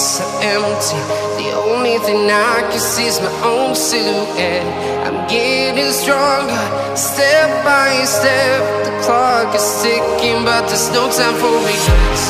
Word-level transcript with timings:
so 0.00 0.24
empty. 0.40 0.96
The 1.36 1.52
only 1.52 1.98
thing 1.98 2.30
I 2.30 2.64
can 2.70 2.80
see 2.80 3.04
is 3.04 3.20
my 3.20 3.32
own 3.44 3.74
silhouette. 3.74 4.64
I'm 5.04 5.28
getting 5.28 5.92
stronger, 5.92 6.64
step 6.96 7.64
by 7.64 8.04
step. 8.08 8.60
The 8.86 8.92
clock 9.04 9.54
is 9.54 9.68
ticking, 9.82 10.44
but 10.44 10.64
there's 10.68 10.88
no 10.96 11.04
time 11.12 11.36
for 11.36 11.52
regrets. 11.52 12.24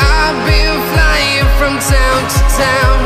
I've 0.00 0.40
been 0.48 0.76
flying 0.96 1.48
from 1.60 1.74
town 1.76 2.20
to 2.32 2.40
town, 2.56 2.98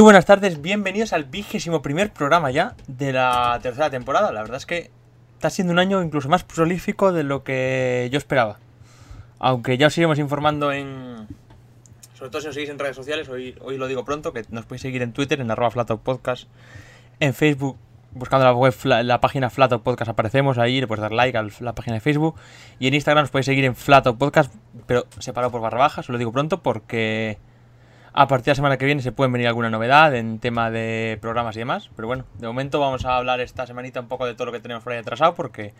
Muy 0.00 0.04
buenas 0.04 0.24
tardes, 0.24 0.62
bienvenidos 0.62 1.12
al 1.12 1.24
vigésimo 1.24 1.82
primer 1.82 2.10
programa 2.10 2.50
ya 2.50 2.74
de 2.86 3.12
la 3.12 3.58
tercera 3.62 3.90
temporada. 3.90 4.32
La 4.32 4.40
verdad 4.40 4.56
es 4.56 4.64
que 4.64 4.90
está 5.34 5.50
siendo 5.50 5.74
un 5.74 5.78
año 5.78 6.02
incluso 6.02 6.30
más 6.30 6.42
prolífico 6.42 7.12
de 7.12 7.22
lo 7.22 7.44
que 7.44 8.08
yo 8.10 8.16
esperaba. 8.16 8.58
Aunque 9.38 9.76
ya 9.76 9.88
os 9.88 9.98
iremos 9.98 10.18
informando 10.18 10.72
en... 10.72 11.28
Sobre 12.14 12.30
todo 12.30 12.40
si 12.40 12.46
nos 12.46 12.54
seguís 12.54 12.70
en 12.70 12.78
redes 12.78 12.96
sociales, 12.96 13.28
hoy, 13.28 13.54
hoy 13.60 13.76
lo 13.76 13.88
digo 13.88 14.02
pronto, 14.06 14.32
que 14.32 14.46
nos 14.48 14.64
podéis 14.64 14.80
seguir 14.80 15.02
en 15.02 15.12
Twitter, 15.12 15.38
en 15.38 15.50
arroba 15.50 15.84
Podcast, 16.02 16.48
en 17.20 17.34
Facebook, 17.34 17.76
buscando 18.12 18.46
la 18.46 18.54
web, 18.54 18.74
la 18.84 19.20
página 19.20 19.50
Flato 19.50 19.82
Podcast 19.82 20.08
aparecemos 20.08 20.56
ahí, 20.56 20.80
le 20.80 20.86
puedes 20.86 21.02
dar 21.02 21.12
like 21.12 21.36
a 21.36 21.46
la 21.60 21.74
página 21.74 21.96
de 21.96 22.00
Facebook. 22.00 22.36
Y 22.78 22.88
en 22.88 22.94
Instagram 22.94 23.24
nos 23.24 23.30
podéis 23.30 23.44
seguir 23.44 23.66
en 23.66 23.76
Flato 23.76 24.16
Podcast, 24.16 24.50
pero 24.86 25.04
separado 25.18 25.50
por 25.52 25.60
barra 25.60 25.76
baja, 25.76 26.00
os 26.00 26.08
lo 26.08 26.16
digo 26.16 26.32
pronto 26.32 26.62
porque... 26.62 27.49
A 28.12 28.26
partir 28.26 28.46
de 28.46 28.50
la 28.52 28.56
semana 28.56 28.76
que 28.76 28.86
viene 28.86 29.02
se 29.02 29.12
pueden 29.12 29.32
venir 29.32 29.46
alguna 29.46 29.70
novedad 29.70 30.14
en 30.16 30.40
tema 30.40 30.70
de 30.70 31.18
programas 31.20 31.54
y 31.56 31.60
demás. 31.60 31.90
Pero 31.94 32.08
bueno, 32.08 32.24
de 32.38 32.46
momento 32.46 32.80
vamos 32.80 33.04
a 33.04 33.16
hablar 33.16 33.40
esta 33.40 33.66
semanita 33.66 34.00
un 34.00 34.08
poco 34.08 34.26
de 34.26 34.34
todo 34.34 34.46
lo 34.46 34.52
que 34.52 34.60
tenemos 34.60 34.82
por 34.82 34.92
ahí 34.92 34.98
atrasado. 34.98 35.34
Porque 35.34 35.72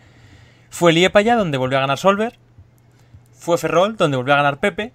fue 0.70 0.92
Liepaya 0.92 1.34
donde 1.34 1.58
volvió 1.58 1.78
a 1.78 1.80
ganar 1.80 1.98
Solver. 1.98 2.38
Fue 3.32 3.58
Ferrol 3.58 3.96
donde 3.96 4.16
volvió 4.16 4.34
a 4.34 4.36
ganar 4.36 4.60
Pepe. 4.60 4.92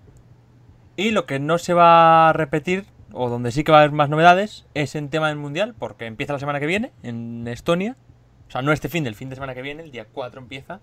Y 0.96 1.12
lo 1.12 1.26
que 1.26 1.40
no 1.40 1.58
se 1.58 1.74
va 1.74 2.30
a 2.30 2.34
repetir, 2.34 2.86
o 3.12 3.30
donde 3.30 3.52
sí 3.52 3.66
que 3.66 3.72
va 3.74 3.80
a 3.80 3.82
haber 3.82 3.92
más 3.92 4.08
novedades, 4.08 4.66
es 4.74 4.96
en 4.96 5.10
tema 5.10 5.28
del 5.28 5.38
Mundial. 5.38 5.76
Porque 5.78 6.06
empieza 6.06 6.32
la 6.32 6.40
semana 6.40 6.62
que 6.62 6.68
viene 6.68 6.94
en 7.04 7.46
Estonia. 7.50 7.98
O 8.48 8.52
sea, 8.52 8.62
no 8.62 8.72
este 8.72 8.88
fin, 8.88 9.04
del 9.04 9.16
fin 9.16 9.30
de 9.30 9.36
semana 9.36 9.54
que 9.54 9.62
viene, 9.62 9.84
el 9.84 9.92
día 9.92 10.06
4 10.10 10.40
empieza. 10.40 10.80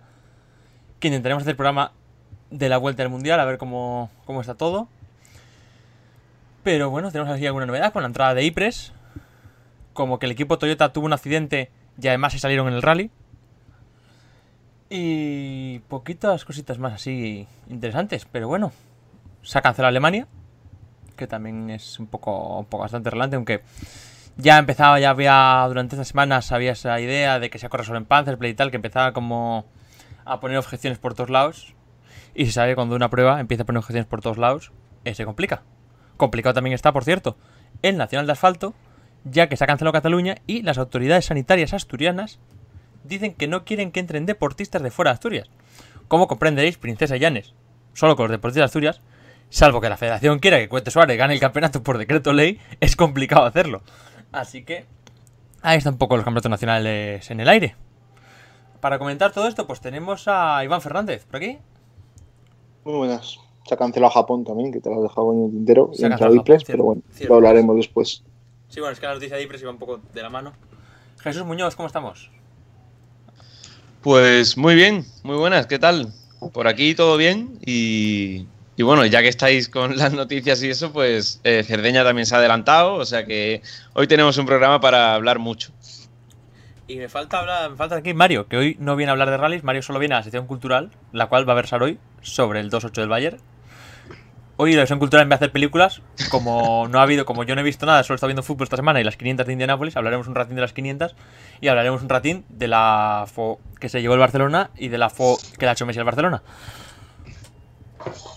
Que 1.00 1.08
intentaremos 1.08 1.42
hacer 1.42 1.52
el 1.52 1.56
programa 1.56 1.92
de 2.50 2.68
la 2.68 2.76
vuelta 2.76 3.02
del 3.02 3.10
Mundial, 3.10 3.40
a 3.40 3.46
ver 3.46 3.56
cómo, 3.56 4.10
cómo 4.26 4.42
está 4.42 4.54
todo. 4.54 4.88
Pero 6.62 6.90
bueno, 6.90 7.10
tenemos 7.10 7.32
así 7.32 7.46
alguna 7.46 7.66
novedad 7.66 7.92
con 7.92 8.02
la 8.02 8.06
entrada 8.06 8.34
de 8.34 8.44
Ypres. 8.44 8.92
Como 9.92 10.18
que 10.18 10.26
el 10.26 10.32
equipo 10.32 10.58
Toyota 10.58 10.92
tuvo 10.92 11.06
un 11.06 11.12
accidente 11.12 11.70
y 12.00 12.08
además 12.08 12.32
se 12.32 12.38
salieron 12.38 12.68
en 12.68 12.74
el 12.74 12.82
rally. 12.82 13.10
Y 14.88 15.80
poquitas 15.88 16.44
cositas 16.44 16.78
más 16.78 16.94
así 16.94 17.46
interesantes. 17.68 18.26
Pero 18.30 18.46
bueno, 18.46 18.72
se 19.42 19.58
ha 19.58 19.62
cancelado 19.62 19.88
Alemania. 19.88 20.28
Que 21.16 21.26
también 21.26 21.70
es 21.70 21.98
un 21.98 22.06
poco, 22.06 22.60
un 22.60 22.66
poco 22.66 22.82
bastante 22.82 23.10
relevante. 23.10 23.36
Aunque 23.36 23.62
ya 24.36 24.58
empezaba, 24.58 25.00
ya 25.00 25.10
había 25.10 25.64
durante 25.66 25.96
estas 25.96 26.08
semanas 26.08 26.52
había 26.52 26.72
esa 26.72 26.98
idea 27.00 27.38
de 27.40 27.50
que 27.50 27.58
se 27.58 27.68
corre 27.68 27.84
solo 27.84 27.98
en 27.98 28.04
Panzerplay 28.04 28.52
y 28.52 28.54
tal. 28.54 28.70
Que 28.70 28.76
empezaba 28.76 29.12
como 29.12 29.66
a 30.24 30.38
poner 30.38 30.58
objeciones 30.58 30.98
por 30.98 31.14
todos 31.14 31.30
lados. 31.30 31.74
Y 32.34 32.46
se 32.46 32.52
sabe 32.52 32.74
cuando 32.74 32.94
una 32.94 33.10
prueba 33.10 33.40
empieza 33.40 33.64
a 33.64 33.66
poner 33.66 33.78
objeciones 33.78 34.06
por 34.06 34.22
todos 34.22 34.38
lados, 34.38 34.72
eh, 35.04 35.14
se 35.14 35.24
complica. 35.24 35.62
Complicado 36.22 36.54
también 36.54 36.74
está, 36.74 36.92
por 36.92 37.02
cierto, 37.02 37.36
el 37.82 37.96
Nacional 37.96 38.26
de 38.26 38.32
Asfalto, 38.34 38.74
ya 39.24 39.48
que 39.48 39.56
se 39.56 39.64
ha 39.64 39.66
cancelado 39.66 39.92
Cataluña 39.92 40.36
y 40.46 40.62
las 40.62 40.78
autoridades 40.78 41.24
sanitarias 41.24 41.74
asturianas 41.74 42.38
dicen 43.02 43.34
que 43.34 43.48
no 43.48 43.64
quieren 43.64 43.90
que 43.90 43.98
entren 43.98 44.24
deportistas 44.24 44.84
de 44.84 44.92
fuera 44.92 45.10
de 45.10 45.14
Asturias. 45.14 45.50
Como 46.06 46.28
comprenderéis, 46.28 46.78
Princesa 46.78 47.16
Llanes, 47.16 47.54
solo 47.92 48.14
con 48.14 48.26
los 48.26 48.30
deportistas 48.30 48.60
de 48.60 48.64
Asturias, 48.66 49.00
salvo 49.50 49.80
que 49.80 49.88
la 49.88 49.96
federación 49.96 50.38
quiera 50.38 50.60
que 50.60 50.68
Cuete 50.68 50.92
Suárez 50.92 51.18
gane 51.18 51.34
el 51.34 51.40
campeonato 51.40 51.82
por 51.82 51.98
decreto 51.98 52.32
ley, 52.32 52.60
es 52.78 52.94
complicado 52.94 53.44
hacerlo. 53.44 53.82
Así 54.30 54.62
que 54.62 54.86
ahí 55.60 55.78
están 55.78 55.94
un 55.94 55.98
poco 55.98 56.14
los 56.14 56.24
campeonatos 56.24 56.52
nacionales 56.52 57.28
en 57.32 57.40
el 57.40 57.48
aire. 57.48 57.74
Para 58.80 59.00
comentar 59.00 59.32
todo 59.32 59.48
esto, 59.48 59.66
pues 59.66 59.80
tenemos 59.80 60.28
a 60.28 60.62
Iván 60.62 60.82
Fernández 60.82 61.24
por 61.24 61.38
aquí. 61.38 61.58
Muy 62.84 62.94
buenas. 62.94 63.40
Se 63.66 63.74
ha 63.74 63.76
cancelado 63.76 64.12
Japón 64.12 64.44
también, 64.44 64.72
que 64.72 64.80
te 64.80 64.90
lo 64.90 64.96
has 64.96 65.02
dejado 65.02 65.32
en 65.32 65.44
el 65.44 65.50
tintero. 65.50 65.90
Se 65.92 66.02
Y 66.02 66.04
ha 66.04 66.08
cancelado 66.10 66.36
Ipres, 66.36 66.64
pero 66.64 66.84
bueno, 66.84 67.02
cierto. 67.12 67.32
lo 67.32 67.36
hablaremos 67.36 67.76
después. 67.76 68.22
Sí, 68.68 68.80
bueno, 68.80 68.92
es 68.92 69.00
que 69.00 69.06
la 69.06 69.14
noticia 69.14 69.36
de 69.36 69.42
Ipres 69.42 69.62
iba 69.62 69.70
un 69.70 69.78
poco 69.78 70.00
de 70.12 70.22
la 70.22 70.30
mano. 70.30 70.52
Jesús 71.20 71.44
Muñoz, 71.44 71.76
¿cómo 71.76 71.86
estamos? 71.86 72.30
Pues 74.02 74.56
muy 74.56 74.74
bien, 74.74 75.04
muy 75.22 75.36
buenas, 75.36 75.66
¿qué 75.66 75.78
tal? 75.78 76.12
Por 76.52 76.66
aquí 76.66 76.94
todo 76.96 77.16
bien 77.16 77.58
y, 77.64 78.46
y 78.76 78.82
bueno, 78.82 79.06
ya 79.06 79.22
que 79.22 79.28
estáis 79.28 79.68
con 79.68 79.96
las 79.96 80.12
noticias 80.12 80.60
y 80.62 80.70
eso, 80.70 80.92
pues 80.92 81.40
eh, 81.44 81.62
Cerdeña 81.64 82.02
también 82.02 82.26
se 82.26 82.34
ha 82.34 82.38
adelantado, 82.38 82.94
o 82.94 83.04
sea 83.04 83.24
que 83.24 83.62
hoy 83.94 84.08
tenemos 84.08 84.36
un 84.38 84.46
programa 84.46 84.80
para 84.80 85.14
hablar 85.14 85.38
mucho. 85.38 85.72
Y 86.88 86.96
me 86.96 87.08
falta 87.08 87.38
hablar, 87.38 87.70
me 87.70 87.76
falta 87.76 87.96
aquí 87.96 88.12
Mario, 88.12 88.48
que 88.48 88.56
hoy 88.56 88.76
no 88.80 88.96
viene 88.96 89.10
a 89.10 89.12
hablar 89.12 89.30
de 89.30 89.36
rallies, 89.36 89.62
Mario 89.62 89.82
solo 89.82 90.00
viene 90.00 90.16
a 90.16 90.18
la 90.18 90.24
sección 90.24 90.46
cultural, 90.48 90.90
la 91.12 91.28
cual 91.28 91.48
va 91.48 91.52
a 91.52 91.56
versar 91.56 91.82
hoy 91.82 91.98
sobre 92.22 92.58
el 92.58 92.70
2-8 92.70 92.90
del 92.92 93.08
Bayern. 93.08 93.38
Hoy 94.62 94.74
la 94.74 94.82
sección 94.82 95.00
cultural 95.00 95.24
en 95.24 95.28
vez 95.28 95.40
de 95.40 95.46
hacer 95.46 95.52
películas, 95.52 96.02
como 96.30 96.86
no 96.86 97.00
ha 97.00 97.02
habido, 97.02 97.24
como 97.24 97.42
yo 97.42 97.56
no 97.56 97.62
he 97.62 97.64
visto 97.64 97.84
nada, 97.84 98.04
solo 98.04 98.14
he 98.14 98.16
estado 98.18 98.28
viendo 98.28 98.44
fútbol 98.44 98.62
esta 98.62 98.76
semana 98.76 99.00
y 99.00 99.04
las 99.04 99.16
500 99.16 99.44
de 99.44 99.52
Indianápolis, 99.54 99.96
hablaremos 99.96 100.28
un 100.28 100.36
ratín 100.36 100.54
de 100.54 100.60
las 100.60 100.72
500 100.72 101.16
y 101.60 101.66
hablaremos 101.66 102.00
un 102.00 102.08
ratín 102.08 102.44
de 102.48 102.68
la 102.68 103.24
FO 103.26 103.58
que 103.80 103.88
se 103.88 104.00
llevó 104.00 104.14
el 104.14 104.20
Barcelona 104.20 104.70
y 104.78 104.86
de 104.86 104.98
la 104.98 105.10
FO 105.10 105.36
que 105.58 105.66
le 105.66 105.70
ha 105.70 105.72
hecho 105.72 105.84
Messi 105.84 105.98
al 105.98 106.04
Barcelona. 106.04 106.44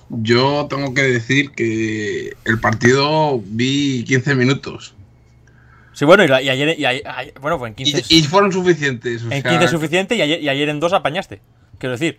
Yo 0.09 0.65
tengo 0.67 0.95
que 0.95 1.03
decir 1.03 1.51
que 1.51 2.35
el 2.45 2.59
partido 2.59 3.39
vi 3.45 4.03
15 4.05 4.33
minutos. 4.33 4.95
Sí, 5.93 6.05
bueno, 6.05 6.23
y, 6.23 6.27
la- 6.27 6.41
y 6.41 6.49
ayer, 6.49 6.75
y 6.79 6.85
ayer- 6.85 7.03
bueno, 7.39 7.59
pues 7.59 7.69
en 7.69 7.75
15, 7.75 8.03
Y, 8.09 8.17
y 8.17 8.23
fueron 8.23 8.51
suficientes. 8.51 9.21
o 9.21 9.25
en 9.31 9.43
sea, 9.43 9.51
15 9.51 9.65
es 9.65 9.69
suficiente 9.71 10.15
y 10.15 10.21
ayer, 10.23 10.41
y 10.41 10.49
ayer 10.49 10.69
en 10.69 10.79
2 10.79 10.91
apañaste. 10.93 11.39
Quiero 11.77 11.91
decir, 11.91 12.17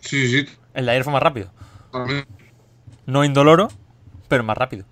Sí, 0.00 0.26
sí. 0.26 0.48
el 0.74 0.84
de 0.86 0.90
ayer 0.90 1.04
fue 1.04 1.12
más 1.12 1.22
rápido. 1.22 1.48
también. 1.92 2.26
No 3.08 3.24
indoloro, 3.24 3.68
pero 4.28 4.44
más 4.44 4.58
rápido. 4.58 4.84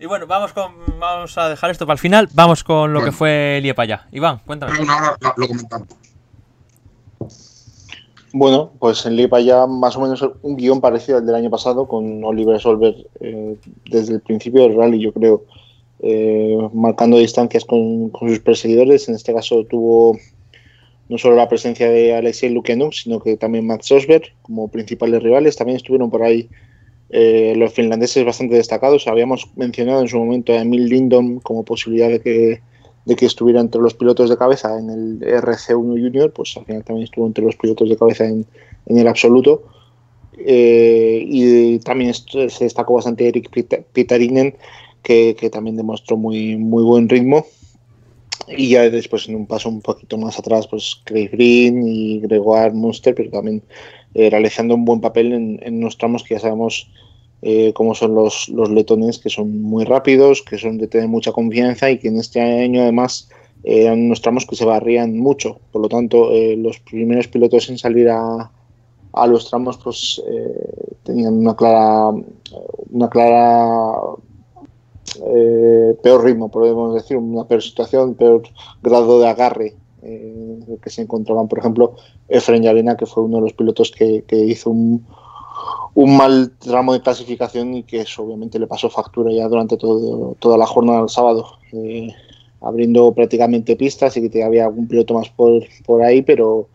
Y 0.00 0.06
bueno, 0.06 0.26
vamos 0.26 0.52
con 0.52 0.72
vamos 0.98 1.38
a 1.38 1.48
dejar 1.48 1.70
esto 1.70 1.86
para 1.86 1.94
el 1.94 2.00
final. 2.00 2.28
Vamos 2.34 2.64
con 2.64 2.92
lo 2.92 3.04
que 3.04 3.12
fue 3.12 3.60
Liepaya. 3.62 4.08
Iván, 4.10 4.40
cuéntame. 4.44 4.80
Una 4.80 4.96
hora 4.96 5.16
lo, 5.20 5.34
lo 5.36 5.46
comentamos. 5.46 5.88
Bueno, 8.32 8.72
pues 8.80 9.06
en 9.06 9.14
Lipa 9.14 9.38
ya 9.38 9.68
más 9.68 9.96
o 9.96 10.00
menos 10.00 10.28
un 10.42 10.56
guion 10.56 10.80
parecido 10.80 11.18
al 11.18 11.26
del 11.26 11.36
año 11.36 11.50
pasado, 11.50 11.86
con 11.86 12.24
Oliver 12.24 12.58
Solver 12.58 12.96
eh, 13.20 13.56
desde 13.88 14.14
el 14.14 14.20
principio 14.20 14.62
del 14.62 14.76
rally, 14.76 14.98
yo 14.98 15.12
creo, 15.12 15.44
eh, 16.00 16.58
marcando 16.72 17.18
distancias 17.18 17.64
con, 17.64 18.10
con 18.10 18.30
sus 18.30 18.40
perseguidores. 18.40 19.08
En 19.08 19.14
este 19.14 19.32
caso 19.32 19.64
tuvo 19.70 20.18
no 21.12 21.18
solo 21.18 21.36
la 21.36 21.48
presencia 21.48 21.90
de 21.90 22.14
Alexei 22.14 22.48
Lukenuk, 22.48 22.94
sino 22.94 23.20
que 23.20 23.36
también 23.36 23.66
Max 23.66 23.92
Osberg 23.92 24.32
como 24.40 24.68
principales 24.68 25.22
rivales. 25.22 25.56
También 25.56 25.76
estuvieron 25.76 26.10
por 26.10 26.22
ahí 26.22 26.48
eh, 27.10 27.52
los 27.54 27.74
finlandeses 27.74 28.24
bastante 28.24 28.54
destacados. 28.56 29.06
Habíamos 29.06 29.46
mencionado 29.54 30.00
en 30.00 30.08
su 30.08 30.18
momento 30.18 30.54
a 30.54 30.62
Emil 30.62 30.88
Lindom 30.88 31.38
como 31.40 31.64
posibilidad 31.64 32.08
de 32.08 32.20
que, 32.20 32.62
de 33.04 33.14
que 33.14 33.26
estuviera 33.26 33.60
entre 33.60 33.82
los 33.82 33.92
pilotos 33.92 34.30
de 34.30 34.38
cabeza 34.38 34.78
en 34.78 34.88
el 34.88 35.20
RC1 35.20 36.02
Junior, 36.02 36.32
pues 36.32 36.56
al 36.56 36.64
final 36.64 36.82
también 36.82 37.04
estuvo 37.04 37.26
entre 37.26 37.44
los 37.44 37.56
pilotos 37.56 37.90
de 37.90 37.96
cabeza 37.98 38.24
en, 38.24 38.46
en 38.86 38.98
el 38.98 39.06
absoluto. 39.06 39.64
Eh, 40.38 41.22
y 41.26 41.78
también 41.80 42.14
se 42.14 42.64
destacó 42.64 42.94
bastante 42.94 43.28
Eric 43.28 43.50
Pita- 43.50 43.82
Pitarinen, 43.92 44.56
que, 45.02 45.36
que, 45.38 45.50
también 45.50 45.76
demostró 45.76 46.16
muy, 46.16 46.56
muy 46.56 46.82
buen 46.82 47.06
ritmo. 47.10 47.44
Y 48.48 48.70
ya 48.70 48.88
después 48.90 49.28
en 49.28 49.36
un 49.36 49.46
paso 49.46 49.68
un 49.68 49.80
poquito 49.80 50.18
más 50.18 50.38
atrás, 50.38 50.66
pues 50.66 51.00
Craig 51.04 51.30
Green 51.32 51.86
y 51.86 52.20
Gregoire 52.20 52.72
Munster, 52.72 53.14
pero 53.14 53.30
también 53.30 53.62
eh, 54.14 54.30
realizando 54.30 54.74
un 54.74 54.84
buen 54.84 55.00
papel 55.00 55.32
en, 55.32 55.60
en, 55.62 55.76
unos 55.78 55.96
tramos 55.96 56.22
que 56.22 56.34
ya 56.34 56.40
sabemos 56.40 56.90
eh, 57.42 57.72
cómo 57.74 57.94
son 57.94 58.14
los, 58.14 58.48
los 58.48 58.70
letones, 58.70 59.18
que 59.18 59.30
son 59.30 59.62
muy 59.62 59.84
rápidos, 59.84 60.42
que 60.42 60.58
son 60.58 60.78
de 60.78 60.88
tener 60.88 61.08
mucha 61.08 61.32
confianza 61.32 61.90
y 61.90 61.98
que 61.98 62.08
en 62.08 62.18
este 62.18 62.40
año 62.40 62.82
además 62.82 63.28
eh, 63.64 63.84
eran 63.84 64.00
unos 64.00 64.20
tramos 64.20 64.46
que 64.46 64.56
se 64.56 64.64
barrían 64.64 65.18
mucho. 65.18 65.58
Por 65.70 65.82
lo 65.82 65.88
tanto, 65.88 66.32
eh, 66.32 66.56
los 66.56 66.78
primeros 66.80 67.28
pilotos 67.28 67.68
en 67.70 67.78
salir 67.78 68.08
a, 68.08 68.50
a 69.12 69.26
los 69.26 69.48
tramos 69.48 69.78
pues 69.78 70.22
eh, 70.26 70.96
tenían 71.04 71.34
una 71.34 71.54
clara 71.54 72.10
una 72.90 73.08
clara 73.08 73.98
eh, 75.24 75.96
peor 76.02 76.24
ritmo 76.24 76.50
podemos 76.50 76.94
decir 76.94 77.16
una 77.16 77.44
peor 77.44 77.62
situación 77.62 78.14
peor 78.14 78.42
grado 78.82 79.20
de 79.20 79.28
agarre 79.28 79.76
eh, 80.02 80.58
que 80.82 80.90
se 80.90 81.02
encontraban 81.02 81.46
por 81.46 81.60
ejemplo 81.60 81.94
Efren 82.28 82.62
Yarena 82.62 82.96
que 82.96 83.06
fue 83.06 83.22
uno 83.22 83.36
de 83.36 83.42
los 83.42 83.52
pilotos 83.52 83.92
que, 83.92 84.24
hizo 84.30 84.70
un, 84.70 85.06
mal 85.94 86.52
tramo 86.58 86.92
de 86.92 87.02
clasificación 87.02 87.74
y 87.74 87.82
que 87.84 88.04
obviamente 88.18 88.58
le 88.58 88.66
pasó 88.66 88.90
factura 88.90 89.30
ya 89.32 89.46
durante 89.48 89.76
todo, 89.76 90.34
toda 90.40 90.56
la 90.58 90.66
jornada 90.66 91.00
del 91.00 91.08
sábado 91.08 91.46
eh, 91.72 92.08
abriendo 92.60 93.12
prácticamente 93.12 93.76
pistas 93.76 94.16
y 94.16 94.28
que 94.28 94.42
había 94.42 94.64
algún 94.64 94.88
piloto 94.88 95.14
más 95.14 95.28
por, 95.28 95.62
por 95.86 96.02
ahí 96.02 96.22
pero 96.22 96.68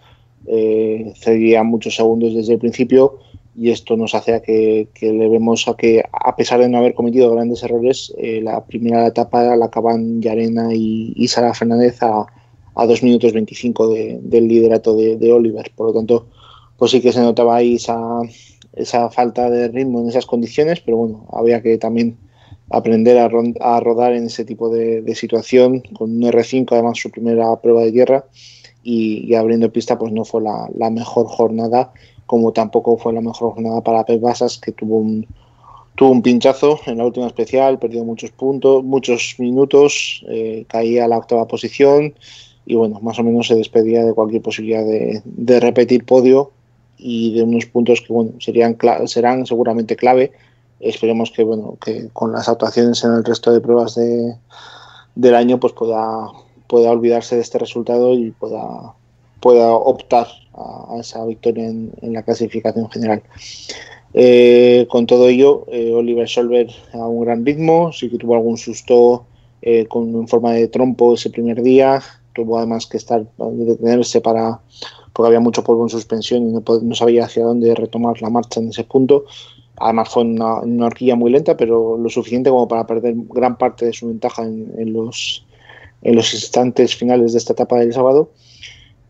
eh, 0.46 1.12
cedía 1.18 1.64
muchos 1.64 1.96
segundos 1.96 2.34
desde 2.34 2.54
el 2.54 2.60
principio 2.60 3.20
y 3.58 3.72
esto 3.72 3.98
nos 3.98 4.14
hace 4.14 4.36
a 4.36 4.40
que, 4.42 4.88
que, 4.94 5.12
le 5.12 5.28
vemos 5.28 5.68
a 5.68 5.76
que 5.76 6.04
a 6.12 6.36
pesar 6.36 6.60
de 6.60 6.70
no 6.70 6.78
haber 6.78 6.94
cometido 6.94 7.34
grandes 7.34 7.64
errores 7.64 8.14
eh, 8.20 8.40
la 8.42 8.64
primera 8.64 9.08
etapa 9.08 9.56
la 9.56 9.66
acaban 9.66 10.22
Yarena 10.22 10.76
y, 10.76 11.14
y 11.16 11.28
Sara 11.28 11.56
Fernández 11.56 12.02
a, 12.04 12.28
a 12.76 12.86
2 12.86 13.02
minutos 13.02 13.34
25 13.34 13.88
de, 13.90 14.20
del 14.22 14.48
liderato 14.48 14.96
de, 14.96 15.18
de, 15.18 15.34
Oliver. 15.34 15.72
Por 15.76 15.88
lo 15.88 15.94
tanto 15.94 16.28
pues 16.78 16.92
sí 16.92 17.02
que 17.02 17.12
se 17.12 17.22
notaba 17.22 17.56
ahí 17.56 17.76
esa, 17.76 17.98
esa 18.74 19.10
falta 19.10 19.50
de 19.50 19.70
ritmo 19.70 20.02
en 20.02 20.10
esas 20.10 20.28
condiciones 20.28 20.80
pero 20.82 20.98
bueno 20.98 21.28
había 21.34 21.64
que 21.64 21.80
también 21.80 22.16
aprender 22.70 23.18
a, 23.18 23.28
a 23.62 23.80
rodar 23.80 24.14
en 24.14 24.26
ese 24.26 24.46
tipo 24.46 24.70
de, 24.70 25.02
de 25.02 25.16
situación 25.16 25.82
con 25.98 26.12
un 26.12 26.22
R5 26.22 26.68
además 26.74 27.00
su 27.00 27.10
primera 27.10 27.60
prueba 27.60 27.82
de 27.82 27.92
tierra 27.92 28.26
y, 28.84 29.26
y, 29.28 29.34
abriendo 29.34 29.72
pista 29.72 29.98
pues 29.98 30.14
no 30.14 30.24
fue 30.24 30.44
la, 30.44 30.70
la, 30.76 30.92
mejor 30.92 31.26
jornada 31.28 31.92
como 32.28 32.54
tampoco 32.54 32.98
fue 32.98 33.14
la 33.14 33.22
mejor 33.22 33.54
jornada 33.54 33.82
para 33.82 34.06
Pep 34.06 34.22
Basas 34.22 34.60
que 34.60 34.72
tuvo 34.72 34.98
un 34.98 35.26
tuvo 35.96 36.12
un 36.12 36.22
pinchazo 36.22 36.80
en 36.86 37.00
la 37.00 37.06
última 37.06 37.26
especial 37.26 37.80
perdió 37.80 38.04
muchos 38.04 38.30
puntos 38.30 38.84
muchos 38.84 39.36
minutos 39.40 40.24
eh, 40.30 40.66
caía 40.68 41.06
a 41.06 41.08
la 41.08 41.18
octava 41.18 41.48
posición 41.48 42.14
y 42.68 42.76
bueno 42.76 43.00
más 43.00 43.18
o 43.18 43.24
menos 43.24 43.48
se 43.48 43.56
despedía 43.56 44.06
de 44.06 44.14
cualquier 44.14 44.44
posibilidad 44.44 44.86
de, 44.86 45.24
de 45.26 45.60
repetir 45.60 46.06
podio 46.06 46.52
y 46.98 47.34
de 47.36 47.44
unos 47.44 47.66
puntos 47.66 48.02
que 48.02 48.12
bueno 48.12 48.32
serían 48.40 48.78
serán 49.06 49.46
seguramente 49.46 49.96
clave. 49.96 50.32
Esperemos 50.80 51.32
que 51.32 51.44
bueno 51.44 51.78
que 51.84 52.10
con 52.14 52.32
las 52.32 52.50
actuaciones 52.50 53.04
en 53.04 53.14
el 53.14 53.24
resto 53.24 53.52
de 53.52 53.62
pruebas 53.62 53.96
de, 53.96 54.36
del 55.16 55.36
año 55.36 55.60
pues 55.60 55.74
pueda 55.74 56.28
pueda 56.68 56.92
olvidarse 56.92 57.36
de 57.36 57.42
este 57.42 57.60
resultado 57.60 58.14
y 58.14 58.32
pueda, 58.32 58.94
pueda 59.40 59.72
optar 59.72 60.28
a, 60.54 60.98
esa 61.00 61.26
victoria 61.26 61.68
en, 61.68 61.92
la 62.02 62.24
clasificación 62.24 62.90
general. 62.90 63.24
Eh, 64.14 64.88
con 64.90 65.06
todo 65.06 65.28
ello, 65.28 65.66
eh, 65.72 65.92
Oliver 65.94 66.28
Solver 66.28 66.68
a 66.94 67.08
un 67.08 67.24
gran 67.24 67.46
ritmo, 67.46 67.92
sí 67.92 68.10
que 68.10 68.18
tuvo 68.18 68.36
algún 68.36 68.58
susto 68.58 69.26
eh, 69.62 69.86
con 69.88 70.16
en 70.16 70.28
forma 70.28 70.54
de 70.54 70.68
trompo 70.68 71.14
ese 71.14 71.30
primer 71.30 71.62
día, 71.62 72.02
tuvo 72.34 72.58
además 72.58 72.88
que 72.88 72.98
estar 72.98 73.26
detenerse 73.38 74.22
para 74.22 74.60
porque 75.14 75.28
había 75.28 75.40
mucho 75.40 75.64
polvo 75.64 75.84
en 75.84 75.90
suspensión 75.90 76.48
y 76.48 76.54
no, 76.54 76.96
sabía 76.96 77.26
hacia 77.26 77.44
dónde 77.44 77.74
retomar 77.74 78.22
la 78.22 78.30
marcha 78.30 78.60
en 78.60 78.70
ese 78.70 78.84
punto. 78.84 79.26
Además 79.78 80.10
fue 80.10 80.24
una, 80.24 80.62
una 80.62 80.86
horquilla 80.86 81.16
muy 81.16 81.32
lenta, 81.32 81.58
pero 81.58 81.98
lo 81.98 82.10
suficiente 82.10 82.52
como 82.52 82.68
para 82.68 82.86
perder 82.86 83.16
gran 83.30 83.58
parte 83.58 83.88
de 83.88 83.94
su 83.94 84.08
ventaja 84.08 84.44
en, 84.44 84.72
en 84.78 84.94
los 84.94 86.34
instantes 86.34 86.96
finales 86.96 87.32
de 87.32 87.40
esta 87.40 87.54
etapa 87.54 87.80
del 87.80 87.94
sábado. 87.94 88.30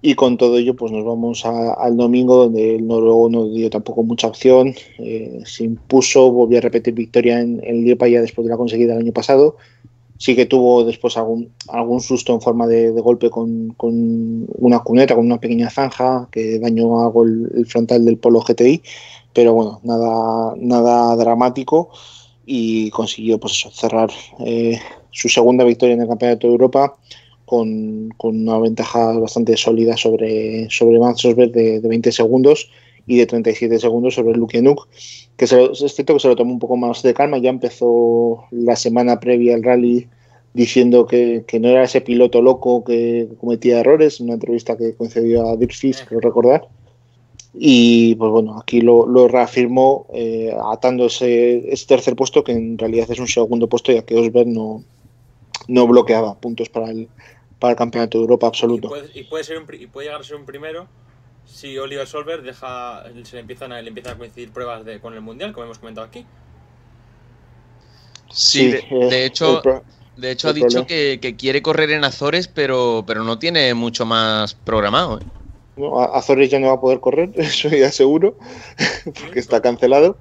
Y 0.07 0.15
con 0.15 0.38
todo 0.38 0.57
ello, 0.57 0.74
pues 0.74 0.94
nos 0.94 1.04
vamos 1.04 1.45
a, 1.45 1.74
al 1.74 1.98
domingo, 1.98 2.38
donde 2.38 2.77
el 2.77 2.88
noruego 2.88 3.30
no 3.30 3.50
dio 3.50 3.69
tampoco 3.69 4.04
mucha 4.04 4.27
opción. 4.27 4.74
Eh, 5.00 5.42
se 5.44 5.65
impuso, 5.65 6.31
volvió 6.31 6.59
a 6.59 6.62
repetir 6.62 6.94
victoria 6.94 7.42
en, 7.42 7.59
en 7.62 7.83
Liepa 7.83 8.07
ya 8.07 8.21
después 8.21 8.45
de 8.45 8.51
la 8.51 8.56
conseguida 8.56 8.94
el 8.94 9.01
año 9.01 9.12
pasado. 9.12 9.57
Sí 10.18 10.33
que 10.33 10.45
tuvo 10.45 10.86
después 10.86 11.18
algún, 11.18 11.51
algún 11.68 12.00
susto 12.00 12.33
en 12.33 12.39
forma 12.39 12.68
de, 12.68 12.94
de 12.94 13.01
golpe 13.01 13.30
con, 13.30 13.74
con, 13.75 14.48
una 14.59 14.80
cuneta, 14.80 15.13
con 15.13 15.25
una 15.25 15.42
pequeña 15.42 15.69
zanja 15.69 16.30
que 16.31 16.57
dañó 16.57 17.04
algo 17.04 17.25
el, 17.25 17.51
el, 17.54 17.65
frontal 17.65 18.06
del 18.06 18.18
Polo 18.18 18.39
GTI. 18.39 18.81
Pero 19.33 19.56
bueno, 19.56 19.81
nada, 19.83 20.54
nada 20.56 21.18
dramático 21.18 21.89
y 22.45 22.92
consiguió 22.92 23.42
pues 23.42 23.56
eso, 23.56 23.71
cerrar 23.71 24.09
eh, 24.39 24.80
su 25.12 25.27
segunda 25.27 25.65
victoria 25.65 25.95
en 25.95 26.01
el 26.04 26.07
Campeonato 26.07 26.48
de 26.48 26.54
Europa 26.54 26.95
con, 27.48 28.10
con 28.18 28.42
una 28.42 28.60
ventaja 28.60 29.14
bastante 29.14 29.56
sólida 29.56 29.96
sobre, 29.96 30.70
sobre 30.70 31.00
Max 31.00 31.24
Rosberg 31.24 31.54
de, 31.54 31.80
de, 31.80 31.88
20 31.88 32.12
segundos 32.12 32.70
y 33.08 33.16
de 33.16 33.26
37 33.26 33.80
segundos 33.80 34.16
sobre 34.16 34.38
Luke 34.38 34.62
Nuk, 34.62 34.90
que 35.38 35.48
se, 35.48 35.64
es 35.64 35.96
cierto 35.96 36.16
que 36.16 36.20
se 36.20 36.28
lo 36.28 36.36
tomó 36.36 36.52
un 36.52 36.60
poco 36.60 36.76
más 36.76 37.02
de 37.04 37.14
calma, 37.14 37.38
ya 37.38 37.50
empezó 37.50 38.44
la 38.52 38.76
semana 38.76 39.22
previa 39.22 39.56
al 39.56 39.64
rally 39.64 40.10
diciendo 40.54 41.08
que, 41.08 41.46
que 41.48 41.62
no 41.62 41.70
era 41.70 41.84
ese 41.84 42.02
piloto 42.02 42.42
loco 42.42 42.84
que 42.84 43.30
cometía 43.40 43.80
errores, 43.80 44.20
una 44.20 44.34
entrevista 44.34 44.76
que 44.76 44.94
concedió 44.94 45.48
a 45.48 45.56
Dirk 45.56 45.72
Fish, 45.72 46.04
creo 46.04 46.20
recordar, 46.20 46.68
y 47.54 48.16
pues 48.16 48.30
bueno, 48.30 48.60
aquí 48.60 48.82
lo, 48.82 49.08
lo 49.08 49.30
reafirmó 49.30 50.06
eh, 50.14 50.54
atando 50.70 51.06
ese, 51.06 51.72
ese, 51.72 51.88
tercer 51.88 52.18
puesto 52.18 52.44
que 52.44 52.52
en 52.52 52.78
realidad 52.78 53.10
es 53.10 53.20
un 53.20 53.28
segundo 53.28 53.70
puesto 53.70 53.94
ya 53.94 54.02
que 54.02 54.18
Osberg 54.18 54.48
no, 54.48 54.84
no 55.70 55.88
bloqueaba 55.88 56.36
puntos 56.36 56.68
para 56.68 56.92
el, 56.92 57.08
para 57.59 57.71
el 57.71 57.77
campeonato 57.77 58.18
de 58.18 58.24
Europa 58.24 58.48
absoluto. 58.48 58.88
Y 58.88 58.89
puede, 58.89 59.19
y 59.19 59.24
puede, 59.24 59.44
ser 59.44 59.57
un, 59.57 59.65
y 59.74 59.88
puede 59.88 60.07
llegar 60.07 60.21
a 60.21 60.24
ser 60.24 60.36
un 60.36 60.45
primero 60.45 60.88
si 61.47 61.78
Oliver 61.78 62.07
Solver 62.07 62.42
deja, 62.42 63.04
se 63.23 63.35
le 63.35 63.42
empiezan 63.42 63.71
a, 63.71 63.81
le 63.81 63.87
empiezan 63.87 64.16
a 64.16 64.18
coincidir 64.18 64.52
pruebas 64.52 64.85
de, 64.85 64.99
con 64.99 65.14
el 65.14 65.21
Mundial, 65.21 65.54
como 65.54 65.66
hemos 65.66 65.80
comentado 65.80 66.06
aquí. 66.06 66.26
Sí, 68.30 68.71
sí 68.71 68.95
de, 68.95 69.06
de, 69.07 69.26
hecho, 69.26 69.61
de 70.18 70.31
hecho 70.31 70.49
ha 70.49 70.54
dicho 70.54 70.85
que, 70.85 71.19
que, 71.21 71.35
quiere 71.35 71.61
correr 71.61 71.92
en 71.92 72.04
Azores, 72.04 72.47
pero, 72.47 73.04
pero 73.07 73.23
no 73.23 73.40
tiene 73.40 73.73
mucho 73.73 74.06
más 74.06 74.54
programado. 74.54 75.19
¿eh? 75.19 75.23
No, 75.78 75.99
Azores 76.02 76.49
ya 76.49 76.59
no 76.59 76.68
va 76.68 76.73
a 76.73 76.81
poder 76.81 76.99
correr, 76.99 77.31
eso 77.35 77.69
ya 77.69 77.92
seguro, 77.92 78.37
porque 79.16 79.40
está 79.40 79.61
cancelado. 79.61 80.18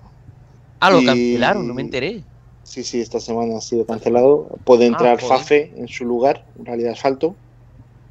Ah, 0.79 0.91
lo 0.91 1.01
y... 1.01 1.07
cancelaron, 1.07 1.67
no 1.67 1.75
me 1.75 1.83
enteré. 1.83 2.23
Sí, 2.67 2.83
sí, 2.83 3.01
esta 3.01 3.21
semana 3.21 3.59
ha 3.59 3.61
sido 3.61 3.87
cancelado. 3.87 4.49
Puede 4.65 4.87
entrar 4.87 5.19
ah, 5.23 5.25
Fafe 5.25 5.73
en 5.77 5.87
su 5.87 6.05
lugar, 6.05 6.45
en 6.59 6.67
realidad 6.67 6.93
asfalto, 6.93 7.37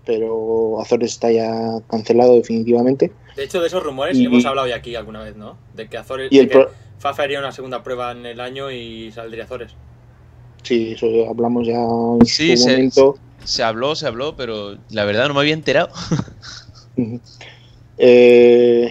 pero 0.06 0.80
Azores 0.82 1.12
está 1.12 1.30
ya 1.30 1.82
cancelado 1.90 2.36
definitivamente. 2.36 3.12
De 3.36 3.44
hecho, 3.44 3.60
de 3.60 3.68
esos 3.68 3.84
rumores 3.84 4.18
y... 4.18 4.26
hemos 4.26 4.46
hablado 4.46 4.66
ya 4.68 4.78
aquí 4.78 4.96
alguna 4.96 5.22
vez, 5.22 5.36
¿no? 5.36 5.58
De 5.76 5.90
que 5.90 5.98
Azores, 5.98 6.30
y 6.32 6.40
el 6.40 6.48
que 6.48 6.54
pro... 6.54 6.72
Fafe 7.00 7.24
haría 7.24 7.40
una 7.40 7.52
segunda 7.52 7.84
prueba 7.84 8.14
en 8.14 8.26
el 8.26 8.40
año 8.40 8.72
y 8.72 9.12
saldría 9.12 9.44
Azores. 9.44 9.74
Sí, 10.64 10.94
eso 10.94 11.30
hablamos 11.30 11.68
ya 11.68 11.84
en 11.84 12.26
sí, 12.26 12.56
su 12.56 12.64
se, 12.64 12.72
momento. 12.72 13.18
Se 13.44 13.62
habló, 13.62 13.94
se 13.94 14.08
habló, 14.08 14.38
pero 14.38 14.78
la 14.90 15.04
verdad 15.04 15.28
no 15.28 15.34
me 15.34 15.42
había 15.42 15.54
enterado. 15.54 15.90
eh, 17.98 18.90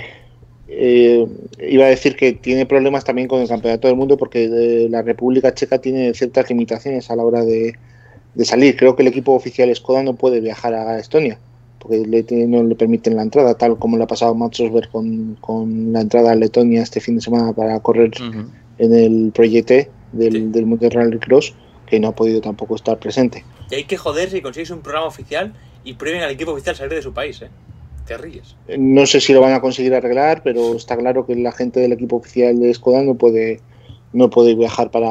eh, 0.77 1.27
iba 1.69 1.87
a 1.87 1.89
decir 1.89 2.17
que 2.17 2.33
tiene 2.33 2.67
problemas 2.67 3.05
también 3.05 3.29
con 3.29 3.41
el 3.41 3.49
campeonato 3.49 3.89
del 3.89 3.97
mundo 3.97 4.17
porque 4.17 4.45
eh, 4.45 4.89
la 4.89 5.03
República 5.03 5.55
Checa 5.55 5.79
tiene 5.79 6.13
ciertas 6.15 6.49
limitaciones 6.49 7.11
a 7.11 7.17
la 7.17 7.25
hora 7.25 7.45
de, 7.45 7.75
de, 8.35 8.45
salir. 8.45 8.77
Creo 8.77 8.97
que 8.97 9.03
el 9.03 9.09
equipo 9.09 9.33
oficial 9.33 9.75
Skoda 9.75 10.03
no 10.03 10.15
puede 10.15 10.41
viajar 10.41 10.75
a 10.75 10.99
Estonia 10.99 11.39
porque 11.85 11.99
le, 11.99 12.47
no 12.47 12.63
le 12.63 12.75
permiten 12.75 13.15
la 13.15 13.23
entrada, 13.23 13.55
tal 13.55 13.79
como 13.79 13.99
le 13.99 14.05
ha 14.05 14.07
pasado 14.07 14.33
a 14.33 14.35
Max 14.35 14.59
Rosberg 14.59 14.91
con, 14.91 15.37
con, 15.41 15.93
la 15.93 16.01
entrada 16.01 16.33
a 16.33 16.35
Letonia 16.35 16.83
este 16.83 17.01
fin 17.01 17.17
de 17.17 17.21
semana 17.21 17.53
para 17.53 17.79
correr 17.81 18.11
uh 18.21 18.25
-huh. 18.25 18.47
en 18.79 18.95
el 18.95 19.33
proyecto 19.33 19.75
del, 20.13 20.33
sí. 20.33 20.41
del 20.47 20.67
Mundial 20.67 20.93
Rally 20.93 21.19
Cross, 21.19 21.55
que 21.87 22.01
no 22.01 22.09
ha 22.09 22.15
podido 22.15 22.41
tampoco 22.41 22.75
estar 22.75 22.99
presente. 22.99 23.45
Y 23.71 23.75
hay 23.75 23.85
que 23.85 23.99
joder 23.99 24.31
si 24.31 24.41
consigues 24.41 24.71
un 24.71 24.81
programa 24.81 25.07
oficial 25.07 25.53
y 25.85 25.95
prueben 25.95 26.23
al 26.23 26.31
equipo 26.31 26.53
oficial 26.53 26.75
salir 26.75 26.95
de 26.95 27.03
su 27.03 27.13
país, 27.13 27.43
¿eh? 27.43 27.51
No 28.79 29.07
sé 29.07 29.21
si 29.21 29.33
lo 29.33 29.41
van 29.41 29.55
a 29.55 29.61
conseguir 29.61 29.95
arreglar, 29.95 30.43
pero 30.43 30.75
está 30.75 30.97
claro 30.97 31.27
que 31.27 31.35
la 31.37 31.53
gente 31.53 31.81
del 31.81 31.93
equipo 31.93 32.17
oficial 32.17 32.59
de 32.61 32.73
Skoda 32.75 33.03
no 33.03 33.15
puede, 33.15 33.61
no 34.13 34.29
puede 34.31 34.55
viajar 34.55 34.91
para, 34.91 35.11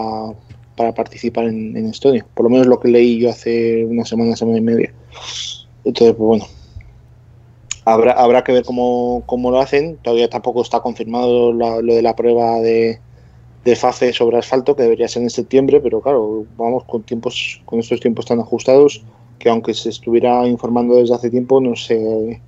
para 0.75 0.93
participar 0.93 1.45
en, 1.45 1.75
en, 1.75 1.87
Estonia. 1.87 2.25
Por 2.33 2.43
lo 2.45 2.49
menos 2.49 2.67
lo 2.67 2.79
que 2.79 2.89
leí 2.89 3.19
yo 3.19 3.29
hace 3.29 3.85
una 3.85 4.05
semana, 4.05 4.35
semana 4.35 4.59
y 4.59 4.61
media. 4.61 4.93
Entonces, 5.83 6.15
pues 6.15 6.27
bueno. 6.27 6.45
Habrá, 7.85 8.13
habrá 8.13 8.45
que 8.45 8.53
ver 8.53 8.63
cómo, 8.63 9.23
cómo 9.25 9.51
lo 9.51 9.59
hacen. 9.59 9.97
Todavía 9.97 10.29
tampoco 10.29 10.61
está 10.61 10.79
confirmado 10.79 11.51
lo 11.51 11.81
de 11.81 12.01
la 12.01 12.15
prueba 12.15 12.61
de, 12.61 12.99
de 13.65 13.75
sobre 13.75 14.37
asfalto 14.37 14.75
que 14.75 14.83
debería 14.83 15.07
ser 15.07 15.23
en 15.23 15.29
septiembre, 15.29 15.81
pero 15.81 16.01
claro, 16.01 16.45
vamos 16.57 16.83
con 16.85 17.03
tiempos, 17.03 17.61
con 17.65 17.79
estos 17.79 17.99
tiempos 17.99 18.25
tan 18.25 18.39
ajustados 18.39 19.03
que 19.39 19.49
aunque 19.49 19.73
se 19.73 19.89
estuviera 19.89 20.47
informando 20.47 20.95
desde 20.95 21.15
hace 21.15 21.29
tiempo, 21.29 21.59
no 21.59 21.75
sé 21.75 22.41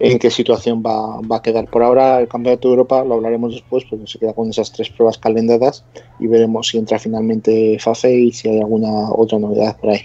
en 0.00 0.18
qué 0.18 0.30
situación 0.30 0.82
va, 0.84 1.20
va 1.20 1.36
a 1.36 1.42
quedar. 1.42 1.68
Por 1.68 1.82
ahora, 1.82 2.20
el 2.20 2.28
Campeonato 2.28 2.68
de 2.68 2.74
Europa 2.74 3.04
lo 3.04 3.14
hablaremos 3.14 3.52
después, 3.52 3.84
porque 3.88 4.06
se 4.06 4.18
queda 4.18 4.32
con 4.32 4.48
esas 4.48 4.72
tres 4.72 4.90
pruebas 4.90 5.18
calendadas 5.18 5.84
y 6.20 6.26
veremos 6.26 6.68
si 6.68 6.78
entra 6.78 6.98
finalmente 6.98 7.78
FAFE 7.80 8.14
y 8.14 8.32
si 8.32 8.48
hay 8.48 8.58
alguna 8.58 9.10
otra 9.10 9.38
novedad 9.38 9.76
por 9.80 9.90
ahí. 9.90 10.02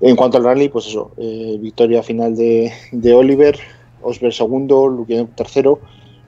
En 0.00 0.16
cuanto 0.16 0.38
al 0.38 0.44
rally, 0.44 0.68
pues 0.68 0.86
eso, 0.86 1.12
eh, 1.16 1.56
victoria 1.60 2.02
final 2.02 2.36
de, 2.36 2.70
de 2.92 3.14
Oliver, 3.14 3.58
Osberg 4.02 4.32
segundo, 4.32 4.88
Lukianuk 4.88 5.34
tercero, 5.34 5.80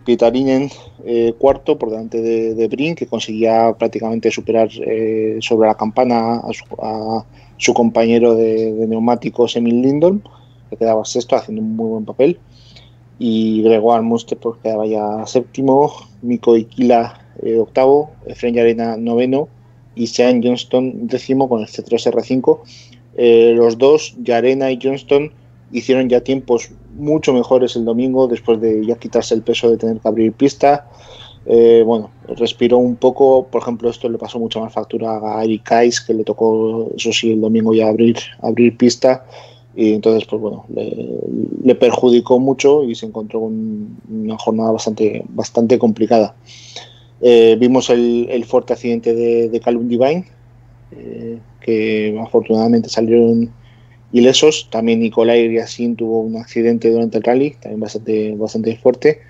Pietarinen 0.05 0.71
eh, 1.05 1.35
cuarto 1.39 1.79
por 1.79 1.91
delante 1.91 2.23
de, 2.23 2.55
de 2.55 2.69
Brin, 2.69 2.95
que 2.95 3.07
conseguía 3.07 3.75
prácticamente 3.79 4.31
superar 4.31 4.71
eh, 4.87 5.37
sobre 5.41 5.69
la 5.69 5.75
campana 5.75 6.37
a 6.37 6.53
su, 6.55 6.65
a 6.81 7.27
su 7.59 7.75
compañero 7.75 8.35
de, 8.35 8.73
de, 8.73 8.87
neumáticos 8.87 9.55
Emil 9.57 9.83
Lindholm, 9.83 10.23
que 10.71 10.77
quedaba 10.77 11.05
sexto 11.05 11.37
haciendo 11.37 11.61
un 11.61 11.77
muy 11.77 11.89
buen 11.91 12.05
papel. 12.07 12.39
Y 13.19 13.63
Gregoire 13.63 14.03
Munster 14.03 14.39
pues, 14.39 14.59
quedaba 14.63 14.87
ya 14.87 15.27
séptimo, 15.27 15.93
Miko 16.23 16.55
Ikila 16.55 17.21
eh, 17.43 17.59
octavo, 17.59 18.11
Efren 18.27 18.59
Arena 18.59 18.97
noveno 18.97 19.49
y 19.95 20.07
Sean 20.07 20.43
Johnston 20.43 21.09
décimo 21.09 21.49
con 21.49 21.61
el 21.61 21.67
C3 21.67 22.13
R5. 22.13 22.61
Eh, 23.17 23.53
los 23.57 23.79
dos, 23.79 24.15
Yarena 24.23 24.71
y 24.71 24.79
Johnston, 24.81 25.33
hicieron 25.73 26.09
ya 26.09 26.21
tiempos 26.21 26.71
mucho 26.97 27.33
mejores 27.33 27.75
el 27.75 27.85
domingo 27.85 28.29
después 28.29 28.61
de 28.61 28.87
ya 28.87 28.97
quitarse 28.97 29.35
el 29.35 29.43
peso 29.43 29.71
de 29.71 29.77
tener 29.77 29.99
que 29.99 30.09
abrir 30.09 30.33
pista. 30.33 30.89
Eh, 31.47 31.83
bueno, 31.85 32.11
respiró 32.29 32.79
un 32.79 32.97
poco, 32.97 33.47
por 33.47 33.63
ejemplo, 33.63 33.91
esto 33.91 34.09
le 34.09 34.19
pasó 34.19 34.39
mucha 34.39 34.61
más 34.61 34.73
factura 34.73 35.19
a 35.23 35.43
Eric 35.43 35.63
Kais, 35.65 36.01
que 36.01 36.15
le 36.15 36.23
tocó, 36.23 36.91
eso 36.97 37.13
sí, 37.13 37.33
el 37.33 37.41
domingo 37.41 37.75
ya 37.75 37.89
abrir, 37.89 38.19
abrir 38.41 38.77
pista. 38.77 39.27
Y 39.81 39.93
entonces, 39.95 40.27
pues 40.29 40.43
bueno, 40.43 40.65
le, 40.75 40.93
le 41.63 41.75
perjudicó 41.77 42.41
mucho 42.41 42.83
y 42.83 42.97
se 42.97 43.07
encontró 43.07 43.43
con 43.43 43.97
una 44.11 44.37
jornada 44.37 44.73
bastante, 44.73 45.23
bastante 45.29 45.79
complicada. 45.79 46.35
Eh, 47.21 47.57
vimos 47.61 47.89
el, 47.89 48.27
el, 48.29 48.45
fuerte 48.45 48.73
accidente 48.73 49.15
de, 49.15 49.49
de 49.49 49.61
Calum 49.61 49.87
Divine, 49.87 50.25
eh, 50.91 51.39
que 51.61 52.19
afortunadamente 52.21 52.89
salieron 52.89 53.53
ilesos. 54.11 54.69
También 54.69 54.99
Nicolai 54.99 55.47
Griasin 55.47 55.95
tuvo 55.95 56.23
un 56.23 56.39
accidente 56.39 56.91
durante 56.91 57.19
el 57.19 57.23
rally, 57.23 57.51
también 57.61 57.79
bastante, 57.79 58.35
bastante 58.35 58.77
fuerte. 58.79 59.21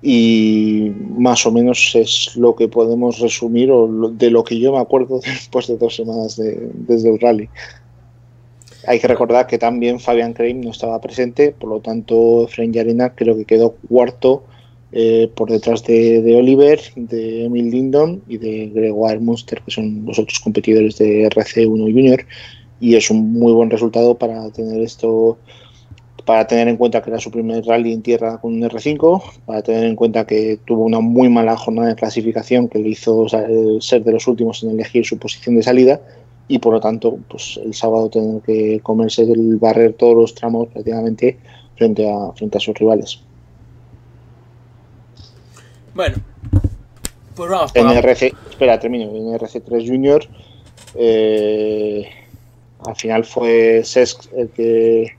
Y 0.00 0.92
más 1.18 1.44
o 1.44 1.50
menos 1.50 1.90
es 1.96 2.36
lo 2.36 2.54
que 2.54 2.68
podemos 2.68 3.18
resumir 3.18 3.72
o 3.72 3.88
lo, 3.88 4.10
de 4.10 4.30
lo 4.30 4.44
que 4.44 4.60
yo 4.60 4.70
me 4.70 4.78
acuerdo 4.78 5.18
después 5.24 5.66
de 5.66 5.76
dos 5.76 5.96
semanas 5.96 6.36
de, 6.36 6.70
desde 6.72 7.10
el 7.10 7.18
rally. 7.18 7.48
Hay 8.86 8.98
que 8.98 9.08
recordar 9.08 9.46
que 9.46 9.58
también 9.58 10.00
Fabian 10.00 10.32
Kreim 10.32 10.60
no 10.60 10.70
estaba 10.70 11.00
presente, 11.00 11.52
por 11.52 11.68
lo 11.68 11.80
tanto, 11.80 12.46
Fren 12.48 12.72
Yarena 12.72 13.14
creo 13.14 13.36
que 13.36 13.44
quedó 13.44 13.74
cuarto 13.88 14.44
eh, 14.92 15.30
por 15.34 15.50
detrás 15.50 15.84
de, 15.84 16.22
de, 16.22 16.36
Oliver, 16.36 16.80
de 16.96 17.44
Emil 17.44 17.70
Lindon 17.70 18.22
y 18.26 18.38
de 18.38 18.70
Gregoire 18.74 19.20
Munster, 19.20 19.62
que 19.62 19.70
son 19.70 20.04
los 20.06 20.18
otros 20.18 20.40
competidores 20.40 20.96
de 20.98 21.28
RC1 21.28 21.92
Junior. 21.92 22.26
Y 22.80 22.96
es 22.96 23.10
un 23.10 23.32
muy 23.32 23.52
buen 23.52 23.70
resultado 23.70 24.16
para 24.16 24.50
tener 24.50 24.80
esto, 24.80 25.36
para 26.24 26.46
tener 26.46 26.66
en 26.66 26.78
cuenta 26.78 27.02
que 27.02 27.10
era 27.10 27.20
su 27.20 27.30
primer 27.30 27.62
rally 27.66 27.92
en 27.92 28.00
tierra 28.00 28.38
con 28.40 28.54
un 28.54 28.62
R5, 28.62 29.22
para 29.44 29.60
tener 29.60 29.84
en 29.84 29.94
cuenta 29.94 30.26
que 30.26 30.58
tuvo 30.64 30.86
una 30.86 31.00
muy 31.00 31.28
mala 31.28 31.56
jornada 31.56 31.88
de 31.88 31.94
clasificación 31.96 32.68
que 32.68 32.78
le 32.78 32.88
hizo 32.88 33.26
ser 33.28 34.02
de 34.02 34.12
los 34.12 34.26
últimos 34.26 34.62
en 34.62 34.70
elegir 34.70 35.04
su 35.04 35.18
posición 35.18 35.56
de 35.56 35.62
salida 35.62 36.00
y 36.50 36.58
por 36.58 36.74
lo 36.74 36.80
tanto 36.80 37.16
pues 37.28 37.60
el 37.64 37.72
sábado 37.72 38.10
tener 38.10 38.42
que 38.42 38.80
comerse 38.82 39.22
el 39.22 39.56
barrer 39.56 39.92
todos 39.92 40.16
los 40.16 40.34
tramos 40.34 40.66
prácticamente 40.66 41.38
frente 41.76 42.10
a, 42.10 42.32
frente 42.32 42.58
a 42.58 42.60
sus 42.60 42.74
rivales. 42.74 43.20
Bueno, 45.94 46.16
pues 47.36 47.50
vamos. 47.50 47.70
En 47.74 47.88
RC, 47.88 48.34
espera, 48.50 48.80
termino. 48.80 49.04
En 49.04 49.38
RC3 49.38 49.86
Junior, 49.86 50.26
eh, 50.96 52.10
al 52.84 52.96
final 52.96 53.24
fue 53.24 53.82
Sesc 53.84 54.24
el 54.36 54.50
que. 54.50 55.16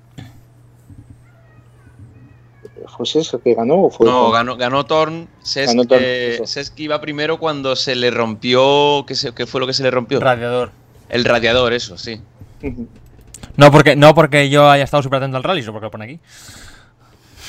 ¿Fue 2.98 3.06
Sesc 3.06 3.36
el 3.36 3.40
que 3.40 3.54
ganó? 3.54 3.84
O 3.84 3.90
fue 3.90 4.06
no, 4.06 4.32
ganó, 4.32 4.58
ganó 4.58 4.86
Thorn. 4.86 5.30
Sesc, 5.42 5.78
ganó 5.78 5.84
eh, 5.92 6.42
Sesc 6.44 6.78
iba 6.82 7.00
primero 7.00 7.40
cuando 7.40 7.78
se 7.78 7.96
le 7.96 8.12
rompió. 8.12 9.06
¿qué, 9.08 9.16
se, 9.16 9.34
¿Qué, 9.34 9.46
fue 9.46 9.62
lo 9.62 9.68
que 9.68 9.74
se 9.74 9.84
le 9.84 9.92
rompió? 9.92 10.20
Radiador. 10.20 10.81
El 11.12 11.25
radiador, 11.25 11.74
eso, 11.74 11.98
sí. 11.98 12.22
No 13.58 13.70
porque, 13.70 13.98
no 13.98 14.15
porque 14.15 14.50
yo 14.50 14.70
haya 14.70 14.86
estado 14.86 15.03
súper 15.03 15.18
atento 15.18 15.36
al 15.36 15.44
rally, 15.44 15.62
sino 15.62 15.74
porque 15.74 15.88
lo 15.88 15.91
pone 15.91 16.06
aquí. 16.06 16.20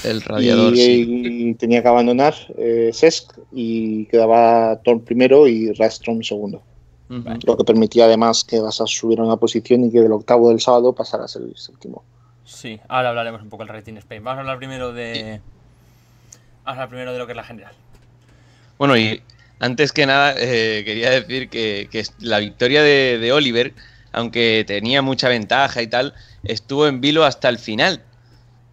El 0.02 0.20
radiador, 0.20 0.74
y, 0.74 0.76
sí. 0.76 1.06
y 1.08 1.54
tenía 1.54 1.80
que 1.80 1.86
abandonar 1.86 2.34
eh, 2.58 2.90
Sesc 2.92 3.38
y 3.52 4.06
quedaba 4.06 4.80
Thorn 4.82 5.00
primero 5.02 5.46
y 5.46 5.72
Rastrom 5.74 6.24
segundo. 6.24 6.60
Uh 7.08 7.14
-huh. 7.14 7.46
Lo 7.46 7.56
que 7.56 7.62
permitía 7.62 8.06
además 8.06 8.42
que 8.42 8.58
vas 8.58 8.80
a 8.80 8.86
subir 8.88 9.20
a 9.20 9.22
una 9.22 9.36
posición 9.36 9.84
y 9.84 9.92
que 9.92 10.00
del 10.00 10.10
octavo 10.10 10.48
del 10.48 10.60
sábado 10.60 10.92
pasaras 10.92 11.36
el 11.36 11.54
séptimo. 11.56 12.02
Sí, 12.44 12.80
ahora 12.88 13.10
hablaremos 13.10 13.42
un 13.42 13.48
poco 13.48 13.64
del 13.64 13.72
Rating 13.74 13.94
Spain. 13.98 14.24
Vamos 14.24 14.38
a 14.38 14.40
hablar 14.40 14.58
primero 14.58 14.92
de. 14.92 15.14
Sí. 15.14 16.40
Vamos 16.64 16.66
a 16.66 16.70
hablar 16.70 16.88
primero 16.88 17.12
de 17.12 17.18
lo 17.20 17.26
que 17.26 17.32
es 17.32 17.36
la 17.36 17.44
general. 17.44 17.74
Bueno, 18.76 18.96
y 18.96 19.22
antes 19.62 19.92
que 19.92 20.06
nada, 20.06 20.34
eh, 20.38 20.82
quería 20.84 21.10
decir 21.10 21.48
que, 21.48 22.04
la 22.18 22.40
victoria 22.40 22.82
de, 22.82 23.30
Oliver, 23.32 23.72
aunque 24.10 24.64
tenía 24.66 25.02
mucha 25.02 25.28
ventaja 25.28 25.82
y 25.82 25.86
tal, 25.86 26.14
estuvo 26.42 26.88
en 26.88 27.00
vilo 27.00 27.24
hasta 27.24 27.48
el 27.48 27.58
final 27.58 28.02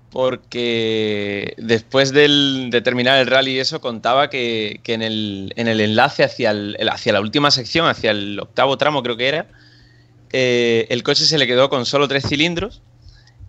porque 0.10 1.54
después 1.58 2.12
del, 2.12 2.70
de 2.72 2.82
terminar 2.82 3.20
el 3.20 3.28
rally 3.28 3.60
eso 3.60 3.80
contaba 3.80 4.32
que, 4.32 4.82
en, 4.84 5.04
el, 5.04 5.54
en, 5.56 5.68
el, 5.68 5.80
enlace 5.80 6.24
hacia, 6.24 6.50
el, 6.50 6.76
hacia 6.92 7.14
la 7.14 7.22
última 7.22 7.52
sección, 7.52 7.88
hacia 7.88 8.10
el 8.10 8.40
octavo 8.40 8.76
tramo 8.80 9.04
creo 9.04 9.16
que 9.16 9.28
era, 9.28 9.46
eh, 10.34 10.88
el 10.90 11.04
coche 11.04 11.26
se 11.26 11.38
le 11.38 11.46
quedó 11.46 11.70
con 11.70 11.86
solo 11.86 12.08
tres 12.08 12.26
cilindros 12.28 12.82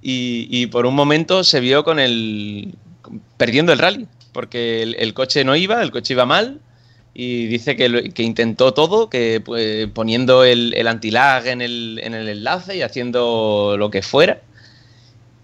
y, 0.03 0.67
por 0.67 0.85
un 0.85 0.95
momento 0.95 1.43
se 1.43 1.61
vio 1.61 1.85
con 1.85 1.99
el 1.99 2.75
perdiendo 3.39 3.73
el 3.73 3.79
rally, 3.79 4.07
porque 4.33 4.83
el 4.83 5.15
coche 5.15 5.43
no 5.43 5.57
iba, 5.57 5.83
el 5.83 5.91
coche 5.91 6.13
iba 6.13 6.27
mal 6.27 6.61
y 7.15 7.47
dice 7.47 7.77
que, 7.77 8.23
intentó 8.23 8.73
todo, 8.73 9.11
que 9.11 9.43
pues, 9.45 9.89
poniendo 9.89 10.45
el, 10.45 10.75
el 10.75 10.89
antilag 10.89 11.47
en 11.47 11.61
el, 11.61 12.01
en 12.03 12.15
el 12.15 12.29
enlace 12.29 12.77
y 12.77 12.83
haciendo 12.83 13.77
lo 13.79 13.91
que 13.91 14.03
fuera 14.03 14.41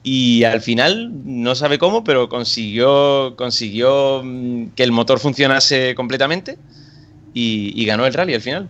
y 0.08 0.44
al 0.44 0.60
final, 0.60 1.10
no 1.24 1.56
sabe 1.56 1.78
cómo, 1.78 2.04
pero 2.04 2.28
consiguió, 2.28 3.34
consiguió 3.34 4.22
mm, 4.22 4.66
que 4.76 4.84
el 4.84 4.92
motor 4.92 5.18
funcionase 5.18 5.96
completamente 5.96 6.58
y, 7.34 7.84
ganó 7.86 8.06
el 8.06 8.14
rally 8.14 8.32
al 8.32 8.40
final. 8.40 8.68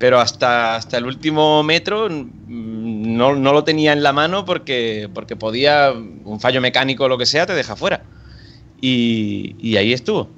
Pero 0.00 0.18
hasta, 0.18 0.74
hasta 0.74 0.98
el 0.98 1.06
último 1.06 1.62
metro 1.62 2.10
mm, 2.10 3.16
no, 3.16 3.36
no, 3.36 3.52
lo 3.52 3.62
tenía 3.62 3.92
en 3.92 4.02
la 4.02 4.12
mano 4.12 4.44
porque, 4.44 5.08
porque 5.14 5.36
podía, 5.36 5.92
un 5.92 6.40
fallo 6.40 6.60
mecánico 6.60 7.04
o 7.04 7.08
lo 7.08 7.18
que 7.18 7.26
sea, 7.26 7.46
te 7.46 7.54
deja 7.54 7.76
fuera. 7.76 8.02
Y 8.80 9.76
ahí 9.76 9.92
estuvo. 9.92 10.28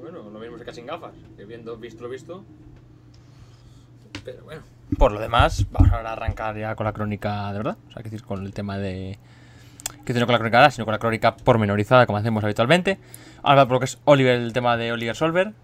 Bueno, 0.00 0.30
lo 0.32 0.40
mismo 0.40 0.56
se 0.56 0.64
queda 0.64 0.73
sin 0.84 0.86
gafas, 0.86 1.14
que 1.36 1.44
viendo, 1.44 1.76
visto 1.76 2.02
lo 2.02 2.10
visto. 2.10 2.44
Pero 4.24 4.44
bueno. 4.44 4.62
Por 4.98 5.12
lo 5.12 5.20
demás, 5.20 5.66
vamos 5.70 5.92
a 5.92 6.12
arrancar 6.12 6.56
ya 6.56 6.74
con 6.74 6.84
la 6.84 6.92
crónica 6.92 7.50
de 7.52 7.58
verdad. 7.58 7.76
O 7.88 7.92
sea, 7.92 8.02
que 8.02 8.10
decir, 8.10 8.24
con 8.24 8.44
el 8.44 8.52
tema 8.52 8.78
de. 8.78 9.18
Que 10.04 10.12
no 10.12 10.26
con 10.26 10.34
la 10.34 10.38
crónica, 10.38 10.70
sino 10.70 10.84
con 10.84 10.92
la 10.92 10.98
crónica 10.98 11.36
pormenorizada, 11.36 12.06
como 12.06 12.18
hacemos 12.18 12.44
habitualmente. 12.44 12.98
Ahora, 13.42 13.66
por 13.66 13.74
lo 13.74 13.80
que 13.80 13.86
es 13.86 13.98
Oliver, 14.04 14.38
el 14.38 14.52
tema 14.52 14.76
de 14.76 14.92
Oliver 14.92 15.16
Solver. 15.16 15.54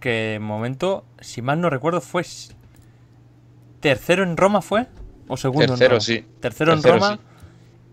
Que 0.00 0.10
de 0.10 0.38
momento, 0.38 1.04
si 1.20 1.42
mal 1.42 1.60
no 1.60 1.68
recuerdo, 1.68 2.00
fue. 2.00 2.24
Tercero 3.80 4.22
en 4.22 4.36
Roma, 4.36 4.62
¿fue? 4.62 4.86
¿O 5.28 5.36
segundo 5.36 5.76
Tercero, 5.76 5.84
en 5.84 5.90
Roma? 5.90 6.00
sí. 6.00 6.26
Tercero, 6.40 6.72
Tercero, 6.72 6.94
en 6.94 7.00
Roma. 7.00 7.16
sí. 7.16 7.22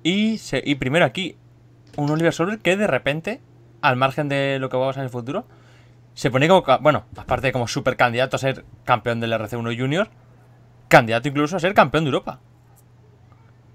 Y, 0.03 0.38
se, 0.38 0.62
y 0.65 0.75
primero 0.75 1.03
aquí, 1.06 1.36
un 1.98 2.10
Oliver 2.10 2.34
Solver 2.34 2.60
que 2.60 2.77
de 2.77 2.88
repente, 2.88 3.41
al 3.82 3.98
margen 3.98 4.29
de 4.29 4.58
lo 4.60 4.70
que 4.70 4.77
vamos 4.77 4.96
a 4.96 5.01
en 5.01 5.06
el 5.06 5.10
futuro, 5.10 5.46
se 6.17 6.31
pone 6.31 6.47
como. 6.47 6.65
Bueno, 6.79 7.05
aparte 7.15 7.47
de 7.47 7.53
como 7.53 7.67
super 7.67 7.95
candidato 7.95 8.36
a 8.36 8.39
ser 8.39 8.65
campeón 8.86 9.19
del 9.19 9.33
RC1 9.33 9.79
Junior 9.79 10.09
candidato 10.88 11.27
incluso 11.27 11.55
a 11.55 11.59
ser 11.59 11.75
campeón 11.75 12.05
de 12.05 12.07
Europa. 12.07 12.39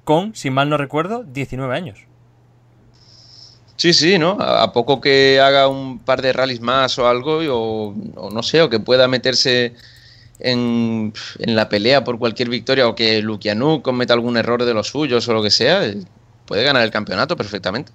Con, 0.03 0.35
si 0.35 0.51
mal 0.51 0.69
no 0.69 0.77
recuerdo, 0.77 1.23
19 1.23 1.73
años. 1.73 2.01
Sí, 3.77 3.93
sí, 3.93 4.19
¿no? 4.19 4.33
A 4.41 4.73
poco 4.73 5.01
que 5.01 5.41
haga 5.41 5.69
un 5.69 6.01
par 6.01 6.21
de 6.21 6.33
rallies 6.33 6.61
más 6.61 6.99
o 6.99 7.07
algo, 7.07 7.39
o, 7.49 7.95
o 8.17 8.31
no 8.31 8.43
sé, 8.43 8.61
o 8.61 8.69
que 8.69 8.81
pueda 8.81 9.07
meterse 9.07 9.75
en, 10.41 11.13
en, 11.39 11.55
la 11.55 11.69
pelea 11.69 12.03
por 12.03 12.19
cualquier 12.19 12.49
victoria, 12.49 12.89
o 12.89 12.97
que 12.97 13.23
Lukianuk 13.23 13.83
cometa 13.83 14.15
algún 14.15 14.37
error 14.37 14.65
de 14.65 14.75
los 14.75 14.89
suyos 14.89 15.29
o 15.29 15.33
lo 15.33 15.45
que 15.45 15.51
sea, 15.51 15.83
puede 16.47 16.65
ganar 16.65 16.83
el 16.83 16.91
campeonato 16.91 17.37
perfectamente. 17.37 17.93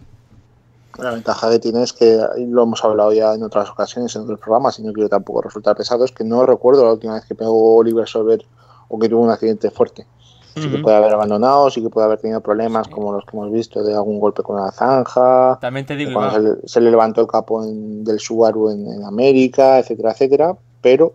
La 0.98 1.12
ventaja 1.12 1.50
que 1.51 1.60
tiene 1.60 1.84
es 1.84 1.94
que 1.94 2.20
lo 2.48 2.63
hemos 2.63 2.84
hablado 2.84 3.13
ya 3.13 3.34
en 3.34 3.44
otras 3.44 3.70
ocasiones, 3.70 4.15
en 4.15 4.24
otros 4.24 4.39
programas, 4.39 4.79
y 4.79 4.84
no 4.84 4.94
quiero 4.94 5.10
tampoco 5.10 5.44
resultar 5.44 5.75
pesado, 5.75 6.06
es 6.06 6.12
que 6.12 6.24
no 6.24 6.46
recuerdo 6.46 6.86
la 6.86 6.94
última 6.94 7.13
vez 7.13 7.25
que 7.25 7.36
pegó 7.36 7.75
Oliver 7.77 8.08
Solver 8.08 8.44
o 8.88 8.98
que 8.98 9.10
tuvo 9.10 9.22
un 9.22 9.29
accidente 9.29 9.70
fuerte. 9.70 10.08
Sí 10.56 10.72
que 10.72 10.79
puede 10.79 10.96
haber 10.96 11.13
abandonado, 11.13 11.70
sí 11.70 11.84
que 11.84 11.89
puede 11.89 12.06
haber 12.06 12.17
tenido 12.17 12.41
problemas 12.41 12.88
como 12.88 13.12
los 13.13 13.24
que 13.25 13.38
hemos 13.38 13.51
visto 13.51 13.84
de 13.84 13.94
algún 13.94 14.20
golpe 14.20 14.41
con 14.41 14.56
la 14.60 14.72
zanja. 14.72 15.60
También 15.62 15.86
te 15.86 15.96
digo, 15.96 16.13
cuando 16.13 16.34
se 16.34 16.41
le, 16.41 16.67
se 16.67 16.82
le, 16.82 16.89
levantó 16.89 17.22
el 17.22 17.27
capo 17.27 17.63
en, 17.63 18.03
del 18.03 18.20
Subaru 18.20 18.72
en, 18.72 18.91
en, 18.91 19.03
América, 19.03 19.77
etcétera, 19.77 20.13
etcétera. 20.13 20.56
Pero 20.82 21.13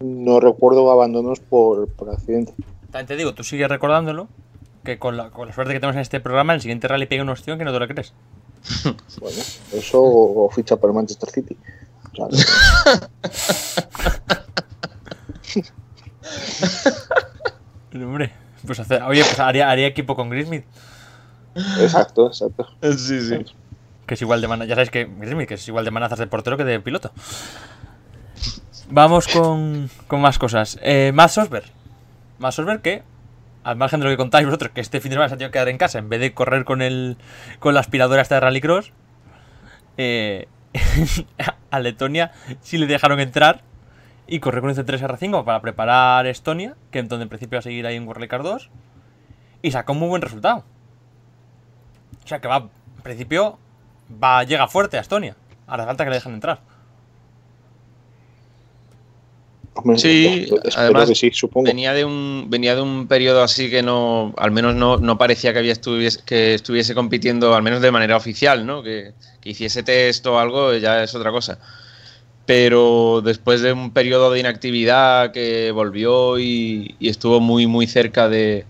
no 0.00 0.40
recuerdo 0.40 0.90
abandonos 0.90 1.40
por, 1.40 1.88
por 1.88 2.10
accidente. 2.10 2.52
También 2.90 3.06
te 3.06 3.16
digo, 3.16 3.32
tú 3.32 3.44
sigues 3.44 3.68
recordándolo, 3.68 4.28
que 4.84 4.98
con 4.98 5.16
la, 5.16 5.30
con 5.30 5.48
la 5.48 5.54
suerte 5.54 5.72
que 5.72 5.80
tenemos 5.80 5.96
en 5.96 6.02
este 6.02 6.20
programa, 6.20 6.54
el 6.54 6.60
siguiente 6.60 6.86
rally 6.88 7.06
pega 7.06 7.22
una 7.22 7.32
opción 7.32 7.58
que 7.58 7.64
no 7.64 7.72
te 7.72 7.78
lo 7.78 7.88
crees. 7.88 8.12
Bueno, 9.20 9.42
eso 9.72 10.00
o 10.02 10.50
ficha 10.50 10.76
para 10.76 10.92
Manchester 10.92 11.30
City. 11.30 11.56
O 12.12 12.16
sea, 12.16 12.28
Hombre, 17.94 18.32
pues 18.66 18.80
hacer, 18.80 19.02
oye, 19.02 19.22
pues 19.24 19.38
haría, 19.38 19.70
haría 19.70 19.86
equipo 19.86 20.16
con 20.16 20.30
Grismith. 20.30 20.64
Exacto, 21.80 22.28
exacto. 22.28 22.68
Sí, 22.80 23.20
sí. 23.20 23.44
Que 24.06 24.14
es 24.14 24.22
igual 24.22 24.40
de 24.40 24.48
manazas. 24.48 24.68
Ya 24.68 24.74
sabéis 24.74 24.90
que 24.90 25.04
Grismith, 25.04 25.48
que 25.48 25.54
es 25.54 25.68
igual 25.68 25.84
de 25.84 25.90
manazas 25.90 26.18
de 26.18 26.26
portero 26.26 26.56
que 26.56 26.64
de 26.64 26.80
piloto. 26.80 27.12
Vamos 28.88 29.28
con, 29.28 29.90
con 30.06 30.20
más 30.20 30.38
cosas. 30.38 30.78
Eh, 30.82 31.12
Matt 31.14 31.30
Sosberg. 31.30 31.66
Matt 32.38 32.52
Sosberg 32.52 32.82
que, 32.82 33.02
al 33.64 33.76
margen 33.76 34.00
de 34.00 34.04
lo 34.04 34.10
que 34.10 34.16
contáis 34.16 34.46
vosotros, 34.46 34.72
que 34.72 34.80
este 34.80 35.00
fin 35.00 35.10
de 35.10 35.14
semana 35.14 35.28
se 35.28 35.34
ha 35.34 35.38
tenido 35.38 35.50
que 35.50 35.54
quedar 35.54 35.68
en 35.68 35.78
casa 35.78 35.98
en 35.98 36.08
vez 36.08 36.20
de 36.20 36.34
correr 36.34 36.64
con 36.64 36.82
el 36.82 37.16
con 37.58 37.74
la 37.74 37.80
aspiradora 37.80 38.22
esta 38.22 38.36
de 38.36 38.40
Rallycross, 38.40 38.92
eh, 39.96 40.48
a 41.70 41.80
Letonia 41.80 42.32
sí 42.60 42.78
le 42.78 42.86
dejaron 42.86 43.20
entrar 43.20 43.62
y 44.26 44.40
correr 44.40 44.60
con 44.60 44.70
este 44.70 44.84
3R5 44.84 45.44
para 45.44 45.60
preparar 45.60 46.26
Estonia, 46.26 46.74
que 46.90 47.00
en 47.00 47.08
donde 47.08 47.24
en 47.24 47.28
principio 47.28 47.56
va 47.56 47.60
a 47.60 47.62
seguir 47.62 47.86
ahí 47.86 47.96
en 47.96 48.06
World 48.06 48.28
Car 48.28 48.42
2, 48.42 48.70
y 49.62 49.70
sacó 49.72 49.92
un 49.92 49.98
muy 49.98 50.08
buen 50.08 50.22
resultado. 50.22 50.64
O 52.24 52.28
sea 52.28 52.40
que 52.40 52.48
va, 52.48 52.68
en 52.96 53.02
principio, 53.02 53.58
va, 54.22 54.42
llega 54.44 54.68
fuerte 54.68 54.96
a 54.96 55.00
Estonia. 55.00 55.36
Ahora 55.66 55.86
falta 55.86 56.04
que 56.04 56.10
le 56.10 56.16
dejen 56.16 56.34
entrar. 56.34 56.60
Hombre, 59.74 59.98
Sí, 59.98 60.46
además 60.76 61.08
que 61.08 61.14
sí, 61.14 61.30
supongo. 61.32 61.66
venía 61.66 61.94
de 61.94 62.04
un 62.04 62.46
venía 62.48 62.74
de 62.74 62.82
un 62.82 63.08
periodo 63.08 63.42
así 63.42 63.70
que 63.70 63.82
no, 63.82 64.34
al 64.36 64.50
menos 64.50 64.74
no, 64.74 64.98
no 64.98 65.16
parecía 65.18 65.52
que 65.52 65.60
había 65.60 65.72
estuviese, 65.72 66.20
que 66.24 66.54
estuviese 66.54 66.94
compitiendo, 66.94 67.54
al 67.54 67.62
menos 67.62 67.80
de 67.80 67.90
manera 67.90 68.16
oficial, 68.16 68.66
¿no? 68.66 68.82
Que, 68.82 69.14
que 69.40 69.50
hiciese 69.50 69.82
test 69.82 70.26
o 70.26 70.38
algo 70.38 70.74
ya 70.76 71.02
es 71.02 71.14
otra 71.14 71.30
cosa. 71.30 71.58
Pero 72.46 73.22
después 73.24 73.62
de 73.62 73.72
un 73.72 73.92
periodo 73.92 74.30
de 74.32 74.40
inactividad 74.40 75.32
que 75.32 75.70
volvió 75.72 76.38
y, 76.38 76.96
y 76.98 77.08
estuvo 77.08 77.40
muy 77.40 77.66
muy 77.66 77.86
cerca 77.86 78.28
de, 78.28 78.66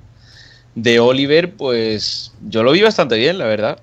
de 0.74 1.00
Oliver, 1.00 1.56
pues 1.56 2.34
yo 2.40 2.62
lo 2.62 2.72
vi 2.72 2.82
bastante 2.82 3.16
bien, 3.16 3.38
la 3.38 3.46
verdad. 3.46 3.80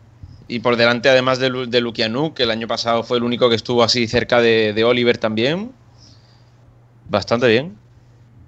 Y 0.48 0.60
por 0.60 0.78
delante, 0.78 1.10
además 1.10 1.40
de, 1.40 1.68
de 1.68 1.82
Lukianuk, 1.82 2.36
que 2.36 2.44
el 2.44 2.52
año 2.52 2.68
pasado 2.68 3.04
fue 3.04 3.18
el 3.18 3.24
único 3.24 3.50
que 3.50 3.56
estuvo 3.56 3.84
así 3.84 4.08
cerca 4.08 4.42
de, 4.42 4.74
de 4.74 4.84
Oliver 4.84 5.18
también. 5.18 5.72
Bastante 7.10 7.48
bien. 7.48 7.75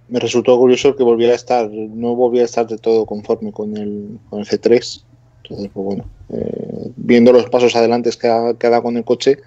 Me 0.08 0.20
resultó 0.20 0.58
curioso 0.58 0.96
que 0.96 1.04
volviera 1.04 1.34
a 1.34 1.36
estar, 1.36 1.70
no 1.70 2.16
volviera 2.16 2.44
a 2.44 2.46
estar 2.46 2.68
de 2.68 2.78
todo 2.78 3.06
conforme 3.06 3.52
con 3.52 3.76
el, 3.76 4.20
con 4.30 4.40
el 4.40 4.46
C3. 4.46 5.04
Entonces, 5.44 5.72
pues 5.74 5.86
bueno, 5.86 6.06
eh, 6.30 6.92
viendo 6.96 7.34
los 7.34 7.50
pasos 7.50 7.76
adelante 7.76 8.10
que 8.20 8.28
ha, 8.28 8.54
que 8.54 8.68
ha 8.68 8.70
dado 8.70 8.84
con 8.84 8.98
el 8.98 9.04
coche, 9.04 9.38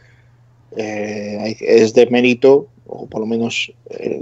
eh, 0.76 1.56
es 1.60 1.94
de 1.94 2.06
mérito, 2.06 2.68
o 2.86 3.06
por 3.06 3.20
lo 3.20 3.26
menos 3.26 3.72
eh, 3.90 4.20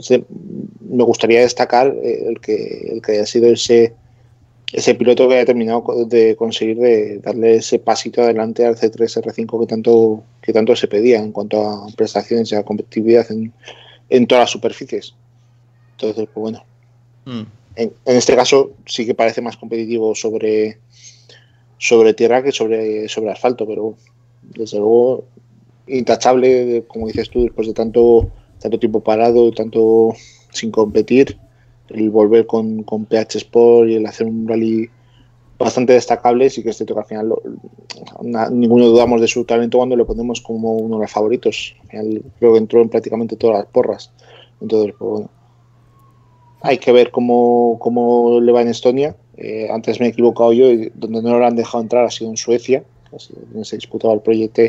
me 0.81 1.05
gustaría 1.05 1.41
destacar 1.41 1.95
eh, 2.03 2.25
el 2.29 2.41
que, 2.41 2.91
el 2.93 3.03
que 3.03 3.13
haya 3.13 3.27
sido 3.27 3.51
ese, 3.51 3.95
ese 4.73 4.95
piloto 4.95 5.29
que 5.29 5.37
haya 5.37 5.47
terminado 5.47 6.05
de 6.07 6.37
conseguir 6.37 6.79
de 6.79 7.19
darle 7.19 7.57
ese 7.57 7.79
pasito 7.79 8.23
adelante 8.23 8.67
al 8.67 8.77
C3 8.77 9.23
R5 9.23 9.61
que 9.61 9.67
tanto, 9.67 10.23
que 10.43 10.53
tanto 10.53 10.77
se 10.77 10.89
pedía 10.89 11.19
en 11.19 11.33
cuanto 11.33 11.67
a 11.67 11.87
prestaciones 11.97 12.53
y 12.53 12.57
a 12.57 12.65
competitividad 12.65 13.31
en, 13.31 13.53
en 14.13 14.27
todas 14.27 14.43
las 14.43 14.51
superficies. 14.51 15.15
Entonces, 15.93 16.29
pues 16.33 16.43
bueno, 16.43 16.65
Mm. 17.25 17.43
en, 17.77 17.93
en 18.05 18.17
este 18.17 18.35
caso 18.35 18.73
sí 18.85 19.07
que 19.07 19.15
parece 19.15 19.41
más 19.41 19.57
competitivo 19.57 20.15
sobre, 20.15 20.79
sobre 21.79 22.15
tierra 22.15 22.43
que 22.43 22.51
sobre, 22.51 23.09
sobre 23.09 23.31
asfalto, 23.31 23.67
pero 23.67 23.95
desde 24.43 24.79
luego 24.79 25.25
intachable, 25.87 26.85
como 26.89 27.07
dices 27.07 27.31
tú, 27.31 27.43
después 27.45 27.69
de 27.69 27.75
tanto, 27.75 28.29
tanto 28.59 28.79
tiempo 28.79 29.01
parado, 29.01 29.53
tanto 29.53 30.15
sin 30.51 30.71
competir, 30.71 31.39
el 31.91 32.11
volver 32.11 32.47
con, 32.47 32.83
con 32.83 33.05
PH 33.05 33.39
Sport 33.39 33.91
y 33.91 33.95
el 33.95 34.07
hacer 34.07 34.27
un 34.27 34.49
rally 34.49 34.91
bastante 35.63 35.93
destacable, 35.93 36.49
sí 36.51 36.63
que 36.63 36.71
es 36.71 36.77
cierto 36.77 36.95
que 36.95 37.01
al 37.01 37.07
final 37.07 37.29
lo- 37.29 37.43
na- 38.23 38.49
ninguno 38.51 38.87
dudamos 38.87 39.21
de 39.21 39.29
su 39.29 39.45
talento 39.45 39.79
cuando 39.79 39.97
lo 39.97 40.07
ponemos 40.07 40.41
como 40.41 40.73
uno 40.75 40.97
de 40.97 41.03
los 41.03 41.11
favoritos. 41.11 41.75
Al 41.83 41.89
final 41.89 42.23
creo 42.39 42.53
que 42.53 42.59
entró 42.59 42.83
en 42.83 42.89
prácticamente 42.89 43.37
todas 43.37 43.59
las 43.59 43.67
porras. 43.67 44.11
Entonces, 44.61 44.95
pues 44.99 45.11
bueno. 45.11 45.31
Hay 46.65 46.79
que 46.79 46.93
ver 46.93 47.11
cómo, 47.11 47.77
cómo 47.81 48.39
le 48.41 48.53
va 48.53 48.63
en 48.63 48.69
Estonia. 48.69 49.17
Eh, 49.37 49.69
antes 49.71 49.99
me 49.99 50.07
he 50.07 50.11
equivocado 50.11 50.53
yo, 50.53 50.71
y 50.71 50.93
donde 50.95 51.21
no 51.21 51.37
lo 51.39 51.45
han 51.45 51.57
dejado 51.57 51.83
entrar 51.83 52.05
ha 52.05 52.11
sido 52.11 52.31
en 52.31 52.37
Suecia, 52.37 52.85
donde 53.51 53.65
se 53.65 53.77
disputaba 53.77 54.15
el 54.15 54.21
proyecto 54.21 54.63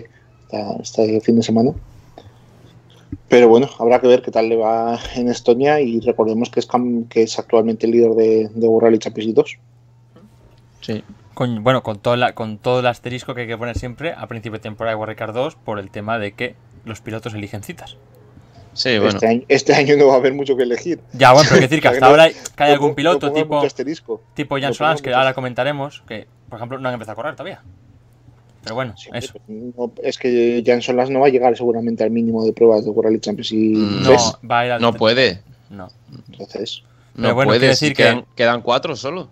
este 0.81 1.21
fin 1.21 1.35
de 1.35 1.43
semana. 1.43 1.71
Pero 3.29 3.47
bueno, 3.47 3.67
habrá 3.79 3.99
que 4.01 4.07
ver 4.07 4.21
qué 4.21 4.31
tal 4.31 4.49
le 4.49 4.55
va 4.55 4.99
en 5.15 5.27
Estonia 5.29 5.79
y 5.81 5.99
recordemos 5.99 6.49
que 6.49 6.59
es, 6.59 6.67
que 7.09 7.23
es 7.23 7.37
actualmente 7.39 7.85
el 7.85 7.91
líder 7.91 8.11
de, 8.15 8.49
de 8.53 8.67
World 8.67 8.85
Rally 8.85 8.99
Championship 8.99 9.35
2. 9.35 9.57
Sí. 10.83 11.03
Con, 11.33 11.63
bueno, 11.63 11.81
con 11.81 11.97
todo, 11.97 12.15
la- 12.15 12.33
con 12.35 12.59
todo 12.59 12.81
el 12.81 12.85
asterisco 12.85 13.33
que 13.33 13.41
hay 13.41 13.47
que 13.47 13.57
poner 13.57 13.77
siempre 13.77 14.13
a 14.15 14.27
principio 14.27 14.59
de 14.59 14.63
temporada 14.63 14.95
de 15.03 15.15
Car 15.15 15.33
2 15.33 15.55
por 15.55 15.79
el 15.79 15.89
tema 15.89 16.19
de 16.19 16.33
que 16.33 16.55
los 16.85 17.01
pilotos 17.01 17.33
eligen 17.33 17.63
citas. 17.63 17.97
Sí, 18.73 18.97
bueno. 18.97 19.09
este, 19.15 19.27
año, 19.27 19.41
este 19.49 19.75
año 19.75 19.95
no 19.97 20.07
va 20.07 20.13
a 20.13 20.17
haber 20.17 20.33
mucho 20.33 20.55
que 20.57 20.63
elegir. 20.63 20.99
Ya, 21.13 21.31
bueno, 21.31 21.47
pero 21.49 21.55
hay 21.61 21.67
que 21.67 21.75
decir 21.75 21.81
que 21.81 21.87
hasta 21.95 22.05
ahora 22.05 22.23
hay, 22.23 22.33
que 22.33 22.63
hay 22.63 22.69
no 22.69 22.73
algún 22.73 22.95
piloto 22.95 23.27
no 23.27 23.33
tipo, 23.33 23.61
tipo 24.33 24.59
Jan 24.59 24.73
Solans, 24.73 25.01
que 25.01 25.13
ahora 25.13 25.33
comentaremos, 25.33 26.03
que 26.07 26.27
por 26.49 26.57
ejemplo 26.59 26.77
no 26.79 26.87
han 26.87 26.93
empezado 26.93 27.13
a 27.13 27.15
correr 27.15 27.33
todavía. 27.35 27.61
Pero 28.63 28.75
bueno, 28.75 28.95
Sí, 28.97 29.09
eso. 29.13 29.33
no, 29.47 29.91
es 30.01 30.17
que 30.17 30.63
Jan 30.65 30.81
Solas 30.81 31.09
no 31.09 31.19
va 31.19 31.27
a 31.27 31.29
llegar 31.29 31.55
seguramente 31.57 32.03
al 32.03 32.11
mínimo 32.11 32.45
de 32.45 32.53
pruebas 32.53 32.83
de 32.85 32.91
World 32.91 33.17
Mm, 33.17 34.03
3. 34.05 34.21
No, 34.41 34.49
va 34.49 34.59
a 34.59 34.65
ir 34.65 34.71
al 34.71 34.81
No 34.81 34.93
puede. 34.93 35.41
No. 35.69 35.89
Entonces, 36.31 36.83
Pero 37.15 37.27
No 37.27 37.35
bueno, 37.35 37.49
puede. 37.49 37.59
si 37.61 37.67
decir 37.67 37.89
que- 37.89 38.03
quedan, 38.03 38.25
quedan 38.35 38.61
cuatro 38.61 38.95
solo. 38.95 39.29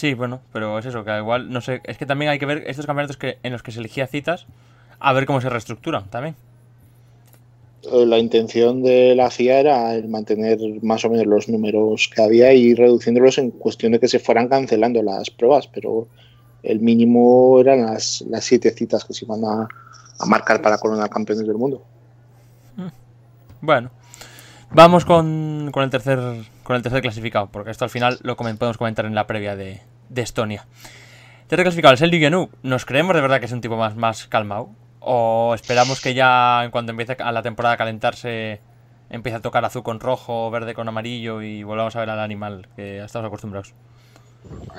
Sí, 0.00 0.14
bueno, 0.14 0.40
pero 0.50 0.78
es 0.78 0.86
eso, 0.86 1.04
que 1.04 1.14
igual, 1.18 1.50
no 1.50 1.60
sé, 1.60 1.82
es 1.84 1.98
que 1.98 2.06
también 2.06 2.30
hay 2.30 2.38
que 2.38 2.46
ver 2.46 2.64
estos 2.66 2.86
campeonatos 2.86 3.18
que, 3.18 3.38
en 3.42 3.52
los 3.52 3.62
que 3.62 3.70
se 3.70 3.80
elegía 3.80 4.06
citas, 4.06 4.46
a 4.98 5.12
ver 5.12 5.26
cómo 5.26 5.42
se 5.42 5.50
reestructuran 5.50 6.08
también. 6.08 6.36
eh, 7.82 8.06
la 8.06 8.18
intención 8.18 8.82
de 8.82 9.14
la 9.14 9.30
FIA 9.30 9.60
era 9.60 9.94
el 9.94 10.08
mantener 10.08 10.58
más 10.82 11.04
o 11.04 11.10
menos 11.10 11.26
los 11.26 11.48
números 11.48 12.10
que 12.14 12.22
había 12.22 12.52
y 12.54 12.74
reduciéndolos 12.74 13.38
en 13.38 13.50
cuestión 13.50 13.92
de 13.92 14.00
que 14.00 14.08
se 14.08 14.18
fueran 14.18 14.48
cancelando 14.48 15.02
las 15.02 15.30
pruebas, 15.30 15.66
pero 15.68 16.08
el 16.62 16.80
mínimo 16.80 17.58
eran 17.60 17.82
las, 17.86 18.22
las 18.28 18.44
siete 18.44 18.70
citas 18.70 19.04
que 19.04 19.14
se 19.14 19.24
iban 19.26 19.44
a, 19.44 19.68
a 20.18 20.26
marcar 20.26 20.62
para 20.62 20.78
coronar 20.78 21.10
campeones 21.10 21.46
del 21.46 21.56
mundo. 21.56 21.86
Bueno, 23.60 23.90
vamos 24.70 25.04
con, 25.04 25.70
con 25.72 25.84
el 25.84 25.90
tercer 25.90 26.18
con 26.62 26.76
el 26.76 26.82
tercer 26.82 27.02
clasificado, 27.02 27.48
porque 27.50 27.70
esto 27.70 27.84
al 27.84 27.90
final 27.90 28.18
lo 28.22 28.36
podemos 28.36 28.78
comentar 28.78 29.04
en 29.06 29.14
la 29.14 29.26
previa 29.26 29.56
de, 29.56 29.80
de 30.10 30.20
Estonia. 30.22 30.66
Tercer 31.48 31.64
clasificado 31.64 31.94
es 31.94 32.02
el 32.02 32.10
Ligenuk. 32.10 32.52
¿Nos 32.62 32.84
creemos 32.84 33.14
de 33.16 33.22
verdad 33.22 33.40
que 33.40 33.46
es 33.46 33.52
un 33.52 33.60
tipo 33.62 33.76
más, 33.78 33.96
más 33.96 34.26
calmado? 34.28 34.68
¿O 35.00 35.52
esperamos 35.54 36.00
que 36.02 36.12
ya 36.12 36.62
en 36.64 36.70
cuanto 36.70 36.90
empiece 36.92 37.16
a 37.18 37.32
la 37.32 37.42
temporada 37.42 37.74
a 37.74 37.78
calentarse 37.78 38.60
empiece 39.08 39.38
a 39.38 39.40
tocar 39.40 39.64
azul 39.64 39.82
con 39.82 39.98
rojo, 39.98 40.50
verde 40.52 40.74
con 40.74 40.86
amarillo 40.86 41.42
y 41.42 41.64
volvamos 41.64 41.96
a 41.96 42.00
ver 42.00 42.10
al 42.10 42.20
animal 42.20 42.68
que 42.76 43.02
estamos 43.02 43.26
acostumbrados? 43.26 43.74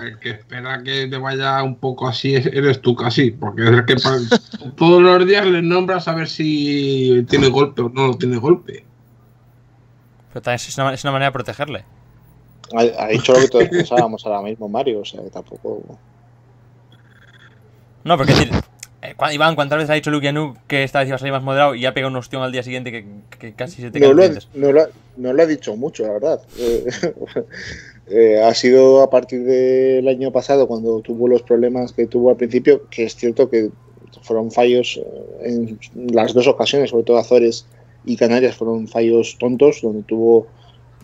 El 0.01 0.17
que 0.19 0.29
espera 0.31 0.81
que 0.83 1.07
te 1.07 1.17
vaya 1.17 1.61
un 1.63 1.75
poco 1.75 2.07
así 2.07 2.35
es- 2.35 2.45
eres 2.47 2.81
tú 2.81 2.95
casi, 2.95 3.31
porque 3.31 3.63
es 3.63 3.69
el 3.71 3.85
que 3.85 3.95
todos 4.77 5.01
los 5.01 5.27
días 5.27 5.45
le 5.45 5.61
nombras 5.61 6.07
a 6.07 6.13
ver 6.13 6.29
si 6.29 7.25
tiene 7.29 7.49
golpe 7.49 7.81
o 7.81 7.89
no 7.89 8.13
tiene 8.15 8.37
golpe. 8.37 8.85
Pero 10.29 10.41
también 10.41 10.55
es 10.55 10.77
una, 10.77 10.93
es 10.93 11.03
una 11.03 11.11
manera 11.11 11.27
de 11.29 11.33
protegerle. 11.33 11.83
Ha, 12.73 13.03
ha 13.05 13.07
dicho 13.07 13.33
lo 13.33 13.39
que 13.39 13.47
todos 13.47 13.67
pensábamos 13.69 14.25
ahora 14.25 14.41
mismo, 14.41 14.67
Mario, 14.69 14.99
o 15.01 15.05
sea 15.05 15.21
que 15.21 15.29
tampoco. 15.29 15.83
No, 18.03 18.17
porque 18.17 18.33
decir, 18.33 18.49
eh, 19.03 19.13
Iván, 19.33 19.55
¿cuántas 19.55 19.77
veces 19.77 19.89
ha 19.91 19.93
dicho 19.93 20.09
Luke 20.09 20.25
Yanuk 20.25 20.57
que 20.67 20.83
esta 20.83 20.99
vez 20.99 21.07
iba 21.07 21.15
a 21.15 21.19
salir 21.19 21.33
más 21.33 21.43
moderado 21.43 21.75
y 21.75 21.81
ya 21.81 21.93
pega 21.93 22.07
un 22.07 22.15
ostión 22.15 22.41
al 22.41 22.51
día 22.51 22.63
siguiente 22.63 22.91
que, 22.91 23.05
que 23.37 23.53
casi 23.53 23.81
se 23.81 23.91
te 23.91 23.99
lo, 23.99 24.23
ha, 24.23 24.29
no, 24.55 24.71
lo 24.71 24.81
ha- 24.81 24.89
no 25.17 25.33
lo 25.33 25.43
ha 25.43 25.45
dicho 25.45 25.75
mucho, 25.75 26.03
la 26.07 26.13
verdad. 26.13 26.41
Eh, 26.57 26.85
eh, 28.07 28.41
ha 28.43 28.53
sido 28.55 29.01
a 29.03 29.09
partir 29.09 29.43
del 29.43 30.07
año 30.07 30.31
pasado, 30.31 30.67
cuando 30.67 31.01
tuvo 31.01 31.27
los 31.27 31.43
problemas 31.43 31.93
que 31.93 32.07
tuvo 32.07 32.31
al 32.31 32.37
principio, 32.37 32.87
que 32.89 33.03
es 33.03 33.15
cierto 33.15 33.49
que 33.49 33.69
fueron 34.23 34.51
fallos 34.51 34.99
eh, 34.99 35.43
en 35.43 35.79
las 36.13 36.33
dos 36.33 36.47
ocasiones, 36.47 36.89
sobre 36.89 37.03
todo 37.03 37.17
Azores 37.17 37.65
y 38.05 38.17
Canarias, 38.17 38.55
fueron 38.55 38.87
fallos 38.87 39.37
tontos, 39.39 39.81
donde 39.83 40.01
tuvo 40.03 40.47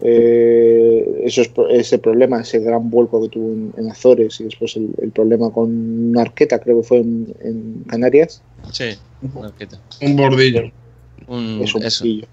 eh, 0.02 1.22
esos, 1.24 1.50
ese 1.70 1.98
problema, 1.98 2.42
ese 2.42 2.60
gran 2.60 2.90
vuelco 2.90 3.22
que 3.24 3.30
tuvo 3.30 3.52
en, 3.52 3.74
en 3.78 3.92
Azores 3.92 4.40
y 4.40 4.46
después 4.46 4.76
el, 4.76 4.90
el, 5.02 5.12
problema 5.12 5.52
con 5.52 6.16
Arqueta, 6.18 6.60
creo 6.60 6.82
que 6.82 6.88
fue 6.88 6.98
en, 7.00 7.36
en 7.42 7.84
Canarias. 7.88 8.42
Sí, 8.72 8.96
Arqueta. 9.44 9.80
Un 10.02 10.16
bordillo. 10.16 10.72
Un, 11.28 11.62
es 11.64 11.74
un 11.74 11.84
eso. 11.84 12.04
bordillo. 12.04 12.28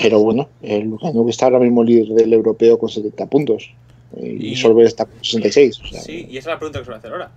Pero 0.00 0.20
bueno, 0.20 0.48
el 0.62 0.84
Lugano 0.84 1.24
que 1.24 1.30
está 1.30 1.46
ahora 1.46 1.58
mismo 1.58 1.84
líder 1.84 2.08
del 2.08 2.32
europeo 2.32 2.78
con 2.78 2.88
70 2.88 3.26
puntos. 3.26 3.74
Y, 4.16 4.48
y 4.48 4.56
Solver 4.56 4.86
está 4.86 5.04
con 5.04 5.22
66. 5.22 5.80
O 5.80 5.86
sea, 5.86 6.00
sí, 6.00 6.26
y 6.30 6.38
esa 6.38 6.50
es 6.50 6.54
la 6.54 6.58
pregunta 6.58 6.78
que 6.78 6.84
se 6.86 6.90
va 6.90 6.96
a 6.96 6.98
hacer 6.98 7.12
ahora. 7.12 7.30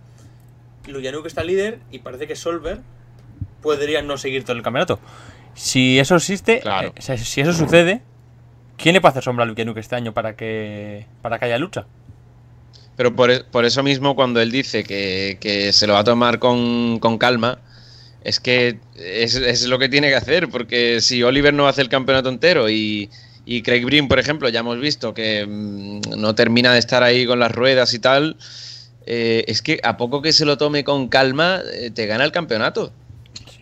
Luyanuk 0.87 1.25
está 1.25 1.43
líder 1.43 1.79
y 1.91 1.99
parece 1.99 2.27
que 2.27 2.35
Solver 2.35 2.79
podría 3.61 4.01
no 4.01 4.17
seguir 4.17 4.43
todo 4.43 4.55
el 4.55 4.63
campeonato. 4.63 4.99
Si 5.53 5.99
eso 5.99 6.15
existe, 6.15 6.59
claro. 6.59 6.93
eh, 6.95 7.17
si 7.17 7.41
eso 7.41 7.53
sucede, 7.53 8.01
¿quién 8.77 8.93
le 8.93 9.01
puede 9.01 9.11
hacer 9.11 9.23
sombra 9.23 9.43
a 9.43 9.47
Luyanuk 9.47 9.77
este 9.77 9.95
año 9.95 10.13
para 10.13 10.35
que, 10.35 11.05
para 11.21 11.39
que 11.39 11.45
haya 11.45 11.57
lucha? 11.57 11.85
Pero 12.95 13.15
por, 13.15 13.45
por 13.45 13.65
eso 13.65 13.83
mismo, 13.83 14.15
cuando 14.15 14.41
él 14.41 14.51
dice 14.51 14.83
que, 14.83 15.37
que 15.39 15.73
se 15.73 15.87
lo 15.87 15.93
va 15.93 15.99
a 15.99 16.03
tomar 16.03 16.39
con, 16.39 16.99
con 16.99 17.17
calma, 17.17 17.59
es 18.23 18.39
que 18.39 18.79
es, 18.95 19.35
es, 19.35 19.67
lo 19.67 19.77
que 19.79 19.89
tiene 19.89 20.09
que 20.09 20.15
hacer, 20.15 20.49
porque 20.49 21.01
si 21.01 21.21
Oliver 21.21 21.53
no 21.53 21.67
hace 21.67 21.81
el 21.81 21.89
campeonato 21.89 22.29
entero 22.29 22.69
y, 22.69 23.09
y 23.45 23.61
Craig 23.61 23.85
Breen, 23.85 24.07
por 24.07 24.17
ejemplo, 24.17 24.49
ya 24.49 24.61
hemos 24.61 24.79
visto 24.79 25.13
que 25.13 25.45
mmm, 25.45 25.99
no 26.17 26.33
termina 26.35 26.73
de 26.73 26.79
estar 26.79 27.03
ahí 27.03 27.25
con 27.25 27.39
las 27.39 27.51
ruedas 27.51 27.93
y 27.93 27.99
tal, 27.99 28.37
eh, 29.05 29.43
es 29.47 29.61
que 29.61 29.79
a 29.83 29.97
poco 29.97 30.21
que 30.21 30.33
se 30.33 30.45
lo 30.45 30.57
tome 30.57 30.83
con 30.83 31.07
calma, 31.09 31.61
eh, 31.73 31.91
te 31.91 32.07
gana 32.07 32.23
el 32.23 32.31
campeonato. 32.31 32.91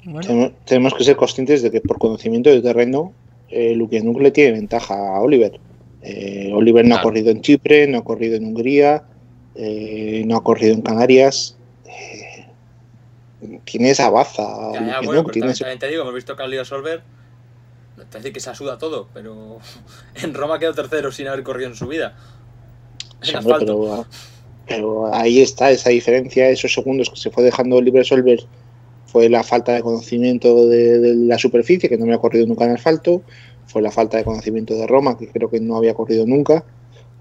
Bueno. 0.06 0.52
Tenemos 0.65 0.93
que 0.93 1.04
ser 1.04 1.15
conscientes 1.15 1.62
de 1.62 1.71
que 1.71 1.82
por 1.82 1.97
conocimiento 1.97 2.49
de 2.49 2.62
terreno, 2.62 3.13
eh, 3.54 3.76
Lukianuk 3.76 4.20
le 4.20 4.32
tiene 4.32 4.54
ventaja 4.54 4.96
a 4.96 5.22
Oliver. 5.22 5.60
Eh, 6.02 6.52
Oliver 6.54 6.84
no 6.84 6.89
claro. 6.89 7.00
ha 7.00 7.04
corrido 7.04 7.32
en 7.32 7.42
Chipre, 7.42 7.88
no 7.88 8.00
ha 8.00 8.04
corrido 8.04 8.36
en 8.36 8.46
Hungría, 8.46 9.04
eh, 9.56 10.24
no 10.26 10.38
ha 10.38 10.44
corrido 10.44 10.74
en 10.74 10.82
Canarias. 10.82 11.56
tiene 13.66 13.92
esa 13.92 14.10
baza. 14.10 14.74
Ya, 14.74 14.86
ya, 14.86 15.02
bueno, 15.02 15.24
tiene 15.26 15.52
ese... 15.52 15.66
te 15.78 15.88
digo, 15.88 16.02
hemos 16.02 16.13
visto 16.13 16.36
que 16.36 16.44
ha 16.44 16.48
Leo 16.48 16.66
Solver. 16.66 17.04
No 17.98 18.04
te 18.06 18.18
decir 18.18 18.34
que 18.34 18.39
se 18.39 18.50
asuda 18.50 18.78
todo, 18.78 19.08
pero 19.13 19.60
en 20.16 20.34
Roma 20.34 20.60
quedó 20.60 20.74
tercero 20.74 21.12
sin 21.12 21.28
haber 21.28 21.44
corrido 21.44 21.70
en 21.70 21.76
su 21.76 21.88
vida. 21.88 22.16
En 23.22 23.28
sí, 23.28 23.36
hombre, 23.36 23.56
pero, 23.60 24.06
pero, 24.68 25.13
ahí 25.13 25.42
está 25.42 25.72
esa 25.72 25.92
diferencia, 25.92 26.50
esos 26.50 26.74
segundos 26.74 27.10
que 27.10 27.18
se 27.18 27.30
fue 27.30 27.44
dejando 27.44 27.80
libre 27.82 28.04
Solver 28.04 28.39
fue 29.13 29.30
la 29.30 29.43
falta 29.43 29.73
de 29.73 29.84
conocimiento 29.84 30.67
de, 30.67 30.97
de, 30.97 31.15
la 31.15 31.38
superficie, 31.38 31.88
que 31.88 31.99
no 31.99 32.08
me 32.08 32.15
ha 32.15 32.17
corrido 32.17 32.47
nunca 32.47 32.65
en 32.65 32.71
asfalto, 32.71 33.21
fue 33.67 33.84
la 33.84 33.91
falta 33.91 34.17
de 34.17 34.23
conocimiento 34.23 34.73
de 34.73 34.88
Roma, 34.88 35.19
que 35.19 35.28
creo 35.28 35.52
que 35.52 35.60
no 35.60 35.78
había 35.78 35.93
corrido 35.93 36.26
nunca. 36.26 36.65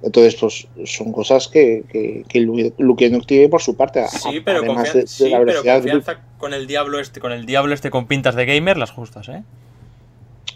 Entonces, 0.02 0.34
pues 0.36 0.66
son 0.86 1.12
cosas 1.12 1.48
que, 1.48 1.84
que, 1.92 2.24
que 2.26 2.40
Lukianuk 2.40 3.26
tiene 3.26 3.50
por 3.50 3.60
su 3.60 3.76
parte. 3.76 4.02
Sí, 4.08 4.40
pero, 4.42 4.64
confianza, 4.64 4.94
de, 4.94 5.00
de 5.00 5.06
sí, 5.06 5.30
pero 5.30 5.62
confianza 5.62 6.20
con 6.38 6.54
el 6.54 6.66
diablo 6.66 6.98
este, 6.98 7.20
con 7.20 7.30
el 7.30 7.44
diablo 7.44 7.74
este 7.74 7.90
con 7.90 8.06
pintas 8.06 8.34
de 8.36 8.46
gamer, 8.46 8.78
las 8.78 8.90
justas, 8.90 9.28
¿eh? 9.28 9.42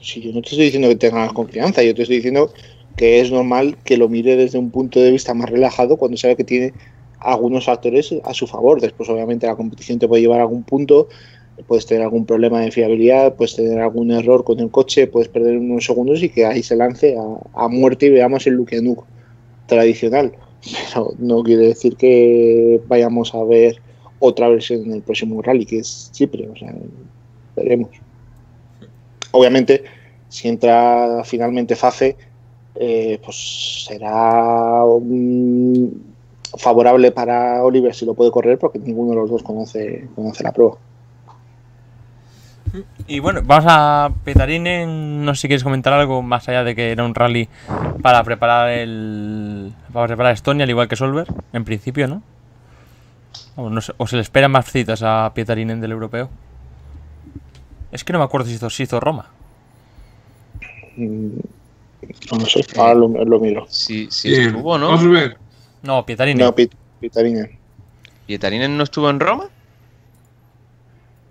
Sí, 0.01 0.23
yo 0.23 0.33
no 0.33 0.41
te 0.41 0.49
estoy 0.49 0.65
diciendo 0.65 0.89
que 0.89 0.97
tengas 0.97 1.35
confianza, 1.35 1.83
yo 1.83 1.95
te 1.95 2.03
estoy 2.03 2.17
diciendo 2.17 2.51
que 2.97 3.21
es 3.21 3.31
normal 3.31 3.77
que 3.85 3.99
lo 3.99 4.09
mire 4.09 4.37
desde 4.37 4.59
un 4.59 4.71
punto 4.71 5.01
de 5.01 5.11
vista 5.11 5.35
más 5.35 5.51
relajado 5.51 5.99
cuando 5.99 6.17
sabe 6.17 6.35
que 6.35 6.45
tiene 6.45 6.73
algunos 7.21 7.65
factores 7.65 8.15
a 8.25 8.35
su 8.35 8.47
favor. 8.47 8.81
Después, 8.81 9.09
obviamente, 9.09 9.47
la 9.47 9.57
competición 9.57 9.99
te 9.99 10.09
puede 10.09 10.23
llevar 10.23 10.41
a 10.41 10.43
algún 10.43 10.63
punto, 10.63 11.09
puedes 11.67 11.87
tener 11.87 12.03
algún 12.03 12.27
problema 12.27 12.61
de 12.61 12.71
fiabilidad, 12.71 13.35
puedes 13.35 13.57
tener 13.57 13.81
algún 13.81 14.11
error 14.11 14.45
con 14.45 14.61
el 14.61 14.71
coche, 14.71 15.07
puedes 15.07 15.29
perder 15.29 15.57
unos 15.57 15.85
segundos 15.85 16.23
y 16.23 16.29
que 16.29 16.45
ahí 16.45 16.63
se 16.63 16.77
lance 16.77 17.17
a, 17.17 17.65
a 17.65 17.69
muerte 17.69 18.07
y 18.07 18.11
veamos 18.11 18.47
el 18.47 18.55
Lukianuk 18.55 19.05
tradicional. 19.67 20.33
Pero 20.93 21.13
no 21.19 21.43
quiere 21.43 21.69
decir 21.69 21.97
que 21.97 22.81
vayamos 22.89 23.35
a 23.35 23.43
ver 23.45 23.77
otra 24.19 24.49
versión 24.49 24.85
en 24.85 24.93
el 24.93 25.03
próximo 25.03 25.43
rally, 25.43 25.67
que 25.67 25.79
es 25.79 26.11
Chipre. 26.13 26.49
O 26.49 26.57
sea, 26.57 26.75
veremos. 27.55 27.91
Obviamente, 29.33 29.85
si 30.29 30.49
entra 30.49 31.23
finalmente 31.25 31.77
Fafe, 31.77 32.17
eh, 32.75 33.19
pues 33.25 33.87
será 33.87 34.85
un 34.85 36.16
favorable 36.57 37.13
para 37.13 37.63
Oliver 37.65 37.95
si 37.95 38.07
lo 38.07 38.15
puede 38.15 38.31
correr 38.31 38.59
porque 38.59 38.79
ninguno 38.79 39.11
de 39.11 39.17
los 39.17 39.31
dos 39.31 39.43
conoce, 39.43 40.09
conoce 40.15 40.43
la 40.45 40.53
prueba. 40.53 40.77
Y 43.07 43.21
bueno, 43.21 43.41
vamos 43.45 43.65
a 43.69 44.11
Petarinen, 44.25 45.25
no 45.25 45.35
sé 45.35 45.43
si 45.43 45.49
quieres 45.49 45.65
comentar 45.65 45.93
algo 45.93 46.21
más 46.23 46.49
allá 46.49 46.65
de 46.65 46.75
que 46.75 46.91
era 46.91 47.05
un 47.05 47.15
rally 47.15 47.49
para 48.03 48.23
preparar 48.25 48.71
el 48.71 49.73
para 49.93 50.09
preparar 50.09 50.33
Estonia 50.33 50.65
al 50.65 50.71
igual 50.71 50.89
que 50.89 50.97
Solver, 50.97 51.27
en 51.53 51.65
principio, 51.65 52.09
¿no? 52.09 52.23
O, 53.55 53.71
no 53.71 53.81
sé, 53.81 53.93
o 53.97 54.07
se 54.07 54.17
le 54.17 54.23
esperan 54.23 54.51
más 54.51 54.71
citas 54.71 55.03
a 55.03 55.31
Pietarinen 55.35 55.81
del 55.81 55.93
europeo. 55.93 56.29
Es 57.93 58.05
que 58.05 58.13
no 58.13 58.19
me 58.19 58.25
acuerdo 58.25 58.47
si 58.47 58.55
hizo, 58.55 58.69
si 58.69 58.83
hizo 58.83 59.01
Roma. 59.01 59.27
Mm, 60.97 61.39
No 62.33 62.47
sé, 62.47 62.65
ahora 62.77 62.95
lo, 62.95 63.09
lo 63.09 63.41
miro. 63.41 63.67
Sí, 63.69 64.09
sí 64.11 64.35
estuvo, 64.35 64.77
¿no? 64.77 64.91
Osberg. 64.95 65.39
No, 65.87 66.05
Pietarinen. 66.05 66.45
No, 66.45 66.55
Piet 66.55 66.73
Pietarinen. 67.01 67.59
¿Pietarinen 68.27 68.77
no 68.77 68.85
estuvo 68.85 69.09
en 69.11 69.21
Roma? 69.21 69.49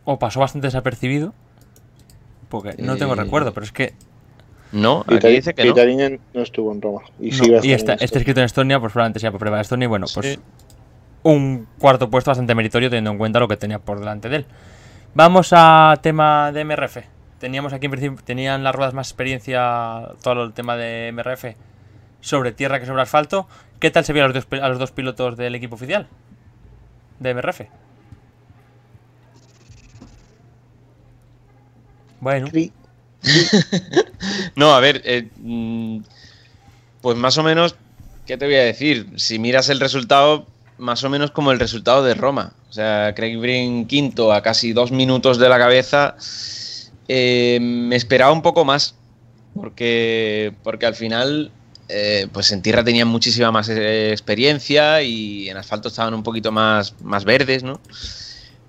O 0.06 0.20
pasó 0.20 0.40
bastante 0.40 0.68
desapercibido. 0.68 1.34
Porque 2.50 2.76
no 2.78 2.96
tengo 2.98 3.14
Eh, 3.14 3.18
recuerdo, 3.18 3.54
pero 3.54 3.66
es 3.66 3.72
que. 3.72 3.94
No, 4.72 5.02
aquí 5.02 5.16
Pietar- 5.16 5.32
dice 5.32 5.54
que 5.54 5.66
no. 5.66 5.74
Pietarinen 5.74 6.20
no 6.34 6.42
estuvo 6.42 6.72
en 6.72 6.82
Roma. 6.82 7.02
Y, 7.20 7.32
no, 7.32 7.44
sí 7.44 7.52
y 7.64 7.72
está, 7.74 7.94
en 7.94 8.00
está 8.04 8.20
escrito 8.20 8.40
en 8.40 8.46
Estonia, 8.46 8.80
pues 8.80 8.92
probablemente 8.94 9.20
sea 9.20 9.32
por 9.32 9.40
prueba 9.40 9.58
de 9.58 9.62
Estonia. 9.64 9.86
Y 9.86 9.88
bueno, 9.88 10.06
pues 10.14 10.34
Sí. 10.34 10.40
un 11.24 11.68
cuarto 11.80 12.10
puesto 12.10 12.32
bastante 12.32 12.54
meritorio 12.56 12.90
teniendo 12.90 13.12
en 13.12 13.18
cuenta 13.18 13.40
lo 13.40 13.48
que 13.48 13.58
tenía 13.58 13.80
por 13.80 14.00
delante 14.00 14.30
de 14.30 14.38
él. 14.38 14.46
Vamos 15.16 15.50
a 15.54 15.98
tema 16.02 16.52
de 16.52 16.62
MRF. 16.66 16.98
Teníamos 17.40 17.74
aquí 17.74 17.86
en 17.86 17.92
principio, 17.92 18.24
tenían 18.24 18.64
las 18.64 18.76
ruedas 18.76 18.94
más 18.94 19.08
experiencia, 19.10 20.10
todo 20.22 20.44
el 20.44 20.54
tema 20.54 20.76
de 20.78 21.10
MRF 21.14 21.56
sobre 22.22 22.52
tierra 22.52 22.80
que 22.80 22.86
sobre 22.86 23.02
asfalto. 23.02 23.48
¿Qué 23.80 23.90
tal 23.92 24.04
se 24.06 24.14
vio 24.14 24.24
a 24.24 24.28
los 24.28 24.34
dos, 24.36 24.46
pi- 24.46 24.58
a 24.60 24.68
los 24.70 24.80
dos 24.80 24.92
pilotos 24.92 25.38
del 25.38 25.56
equipo 25.56 25.76
oficial 25.76 26.10
de 27.20 27.30
MRF? 27.32 27.70
Bueno, 32.20 32.48
Sí. 32.54 32.74
No, 34.56 34.74
a 34.76 34.80
ver, 34.80 35.02
eh, 35.06 35.32
mm, 35.38 36.00
pues 37.02 37.18
más 37.18 37.38
o 37.38 37.44
menos, 37.44 37.78
¿qué 38.26 38.38
te 38.38 38.46
voy 38.46 38.56
a 38.56 38.64
decir? 38.64 39.14
Si 39.18 39.40
miras 39.40 39.70
el 39.70 39.80
resultado, 39.80 40.48
más 40.78 41.04
o 41.04 41.10
menos 41.10 41.32
como 41.32 41.52
el 41.52 41.60
resultado 41.60 42.04
de 42.04 42.14
Roma. 42.16 42.54
O 42.70 42.74
sea, 42.74 43.14
Craig 43.16 43.38
Breen 43.38 43.88
quinto 43.88 44.34
a 44.34 44.42
casi 44.42 44.74
dos 44.74 44.92
minutos 44.92 45.38
de 45.38 45.50
la 45.50 45.58
cabeza. 45.58 46.16
eh, 47.08 47.60
me 47.62 47.96
esperaba 47.96 48.32
un 48.32 48.42
poco 48.42 48.66
más, 48.66 48.96
porque, 49.54 50.58
porque 50.64 50.86
al 50.88 50.96
final, 50.96 51.55
eh, 51.90 52.28
pues 52.32 52.52
en 52.52 52.62
tierra 52.62 52.84
tenían 52.84 53.08
muchísima 53.08 53.52
más 53.52 53.70
eh, 53.70 54.12
experiencia 54.12 55.02
y 55.02 55.50
en 55.50 55.58
asfalto 55.58 55.88
estaban 55.90 56.14
un 56.14 56.24
poquito 56.24 56.52
más, 56.52 56.94
más 57.02 57.26
verdes, 57.26 57.64
¿no? 57.64 57.80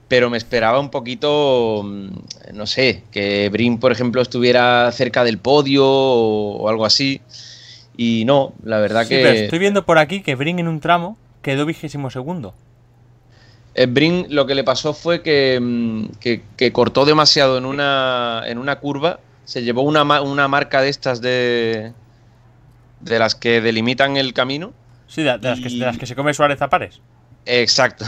pero 0.09 0.31
me 0.31 0.37
esperaba 0.39 0.79
un 0.79 0.91
poquito, 0.91 1.83
mm, 1.85 2.09
no 2.55 2.67
sé, 2.67 3.03
que 3.11 3.49
Brin, 3.51 3.79
por 3.79 3.91
ejemplo, 3.91 4.23
estuviera 4.23 4.91
cerca 4.93 5.25
del 5.25 5.39
podio 5.39 5.85
o, 5.85 6.59
o 6.59 6.69
algo 6.69 6.87
así. 6.87 7.21
Y 7.97 8.25
no, 8.25 8.53
la 8.63 8.79
verdad 8.79 9.03
sí, 9.03 9.15
pero 9.15 9.33
que 9.35 9.45
estoy 9.45 9.59
viendo 9.59 9.85
por 9.85 9.99
aquí 9.99 10.21
que 10.21 10.37
Brin 10.37 10.61
en 10.61 10.69
un 10.69 10.79
tramo 10.79 11.17
quedó 11.43 11.67
vigésimo 11.67 12.09
segundo. 12.11 12.55
eh, 13.75 13.87
Brin 13.87 14.27
lo 14.31 14.47
que 14.47 14.55
le 14.55 14.63
pasó 14.63 14.95
fue 14.95 15.23
que, 15.23 15.59
mm, 15.61 16.05
que- 16.21 16.43
que 16.57 16.73
cortó 16.73 17.05
demasiado 17.05 17.59
en 17.59 17.65
una, 17.67 18.43
en 18.47 18.59
una 18.59 18.77
curva, 18.79 19.19
se 19.45 19.63
llevó 19.63 19.83
una, 19.83 20.03
una 20.23 20.47
marca 20.47 20.83
de 20.83 20.89
estas 20.89 21.21
de, 21.21 21.93
de 23.01 23.19
las 23.19 23.35
que 23.35 23.61
delimitan 23.61 24.17
el 24.17 24.33
camino. 24.33 24.73
Sí, 25.07 25.23
de, 25.23 25.39
de 25.39 25.49
las, 25.49 25.61
que, 25.61 25.69
de 25.69 25.77
las 25.77 25.99
que 25.99 26.07
se 26.07 26.15
come 26.17 26.35
Suárez 26.35 26.61
a 26.63 26.69
pares. 26.69 27.01
Exacto. 27.45 28.05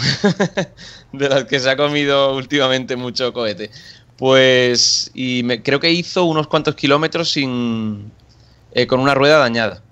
de 1.13 1.29
las 1.29 1.45
que 1.45 1.61
se 1.61 1.71
ha 1.71 1.77
comido 1.77 2.35
últimamente 2.37 2.97
mucho 2.97 3.33
cohete. 3.33 3.71
Pues. 4.17 5.11
Y 5.15 5.43
me- 5.45 5.63
creo 5.63 5.79
que 5.79 5.93
hizo 5.93 6.25
unos 6.25 6.49
cuantos 6.49 6.75
kilómetros 6.75 7.31
sin. 7.31 8.11
eh, 8.73 8.87
con 8.89 8.99
una 9.01 9.15
rueda 9.15 9.39
dañada. 9.39 9.83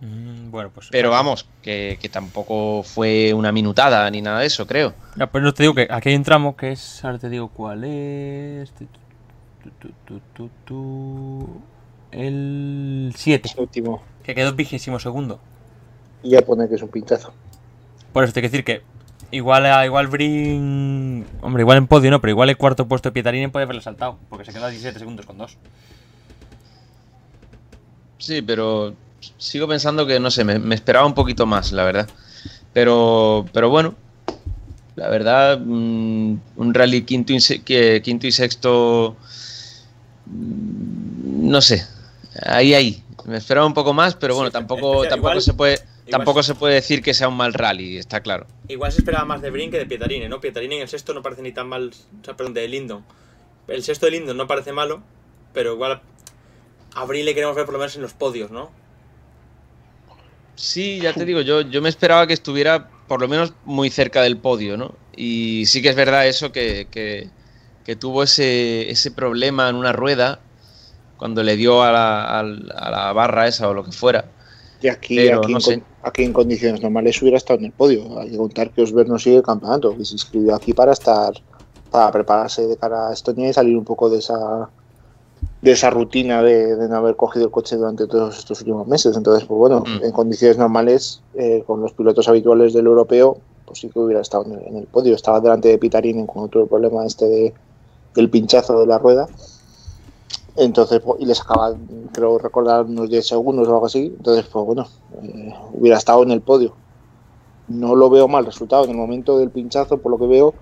Mm, 0.00 0.50
bueno, 0.50 0.70
pues. 0.74 0.88
Pero 0.90 1.10
vamos, 1.10 1.46
que, 1.62 1.98
que 2.00 2.08
tampoco 2.08 2.82
fue 2.82 3.34
una 3.34 3.52
minutada 3.52 4.10
ni 4.10 4.22
nada 4.22 4.40
de 4.40 4.46
eso, 4.46 4.66
creo. 4.66 4.94
Ya, 5.16 5.26
pues 5.26 5.44
no 5.44 5.52
te 5.52 5.62
digo 5.64 5.74
que 5.74 5.86
aquí 5.90 6.08
hay 6.08 6.14
un 6.16 6.22
tramo 6.22 6.56
que 6.56 6.72
es. 6.72 7.04
Ahora 7.04 7.18
te 7.18 7.28
digo 7.28 7.48
cuál 7.48 7.84
es. 7.84 8.72
Tu, 8.72 8.86
tu, 9.78 9.88
tu, 10.06 10.20
tu, 10.32 10.50
tu, 10.64 11.60
el 12.12 13.12
7, 13.14 13.50
Último. 13.58 14.02
Que 14.30 14.40
quedó 14.40 14.52
vigésimo 14.54 14.98
segundo. 14.98 15.38
Y 16.22 16.30
ya 16.30 16.42
pone 16.42 16.68
que 16.68 16.74
es 16.74 16.82
un 16.82 16.88
pinchazo. 16.88 17.32
Por 18.12 18.24
eso 18.24 18.32
te 18.32 18.40
quiero 18.40 18.52
decir 18.52 18.64
que 18.64 18.82
Igual, 19.32 19.64
a- 19.66 19.86
igual 19.86 20.08
Brin. 20.08 21.24
Hombre, 21.40 21.62
igual 21.62 21.78
en 21.78 21.86
podio 21.86 22.10
no, 22.10 22.20
pero 22.20 22.32
igual 22.32 22.50
el 22.50 22.56
cuarto 22.56 22.88
puesto 22.88 23.08
de 23.08 23.12
Pietarini 23.12 23.46
puede 23.46 23.62
haberle 23.64 23.80
saltado. 23.80 24.18
Porque 24.28 24.44
se 24.44 24.52
queda 24.52 24.66
a 24.66 24.70
17 24.70 24.98
segundos 24.98 25.24
con 25.24 25.38
dos. 25.38 25.56
Sí, 28.18 28.42
pero 28.42 28.92
sigo 29.38 29.68
pensando 29.68 30.04
que, 30.06 30.18
no 30.18 30.30
sé, 30.30 30.44
me, 30.44 30.58
me 30.58 30.74
esperaba 30.74 31.06
un 31.06 31.14
poquito 31.14 31.46
más, 31.46 31.70
la 31.72 31.84
verdad. 31.84 32.08
Pero, 32.72 33.48
pero 33.52 33.70
bueno, 33.70 33.94
la 34.96 35.08
verdad, 35.08 35.58
mm, 35.60 36.34
un 36.56 36.74
rally 36.74 37.02
quinto 37.02 37.32
y, 37.32 37.40
se- 37.40 37.60
quinto 38.02 38.26
y 38.26 38.32
sexto, 38.32 39.16
mm, 40.26 41.48
no 41.50 41.60
sé, 41.60 41.84
ahí, 42.46 42.74
ahí. 42.74 43.02
Me 43.26 43.36
esperaba 43.36 43.66
un 43.66 43.74
poco 43.74 43.92
más, 43.92 44.14
pero 44.16 44.34
bueno, 44.34 44.48
Sí, 44.48 44.52
tampoco, 44.52 45.04
especial- 45.04 45.08
tampoco 45.10 45.30
igual- 45.32 45.42
se 45.42 45.54
puede, 45.54 45.78
tampoco 46.10 46.42
se 46.42 46.54
puede 46.54 46.74
decir 46.74 47.02
que 47.02 47.14
sea 47.14 47.28
un 47.28 47.36
mal 47.36 47.52
rally, 47.54 47.96
está 47.98 48.20
claro. 48.20 48.46
Igual 48.68 48.92
se 48.92 48.98
esperaba 48.98 49.24
más 49.24 49.42
de 49.42 49.50
Brin 49.50 49.70
que 49.70 49.78
de 49.78 49.86
Pietarini, 49.86 50.28
¿no? 50.28 50.40
Pietarini 50.40 50.76
en 50.76 50.82
el 50.82 50.88
sexto 50.88 51.12
no 51.14 51.22
parece 51.22 51.42
ni 51.42 51.52
tan 51.52 51.68
mal. 51.68 51.90
O 52.20 52.24
sea, 52.24 52.36
perdón, 52.36 52.54
de 52.54 52.66
Lindon. 52.68 53.04
El 53.68 53.82
sexto 53.82 54.06
de 54.06 54.12
Lindon 54.12 54.36
no 54.36 54.46
parece 54.46 54.72
malo, 54.72 55.02
pero 55.52 55.74
igual 55.74 56.02
a 56.94 57.04
Brin 57.04 57.24
le 57.24 57.34
queremos 57.34 57.54
ver 57.56 57.64
por 57.64 57.74
lo 57.74 57.78
menos 57.78 57.94
en 57.96 58.02
los 58.02 58.12
podios, 58.14 58.50
¿no? 58.50 58.70
Sí, 60.56 61.00
ya 61.00 61.12
te 61.14 61.24
digo, 61.24 61.40
yo, 61.40 61.62
yo 61.62 61.80
me 61.80 61.88
esperaba 61.88 62.26
que 62.26 62.34
estuviera 62.34 62.90
por 63.08 63.20
lo 63.20 63.28
menos 63.28 63.54
muy 63.64 63.90
cerca 63.90 64.22
del 64.22 64.36
podio, 64.36 64.76
¿no? 64.76 64.94
Y 65.16 65.64
sí 65.66 65.80
que 65.82 65.88
es 65.88 65.96
verdad 65.96 66.26
eso 66.26 66.52
que, 66.52 66.86
que- 66.90 67.28
que 67.84 67.96
tuvo 67.96 68.22
ese, 68.22 68.90
ese 68.90 69.10
problema 69.10 69.68
en 69.68 69.76
una 69.76 69.92
rueda 69.92 70.40
cuando 71.20 71.44
le 71.44 71.54
dio 71.56 71.82
a 71.84 71.92
la, 71.92 72.40
a 72.40 72.42
la 72.90 73.12
barra 73.12 73.46
esa 73.46 73.68
o 73.68 73.74
lo 73.74 73.84
que 73.84 73.92
fuera. 73.92 74.24
Y 74.82 74.88
aquí, 74.88 75.16
Pero 75.16 75.38
aquí, 75.40 75.52
no 75.52 75.58
en, 75.58 75.62
sé. 75.62 75.82
aquí 76.02 76.24
en 76.24 76.32
condiciones 76.32 76.80
normales 76.82 77.20
hubiera 77.20 77.36
estado 77.36 77.58
en 77.60 77.66
el 77.66 77.72
podio. 77.72 78.18
Hay 78.18 78.30
que 78.30 78.36
contar 78.38 78.70
que 78.70 78.82
Osberg 78.82 79.06
no 79.08 79.18
sigue 79.18 79.36
el 79.36 79.42
campeonato, 79.42 79.94
que 79.96 80.04
se 80.04 80.14
inscribió 80.14 80.54
aquí 80.54 80.72
para 80.72 80.92
estar, 80.92 81.34
para 81.90 82.10
prepararse 82.10 82.66
de 82.66 82.76
cara 82.78 83.08
a 83.08 83.12
Estonia 83.12 83.50
y 83.50 83.52
salir 83.52 83.76
un 83.76 83.84
poco 83.84 84.08
de 84.10 84.18
esa 84.18 84.68
de 85.62 85.72
esa 85.72 85.90
rutina 85.90 86.42
de, 86.42 86.74
de 86.76 86.88
no 86.88 86.96
haber 86.96 87.16
cogido 87.16 87.44
el 87.44 87.50
coche 87.50 87.76
durante 87.76 88.06
todos 88.06 88.38
estos 88.38 88.60
últimos 88.60 88.86
meses. 88.88 89.14
Entonces, 89.14 89.44
pues 89.46 89.58
bueno, 89.58 89.80
Mm. 89.86 90.04
en 90.04 90.12
condiciones 90.12 90.56
normales, 90.56 91.20
eh, 91.34 91.62
con 91.66 91.82
los 91.82 91.92
pilotos 91.92 92.26
habituales 92.28 92.72
del 92.72 92.86
europeo, 92.86 93.36
pues 93.66 93.80
sí 93.80 93.90
que 93.90 93.98
hubiera 93.98 94.22
estado 94.22 94.46
en 94.46 94.52
el, 94.52 94.62
en 94.66 94.76
el 94.78 94.84
podio. 94.86 95.14
Estaba 95.14 95.38
delante 95.40 95.68
de 95.68 95.76
Pitarinen 95.76 96.26
cuando 96.26 96.48
tuvo 96.48 96.62
el 96.62 96.68
problema 96.70 97.04
este 97.04 97.26
de, 97.26 97.54
del 98.14 98.30
pinchazo 98.30 98.80
de 98.80 98.86
la 98.86 98.96
rueda. 98.98 99.28
Entonces, 100.60 101.00
pues, 101.00 101.18
y 101.22 101.24
le 101.24 101.34
sacaba, 101.34 101.74
creo 102.12 102.36
recordar, 102.36 102.84
unos 102.84 103.08
10 103.08 103.26
segundos 103.26 103.66
o 103.66 103.72
algo 103.72 103.86
así. 103.86 104.12
Entonces, 104.14 104.44
pues 104.44 104.66
bueno, 104.66 104.86
eh, 105.22 105.54
hubiera 105.72 105.96
estado 105.96 106.22
en 106.22 106.30
el 106.32 106.42
podio. 106.42 106.74
No 107.66 107.94
lo 107.94 108.10
veo 108.10 108.28
mal 108.28 108.44
resultado. 108.44 108.84
En 108.84 108.90
el 108.90 108.96
momento 108.98 109.38
del 109.38 109.48
pinchazo, 109.48 109.96
por 109.96 110.12
lo 110.12 110.18
que 110.18 110.26
veo, 110.26 110.52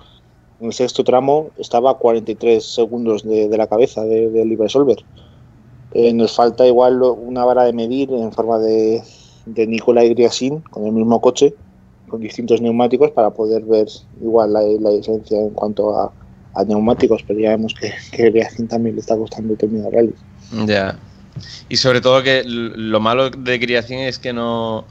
en 0.61 0.67
el 0.67 0.73
sexto 0.73 1.03
tramo 1.03 1.49
estaba 1.59 1.91
a 1.91 1.95
43 1.95 2.65
segundos 2.65 3.25
de, 3.25 3.49
la 3.57 3.67
cabeza 3.67 4.05
de, 4.05 4.31
de. 4.31 5.05
Eh, 5.95 6.13
nos 6.13 6.37
falta 6.37 6.65
igual 6.65 7.03
una 7.03 7.45
vara 7.45 7.65
de 7.65 7.73
medir 7.73 8.13
en 8.13 8.31
forma 8.31 8.61
de, 8.61 9.03
de 9.47 9.67
Nicolai 9.67 10.11
Griasin 10.11 10.61
con 10.61 10.87
el 10.87 10.93
mismo 10.93 11.21
coche, 11.21 11.55
con 12.09 12.21
distintos 12.21 12.61
neumáticos, 12.61 13.11
para 13.11 13.31
poder 13.31 13.65
ver 13.65 13.89
igual 14.21 14.53
la, 14.53 14.63
la 14.63 14.91
diferencia 14.91 15.41
en 15.41 15.51
cuanto 15.51 15.99
a, 15.99 16.13
a 16.55 16.65
neumáticos. 16.65 17.23
Pero 17.27 17.41
ya 17.41 17.51
vemos 17.51 17.75
que, 17.75 17.93
que 18.13 18.31
también 18.69 18.95
le 18.97 19.01
está 19.01 19.17
costando 19.17 19.57
terminar 19.57 19.93
rally. 19.93 20.15
Ya. 20.67 20.99
Y 21.69 21.77
sobre 21.77 22.01
todo 22.01 22.23
que 22.23 22.43
lo 22.47 23.01
malo 23.01 23.31
de 23.31 23.61
Criación 23.61 24.01
es 24.01 24.19
que 24.19 24.33
no, 24.33 24.89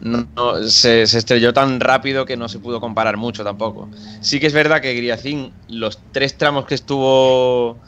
no- 0.00 0.28
no- 0.36 0.62
se, 0.68 1.06
se 1.06 1.18
estrelló 1.18 1.52
tan 1.52 1.80
rápido 1.80 2.24
que 2.24 2.36
no 2.36 2.48
se 2.48 2.58
pudo 2.60 2.80
comparar 2.80 3.16
mucho 3.16 3.44
tampoco. 3.44 3.90
Sí 4.20 4.40
que 4.40 4.46
es 4.46 4.52
verdad 4.52 4.80
que 4.80 4.94
Griacín, 4.94 5.54
los 5.68 6.04
tres 6.12 6.38
tramos 6.38 6.66
que 6.66 6.74
estuvo 6.74 7.80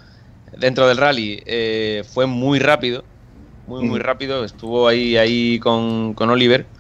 dentro 0.53 0.89
del 0.89 0.99
rally, 0.99 1.43
eh, 1.47 2.05
fue 2.13 2.27
muy 2.27 2.59
rápido. 2.59 3.05
Muy, 3.67 3.83
muy 3.83 4.01
Mm. 4.01 4.03
rápido. 4.03 4.45
Estuvo 4.45 4.89
ahí, 4.89 5.17
ahí 5.17 5.59
con, 5.61 6.15
con 6.15 6.31
Oliver. 6.31 6.71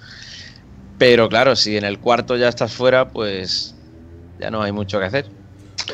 Pero 0.96 1.28
claro, 1.28 1.56
si 1.56 1.76
en 1.76 1.84
el 1.84 2.00
cuarto 2.00 2.36
ya 2.36 2.48
estás 2.48 2.72
fuera, 2.74 3.12
pues 3.12 3.74
ya 4.38 4.50
no 4.50 4.62
hay 4.62 4.72
mucho 4.72 4.98
que 4.98 5.06
hacer. 5.06 5.32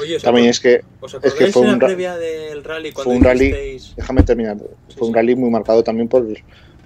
Oye, 0.00 0.16
¿os 0.16 0.22
También 0.22 0.46
es 0.48 0.60
que, 0.60 0.80
¿Os 1.00 1.14
es 1.14 1.20
que 1.20 1.28
acordáis 1.28 1.52
fue 1.54 1.62
en 1.62 1.68
la 1.68 1.74
un 1.74 1.78
previa 1.80 2.16
del 2.16 2.64
rally 2.64 2.92
cuando 2.92 3.10
fue 3.10 3.16
un 3.18 3.24
rally- 3.24 3.80
déjame 3.96 4.22
terminar, 4.22 4.56
Sí, 4.88 4.94
fue 4.98 5.08
un 5.08 5.14
rally 5.14 5.34
muy 5.34 5.50
marcado 5.50 5.82
también 5.82 6.08
por, 6.08 6.26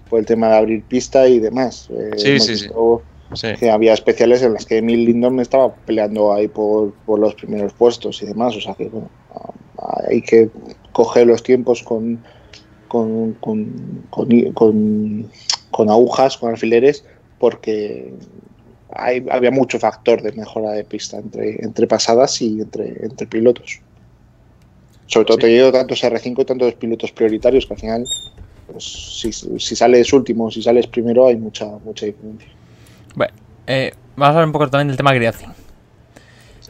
por 0.09 0.19
el 0.21 0.27
tema 0.27 0.49
de 0.49 0.57
abrir 0.57 0.85
pista 0.87 1.27
y 1.29 1.39
demás. 1.41 1.89
Eh, 1.91 2.11
Sí, 2.17 2.29
hemos 2.31 2.47
sí, 2.47 2.57
sí. 2.57 2.65
visto 2.65 3.05
Sí. 3.35 3.49
que 3.59 3.71
había 3.71 3.95
especiales 3.95 4.43
en 4.43 4.53
las 4.53 4.67
que 4.67 4.77
Emil 4.79 5.07
Lindon 5.07 5.35
me 5.37 5.43
estaba 5.43 5.75
peleando 5.75 6.33
ahí 6.35 6.49
por, 6.49 6.95
por 7.07 7.19
los 7.19 7.35
primeros 7.35 7.73
puestos 7.73 8.23
y 8.23 8.27
demás. 8.27 8.55
O 8.57 8.61
sea 8.61 8.75
que 8.75 8.89
bueno, 8.89 9.11
hay 10.09 10.21
que 10.21 10.51
coger 10.93 11.27
los 11.27 11.43
tiempos 11.43 11.83
con, 11.83 12.23
con, 12.89 13.33
con, 13.35 14.07
con, 14.11 14.29
con- 14.53 15.31
con 15.71 15.89
agujas, 15.89 16.37
con 16.37 16.51
alfileres, 16.51 17.07
porque 17.39 18.13
hay- 18.95 19.25
había 19.31 19.51
mucho 19.51 19.79
factor 19.79 20.23
de 20.23 20.33
mejora 20.33 20.71
de 20.73 20.85
pista 20.85 21.19
entre, 21.19 21.63
entre 21.65 21.87
pasadas 21.87 22.41
y 22.43 22.61
entre, 22.61 23.05
entre 23.05 23.27
pilotos. 23.27 23.81
Sobre 25.07 25.27
todo 25.27 25.37
Sí. 25.37 25.43
teniendo 25.43 25.73
tantos 25.73 26.03
R5 26.03 26.43
y 26.43 26.45
tantos 26.45 26.75
pilotos 26.75 27.13
prioritarios 27.13 27.67
que 27.67 27.75
al 27.75 27.81
final, 27.81 28.05
pues, 28.71 28.85
si, 28.85 29.33
si 29.33 29.77
sales 29.77 30.13
último, 30.13 30.51
si 30.51 30.63
sales 30.63 30.87
primero, 30.87 31.27
hay 31.27 31.37
mucha, 31.37 31.67
mucha 31.85 32.07
diferencia. 32.07 32.49
Bueno, 33.15 33.33
eh, 33.67 33.93
vamos 34.17 34.29
a 34.29 34.39
hablar 34.39 34.47
un 34.47 34.53
poco 34.53 34.71
también 34.71 34.89
del 34.89 34.97
tema 34.97 35.13
Griazin. 35.13 35.51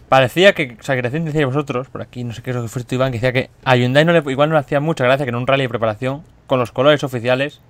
Parecía 0.08 0.52
que, 0.52 0.76
o 0.78 0.82
sea, 0.82 0.94
Griazin 0.94 1.24
decía 1.24 1.46
vosotros, 1.46 1.88
por 1.88 2.02
aquí 2.02 2.22
no 2.24 2.34
sé 2.34 2.42
qué 2.42 2.50
es 2.50 2.56
lo 2.56 2.62
que 2.62 2.68
fuiste 2.68 2.96
Iván, 2.96 3.12
que 3.12 3.16
decía 3.18 3.32
que 3.32 3.48
a 3.64 3.76
Hyundai 3.76 4.04
no 4.04 4.12
le, 4.12 4.18
igual 4.30 4.48
no 4.50 4.54
le 4.56 4.60
hacía 4.60 4.80
mucha 4.80 5.04
gracia 5.04 5.24
que 5.24 5.30
en 5.30 5.36
un 5.36 5.46
rally 5.46 5.62
de 5.62 5.68
preparación, 5.70 6.22
con 6.46 6.58
los 6.58 6.70
colores 6.72 7.02
oficiales, 7.04 7.60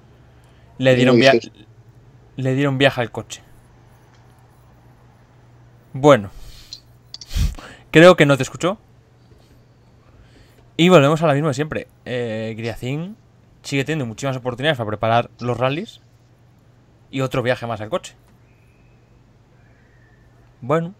le 0.78 0.96
dieron, 0.96 1.16
via- 1.20 1.34
le 2.36 2.54
dieron 2.54 2.78
viaje 2.78 3.00
al 3.00 3.10
coche. 3.12 3.42
Bueno, 5.92 6.30
creo 7.90 8.16
que 8.16 8.26
no 8.26 8.36
te 8.36 8.42
escuchó. 8.42 8.78
Y 10.76 10.88
volvemos 10.88 11.22
a 11.22 11.26
la 11.26 11.34
misma 11.34 11.48
de 11.48 11.54
siempre. 11.54 11.86
Eh, 12.04 12.54
Griazin 12.56 13.16
sigue 13.62 13.84
teniendo 13.84 14.06
muchísimas 14.06 14.36
oportunidades 14.36 14.78
para 14.78 14.88
preparar 14.88 15.30
los 15.40 15.56
rallies 15.58 16.00
y 17.10 17.20
otro 17.20 17.42
viaje 17.42 17.66
más 17.66 17.80
al 17.80 17.90
coche. 17.90 18.14
Bueno, 20.60 20.94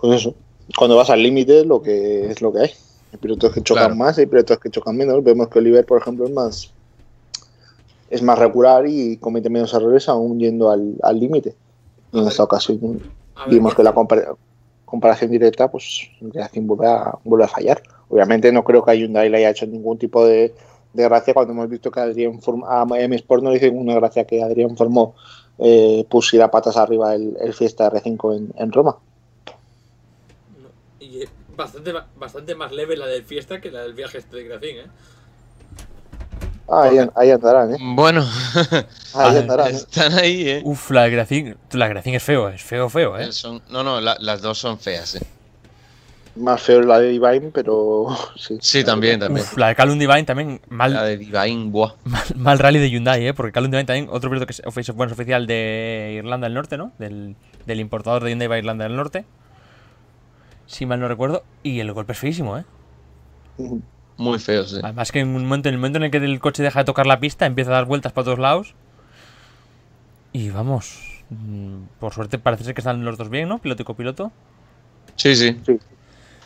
Pues 0.00 0.20
eso. 0.20 0.34
Cuando 0.76 0.96
vas 0.96 1.10
al 1.10 1.22
límite, 1.22 1.64
lo 1.64 1.80
que 1.82 2.30
es 2.30 2.42
lo 2.42 2.52
que 2.52 2.58
hay. 2.60 2.70
Hay 3.12 3.18
pilotos 3.20 3.52
que 3.52 3.62
chocan 3.62 3.84
Claro. 3.84 3.96
más, 3.96 4.18
hay 4.18 4.26
pilotos 4.26 4.58
que 4.58 4.70
chocan 4.70 4.96
menos. 4.96 5.22
Vemos 5.22 5.48
que 5.48 5.58
Oliver, 5.60 5.84
por 5.86 6.00
ejemplo, 6.00 6.24
es 6.26 6.32
más 6.32 6.72
es 8.10 8.20
más 8.22 8.38
regular 8.38 8.84
y 8.86 9.16
comete 9.16 9.48
menos 9.48 9.72
errores 9.72 10.08
aún 10.08 10.38
yendo 10.38 10.70
al 10.70 10.96
al 11.02 11.18
límite. 11.18 11.54
En 12.12 12.26
esta 12.26 12.42
ocasión 12.42 13.00
vimos 13.48 13.74
que 13.74 13.82
la 13.82 13.92
compara- 13.94 14.34
comparación 14.84 15.30
directa, 15.30 15.70
pues 15.70 16.10
Racing 16.20 16.66
vuelve 16.66 16.86
a, 16.86 17.14
vuelve 17.24 17.44
a 17.44 17.48
fallar. 17.48 17.82
Obviamente 18.08 18.52
no 18.52 18.62
creo 18.62 18.84
que 18.84 18.90
a 18.90 18.94
Hyundai 18.94 19.30
le 19.30 19.38
haya 19.38 19.50
hecho 19.50 19.66
ningún 19.66 19.96
tipo 19.98 20.24
de, 20.26 20.54
de 20.92 21.02
gracia 21.04 21.32
cuando 21.32 21.52
hemos 21.54 21.68
visto 21.70 21.90
que 21.90 22.00
Adrián 22.00 22.38
a 22.68 22.84
M 22.98 23.16
Sport 23.16 23.42
no 23.42 23.50
le 23.50 23.56
hizo 23.56 23.66
ninguna 23.66 23.94
gracia 23.94 24.24
que 24.26 24.42
Adrián 24.42 24.76
Formó 24.76 25.14
eh, 25.58 26.04
pusiera 26.10 26.50
patas 26.50 26.76
arriba 26.76 27.14
el, 27.14 27.36
el 27.40 27.54
Fiesta 27.54 27.90
R5 27.90 28.36
en, 28.36 28.52
en 28.56 28.72
Roma. 28.72 28.98
y, 31.00 31.24
bastante, 31.56 31.92
bastante 32.16 32.54
más 32.54 32.72
leve 32.72 32.96
la 32.96 33.06
del 33.06 33.24
fiesta 33.24 33.60
que 33.60 33.70
la 33.70 33.82
del 33.82 33.94
viaje 33.94 34.18
este 34.18 34.36
de 34.36 34.44
Gracín, 34.44 34.76
¿eh? 34.76 34.86
Ah, 36.68 36.82
ahí, 36.84 36.98
ahí 37.16 37.30
andarán, 37.30 37.74
¿eh? 37.74 37.78
Bueno, 37.80 38.24
Ahí 39.14 39.36
Ah, 39.36 39.38
andarán, 39.40 39.68
¿eh? 39.68 39.76
están 39.76 40.12
ahí, 40.14 40.48
¿eh? 40.48 40.62
Uf, 40.64 40.90
la 40.90 41.02
de 41.02 41.10
Gracín, 41.10 41.56
la 41.72 41.84
de 41.86 41.90
Gracín 41.90 42.14
es 42.14 42.22
feo, 42.22 42.48
es 42.48 42.62
feo, 42.62 42.88
feo, 42.88 43.18
¿eh? 43.18 43.30
Son- 43.32 43.60
no, 43.70 43.82
no, 43.82 44.00
la- 44.00 44.16
las 44.20 44.40
dos 44.40 44.58
son 44.58 44.78
feas, 44.78 45.16
¿eh? 45.16 45.20
Más 46.34 46.62
feo 46.62 46.80
la 46.80 46.98
de 46.98 47.08
Divine, 47.10 47.50
pero 47.52 48.06
sí. 48.36 48.56
Sí, 48.60 48.84
también, 48.84 49.20
también. 49.20 49.44
Uf, 49.44 49.58
la 49.58 49.68
de 49.68 49.74
Calum 49.74 49.98
Divine 49.98 50.24
también, 50.24 50.60
mal, 50.70 50.94
La 50.94 51.02
de 51.02 51.18
Divine, 51.18 51.70
buah. 51.70 51.92
mal, 52.04 52.22
mal 52.36 52.58
rally 52.58 52.78
de 52.78 52.88
Hyundai, 52.88 53.26
¿eh? 53.26 53.34
Porque 53.34 53.52
Calum 53.52 53.70
Divine 53.70 53.84
también, 53.84 54.08
otro 54.10 54.30
piloto 54.30 54.46
que 54.46 54.52
es 54.52 54.62
ofi- 54.62 54.94
bueno, 54.94 55.12
es 55.12 55.18
oficial 55.18 55.46
de 55.46 56.14
Irlanda 56.16 56.46
del 56.46 56.54
Norte, 56.54 56.78
¿no? 56.78 56.92
Del, 56.98 57.36
del 57.66 57.80
importador 57.80 58.24
de 58.24 58.30
Hyundai 58.30 58.48
para 58.48 58.58
Irlanda 58.58 58.84
del 58.84 58.96
Norte. 58.96 59.26
Si 60.66 60.86
mal 60.86 61.00
no 61.00 61.08
recuerdo. 61.08 61.44
Y 61.62 61.80
el 61.80 61.92
golpe 61.92 62.12
es 62.12 62.18
feísimo, 62.18 62.56
¿eh? 62.56 62.64
Muy 64.22 64.38
feo, 64.38 64.64
sí. 64.64 64.78
Además 64.82 65.10
que 65.10 65.20
en, 65.20 65.28
un 65.28 65.42
momento, 65.42 65.68
en 65.68 65.74
el 65.74 65.78
momento 65.78 65.98
en 65.98 66.04
el 66.04 66.10
que 66.10 66.18
el 66.18 66.40
coche 66.40 66.62
deja 66.62 66.80
de 66.80 66.84
tocar 66.84 67.06
la 67.06 67.18
pista, 67.18 67.46
empieza 67.46 67.70
a 67.70 67.74
dar 67.74 67.86
vueltas 67.86 68.12
para 68.12 68.24
todos 68.24 68.38
lados. 68.38 68.74
Y 70.32 70.50
vamos, 70.50 71.22
mm, 71.30 71.98
por 71.98 72.14
suerte 72.14 72.38
parece 72.38 72.64
ser 72.64 72.74
que 72.74 72.80
están 72.80 73.04
los 73.04 73.18
dos 73.18 73.28
bien, 73.28 73.48
¿no? 73.48 73.58
Piloto 73.58 73.82
y 73.82 73.84
copiloto. 73.84 74.32
Sí, 75.16 75.34
sí. 75.34 75.60
Sí. 75.66 75.78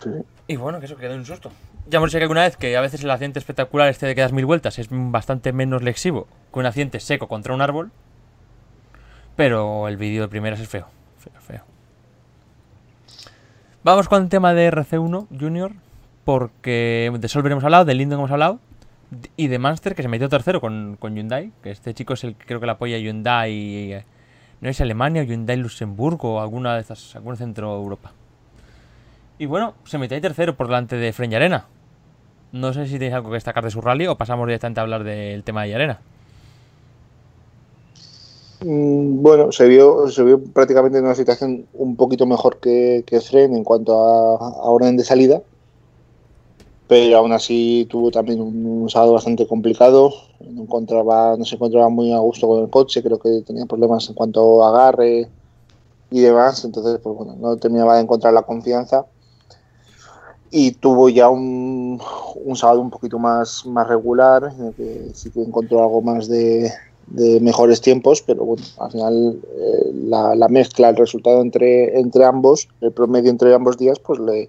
Sí. 0.02 0.10
Y 0.48 0.56
bueno, 0.56 0.80
que 0.80 0.86
eso 0.86 0.96
quedó 0.96 1.14
un 1.14 1.26
susto. 1.26 1.50
Ya 1.88 1.98
hemos 1.98 2.10
dicho 2.10 2.18
que 2.18 2.24
alguna 2.24 2.42
vez 2.42 2.56
que 2.56 2.76
a 2.76 2.80
veces 2.80 3.04
el 3.04 3.10
accidente 3.10 3.38
espectacular 3.38 3.88
este 3.88 4.06
de 4.06 4.14
que 4.14 4.20
das 4.20 4.32
mil 4.32 4.46
vueltas 4.46 4.78
es 4.78 4.88
bastante 4.90 5.52
menos 5.52 5.82
lexivo 5.82 6.26
que 6.52 6.58
un 6.58 6.66
accidente 6.66 6.98
seco 6.98 7.28
contra 7.28 7.54
un 7.54 7.62
árbol. 7.62 7.92
Pero 9.36 9.86
el 9.86 9.96
vídeo 9.96 10.22
de 10.22 10.28
primeras 10.28 10.60
es 10.60 10.68
feo. 10.68 10.88
Feo, 11.18 11.40
feo. 11.40 11.64
Vamos 13.84 14.08
con 14.08 14.24
el 14.24 14.28
tema 14.28 14.52
de 14.52 14.72
RC1 14.72 15.28
Junior, 15.38 15.72
porque 16.26 17.12
de 17.16 17.28
Solver 17.28 17.52
hemos 17.52 17.62
hablado, 17.62 17.84
de 17.84 17.94
Linden 17.94 18.18
hemos 18.18 18.32
hablado, 18.32 18.58
y 19.36 19.46
de 19.46 19.60
Manster, 19.60 19.94
que 19.94 20.02
se 20.02 20.08
metió 20.08 20.28
tercero 20.28 20.60
con, 20.60 20.96
con 20.98 21.14
Hyundai, 21.14 21.52
que 21.62 21.70
este 21.70 21.94
chico 21.94 22.14
es 22.14 22.24
el 22.24 22.34
que 22.34 22.46
creo 22.46 22.58
que 22.58 22.66
le 22.66 22.72
apoya 22.72 22.98
Hyundai, 22.98 24.04
no 24.60 24.68
es 24.68 24.80
Alemania, 24.80 25.22
Hyundai 25.22 25.56
Luxemburgo, 25.56 26.34
o 26.34 26.40
alguna 26.40 26.74
de 26.74 26.80
estas, 26.80 27.14
algún 27.14 27.36
centro 27.36 27.76
Europa. 27.76 28.12
Y 29.38 29.46
bueno, 29.46 29.74
se 29.84 29.98
metió 29.98 30.16
ahí 30.16 30.20
tercero 30.20 30.56
por 30.56 30.66
delante 30.66 30.96
de 30.96 31.12
Fren 31.12 31.32
Arena. 31.32 31.66
No 32.50 32.72
sé 32.72 32.86
si 32.86 32.94
tenéis 32.94 33.14
algo 33.14 33.28
que 33.28 33.34
destacar 33.34 33.62
de 33.62 33.70
su 33.70 33.80
rally 33.80 34.08
o 34.08 34.16
pasamos 34.16 34.48
directamente 34.48 34.80
a 34.80 34.82
hablar 34.82 35.04
del 35.04 35.44
tema 35.44 35.62
de 35.62 35.76
Arena. 35.76 36.00
Mm, 38.64 39.22
Bueno, 39.22 39.52
se 39.52 39.68
vio, 39.68 40.08
se 40.08 40.24
vio 40.24 40.42
prácticamente 40.42 40.98
en 40.98 41.04
una 41.04 41.14
situación 41.14 41.66
un 41.74 41.94
poquito 41.94 42.26
mejor 42.26 42.58
que, 42.58 43.04
que 43.06 43.20
Fren 43.20 43.54
en 43.54 43.62
cuanto 43.62 43.92
a 43.94 44.70
orden 44.70 44.96
de 44.96 45.04
salida, 45.04 45.42
pero 46.88 47.18
aún 47.18 47.32
así 47.32 47.86
tuvo 47.90 48.10
también 48.10 48.40
un, 48.40 48.88
sábado 48.88 49.14
bastante 49.14 49.46
complicado. 49.46 50.12
No, 50.40 50.62
encontraba, 50.62 51.36
no 51.36 51.44
se 51.44 51.56
encontraba 51.56 51.88
muy 51.88 52.12
a 52.12 52.18
gusto 52.18 52.46
con 52.46 52.62
el 52.62 52.70
coche, 52.70 53.02
creo 53.02 53.18
que 53.18 53.42
tenía 53.42 53.66
problemas 53.66 54.08
en 54.08 54.14
cuanto 54.14 54.62
a 54.62 54.68
agarre 54.68 55.28
y 56.10 56.20
demás, 56.20 56.64
entonces 56.64 57.00
pues 57.02 57.16
bueno, 57.16 57.34
no 57.40 57.56
terminaba 57.56 57.96
de 57.96 58.02
encontrar 58.02 58.32
la 58.32 58.42
confianza 58.42 59.06
y 60.50 60.72
tuvo 60.72 61.08
ya 61.08 61.28
un, 61.28 62.00
sábado 62.54 62.80
un 62.80 62.90
poquito 62.90 63.18
más, 63.18 63.66
más 63.66 63.88
regular, 63.88 64.52
en 64.58 64.72
que 64.74 65.10
sí 65.12 65.30
que 65.30 65.42
encontró 65.42 65.82
algo 65.82 66.00
más 66.02 66.28
de, 66.28 66.70
de 67.08 67.40
mejores 67.40 67.80
tiempos, 67.80 68.22
pero 68.22 68.44
bueno, 68.44 68.62
al 68.78 68.92
final 68.92 69.40
eh, 69.58 69.92
la, 70.04 70.36
la, 70.36 70.48
mezcla, 70.48 70.90
el 70.90 70.96
resultado 70.96 71.40
entre, 71.42 71.98
entre 71.98 72.24
ambos, 72.24 72.68
el 72.80 72.92
promedio 72.92 73.30
entre 73.30 73.52
ambos 73.52 73.76
días, 73.76 73.98
pues 73.98 74.20
le, 74.20 74.48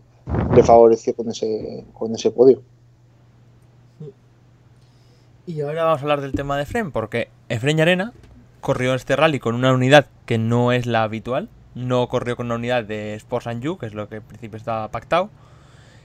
le 0.56 0.64
favoreció 0.64 1.16
con 1.16 1.30
ese, 1.30 1.86
con 1.94 2.14
ese 2.14 2.32
podio. 2.32 2.62
Y 5.46 5.62
ahora 5.62 5.86
vamos 5.86 6.00
a 6.00 6.02
hablar 6.02 6.22
del 6.22 6.34
tema 6.34 6.58
de 6.58 6.64
Efren, 6.64 6.92
porque 6.92 7.30
Efren 7.48 7.80
Arena 7.80 8.12
corrió 8.60 8.94
este 8.94 9.16
rally 9.16 9.40
con 9.40 9.56
una 9.56 9.72
unidad 9.74 10.08
que 10.26 10.38
no 10.38 10.74
es 10.74 10.86
la 10.86 11.04
habitual, 11.04 11.50
no 11.74 12.10
corrió 12.10 12.36
con 12.36 12.48
una 12.48 12.56
unidad 12.56 12.84
de 12.84 13.14
Sports 13.14 13.48
and 13.48 13.62
You, 13.62 13.78
que 13.78 13.86
es 13.86 13.94
lo 13.94 14.10
que 14.10 14.18
en 14.18 14.24
principio 14.24 14.58
estaba 14.58 14.90
pactado, 14.90 15.30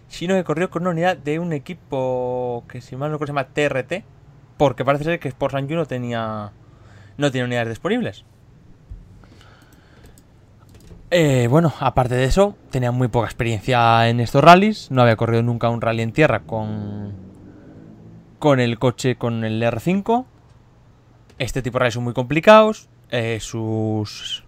sino 0.08 0.34
que 0.34 0.44
corrió 0.44 0.70
con 0.70 0.82
una 0.82 0.90
unidad 0.90 1.16
de 1.16 1.40
un 1.40 1.52
equipo 1.52 2.62
que 2.68 2.80
si 2.80 2.94
mal 2.94 3.10
no 3.10 3.14
recuerdo 3.14 3.32
se 3.32 3.36
llama 3.36 3.82
TRT, 3.82 4.04
porque 4.58 4.84
parece 4.84 5.04
ser 5.04 5.18
que 5.18 5.28
Sports 5.28 5.56
and 5.56 5.68
You 5.68 5.76
no 5.76 5.86
tenía 5.86 6.52
no 7.16 7.30
tiene 7.32 7.46
unidades 7.46 7.70
disponibles. 7.70 8.24
Eh, 11.14 11.46
bueno, 11.50 11.74
aparte 11.78 12.14
de 12.14 12.24
eso, 12.24 12.56
tenía 12.70 12.90
muy 12.90 13.08
poca 13.08 13.26
experiencia 13.26 14.08
en 14.08 14.18
estos 14.18 14.42
rallies, 14.42 14.90
no 14.90 15.02
había 15.02 15.16
corrido 15.16 15.42
nunca 15.42 15.68
un 15.68 15.82
rally 15.82 16.00
en 16.00 16.12
tierra 16.12 16.40
con 16.40 17.12
con 18.38 18.60
el 18.60 18.78
coche 18.78 19.16
con 19.16 19.44
el 19.44 19.62
R5. 19.62 20.24
Este 21.38 21.60
tipo 21.60 21.76
de 21.76 21.80
rallies 21.80 21.94
son 21.94 22.04
muy 22.04 22.14
complicados, 22.14 22.88
eh, 23.10 23.40
sus 23.42 24.44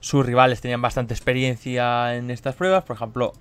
sus 0.00 0.26
rivales 0.26 0.60
tenían 0.60 0.82
bastante 0.82 1.14
experiencia 1.14 2.14
en 2.14 2.30
estas 2.30 2.56
pruebas, 2.56 2.84
por 2.84 2.96
ejemplo, 2.96 3.32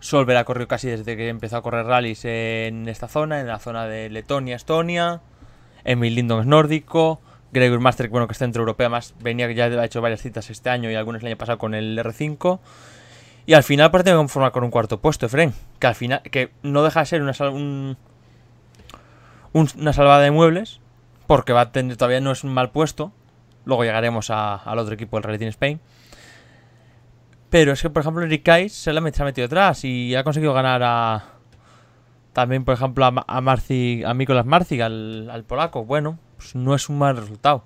Solver 0.00 0.36
ha 0.36 0.44
corrido 0.44 0.66
casi 0.66 0.88
desde 0.88 1.16
que 1.16 1.28
empezó 1.28 1.58
a 1.58 1.62
correr 1.62 1.86
rallies 1.86 2.24
en 2.24 2.88
esta 2.88 3.06
zona, 3.06 3.38
en 3.38 3.46
la 3.46 3.60
zona 3.60 3.86
de 3.86 4.10
Letonia, 4.10 4.56
Estonia. 4.56 5.20
Emil 5.84 6.16
Lindon 6.16 6.40
es 6.40 6.46
nórdico. 6.46 7.20
Gregor 7.52 7.80
Master, 7.80 8.08
bueno, 8.08 8.26
que 8.26 8.32
es 8.32 8.38
centroeuropeo, 8.38 8.90
más 8.90 9.14
venía 9.20 9.50
ya 9.52 9.66
ha 9.66 9.84
hecho 9.84 10.00
varias 10.00 10.20
citas 10.20 10.50
este 10.50 10.70
año 10.70 10.90
y 10.90 10.94
algunas 10.94 11.22
el 11.22 11.28
año 11.28 11.38
pasado 11.38 11.58
con 11.58 11.74
el 11.74 11.98
R5. 11.98 12.60
Y 13.46 13.54
al 13.54 13.62
final 13.62 13.90
parece 13.90 14.10
que 14.10 14.16
conformar 14.16 14.52
con 14.52 14.64
un 14.64 14.70
cuarto 14.70 15.00
puesto, 15.00 15.24
Efren. 15.24 15.54
Que 15.78 15.86
al 15.86 15.94
final, 15.94 16.20
que 16.22 16.50
no 16.62 16.82
deja 16.82 17.00
de 17.00 17.06
ser 17.06 17.22
una, 17.22 17.32
sal, 17.32 17.48
un, 17.48 17.96
un, 19.54 19.68
una 19.78 19.92
salvada 19.94 20.20
de 20.20 20.30
muebles, 20.30 20.80
porque 21.26 21.54
va 21.54 21.62
a 21.62 21.72
tener, 21.72 21.96
todavía 21.96 22.20
no 22.20 22.30
es 22.30 22.44
un 22.44 22.52
mal 22.52 22.70
puesto. 22.70 23.12
Luego 23.64 23.84
llegaremos 23.84 24.30
al 24.30 24.78
otro 24.78 24.94
equipo, 24.94 25.16
el 25.16 25.22
Rally 25.22 25.38
Team 25.38 25.48
Spain. 25.48 25.80
Pero 27.50 27.72
es 27.72 27.80
que, 27.80 27.90
por 27.90 28.02
ejemplo, 28.02 28.22
Eric 28.22 28.42
Kais 28.42 28.72
se, 28.72 28.92
la, 28.92 29.00
ha 29.00 29.24
metido 29.24 29.46
atrás 29.46 29.84
y 29.84 30.14
ha 30.14 30.24
conseguido 30.24 30.52
ganar 30.52 30.82
a. 30.82 31.24
También, 32.32 32.64
por 32.64 32.74
ejemplo, 32.74 33.04
a, 33.04 33.24
a 33.26 33.40
Marci, 33.40 34.02
a 34.04 34.14
Mikolas 34.14 34.44
Marci, 34.46 34.80
al, 34.80 35.44
polaco. 35.46 35.84
Bueno, 35.84 36.18
pues 36.38 36.54
no 36.54 36.74
es 36.74 36.88
un 36.88 36.98
mal 36.98 37.16
resultado. 37.16 37.64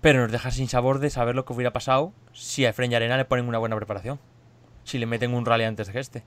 Pero 0.00 0.22
nos 0.22 0.32
deja 0.32 0.50
sin 0.50 0.68
sabor 0.68 1.00
de 1.00 1.10
saber 1.10 1.34
lo 1.34 1.44
que 1.44 1.52
hubiera 1.52 1.72
pasado 1.72 2.12
si 2.32 2.64
a 2.64 2.70
Efren 2.70 2.92
y 2.92 2.94
Arena 2.94 3.16
le 3.16 3.24
ponen 3.24 3.48
una 3.48 3.58
buena 3.58 3.76
preparación. 3.76 4.18
Si 4.84 4.98
le 4.98 5.06
meten 5.06 5.34
un 5.34 5.44
rally 5.44 5.64
antes 5.64 5.92
de 5.92 6.00
este. 6.00 6.22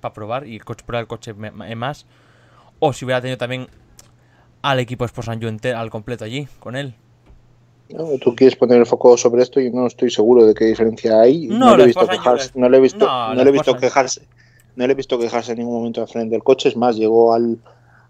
Para 0.00 0.12
probar 0.12 0.46
y 0.46 0.56
el 0.56 0.64
coche, 0.64 0.84
probar 0.84 1.02
el 1.02 1.08
coche 1.08 1.32
más. 1.34 2.06
O 2.78 2.92
si 2.92 3.04
hubiera 3.04 3.20
tenido 3.20 3.38
también 3.38 3.68
al 4.60 4.78
equipo 4.78 5.04
Sports 5.04 5.30
al 5.64 5.90
completo 5.90 6.24
allí, 6.24 6.46
con 6.60 6.76
él. 6.76 6.94
No, 7.88 8.06
tú 8.20 8.34
quieres 8.34 8.56
poner 8.56 8.78
el 8.78 8.86
foco 8.86 9.16
sobre 9.16 9.42
esto 9.42 9.60
y 9.60 9.70
no 9.70 9.86
estoy 9.86 10.10
seguro 10.10 10.46
de 10.46 10.54
qué 10.54 10.66
diferencia 10.66 11.20
hay. 11.20 11.46
No, 11.46 11.70
no 11.70 11.76
le 11.76 11.84
he 11.84 11.86
visto 11.86 12.06
quejarse, 12.06 12.50
no 12.54 12.68
le 12.68 12.76
he 12.76 12.80
visto 12.80 13.76
quejarse, 13.76 14.22
no 14.76 14.86
le 14.86 14.92
he 14.92 14.96
visto 14.96 15.18
quejarse 15.18 15.52
en 15.52 15.58
ningún 15.58 15.74
momento 15.74 16.00
al 16.00 16.08
frente 16.08 16.32
del 16.32 16.42
coche. 16.42 16.68
Es 16.70 16.76
más, 16.76 16.96
llegó 16.96 17.34
al, 17.34 17.58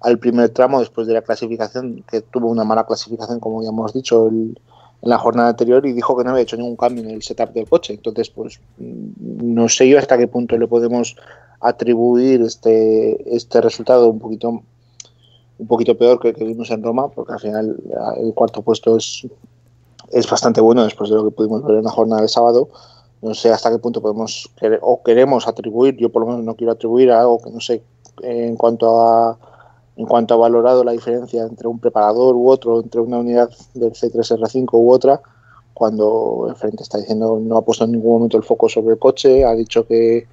al, 0.02 0.18
primer 0.18 0.50
tramo 0.50 0.80
después 0.80 1.06
de 1.06 1.14
la 1.14 1.22
clasificación, 1.22 2.04
que 2.10 2.20
tuvo 2.20 2.48
una 2.48 2.64
mala 2.64 2.84
clasificación, 2.84 3.40
como 3.40 3.62
ya 3.62 3.70
hemos 3.70 3.92
dicho 3.92 4.26
el, 4.28 4.58
en 5.02 5.08
la 5.08 5.18
jornada 5.18 5.50
anterior, 5.50 5.84
y 5.86 5.92
dijo 5.92 6.16
que 6.16 6.24
no 6.24 6.30
había 6.30 6.42
hecho 6.42 6.56
ningún 6.56 6.76
cambio 6.76 7.04
en 7.04 7.10
el 7.10 7.22
setup 7.22 7.52
del 7.52 7.68
coche. 7.68 7.94
Entonces, 7.94 8.30
pues 8.30 8.60
no 8.78 9.68
sé 9.68 9.88
yo 9.88 9.98
hasta 9.98 10.18
qué 10.18 10.28
punto 10.28 10.56
le 10.56 10.66
podemos 10.66 11.16
atribuir 11.60 12.42
este, 12.42 13.36
este 13.36 13.60
resultado 13.60 14.08
un 14.08 14.18
poquito 14.18 14.62
un 15.58 15.68
poquito 15.68 15.96
peor 15.96 16.18
que 16.18 16.30
el 16.30 16.34
que 16.34 16.44
vimos 16.44 16.70
en 16.72 16.82
Roma, 16.82 17.08
porque 17.08 17.34
al 17.34 17.38
final 17.38 17.76
el 18.16 18.34
cuarto 18.34 18.62
puesto 18.62 18.96
es 18.96 19.24
es 20.12 20.28
bastante 20.28 20.60
bueno 20.60 20.84
después 20.84 21.10
de 21.10 21.16
lo 21.16 21.24
que 21.24 21.30
pudimos 21.30 21.64
ver 21.64 21.78
en 21.78 21.84
la 21.84 21.90
jornada 21.90 22.22
de 22.22 22.28
sábado. 22.28 22.68
No 23.22 23.34
sé 23.34 23.50
hasta 23.50 23.70
qué 23.70 23.78
punto 23.78 24.02
podemos 24.02 24.50
o 24.80 25.02
queremos 25.02 25.48
atribuir, 25.48 25.96
yo 25.96 26.10
por 26.10 26.22
lo 26.22 26.28
menos 26.28 26.44
no 26.44 26.54
quiero 26.54 26.72
atribuir 26.72 27.10
a 27.10 27.20
algo 27.20 27.40
que 27.40 27.50
no 27.50 27.60
sé 27.60 27.82
en 28.22 28.56
cuanto 28.56 29.00
a 29.00 29.38
en 29.96 30.06
cuanto 30.06 30.34
a 30.34 30.38
valorado 30.38 30.84
la 30.84 30.92
diferencia 30.92 31.42
entre 31.42 31.68
un 31.68 31.78
preparador 31.78 32.34
u 32.34 32.48
otro, 32.48 32.80
entre 32.80 33.00
una 33.00 33.18
unidad 33.18 33.50
del 33.74 33.92
C3R5 33.92 34.68
u 34.72 34.90
otra, 34.90 35.20
cuando 35.74 36.46
el 36.48 36.56
frente 36.56 36.82
está 36.82 36.98
diciendo 36.98 37.40
no 37.42 37.56
ha 37.56 37.62
puesto 37.62 37.84
en 37.84 37.92
ningún 37.92 38.12
momento 38.12 38.36
el 38.36 38.42
foco 38.42 38.68
sobre 38.68 38.94
el 38.94 38.98
coche, 38.98 39.44
ha 39.44 39.54
dicho 39.54 39.86
que, 39.86 40.26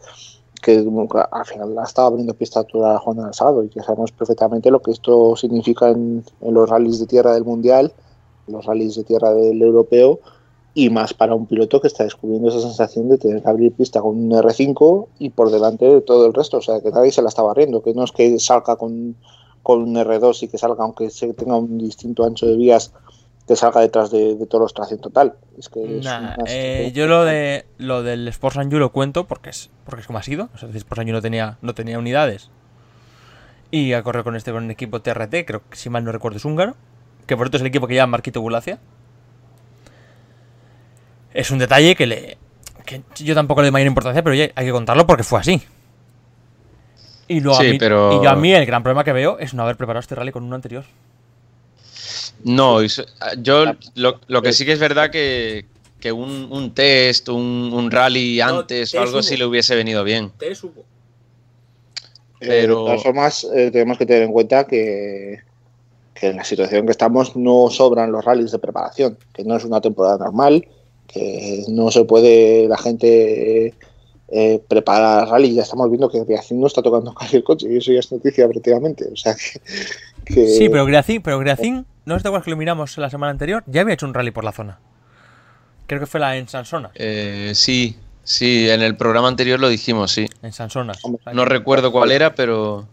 que 0.62 0.86
al 1.32 1.46
final 1.46 1.76
la 1.76 1.84
estaba 1.84 2.08
abriendo 2.08 2.34
pista 2.34 2.64
toda 2.64 2.94
la 2.94 3.00
jornada 3.00 3.28
del 3.28 3.36
sábado 3.36 3.64
y 3.64 3.70
que 3.70 3.82
sabemos 3.82 4.12
perfectamente 4.12 4.72
lo 4.72 4.82
que 4.82 4.92
esto 4.92 5.36
significa 5.36 5.90
en, 5.90 6.24
en 6.42 6.54
los 6.54 6.70
rallies 6.70 7.00
de 7.00 7.08
tierra 7.08 7.34
del 7.34 7.46
mundial 7.46 7.94
los 8.50 8.66
rallies 8.66 8.96
de 8.96 9.04
tierra 9.04 9.34
del 9.34 9.62
europeo 9.62 10.20
y 10.74 10.90
más 10.90 11.14
para 11.14 11.36
un 11.36 11.46
piloto 11.46 11.82
que 11.82 11.88
está 11.88 12.04
descubriendo 12.04 12.50
esa 12.50 12.62
sensación 12.62 13.10
de 13.10 13.18
tener 13.18 13.42
que 13.42 13.50
abrir 13.50 13.74
pista 13.74 14.02
con 14.02 14.18
un 14.18 14.32
R5 14.32 15.08
y 15.20 15.30
por 15.30 15.52
delante 15.52 15.86
de 15.86 16.02
todo 16.02 16.26
el 16.26 16.34
resto, 16.34 16.58
o 16.58 16.62
sea, 16.62 16.80
que 16.82 16.92
nadie 16.92 17.12
se 17.12 17.22
la 17.22 17.30
está 17.30 17.42
barriendo, 17.42 17.82
que 17.82 17.94
no 17.94 18.04
es 18.04 18.12
que 18.12 18.40
salga 18.40 18.76
con, 18.76 19.16
con 19.64 19.82
un 19.82 19.96
R2 19.96 20.44
y 20.44 20.48
que 20.48 20.58
salga, 20.58 20.84
aunque 20.84 21.10
se 21.10 21.34
tenga 21.34 21.56
un 21.58 21.78
distinto 21.78 22.26
ancho 22.26 22.46
de 22.46 22.56
vías, 22.56 22.94
que 23.48 23.56
salga 23.56 23.82
detrás 23.82 24.12
de, 24.12 24.36
de 24.36 24.46
todos 24.46 24.62
los 24.62 24.74
tracción 24.74 25.00
total. 25.00 25.36
Es 25.58 25.70
que 25.70 25.98
es 25.98 26.06
nah, 26.06 26.36
eh, 26.46 26.92
yo 26.94 27.08
lo 27.08 27.26
de 27.26 27.66
lo 27.78 28.04
del 28.04 28.28
Sports 28.28 28.58
and 28.58 28.72
You 28.72 28.80
lo 28.80 28.92
cuento 28.92 29.26
porque 29.26 29.50
es 29.50 29.70
porque 29.86 30.02
es 30.02 30.08
como 30.08 30.20
ha 30.20 30.24
sido, 30.24 30.50
o 30.54 30.58
sea, 30.58 30.70
el 30.70 30.76
Sports 30.76 31.00
and 31.00 31.10
You 31.10 31.14
no 31.14 31.22
tenía 31.22 31.58
no 31.62 31.74
tenía 31.74 31.98
unidades. 32.00 32.50
Y 33.72 33.94
ha 33.94 34.02
corrido 34.02 34.24
con 34.24 34.36
este 34.36 34.52
con 34.52 34.64
un 34.64 34.72
equipo 34.72 35.02
TRT, 35.02 35.46
creo 35.46 35.62
que 35.70 35.78
si 35.78 35.90
mal 35.90 36.04
no 36.04 36.12
recuerdo 36.12 36.38
es 36.38 36.46
húngaro 36.46 36.76
que 37.30 37.38
por 37.38 37.46
otro 37.46 37.58
es 37.58 37.62
el 37.62 37.68
equipo 37.68 37.86
que 37.86 37.94
lleva 37.94 38.08
Marquito 38.08 38.42
Bulacia. 38.42 38.80
Es 41.32 41.52
un 41.52 41.60
detalle 41.60 41.96
que 41.96 42.08
le. 42.08 42.38
que 42.86 43.04
yo 43.18 43.36
tampoco 43.36 43.62
le 43.62 43.68
doy 43.68 43.72
mayor 43.72 43.88
importancia, 43.88 44.24
pero 44.24 44.34
hay 44.34 44.66
que 44.66 44.72
contarlo 44.72 45.06
porque 45.06 45.24
fue 45.24 45.40
así. 45.40 45.62
Y, 47.30 47.40
luego 47.40 47.60
sí, 47.60 47.68
a 47.68 47.72
mí, 47.72 47.78
pero... 47.80 48.20
y 48.20 48.24
yo 48.24 48.30
a 48.30 48.36
mí 48.36 48.54
el 48.54 48.66
gran 48.66 48.84
problema 48.84 49.06
que 49.06 49.14
veo 49.14 49.40
es 49.40 49.54
no 49.54 49.64
haber 49.64 49.78
preparado 49.78 50.02
este 50.02 50.16
rally 50.16 50.32
con 50.32 50.44
uno 50.44 50.56
anterior. 50.56 50.84
No, 52.44 52.80
yo 53.38 53.66
lo, 53.96 54.20
lo 54.28 54.42
que 54.42 54.52
sí 54.52 54.66
que 54.66 54.74
es 54.74 54.80
verdad 54.80 55.10
que, 55.10 55.66
que 56.00 56.12
un, 56.12 56.50
un, 56.52 56.74
test, 56.74 57.30
un, 57.30 57.72
un 57.74 57.92
rally 57.92 58.42
antes 58.42 58.94
no, 58.94 59.00
o 59.00 59.04
algo 59.04 59.24
sí 59.24 59.38
le 59.38 59.46
hubiese 59.46 59.76
venido 59.76 60.04
bien. 60.04 60.32
Hubo. 60.64 60.84
Pero... 62.40 62.52
Eh, 62.52 62.62
de 62.62 62.68
todas 62.68 63.04
formas, 63.04 63.48
eh, 63.56 63.70
tenemos 63.72 63.98
que 63.98 64.06
tener 64.06 64.24
en 64.24 64.32
cuenta 64.32 64.66
que 64.66 65.44
que 66.20 66.28
en 66.28 66.36
la 66.36 66.44
situación 66.44 66.86
que 66.86 66.92
estamos 66.92 67.36
no 67.36 67.70
sobran 67.70 68.12
los 68.12 68.26
rallies 68.26 68.52
de 68.52 68.60
preparación, 68.60 69.18
que 69.34 69.44
no 69.44 69.56
es 69.56 69.64
una 69.64 69.80
temporada 69.80 70.18
normal, 70.18 70.68
que 71.08 71.64
no 71.70 71.92
se 71.92 72.04
puede 72.04 72.68
la 72.68 72.78
gente 72.78 73.74
eh, 74.32 74.62
preparar 74.68 75.28
rally. 75.28 75.54
Ya 75.54 75.64
estamos 75.64 75.90
viendo 75.90 76.10
que 76.10 76.24
Greacin 76.24 76.60
no 76.60 76.68
está 76.68 76.82
tocando 76.82 77.14
casi 77.20 77.38
el 77.38 77.44
coche 77.44 77.68
y 77.70 77.78
eso 77.78 77.92
ya 77.92 78.00
es 78.00 78.12
noticia 78.12 78.48
prácticamente. 78.48 79.08
O 79.12 79.16
sea 79.16 79.36
que, 79.36 79.60
que... 80.26 80.48
Sí, 80.48 80.70
pero 80.70 80.86
Greacin, 80.86 81.22
pero 81.22 81.42
no 82.06 82.16
es 82.16 82.24
de 82.24 82.30
igual 82.30 82.44
que 82.44 82.50
lo 82.52 82.58
miramos 82.58 82.98
la 82.98 83.10
semana 83.10 83.32
anterior, 83.32 83.64
ya 83.68 83.82
había 83.82 83.94
hecho 83.94 84.06
un 84.06 84.14
rally 84.14 84.32
por 84.32 84.44
la 84.44 84.52
zona. 84.52 84.80
Creo 85.88 86.00
que 86.00 86.06
fue 86.06 86.20
la 86.20 86.38
en 86.38 86.48
Sansona. 86.48 86.92
Eh, 86.96 87.52
sí, 87.56 87.96
Sí, 88.30 88.70
en 88.70 88.84
el 88.84 88.96
programa 88.96 89.28
anterior 89.28 89.60
lo 89.60 89.70
dijimos, 89.70 90.12
sí. 90.12 90.28
En 90.44 90.54
Sansonas. 90.54 91.04
Hombre, 91.04 91.20
No 91.34 91.46
recuerdo 91.46 91.92
cuál 91.92 92.12
era, 92.12 92.36
pero. 92.36 92.88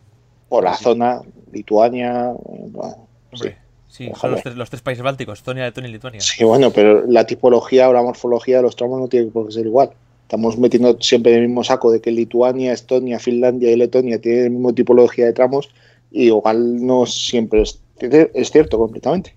O 0.48 0.62
la 0.62 0.74
zona, 0.74 1.20
Lituania. 1.52 2.32
bueno, 2.38 3.06
Hombre, 3.30 3.58
sí, 3.86 4.06
son 4.06 4.12
Ojalá. 4.14 4.32
los 4.32 4.42
tres, 4.42 4.56
los 4.56 4.70
tres 4.70 4.80
países 4.80 5.04
bálticos, 5.04 5.40
Estonia, 5.40 5.64
Letonia 5.64 5.90
y 5.90 5.92
Lituania. 5.92 6.20
Sí, 6.22 6.42
bueno, 6.42 6.70
pero 6.70 7.04
la 7.06 7.26
tipología 7.26 7.86
o 7.90 7.92
la 7.92 8.00
morfología 8.00 8.56
de 8.56 8.62
los 8.62 8.76
tramos 8.76 8.98
no 8.98 9.08
tiene 9.08 9.30
por 9.30 9.48
qué 9.48 9.52
ser 9.52 9.66
igual. 9.66 9.90
Estamos 10.26 10.58
metiendo 10.58 11.00
siempre 11.00 11.32
en 11.34 11.42
el 11.42 11.46
mismo 11.46 11.62
saco 11.62 11.92
de 11.92 12.00
que 12.00 12.10
Lituania, 12.10 12.72
Estonia, 12.72 13.20
Finlandia 13.20 13.70
y 13.70 13.76
Letonia 13.76 14.20
tienen 14.20 14.42
la 14.42 14.50
misma 14.50 14.72
tipología 14.72 15.24
de 15.24 15.32
tramos 15.32 15.68
y 16.10 16.24
igual 16.24 16.84
no 16.84 17.06
siempre 17.06 17.62
es, 17.62 17.80
es 18.00 18.50
cierto 18.50 18.76
completamente. 18.76 19.36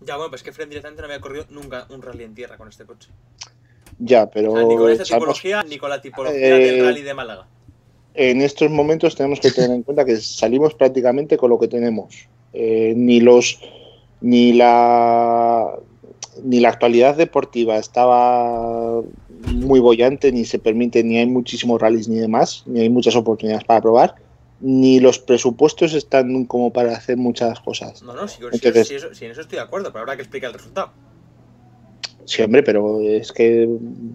Ya, 0.00 0.16
bueno, 0.16 0.30
pues 0.30 0.42
que 0.42 0.50
Fred 0.52 0.68
directamente 0.68 1.02
no 1.02 1.08
había 1.08 1.20
corrido 1.20 1.44
nunca 1.50 1.86
un 1.90 2.00
rally 2.00 2.24
en 2.24 2.34
tierra 2.34 2.56
con 2.56 2.68
este 2.68 2.86
coche. 2.86 3.10
Ya, 3.98 4.30
pero 4.30 4.52
O 4.52 4.56
sea, 4.56 4.66
ni 4.66 4.76
con 4.76 4.90
esta 4.90 5.04
tipología, 5.04 5.62
ni 5.62 5.76
con 5.76 5.90
la 5.90 6.00
tipología 6.00 6.56
Eh, 6.56 6.72
del 6.72 6.84
rally 6.86 7.02
de 7.02 7.12
Málaga. 7.14 7.46
en 8.14 8.40
estos 8.40 8.70
momentos 8.70 9.14
tenemos 9.14 9.40
que 9.40 9.50
tener 9.50 9.72
en 9.72 9.82
cuenta 9.82 10.06
que 10.06 10.16
salimos 10.16 10.72
prácticamente 10.72 11.36
con 11.36 11.50
lo 11.50 11.58
que 11.58 11.68
tenemos. 11.68 12.28
Eh, 12.54 12.94
ni 12.96 13.20
los 13.20 13.60
ni 14.22 14.54
la 14.54 15.74
ni 16.42 16.60
la 16.60 16.68
actualidad 16.70 17.16
deportiva 17.16 17.76
estaba 17.76 19.02
muy 19.52 19.80
bollante, 19.80 20.32
ni 20.32 20.44
se 20.44 20.58
permite, 20.58 21.02
ni 21.04 21.18
hay 21.18 21.26
muchísimos 21.26 21.80
rallies 21.80 22.08
ni 22.08 22.16
demás, 22.16 22.62
ni 22.66 22.80
hay 22.80 22.90
muchas 22.90 23.16
oportunidades 23.16 23.64
para 23.64 23.80
probar, 23.80 24.14
ni 24.60 25.00
los 25.00 25.18
presupuestos 25.18 25.94
están 25.94 26.44
como 26.46 26.72
para 26.72 26.96
hacer 26.96 27.16
muchas 27.16 27.60
cosas. 27.60 28.02
No, 28.02 28.14
no, 28.14 28.26
si, 28.28 28.42
Entonces- 28.42 28.88
si 28.88 28.94
eso, 28.94 29.14
si 29.14 29.24
en 29.24 29.32
eso 29.32 29.42
estoy 29.42 29.56
de 29.56 29.64
acuerdo, 29.64 29.90
pero 29.92 30.00
habrá 30.02 30.16
que 30.16 30.22
explicar 30.22 30.50
el 30.50 30.54
resultado. 30.56 30.92
Sí, 32.24 32.42
hombre, 32.42 32.64
pero 32.64 33.00
es 33.00 33.30
que 33.30 33.68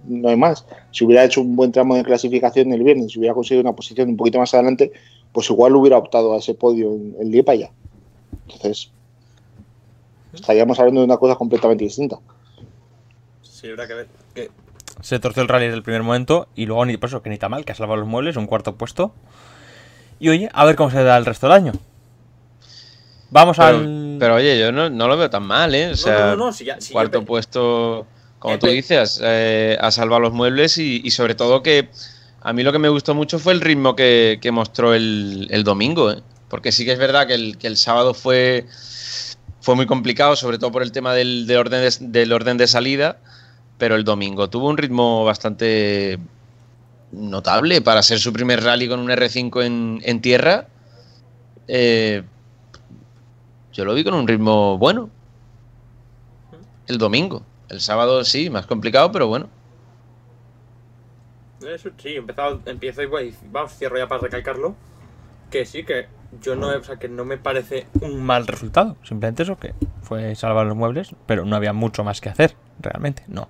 no 0.08 0.28
hay 0.28 0.36
más. 0.36 0.66
Si 0.92 1.06
hubiera 1.06 1.24
hecho 1.24 1.40
un 1.42 1.56
buen 1.56 1.72
tramo 1.72 1.96
de 1.96 2.04
clasificación 2.04 2.74
el 2.74 2.84
viernes, 2.84 3.14
si 3.14 3.20
hubiera 3.20 3.34
conseguido 3.34 3.62
una 3.62 3.74
posición 3.76 4.10
un 4.10 4.18
poquito 4.18 4.38
más 4.38 4.54
adelante, 4.54 4.92
pues 5.32 5.50
igual 5.50 5.76
hubiera 5.78 5.98
optado 5.98 6.34
a 6.34 6.40
ese 6.40 6.54
podio 6.54 6.94
en, 6.94 7.16
en 7.22 7.32
Liepa 7.32 7.56
ya. 7.56 7.72
Entonces, 8.50 8.92
estaríamos 10.34 10.78
hablando 10.78 11.00
de 11.00 11.06
una 11.06 11.16
cosa 11.16 11.36
completamente 11.36 11.86
distinta. 11.86 12.20
Sí, 13.44 13.70
habrá 13.70 13.88
que 13.88 13.94
ver. 13.94 14.08
Que 14.36 14.50
se 15.02 15.20
torció 15.20 15.42
el 15.44 15.48
rally 15.50 15.66
desde 15.66 15.78
el 15.78 15.84
primer 15.84 16.04
momento 16.04 16.48
y 16.56 16.66
luego 16.66 16.86
ni 16.86 16.98
por 16.98 17.10
eso 17.10 17.22
que 17.22 17.30
ni 17.30 17.38
tan 17.38 17.52
mal, 17.52 17.66
que 17.66 17.72
ha 17.72 17.76
salvado 17.76 18.00
los 18.00 18.08
muebles, 18.08 18.36
un 18.38 18.48
cuarto 18.48 18.76
puesto. 18.76 19.14
Y 20.20 20.30
oye, 20.30 20.50
a 20.54 20.66
ver 20.66 20.76
cómo 20.76 20.92
se 20.92 21.04
da 21.04 21.18
el 21.18 21.26
resto 21.26 21.48
del 21.48 21.56
año. 21.56 21.72
Vamos 23.30 23.58
Pero, 23.58 23.78
al. 23.78 24.18
pero, 24.20 24.36
oye, 24.36 24.60
yo 24.60 24.72
no, 24.72 24.90
no 24.90 25.08
lo 25.08 25.18
veo 25.18 25.30
tan 25.30 25.44
mal, 25.44 25.74
¿eh? 25.74 25.92
O 25.92 25.96
sea, 25.96 26.32
no, 26.32 26.36
no, 26.36 26.54
si 26.54 26.66
ya- 26.66 26.82
si 26.82 26.92
cuarto 26.92 27.20
yo 27.20 27.26
puesto, 27.26 28.06
como 28.40 28.56
Eh, 28.56 28.58
tú 28.58 28.68
dices, 28.68 29.20
eh, 29.24 29.78
ha 29.80 29.90
salvado 29.92 30.20
los 30.20 30.34
muebles 30.34 30.78
y, 30.78 31.02
y 31.04 31.12
sobre 31.12 31.34
todo 31.36 31.64
que 31.64 31.90
a 32.42 32.52
mí 32.54 32.64
lo 32.64 32.72
que 32.74 32.80
me 32.80 32.90
gustó 32.90 33.16
mucho 33.16 33.40
fue 33.40 33.54
el 33.54 33.62
ritmo 33.62 33.96
que, 33.96 34.40
que 34.42 34.52
mostró 34.52 34.94
el, 34.94 35.48
el 35.50 35.64
domingo, 35.64 36.12
¿eh? 36.12 36.22
Porque 36.50 36.74
sí 36.74 36.84
que 36.84 36.92
es 36.92 37.00
verdad 37.00 37.26
que 37.28 37.36
el, 37.36 37.58
que 37.58 37.68
el 37.68 37.78
sábado 37.78 38.14
fue, 38.14 38.66
fue 39.62 39.76
muy 39.76 39.86
complicado, 39.86 40.36
sobre 40.36 40.58
todo 40.58 40.72
por 40.74 40.84
el 40.84 40.92
tema 40.92 41.14
del, 41.14 41.48
del 41.48 41.58
orden 41.58 41.82
de, 41.90 41.96
del 42.20 42.34
orden 42.34 42.58
de 42.58 42.68
salida, 42.68 43.18
pero 43.82 43.96
el 43.96 44.04
domingo 44.04 44.48
tuvo 44.48 44.70
un 44.70 44.78
ritmo 44.78 45.26
bastante 45.26 46.20
notable 47.12 47.82
para 47.82 48.04
ser 48.04 48.20
su 48.20 48.32
primer 48.32 48.64
rally 48.64 48.88
con 48.88 49.00
un 49.00 49.10
R5 49.10 50.00
en, 50.04 50.22
tierra. 50.22 50.68
Eh, 51.68 52.22
yo 53.74 53.84
lo 53.84 53.96
vi 53.96 54.04
con 54.04 54.14
un 54.14 54.28
ritmo 54.28 54.78
bueno. 54.78 55.10
El 56.86 57.00
domingo. 57.00 57.42
El 57.70 57.82
sábado 57.82 58.24
sí, 58.24 58.52
más 58.52 58.68
complicado, 58.68 59.12
pero 59.12 59.26
bueno. 59.26 59.50
Eso, 61.68 61.90
sí, 61.98 62.10
empezado, 62.10 62.62
empiezo 62.68 63.02
y 63.02 63.08
voy, 63.08 63.36
vamos, 63.52 63.74
cierro 63.76 63.98
ya 63.98 64.08
para 64.08 64.22
recalcarlo. 64.22 64.76
Que 65.50 65.66
sí, 65.66 65.84
que 65.84 66.06
yo 66.40 66.56
no, 66.56 66.68
o 66.68 66.84
sea, 66.84 66.98
que 66.98 67.10
no 67.10 67.26
me 67.26 67.40
parece 67.40 67.88
un 68.00 68.22
mal 68.22 68.46
resultado. 68.46 68.96
Simplemente 69.02 69.42
eso, 69.42 69.58
que 69.58 69.74
fue 70.04 70.36
salvar 70.36 70.68
los 70.68 70.78
muebles, 70.78 71.16
pero 71.26 71.46
no 71.46 71.56
había 71.56 71.74
mucho 71.74 72.04
más 72.04 72.22
que 72.22 72.30
hacer, 72.30 72.56
realmente, 72.80 73.24
no. 73.28 73.50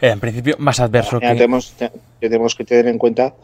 Era 0.00 0.12
en 0.12 0.20
principio 0.20 0.56
más 0.58 0.80
adverso 0.80 1.20
que... 1.20 1.26
tenemos, 1.26 1.72
te- 1.72 1.92
tenemos 2.20 2.54
que 2.54 2.64
tener 2.64 2.86
en 2.86 2.98
cuenta 2.98 3.34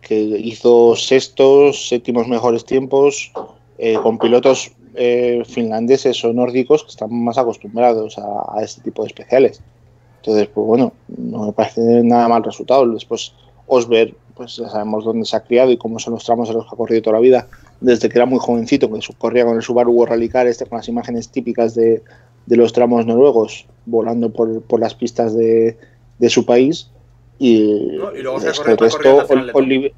que 0.00 0.18
hizo 0.18 0.96
sextos, 0.96 1.88
séptimos 1.88 2.26
mejores 2.26 2.64
tiempos, 2.64 3.32
eh, 3.78 3.94
con 4.02 4.18
pilotos 4.18 4.72
eh, 4.94 5.42
finlandeses 5.46 6.24
o 6.24 6.32
nórdicos 6.32 6.82
que 6.82 6.90
están 6.90 7.14
más 7.24 7.38
acostumbrados 7.38 8.18
a, 8.18 8.58
a 8.58 8.62
este 8.62 8.82
tipo 8.82 9.02
de 9.02 9.08
especiales. 9.08 9.60
Entonces, 10.18 10.48
pues 10.52 10.66
bueno, 10.66 10.92
no 11.16 11.46
me 11.46 11.52
parece 11.52 11.80
nada 12.02 12.28
mal 12.28 12.42
resultado. 12.44 12.86
Después, 12.88 13.32
Osberg, 13.66 14.14
pues 14.34 14.56
ya 14.56 14.68
sabemos 14.68 15.04
dónde 15.04 15.24
se 15.24 15.36
ha 15.36 15.40
criado 15.44 15.70
y 15.70 15.76
cómo 15.76 15.98
son 15.98 16.14
los 16.14 16.24
tramos 16.24 16.48
en 16.48 16.56
los 16.56 16.64
que 16.64 16.70
ha 16.74 16.76
corrido 16.76 17.02
toda 17.02 17.16
la 17.16 17.22
vida, 17.22 17.48
desde 17.80 18.08
que 18.08 18.18
era 18.18 18.26
muy 18.26 18.38
jovencito, 18.38 18.90
que 18.92 19.00
corría 19.18 19.44
con 19.44 19.56
el 19.56 19.62
Subaru 19.62 19.92
World 19.92 20.12
Rally 20.12 20.28
Car, 20.28 20.46
este, 20.46 20.66
con 20.66 20.78
las 20.78 20.88
imágenes 20.88 21.28
típicas 21.28 21.74
de, 21.74 22.02
de 22.46 22.56
los 22.56 22.72
tramos 22.72 23.06
noruegos, 23.06 23.66
volando 23.86 24.30
por, 24.30 24.62
por 24.62 24.80
las 24.80 24.94
pistas 24.94 25.34
de, 25.34 25.76
de 26.22 26.30
su 26.30 26.46
país. 26.46 26.88
Y, 27.38 27.96
No, 27.98 28.14
y 28.16 28.22
luego 28.22 28.38
se 28.40 28.46
ha 28.48 28.50
es 28.52 28.60
que 28.60 28.76
corrido- 28.76 28.84
el 28.86 28.90
ha 29.20 29.26
corrido 29.26 29.42
resto. 29.44 29.58
Oliver, 29.58 29.92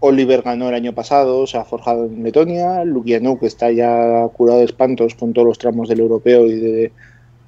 Oliver 0.00 0.42
ganó 0.42 0.68
el 0.70 0.74
año 0.74 0.92
pasado, 0.94 1.46
se 1.46 1.58
ha 1.58 1.64
forjado 1.64 2.06
en 2.06 2.22
Letonia, 2.24 2.84
Lukianuk 2.84 3.42
está 3.42 3.70
ya 3.70 4.26
curado 4.32 4.58
de 4.60 4.64
espantos 4.64 5.14
con 5.14 5.32
todos 5.32 5.46
los 5.46 5.58
tramos 5.58 5.88
del 5.88 6.00
europeo 6.00 6.46
y 6.46 6.54
de, 6.58 6.92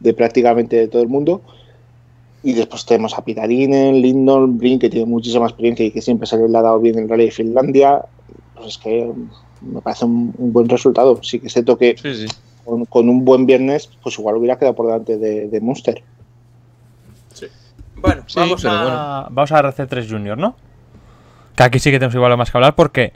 de 0.01 0.15
prácticamente 0.15 0.77
de 0.77 0.89
todo 0.89 1.03
el 1.03 1.09
mundo. 1.09 1.41
Y 2.43 2.53
después 2.53 2.85
tenemos 2.87 3.17
a 3.19 3.25
Pitarinen, 3.25 4.01
Lindon, 4.01 4.59
Brink, 4.59 4.81
que 4.83 4.91
tiene 4.91 5.07
muchísima 5.07 5.47
experiencia 5.47 5.85
y 5.87 5.91
que 5.91 6.01
siempre 6.03 6.27
se 6.27 6.37
le 6.37 6.59
ha 6.59 6.63
dado 6.63 6.79
bien 6.81 6.99
el 6.99 7.09
Rally 7.09 7.27
de 7.27 7.31
Finlandia. 7.31 8.03
Pues 8.55 8.69
es 8.69 8.79
que 8.79 9.11
me 9.61 9.81
parece 9.81 10.05
un, 10.05 10.33
un 10.39 10.53
buen 10.53 10.69
resultado. 10.69 11.21
Sí 11.23 11.41
que 11.41 11.47
es 11.49 11.53
cierto 11.53 11.77
que 11.77 11.97
Sí, 12.01 12.15
sí. 12.15 12.27
con, 12.65 12.85
con 12.85 13.09
un 13.09 13.25
buen 13.25 13.45
viernes, 13.47 13.91
pues 14.03 14.19
igual 14.19 14.37
hubiera 14.37 14.57
quedado 14.59 14.75
por 14.77 14.87
delante 14.87 15.17
de, 15.19 15.49
de 15.49 15.61
Munster. 15.61 16.03
Bueno, 18.01 18.23
Sí, 18.27 18.39
vamos, 18.39 18.63
pero 18.63 18.75
a, 18.75 18.83
bueno. 18.83 19.27
vamos 19.31 19.53
a 19.53 19.63
RC3 19.63 20.09
Junior, 20.11 20.39
¿no? 20.39 20.57
Que 21.57 21.63
aquí 21.65 21.79
sí 21.79 21.91
que 21.91 21.99
tenemos 21.99 22.15
igual 22.15 22.37
más 22.37 22.51
que 22.51 22.59
hablar 22.59 22.75
porque 22.75 23.13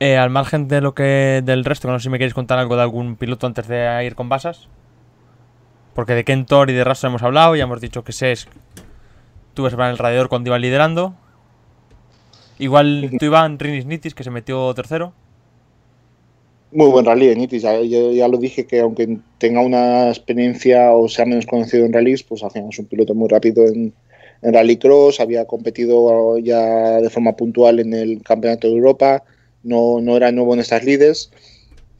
eh, 0.00 0.16
al 0.18 0.30
margen 0.30 0.68
de 0.68 0.80
lo 0.80 0.94
que 0.94 1.40
del 1.44 1.64
resto, 1.64 1.88
no 1.90 1.98
sé 1.98 2.04
si 2.04 2.10
me 2.10 2.18
queréis 2.18 2.34
contar 2.34 2.58
algo 2.58 2.76
de 2.76 2.82
algún 2.82 3.16
piloto 3.16 3.46
antes 3.46 3.66
de 3.68 4.04
ir 4.04 4.14
con 4.14 4.28
Basas. 4.28 4.68
Porque 5.94 6.14
de 6.14 6.24
Kentor 6.24 6.70
y 6.70 6.72
de 6.72 6.82
Rastro 6.84 7.08
hemos 7.08 7.22
hablado, 7.22 7.54
ya 7.54 7.64
hemos 7.64 7.80
dicho 7.80 8.02
que 8.02 8.12
Ses 8.12 8.48
tuvo 9.54 9.68
que 9.68 9.74
en 9.74 9.80
el 9.82 9.98
radiador 9.98 10.28
cuando 10.28 10.48
iban 10.50 10.60
liderando. 10.60 11.14
Igual 12.58 13.10
tú 13.18 13.24
Iván 13.24 13.58
Rinis 13.58 13.86
Nitis 13.86 14.14
que 14.14 14.24
se 14.24 14.30
metió 14.30 14.72
tercero. 14.74 15.12
Muy 16.74 16.90
buen 16.90 17.06
rally 17.06 17.28
de 17.28 17.36
Nitis. 17.36 17.62
Ya, 17.62 17.80
ya 17.80 18.26
lo 18.26 18.36
dije 18.36 18.66
que 18.66 18.80
aunque 18.80 19.18
tenga 19.38 19.60
una 19.60 20.08
experiencia 20.08 20.92
o 20.92 21.08
sea 21.08 21.24
menos 21.24 21.46
conocido 21.46 21.86
en 21.86 21.92
rallies, 21.92 22.24
pues 22.24 22.42
es 22.42 22.78
un 22.80 22.86
piloto 22.86 23.14
muy 23.14 23.28
rápido 23.28 23.64
en, 23.64 23.94
en 24.42 24.52
rallycross. 24.52 25.20
Había 25.20 25.44
competido 25.44 26.36
ya 26.38 27.00
de 27.00 27.10
forma 27.10 27.36
puntual 27.36 27.78
en 27.78 27.94
el 27.94 28.24
Campeonato 28.24 28.66
de 28.66 28.74
Europa. 28.74 29.22
No, 29.62 30.00
no 30.00 30.16
era 30.16 30.32
nuevo 30.32 30.52
en 30.54 30.60
estas 30.60 30.82
lides. 30.82 31.30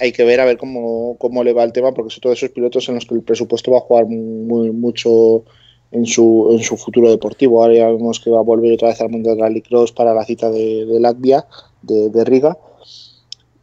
Hay 0.01 0.11
que 0.11 0.25
ver 0.25 0.41
a 0.41 0.45
ver 0.45 0.57
cómo, 0.57 1.17
cómo 1.21 1.45
le 1.45 1.53
va 1.53 1.63
el 1.63 1.73
tema, 1.73 1.95
porque 1.95 2.11
son 2.11 2.23
todos 2.23 2.39
esos 2.39 2.51
pilotos 2.51 2.89
en 2.89 2.97
los 2.97 3.07
que 3.07 3.15
el 3.15 3.23
presupuesto 3.23 3.71
va 3.71 3.79
a 3.79 3.83
jugar 3.83 4.07
muy, 4.07 4.73
mucho 4.73 5.45
en 5.93 6.05
su, 6.05 6.49
en 6.51 6.65
su 6.65 6.77
futuro 6.77 7.11
deportivo. 7.11 7.63
Ahora 7.63 7.75
ya 7.75 7.89
vemos 7.91 8.19
que 8.19 8.31
va 8.31 8.41
a 8.41 8.43
volver 8.43 8.73
otra 8.73 8.89
vez 8.89 9.01
al 9.01 9.11
mundo 9.11 9.31
del 9.31 9.39
rallycross 9.39 9.93
para 9.93 10.13
la 10.15 10.25
cita 10.25 10.51
de, 10.51 10.85
de 10.85 10.99
Latvia, 10.99 11.47
de, 11.83 12.11
de 12.11 12.25
Riga 12.25 12.59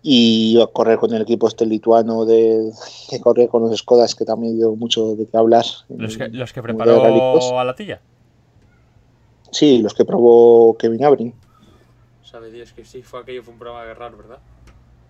y 0.03 0.59
a 0.61 0.67
correr 0.67 0.97
con 0.97 1.13
el 1.13 1.21
equipo 1.21 1.47
este 1.47 1.65
lituano 1.65 2.25
de, 2.25 2.71
que 3.09 3.19
corre 3.21 3.47
con 3.47 3.61
los 3.61 3.77
Skodas 3.77 4.15
que 4.15 4.25
también 4.25 4.57
dio 4.57 4.75
mucho 4.75 5.15
de 5.15 5.27
qué 5.27 5.37
hablar 5.37 5.65
Los 5.89 6.17
que, 6.17 6.27
los 6.29 6.51
que 6.53 6.59
de 6.59 6.63
preparó 6.63 7.59
a 7.59 7.63
la 7.63 7.75
tilla. 7.75 8.01
sí 9.51 9.79
los 9.79 9.93
que 9.93 10.05
probó 10.05 10.75
Kevin 10.77 11.03
Abrin 11.05 11.33
Sabe 12.23 12.49
Dios 12.49 12.71
que 12.73 12.85
sí, 12.85 13.03
fue 13.03 13.19
aquello, 13.19 13.43
fue 13.43 13.53
un 13.53 13.59
programa 13.59 13.93
raro, 13.93 14.17
¿verdad? 14.17 14.39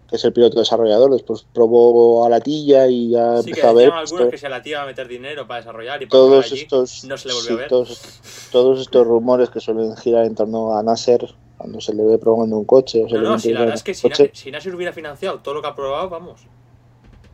que 0.10 0.16
es 0.18 0.26
el 0.26 0.34
piloto 0.34 0.60
desarrollador 0.60 1.12
después 1.12 1.46
probó 1.54 2.26
a 2.26 2.30
la 2.30 2.42
tilla 2.42 2.86
y 2.88 3.12
ya 3.12 3.38
Sí, 3.38 3.54
que 3.54 3.62
empezó 3.62 3.70
a 3.70 3.74
ver 3.74 3.86
algunos 3.92 4.12
esto- 4.12 4.30
que 4.32 4.38
se 4.38 4.50
la 4.50 4.62
tía 4.62 4.82
a 4.84 4.86
meter 4.86 5.08
dinero 5.08 5.48
para 5.48 5.62
desarrollar 5.62 6.02
y 6.02 6.06
para 6.08 6.10
todos 6.10 6.46
allí. 6.52 6.62
estos 6.64 7.06
no 7.06 7.16
se 7.18 7.30
le 7.30 7.34
volvió 7.36 7.48
sí, 7.48 7.54
a 7.54 7.58
ver. 7.58 7.68
todos, 7.70 8.22
todos 8.52 8.82
estos 8.82 9.08
rumores 9.08 9.50
que 9.50 9.62
suelen 9.62 9.96
girar 9.96 10.26
en 10.26 10.36
torno 10.36 10.76
a 10.76 10.84
Nasser 10.84 11.34
cuando 11.62 11.80
se 11.80 11.93
le 11.93 12.03
ve 12.03 12.18
probando 12.18 12.57
un 12.57 12.66
coche 12.66 13.03
o 13.03 13.07
se 13.07 13.16
No, 13.16 13.22
le 13.22 13.30
no, 13.30 13.39
si 13.39 13.53
la 13.53 13.59
verdad 13.59 13.76
es 13.76 13.84
que 13.84 13.93
si. 13.93 14.07
Nasser- 14.07 14.32
si 14.34 14.49
Nasser 14.51 14.74
hubiera 14.74 14.91
financiado 14.91 15.39
todo 15.39 15.53
lo 15.53 15.62
que 15.62 15.68
ha 15.68 15.76
probado, 15.76 16.09
vamos. 16.09 16.41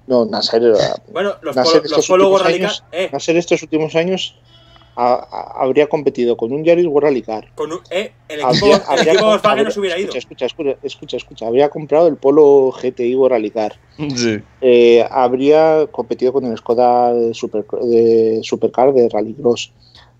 no 0.08 0.26
Nasser 0.26 0.64
era 0.64 0.78
Bueno, 1.12 1.34
los, 1.42 1.56
Nasser 1.56 1.82
polo, 1.82 1.96
los 1.96 2.08
pólogos 2.08 2.84
Eh, 2.92 3.10
Nasser 3.12 3.38
estos 3.38 3.62
últimos 3.64 3.96
años 3.96 4.36
ha- 4.98 5.14
ha- 5.14 5.64
habría 5.64 5.88
competido 5.88 6.36
con 6.36 6.52
un 6.52 6.64
Yaris 6.66 6.88
World 6.88 7.06
Rally 7.08 7.22
Car 7.22 7.54
con 7.56 7.72
un- 7.72 7.80
eh, 7.90 8.12
el 8.28 8.40
equipo, 8.42 8.48
Habría- 8.66 8.76
el 8.76 8.82
habría 8.88 9.14
equipo 9.14 9.26
Volkswagen 9.30 9.64
no 9.64 9.72
se 9.72 9.80
hubiera 9.80 9.98
ido. 10.00 10.14
Escucha, 10.14 10.46
escucha, 10.46 10.72
escucha, 10.72 10.78
escucha, 10.84 11.18
escucha. 11.18 11.48
Habría 11.48 11.70
comprado 11.70 12.08
el 12.08 12.18
Polo 12.18 12.72
GTI 12.72 13.16
World 13.16 13.32
Rally 13.34 13.52
Car. 13.52 13.76
Sí. 14.16 14.40
Eh, 14.60 15.06
habría 15.10 15.88
competido 15.92 16.34
con 16.34 16.44
el 16.46 16.58
Skoda 16.58 17.14
de, 17.14 17.34
Super, 17.34 17.64
de 17.66 18.40
Supercar 18.44 18.92
de 18.94 19.08
Rallycross. 19.08 19.72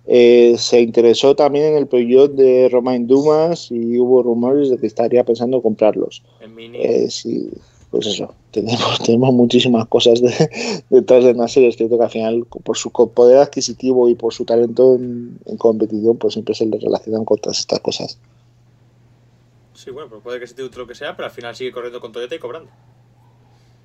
Eh, 0.08 0.56
se 0.58 0.82
interesó 0.82 1.36
también 1.36 1.66
en 1.66 1.78
el 1.78 1.88
proyecto 1.88 2.30
de 2.30 2.70
Romain 2.70 3.08
Dumas 3.08 3.70
y 3.72 4.00
hubo 4.00 4.24
rumores 4.24 4.70
de 4.70 4.78
que 4.78 4.88
estaría 4.88 5.24
pensando 5.26 5.62
comprarlos. 5.62 6.24
En 6.40 6.56
mini. 6.56 6.78
Eh, 6.82 7.10
sí, 7.10 7.50
pues 7.92 8.08
eso, 8.08 8.34
tenemos, 8.52 9.00
tenemos 9.06 9.34
muchísimas 9.34 9.88
cosas 9.88 10.22
de- 10.22 10.50
detrás 10.90 11.26
de 11.26 11.34
Nasser. 11.34 11.66
Es 11.66 11.76
cierto 11.76 11.98
que 11.98 12.04
al 12.06 12.10
final, 12.10 12.46
por 12.46 12.78
su 12.78 12.92
poder 12.92 13.38
adquisitivo 13.40 14.08
y 14.08 14.16
por 14.16 14.34
su 14.34 14.46
talento 14.46 14.96
en, 14.96 15.38
en 15.46 15.58
competición, 15.58 16.18
pues 16.18 16.34
siempre 16.34 16.56
se 16.56 16.66
le 16.66 16.78
relacionan 16.80 17.26
con 17.26 17.38
todas 17.40 17.60
estas 17.60 17.82
cosas. 17.82 18.18
Sí, 19.74 19.92
bueno, 19.92 20.08
pero 20.10 20.22
puede 20.22 20.40
que 20.40 20.48
se 20.48 20.56
te 20.56 20.64
lo 20.64 20.88
que 20.88 20.96
sea, 20.96 21.16
pero 21.16 21.26
al 21.28 21.32
final 21.32 21.56
sigue 21.56 21.72
corriendo 21.72 22.00
con 22.02 22.12
Toyota 22.12 22.34
y 22.34 22.40
cobrando. 22.40 22.70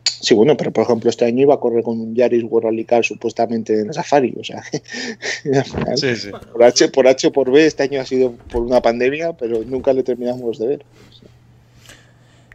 Sí, 0.05 0.35
bueno, 0.35 0.57
pero 0.57 0.71
por 0.71 0.85
ejemplo, 0.85 1.11
este 1.11 1.25
año 1.25 1.43
iba 1.43 1.55
a 1.55 1.61
correr 1.61 1.83
con 1.83 1.99
un 1.99 2.15
Yaris 2.15 2.45
World 2.45 2.67
Rally 2.67 2.85
Car 2.85 3.05
supuestamente 3.05 3.81
en 3.81 3.93
Safari. 3.93 4.35
O 4.39 4.45
sea, 4.45 4.63
al 5.53 5.65
final, 5.65 5.99
Sí, 5.99 6.15
sí. 6.15 6.31
por, 6.53 6.63
H, 6.63 6.89
por 6.91 7.09
H 7.09 7.27
o 7.27 7.33
por 7.33 7.51
B, 7.51 7.67
este 7.67 7.83
año 7.83 8.01
ha 8.01 8.07
sido 8.07 8.33
por 8.51 8.63
una 8.63 8.81
pandemia, 8.81 9.33
pero 9.33 9.63
nunca 9.67 9.93
le 9.93 10.05
terminamos 10.05 10.59
de 10.59 10.67
ver. 10.69 10.85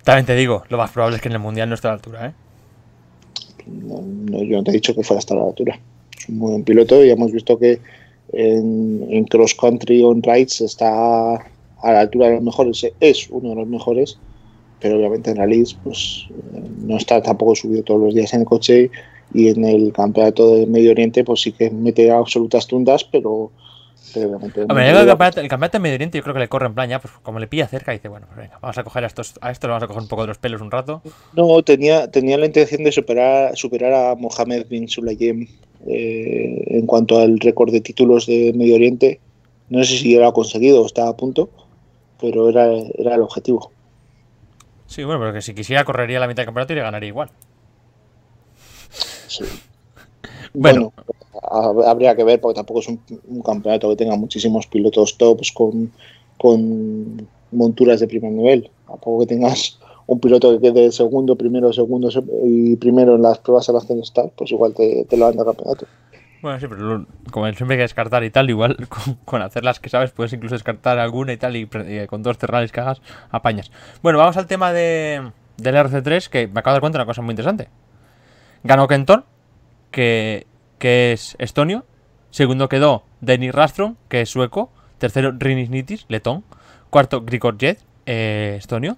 También 0.03 0.25
te 0.25 0.35
digo, 0.35 0.63
lo 0.69 0.77
más 0.77 0.91
probable 0.91 1.17
es 1.17 1.21
que 1.21 1.27
en 1.27 1.33
el 1.33 1.39
Mundial 1.39 1.67
no 1.67 1.75
esté 1.75 1.87
a 1.87 1.91
la 1.91 1.95
altura, 1.95 2.27
¿eh? 2.27 2.33
No, 3.67 4.01
no, 4.01 4.43
yo 4.43 4.57
no 4.57 4.63
te 4.63 4.71
he 4.71 4.75
dicho 4.75 4.95
que 4.95 5.03
fuera 5.03 5.19
hasta 5.19 5.35
la 5.35 5.43
altura. 5.43 5.77
Es 6.17 6.29
un 6.29 6.37
muy 6.37 6.51
buen 6.51 6.63
piloto 6.63 7.03
y 7.03 7.09
hemos 7.09 7.33
visto 7.33 7.59
que 7.59 7.81
en, 8.31 9.05
en 9.09 9.25
cross 9.25 9.53
country 9.55 10.01
on 10.03 10.23
rides 10.23 10.61
está 10.61 11.33
a 11.35 11.91
la 11.91 11.99
altura 11.99 12.27
de 12.27 12.35
los 12.35 12.43
mejores, 12.43 12.87
es 13.01 13.27
uno 13.29 13.49
de 13.49 13.55
los 13.55 13.67
mejores, 13.67 14.17
pero 14.79 14.97
obviamente 14.97 15.31
en 15.31 15.37
rallies 15.37 15.73
pues 15.83 16.27
eh, 16.53 16.61
no 16.85 16.97
está 16.97 17.21
tampoco 17.21 17.55
subido 17.55 17.83
todos 17.83 18.01
los 18.01 18.13
días 18.13 18.33
en 18.33 18.41
el 18.41 18.45
coche 18.45 18.91
y 19.33 19.49
en 19.49 19.65
el 19.65 19.91
campeonato 19.93 20.55
de 20.55 20.65
Medio 20.65 20.91
Oriente 20.91 21.23
pues 21.23 21.41
sí 21.41 21.51
que 21.51 21.69
mete 21.69 22.11
absolutas 22.11 22.67
tundas, 22.67 23.03
pero, 23.03 23.51
obviamente 24.15 24.61
el 24.61 24.67
campeonato, 24.67 25.41
el 25.41 25.47
campeonato 25.47 25.77
de 25.77 25.81
Medio 25.81 25.95
Oriente 25.95 26.17
yo 26.17 26.23
creo 26.23 26.33
que 26.33 26.39
le 26.39 26.47
corre 26.47 26.67
en 26.67 26.73
plan 26.73 26.89
ya, 26.89 26.99
pues 26.99 27.13
como 27.21 27.39
le 27.39 27.47
pilla 27.47 27.67
cerca, 27.67 27.91
dice, 27.91 28.07
bueno, 28.07 28.27
pues 28.27 28.37
venga, 28.37 28.57
vamos 28.61 28.77
a 28.77 28.83
coger 28.83 29.03
a 29.03 29.07
estos, 29.07 29.33
a 29.41 29.51
estos, 29.51 29.67
le 29.67 29.71
vamos 29.71 29.83
a 29.83 29.87
coger 29.87 30.03
un 30.03 30.07
poco 30.07 30.21
de 30.21 30.27
los 30.29 30.37
pelos 30.37 30.61
un 30.61 30.71
rato. 30.71 31.01
No, 31.33 31.61
tenía, 31.63 32.09
tenía 32.09 32.37
la 32.37 32.45
intención 32.45 32.83
de 32.83 32.91
superar, 32.91 33.55
superar 33.57 33.93
a 33.93 34.15
Mohamed 34.15 34.67
bin 34.69 34.87
Sulayem 34.87 35.47
eh, 35.85 36.63
en 36.67 36.85
cuanto 36.85 37.19
al 37.19 37.39
récord 37.39 37.71
de 37.71 37.81
títulos 37.81 38.25
de 38.25 38.53
Medio 38.55 38.75
Oriente. 38.75 39.19
No 39.69 39.83
sé 39.83 39.97
si 39.97 40.15
lo 40.15 40.25
ha 40.25 40.33
conseguido 40.33 40.81
o 40.81 40.85
está 40.85 41.09
a 41.09 41.17
punto, 41.17 41.49
pero 42.21 42.47
era, 42.49 42.65
era 42.97 43.15
el 43.15 43.21
objetivo. 43.21 43.71
Sí, 44.87 45.03
bueno, 45.03 45.19
pero 45.19 45.33
que 45.33 45.41
si 45.41 45.53
quisiera 45.53 45.85
correría 45.85 46.19
la 46.19 46.27
mitad 46.27 46.37
del 46.37 46.47
campeonato 46.47 46.73
y 46.73 46.77
le 46.77 46.81
ganaría 46.81 47.09
igual. 47.09 47.29
Sí. 49.27 49.43
Bueno. 50.53 50.93
Bueno, 50.95 51.11
ha- 51.43 51.89
habría 51.91 52.15
que 52.15 52.23
ver, 52.23 52.39
porque 52.41 52.55
tampoco 52.55 52.79
es 52.79 52.87
un, 52.87 53.01
un 53.27 53.41
campeonato 53.41 53.89
que 53.89 53.95
tenga 53.95 54.15
muchísimos 54.15 54.67
pilotos 54.67 55.17
tops 55.17 55.51
con, 55.51 55.91
con 56.37 57.29
monturas 57.51 57.99
de 57.99 58.07
primer 58.07 58.31
nivel. 58.31 58.71
Tampoco 58.87 59.19
que 59.21 59.27
tengas 59.27 59.79
un 60.07 60.19
piloto 60.19 60.51
que 60.59 60.73
quede 60.73 60.91
segundo, 60.91 61.35
primero, 61.37 61.71
segundo 61.73 62.09
se- 62.11 62.23
y 62.43 62.75
primero 62.77 63.15
en 63.15 63.21
las 63.23 63.39
pruebas 63.39 63.69
a 63.69 63.73
las 63.73 63.85
que 63.85 63.95
no 63.95 64.01
estás, 64.03 64.31
pues 64.35 64.51
igual 64.51 64.73
te, 64.73 65.05
te 65.05 65.17
lo 65.17 65.27
anda 65.27 65.41
el 65.43 65.47
campeonato. 65.47 65.87
Bueno, 66.41 66.59
sí, 66.59 66.67
pero 66.67 66.81
lo- 66.99 67.07
como 67.31 67.45
siempre 67.53 67.75
hay 67.75 67.79
que 67.79 67.83
descartar 67.83 68.23
y 68.23 68.29
tal, 68.29 68.49
igual 68.49 68.75
con, 68.89 69.15
con 69.25 69.41
hacer 69.41 69.63
las 69.63 69.79
que 69.79 69.89
sabes 69.89 70.11
puedes 70.11 70.33
incluso 70.33 70.55
descartar 70.55 70.99
alguna 70.99 71.33
y 71.33 71.37
tal, 71.37 71.55
y, 71.55 71.67
y 71.87 72.07
con 72.07 72.21
dos 72.23 72.37
terrales 72.37 72.71
que 72.71 72.79
hagas, 72.79 73.01
apañas. 73.31 73.71
Bueno, 74.03 74.19
vamos 74.19 74.37
al 74.37 74.45
tema 74.47 74.71
de, 74.71 75.31
del 75.57 75.75
RC3, 75.75 76.29
que 76.29 76.47
me 76.47 76.59
acabo 76.59 76.73
de 76.73 76.75
dar 76.75 76.81
cuenta 76.81 76.97
de 76.99 77.01
una 77.03 77.07
cosa 77.07 77.21
muy 77.21 77.31
interesante. 77.31 77.69
Ganó 78.63 78.87
Kenton, 78.87 79.25
que, 79.91 80.45
que 80.79 81.13
es 81.13 81.35
estonio. 81.39 81.85
Segundo 82.29 82.69
quedó 82.69 83.03
Denis 83.21 83.53
Rastrom, 83.53 83.95
que 84.09 84.21
es 84.21 84.29
sueco. 84.29 84.71
Tercero, 84.99 85.31
Rinis 85.37 85.69
Nitis, 85.69 86.05
letón. 86.09 86.43
Cuarto, 86.89 87.21
Grigor 87.23 87.57
Jet, 87.57 87.79
eh, 88.05 88.55
estonio. 88.57 88.97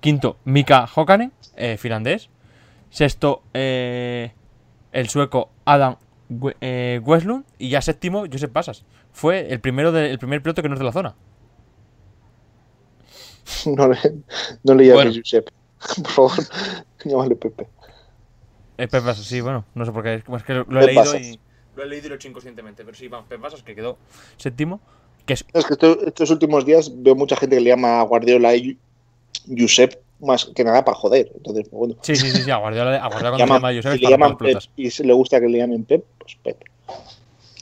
Quinto, 0.00 0.38
Mika 0.44 0.86
Hokanen, 0.94 1.32
eh, 1.56 1.76
finlandés. 1.76 2.30
Sexto, 2.90 3.42
eh, 3.54 4.32
el 4.92 5.08
sueco 5.08 5.50
Adam 5.64 5.96
eh, 6.60 7.00
Weslund. 7.04 7.44
Y 7.58 7.70
ya 7.70 7.80
séptimo, 7.82 8.24
Josep 8.30 8.52
Pasas. 8.52 8.84
Fue 9.12 9.52
el 9.52 9.60
primero 9.60 9.92
de- 9.92 10.10
el 10.10 10.18
primer 10.18 10.42
piloto 10.42 10.62
que 10.62 10.68
no 10.68 10.74
es 10.74 10.78
de 10.80 10.84
la 10.84 10.92
zona. 10.92 11.14
No 13.66 13.88
le, 13.88 13.98
no 14.62 14.74
le 14.74 14.84
llames 14.86 14.94
Bueno. 15.04 15.12
Josep. 15.16 15.48
Por 16.02 16.08
favor, 16.08 16.32
llámale 17.04 17.36
Pepe. 17.36 17.66
Eh, 18.76 18.88
Pep 18.88 19.04
Pasas, 19.04 19.24
sí, 19.24 19.40
bueno, 19.40 19.64
no 19.74 19.84
sé 19.84 19.92
por 19.92 20.02
qué. 20.02 20.14
Es 20.36 20.42
que 20.44 20.54
lo, 20.54 20.64
lo 20.68 20.80
he 20.80 20.86
leído 20.86 21.02
Pasas. 21.02 21.20
y. 21.22 21.40
Lo 21.76 21.82
he 21.84 21.86
leído 21.86 22.06
y 22.06 22.08
lo 22.10 22.14
he 22.14 22.16
hecho 22.16 22.28
inconscientemente. 22.28 22.84
Pero 22.84 22.96
sí, 22.96 23.08
vamos, 23.08 23.28
Pep 23.28 23.40
Pasas, 23.40 23.62
que 23.62 23.74
quedó 23.74 23.98
séptimo. 24.36 24.80
Que 25.26 25.34
es 25.34 25.44
Es 25.52 25.64
que 25.66 25.72
esto- 25.74 26.00
estos 26.06 26.30
últimos 26.30 26.64
días 26.64 26.90
veo 26.94 27.14
mucha 27.14 27.36
gente 27.36 27.56
que 27.56 27.60
le 27.62 27.70
llama 27.70 28.00
a 28.00 28.02
Guardiola 28.04 28.54
y 28.54 28.78
Josep 29.56 29.94
más 30.20 30.46
que 30.54 30.64
nada 30.64 30.84
para 30.84 30.96
joder. 30.96 31.30
Entonces, 31.34 31.68
pues 31.68 31.78
bueno, 31.78 31.94
Sí, 32.02 32.16
sí, 32.16 32.30
sí, 32.30 32.42
sí, 32.42 32.50
a 32.50 32.56
Guardiola, 32.56 32.96
a 32.96 33.08
Guardiola 33.08 33.30
cuando 33.36 33.38
llama- 33.38 33.68
se 33.68 33.74
llama 33.82 33.94
si 33.96 33.98
le 34.04 34.10
llaman 34.10 34.36
Pep 34.38 34.58
y 34.76 34.90
si 34.90 35.04
le 35.04 35.12
gusta 35.12 35.40
que 35.40 35.48
le 35.48 35.58
llamen 35.58 35.84
Pep, 35.84 36.04
pues 36.18 36.36
Pep. 36.42 36.62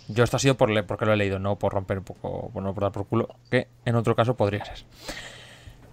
Yo 0.09 0.23
esto 0.25 0.37
ha 0.37 0.41
sido 0.41 0.57
por 0.57 0.71
le- 0.71 0.83
porque 0.85 1.05
lo 1.05 1.13
he 1.13 1.17
leído, 1.17 1.39
no 1.39 1.57
por 1.57 1.73
romper 1.73 1.99
un 1.99 2.05
poco, 2.05 2.51
por 2.53 2.63
no 2.63 2.73
por 2.75 2.83
dar 2.85 2.93
por 2.93 3.07
culo, 3.07 3.29
que 3.51 3.67
en 3.85 3.97
otro 3.97 4.15
caso 4.15 4.37
podría 4.37 4.65
ser. 4.65 4.85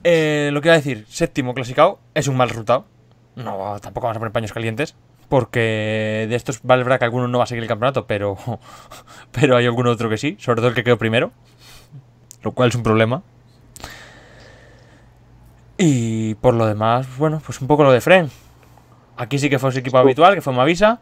Eh, 0.04 0.50
lo 0.52 0.62
que 0.62 0.68
iba 0.68 0.74
a 0.74 0.78
decir, 0.78 1.06
séptimo 1.10 1.54
clasificado 1.54 2.00
es 2.14 2.28
un 2.28 2.36
mal 2.36 2.50
resultado. 2.50 2.86
No, 3.36 3.78
tampoco 3.82 4.06
vamos 4.08 4.18
a 4.18 4.20
poner 4.20 4.32
paños 4.34 4.54
calientes. 4.54 4.96
Porque 5.30 6.28
de 6.30 6.36
estos 6.36 6.60
vale 6.62 6.84
verdad 6.84 7.00
que 7.00 7.06
alguno 7.06 7.28
no 7.28 7.38
va 7.40 7.46
a 7.46 7.48
seguir 7.48 7.64
el 7.64 7.68
campeonato, 7.70 8.06
pero, 8.06 8.38
pero 9.32 9.56
hay 9.56 9.66
alguno 9.66 9.90
otro 9.90 10.10
que 10.10 10.18
sí, 10.18 10.36
sobre 10.40 10.58
todo 10.58 10.68
el 10.68 10.76
que 10.76 10.84
quedó 10.84 10.98
primero. 10.98 11.32
Lo 12.44 12.52
cual 12.52 12.70
es 12.70 12.76
un 12.76 12.84
problema. 12.84 13.24
Y 15.78 16.36
por 16.36 16.54
lo 16.54 16.66
demás, 16.68 17.08
bueno, 17.18 17.42
pues 17.46 17.60
un 17.62 17.68
poco 17.68 17.84
lo 17.84 17.92
de 17.92 18.02
Fren. 18.02 18.30
Aquí 19.18 19.40
sí 19.40 19.50
que 19.50 19.60
fue 19.60 19.72
su 19.72 19.80
equipo 19.80 19.98
habitual, 19.98 20.36
que 20.36 20.42
fue 20.42 20.54
Mavisa. 20.54 21.02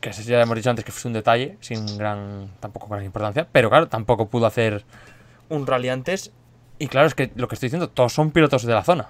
Que 0.00 0.12
ya 0.12 0.40
hemos 0.42 0.56
dicho 0.56 0.70
antes 0.70 0.84
que 0.84 0.92
fue 0.92 1.08
un 1.08 1.14
detalle, 1.14 1.56
sin 1.60 1.98
gran, 1.98 2.50
tampoco 2.60 2.88
gran 2.88 3.04
importancia. 3.04 3.46
Pero 3.50 3.70
claro, 3.70 3.88
tampoco 3.88 4.26
pudo 4.26 4.46
hacer 4.46 4.84
un 5.48 5.66
rally 5.66 5.88
antes. 5.88 6.32
Y 6.78 6.88
claro, 6.88 7.06
es 7.06 7.14
que 7.14 7.30
lo 7.36 7.48
que 7.48 7.54
estoy 7.54 7.68
diciendo, 7.68 7.88
todos 7.88 8.12
son 8.12 8.30
pilotos 8.30 8.64
de 8.64 8.72
la 8.74 8.82
zona. 8.84 9.08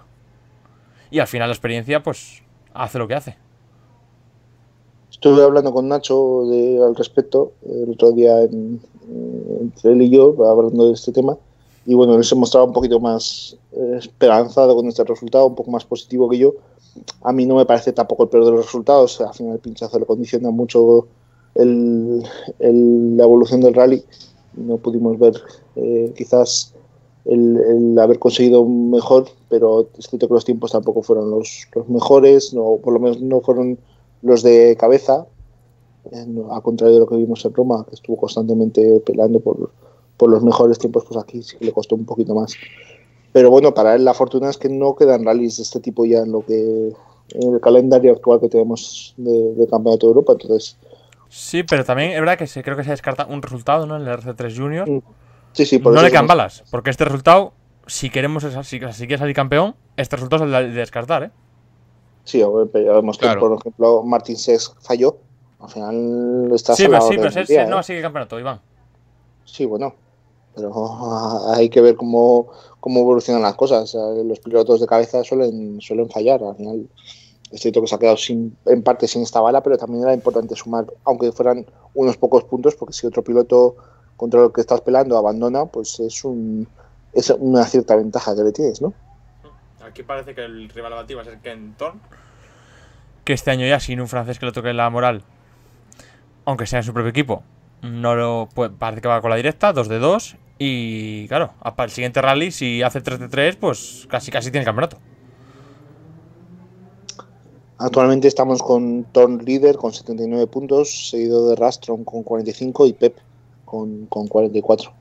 Y 1.11 1.19
al 1.21 1.27
final 1.27 1.49
la 1.49 1.55
experiencia, 1.55 2.03
pues, 2.03 2.43
hace 2.75 2.99
lo 2.99 3.09
que 3.09 3.15
hace. 3.15 3.37
Estuve 5.11 5.43
hablando 5.43 5.73
con 5.73 5.89
Nacho 5.89 6.45
de- 6.51 6.83
al 6.85 6.95
respecto 6.97 7.53
el 7.65 7.91
otro 7.93 8.13
día 8.13 8.43
en- 8.43 8.81
entre 9.61 9.93
él 9.93 10.03
y 10.03 10.11
yo, 10.11 10.35
hablando 10.49 10.87
de 10.89 10.93
este 10.95 11.13
tema. 11.13 11.37
Y 11.87 11.95
bueno, 11.95 12.15
él 12.15 12.25
se 12.25 12.35
mostraba 12.35 12.67
un 12.67 12.73
poquito 12.73 12.99
más 13.01 13.57
eh, 13.73 13.97
esperanzado 13.99 14.75
con 14.75 14.87
este 14.89 15.05
resultado, 15.05 15.47
un 15.47 15.55
poco 15.55 15.71
más 15.71 15.85
positivo 15.85 16.29
que 16.29 16.39
yo. 16.39 16.55
A 17.23 17.33
mí 17.33 17.45
no 17.45 17.57
me 17.57 17.67
parece 17.67 17.93
tampoco 17.93 18.23
el 18.25 18.29
peor 18.31 18.45
de 18.47 18.51
los 18.53 18.65
resultados. 18.67 19.21
Al 19.21 19.35
final 19.35 19.55
el 19.55 19.59
pinchazo 19.59 19.99
le 19.99 20.07
condiciona 20.07 20.51
mucho 20.51 21.07
el- 21.55 22.23
el- 22.59 23.17
la 23.17 23.25
evolución 23.25 23.61
del 23.61 23.75
rally. 23.75 24.03
No 24.55 24.79
pudimos 24.79 25.19
ver 25.19 25.35
eh, 25.77 26.13
quizás 26.17 26.73
el, 27.25 27.57
el 27.59 27.99
haber 27.99 28.19
conseguido 28.19 28.65
mejor, 28.65 29.27
pero 29.49 29.89
es 29.99 30.07
cierto 30.07 30.29
que 30.29 30.35
los 30.35 30.45
tiempos 30.45 30.73
tampoco 30.73 31.03
fueron 31.03 31.31
los, 31.31 31.67
los 31.75 31.89
mejores, 31.89 32.55
no, 32.55 32.79
por 32.83 32.93
lo 32.93 33.01
menos 33.01 33.21
no 33.21 33.41
fueron 33.41 33.79
los 34.23 34.43
de 34.43 34.77
cabeza, 34.79 35.27
eh, 36.13 36.25
no, 36.27 36.53
a 36.55 36.61
contrario 36.63 36.95
de 36.95 37.01
lo 37.01 37.07
que 37.07 37.17
vimos 37.17 37.45
en 37.45 37.55
Roma, 37.55 37.85
que 37.89 37.95
estuvo 37.95 38.17
constantemente 38.17 39.01
peleando 39.01 39.41
por, 39.41 39.71
por 40.17 40.31
los 40.31 40.43
mejores 40.43 40.79
tiempos, 40.79 41.05
pues 41.09 41.23
aquí 41.23 41.43
sí 41.43 41.57
que 41.59 41.65
le 41.65 41.73
costó 41.73 41.95
un 41.95 42.05
poquito 42.05 42.35
más. 42.35 42.55
Pero 43.33 43.51
bueno, 43.51 43.75
para 43.75 43.95
él 43.95 44.05
la 44.05 44.15
fortuna 44.15 44.49
es 44.51 44.57
que 44.59 44.69
no 44.69 44.95
quedan 44.95 45.25
rallies 45.25 45.57
de 45.57 45.63
este 45.65 45.81
tipo 45.81 46.05
ya 46.05 46.21
en 46.21 46.33
lo 46.33 46.45
que 46.45 46.93
en 47.31 47.55
el 47.55 47.61
calendario 47.61 48.13
actual 48.13 48.39
que 48.41 48.49
tenemos 48.49 49.15
de, 49.17 49.55
de 49.55 49.67
Campeonato 49.67 50.07
de 50.07 50.11
Europa, 50.11 50.33
entonces 50.35 50.77
Sí, 51.31 51.65
pero 51.65 51.85
también 51.85 52.11
es 52.13 52.21
verdad 52.21 52.39
que 52.39 52.47
se, 52.47 52.63
creo 52.63 52.77
que 52.77 52.85
se 52.85 52.91
descarta 52.91 53.27
un 53.27 53.43
resultado, 53.43 53.87
¿no? 53.87 53.97
En 53.97 54.03
el 54.03 54.09
RC3 54.09 54.57
Junior. 54.57 54.89
Mm, 54.89 55.01
sí, 55.53 55.67
sí, 55.67 55.79
por 55.81 55.93
no 55.93 55.99
eso 55.99 56.05
le 56.07 56.13
quedan 56.13 56.27
es- 56.27 56.29
balas, 56.29 56.65
porque 56.71 56.91
este 56.91 57.05
resultado, 57.05 57.55
si 57.89 58.09
queremos, 58.11 58.45
si, 58.45 58.51
si 58.63 58.79
quieres 58.79 59.19
salir 59.19 59.35
campeón, 59.35 59.75
este 59.97 60.15
resultado 60.15 60.45
es 60.45 60.53
el 60.55 60.73
de 60.73 60.79
descartar, 60.79 61.25
¿eh? 61.25 61.31
Sí, 62.23 62.41
vemos 62.73 63.19
que, 63.19 63.27
Claro. 63.27 63.41
por 63.41 63.59
ejemplo, 63.59 64.03
Martín 64.05 64.37
Sex 64.37 64.75
falló. 64.81 65.17
Al 65.59 65.69
final 65.71 66.51
está 66.55 66.75
Sí, 66.77 66.85
pero 66.87 67.01
sí, 67.01 67.17
pero 67.19 67.45
día, 67.47 67.67
no 67.67 67.81
¿eh? 67.81 67.83
seguir 67.83 67.99
el 67.99 68.05
campeonato, 68.05 68.39
Iván. 68.39 68.61
Sí, 69.45 69.65
bueno, 69.65 69.95
pero 70.55 71.53
hay 71.55 71.69
que 71.69 71.81
ver 71.81 71.97
cómo, 71.97 72.49
cómo 72.81 73.01
evolucionan 73.01 73.43
las 73.43 73.55
cosas. 73.55 73.83
O 73.83 73.87
sea, 73.87 74.23
los 74.25 74.41
pilotos 74.41 74.81
de 74.81 74.87
cabeza 74.87 75.25
suelen, 75.25 75.81
suelen 75.81 76.09
fallar. 76.09 76.43
Al 76.43 76.57
final, 76.57 76.89
es 77.51 77.61
cierto 77.61 77.81
que 77.81 77.87
se 77.87 77.95
ha 77.95 77.99
quedado 77.99 78.17
sin, 78.17 78.57
en 78.67 78.83
parte 78.83 79.09
sin 79.09 79.23
esta 79.23 79.41
bala, 79.41 79.63
pero 79.63 79.79
también 79.79 80.03
era 80.05 80.15
importante 80.15 80.57
sumar, 80.57 80.87
aunque 81.05 81.33
fueran 81.33 81.67
unos 81.95 82.17
pocos 82.17 82.45
puntos, 82.45 82.75
porque 82.75 82.93
si 82.93 83.07
otro 83.07 83.23
piloto 83.23 83.77
contra 84.17 84.45
el 84.45 84.53
que 84.53 84.61
estás 84.61 84.81
pelando 84.81 85.17
abandona, 85.17 85.67
pues 85.67 86.01
es, 86.01 86.25
un, 86.25 86.67
es 87.13 87.31
una 87.31 87.65
cierta 87.65 87.97
ventaja 87.97 88.35
que 88.35 88.43
le 88.43 88.53
tienes, 88.53 88.81
¿no? 88.83 88.93
Aquí 89.85 90.03
parece 90.03 90.35
que 90.35 90.45
el 90.45 90.69
rival 90.69 90.95
abatido 90.95 91.19
va 91.19 91.23
a 91.23 91.27
ser 91.27 91.39
Kenton. 91.39 92.01
Que 93.25 93.33
este 93.33 93.51
año 93.51 93.67
ya, 93.67 93.81
sin 93.81 94.01
un 94.01 94.09
francés 94.09 94.39
que 94.39 94.47
le 94.47 94.53
toque 94.53 94.73
la 94.73 94.91
moral, 94.91 95.23
aunque 96.45 96.67
sea 96.67 96.81
en 96.81 96.85
su 96.85 96.93
propio 96.93 97.11
equipo, 97.11 97.43
no 97.85 98.15
lo, 98.15 98.49
pues, 98.55 98.71
parece 98.77 99.03
que 99.03 99.09
va 99.09 99.21
con 99.21 99.31
la 99.31 99.37
directa, 99.37 99.73
2 99.73 99.89
de 99.89 99.99
2. 99.99 100.37
Y 100.59 101.29
claro, 101.29 101.53
para 101.63 101.85
el 101.85 101.91
siguiente 101.91 102.23
rally, 102.23 102.51
si 102.51 102.83
hace 102.83 103.01
3 103.01 103.19
de 103.19 103.29
3, 103.29 103.57
pues 103.57 104.07
casi 104.09 104.31
casi 104.31 104.51
tiene 104.51 104.65
campeonato. 104.65 104.99
Actualmente 107.79 108.29
estamos 108.29 108.63
con 108.63 109.05
Torn 109.13 109.45
líder 109.45 109.77
con 109.77 109.93
79 109.93 110.47
puntos, 110.47 111.11
seguido 111.11 111.49
de 111.49 111.57
Rastron 111.57 112.05
con 112.05 112.23
45 112.23 112.87
y 112.87 112.93
Pep 112.93 113.17
con, 113.65 114.07
con 114.07 114.29
44. 114.29 114.93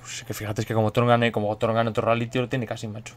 Pues 0.00 0.24
que 0.24 0.34
fíjate 0.34 0.62
es 0.62 0.66
que 0.66 0.74
como 0.74 0.90
Torn 0.92 1.06
gane, 1.06 1.30
como 1.30 1.56
Torn 1.58 1.74
gane 1.74 1.90
otro 1.90 2.04
rally, 2.04 2.26
tío, 2.28 2.42
lo 2.42 2.48
tiene 2.48 2.66
casi, 2.66 2.88
macho. 2.88 3.14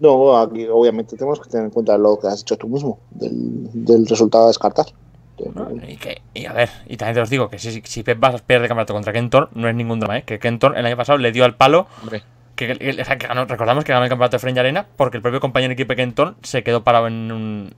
No, 0.00 0.36
aquí 0.36 0.66
obviamente 0.66 1.16
tenemos 1.16 1.40
que 1.40 1.48
tener 1.48 1.66
en 1.66 1.70
cuenta 1.70 1.96
lo 1.96 2.18
que 2.18 2.26
has 2.26 2.38
dicho 2.38 2.56
tú 2.56 2.68
mismo, 2.68 2.98
del, 3.10 3.68
del 3.72 4.06
resultado 4.06 4.44
a 4.44 4.48
descartar. 4.48 4.86
Y, 5.86 5.96
que, 5.96 6.22
y 6.34 6.46
a 6.46 6.52
ver, 6.52 6.68
y 6.86 6.96
también 6.96 7.14
te 7.14 7.20
os 7.20 7.30
digo 7.30 7.48
que 7.48 7.58
si, 7.58 7.80
si 7.84 8.02
Pep 8.02 8.18
vas 8.18 8.34
a 8.34 8.38
perder 8.38 8.68
campeonato 8.68 8.94
contra 8.94 9.12
Kentor, 9.12 9.50
no 9.54 9.68
es 9.68 9.74
ningún 9.74 10.00
drama, 10.00 10.18
¿eh? 10.18 10.22
Que 10.22 10.38
Kentor 10.38 10.76
el 10.76 10.86
año 10.86 10.96
pasado 10.96 11.18
le 11.18 11.32
dio 11.32 11.44
al 11.44 11.56
palo. 11.56 11.86
Hombre. 12.02 12.22
Que, 12.56 12.76
que, 12.76 12.96
que 12.96 13.26
ganó, 13.26 13.46
recordamos 13.46 13.84
que 13.84 13.92
ganó 13.92 14.04
el 14.04 14.10
campeonato 14.10 14.36
de 14.36 14.40
French 14.40 14.58
Arena 14.58 14.86
porque 14.96 15.16
el 15.16 15.22
propio 15.22 15.40
compañero 15.40 15.70
de 15.70 15.74
equipo 15.74 15.92
de 15.92 15.96
Kenton 15.96 16.36
se 16.42 16.62
quedó 16.62 16.84
parado 16.84 17.06
en 17.06 17.32
un. 17.32 17.74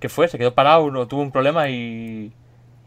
¿Qué 0.00 0.08
fue? 0.08 0.28
Se 0.28 0.38
quedó 0.38 0.54
parado, 0.54 0.90
no, 0.90 1.06
tuvo 1.06 1.22
un 1.22 1.30
problema 1.30 1.68
y. 1.68 2.32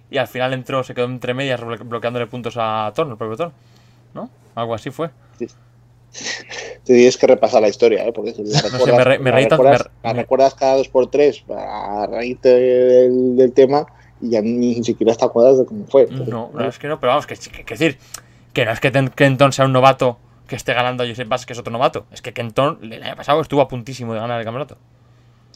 Y 0.10 0.18
al 0.18 0.28
final 0.28 0.54
entró, 0.54 0.84
se 0.84 0.94
quedó 0.94 1.06
entre 1.06 1.34
medias 1.34 1.62
bloqueándole 1.62 2.28
puntos 2.28 2.56
a 2.58 2.92
Thorn, 2.94 3.12
el 3.12 3.18
propio 3.18 3.38
Thorn. 3.38 3.54
¿No? 4.14 4.30
Algo 4.56 4.76
así 4.76 4.92
fue. 4.92 5.10
Sí. 5.40 5.48
Te 6.84 6.94
tienes 6.96 7.18
que 7.18 7.28
repasar 7.28 7.62
la 7.62 7.70
historia, 7.70 8.06
¿eh? 8.06 8.12
porque 8.12 8.34
si 8.34 8.44
la 8.44 8.60
recuerdas, 8.60 8.88
no 8.88 9.04
sé, 9.04 9.10
me, 9.10 9.20
me 9.20 9.32
la, 9.32 9.38
recuerdas, 9.48 9.90
me, 10.04 10.10
la 10.10 10.14
recuerdas 10.14 10.56
cada 10.56 10.76
dos 10.76 10.90
por 10.90 11.10
tres 11.10 11.44
a 11.50 12.08
raíz 12.12 12.42
del, 12.42 13.38
del 13.38 13.54
tema 13.54 13.86
y 14.22 14.30
ya 14.30 14.42
ni 14.42 14.84
siquiera 14.84 15.16
te 15.16 15.26
acuerdas 15.26 15.60
de 15.60 15.66
cómo 15.66 15.86
fue. 15.88 16.08
No, 16.08 16.52
no, 16.54 16.68
es 16.68 16.80
que 16.80 16.88
no, 16.88 17.00
pero 17.00 17.12
vamos, 17.12 17.28
que, 17.28 17.36
que, 17.36 17.64
que 17.64 17.74
decir 17.76 17.98
que 18.54 18.66
no 18.66 18.72
es 18.72 18.80
que 18.80 18.92
Kenton 19.16 19.54
sea 19.54 19.66
un 19.66 19.74
novato 19.74 20.18
que 20.48 20.56
esté 20.56 20.74
ganando 20.74 21.04
a 21.04 21.08
Joseph 21.08 21.28
Bass, 21.28 21.46
que 21.46 21.54
es 21.54 21.60
otro 21.60 21.72
novato. 21.72 22.06
Es 22.12 22.22
que 22.22 22.34
Kenton 22.34 22.80
el 22.82 23.02
año 23.02 23.16
pasado 23.16 23.42
estuvo 23.42 23.62
a 23.62 23.68
puntísimo 23.68 24.14
de 24.14 24.20
ganar 24.20 24.40
el 24.40 24.46
campeonato. 24.46 24.78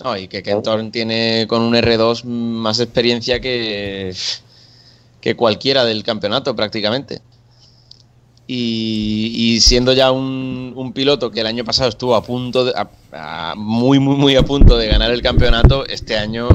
No, 0.03 0.17
y 0.17 0.27
que 0.27 0.43
Kenton 0.43 0.91
tiene 0.91 1.45
con 1.47 1.61
un 1.61 1.73
R2 1.73 2.23
más 2.23 2.79
experiencia 2.79 3.39
que, 3.39 4.13
que 5.21 5.35
cualquiera 5.35 5.85
del 5.85 6.03
campeonato 6.03 6.55
prácticamente. 6.55 7.21
Y, 8.47 9.31
y 9.35 9.59
siendo 9.61 9.91
ya 9.93 10.11
un, 10.11 10.73
un, 10.75 10.93
piloto 10.93 11.31
que 11.31 11.41
el 11.41 11.47
año 11.47 11.65
pasado 11.65 11.89
estuvo 11.89 12.15
a 12.15 12.23
punto, 12.23 12.63
de, 12.63 12.73
a, 12.75 12.89
a, 13.11 13.55
muy, 13.55 13.99
muy, 13.99 14.15
muy 14.15 14.35
a 14.35 14.43
punto 14.43 14.77
de 14.77 14.87
ganar 14.87 15.09
el 15.11 15.23
campeonato, 15.23 15.85
este 15.87 16.15
año 16.15 16.47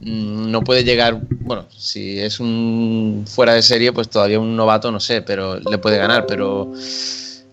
no 0.00 0.62
puede 0.62 0.84
llegar, 0.84 1.20
bueno, 1.42 1.66
si 1.76 2.18
es 2.18 2.40
un 2.40 3.24
fuera 3.28 3.54
de 3.54 3.62
serie, 3.62 3.92
pues 3.92 4.08
todavía 4.08 4.40
un 4.40 4.56
novato, 4.56 4.90
no 4.90 5.00
sé, 5.00 5.20
pero 5.20 5.58
le 5.58 5.78
puede 5.78 5.98
ganar, 5.98 6.26
pero, 6.26 6.72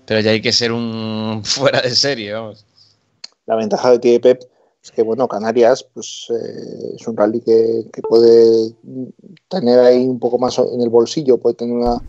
pero 0.06 0.22
ya 0.22 0.32
hay 0.32 0.42
que 0.42 0.54
ser 0.54 0.72
un 0.72 1.42
fuera 1.46 1.82
de 1.82 1.92
serie, 1.92 2.34
vamos. 2.34 2.66
La 3.46 3.56
ventaja 3.56 3.92
de 3.92 4.00
tiene 4.00 4.20
Pep 4.20 4.44
es 4.82 4.92
que, 4.92 5.04
bueno, 5.04 5.28
Canarias, 5.28 5.86
pues 5.94 6.28
eh, 6.30 6.96
es 6.96 7.08
un 7.08 7.18
rally 7.18 7.42
que, 7.42 7.86
que, 7.92 8.02
puede 8.02 8.74
tener 9.50 9.80
ahí 9.80 10.06
un 10.06 10.20
poco 10.20 10.38
más 10.38 10.58
en 10.60 10.82
el 10.82 10.90
bolsillo, 10.90 11.38
puede 11.38 11.56
tener 11.56 11.76
una, 11.76 12.02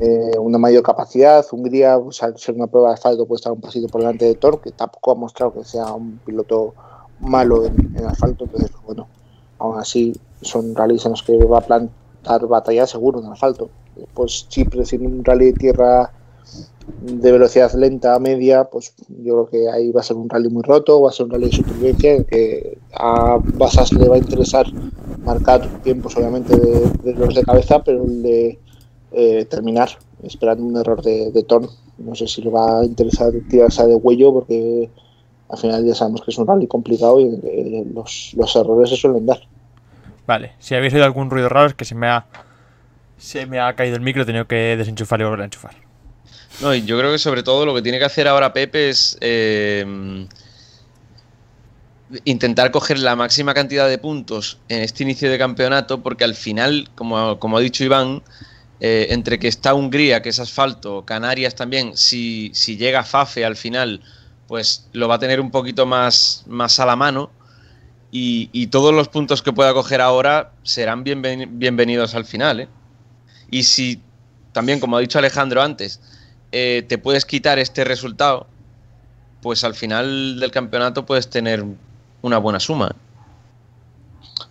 eh, 0.00 0.38
una 0.38 0.58
mayor 0.58 0.82
capacidad. 0.82 1.44
Hungría, 1.50 1.98
pues, 1.98 2.22
al 2.22 2.38
ser 2.38 2.54
una 2.54 2.66
prueba 2.66 2.88
de 2.88 2.94
asfalto, 2.94 3.26
puede 3.26 3.38
estar 3.38 3.52
un 3.52 3.60
pasito 3.60 3.88
por 3.88 4.00
delante 4.00 4.24
de 4.24 4.34
Thor, 4.34 4.60
que 4.60 4.70
tampoco 4.72 5.12
ha 5.12 5.14
mostrado 5.14 5.54
que 5.54 5.64
sea 5.64 5.92
un 5.92 6.18
piloto 6.18 6.74
malo 7.20 7.64
en, 7.64 7.96
en 7.96 8.04
asfalto, 8.04 8.44
entonces, 8.44 8.70
bueno, 8.84 9.08
aún 9.58 9.78
así 9.78 10.12
son 10.42 10.74
rallies 10.74 11.04
en 11.04 11.12
los 11.12 11.22
que 11.22 11.36
va 11.44 11.58
a 11.58 11.66
plantar 11.66 12.46
batalla 12.46 12.86
seguro 12.86 13.20
en 13.20 13.26
asfalto. 13.26 13.70
Pues 14.14 14.46
Chipre 14.48 14.84
sin 14.84 15.06
un 15.06 15.24
rally 15.24 15.46
de 15.46 15.52
tierra 15.54 16.12
de 17.00 17.32
velocidad 17.32 17.72
lenta, 17.72 18.18
media, 18.18 18.64
pues 18.64 18.94
yo 19.08 19.34
creo 19.34 19.48
que 19.48 19.68
ahí 19.68 19.90
va 19.90 20.00
a 20.00 20.04
ser 20.04 20.16
un 20.16 20.28
rally 20.28 20.48
muy 20.48 20.62
roto, 20.62 21.00
va 21.00 21.10
a 21.10 21.12
ser 21.12 21.26
un 21.26 21.32
rally 21.32 21.46
de 21.46 21.56
supervivencia 21.56 22.12
en 22.14 22.24
que 22.24 22.78
a 22.94 23.38
Basas 23.54 23.92
le 23.92 24.08
va 24.08 24.14
a 24.14 24.18
interesar 24.18 24.66
marcar 25.24 25.66
tiempos 25.82 26.16
obviamente 26.16 26.56
de, 26.56 26.90
de 27.02 27.14
los 27.14 27.34
de 27.34 27.42
cabeza, 27.42 27.82
pero 27.82 28.04
el 28.04 28.22
de 28.22 28.58
eh, 29.12 29.44
terminar 29.46 29.88
esperando 30.22 30.64
un 30.64 30.76
error 30.76 31.02
de, 31.02 31.30
de 31.32 31.42
Torn. 31.42 31.68
No 31.98 32.14
sé 32.14 32.26
si 32.26 32.42
le 32.42 32.50
va 32.50 32.80
a 32.80 32.84
interesar 32.84 33.32
tirarse 33.48 33.86
de 33.86 33.94
huello 33.94 34.32
porque 34.32 34.90
al 35.48 35.58
final 35.58 35.84
ya 35.84 35.94
sabemos 35.94 36.22
que 36.22 36.30
es 36.30 36.38
un 36.38 36.46
rally 36.46 36.66
complicado 36.66 37.20
y 37.20 37.24
eh, 37.44 37.84
los, 37.94 38.32
los, 38.36 38.56
errores 38.56 38.90
se 38.90 38.96
suelen 38.96 39.26
dar. 39.26 39.40
Vale, 40.26 40.52
si 40.58 40.74
habéis 40.74 40.92
oído 40.94 41.04
algún 41.04 41.30
ruido 41.30 41.48
raro 41.48 41.68
es 41.68 41.74
que 41.74 41.84
se 41.84 41.94
me 41.94 42.08
ha 42.08 42.26
se 43.16 43.46
me 43.46 43.60
ha 43.60 43.74
caído 43.74 43.96
el 43.96 44.02
micro, 44.02 44.22
he 44.22 44.26
tenido 44.26 44.46
que 44.46 44.76
desenchufar 44.76 45.20
y 45.20 45.24
volver 45.24 45.40
a 45.40 45.44
enchufar. 45.44 45.74
No, 46.60 46.74
y 46.74 46.84
yo 46.84 46.98
creo 46.98 47.12
que 47.12 47.18
sobre 47.18 47.42
todo 47.42 47.66
lo 47.66 47.74
que 47.74 47.82
tiene 47.82 47.98
que 47.98 48.04
hacer 48.04 48.28
ahora 48.28 48.52
Pepe 48.52 48.88
es 48.88 49.16
eh, 49.20 50.26
intentar 52.24 52.70
coger 52.70 52.98
la 52.98 53.16
máxima 53.16 53.54
cantidad 53.54 53.88
de 53.88 53.98
puntos 53.98 54.58
en 54.68 54.82
este 54.82 55.02
inicio 55.02 55.30
de 55.30 55.38
campeonato, 55.38 56.02
porque 56.02 56.24
al 56.24 56.34
final, 56.34 56.88
como, 56.94 57.38
como 57.38 57.58
ha 57.58 57.60
dicho 57.60 57.84
Iván, 57.84 58.22
eh, 58.80 59.08
entre 59.10 59.38
que 59.38 59.48
está 59.48 59.74
Hungría, 59.74 60.22
que 60.22 60.30
es 60.30 60.38
asfalto, 60.38 61.04
Canarias 61.04 61.54
también, 61.54 61.96
si, 61.96 62.50
si 62.54 62.76
llega 62.76 63.02
Fafe 63.02 63.44
al 63.44 63.56
final, 63.56 64.02
pues 64.48 64.88
lo 64.92 65.08
va 65.08 65.16
a 65.16 65.18
tener 65.18 65.40
un 65.40 65.50
poquito 65.50 65.86
más, 65.86 66.44
más 66.46 66.78
a 66.80 66.86
la 66.86 66.96
mano 66.96 67.30
y, 68.10 68.68
todos 68.68 68.94
los 68.94 69.08
puntos 69.08 69.42
que 69.42 69.52
pueda 69.52 69.74
coger 69.74 70.00
ahora 70.00 70.52
serán 70.62 71.04
bienven, 71.04 71.58
bienvenidos 71.58 72.14
al 72.14 72.24
final. 72.24 72.60
¿eh? 72.60 72.68
Y 73.50 73.64
si 73.64 74.00
también, 74.52 74.80
como 74.80 74.96
ha 74.96 75.00
dicho 75.00 75.18
Alejandro 75.18 75.60
antes, 75.60 76.00
eh, 76.50 76.84
te 76.88 76.96
puedes 76.96 77.26
quitar 77.26 77.58
este 77.58 77.84
resultado, 77.84 78.46
pues 79.42 79.64
al 79.64 79.74
final 79.74 80.40
del 80.40 80.50
campeonato 80.50 81.04
puedes 81.04 81.28
tener 81.28 81.64
una 82.22 82.38
buena 82.38 82.58
suma. 82.58 82.96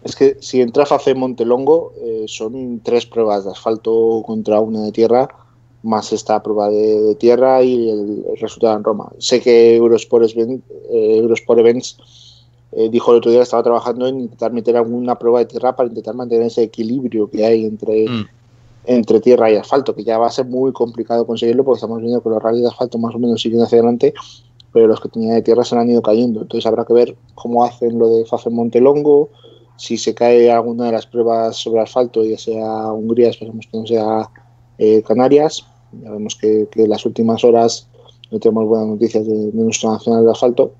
Es 0.03 0.15
que 0.15 0.37
si 0.41 0.61
entra 0.61 0.85
Face 0.85 1.15
Montelongo, 1.15 1.93
eh, 1.99 2.25
son 2.27 2.81
tres 2.81 3.07
pruebas 3.07 3.45
de 3.45 3.51
asfalto 3.51 4.21
contra 4.25 4.59
una 4.59 4.81
de 4.81 4.91
tierra 4.91 5.27
más 5.85 6.11
esta 6.11 6.41
prueba 6.41 6.69
de, 6.69 7.01
de 7.01 7.15
tierra 7.15 7.61
y 7.63 7.89
el, 7.89 8.25
el, 8.27 8.37
resultado 8.37 8.75
en 8.75 8.83
Roma. 8.83 9.11
Sé 9.19 9.39
que 9.39 9.75
Eurosport, 9.75 10.25
eh, 10.35 10.57
Eurosport 10.91 11.59
Events 11.59 11.97
eh, 12.71 12.89
dijo 12.89 13.11
el 13.11 13.19
otro 13.19 13.31
día 13.31 13.39
que 13.39 13.43
estaba 13.43 13.63
trabajando 13.63 14.07
en 14.07 14.19
intentar 14.19 14.51
meter 14.51 14.75
alguna 14.75 15.17
prueba 15.17 15.39
de 15.39 15.45
tierra 15.45 15.75
para 15.75 15.87
intentar 15.87 16.15
mantener 16.15 16.47
ese 16.47 16.63
equilibrio 16.63 17.29
que 17.29 17.45
hay 17.45 17.65
entre, 17.65 18.09
mm. 18.09 18.27
entre 18.85 19.21
tierra 19.21 19.51
y 19.51 19.55
asfalto, 19.55 19.95
que 19.95 20.03
ya 20.03 20.17
va 20.17 20.27
a 20.27 20.31
ser 20.31 20.45
muy 20.45 20.73
complicado 20.73 21.25
conseguirlo 21.25 21.63
porque 21.63 21.77
estamos 21.77 22.01
viendo 22.01 22.21
que 22.21 22.29
los 22.29 22.43
rallies 22.43 22.63
de 22.63 22.69
asfalto 22.69 22.97
más 22.97 23.15
o 23.15 23.19
menos 23.19 23.41
siguen 23.41 23.61
hacia 23.61 23.77
adelante, 23.77 24.13
pero 24.73 24.87
los 24.87 24.99
que 24.99 25.07
tenían 25.07 25.35
de 25.35 25.41
tierra 25.41 25.63
se 25.63 25.77
han 25.77 25.89
ido 25.89 26.01
cayendo. 26.01 26.41
Entonces 26.41 26.65
habrá 26.65 26.83
que 26.83 26.93
ver 26.93 27.15
cómo 27.35 27.63
hacen 27.63 27.97
lo 27.97 28.09
de 28.09 28.25
Fafe 28.25 28.49
Montelongo, 28.49 29.29
si 29.77 29.97
se 29.97 30.13
cae 30.13 30.51
alguna 30.51 30.85
de 30.85 30.93
las 30.93 31.05
pruebas 31.05 31.57
sobre 31.57 31.81
asfalto, 31.81 32.23
ya 32.23 32.37
sea 32.37 32.91
Hungría, 32.91 33.29
esperemos 33.29 33.67
que 33.71 33.77
no 33.77 33.85
sea 33.85 34.29
eh, 34.77 35.01
Canarias, 35.03 35.65
ya 36.03 36.11
vemos 36.11 36.35
que, 36.35 36.67
que, 36.71 36.87
las 36.87 37.05
últimas 37.05 37.43
horas 37.43 37.87
no 38.31 38.39
tenemos 38.39 38.67
buenas 38.67 38.87
noticias 38.87 39.25
de, 39.25 39.51
de 39.51 39.63
nacional 39.63 40.25
de 40.25 40.31
asfalto. 40.31 40.73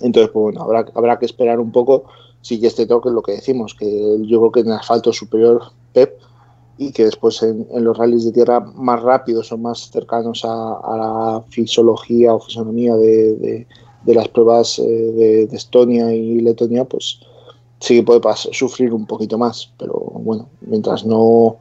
Entonces, 0.00 0.30
pues 0.32 0.42
bueno, 0.42 0.62
habrá, 0.62 0.86
habrá 0.94 1.18
que 1.18 1.26
esperar 1.26 1.60
un 1.60 1.72
poco 1.72 2.04
si 2.40 2.60
que 2.60 2.66
este 2.66 2.86
toque 2.86 3.08
es 3.08 3.14
lo 3.14 3.22
que 3.22 3.32
decimos, 3.32 3.74
que 3.74 4.18
yo 4.22 4.38
creo 4.40 4.52
que 4.52 4.60
en 4.60 4.72
asfalto 4.72 5.12
superior 5.12 5.62
Pep 5.94 6.20
y 6.76 6.92
que 6.92 7.04
después 7.04 7.42
en, 7.42 7.66
en, 7.70 7.84
los 7.84 7.96
rallies 7.96 8.24
de 8.24 8.32
tierra 8.32 8.60
más 8.60 9.02
rápidos 9.02 9.50
o 9.52 9.56
más 9.56 9.90
cercanos 9.90 10.44
a, 10.44 10.74
a 10.74 10.96
la 10.96 11.42
fisiología 11.48 12.34
o 12.34 12.40
fisonomía 12.40 12.96
de, 12.96 13.36
de, 13.36 13.66
de 14.02 14.14
las 14.14 14.28
pruebas 14.28 14.78
eh, 14.78 14.82
de, 14.82 15.46
de, 15.46 15.56
Estonia 15.56 16.12
y 16.12 16.40
Letonia, 16.40 16.84
pues 16.84 17.20
sí 17.78 17.96
que 17.96 18.02
puede 18.02 18.20
pasar, 18.20 18.52
sufrir 18.54 18.92
un 18.92 19.06
poquito 19.06 19.38
más, 19.38 19.72
pero 19.78 19.94
bueno, 19.94 20.48
mientras 20.60 21.06
no 21.06 21.58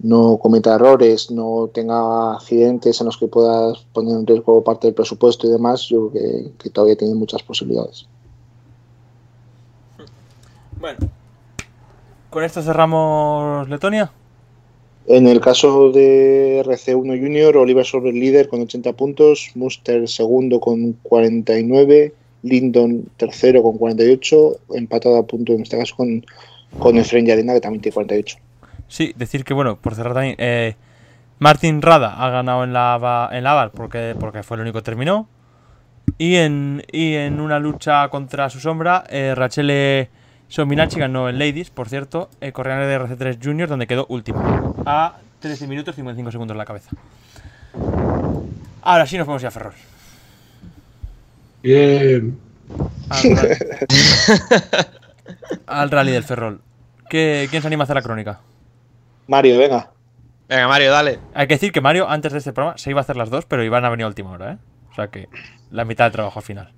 no 0.00 0.38
cometa 0.38 0.74
errores, 0.74 1.30
no 1.30 1.70
tenga 1.72 2.34
accidentes 2.34 3.00
en 3.00 3.06
los 3.06 3.16
que 3.16 3.26
pueda 3.26 3.72
poner 3.92 4.16
en 4.16 4.26
riesgo 4.26 4.62
parte 4.62 4.86
del 4.86 4.94
presupuesto 4.94 5.46
y 5.46 5.50
demás, 5.50 5.88
yo 5.88 6.10
creo 6.10 6.22
que, 6.22 6.52
que 6.58 6.70
todavía 6.70 6.96
tiene 6.96 7.14
muchas 7.14 7.42
posibilidades. 7.42 8.06
Bueno, 10.80 10.98
¿con 12.30 12.44
esto 12.44 12.62
cerramos 12.62 13.68
Letonia? 13.68 14.12
En 15.06 15.26
el 15.26 15.40
caso 15.40 15.90
de 15.90 16.62
RC1 16.64 17.20
Junior, 17.20 17.56
Oliver 17.56 17.84
Solver 17.84 18.14
líder 18.14 18.48
con 18.48 18.60
80 18.60 18.92
puntos, 18.92 19.50
Muster 19.54 20.06
segundo 20.06 20.60
con 20.60 20.92
49, 21.02 22.12
Lindon 22.42 23.08
tercero 23.16 23.62
con 23.62 23.78
48, 23.78 24.56
empatado 24.74 25.16
a 25.16 25.26
punto 25.26 25.54
en 25.54 25.62
este 25.62 25.78
caso 25.78 25.96
con, 25.96 26.24
con 26.78 26.98
Efren 26.98 27.26
Yarena 27.26 27.54
que 27.54 27.60
también 27.60 27.80
tiene 27.80 27.94
48. 27.94 28.36
Sí, 28.88 29.12
decir 29.16 29.44
que, 29.44 29.54
bueno, 29.54 29.76
por 29.76 29.94
cerrar 29.94 30.14
también, 30.14 30.34
eh, 30.38 30.76
Martin 31.38 31.82
Rada 31.82 32.14
ha 32.18 32.30
ganado 32.30 32.64
en 32.64 32.72
la, 32.72 33.28
en 33.32 33.44
la 33.44 33.52
Aval 33.52 33.70
porque, 33.70 34.16
porque 34.18 34.42
fue 34.42 34.56
el 34.56 34.62
único 34.62 34.78
que 34.78 34.84
terminó. 34.84 35.28
Y 36.16 36.36
en, 36.36 36.82
y 36.90 37.14
en 37.14 37.40
una 37.40 37.58
lucha 37.58 38.08
contra 38.08 38.48
su 38.48 38.60
sombra, 38.60 39.04
eh, 39.10 39.34
Rachele 39.36 40.08
Sominachi 40.48 40.98
ganó 40.98 41.28
en 41.28 41.38
Ladies, 41.38 41.70
por 41.70 41.88
cierto, 41.88 42.30
eh, 42.40 42.52
de 42.52 42.98
RC3 42.98 43.38
Junior, 43.44 43.68
donde 43.68 43.86
quedó 43.86 44.06
último. 44.08 44.74
A 44.86 45.16
13 45.40 45.68
minutos 45.68 45.94
y 45.94 45.96
55 45.96 46.32
segundos 46.32 46.56
la 46.56 46.64
cabeza. 46.64 46.90
Ahora 48.82 49.06
sí 49.06 49.18
nos 49.18 49.26
vamos 49.26 49.44
a 49.44 49.50
Ferrol. 49.50 49.74
Bien. 51.62 52.38
Al, 53.10 53.36
rally. 53.36 53.56
al 55.66 55.90
rally 55.90 56.12
del 56.12 56.24
Ferrol. 56.24 56.60
¿Qué- 57.10 57.46
¿Quién 57.50 57.60
se 57.62 57.68
anima 57.68 57.82
a 57.82 57.84
hacer 57.84 57.96
la 57.96 58.02
crónica? 58.02 58.40
Mario, 59.28 59.58
venga. 59.58 59.92
Venga, 60.48 60.66
Mario, 60.66 60.90
dale. 60.90 61.18
Hay 61.34 61.46
que 61.46 61.54
decir 61.54 61.70
que 61.72 61.80
Mario, 61.80 62.08
antes 62.08 62.32
de 62.32 62.38
este 62.38 62.52
programa, 62.52 62.76
se 62.78 62.90
iba 62.90 63.00
a 63.00 63.02
hacer 63.02 63.16
las 63.16 63.30
dos, 63.30 63.44
pero 63.46 63.62
Iván 63.62 63.84
ha 63.84 63.90
venido 63.90 64.06
a 64.06 64.08
última 64.08 64.30
hora, 64.32 64.52
¿eh? 64.54 64.58
O 64.90 64.94
sea 64.94 65.08
que 65.08 65.28
la 65.70 65.84
mitad 65.84 66.06
del 66.06 66.12
trabajo 66.12 66.38
al 66.40 66.44
final. 66.44 66.72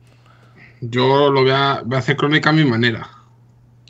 Yo 0.81 1.31
lo 1.31 1.43
voy 1.43 1.51
a, 1.53 1.83
voy 1.85 1.97
a 1.97 1.99
hacer 2.01 2.17
crónica 2.17 2.51
a 2.51 2.53
mi 2.53 2.65
manera. 2.65 3.09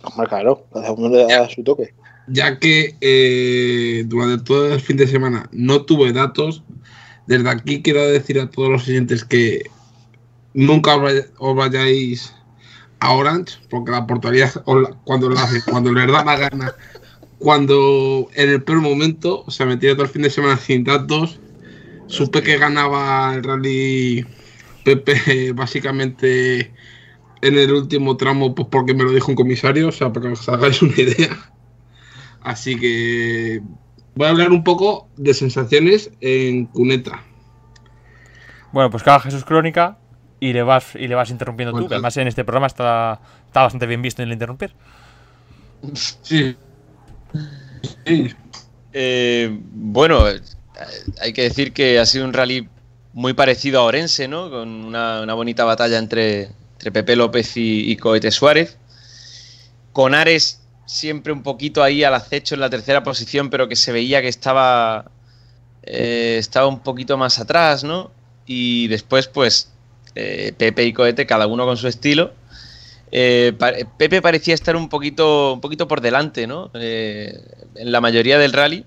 Hombre, 0.03 0.29
claro, 0.29 0.67
cada 0.73 0.93
uno 0.93 1.09
le 1.09 1.27
da 1.27 1.49
su 1.49 1.65
toque. 1.65 1.95
Ya 2.27 2.59
que 2.59 2.95
eh, 3.01 4.05
durante 4.07 4.45
todo 4.45 4.73
el 4.75 4.81
fin 4.81 4.97
de 4.97 5.07
semana 5.07 5.49
no 5.53 5.83
tuve 5.83 6.13
datos, 6.13 6.63
desde 7.27 7.49
aquí 7.49 7.83
quiero 7.83 8.03
decir 8.07 8.39
a 8.41 8.51
todos 8.51 8.69
los 8.71 8.87
oyentes 8.89 9.25
que 9.25 9.63
nunca 10.55 10.97
os 10.97 11.03
vay- 11.03 11.27
os 11.39 11.57
vayáis 11.57 12.35
a 13.01 13.13
Orange, 13.13 13.57
porque 13.71 13.91
la 13.93 14.07
portaría 14.07 14.51
os 14.65 14.83
la- 14.83 14.91
cuando 15.05 15.31
la 15.31 15.43
hace, 15.45 15.63
cuando 15.69 15.93
les 15.93 16.07
da 16.11 16.25
la 16.25 16.37
gana, 16.37 16.73
cuando 17.41 18.29
en 18.35 18.51
el 18.51 18.63
peor 18.63 18.83
momento, 18.83 19.43
o 19.47 19.51
sea, 19.51 19.65
me 19.65 19.79
tiré 19.79 19.95
todo 19.95 20.05
el 20.05 20.11
fin 20.11 20.23
de 20.23 20.31
semana 20.31 20.59
sin 20.59 20.85
datos, 20.85 21.41
supe 22.07 22.43
que 22.43 22.59
ganaba 22.59 23.35
el 23.35 23.43
rally 23.43 24.27
Pepe 24.85 25.53
básicamente 25.55 26.71
en 27.41 27.59
el 27.59 27.73
último 27.73 28.19
tramo, 28.19 28.55
pues 28.55 28.69
porque 28.71 28.93
me 28.93 29.05
lo 29.05 29.11
dijo 29.11 29.31
un 29.31 29.37
comisario, 29.37 29.89
o 29.89 29.93
sea, 29.93 30.13
para 30.13 30.27
que 30.27 30.33
os 30.35 30.49
hagáis 30.51 30.83
una 30.83 30.95
idea. 31.01 31.51
Así 32.43 32.79
que 32.79 33.63
voy 34.15 34.27
a 34.27 34.31
hablar 34.31 34.53
un 34.53 34.63
poco 34.63 35.09
de 35.17 35.33
sensaciones 35.33 36.11
en 36.21 36.67
cuneta. 36.67 37.25
Bueno, 38.73 38.91
pues 38.91 39.03
haga 39.05 39.21
Jesús 39.21 39.47
crónica 39.47 39.97
y 40.41 40.53
le 40.53 40.63
vas, 40.63 40.95
y 40.95 41.09
le 41.09 41.15
vas 41.15 41.31
interrumpiendo 41.31 41.75
tú, 41.75 41.89
que 41.89 41.95
además 41.95 42.19
en 42.19 42.29
este 42.29 42.45
programa 42.45 42.67
está, 42.67 43.23
está 43.47 43.63
bastante 43.63 43.87
bien 43.87 44.03
visto 44.03 44.21
en 44.21 44.29
el 44.29 44.35
interrumpir. 44.35 44.75
Sí. 45.95 46.55
Sí. 48.07 48.35
Eh, 48.93 49.59
bueno, 49.73 50.29
eh, 50.29 50.41
hay 51.21 51.33
que 51.33 51.43
decir 51.43 51.73
que 51.73 51.99
ha 51.99 52.07
sido 52.07 52.25
un 52.25 52.33
rally 52.33 52.69
muy 53.13 53.35
parecido 53.35 53.81
a 53.81 53.85
Orense, 53.85 54.29
¿no? 54.29 54.51
Con 54.51 54.69
una, 54.69 55.33
bonita 55.35 55.65
batalla 55.65 55.99
entre, 55.99 56.51
Pepe 56.79 57.17
López 57.17 57.57
y, 57.57 57.91
y 57.91 57.97
Cohete 57.97 58.31
Suárez. 58.31 58.79
Con 59.93 60.15
Ares 60.15 60.61
siempre 60.87 61.33
un 61.33 61.43
poquito 61.43 61.83
ahí 61.83 62.03
al 62.03 62.15
acecho 62.15 62.55
en 62.55 62.61
la 62.61 62.71
tercera 62.71 63.03
posición, 63.03 63.51
pero 63.51 63.69
que 63.69 63.77
se 63.77 63.93
veía 63.93 64.23
que 64.23 64.29
estaba, 64.29 65.11
eh, 65.83 66.37
estaba 66.39 66.67
un 66.67 66.81
poquito 66.81 67.17
más 67.17 67.39
atrás, 67.39 67.85
¿no? 67.85 68.11
Y 68.47 68.89
después, 68.89 69.29
pues, 69.29 69.73
Pepe 70.15 70.85
y 70.85 70.93
Cohete, 70.93 71.27
cada 71.27 71.47
uno 71.47 71.65
con 71.65 71.77
su 71.77 71.87
estilo. 71.87 72.33
Eh, 73.13 73.53
pa- 73.59 73.73
Pepe 73.97 74.23
parecía 74.23 74.55
estar 74.55 74.77
un 74.77 74.89
poquito, 74.89 75.55
un 75.55 75.61
poquito 75.61 75.89
por 75.89 76.01
delante, 76.01 76.47
¿no? 76.47 76.71
Eh, 76.75 77.33
en 77.75 77.93
la 77.93 78.01
mayoría 78.01 78.39
del 78.39 78.53
rally, 78.53 78.85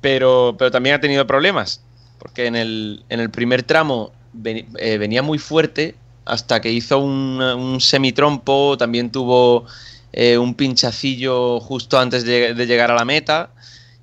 pero, 0.00 0.54
pero 0.58 0.70
también 0.70 0.94
ha 0.96 1.00
tenido 1.00 1.26
problemas, 1.26 1.82
porque 2.18 2.46
en 2.46 2.56
el, 2.56 3.04
en 3.08 3.20
el 3.20 3.30
primer 3.30 3.62
tramo 3.62 4.12
eh, 4.44 4.98
venía 4.98 5.22
muy 5.22 5.38
fuerte 5.38 5.94
hasta 6.24 6.60
que 6.60 6.70
hizo 6.70 6.98
un, 6.98 7.78
semitrompo, 7.80 8.76
también 8.78 9.10
tuvo 9.10 9.64
eh, 10.12 10.36
un 10.38 10.54
pinchacillo 10.54 11.60
justo 11.60 11.98
antes 11.98 12.24
de, 12.24 12.54
de 12.54 12.66
llegar 12.66 12.90
a 12.90 12.94
la 12.94 13.04
meta 13.04 13.50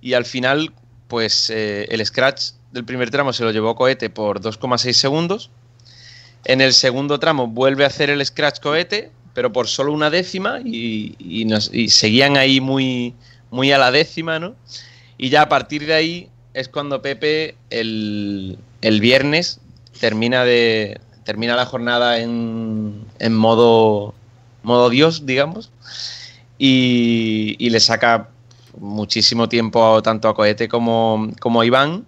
y 0.02 0.14
al 0.14 0.26
final, 0.26 0.74
pues 1.08 1.50
eh, 1.50 1.88
el 1.90 2.04
scratch 2.06 2.52
del 2.72 2.84
primer 2.86 3.10
tramo 3.12 3.32
se 3.34 3.44
lo 3.44 3.52
llevó 3.52 3.76
Cohete 3.76 4.10
por 4.10 4.42
2,6 4.42 4.94
segundos. 4.94 5.50
En 6.44 6.62
el 6.62 6.74
segundo 6.74 7.20
tramo 7.20 7.48
vuelve 7.48 7.86
a 7.86 7.88
hacer 7.88 8.10
el 8.10 8.24
scratch 8.24 8.60
cohete, 8.60 9.12
pero 9.36 9.54
por 9.54 9.68
solo 9.68 9.94
una 9.94 10.10
décima 10.10 10.62
y, 10.66 11.46
nos- 11.46 11.72
seguían 11.90 12.38
ahí 12.38 12.60
muy, 12.62 13.14
muy 13.52 13.72
a 13.72 13.78
la 13.78 13.92
décima, 13.92 14.40
¿no? 14.40 14.56
Y 15.20 15.30
ya 15.30 15.44
a 15.44 15.50
partir 15.50 15.86
de 15.86 15.94
ahí 15.94 16.30
es 16.56 16.70
cuando 16.70 17.02
Pepe 17.04 17.56
el, 17.70 18.58
el 18.82 19.02
viernes 19.02 19.60
termina 20.00 20.44
de 20.46 21.00
termina 21.26 21.56
la 21.56 21.66
jornada 21.66 22.20
en, 22.20 23.04
en 23.20 23.36
modo 23.36 24.14
modo 24.64 24.90
Dios, 24.90 25.26
digamos, 25.26 25.72
y, 26.58 27.56
y 27.60 27.70
le 27.70 27.80
saca 27.80 28.30
muchísimo 28.80 29.50
tiempo 29.50 30.02
tanto 30.04 30.28
a 30.30 30.36
Cohete 30.36 30.68
como, 30.70 31.30
como 31.40 31.62
a 31.62 31.66
Iván. 31.66 32.06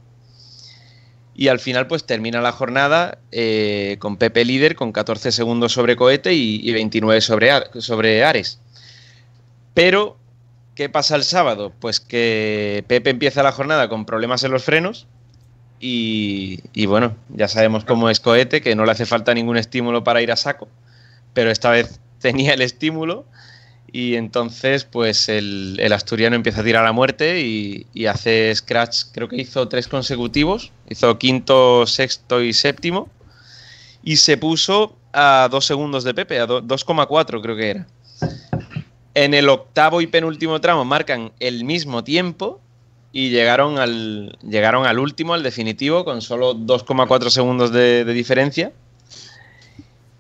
Y 1.39 1.49
al 1.49 1.59
final, 1.59 1.85
pues 1.85 2.03
termina 2.03 2.41
la 2.41 2.51
jornada 2.51 3.19
eh, 3.31 3.97
con 3.99 4.17
Pepe 4.17 4.43
líder 4.43 4.75
con 4.75 4.91
14 4.91 5.31
segundos 5.31 5.71
sobre 5.71 5.95
Cohete 5.95 6.33
y, 6.33 6.59
y 6.67 6.73
29 6.73 7.21
sobre, 7.21 7.51
sobre 7.79 8.23
Ares. 8.23 8.59
Pero, 9.75 10.17
¿qué 10.73 10.89
pasa 10.89 11.15
el 11.15 11.23
sábado? 11.23 11.71
Pues 11.79 11.99
que 11.99 12.83
Pepe 12.87 13.11
empieza 13.11 13.43
la 13.43 13.51
jornada 13.51 13.87
con 13.87 14.07
problemas 14.07 14.43
en 14.43 14.51
los 14.51 14.63
frenos. 14.63 15.05
Y, 15.79 16.61
y 16.73 16.87
bueno, 16.87 17.15
ya 17.29 17.47
sabemos 17.47 17.85
cómo 17.85 18.09
es 18.09 18.19
Cohete, 18.19 18.61
que 18.61 18.75
no 18.75 18.85
le 18.85 18.93
hace 18.93 19.05
falta 19.05 19.35
ningún 19.35 19.57
estímulo 19.57 20.03
para 20.03 20.23
ir 20.23 20.31
a 20.31 20.35
saco. 20.37 20.67
Pero 21.35 21.51
esta 21.51 21.69
vez 21.69 21.99
tenía 22.19 22.55
el 22.55 22.63
estímulo. 22.63 23.25
Y 23.91 24.15
entonces, 24.15 24.83
pues 24.83 25.29
el, 25.29 25.79
asturiano 25.93 26.35
empieza 26.35 26.61
a 26.61 26.63
tirar 26.63 26.85
a 26.85 26.91
muerte 26.91 27.39
y, 27.41 28.05
hace 28.05 28.53
scratch, 28.53 29.05
creo 29.13 29.27
que 29.29 29.37
hizo 29.37 29.67
tres 29.67 29.87
consecutivos, 29.87 30.71
hizo 30.89 31.17
quinto, 31.17 31.87
sexto 31.87 32.41
y 32.41 32.53
séptimo, 32.53 33.09
y 34.03 34.17
se 34.17 34.37
puso 34.37 34.97
a 35.13 35.47
dos 35.49 35.65
segundos 35.65 36.03
de 36.03 36.13
Pepe, 36.13 36.39
a 36.39 36.45
do- 36.45 36.61
2,4 36.61 37.41
creo 37.41 37.55
que 37.55 37.69
era. 37.69 37.87
En 39.13 39.33
el 39.33 39.49
octavo 39.49 40.01
y 40.01 40.07
penúltimo 40.07 40.61
tramo 40.61 40.85
marcan 40.85 41.31
el 41.39 41.63
mismo 41.63 42.03
tiempo 42.03 42.61
y 43.11 43.29
llegaron 43.29 43.79
al, 43.79 44.37
llegaron 44.47 44.85
al 44.85 44.99
último, 44.99 45.33
al 45.33 45.43
definitivo, 45.43 46.05
con 46.05 46.21
solo 46.21 46.53
2,4 46.53 47.29
segundos 47.29 47.71
de 47.71 48.05
diferencia. 48.05 48.73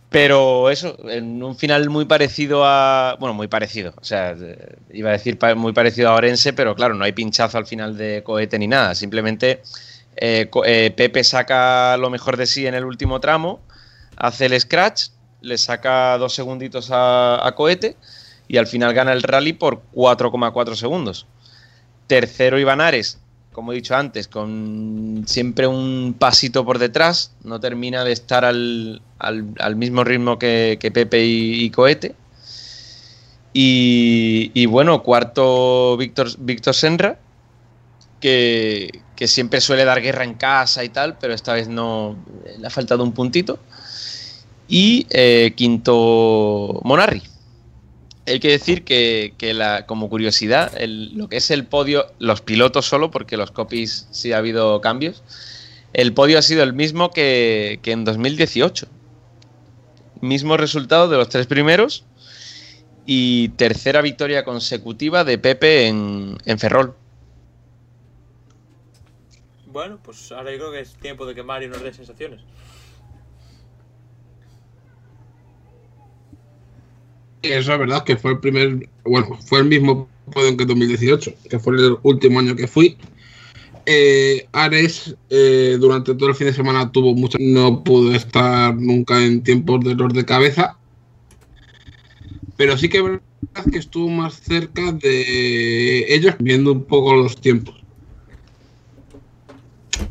Pero 0.09 0.69
eso, 0.69 0.97
en 1.09 1.43
un 1.43 1.57
final 1.57 1.89
muy 1.89 2.05
parecido 2.05 2.63
a. 2.65 3.17
Bueno, 3.19 3.33
muy 3.33 3.47
parecido. 3.47 3.93
O 3.99 4.03
sea, 4.05 4.35
iba 4.91 5.09
a 5.09 5.13
decir 5.13 5.37
muy 5.55 5.73
parecido 5.73 6.09
a 6.09 6.15
Orense, 6.15 6.53
pero 6.53 6.75
claro, 6.75 6.93
no 6.93 7.03
hay 7.03 7.11
pinchazo 7.11 7.57
al 7.57 7.65
final 7.65 7.97
de 7.97 8.23
cohete 8.23 8.57
ni 8.57 8.67
nada. 8.67 8.95
Simplemente 8.95 9.61
eh, 10.15 10.49
eh, 10.65 10.93
Pepe 10.95 11.23
saca 11.23 11.95
lo 11.97 12.09
mejor 12.09 12.37
de 12.37 12.47
sí 12.47 12.65
en 12.65 12.73
el 12.73 12.85
último 12.85 13.19
tramo, 13.19 13.59
hace 14.15 14.47
el 14.47 14.59
scratch, 14.59 15.09
le 15.41 15.57
saca 15.57 16.17
dos 16.17 16.33
segunditos 16.33 16.89
a, 16.91 17.53
cohete 17.55 17.95
y 18.47 18.57
al 18.57 18.65
final 18.65 18.93
gana 18.93 19.13
el 19.13 19.21
rally 19.21 19.53
por 19.53 19.83
4,4 19.93 20.75
segundos. 20.75 21.27
Tercero 22.07 22.57
Iván 22.57 22.81
como 23.57 23.71
he 23.71 23.75
dicho 23.75 23.95
antes, 23.95 24.27
con 24.27 25.23
siempre 25.25 25.65
un 25.65 26.15
pasito 26.19 26.63
por 26.63 26.77
detrás, 26.77 27.31
no 27.43 27.59
termina 27.59 28.03
de 28.03 28.11
estar 28.11 28.45
al, 28.45 29.01
al- 29.17 29.75
mismo 29.75 30.03
ritmo 30.03 30.37
que, 30.37 30.77
Pepe 30.93 31.25
y, 31.25 31.63
y 31.65 31.71
Cohete. 31.71 32.13
Y, 33.53 34.51
y 34.53 34.65
bueno, 34.67 35.01
cuarto 35.01 35.97
Víctor, 35.97 36.29
Víctor 36.37 36.75
Senra, 36.75 37.17
que, 38.19 39.03
que 39.15 39.27
siempre 39.27 39.61
suele 39.61 39.85
dar 39.85 40.01
guerra 40.01 40.23
en 40.23 40.35
casa 40.35 40.83
y 40.83 40.89
tal, 40.89 41.17
pero 41.19 41.33
esta 41.33 41.53
vez 41.53 41.67
no 41.67 42.15
le 42.57 42.65
ha 42.67 42.69
faltado 42.69 43.03
un 43.03 43.13
puntito. 43.13 43.59
Y 44.67 45.07
eh, 45.09 45.53
quinto 45.55 46.81
Monarri. 46.83 47.21
Hay 48.27 48.39
que 48.39 48.49
decir 48.49 48.83
que, 48.83 49.33
que 49.37 49.53
la, 49.53 49.85
como 49.85 50.09
curiosidad, 50.09 50.71
lo 50.79 51.29
que 51.29 51.37
es 51.37 51.49
el 51.49 51.65
podio, 51.65 52.07
los 52.19 52.41
pilotos 52.41 52.85
solo, 52.85 53.09
porque 53.09 53.37
los 53.37 53.51
copies 53.51 54.07
sí 54.11 54.33
ha 54.33 54.37
habido 54.37 54.81
cambios, 54.81 55.23
el 55.93 56.13
podio 56.13 56.37
ha 56.37 56.41
sido 56.41 56.63
el 56.63 56.73
mismo 56.73 57.11
que, 57.11 57.79
que 57.81 57.93
en 57.93 58.03
2018. 58.03 58.87
Mismo 60.19 60.57
resultado 60.57 61.07
de 61.07 61.17
los 61.17 61.29
tres 61.29 61.47
primeros 61.47 62.03
y 63.05 63.49
tercera 63.49 64.01
victoria 64.01 64.43
consecutiva 64.43 65.23
de 65.23 65.37
Pepe 65.37 65.87
en, 65.87 66.37
en 66.45 66.59
Ferrol. 66.59 66.95
Bueno, 69.67 69.99
pues 70.03 70.31
ahora 70.31 70.51
yo 70.51 70.57
creo 70.57 70.71
que 70.71 70.79
es 70.81 70.93
tiempo 70.95 71.25
de 71.25 71.33
que 71.33 71.43
Mario 71.43 71.69
nos 71.69 71.81
dé 71.81 71.93
sensaciones. 71.93 72.41
Eso 77.41 77.73
es 77.73 77.79
verdad 77.79 78.03
que 78.03 78.17
fue 78.17 78.31
el 78.31 78.39
primer, 78.39 78.89
bueno, 79.05 79.37
fue 79.45 79.59
el 79.59 79.65
mismo 79.65 80.09
que 80.33 80.65
2018, 80.65 81.33
que 81.49 81.59
fue 81.59 81.75
el 81.75 81.97
último 82.03 82.39
año 82.39 82.55
que 82.55 82.67
fui. 82.67 82.97
Eh, 83.85 84.47
Ares 84.51 85.15
eh, 85.29 85.77
durante 85.79 86.13
todo 86.15 86.29
el 86.29 86.35
fin 86.35 86.47
de 86.47 86.53
semana 86.53 86.91
tuvo 86.91 87.13
mucho, 87.13 87.37
no 87.39 87.83
pudo 87.83 88.13
estar 88.13 88.75
nunca 88.75 89.23
en 89.23 89.41
tiempos 89.43 89.79
de 89.85 89.95
dolor 89.95 90.13
de 90.13 90.25
cabeza. 90.25 90.77
Pero 92.57 92.77
sí 92.77 92.89
que 92.89 92.97
es 92.97 93.71
que 93.71 93.77
estuvo 93.77 94.09
más 94.09 94.41
cerca 94.41 94.91
de 94.91 96.13
ellos 96.13 96.35
viendo 96.39 96.73
un 96.73 96.83
poco 96.83 97.15
los 97.15 97.39
tiempos. 97.39 97.75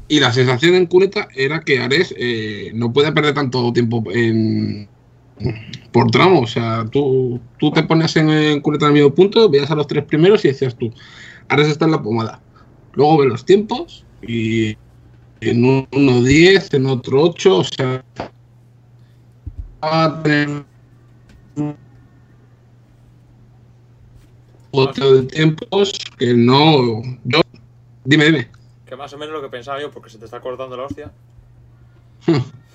Y 0.08 0.20
la 0.20 0.32
sensación 0.32 0.74
en 0.74 0.86
Cuneta 0.86 1.28
era 1.34 1.60
que 1.60 1.80
Ares 1.80 2.14
eh, 2.16 2.70
no 2.74 2.92
puede 2.92 3.12
perder 3.12 3.34
tanto 3.34 3.72
tiempo 3.72 4.04
en, 4.12 4.88
por 5.92 6.10
tramo. 6.10 6.40
O 6.40 6.46
sea, 6.46 6.84
tú, 6.90 7.40
tú 7.58 7.70
te 7.70 7.82
ponías 7.82 8.16
en, 8.16 8.30
en 8.30 8.62
el 8.64 8.92
mismo 8.92 9.14
punto, 9.14 9.48
veías 9.48 9.70
a 9.70 9.74
los 9.74 9.86
tres 9.86 10.04
primeros 10.04 10.44
y 10.44 10.48
decías 10.48 10.76
tú, 10.76 10.92
Ares 11.48 11.68
está 11.68 11.84
en 11.84 11.92
la 11.92 12.02
pomada. 12.02 12.40
Luego 12.94 13.18
ves 13.18 13.28
los 13.28 13.44
tiempos 13.44 14.04
y 14.22 14.76
en 15.40 15.86
uno 15.92 16.22
10, 16.22 16.74
en 16.74 16.86
otro 16.86 17.22
8, 17.22 17.58
o 17.58 17.64
sea, 17.64 18.04
va 19.84 20.04
a 20.04 20.22
tener 20.22 20.64
un 21.56 21.76
boteo 24.72 25.16
de 25.16 25.22
tiempos 25.24 25.92
que 26.18 26.34
no. 26.34 27.02
Yo, 27.24 27.40
dime, 28.04 28.24
dime. 28.26 28.50
Que 28.86 28.96
más 28.96 29.12
o 29.12 29.18
menos 29.18 29.34
lo 29.34 29.42
que 29.42 29.48
pensaba 29.48 29.80
yo, 29.80 29.90
porque 29.90 30.10
se 30.10 30.18
te 30.18 30.24
está 30.24 30.40
cortando 30.40 30.76
la 30.76 30.84
hostia. 30.84 31.12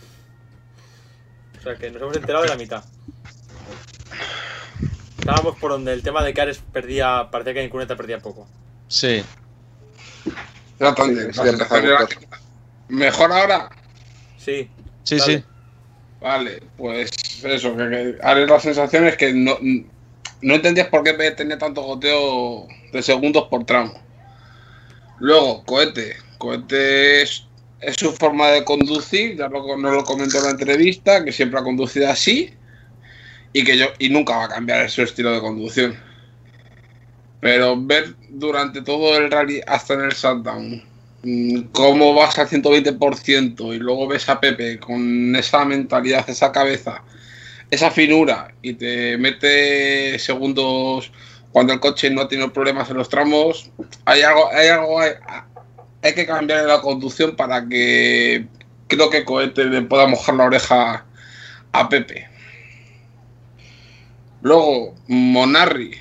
O 1.62 1.64
sea, 1.64 1.76
que 1.76 1.91
nos 1.91 2.01
hemos 2.01 2.16
enterado 2.18 2.43
de 2.43 2.49
la 2.49 2.55
mitad. 2.57 2.84
Estábamos 5.20 5.55
por 5.59 5.70
donde 5.72 5.93
el 5.93 6.01
tema 6.01 6.24
de 6.24 6.34
que 6.34 6.41
Ares 6.41 6.59
perdía, 6.74 7.30
parecía 7.32 7.53
que 7.53 7.64
en 7.64 7.70
Cuneta 7.70 7.95
perdía 7.95 8.18
poco. 8.20 8.47
Sí. 8.88 9.24
Sensación 10.80 11.86
era- 11.86 12.07
Mejor 12.89 13.32
ahora. 13.32 13.70
Sí. 14.38 14.70
Sí, 15.03 15.18
Dale. 15.18 15.38
sí. 15.38 15.43
Vale, 16.20 16.64
pues 16.78 17.12
eso, 17.43 17.76
que, 17.78 17.89
que 17.89 18.18
ahora 18.24 18.45
la 18.47 18.59
sensación 18.59 19.05
es 19.07 19.16
que 19.18 19.32
no, 19.34 19.57
no 20.41 20.53
entendías 20.55 20.88
por 20.88 21.03
qué 21.03 21.14
tenía 21.32 21.57
tanto 21.57 21.82
goteo 21.84 22.68
de 22.91 23.01
segundos 23.03 23.47
por 23.49 23.64
tramo. 23.66 23.93
Luego, 25.20 25.64
cohete. 25.66 26.16
Cohete 26.39 27.22
es, 27.22 27.45
es 27.82 27.96
su 27.96 28.12
forma 28.14 28.50
de 28.50 28.64
conducir, 28.64 29.38
ya 29.38 29.48
lo, 29.48 29.78
nos 29.78 29.94
lo 29.94 30.04
comentó 30.04 30.38
en 30.38 30.44
la 30.46 30.50
entrevista, 30.52 31.24
que 31.24 31.32
siempre 31.32 31.60
ha 31.60 31.64
conducido 31.64 32.10
así 32.10 32.54
y 33.54 33.64
que 33.64 33.78
yo 33.78 33.88
y 34.00 34.10
nunca 34.10 34.38
va 34.38 34.46
a 34.46 34.50
cambiar 34.50 34.90
su 34.90 35.02
estilo 35.02 35.32
de 35.32 35.42
conducción. 35.42 35.96
Pero 37.40 37.76
ver 37.82 38.16
durante 38.30 38.82
todo 38.82 39.18
el 39.18 39.32
rally 39.32 39.62
hasta 39.66 39.96
en 39.96 40.02
el 40.02 40.12
shutdown 40.12 40.84
mm, 41.24 41.62
cómo 41.72 42.14
vas 42.14 42.38
al 42.38 42.48
120% 42.48 43.76
y 43.76 43.80
luego 43.80 44.08
ves 44.08 44.30
a 44.30 44.40
Pepe 44.40 44.80
con 44.80 45.36
esa 45.36 45.66
mentalidad, 45.66 46.30
esa 46.30 46.52
cabeza, 46.52 47.04
esa 47.72 47.90
finura 47.90 48.54
y 48.62 48.74
te 48.74 49.18
mete 49.18 50.20
segundos 50.20 51.12
cuando 51.52 51.74
el 51.74 51.80
coche 51.80 52.10
no 52.10 52.28
tenido 52.28 52.54
problemas 52.54 52.90
en 52.90 52.98
los 52.98 53.10
tramos, 53.10 53.72
hay 54.06 54.22
algo, 54.22 54.50
hay 54.54 54.68
algo, 54.70 55.00
hay, 55.00 55.12
hay 56.02 56.14
que 56.14 56.26
cambiar 56.26 56.66
la 56.66 56.82
conducción 56.82 57.36
para 57.36 57.68
que 57.68 58.47
creo 58.88 59.10
que 59.10 59.24
Cohete 59.24 59.66
le 59.66 59.82
pueda 59.84 60.08
mojar 60.08 60.36
la 60.36 60.45
oreja 60.45 61.06
a 61.72 61.89
Pepe. 61.89 62.28
Luego, 64.41 64.95
Monarri, 65.08 65.95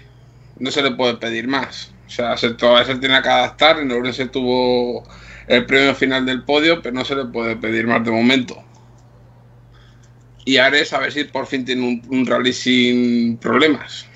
no 0.58 0.70
se 0.70 0.82
le 0.82 0.92
puede 0.92 1.16
pedir 1.16 1.46
más. 1.46 1.92
O 2.06 2.10
sea, 2.10 2.36
se, 2.36 2.50
todavía 2.54 2.84
se 2.84 2.98
tiene 2.98 3.20
que 3.22 3.28
adaptar. 3.28 3.78
En 3.78 3.92
Ourense 3.92 4.26
tuvo 4.26 5.04
el 5.46 5.66
premio 5.66 5.94
final 5.94 6.24
del 6.26 6.42
podio, 6.42 6.80
pero 6.82 6.94
no 6.94 7.04
se 7.04 7.14
le 7.14 7.26
puede 7.26 7.56
pedir 7.56 7.86
más 7.86 8.04
de 8.04 8.10
momento. 8.10 8.62
Y 10.44 10.56
Ares, 10.56 10.92
a 10.92 10.98
ver 10.98 11.12
si 11.12 11.24
por 11.24 11.46
fin 11.46 11.64
tiene 11.64 11.86
un, 11.86 12.02
un 12.08 12.26
rally 12.26 12.52
sin 12.52 13.36
problemas. 13.36 14.06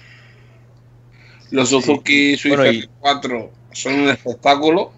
Los 1.51 1.69
Suzuki 1.69 2.37
Bueno, 2.49 2.67
y- 2.73 2.89
4 2.99 3.53
son 3.73 3.95
un 4.01 4.09
espectáculo. 4.09 4.93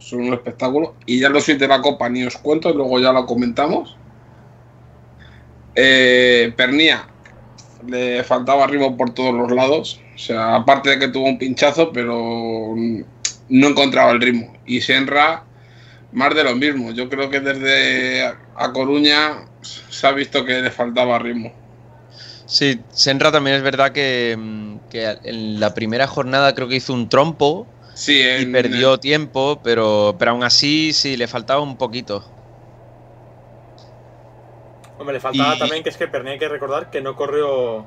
Son 0.00 0.22
un 0.22 0.32
espectáculo. 0.32 0.96
Y 1.06 1.20
ya 1.20 1.28
los 1.28 1.44
Swift 1.44 1.58
de 1.58 1.68
la 1.68 1.80
Copa 1.80 2.08
ni 2.08 2.24
os 2.24 2.36
cuento, 2.36 2.72
luego 2.72 2.98
ya 2.98 3.12
lo 3.12 3.26
comentamos. 3.26 3.96
Eh, 5.74 6.52
Pernía 6.56 7.06
le 7.86 8.24
faltaba 8.24 8.66
ritmo 8.66 8.96
por 8.96 9.14
todos 9.14 9.34
los 9.34 9.50
lados. 9.52 10.00
O 10.14 10.18
sea, 10.18 10.56
aparte 10.56 10.90
de 10.90 10.98
que 10.98 11.08
tuvo 11.08 11.26
un 11.26 11.38
pinchazo, 11.38 11.92
pero 11.92 12.74
no 13.48 13.68
encontraba 13.68 14.10
el 14.10 14.20
ritmo. 14.20 14.52
Y 14.66 14.80
Senra, 14.80 15.44
más 16.12 16.34
de 16.34 16.44
lo 16.44 16.56
mismo. 16.56 16.92
Yo 16.92 17.08
creo 17.08 17.30
que 17.30 17.40
desde 17.40 18.24
A 18.56 18.72
Coruña 18.72 19.46
se 19.62 20.06
ha 20.06 20.12
visto 20.12 20.44
que 20.44 20.60
le 20.60 20.70
faltaba 20.70 21.18
ritmo. 21.18 21.52
Sí, 22.46 22.80
Senra 22.90 23.30
también 23.30 23.56
es 23.56 23.62
verdad 23.62 23.92
que, 23.92 24.36
mm, 24.36 24.88
que 24.90 25.16
en 25.22 25.60
la 25.60 25.72
primera 25.72 26.06
jornada 26.06 26.54
creo 26.54 26.68
que 26.68 26.76
hizo 26.76 26.92
un 26.92 27.08
trompo 27.08 27.66
Sí, 28.00 28.14
y 28.18 28.22
en- 28.22 28.50
perdió 28.52 28.98
tiempo, 28.98 29.60
pero, 29.62 30.16
pero 30.18 30.30
aún 30.30 30.42
así 30.42 30.94
sí 30.94 31.18
le 31.18 31.28
faltaba 31.28 31.60
un 31.60 31.76
poquito. 31.76 32.24
Hombre, 34.98 35.14
le 35.14 35.20
faltaba 35.20 35.54
Y- 35.54 35.58
también 35.58 35.82
que 35.82 35.90
es 35.90 35.98
que 35.98 36.08
Pernia 36.08 36.32
hay 36.32 36.38
que 36.38 36.48
recordar 36.48 36.90
que 36.90 37.02
no 37.02 37.14
corrió. 37.14 37.84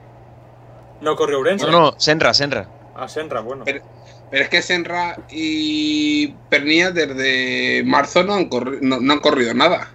No 1.02 1.16
corrió 1.16 1.40
Urense. 1.40 1.66
No, 1.66 1.72
no, 1.72 1.96
Senra, 1.98 2.32
Senra. 2.36 2.68
A 2.96 3.08
Senra, 3.08 3.42
bueno. 3.42 3.64
Pero- 3.66 3.82
Pero 4.30 4.44
es 4.44 4.50
que 4.50 4.62
Senra 4.62 5.18
y 5.32 6.28
Pernía 6.50 6.92
desde 6.92 7.84
marzo 7.84 8.24
no 8.24 8.34
han, 8.34 8.50
corri- 8.50 8.80
no, 8.82 9.00
no 9.00 9.14
han 9.14 9.20
corrido 9.20 9.54
nada. 9.56 9.90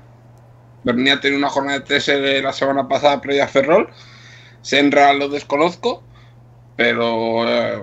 Pernía 0.85 1.21
tiene 1.21 1.37
una 1.37 1.49
jornada 1.49 1.79
de 1.81 1.97
eh, 2.07 2.43
la 2.43 2.53
semana 2.53 2.89
pasada 2.89 3.21
previa 3.21 3.45
a 3.45 3.49
Ferrol. 3.49 3.89
Senra 4.63 5.13
lo 5.13 5.29
desconozco. 5.29 6.03
Pero 6.79 7.45
eh, 7.49 7.83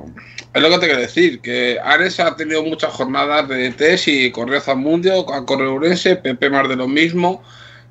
es 0.53 0.61
lo 0.61 0.69
que 0.69 0.77
te 0.79 0.85
quiero 0.85 1.01
decir, 1.01 1.41
que 1.41 1.77
Ares 1.83 2.17
ha 2.21 2.33
tenido 2.37 2.63
muchas 2.63 2.93
jornadas 2.93 3.45
de 3.49 3.71
test 3.71 4.07
y 4.07 4.31
corrió 4.31 4.61
Zamundio, 4.61 5.29
ha 5.33 5.45
corrido 5.45 5.73
Urense, 5.73 6.15
Pepe 6.15 6.49
más 6.49 6.69
de 6.69 6.77
lo 6.77 6.87
mismo, 6.87 7.43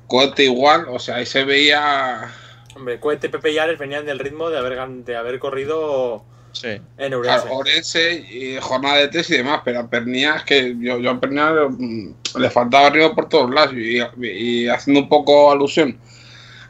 Cohete 0.07 0.45
igual, 0.45 0.87
o 0.89 0.97
sea, 0.97 1.17
ahí 1.17 1.27
se 1.27 1.43
veía... 1.43 2.31
Hombre, 2.75 2.99
Cohete, 2.99 3.29
Pepe 3.29 3.51
y 3.51 3.59
Ares 3.59 3.77
venían 3.77 4.07
del 4.07 4.17
ritmo 4.17 4.49
de 4.49 4.57
haber, 4.57 4.79
gan- 4.79 5.03
de 5.03 5.15
haber 5.15 5.37
corrido 5.37 6.25
Sí. 6.53 6.69
en 6.97 7.13
Urense. 7.13 7.41
Claro, 7.41 7.55
Orense 7.57 8.13
y 8.31 8.57
jornada 8.59 8.95
de 8.97 9.09
test 9.09 9.29
y 9.29 9.37
demás, 9.37 9.61
pero 9.63 9.81
a 9.81 9.87
Pernía 9.87 10.37
es 10.37 10.43
que 10.43 10.75
yo, 10.79 10.97
yo 10.97 11.11
a 11.11 11.19
Pernía 11.19 11.51
mm, 11.69 12.15
le 12.39 12.49
faltaba 12.49 12.89
ritmo 12.89 13.13
por 13.13 13.29
todos 13.29 13.51
lados 13.51 13.75
y, 13.75 13.99
y 14.25 14.67
haciendo 14.69 15.01
un 15.01 15.09
poco 15.09 15.51
alusión 15.51 15.99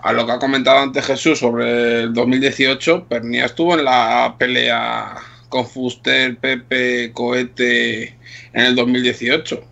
a 0.06 0.14
lo 0.14 0.24
que 0.28 0.34
ha 0.34 0.40
comentado 0.40 0.78
antes 0.78 1.04
Jesús 1.04 1.40
sobre 1.40 2.02
el 2.04 2.14
2018, 2.14 3.06
Pernía 3.10 3.46
estuvo 3.46 3.74
en 3.74 3.86
la 3.86 4.36
pelea 4.38 5.16
con 5.50 5.66
Fuster, 5.66 6.38
Pepe, 6.38 7.12
Cohete 7.12 8.16
en 8.54 8.66
el 8.66 8.76
2018. 8.76 9.64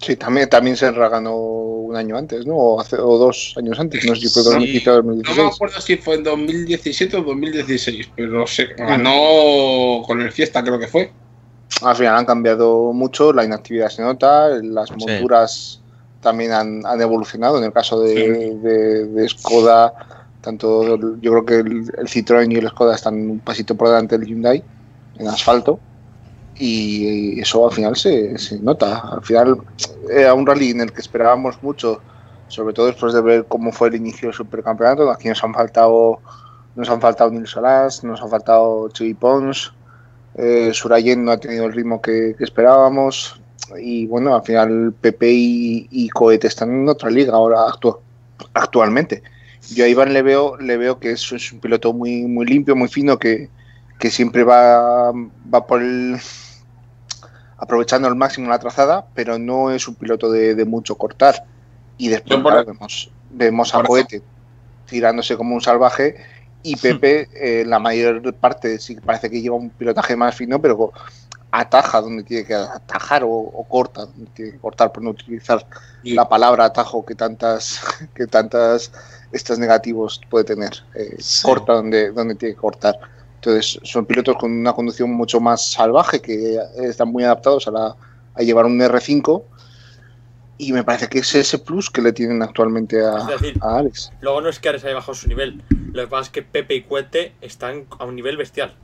Sí, 0.00 0.14
también, 0.14 0.48
también 0.48 0.76
Senra 0.76 1.08
ganó 1.08 1.34
un 1.36 1.96
año 1.96 2.16
antes, 2.16 2.46
¿no? 2.46 2.54
O, 2.54 2.80
hace, 2.80 2.94
o 2.96 3.18
dos 3.18 3.54
años 3.56 3.80
antes, 3.80 4.04
no 4.06 4.14
sé 4.14 4.28
si 4.28 4.28
fue 4.28 4.44
Sí. 4.44 4.50
2015 4.50 4.90
o 4.90 4.92
No 4.94 5.02
me 5.02 5.06
2016. 5.08 5.54
acuerdo 5.56 5.80
si 5.80 5.96
fue 5.96 6.14
en 6.14 6.22
2017 6.22 7.16
o 7.16 7.22
2016, 7.22 8.10
pero 8.14 8.46
se 8.46 8.66
ganó 8.76 10.02
con 10.06 10.20
el 10.20 10.30
Fiesta 10.30 10.62
creo 10.62 10.78
que 10.78 10.86
fue. 10.86 11.10
Al 11.82 11.96
final 11.96 12.14
han 12.14 12.26
cambiado 12.26 12.92
mucho, 12.92 13.32
la 13.32 13.44
inactividad 13.44 13.88
se 13.88 14.02
nota, 14.02 14.50
las 14.62 14.92
monturas 14.92 15.77
también 16.20 16.52
han, 16.52 16.84
han 16.86 17.00
evolucionado. 17.00 17.58
En 17.58 17.64
el 17.64 17.72
caso 17.72 18.00
de, 18.00 18.14
Sí. 18.14 18.54
de- 18.62 19.04
de 19.06 19.28
Skoda, 19.28 19.92
tanto 20.40 20.94
el- 20.94 21.20
yo 21.20 21.30
creo 21.32 21.44
que 21.44 21.54
el, 21.60 21.90
el 21.98 22.06
Citroën 22.08 22.52
y 22.52 22.56
el 22.56 22.68
Skoda 22.68 22.94
están 22.94 23.14
un 23.30 23.40
pasito 23.40 23.74
por 23.76 23.88
delante 23.88 24.18
del 24.18 24.26
Hyundai 24.28 24.62
en 25.18 25.28
asfalto. 25.28 25.80
Y 26.60 27.40
eso 27.40 27.66
al 27.66 27.72
final 27.72 27.94
se, 27.96 28.36
se 28.38 28.58
nota. 28.58 28.98
Al 28.98 29.22
final 29.22 29.58
era 30.10 30.34
un 30.34 30.44
rally 30.46 30.70
en 30.70 30.80
el 30.80 30.92
que 30.92 31.00
esperábamos 31.00 31.62
mucho, 31.62 32.00
sobre 32.48 32.74
todo 32.74 32.86
después 32.86 33.12
de 33.12 33.20
ver 33.20 33.46
cómo 33.46 33.70
fue 33.70 33.88
el 33.88 33.94
inicio 33.94 34.28
del 34.28 34.34
supercampeonato. 34.34 35.08
Aquí 35.10 35.28
nos 35.28 35.42
han 35.44 35.54
faltado, 35.54 36.20
nos 36.74 36.90
han 36.90 37.00
faltado 37.00 37.30
Nils 37.30 37.50
Solas, 37.50 38.02
nos 38.02 38.20
han 38.20 38.28
faltado 38.28 38.88
Chuy 38.88 39.14
Pons, 39.14 39.72
eh, 40.34 40.70
Surayen 40.72 41.24
no 41.24 41.30
ha 41.32 41.38
tenido 41.38 41.64
el 41.66 41.72
ritmo 41.72 42.00
que, 42.02 42.34
que 42.36 42.42
esperábamos. 42.44 43.40
Y 43.80 44.06
bueno, 44.06 44.34
al 44.34 44.42
final 44.42 44.94
Pepe 45.00 45.30
y, 45.30 45.88
y 45.90 46.08
Cohete 46.08 46.46
están 46.46 46.70
en 46.70 46.88
otra 46.88 47.10
liga 47.10 47.34
ahora 47.34 47.66
actu- 47.66 48.00
actualmente. 48.54 49.22
Yo 49.70 49.84
a 49.84 49.88
Iván 49.88 50.12
le 50.12 50.22
veo, 50.22 50.56
le 50.56 50.76
veo 50.76 50.98
que 50.98 51.12
es, 51.12 51.32
es 51.32 51.52
un 51.52 51.60
piloto 51.60 51.92
muy, 51.92 52.22
muy 52.22 52.46
limpio, 52.46 52.76
muy 52.76 52.88
fino, 52.88 53.18
que, 53.18 53.50
que 53.98 54.10
siempre 54.10 54.44
va, 54.44 55.12
va 55.12 55.66
por 55.66 55.82
el 55.82 56.16
aprovechando 57.56 58.08
al 58.08 58.16
máximo 58.16 58.48
la 58.48 58.58
trazada, 58.58 59.06
pero 59.14 59.38
no 59.38 59.70
es 59.70 59.88
un 59.88 59.96
piloto 59.96 60.30
de, 60.30 60.54
de 60.54 60.64
mucho 60.64 60.96
cortar. 60.96 61.42
Y 61.96 62.08
después 62.08 62.38
Yo 62.38 62.42
por- 62.42 62.52
claro, 62.52 62.66
vemos, 62.66 63.10
vemos 63.30 63.74
a 63.74 63.82
Cohete 63.82 64.22
tirándose 64.86 65.36
como 65.36 65.54
un 65.54 65.60
salvaje 65.60 66.16
y 66.62 66.76
Pepe, 66.82 67.28
eh, 67.34 67.64
la 67.64 67.78
mayor 67.78 68.34
parte, 68.36 68.78
sí 68.78 68.94
que 68.94 69.00
parece 69.00 69.30
que 69.30 69.40
lleva 69.40 69.56
un 69.56 69.70
pilotaje 69.70 70.16
más 70.16 70.34
fino, 70.34 70.60
pero 70.60 70.92
ataja 71.50 72.00
donde 72.00 72.22
tiene 72.24 72.44
que 72.44 72.54
atajar 72.54 73.22
o, 73.24 73.66
corta 73.68 74.06
donde 74.06 74.30
tiene 74.32 74.52
que 74.52 74.58
cortar 74.58 74.92
por 74.92 75.02
no 75.02 75.10
utilizar 75.10 75.66
la 76.02 76.28
palabra 76.28 76.66
atajo 76.66 77.04
que 77.04 77.14
tantas 77.14 77.80
que 78.14 78.26
tantas 78.26 78.92
estos 79.32 79.58
negativos 79.58 80.20
puede 80.28 80.44
tener 80.44 80.72
eh, 80.94 81.16
corta 81.42 81.74
donde 81.74 82.10
donde 82.12 82.34
tiene 82.34 82.54
que 82.54 82.60
cortar 82.60 82.98
entonces 83.36 83.80
son 83.84 84.04
pilotos 84.04 84.36
con 84.36 84.52
una 84.52 84.72
conducción 84.72 85.10
mucho 85.10 85.40
más 85.40 85.70
salvaje 85.70 86.20
que 86.20 86.58
están 86.76 87.08
muy 87.08 87.24
adaptados 87.24 87.68
a, 87.68 87.70
la, 87.70 87.96
a 88.34 88.42
llevar 88.42 88.66
un 88.66 88.80
R5 88.80 89.42
y 90.58 90.72
me 90.72 90.82
parece 90.82 91.08
que 91.08 91.20
es 91.20 91.34
ese 91.36 91.58
plus 91.58 91.88
que 91.88 92.02
le 92.02 92.12
tienen 92.12 92.42
actualmente 92.42 93.00
a, 93.00 93.28
a 93.60 93.78
Alex. 93.78 94.10
Luego 94.20 94.40
no 94.40 94.48
es 94.48 94.58
que 94.58 94.68
Alex 94.68 94.84
haya 94.84 94.94
bajado 94.96 95.14
su 95.14 95.28
nivel, 95.28 95.62
lo 95.92 96.02
que 96.02 96.08
pasa 96.08 96.22
es 96.22 96.30
que 96.30 96.42
Pepe 96.42 96.74
y 96.74 96.82
Cuete 96.82 97.32
están 97.40 97.86
a 97.96 98.04
un 98.04 98.16
nivel 98.16 98.36
bestial. 98.36 98.74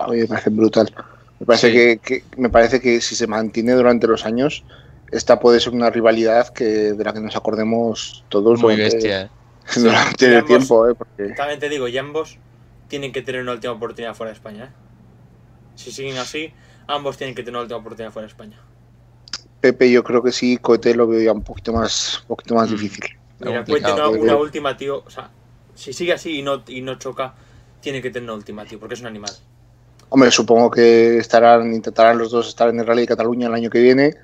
a 0.00 0.08
mí 0.08 0.16
me 0.16 0.26
parece 0.26 0.50
brutal. 0.50 0.92
Me 1.38 1.46
parece, 1.46 1.98
que, 1.98 2.24
me 2.36 2.48
parece 2.48 2.80
que 2.80 3.00
si 3.00 3.14
se 3.14 3.26
mantiene 3.26 3.72
durante 3.72 4.06
los 4.06 4.24
años, 4.24 4.64
esta 5.12 5.38
puede 5.38 5.60
ser 5.60 5.74
una 5.74 5.90
rivalidad 5.90 6.48
que 6.48 6.64
de 6.64 7.04
la 7.04 7.12
que 7.12 7.20
nos 7.20 7.36
acordemos 7.36 8.24
todos 8.28 8.60
Muy 8.60 8.74
durante, 8.74 8.96
bestia, 8.96 9.22
¿eh? 9.22 9.30
durante 9.76 10.38
el 10.38 10.44
tiempo. 10.44 10.88
¿eh? 10.88 10.94
Porque... 10.94 11.34
También 11.34 11.60
te 11.60 11.68
digo, 11.68 11.88
y 11.88 11.98
ambos 11.98 12.38
tienen 12.88 13.12
que 13.12 13.22
tener 13.22 13.42
una 13.42 13.52
última 13.52 13.74
oportunidad 13.74 14.14
fuera 14.14 14.30
de 14.30 14.36
España. 14.36 14.64
¿eh? 14.64 14.70
Si 15.74 15.92
siguen 15.92 16.16
así, 16.16 16.52
ambos 16.86 17.18
tienen 17.18 17.34
que 17.34 17.42
tener 17.42 17.56
una 17.56 17.62
última 17.62 17.80
oportunidad 17.80 18.12
fuera 18.12 18.26
de 18.26 18.32
España. 18.32 18.58
Pepe, 19.60 19.90
yo 19.90 20.02
creo 20.04 20.22
que 20.22 20.32
sí, 20.32 20.56
Coete 20.56 20.94
lo 20.94 21.06
veo 21.06 21.20
ya 21.20 21.32
un 21.32 21.42
poquito 21.42 21.72
más, 21.72 22.20
un 22.22 22.28
poquito 22.28 22.54
más 22.54 22.70
mm. 22.70 22.72
difícil. 22.72 23.04
Mira, 23.40 23.64
Coete 23.64 23.92
una, 23.92 24.08
una, 24.08 24.36
última, 24.36 24.76
tío. 24.76 25.02
O 25.04 25.10
sea, 25.10 25.30
si 25.74 25.92
sigue 25.92 26.14
así 26.14 26.38
y 26.38 26.42
no, 26.42 26.62
y 26.66 26.80
no 26.80 26.94
choca, 26.96 27.34
tiene 27.80 28.00
que 28.00 28.10
tener 28.10 28.28
una 28.28 28.38
última, 28.38 28.64
tío, 28.64 28.80
porque 28.80 28.94
es 28.94 29.00
un 29.00 29.06
animal. 29.06 29.32
Hombre, 30.08 30.30
supongo 30.30 30.70
que 30.70 31.18
estarán, 31.18 31.74
intentarán 31.74 32.18
los 32.18 32.30
dos 32.30 32.48
estar 32.48 32.68
en 32.68 32.78
el 32.78 32.86
Rally 32.86 33.02
de 33.02 33.08
Cataluña 33.08 33.48
el 33.48 33.54
año 33.54 33.70
que 33.70 33.80
viene, 33.80 34.14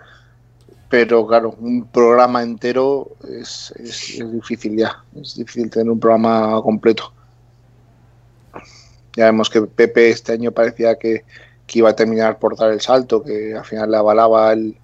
pero 0.89 1.26
claro, 1.26 1.57
un 1.59 1.87
programa 1.87 2.43
entero 2.43 3.16
es, 3.28 3.74
difícil 4.33 4.76
ya, 4.76 5.03
es 5.20 5.37
difícil 5.37 5.70
tener 5.70 5.91
un 5.91 5.99
programa 5.99 6.61
completo. 6.62 7.12
Ya 9.16 9.26
vemos 9.26 9.51
que 9.51 9.62
Pepe 9.62 10.11
este 10.11 10.33
año 10.33 10.53
parecía 10.53 10.97
que, 10.97 11.24
iba 11.74 11.89
a 11.89 11.97
terminar 11.97 12.39
por 12.39 12.55
dar 12.55 12.70
el 12.70 12.83
salto, 12.83 13.22
que 13.22 13.55
al 13.55 13.64
final 13.64 13.91
le 13.91 13.97
avalaba 13.97 14.53
el, 14.53 14.76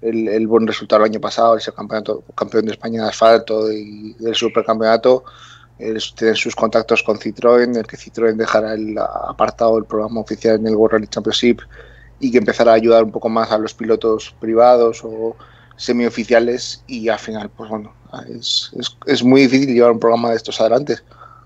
el, 0.00 0.46
buen 0.46 0.64
resultado 0.64 1.02
el 1.02 1.10
año 1.10 1.20
pasado, 1.20 1.56
ese 1.56 1.72
campeonato, 1.72 2.22
campeón 2.36 2.66
de 2.66 2.70
España 2.70 3.02
de 3.02 3.08
asfalto 3.08 3.72
y 3.72 4.14
del 4.14 4.36
supercampeonato 4.36 5.24
tienen 6.14 6.36
sus 6.36 6.54
contactos 6.54 7.02
con 7.02 7.18
Citroën, 7.18 7.76
el 7.76 7.86
que 7.86 7.96
Citroën 7.96 8.36
dejara 8.36 8.74
el 8.74 8.96
apartado 8.98 9.76
del 9.76 9.84
programa 9.84 10.20
oficial 10.20 10.56
en 10.56 10.66
el 10.66 10.76
World 10.76 10.94
Rally 10.94 11.06
Championship 11.08 11.60
y 12.20 12.30
que 12.30 12.38
empezara 12.38 12.72
a 12.72 12.74
ayudar 12.74 13.04
un 13.04 13.10
poco 13.10 13.28
más 13.28 13.50
a 13.50 13.58
los 13.58 13.74
pilotos 13.74 14.34
privados 14.40 15.00
o 15.02 15.36
semioficiales 15.76 16.84
y 16.86 17.08
al 17.08 17.18
final, 17.18 17.50
pues 17.50 17.70
bueno, 17.70 17.94
es, 18.28 18.70
es, 18.78 18.96
es 19.06 19.24
muy 19.24 19.42
difícil 19.42 19.74
llevar 19.74 19.92
un 19.92 20.00
programa 20.00 20.30
de 20.30 20.36
estos 20.36 20.60
adelante. 20.60 20.98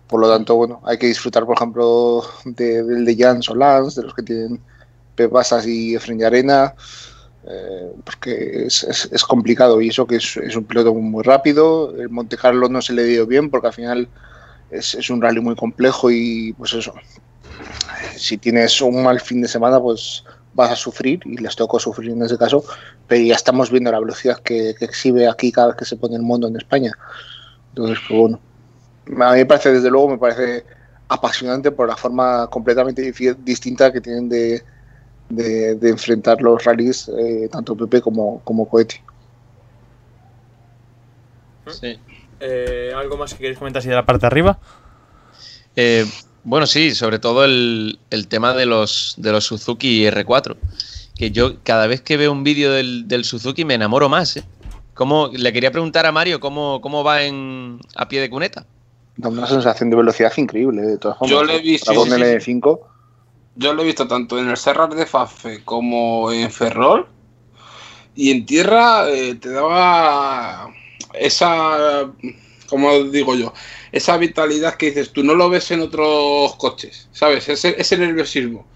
Por 0.08 0.20
lo 0.20 0.28
tanto, 0.28 0.56
bueno, 0.56 0.80
hay 0.84 0.98
que 0.98 1.06
disfrutar, 1.06 1.46
por 1.46 1.56
ejemplo, 1.56 2.24
del 2.44 3.04
de, 3.04 3.14
de 3.14 3.16
Jan 3.16 3.42
Solans, 3.42 3.94
de 3.94 4.02
los 4.02 4.14
que 4.14 4.22
tienen 4.22 4.60
Pepasas 5.14 5.66
y 5.66 5.94
Efren 5.94 6.22
Arena, 6.24 6.74
eh, 7.46 7.92
porque 8.04 8.66
es, 8.66 8.84
es, 8.84 9.24
complicado 9.24 9.80
y 9.82 9.88
eso 9.88 10.06
que 10.06 10.16
es, 10.16 10.36
es, 10.38 10.56
un 10.56 10.64
piloto 10.64 10.94
muy 10.94 11.22
rápido. 11.22 11.94
El 11.96 12.08
Monte 12.08 12.36
Carlo 12.36 12.68
no 12.68 12.80
se 12.80 12.94
le 12.94 13.04
dio 13.04 13.26
bien 13.26 13.50
porque 13.50 13.66
al 13.66 13.72
final 13.72 14.08
es, 14.70 15.10
un 15.10 15.20
rally 15.20 15.40
muy 15.40 15.54
complejo 15.54 16.10
y 16.10 16.54
pues 16.54 16.72
eso. 16.72 16.94
Si 18.16 18.38
tienes 18.38 18.80
un 18.80 19.02
mal 19.02 19.20
fin 19.20 19.42
de 19.42 19.48
semana, 19.48 19.80
pues 19.80 20.24
vas 20.54 20.70
a 20.70 20.76
sufrir 20.76 21.20
y 21.24 21.36
les 21.36 21.56
tocó 21.56 21.78
sufrir 21.78 22.12
en 22.12 22.22
ese 22.22 22.38
caso, 22.38 22.64
pero 23.08 23.22
ya 23.22 23.34
estamos 23.34 23.70
viendo 23.70 23.90
la 23.90 24.00
velocidad 24.00 24.38
que, 24.38 24.70
exhibe 24.80 25.28
aquí 25.28 25.50
cada 25.52 25.68
vez 25.68 25.76
que 25.76 25.84
se 25.84 25.96
pone 25.96 26.16
el 26.16 26.22
mundo 26.22 26.48
en 26.48 26.56
España. 26.56 26.92
Entonces, 27.70 27.98
pues 28.08 28.20
bueno, 28.20 28.40
a 29.24 29.32
mí 29.32 29.38
me 29.38 29.46
parece, 29.46 29.72
desde 29.72 29.90
luego, 29.90 30.08
me 30.08 30.18
parece 30.18 30.64
apasionante 31.08 31.70
por 31.70 31.88
la 31.88 31.96
forma 31.96 32.46
completamente 32.48 33.12
distinta 33.44 33.92
que 33.92 34.00
tienen 34.00 34.28
de, 34.28 34.62
de, 35.28 35.88
enfrentar 35.88 36.40
los 36.40 36.64
rallies, 36.64 37.08
eh, 37.08 37.48
tanto 37.50 37.76
Pepe 37.76 38.00
como, 38.00 38.40
como 38.44 38.68
Cohete. 38.68 39.02
Sí. 41.70 41.98
Eh, 42.40 42.92
¿Algo 42.94 43.16
más 43.16 43.32
que 43.32 43.38
queréis 43.38 43.58
comentar 43.58 43.80
así 43.80 43.88
de 43.88 43.94
la 43.94 44.04
parte 44.04 44.22
de 44.22 44.26
arriba? 44.26 44.58
Eh, 45.76 46.04
bueno, 46.44 46.66
sí, 46.66 46.94
sobre 46.94 47.18
todo 47.18 47.44
el, 47.44 47.98
tema 48.28 48.52
de 48.54 48.66
los, 48.66 49.14
de 49.16 49.32
los 49.32 49.44
Suzuki 49.44 50.04
R4. 50.04 50.56
Que 51.16 51.30
yo 51.30 51.62
cada 51.62 51.86
vez 51.86 52.00
que 52.00 52.16
veo 52.16 52.32
un 52.32 52.44
vídeo 52.44 52.72
del, 52.72 53.24
Suzuki 53.24 53.64
me 53.64 53.74
enamoro 53.74 54.08
más. 54.08 54.36
¿eh? 54.36 54.44
le 55.32 55.52
quería 55.52 55.70
preguntar 55.70 56.06
a 56.06 56.12
Mario 56.12 56.40
cómo, 56.40 56.80
cómo 56.80 57.02
va 57.02 57.22
en, 57.22 57.80
a 57.96 58.08
pie 58.08 58.20
de 58.20 58.30
cuneta. 58.30 58.66
Da 59.16 59.28
una 59.28 59.46
sensación 59.46 59.90
de 59.90 59.96
velocidad 59.96 60.32
increíble, 60.36 60.82
de 60.82 60.98
todas 60.98 61.18
formas. 61.18 61.30
Yo 61.30 61.44
le 61.44 61.56
he 61.56 61.60
visto. 61.60 61.92
Sí, 61.92 62.50
yo 63.56 63.74
lo 63.74 63.82
he 63.82 63.86
visto 63.86 64.06
tanto 64.08 64.38
en 64.38 64.48
el 64.48 64.56
Serrar 64.56 64.94
de 64.94 65.06
Fafe 65.06 65.62
como 65.64 66.32
en 66.32 66.50
Ferrol. 66.50 67.06
Y 68.16 68.30
en 68.30 68.46
tierra 68.46 69.08
eh, 69.10 69.34
te 69.34 69.50
daba 69.50 70.72
esa, 71.14 72.10
como 72.68 73.04
digo 73.04 73.34
yo, 73.34 73.52
esa 73.90 74.16
vitalidad 74.16 74.76
que 74.76 74.86
dices, 74.86 75.12
tú 75.12 75.24
no 75.24 75.34
lo 75.34 75.50
ves 75.50 75.70
en 75.70 75.80
otros 75.80 76.54
coches, 76.56 77.08
¿sabes? 77.12 77.48
Ese, 77.48 77.74
ese 77.78 77.98
nerviosismo. 77.98 78.66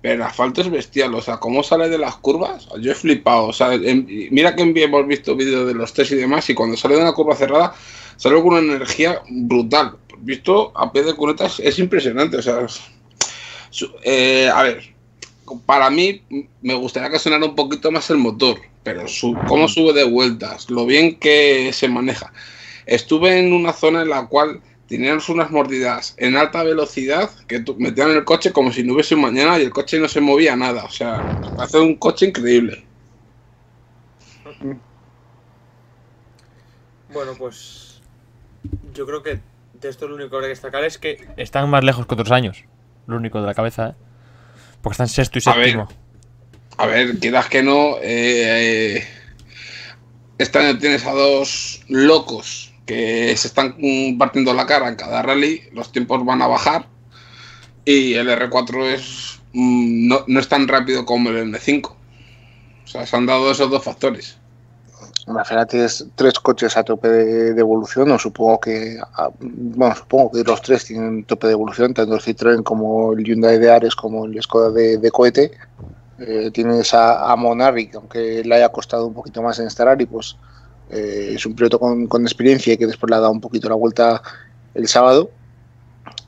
Pero 0.00 0.14
el 0.14 0.22
asfalto 0.22 0.62
es 0.62 0.70
bestial, 0.70 1.14
o 1.14 1.22
sea, 1.22 1.38
cómo 1.38 1.62
sale 1.62 1.88
de 1.88 1.98
las 1.98 2.16
curvas, 2.16 2.68
yo 2.80 2.90
he 2.90 2.94
flipado. 2.94 3.46
O 3.46 3.52
sea, 3.52 3.68
mira 3.68 4.56
que 4.56 4.62
hemos 4.62 5.06
visto 5.06 5.36
vídeos 5.36 5.66
de 5.66 5.74
los 5.74 5.92
test 5.94 6.10
y 6.10 6.16
demás, 6.16 6.50
y 6.50 6.54
cuando 6.54 6.76
sale 6.76 6.96
de 6.96 7.02
una 7.02 7.12
curva 7.12 7.36
cerrada, 7.36 7.72
sale 8.16 8.34
con 8.36 8.54
una 8.54 8.58
energía 8.58 9.22
brutal. 9.28 9.96
Visto 10.18 10.72
a 10.74 10.92
pie 10.92 11.04
de 11.04 11.14
cunetas 11.14 11.60
es 11.60 11.78
impresionante, 11.78 12.36
o 12.36 12.42
sea, 12.42 12.66
eh, 14.02 14.50
a 14.52 14.62
ver, 14.62 14.92
para 15.66 15.90
mí 15.90 16.22
me 16.60 16.74
gustaría 16.74 17.10
que 17.10 17.18
sonara 17.18 17.44
un 17.44 17.54
poquito 17.54 17.90
más 17.90 18.10
el 18.10 18.18
motor, 18.18 18.58
pero 18.82 19.08
su, 19.08 19.36
cómo 19.46 19.68
sube 19.68 19.92
de 19.92 20.04
vueltas, 20.04 20.70
lo 20.70 20.86
bien 20.86 21.18
que 21.18 21.70
se 21.72 21.88
maneja. 21.88 22.32
Estuve 22.86 23.38
en 23.38 23.52
una 23.52 23.72
zona 23.72 24.02
en 24.02 24.08
la 24.08 24.26
cual 24.26 24.60
tenían 24.88 25.20
unas 25.28 25.50
mordidas 25.50 26.14
en 26.18 26.36
alta 26.36 26.62
velocidad 26.62 27.30
que 27.46 27.64
metían 27.78 28.10
el 28.10 28.24
coche 28.24 28.52
como 28.52 28.72
si 28.72 28.82
no 28.82 28.94
hubiese 28.94 29.14
un 29.14 29.22
mañana 29.22 29.58
y 29.58 29.62
el 29.62 29.70
coche 29.70 29.98
no 29.98 30.08
se 30.08 30.20
movía 30.20 30.56
nada. 30.56 30.84
O 30.84 30.90
sea, 30.90 31.40
hace 31.58 31.78
un 31.78 31.96
coche 31.96 32.26
increíble. 32.26 32.84
Bueno, 37.12 37.32
pues 37.38 38.00
yo 38.94 39.06
creo 39.06 39.22
que 39.22 39.40
de 39.80 39.88
esto 39.88 40.08
lo 40.08 40.16
único 40.16 40.30
que 40.30 40.36
hay 40.36 40.42
que 40.42 40.48
destacar 40.48 40.84
es 40.84 40.98
que 40.98 41.26
están 41.36 41.70
más 41.70 41.84
lejos 41.84 42.06
que 42.06 42.14
otros 42.14 42.30
años 42.30 42.64
lo 43.06 43.16
único 43.16 43.40
de 43.40 43.46
la 43.46 43.54
cabeza, 43.54 43.90
¿eh? 43.90 43.94
Porque 44.80 44.94
están 44.94 45.08
sexto 45.08 45.38
y 45.38 45.42
séptimo. 45.42 45.88
A 46.76 46.86
ver, 46.86 47.18
quieras 47.18 47.48
que 47.48 47.62
no, 47.62 47.96
eh, 48.00 49.06
este 50.38 50.58
año 50.58 50.78
tienes 50.78 51.06
a 51.06 51.12
dos 51.12 51.82
locos 51.88 52.74
que 52.86 53.36
se 53.36 53.46
están 53.46 53.76
partiendo 54.18 54.52
la 54.54 54.66
cara 54.66 54.88
en 54.88 54.96
cada 54.96 55.22
rally, 55.22 55.62
los 55.72 55.92
tiempos 55.92 56.24
van 56.24 56.42
a 56.42 56.48
bajar 56.48 56.88
y 57.84 58.14
el 58.14 58.28
R4 58.28 58.84
es 58.86 59.40
mm, 59.52 60.08
no, 60.08 60.24
no 60.26 60.40
es 60.40 60.48
tan 60.48 60.66
rápido 60.66 61.04
como 61.04 61.30
el 61.30 61.52
N5. 61.52 61.86
O 61.86 61.96
sea, 62.86 63.06
se 63.06 63.16
han 63.16 63.26
dado 63.26 63.50
esos 63.50 63.70
dos 63.70 63.84
factores. 63.84 64.38
Tienes 65.68 66.04
tres 66.16 66.34
coches 66.40 66.76
a 66.76 66.82
tope 66.82 67.08
de, 67.08 67.60
evolución, 67.60 68.10
o 68.10 68.18
supongo 68.18 68.58
que, 68.58 68.98
bueno, 69.40 69.94
supongo 69.94 70.32
que 70.32 70.42
los 70.42 70.60
tres 70.62 70.84
tienen 70.84 71.24
tope 71.24 71.46
de 71.46 71.52
evolución, 71.52 71.94
tanto 71.94 72.16
el 72.16 72.20
Citroën 72.20 72.62
como 72.64 73.12
el 73.12 73.22
Hyundai 73.22 73.58
de 73.58 73.70
Ares 73.70 73.94
como 73.94 74.24
el 74.26 74.42
Skoda 74.42 74.70
de, 74.70 74.98
de 74.98 75.10
cohete. 75.12 75.52
Eh, 76.18 76.50
tienes 76.52 76.92
a, 76.92 77.30
a 77.30 77.36
Monarch, 77.36 77.94
aunque 77.94 78.42
le 78.44 78.54
haya 78.54 78.68
costado 78.70 79.06
un 79.06 79.14
poquito 79.14 79.42
más 79.42 79.58
en 79.60 79.68
este 79.68 79.84
rally, 79.84 80.06
pues 80.06 80.36
eh, 80.90 81.32
es 81.34 81.46
un 81.46 81.54
piloto 81.54 81.78
con, 81.78 82.08
con, 82.08 82.22
experiencia 82.22 82.74
y 82.74 82.76
que 82.76 82.86
después 82.86 83.08
le 83.08 83.16
ha 83.16 83.20
dado 83.20 83.32
un 83.32 83.40
poquito 83.40 83.68
la 83.68 83.76
vuelta 83.76 84.22
el 84.74 84.88
sábado. 84.88 85.30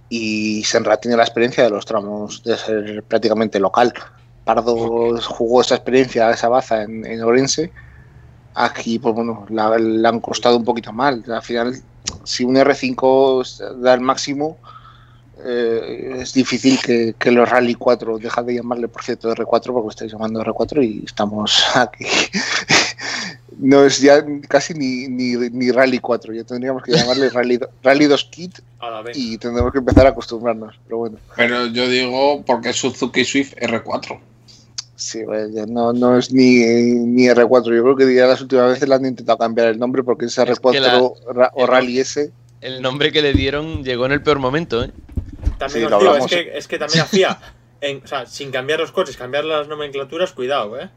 Y 0.08 0.62
Senra 0.64 0.98
tiene 0.98 1.16
la 1.16 1.24
experiencia 1.24 1.64
de 1.64 1.70
los 1.70 1.84
tramos 1.84 2.44
de 2.44 2.56
ser 2.56 3.02
prácticamente 3.02 3.58
local. 3.58 3.92
Pardo 4.44 5.18
jugó 5.20 5.62
esa 5.62 5.74
experiencia, 5.74 6.30
esa 6.30 6.48
baza 6.48 6.82
en, 6.82 7.04
en 7.04 7.22
Orense 7.22 7.72
Aquí, 8.54 8.98
pues 8.98 9.14
bueno, 9.14 9.46
la, 9.50 9.76
le 9.78 10.06
han 10.06 10.20
costado 10.20 10.56
un 10.56 10.64
poquito 10.64 10.92
mal. 10.92 11.24
Al 11.28 11.42
final, 11.42 11.74
si 12.22 12.44
un 12.44 12.56
R5 12.56 13.78
da 13.80 13.94
el 13.94 14.00
máximo, 14.00 14.58
eh, 15.44 16.18
es 16.20 16.32
difícil 16.32 16.78
que, 16.80 17.14
que, 17.18 17.30
los 17.30 17.48
Rally 17.48 17.74
4, 17.74 18.18
deja 18.18 18.42
de 18.42 18.54
llamarle 18.54 18.88
por 18.88 19.02
cierto 19.02 19.34
R4 19.34 19.72
porque 19.72 19.88
estáis 19.90 20.12
llamando 20.12 20.42
R4 20.42 20.84
y 20.84 21.04
estamos 21.04 21.64
aquí. 21.74 22.06
no 23.58 23.84
es 23.84 24.00
ya 24.00 24.24
casi 24.48 24.74
ni, 24.74 25.08
ni, 25.08 25.34
ni, 25.50 25.70
Rally 25.70 25.98
4, 25.98 26.32
ya 26.32 26.44
tendríamos 26.44 26.82
que 26.82 26.92
llamarle 26.92 27.30
Rally, 27.30 27.60
Rally 27.82 28.06
2 28.06 28.24
Kit 28.24 28.60
y 29.14 29.38
tendremos 29.38 29.72
que 29.72 29.78
empezar 29.78 30.06
a 30.06 30.10
acostumbrarnos, 30.10 30.78
pero 30.84 30.98
bueno. 30.98 31.18
Pero 31.36 31.66
yo 31.66 31.88
digo 31.88 32.42
porque 32.46 32.72
Suzuki 32.72 33.24
Swift 33.24 33.54
R4. 33.56 34.18
Sí, 35.04 35.22
bueno, 35.22 35.48
ya 35.52 35.66
no, 35.66 35.92
no 35.92 36.16
es 36.16 36.32
ni, 36.32 36.60
ni 36.64 37.24
R4. 37.28 37.74
Yo 37.76 37.82
creo 37.82 37.94
que 37.96 38.14
ya 38.14 38.26
las 38.26 38.40
últimas 38.40 38.70
veces 38.70 38.88
le 38.88 38.94
han 38.94 39.04
intentado 39.04 39.36
cambiar 39.36 39.68
el 39.68 39.78
nombre 39.78 40.02
porque 40.02 40.24
es 40.24 40.38
R4 40.38 40.72
que 40.72 40.80
la- 40.80 41.10
ra- 41.30 41.50
o 41.54 41.62
el- 41.62 41.68
Rally 41.68 41.98
S. 42.00 42.32
El 42.62 42.80
nombre 42.80 43.12
que 43.12 43.20
le 43.20 43.34
dieron 43.34 43.84
llegó 43.84 44.06
en 44.06 44.12
el 44.12 44.22
peor 44.22 44.38
momento, 44.38 44.82
¿eh? 44.82 44.90
También 45.58 45.84
Sí, 45.84 45.90
lo 45.90 45.98
os 45.98 46.02
digo, 46.02 46.16
es 46.16 46.26
que, 46.26 46.56
es 46.56 46.68
que 46.68 46.78
también 46.78 47.02
hacía, 47.02 47.38
en- 47.82 48.02
o 48.02 48.06
sea, 48.06 48.24
sin 48.24 48.50
cambiar 48.50 48.80
los 48.80 48.92
coches, 48.92 49.18
cambiar 49.18 49.44
las 49.44 49.68
nomenclaturas, 49.68 50.32
cuidado, 50.32 50.80
¿eh? 50.80 50.88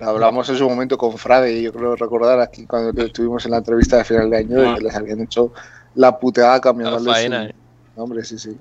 Hablamos 0.00 0.48
en 0.48 0.56
su 0.56 0.68
momento 0.68 0.98
con 0.98 1.16
Frade, 1.16 1.62
yo 1.62 1.72
creo 1.72 1.94
recordar 1.94 2.40
aquí 2.40 2.66
cuando 2.66 3.00
estuvimos 3.04 3.44
en 3.44 3.52
la 3.52 3.58
entrevista 3.58 3.98
de 3.98 4.04
final 4.04 4.28
de 4.30 4.36
año, 4.38 4.60
de 4.60 4.66
Ah. 4.66 4.74
que 4.76 4.84
les 4.84 4.94
habían 4.96 5.20
hecho 5.20 5.52
la 5.94 6.18
puteada 6.18 6.60
cambiando 6.60 6.98
faena, 6.98 7.46
¿eh? 7.46 7.54
nombre, 7.96 8.24
sí, 8.24 8.36
sí. 8.38 8.56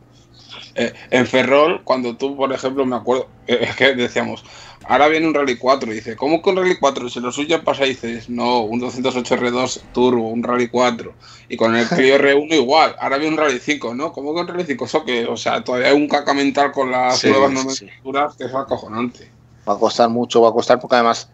Eh, 0.76 0.93
en 1.10 1.28
Ferrol, 1.28 1.82
cuando 1.84 2.16
tú, 2.16 2.36
por 2.36 2.52
ejemplo, 2.54 2.86
me 2.86 2.95
acuerdo, 2.95 3.28
eh, 3.47 3.70
que 3.78 3.93
decíamos, 3.95 4.43
ahora 4.86 5.08
viene 5.08 5.28
un 5.28 5.34
Rally 5.34 5.58
4, 5.58 5.91
y 5.91 5.95
dice, 5.95 6.16
¿cómo 6.16 6.41
que 6.41 6.49
un 6.49 6.58
Rally 6.58 6.78
4? 6.80 7.10
Si 7.10 7.20
lo 7.20 7.32
suyo 7.32 7.64
pasa, 7.64 7.84
dices, 7.84 8.30
no, 8.30 8.62
un 8.62 8.82
208R2 8.82 9.82
Turbo, 9.93 10.30
un 10.30 10.43
Rally 10.43 10.70
4, 10.70 11.14
y 11.49 11.58
con 11.58 11.76
el 11.76 11.88
Clio 11.88 12.16
R1 12.20 12.54
igual, 12.54 12.95
ahora 12.99 13.18
viene 13.18 13.36
un 13.36 13.41
Rally 13.41 13.60
5, 13.60 13.93
¿no? 13.95 14.12
¿Cómo 14.12 14.34
que 14.34 14.41
un 14.41 14.47
Rally 14.47 14.64
5? 14.66 14.86
Eso 14.86 15.04
que, 15.04 15.26
o 15.26 15.38
sea, 15.38 15.64
todavía 15.64 15.89
hay 15.89 15.95
un 15.95 16.08
caca 16.08 16.34
mental 16.34 16.72
con 16.72 16.91
las 16.91 17.20
Sí, 17.20 17.30
nuevas 17.30 17.52
sí, 17.52 17.56
nomenclaturas 17.56 18.36
que 18.36 18.45
es 18.45 18.56
acojonante. 18.56 19.32
Va 19.68 19.74
a 19.74 19.78
costar 19.80 20.10
mucho, 20.10 20.41
va 20.41 20.49
a 20.49 20.54
costar 20.54 20.80
porque 20.80 20.95
además 20.95 21.30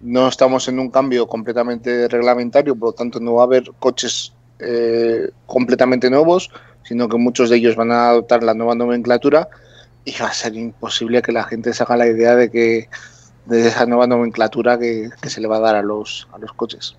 no 0.00 0.28
estamos 0.28 0.68
en 0.68 0.78
un 0.78 0.90
cambio 0.90 1.26
completamente 1.26 2.08
reglamentario, 2.08 2.76
por 2.76 2.90
lo 2.90 2.92
tanto 2.92 3.20
no 3.20 3.34
va 3.34 3.42
a 3.42 3.46
haber 3.46 3.72
coches 3.78 4.32
eh, 4.58 5.30
completamente 5.46 6.10
nuevos, 6.10 6.50
sino 6.84 7.08
que 7.08 7.16
muchos 7.16 7.50
de 7.50 7.56
ellos 7.56 7.76
van 7.76 7.90
a 7.90 8.08
adoptar 8.10 8.42
la 8.42 8.54
nueva 8.54 8.74
nomenclatura 8.74 9.48
y 10.04 10.14
va 10.20 10.28
a 10.28 10.32
ser 10.32 10.54
imposible 10.54 11.22
que 11.22 11.32
la 11.32 11.44
gente 11.44 11.72
se 11.72 11.82
haga 11.82 11.96
la 11.96 12.06
idea 12.06 12.36
de 12.36 12.50
que 12.50 12.88
de 13.46 13.68
esa 13.68 13.86
nueva 13.86 14.06
nomenclatura 14.06 14.78
que, 14.78 15.10
que 15.20 15.30
se 15.30 15.40
le 15.40 15.48
va 15.48 15.56
a 15.56 15.60
dar 15.60 15.76
a 15.76 15.82
los, 15.82 16.28
a 16.32 16.38
los 16.38 16.52
coches. 16.52 16.96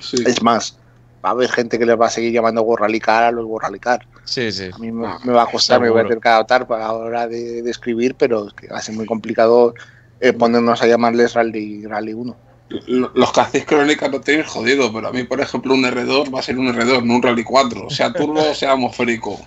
Sí. 0.00 0.16
Es 0.26 0.42
más, 0.42 0.78
va 1.24 1.30
a 1.30 1.32
haber 1.32 1.50
gente 1.50 1.78
que 1.78 1.86
les 1.86 2.00
va 2.00 2.06
a 2.06 2.10
seguir 2.10 2.32
llamando 2.32 2.62
Gorralicar 2.62 3.24
a 3.24 3.30
los 3.30 3.46
Gorralicar. 3.46 4.06
Sí, 4.24 4.50
sí. 4.50 4.70
A 4.72 4.78
mí 4.78 4.90
me, 4.90 5.06
Ah, 5.06 5.18
me 5.24 5.32
va 5.32 5.44
a 5.44 5.46
costar, 5.46 5.80
me 5.80 5.90
voy 5.90 6.00
a 6.00 6.04
tener 6.04 6.20
que 6.20 6.28
adaptar 6.28 6.66
para 6.66 6.84
la 6.84 6.92
hora 6.92 7.26
de, 7.28 7.62
de 7.62 7.70
escribir, 7.70 8.14
pero 8.16 8.48
es 8.48 8.54
que 8.54 8.68
va 8.68 8.78
a 8.78 8.82
ser 8.82 8.94
muy 8.94 9.06
complicado 9.06 9.74
eh, 10.20 10.32
ponernos 10.32 10.82
a 10.82 10.86
llamarles 10.86 11.34
Rally, 11.34 11.86
Rally 11.86 12.14
1. 12.14 12.36
Los 12.68 13.32
que 13.32 13.40
hacéis 13.40 13.66
crónicas 13.66 14.10
lo 14.10 14.20
tenéis 14.20 14.46
jodido, 14.46 14.92
pero 14.92 15.08
a 15.08 15.12
mí, 15.12 15.24
por 15.24 15.40
ejemplo, 15.40 15.74
un 15.74 15.84
R2 15.84 16.34
va 16.34 16.40
a 16.40 16.42
ser 16.42 16.58
un 16.58 16.68
R2, 16.68 17.04
no 17.04 17.16
un 17.16 17.22
Rally 17.22 17.44
4, 17.44 17.90
sea 17.90 18.12
turbo 18.12 18.50
o 18.50 18.54
sea 18.54 18.72
atmosférico. 18.72 19.38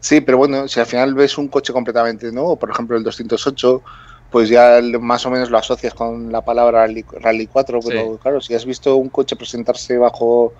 Sí, 0.00 0.20
pero 0.22 0.38
bueno, 0.38 0.66
si 0.66 0.80
al 0.80 0.86
final 0.86 1.14
ves 1.14 1.36
un 1.36 1.48
coche 1.48 1.72
completamente 1.72 2.32
nuevo, 2.32 2.58
por 2.58 2.70
ejemplo 2.70 2.96
el 2.96 3.04
208, 3.04 3.82
pues 4.30 4.48
ya 4.48 4.80
más 5.00 5.26
o 5.26 5.30
menos 5.30 5.50
lo 5.50 5.58
asocias 5.58 5.92
con 5.92 6.32
la 6.32 6.40
palabra 6.40 6.86
Rally, 6.86 7.04
Rally 7.20 7.46
4, 7.46 7.80
pero 7.86 8.14
Sí. 8.14 8.18
claro, 8.22 8.40
si 8.40 8.54
has 8.54 8.64
visto 8.64 8.96
un 8.96 9.10
coche 9.10 9.36
presentarse 9.36 9.98
bajo 9.98 10.54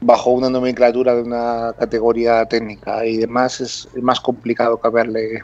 bajo 0.00 0.30
una 0.30 0.50
nomenclatura 0.50 1.14
de 1.14 1.22
una 1.22 1.74
categoría 1.78 2.44
técnica 2.44 3.06
y 3.06 3.16
demás, 3.16 3.60
es, 3.60 3.88
es 3.94 4.02
más 4.02 4.20
complicado 4.20 4.78
cambiarle. 4.78 5.42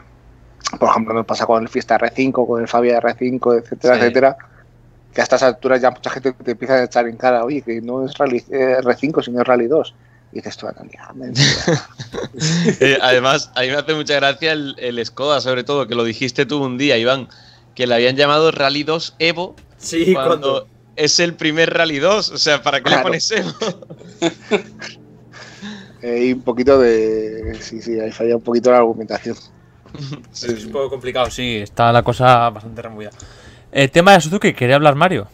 Por 0.79 0.89
ejemplo, 0.89 1.13
me 1.13 1.23
pasa 1.23 1.45
con 1.45 1.61
el 1.61 1.69
Fiesta 1.69 1.97
R5, 1.97 2.47
con 2.47 2.61
el 2.61 2.67
Fabia 2.67 2.99
R5, 2.99 3.57
etcétera, 3.59 3.95
Sí. 3.95 4.01
etcétera, 4.01 4.37
que 5.13 5.21
a 5.21 5.23
estas 5.23 5.43
alturas 5.43 5.81
ya 5.81 5.91
mucha 5.91 6.09
gente 6.09 6.33
te 6.33 6.51
empieza 6.51 6.73
a 6.75 6.83
echar 6.83 7.07
en 7.07 7.17
cara, 7.17 7.43
oye, 7.45 7.61
que 7.61 7.81
no 7.81 8.05
es 8.05 8.17
Rally 8.17 8.43
eh, 8.51 8.77
R5, 8.81 9.23
sino 9.23 9.41
es 9.41 9.47
Rally 9.47 9.67
2. 9.67 9.95
Y 10.31 10.37
dices 10.37 10.57
tú, 10.57 10.67
"Anda, 10.67 10.83
ya, 10.91 11.13
mentira". 11.13 11.47
Eh, 12.79 12.97
además, 13.01 13.51
a 13.55 13.61
mí 13.61 13.67
me 13.67 13.75
hace 13.75 13.93
mucha 13.93 14.15
gracia 14.15 14.51
el, 14.53 14.75
el 14.79 15.05
Skoda, 15.05 15.39
sobre 15.41 15.63
todo, 15.63 15.87
que 15.87 15.93
lo 15.93 16.03
dijiste 16.03 16.45
tú 16.47 16.63
un 16.63 16.77
día, 16.79 16.97
Iván, 16.97 17.27
que 17.75 17.85
le 17.85 17.93
habían 17.93 18.15
llamado 18.15 18.51
Rally 18.51 18.83
2 18.83 19.15
Evo 19.19 19.55
Sí, 19.77 20.13
cuando 20.13 20.67
es 20.95 21.19
el 21.19 21.35
primer 21.35 21.71
Rally 21.73 21.99
2. 21.99 22.29
O 22.31 22.37
sea, 22.37 22.63
¿para 22.63 22.79
qué 22.79 22.85
le 22.89 22.95
Claro. 22.95 23.03
pones 23.03 23.29
Evo? 23.31 23.51
Eh, 26.01 26.25
y 26.25 26.33
un 26.33 26.41
poquito 26.41 26.77
de. 26.79 27.57
Sí, 27.61 27.81
sí, 27.81 27.97
ahí 27.97 28.11
falla 28.11 28.35
un 28.35 28.41
poquito 28.41 28.69
la 28.71 28.79
argumentación. 28.79 29.37
Es 30.33 30.65
un 30.65 30.71
poco 30.71 30.89
complicado, 30.89 31.29
sí, 31.29 31.57
está 31.57 31.91
la 31.91 32.03
cosa 32.03 32.49
bastante 32.49 32.81
removida. 32.81 33.11
El 33.71 33.89
tema 33.91 34.13
de 34.13 34.21
Suzuki, 34.21 34.53
quería 34.53 34.75
hablar 34.75 34.95
Mario. 34.95 35.27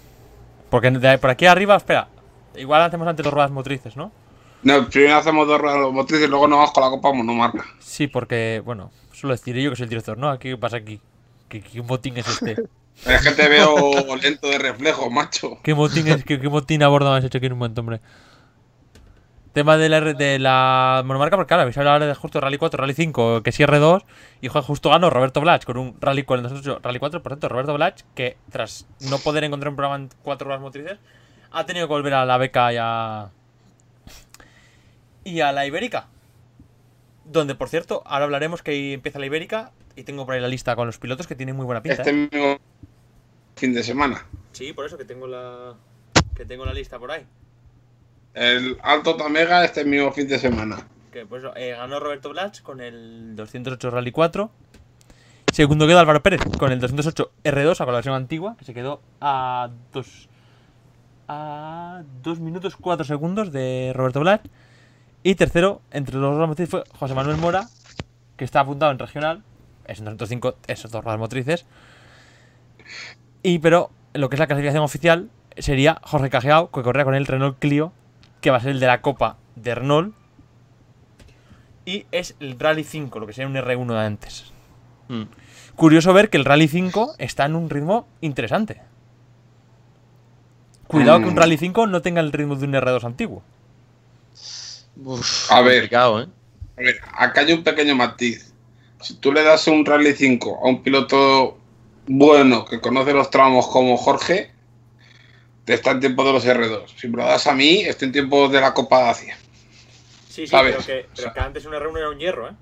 Porque 0.69 0.91
de- 0.91 1.17
por 1.17 1.29
aquí 1.29 1.45
arriba, 1.45 1.75
espera, 1.75 2.07
igual 2.55 2.81
hacemos 2.81 3.07
antes 3.07 3.23
dos 3.23 3.33
ruedas 3.33 3.51
motrices, 3.51 3.95
¿no? 3.95 4.11
No, 4.61 4.87
primero 4.89 5.15
hacemos 5.17 5.47
dos 5.47 5.59
ruedas 5.59 5.91
motrices 5.91 6.27
y 6.27 6.29
luego 6.29 6.47
nos 6.47 6.57
vamos 6.57 6.71
con 6.73 6.83
la 6.83 6.89
copa 6.89 7.13
monomarca. 7.13 7.65
Sí, 7.79 8.07
porque, 8.07 8.61
bueno, 8.63 8.91
suelo 9.13 9.33
decir 9.33 9.55
yo 9.55 9.69
que 9.71 9.75
soy 9.77 9.85
el 9.85 9.89
director, 9.89 10.17
¿no? 10.17 10.29
Aquí, 10.29 10.49
¿Qué 10.49 10.57
pasa 10.57 10.77
aquí? 10.77 10.99
¿Qué, 11.47 11.61
qué 11.61 11.81
motín 11.81 12.17
es 12.17 12.27
este? 12.27 12.55
Es 13.05 13.21
que 13.21 13.31
te 13.31 13.47
veo 13.47 13.93
lento 14.21 14.49
de 14.49 14.57
reflejo, 14.59 15.09
macho. 15.09 15.57
¿Qué 15.63 15.73
motín 15.73 16.05
es? 16.09 16.25
¿Qué, 16.25 16.37
qué 16.37 16.49
motín 16.49 16.83
a 16.83 16.89
bordo 16.89 17.09
me 17.13 17.17
has 17.19 17.23
hecho 17.23 17.37
aquí 17.37 17.47
en 17.47 17.53
un 17.53 17.59
momento, 17.59 17.79
hombre? 17.79 18.01
Tema 19.53 19.77
de 19.77 19.89
la, 19.89 20.01
de 20.01 20.37
la 20.37 21.01
monomarca, 21.05 21.35
porque 21.35 21.47
claro, 21.47 21.61
habéis 21.63 21.77
hablado 21.77 21.95
ahora 21.95 22.05
de 22.05 22.13
justo 22.13 22.39
Rally 22.39 22.57
4, 22.57 22.79
Rally 22.79 22.93
5, 22.93 23.41
que 23.41 23.51
sí 23.51 23.63
R2, 23.63 24.03
y 24.41 24.47
joder, 24.47 24.63
justo 24.63 24.89
ganó 24.91 25.09
Roberto 25.09 25.41
Blach 25.41 25.63
con 25.65 25.77
un 25.77 25.97
Rally 25.99 26.23
4, 26.23 26.79
Rally 26.83 26.99
4, 26.99 27.23
por 27.23 27.31
cierto, 27.31 27.49
Roberto 27.49 27.73
Blach, 27.73 28.01
que 28.13 28.37
tras 28.51 28.87
no 29.09 29.17
poder 29.17 29.43
encontrar 29.43 29.69
un 29.69 29.75
programa 29.75 30.03
en 30.03 30.09
4 30.21 30.47
horas 30.47 30.61
motrices, 30.61 30.99
ha 31.51 31.65
tenido 31.65 31.87
que 31.87 31.93
volver 31.93 32.13
a 32.13 32.25
la 32.25 32.37
beca 32.37 32.71
y 32.71 32.77
a. 32.79 33.31
y 35.23 35.41
a 35.41 35.51
la 35.51 35.65
Ibérica. 35.65 36.07
Donde, 37.25 37.55
por 37.55 37.69
cierto, 37.69 38.03
ahora 38.05 38.25
hablaremos 38.25 38.61
que 38.61 38.71
ahí 38.71 38.93
empieza 38.93 39.17
la 39.17 39.25
Ibérica, 39.25 39.71
y 39.95 40.03
tengo 40.03 40.25
por 40.25 40.35
ahí 40.35 40.41
la 40.41 40.47
lista 40.47 40.75
con 40.75 40.85
los 40.87 40.97
pilotos 40.97 41.27
que 41.27 41.35
tienen 41.35 41.55
muy 41.55 41.65
buena 41.65 41.81
pinta. 41.81 42.03
Este 42.03 42.11
¿eh? 42.11 42.29
mismo 42.31 42.59
fin 43.55 43.73
de 43.73 43.83
semana. 43.83 44.25
Sí, 44.53 44.73
por 44.73 44.85
eso 44.85 44.97
que 44.97 45.05
tengo 45.05 45.27
la. 45.27 45.75
que 46.35 46.45
tengo 46.45 46.65
la 46.65 46.73
lista 46.73 46.97
por 46.97 47.11
ahí. 47.11 47.25
El 48.33 48.77
Alto 48.83 49.15
Tamega 49.15 49.65
este 49.65 49.83
mismo 49.83 50.11
fin 50.11 50.27
de 50.27 50.39
semana. 50.39 50.87
Que 51.11 51.25
pues 51.25 51.43
eh, 51.55 51.71
ganó 51.71 51.99
Roberto 51.99 52.29
Blach 52.29 52.61
con 52.61 52.79
el 52.79 53.35
208 53.35 53.89
Rally 53.89 54.11
4. 54.11 54.51
Segundo 55.51 55.87
quedó 55.87 55.99
Álvaro 55.99 56.21
Pérez 56.21 56.41
con 56.57 56.71
el 56.71 56.79
208 56.79 57.31
R2, 57.43 57.85
con 57.85 58.11
la 58.11 58.15
antigua, 58.15 58.55
que 58.57 58.65
se 58.65 58.73
quedó 58.73 59.01
a 59.19 59.69
2 59.93 60.29
a 61.27 62.03
2 62.23 62.39
minutos 62.39 62.75
4 62.75 63.05
segundos 63.05 63.51
de 63.51 63.91
Roberto 63.95 64.19
Blach. 64.19 64.41
Y 65.23 65.35
tercero, 65.35 65.81
entre 65.91 66.17
los 66.17 66.37
dos 66.37 66.47
motrices, 66.47 66.69
fue 66.69 66.83
José 66.97 67.13
Manuel 67.13 67.37
Mora, 67.37 67.67
que 68.37 68.45
está 68.45 68.61
apuntado 68.61 68.91
en 68.91 68.99
regional. 68.99 69.43
Es 69.85 69.99
un 69.99 70.05
205, 70.05 70.55
esos 70.67 70.91
dos 70.91 71.03
ruedas 71.03 71.19
motrices. 71.19 71.65
Y 73.43 73.59
pero 73.59 73.91
lo 74.13 74.29
que 74.29 74.35
es 74.35 74.39
la 74.39 74.47
clasificación 74.47 74.83
oficial 74.83 75.29
sería 75.57 75.99
Jorge 76.03 76.29
Cajeao, 76.29 76.71
que 76.71 76.83
corría 76.83 77.03
con 77.03 77.15
el 77.15 77.25
Renault 77.25 77.59
Clio, 77.59 77.91
que 78.41 78.51
va 78.51 78.57
a 78.57 78.61
ser 78.61 78.71
el 78.71 78.79
de 78.79 78.87
la 78.87 79.01
Copa 79.01 79.37
de 79.55 79.75
Renault. 79.75 80.13
Y 81.85 82.05
es 82.11 82.35
el 82.39 82.59
Rally 82.59 82.83
5, 82.83 83.19
lo 83.19 83.25
que 83.27 83.33
sería 83.33 83.47
un 83.47 83.55
R1 83.55 83.93
de 83.93 83.99
antes. 83.99 84.51
Mm. 85.07 85.23
Curioso 85.75 86.13
ver 86.13 86.29
que 86.29 86.37
el 86.37 86.45
Rally 86.45 86.67
5 86.67 87.15
está 87.17 87.45
en 87.45 87.55
un 87.55 87.69
ritmo 87.69 88.07
interesante. 88.21 88.81
Cuidado 90.87 91.19
que 91.19 91.25
un 91.27 91.33
Mm. 91.33 91.37
Rally 91.37 91.57
5 91.57 91.87
no 91.87 92.01
tenga 92.01 92.21
el 92.21 92.31
ritmo 92.31 92.55
de 92.55 92.65
un 92.65 92.73
R2 92.73 93.03
antiguo. 93.05 93.43
Uf, 95.03 95.51
A 95.51 95.61
ver. 95.61 95.73
complicado, 95.81 96.21
¿eh? 96.21 96.27
A 96.77 96.81
ver, 96.81 96.95
acá 97.17 97.41
hay 97.41 97.53
un 97.53 97.63
pequeño 97.63 97.95
matiz. 97.95 98.53
Si 99.01 99.15
tú 99.15 99.31
le 99.31 99.43
das 99.43 99.67
un 99.67 99.85
Rally 99.85 100.13
5 100.13 100.59
a 100.63 100.67
un 100.67 100.83
piloto 100.83 101.57
bueno 102.07 102.65
que 102.65 102.81
conoce 102.81 103.13
los 103.13 103.29
tramos 103.29 103.67
como 103.67 103.97
Jorge, 103.97 104.51
está 105.73 105.91
en 105.91 105.99
tiempo 105.99 106.23
de 106.23 106.33
los 106.33 106.45
R2. 106.45 106.83
Si 106.95 107.07
me 107.07 107.17
lo 107.17 107.25
das 107.25 107.47
a 107.47 107.53
mí, 107.53 107.81
estoy 107.81 108.07
en 108.07 108.11
tiempo 108.11 108.49
de 108.49 108.59
la 108.59 108.73
Copa 108.73 109.03
de 109.03 109.09
Asia. 109.09 109.37
Sí, 110.27 110.41
sí, 110.41 110.47
¿Sabes? 110.47 110.75
pero, 110.77 110.85
que, 110.85 111.09
pero 111.15 111.33
que 111.33 111.39
antes 111.39 111.65
un 111.65 111.73
R1 111.73 111.97
era 111.97 112.09
un 112.09 112.19
hierro, 112.19 112.49
¿eh? 112.49 112.53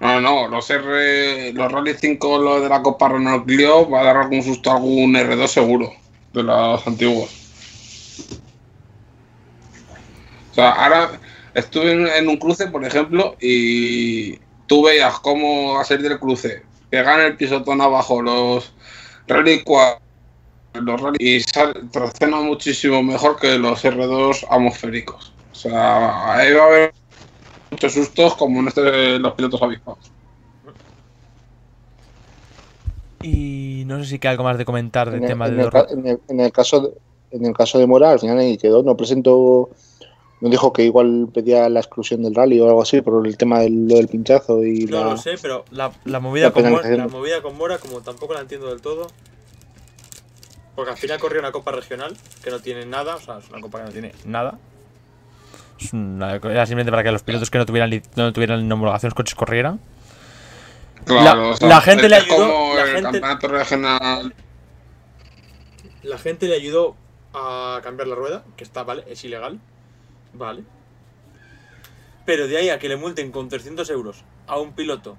No, 0.00 0.18
no, 0.18 0.48
los 0.48 0.70
R, 0.70 1.52
los 1.52 1.72
Rally 1.72 1.94
5, 1.94 2.38
los 2.38 2.62
de 2.62 2.70
la 2.70 2.82
Copa 2.82 3.10
Renault 3.10 3.44
Clio, 3.44 3.88
va 3.88 4.00
a 4.00 4.04
dar 4.04 4.16
algún 4.16 4.42
susto 4.42 4.70
a 4.70 4.76
algún 4.76 5.14
R2 5.14 5.46
seguro, 5.46 5.92
de 6.32 6.42
los 6.42 6.86
antiguos. 6.86 7.30
O 10.50 10.54
sea, 10.54 10.70
ahora 10.70 11.20
estuve 11.52 11.92
en, 11.92 12.06
en 12.06 12.28
un 12.28 12.38
cruce, 12.38 12.68
por 12.68 12.82
ejemplo, 12.84 13.36
y 13.40 14.38
tú 14.66 14.84
veías 14.84 15.20
cómo 15.20 15.78
a 15.78 15.84
salir 15.84 16.08
del 16.08 16.18
cruce, 16.18 16.62
pegan 16.88 17.20
el 17.20 17.36
pisotón 17.36 17.82
abajo 17.82 18.22
los 18.22 18.72
Rally 19.28 19.62
4, 19.62 20.00
los 20.74 21.00
Rally, 21.00 21.16
y 21.20 21.42
traccionan 21.90 22.44
muchísimo 22.46 23.02
mejor 23.02 23.38
que 23.38 23.58
los 23.58 23.84
R2 23.84 24.46
atmosféricos. 24.48 25.32
O 25.52 25.54
sea, 25.54 26.34
ahí 26.34 26.52
va 26.52 26.62
a 26.62 26.66
haber 26.66 26.92
muchos 27.70 27.92
sustos 27.92 28.34
como 28.36 28.60
en 28.60 28.68
este, 28.68 29.18
los 29.18 29.34
pilotos 29.34 29.60
avispados. 29.62 30.10
Y 33.22 33.82
no 33.86 33.98
sé 33.98 34.08
si 34.10 34.18
queda 34.18 34.32
algo 34.32 34.44
más 34.44 34.56
de 34.58 34.64
comentar 34.64 35.10
del 35.10 35.18
En 35.18 35.24
el, 35.24 35.28
tema 35.28 35.46
en 35.48 35.56
de 35.56 35.58
el 35.58 35.64
los 35.64 35.72
ca- 35.72 35.86
en 35.90 36.06
el- 36.06 36.20
en 36.28 36.40
el 36.40 36.52
caso 36.52 36.80
de, 36.80 36.90
en 37.36 37.46
el 37.46 37.52
caso 37.52 37.78
de 37.78 37.86
Mora, 37.86 38.10
al 38.12 38.20
final 38.20 38.38
ahí 38.38 38.56
quedó, 38.56 38.82
no 38.82 38.96
presentó 38.96 39.70
no 40.42 40.48
dijo 40.48 40.72
que 40.72 40.84
igual 40.84 41.28
pedía 41.34 41.68
la 41.68 41.80
exclusión 41.80 42.22
del 42.22 42.34
rally 42.34 42.58
o 42.60 42.66
algo 42.66 42.80
así 42.80 43.02
por 43.02 43.26
el 43.26 43.36
tema 43.36 43.58
del, 43.60 43.86
lo 43.86 43.96
del 43.96 44.08
pinchazo 44.08 44.64
y 44.64 44.86
No 44.86 45.00
la... 45.04 45.10
lo 45.10 45.16
sé, 45.18 45.32
pero 45.42 45.66
la, 45.70 45.92
la 46.06 46.18
movida 46.18 46.46
la 46.46 46.52
con 46.52 46.70
Mora, 46.70 46.88
la 46.88 47.08
movida 47.08 47.42
con 47.42 47.58
Mora, 47.58 47.76
como 47.76 48.00
tampoco 48.00 48.32
la 48.32 48.40
entiendo 48.40 48.68
del 48.70 48.80
todo. 48.80 49.08
Porque 50.74 50.92
al 50.92 50.96
final 50.96 51.18
corrió 51.18 51.40
una 51.40 51.52
copa 51.52 51.72
regional 51.72 52.16
que 52.42 52.50
no 52.50 52.60
tiene 52.60 52.86
nada, 52.86 53.16
o 53.16 53.20
sea, 53.20 53.38
es 53.38 53.48
una 53.50 53.60
copa 53.60 53.78
que 53.78 53.84
no 53.84 53.90
tiene 53.90 54.14
nada. 54.24 54.58
Es 55.80 55.92
una- 55.92 56.34
era 56.36 56.66
simplemente 56.66 56.90
para 56.90 57.02
que 57.02 57.10
los 57.12 57.22
pilotos 57.22 57.50
que 57.50 57.58
no 57.58 57.66
tuvieran, 57.66 57.90
no 58.16 58.32
tuvieran 58.32 58.70
homologación 58.70 59.08
los 59.08 59.14
coches 59.14 59.34
corrieran. 59.34 59.80
Claro, 61.04 61.54
La- 61.60 61.68
la 61.68 61.80
gente 61.80 62.08
le 62.08 62.16
ayudó, 62.16 62.36
Como 62.36 62.74
la 62.74 62.82
el 62.82 62.88
gente- 62.88 63.02
campeonato 63.20 63.48
regional. 63.48 64.34
La 66.02 66.18
gente 66.18 66.46
le 66.48 66.54
ayudó 66.56 66.96
a 67.34 67.80
cambiar 67.82 68.08
la 68.08 68.14
rueda, 68.14 68.44
que 68.56 68.64
está, 68.64 68.82
vale, 68.84 69.04
es 69.08 69.22
ilegal. 69.24 69.58
Vale. 70.32 70.62
Pero 72.26 72.46
de 72.46 72.56
ahí 72.58 72.68
a 72.68 72.78
que 72.78 72.88
le 72.88 72.96
multen 72.96 73.32
con 73.32 73.48
300 73.48 73.88
euros 73.90 74.24
a 74.46 74.58
un 74.58 74.72
piloto 74.74 75.16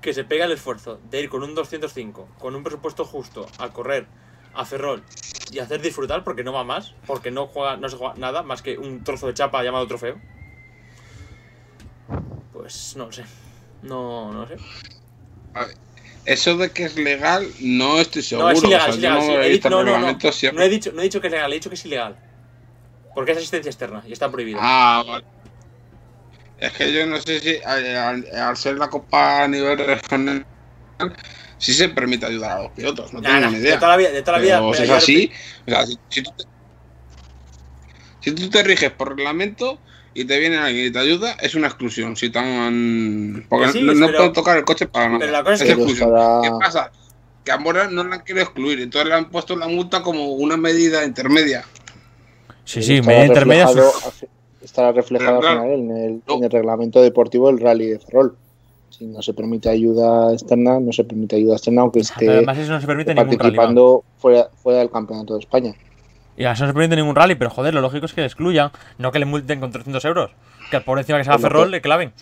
que 0.00 0.12
se 0.14 0.24
pega 0.24 0.44
el 0.46 0.52
esfuerzo 0.52 0.98
de 1.10 1.20
ir 1.20 1.28
con 1.28 1.42
un 1.42 1.54
205, 1.54 2.28
con 2.38 2.54
un 2.54 2.62
presupuesto 2.62 3.04
justo, 3.04 3.46
a 3.58 3.68
correr 3.70 4.06
a 4.56 4.64
Ferrol 4.64 5.02
y 5.52 5.58
hacer 5.58 5.80
disfrutar 5.80 6.24
porque 6.24 6.42
no 6.44 6.52
va 6.52 6.64
más, 6.64 6.94
porque 7.06 7.30
no 7.30 7.46
juega, 7.46 7.76
no 7.76 7.88
se 7.88 7.96
juega 7.96 8.14
nada 8.16 8.42
más 8.42 8.62
que 8.62 8.78
un 8.78 9.04
trozo 9.04 9.26
de 9.28 9.34
chapa 9.34 9.62
llamado 9.62 9.86
trofeo. 9.86 10.16
Pues 12.52 12.94
no 12.96 13.06
lo 13.06 13.12
sé. 13.12 13.24
No, 13.82 14.32
no 14.32 14.40
lo 14.40 14.48
sé. 14.48 14.56
Eso 16.24 16.56
de 16.56 16.70
que 16.70 16.84
es 16.84 16.96
legal, 16.96 17.46
no 17.60 18.00
estoy 18.00 18.22
seguro. 18.22 18.48
No, 18.48 18.52
es 18.52 18.64
ilegal, 18.64 18.90
o 18.90 18.92
sea, 18.92 18.94
es 18.94 18.96
yo 18.96 19.08
ilegal. 19.08 19.18
no 19.18 19.26
sí. 19.26 19.32
he 19.46 19.48
dicho- 19.50 19.70
no, 19.70 19.84
no, 19.84 19.98
no. 19.98 20.62
he 20.62 20.68
dicho, 20.68 20.92
no 20.92 21.00
he 21.00 21.04
dicho 21.04 21.20
que 21.20 21.26
es 21.28 21.32
legal, 21.32 21.52
he 21.52 21.54
dicho 21.54 21.68
que 21.70 21.76
es 21.76 21.84
ilegal. 21.86 22.16
Porque 23.14 23.32
es 23.32 23.38
asistencia 23.38 23.70
externa 23.70 24.02
y 24.06 24.12
está 24.12 24.30
prohibido. 24.30 24.58
Ah, 24.60 25.04
vale. 25.06 25.24
Es 26.58 26.72
que 26.72 26.92
yo 26.92 27.06
no 27.06 27.20
sé 27.20 27.38
si 27.40 27.62
al, 27.64 27.84
al- 27.96 28.26
al 28.34 28.56
ser 28.56 28.76
la 28.76 28.88
copa 28.90 29.44
a 29.44 29.48
nivel 29.48 29.78
regional, 29.78 30.44
sí 31.58 31.72
se 31.74 31.88
permite 31.88 32.26
ayudar 32.26 32.58
a 32.58 32.62
los 32.64 32.72
pilotos. 32.72 33.12
No 33.12 33.20
Nah, 33.20 33.28
tengo 33.28 33.40
nah, 33.40 33.50
ni 33.50 33.56
de 33.56 33.60
idea. 33.68 33.78
toda 33.78 33.90
la 33.92 33.96
vida, 33.96 34.10
de 34.10 34.22
toda 34.22 34.38
la 34.38 34.42
vida. 34.42 34.58
Pero 34.60 34.74
si 34.74 34.82
es 34.82 34.90
así, 34.90 35.32
o 35.66 35.70
sea, 35.70 35.86
si, 35.86 35.98
si 36.10 36.22
tú 36.22 36.30
te, 36.36 36.44
si 38.20 38.32
tú 38.32 38.50
te 38.50 38.62
riges 38.62 38.90
por 38.92 39.16
reglamento 39.16 39.78
y 40.14 40.24
te 40.24 40.38
viene 40.38 40.56
alguien 40.58 40.86
y 40.86 40.90
te 40.90 40.98
ayuda, 40.98 41.32
es 41.40 41.54
una 41.54 41.66
exclusión. 41.68 42.16
Si 42.16 42.30
tan, 42.30 43.46
porque 43.48 43.72
Sí, 43.72 43.82
no, 43.82 43.94
no 43.94 44.06
pero- 44.06 44.18
pueden 44.18 44.32
tocar 44.32 44.56
el 44.58 44.64
coche 44.64 44.86
para 44.86 45.06
nada. 45.06 45.18
pero 45.20 45.32
la 45.32 45.44
cosa 45.44 45.64
es 45.64 45.70
exclusión. 45.70 46.10
¿Qué 46.42 46.50
pasa? 46.58 46.90
Que 47.44 47.52
a 47.52 47.58
Mora 47.58 47.88
no 47.88 48.02
la 48.02 48.16
han 48.16 48.24
querido 48.24 48.44
excluir, 48.44 48.80
entonces 48.80 49.08
le 49.08 49.14
han 49.14 49.30
puesto 49.30 49.54
la 49.56 49.68
multa 49.68 50.02
como 50.02 50.32
una 50.32 50.56
medida 50.56 51.04
intermedia. 51.04 51.64
Sí, 52.64 52.82
sí, 52.82 53.00
media 53.02 53.26
intermedia. 53.26 53.68
Estará 54.60 54.90
reflejado 54.90 55.36
al 55.36 55.42
final 55.58 55.70
en 55.70 55.90
el, 55.96 56.22
no. 56.26 56.34
en 56.38 56.44
el 56.44 56.50
reglamento 56.50 57.00
deportivo 57.00 57.46
del 57.46 57.60
rally 57.60 57.86
de 57.90 57.98
Ferrol. 58.00 58.36
Si 58.98 59.06
no 59.06 59.20
se 59.20 59.34
permite 59.34 59.68
ayuda 59.68 60.32
externa, 60.32 60.80
no 60.80 60.90
se 60.92 61.04
permite 61.04 61.36
ayuda 61.36 61.54
externa, 61.56 61.82
aunque 61.82 62.00
esté 62.00 62.30
además 62.30 62.56
eso 62.58 62.72
no 62.72 62.80
se 62.80 62.86
permite 62.86 63.10
en 63.10 63.16
ningún 63.18 63.32
rally. 63.38 63.38
va. 63.38 63.42
participando 63.56 64.04
fuera, 64.18 64.48
fuera 64.62 64.78
del 64.78 64.90
campeonato 64.90 65.34
de 65.34 65.40
España. 65.40 65.74
Y 66.36 66.44
además 66.44 66.60
no 66.62 66.66
se 66.68 66.72
permite 66.72 66.96
ningún 66.96 67.14
rally, 67.14 67.34
pero 67.34 67.50
joder, 67.50 67.74
lo 67.74 67.80
lógico 67.82 68.06
es 68.06 68.12
que 68.14 68.22
le 68.22 68.26
excluyan, 68.26 68.70
no 68.98 69.12
que 69.12 69.18
le 69.18 69.26
multen 69.26 69.60
con 69.60 69.70
300 69.70 70.04
euros. 70.06 70.30
Que 70.70 70.76
al 70.76 70.84
pobre 70.84 71.02
encima 71.02 71.18
que 71.18 71.24
se 71.24 71.30
Es 71.30 71.36
lo 71.36 71.40
Ferrol 71.42 71.66
que- 71.66 71.70
le 71.72 71.80
claven. 71.82 72.12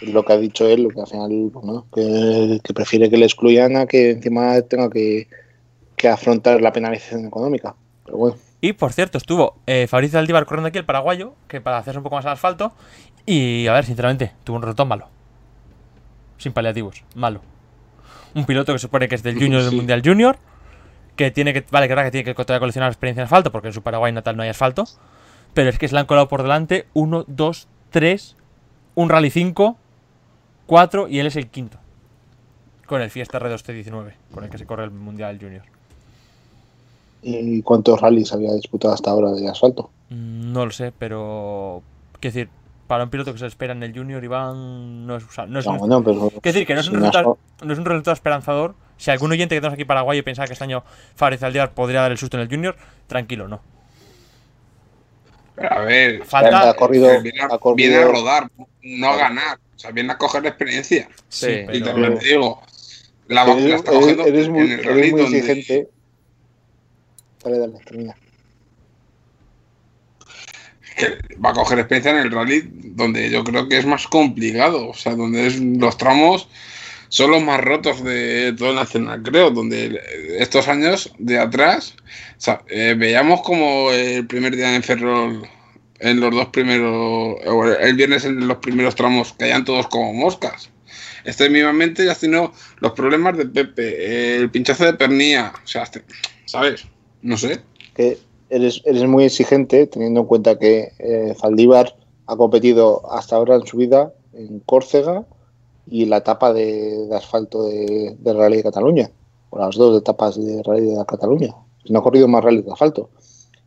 Es 0.00 0.08
lo 0.12 0.24
que 0.24 0.32
ha 0.32 0.36
dicho 0.38 0.66
él, 0.66 0.82
lo 0.84 0.88
que 0.88 1.00
al 1.00 1.06
final, 1.06 1.30
bueno, 1.52 1.86
que, 1.94 2.58
que 2.64 2.74
prefiere 2.74 3.08
que 3.08 3.16
le 3.18 3.24
excluyan 3.26 3.76
a 3.76 3.86
que 3.86 4.10
encima 4.12 4.60
tenga 4.62 4.90
que, 4.90 5.28
que 5.94 6.08
afrontar 6.08 6.60
la 6.60 6.72
penalización 6.72 7.26
económica. 7.26 7.74
Pero 8.04 8.16
bueno, 8.18 8.36
Y 8.60 8.72
por 8.72 8.92
cierto, 8.92 9.18
estuvo 9.18 9.56
eh, 9.66 9.86
Fabricio 9.88 10.18
Aldívar 10.18 10.44
corriendo 10.46 10.68
aquí, 10.68 10.78
el 10.78 10.84
paraguayo, 10.84 11.34
que 11.48 11.60
para 11.60 11.78
hacerse 11.78 11.98
un 11.98 12.02
poco 12.04 12.16
más 12.16 12.24
al 12.26 12.32
asfalto. 12.32 12.72
Y 13.26 13.66
a 13.68 13.74
ver, 13.74 13.84
sinceramente, 13.84 14.32
tuvo 14.42 14.56
un 14.56 14.62
resultado 14.62 14.86
malo. 14.88 15.06
Sin 16.42 16.52
paliativos, 16.52 17.04
malo. 17.14 17.40
Un 18.34 18.44
piloto 18.44 18.72
que 18.72 18.78
se 18.80 18.82
supone 18.82 19.06
que 19.08 19.14
es 19.14 19.22
del 19.22 19.34
Junior 19.38 19.62
del. 19.62 19.76
Mundial 19.76 20.02
Junior. 20.04 20.36
Que 21.14 21.30
tiene 21.30 21.52
que, 21.52 21.64
vale, 21.70 21.86
que 21.86 21.94
verdad 21.94 22.10
que 22.10 22.22
tiene 22.22 22.34
que 22.34 22.58
coleccionar 22.58 22.90
experiencia 22.90 23.20
en 23.20 23.26
asfalto, 23.26 23.52
porque 23.52 23.68
en 23.68 23.74
su 23.74 23.82
Paraguay 23.82 24.12
natal 24.12 24.36
no 24.36 24.42
hay 24.42 24.48
asfalto. 24.48 24.84
Pero 25.54 25.70
es 25.70 25.78
que 25.78 25.86
se 25.86 25.94
le 25.94 26.00
han 26.00 26.06
colado 26.06 26.26
por 26.26 26.42
delante 26.42 26.86
1, 26.94 27.26
2, 27.28 27.68
3, 27.90 28.36
un 28.96 29.08
Rally 29.08 29.30
5, 29.30 29.76
4 30.66 31.08
y 31.08 31.20
él 31.20 31.26
es 31.28 31.36
el 31.36 31.46
quinto. 31.46 31.78
Con 32.86 33.02
el 33.02 33.10
Fiesta 33.10 33.38
R2T19, 33.38 34.14
con 34.34 34.42
el 34.42 34.50
que 34.50 34.58
se 34.58 34.66
corre 34.66 34.84
el 34.84 34.90
Mundial 34.90 35.38
Junior. 35.40 35.62
¿y 37.22 37.62
cuántos 37.62 38.00
rallies 38.00 38.32
había 38.32 38.52
disputado 38.52 38.92
hasta 38.94 39.12
ahora 39.12 39.30
de 39.30 39.48
asfalto? 39.48 39.90
Mm, 40.10 40.52
No 40.52 40.66
lo 40.66 40.72
sé, 40.72 40.92
pero. 40.98 41.82
Quiero 42.18 42.34
decir, 42.34 42.48
para 42.92 43.04
un 43.04 43.08
piloto 43.10 43.32
que 43.32 43.38
se 43.38 43.46
espera 43.46 43.72
en 43.72 43.82
el 43.82 43.94
Junior, 43.96 44.22
Iván, 44.22 45.06
no 45.06 45.16
es, 45.16 45.24
o 45.24 45.32
sea, 45.32 45.46
no 45.46 45.60
es 45.60 45.64
No, 45.64 45.72
un, 45.72 45.78
bueno, 45.78 46.04
pero 46.04 46.18
quiero 46.28 46.40
decir 46.42 46.66
que 46.66 46.74
no 46.74 46.80
es, 46.80 46.88
un 46.88 46.96
resultado, 46.96 47.38
no 47.64 47.72
es 47.72 47.78
un 47.78 47.86
resultado 47.86 48.12
esperanzador. 48.12 48.74
Si 48.98 49.10
algún 49.10 49.32
oyente 49.32 49.54
que 49.54 49.62
tenemos 49.62 49.72
aquí 49.72 49.86
paraguayo 49.86 50.22
pensaba 50.22 50.46
que 50.46 50.52
este 50.52 50.64
año 50.64 50.84
Fabriz 51.16 51.42
Aldívar 51.42 51.72
podría 51.72 52.02
dar 52.02 52.12
el 52.12 52.18
susto 52.18 52.36
en 52.36 52.42
el 52.42 52.50
Junior, 52.50 52.76
tranquilo, 53.06 53.48
no. 53.48 53.62
Pero 55.54 55.72
a 55.72 55.78
ver, 55.86 56.22
Falta. 56.26 56.68
ha 56.68 56.74
corrido, 56.74 57.08
que 57.08 57.20
viene, 57.22 57.40
a, 57.40 57.46
ha 57.46 57.58
corrido- 57.58 57.74
viene 57.76 57.96
a 57.96 58.04
rodar, 58.08 58.50
no 58.82 59.08
a 59.08 59.16
ganar. 59.16 59.58
O 59.74 59.78
sea, 59.78 59.90
viene 59.90 60.12
a 60.12 60.18
coger 60.18 60.44
experiencia. 60.44 61.08
Sí, 61.30 61.46
Sí, 61.46 61.52
Y 61.52 61.64
pero- 61.80 61.86
también 61.86 62.18
te 62.18 62.26
digo, 62.26 62.60
la, 63.28 63.46
la 63.46 63.52
eres, 63.54 63.64
está 63.76 63.90
eres- 63.92 64.00
cogiendo 64.02 64.26
eres 64.26 64.48
muy, 64.50 64.60
en 64.60 64.66
el 64.66 64.80
eres 64.80 64.86
rally 64.86 65.10
muy 65.12 65.22
donde- 65.22 65.38
exigente. 65.38 65.88
Dale, 67.42 67.58
dale, 67.58 67.72
termina. 67.86 68.14
Va 71.44 71.50
a 71.50 71.54
coger 71.54 71.78
experiencia 71.78 72.12
en 72.12 72.18
el 72.18 72.30
rally 72.30 72.62
donde 72.94 73.30
yo 73.30 73.44
creo 73.44 73.68
que 73.68 73.78
es 73.78 73.86
más 73.86 74.06
complicado, 74.06 74.88
o 74.88 74.94
sea, 74.94 75.14
donde 75.14 75.46
es, 75.46 75.60
los 75.60 75.96
tramos 75.96 76.48
son 77.08 77.30
los 77.30 77.42
más 77.42 77.60
rotos 77.60 78.02
de 78.02 78.54
todo 78.56 78.70
el 78.70 78.76
nacional, 78.76 79.22
creo, 79.22 79.50
donde 79.50 80.00
estos 80.38 80.66
años 80.66 81.12
de 81.18 81.38
atrás 81.38 81.94
eh, 82.68 82.94
veíamos 82.96 83.42
como 83.42 83.92
el 83.92 84.26
primer 84.26 84.56
día 84.56 84.74
en 84.74 84.82
Ferrol, 84.82 85.46
en 85.98 86.20
los 86.20 86.34
dos 86.34 86.46
primeros, 86.46 87.36
el 87.80 87.94
viernes 87.96 88.24
en 88.24 88.48
los 88.48 88.56
primeros 88.58 88.94
tramos 88.94 89.34
caían 89.34 89.64
todos 89.64 89.88
como 89.88 90.14
moscas. 90.14 90.70
Este 91.24 91.50
mismamente 91.50 92.06
ya 92.06 92.14
tenido 92.14 92.52
los 92.80 92.92
problemas 92.92 93.36
de 93.36 93.44
Pepe, 93.44 94.36
el 94.36 94.50
pinchazo 94.50 94.86
de 94.86 94.94
pernía, 94.94 95.52
o 95.62 95.66
sea, 95.66 95.84
¿sabes? 96.46 96.86
No 97.20 97.36
sé. 97.36 97.60
que 97.94 98.18
eres, 98.52 98.82
eres 98.84 99.04
muy 99.06 99.24
exigente 99.24 99.86
teniendo 99.86 100.20
en 100.20 100.26
cuenta 100.26 100.58
que 100.58 100.92
eh, 100.98 101.34
ha 102.26 102.36
competido 102.36 103.10
hasta 103.10 103.36
ahora 103.36 103.56
en 103.56 103.66
su 103.66 103.76
vida 103.78 104.12
en 104.34 104.60
Córcega 104.60 105.24
y 105.86 106.06
la 106.06 106.18
etapa 106.18 106.52
de, 106.52 107.08
asfalto 107.12 107.64
de, 107.64 108.16
Rally 108.24 108.58
de 108.58 108.62
Cataluña, 108.62 109.10
o 109.50 109.58
las 109.58 109.74
dos 109.74 109.98
etapas 109.98 110.36
de 110.36 110.62
Rally 110.62 110.94
de 110.94 111.04
Cataluña. 111.06 111.54
No 111.88 111.98
ha 111.98 112.02
corrido 112.02 112.28
más 112.28 112.44
rally 112.44 112.62
de 112.62 112.72
asfalto. 112.72 113.10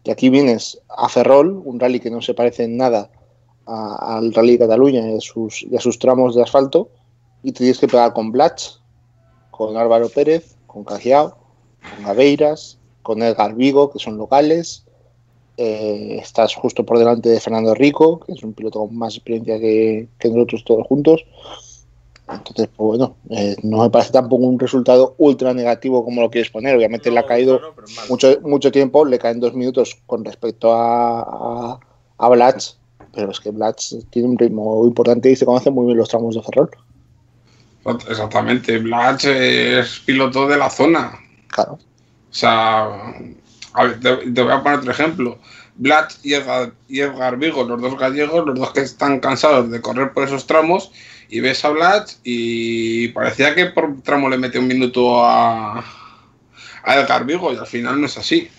Y 0.03 0.11
aquí 0.11 0.29
vienes 0.29 0.79
a 0.87 1.09
Ferrol, 1.09 1.61
un 1.65 1.79
rally 1.79 1.99
que 1.99 2.09
no 2.09 2.21
se 2.21 2.33
parece 2.33 2.63
en 2.63 2.77
nada 2.77 3.09
al 3.65 4.33
Rally 4.33 4.53
de 4.53 4.59
Cataluña 4.59 5.09
y 5.09 5.17
a, 5.17 5.19
sus, 5.19 5.63
y 5.63 5.77
sus 5.79 5.99
tramos 5.99 6.35
de 6.35 6.43
asfalto, 6.43 6.89
y 7.43 7.51
tienes 7.51 7.79
que 7.79 7.87
pegar 7.87 8.13
con 8.13 8.31
Blach, 8.31 8.79
con 9.51 9.75
Álvaro 9.75 10.07
Pérez, 10.09 10.55
con 10.67 10.83
Cajiao, 10.83 11.35
con 11.97 12.05
Aveiras, 12.05 12.77
con 13.05 13.21
Edgar 13.21 13.53
Vigo, 13.53 13.91
que 13.91 13.99
son 13.99 14.17
locales. 14.17 14.83
Eh, 15.57 16.17
estás 16.19 16.55
justo 16.55 16.83
por 16.83 16.97
delante 16.97 17.29
de 17.29 17.39
Fernando 17.39 17.75
Rico, 17.75 18.19
que 18.19 18.33
es 18.33 18.43
un 18.43 18.53
piloto 18.53 18.79
con 18.79 18.97
más 18.97 19.13
experiencia 19.13 19.59
que, 19.59 20.09
que 20.19 20.29
nosotros 20.29 20.65
todos 20.65 20.87
juntos. 20.87 21.23
Entonces, 22.27 22.67
pues 22.75 22.97
bueno, 22.97 23.15
eh, 23.29 23.55
no 23.61 23.83
me 23.83 23.91
parece 23.91 24.11
tampoco 24.11 24.43
un 24.45 24.57
resultado 24.57 25.13
ultra 25.19 25.53
negativo 25.53 26.03
como 26.03 26.21
lo 26.21 26.31
quieres 26.31 26.49
poner. 26.49 26.75
Obviamente 26.75 27.11
le 27.11 27.19
ha 27.19 27.25
caído 27.25 27.59
no, 27.59 27.67
no, 27.67 28.07
mucho, 28.09 28.41
mucho 28.41 28.71
tiempo, 28.71 29.05
le 29.05 29.19
caen 29.19 29.39
dos 29.39 29.53
minutos 29.53 29.95
con 30.07 30.25
respecto 30.25 30.73
a, 30.73 31.21
a, 31.21 31.79
a 32.17 32.29
Blatch, 32.29 32.71
pero 33.13 33.29
es 33.29 33.39
que 33.39 33.51
Blatch 33.51 33.93
tiene 34.09 34.27
un 34.29 34.39
ritmo 34.39 34.83
importante 34.83 35.29
y 35.29 35.35
se 35.35 35.45
conocen 35.45 35.75
muy 35.75 35.85
bien 35.85 35.99
los 35.99 36.09
tramos 36.09 36.33
de 36.33 36.41
Ferrol. 36.41 36.71
Exactamente, 38.09 38.79
Blatch 38.79 39.25
es 39.25 39.99
piloto 39.99 40.47
de 40.47 40.57
la 40.57 40.71
zona. 40.71 41.13
Claro. 41.49 41.77
O 42.35 42.37
sea, 42.37 43.13
te, 44.01 44.41
voy 44.41 44.51
a 44.51 44.61
poner 44.61 44.79
otro 44.79 44.91
ejemplo. 44.91 45.39
Blatch 45.75 46.15
y 46.21 46.33
Edgar, 46.33 46.73
y 46.89 46.99
Edgar 46.99 47.37
Vigo, 47.37 47.63
los 47.63 47.81
dos 47.81 47.97
gallegos, 47.97 48.45
los 48.45 48.59
dos 48.59 48.71
que 48.71 48.81
están 48.81 49.21
cansados 49.21 49.71
de 49.71 49.79
correr 49.79 50.11
por 50.11 50.25
esos 50.25 50.45
tramos, 50.45 50.91
y 51.29 51.39
ves 51.39 51.63
a 51.63 51.69
Blatch 51.69 52.15
y 52.25 53.07
parecía 53.09 53.55
que 53.55 53.67
por 53.67 54.01
tramo 54.01 54.27
le 54.27 54.37
mete 54.37 54.59
un 54.59 54.67
minuto 54.67 55.23
a, 55.23 55.79
a 56.83 56.95
Edgar 56.99 57.25
Vigo 57.25 57.53
y 57.53 57.57
al 57.57 57.67
final 57.67 58.01
no 58.01 58.07
es 58.07 58.17
así. 58.17 58.49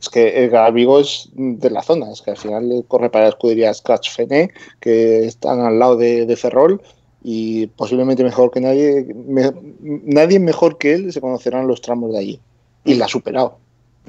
Es 0.00 0.08
que 0.08 0.44
Edgar 0.44 0.72
Vigo 0.72 1.00
es 1.00 1.28
de 1.34 1.68
la 1.68 1.82
zona, 1.82 2.10
es 2.10 2.22
que 2.22 2.30
al 2.30 2.38
final 2.38 2.82
corre 2.88 3.10
para 3.10 3.24
la 3.24 3.30
escudería 3.30 3.74
Scratch 3.74 4.10
Fene, 4.10 4.54
que 4.80 5.26
están 5.26 5.60
al 5.60 5.78
lado 5.78 5.96
de, 5.98 6.24
de 6.24 6.36
Ferrol 6.36 6.80
y 7.22 7.66
posiblemente 7.68 8.22
mejor 8.24 8.50
que 8.50 8.60
nadie, 8.60 9.06
me- 9.26 9.52
nadie 9.80 10.38
mejor 10.38 10.78
que 10.78 10.92
él 10.94 11.12
se 11.12 11.20
conocerán 11.20 11.66
los 11.66 11.80
tramos 11.80 12.12
de 12.12 12.18
allí 12.18 12.40
y 12.84 12.94
la 12.94 13.06
ha 13.06 13.08
superado. 13.08 13.58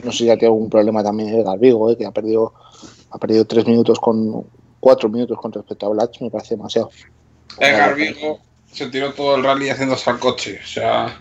No 0.04 0.12
sé 0.12 0.20
si 0.20 0.26
ya 0.26 0.38
tiene 0.38 0.54
algún 0.54 0.70
problema 0.70 1.04
también 1.04 1.30
Edgar 1.30 1.60
Vigo, 1.60 1.90
eh, 1.92 1.98
que 1.98 2.06
ha 2.06 2.12
perdido 2.12 2.54
Ha 3.12 3.18
perdido 3.18 3.44
tres 3.46 3.66
minutos 3.66 4.00
con 4.00 4.46
cuatro 4.80 5.10
minutos 5.10 5.38
con 5.40 5.52
respecto 5.52 5.88
a 5.88 5.90
Blatch, 5.90 6.22
me 6.22 6.30
parece 6.30 6.56
demasiado. 6.56 6.92
Edgar 7.60 7.96
Vigo 7.96 8.40
se 8.72 8.88
tiró 8.88 9.14
todo 9.14 9.36
el 9.36 9.44
rally 9.44 9.70
haciéndose 9.70 10.08
al 10.12 10.20
coche. 10.20 10.60
O 10.64 10.68
sea, 10.68 11.20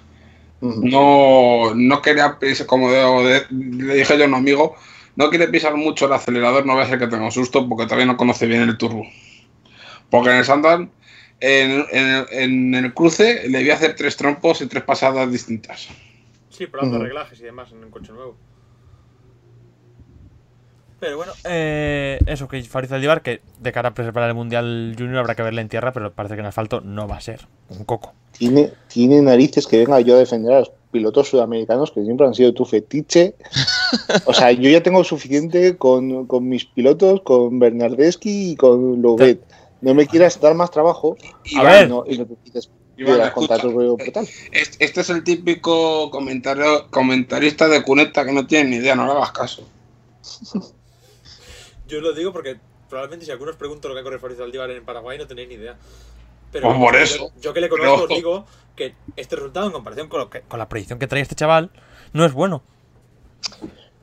no, 0.61 1.75
no 1.75 2.03
quería 2.03 2.39
pisar, 2.39 2.67
como 2.67 2.91
de- 2.91 3.47
le 3.51 3.95
dije 3.95 4.19
yo 4.19 4.25
a 4.25 4.27
un 4.27 4.35
amigo, 4.35 4.75
no 5.17 5.31
quiere 5.31 5.49
pisar 5.49 5.75
mucho 5.77 6.05
el 6.07 6.13
acelerador, 6.13 6.67
no 6.67 6.77
va 6.77 6.83
a 6.83 6.87
ser 6.89 6.99
que 6.99 7.07
tenga 7.07 7.25
un 7.25 7.33
susto 7.33 7.67
porque 7.67 7.85
todavía 7.87 8.05
no 8.07 8.19
conoce 8.19 8.47
bien 8.47 8.63
el 8.63 8.77
turbo. 8.77 9.05
Porque 10.11 10.29
en 10.31 10.37
el 10.37 10.45
Sandan, 10.45 10.91
en, 11.41 11.85
en- 11.91 12.27
en 12.31 12.75
el 12.75 12.95
cruce, 12.95 13.49
le 13.49 13.61
voy 13.61 13.71
a 13.71 13.75
hacer 13.75 13.95
tres 13.97 14.17
trompos 14.17 14.61
y 14.61 14.67
tres 14.67 14.83
pasadas 14.85 15.31
distintas. 15.31 15.89
Sí, 16.51 16.67
probando 16.67 16.97
Ujú. 16.97 17.05
reglajes 17.05 17.39
y 17.41 17.45
demás 17.45 17.71
en 17.73 17.85
un 17.85 17.91
coche 17.91 18.13
nuevo. 18.13 18.37
Pero 21.01 21.17
bueno, 21.17 21.33
eh, 21.45 22.19
eso 22.27 22.49
que 22.49 22.61
Fariz 22.65 22.91
Aldivar, 22.91 23.23
que 23.23 23.41
de 23.61 23.71
cara 23.71 23.91
a 23.91 23.95
preparar 23.95 24.31
el 24.31 24.35
Mundial 24.35 24.97
Junior 24.99 25.19
habrá 25.19 25.37
que 25.37 25.43
verle 25.45 25.61
en 25.61 25.69
tierra, 25.69 25.93
pero 25.93 26.13
parece 26.13 26.35
que 26.35 26.41
en 26.41 26.47
asfalto 26.47 26.81
no 26.81 27.07
va 27.07 27.17
a 27.19 27.21
ser 27.21 27.47
un 27.69 27.85
coco. 27.85 28.15
Tiene, 28.33 28.73
tiene 28.89 29.23
narices 29.23 29.67
que 29.69 29.79
venga 29.79 30.01
yo 30.01 30.17
a 30.17 30.19
defender 30.19 30.53
a 30.55 30.59
los 30.61 30.73
pilotos 30.91 31.29
sudamericanos 31.29 31.93
que 31.93 32.03
siempre 32.03 32.27
han 32.27 32.35
sido 32.35 32.53
tu 32.53 32.65
fetiche. 32.65 33.37
O 34.25 34.33
sea, 34.35 34.51
yo 34.51 34.69
ya 34.71 34.83
tengo 34.83 35.05
suficiente 35.05 35.77
con, 35.77 36.27
con 36.27 36.49
mis 36.49 36.65
pilotos, 36.65 37.21
con 37.23 37.61
Bernardeschi 37.61 38.51
y 38.53 38.57
con 38.57 39.01
Louvet. 39.01 39.41
No 39.81 39.95
me 39.95 40.07
quieras 40.07 40.41
dar 40.41 40.55
más 40.55 40.71
trabajo 40.71 41.17
A 41.57 41.63
ver. 41.63 41.89
no, 41.89 42.05
y 42.07 42.19
no 42.19 42.27
te 42.27 42.35
quites 42.45 42.71
Iván. 42.97 43.21
Es- 44.51 44.77
Este 44.81 45.01
es 45.03 45.11
el 45.11 45.23
típico 45.23 46.11
comentario, 46.11 46.89
comentarista 46.91 47.69
de 47.69 47.83
cuneta 47.85 48.25
que 48.25 48.33
no 48.33 48.47
tiene 48.47 48.71
ni 48.71 48.77
idea, 48.77 48.97
no 48.97 49.07
le 49.07 49.13
hagas 49.13 49.31
caso. 49.33 49.69
Yo 51.87 52.01
lo 52.01 52.13
digo 52.13 52.33
porque 52.33 52.59
probablemente 52.89 53.25
si 53.27 53.31
algunos 53.33 53.57
pregunto 53.57 53.89
lo 53.89 53.95
que 53.95 54.01
ha 54.01 54.03
corrido 54.03 54.21
Fariz 54.21 54.41
Aldivar 54.41 54.71
en 54.71 54.85
Paraguay 54.85 55.17
no 55.19 55.27
tenéis 55.27 55.49
ni 55.49 55.55
idea. 55.55 55.77
Pues 56.51 56.63
por 56.65 56.97
eso. 56.97 57.31
Yo, 57.37 57.41
yo 57.41 57.53
que 57.55 57.61
le 57.61 57.69
conozco 57.69 57.93
Pero- 57.95 58.03
os 58.05 58.09
digo 58.17 58.47
que 58.75 58.95
este 59.17 59.37
resultado 59.37 59.67
en 59.67 59.73
comparación 59.73 60.09
con, 60.09 60.21
lo 60.21 60.31
que- 60.31 60.41
con 60.43 60.59
la 60.59 60.69
predicción 60.69 60.99
que 60.99 61.07
trae 61.07 61.23
este 61.23 61.35
chaval 61.35 61.71
no 62.13 62.25
es 62.25 62.33
bueno. 62.33 62.63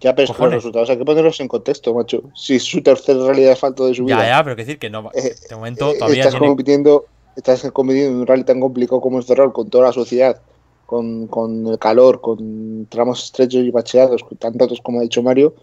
Ya, 0.06 0.14
pero 0.14 0.32
es 0.32 0.40
los 0.40 0.53
resultados 0.53 0.88
hay 0.91 0.99
que 0.99 1.03
ponerlos 1.03 1.40
en 1.40 1.48
contexto, 1.48 1.91
macho. 1.95 2.22
Si 2.36 2.57
es 2.57 2.64
su 2.64 2.84
tercer 2.84 3.18
rally 3.18 3.41
de 3.41 3.53
asfalto 3.53 3.88
de 3.88 3.95
su 3.95 4.06
vida. 4.06 4.19
Ya, 4.19 4.38
ya, 4.38 4.44
pero 4.44 4.56
que 4.56 4.61
decir 4.61 4.77
que 4.77 4.88
no. 4.88 5.10
Eh, 5.15 5.34
De 5.49 5.56
momento 5.56 5.94
Eh, 5.94 5.98
todavía 5.98 6.19
estás 6.19 6.34
tiene... 6.34 6.48
compitiendo 6.48 7.06
estás 7.36 7.72
compitiendo 7.72 8.11
en 8.11 8.18
un 8.19 8.27
rally 8.27 8.44
tan 8.44 8.60
complicado 8.60 9.02
como 9.02 9.19
este 9.19 9.34
rol 9.34 9.52
con 9.52 9.68
toda 9.72 9.86
la 9.86 9.91
sociedad 9.91 10.40
con, 10.86 11.26
con 11.26 11.65
el 11.65 11.80
calor 11.80 12.22
con 12.22 12.86
tramos 12.88 13.23
estrechos 13.23 13.64
y 13.64 13.72
bacheados 13.72 14.23
con 14.23 14.38
tantos 14.38 14.80
como 14.80 14.99
ha 14.99 15.02
dicho 15.02 15.23
Mario 15.23 15.56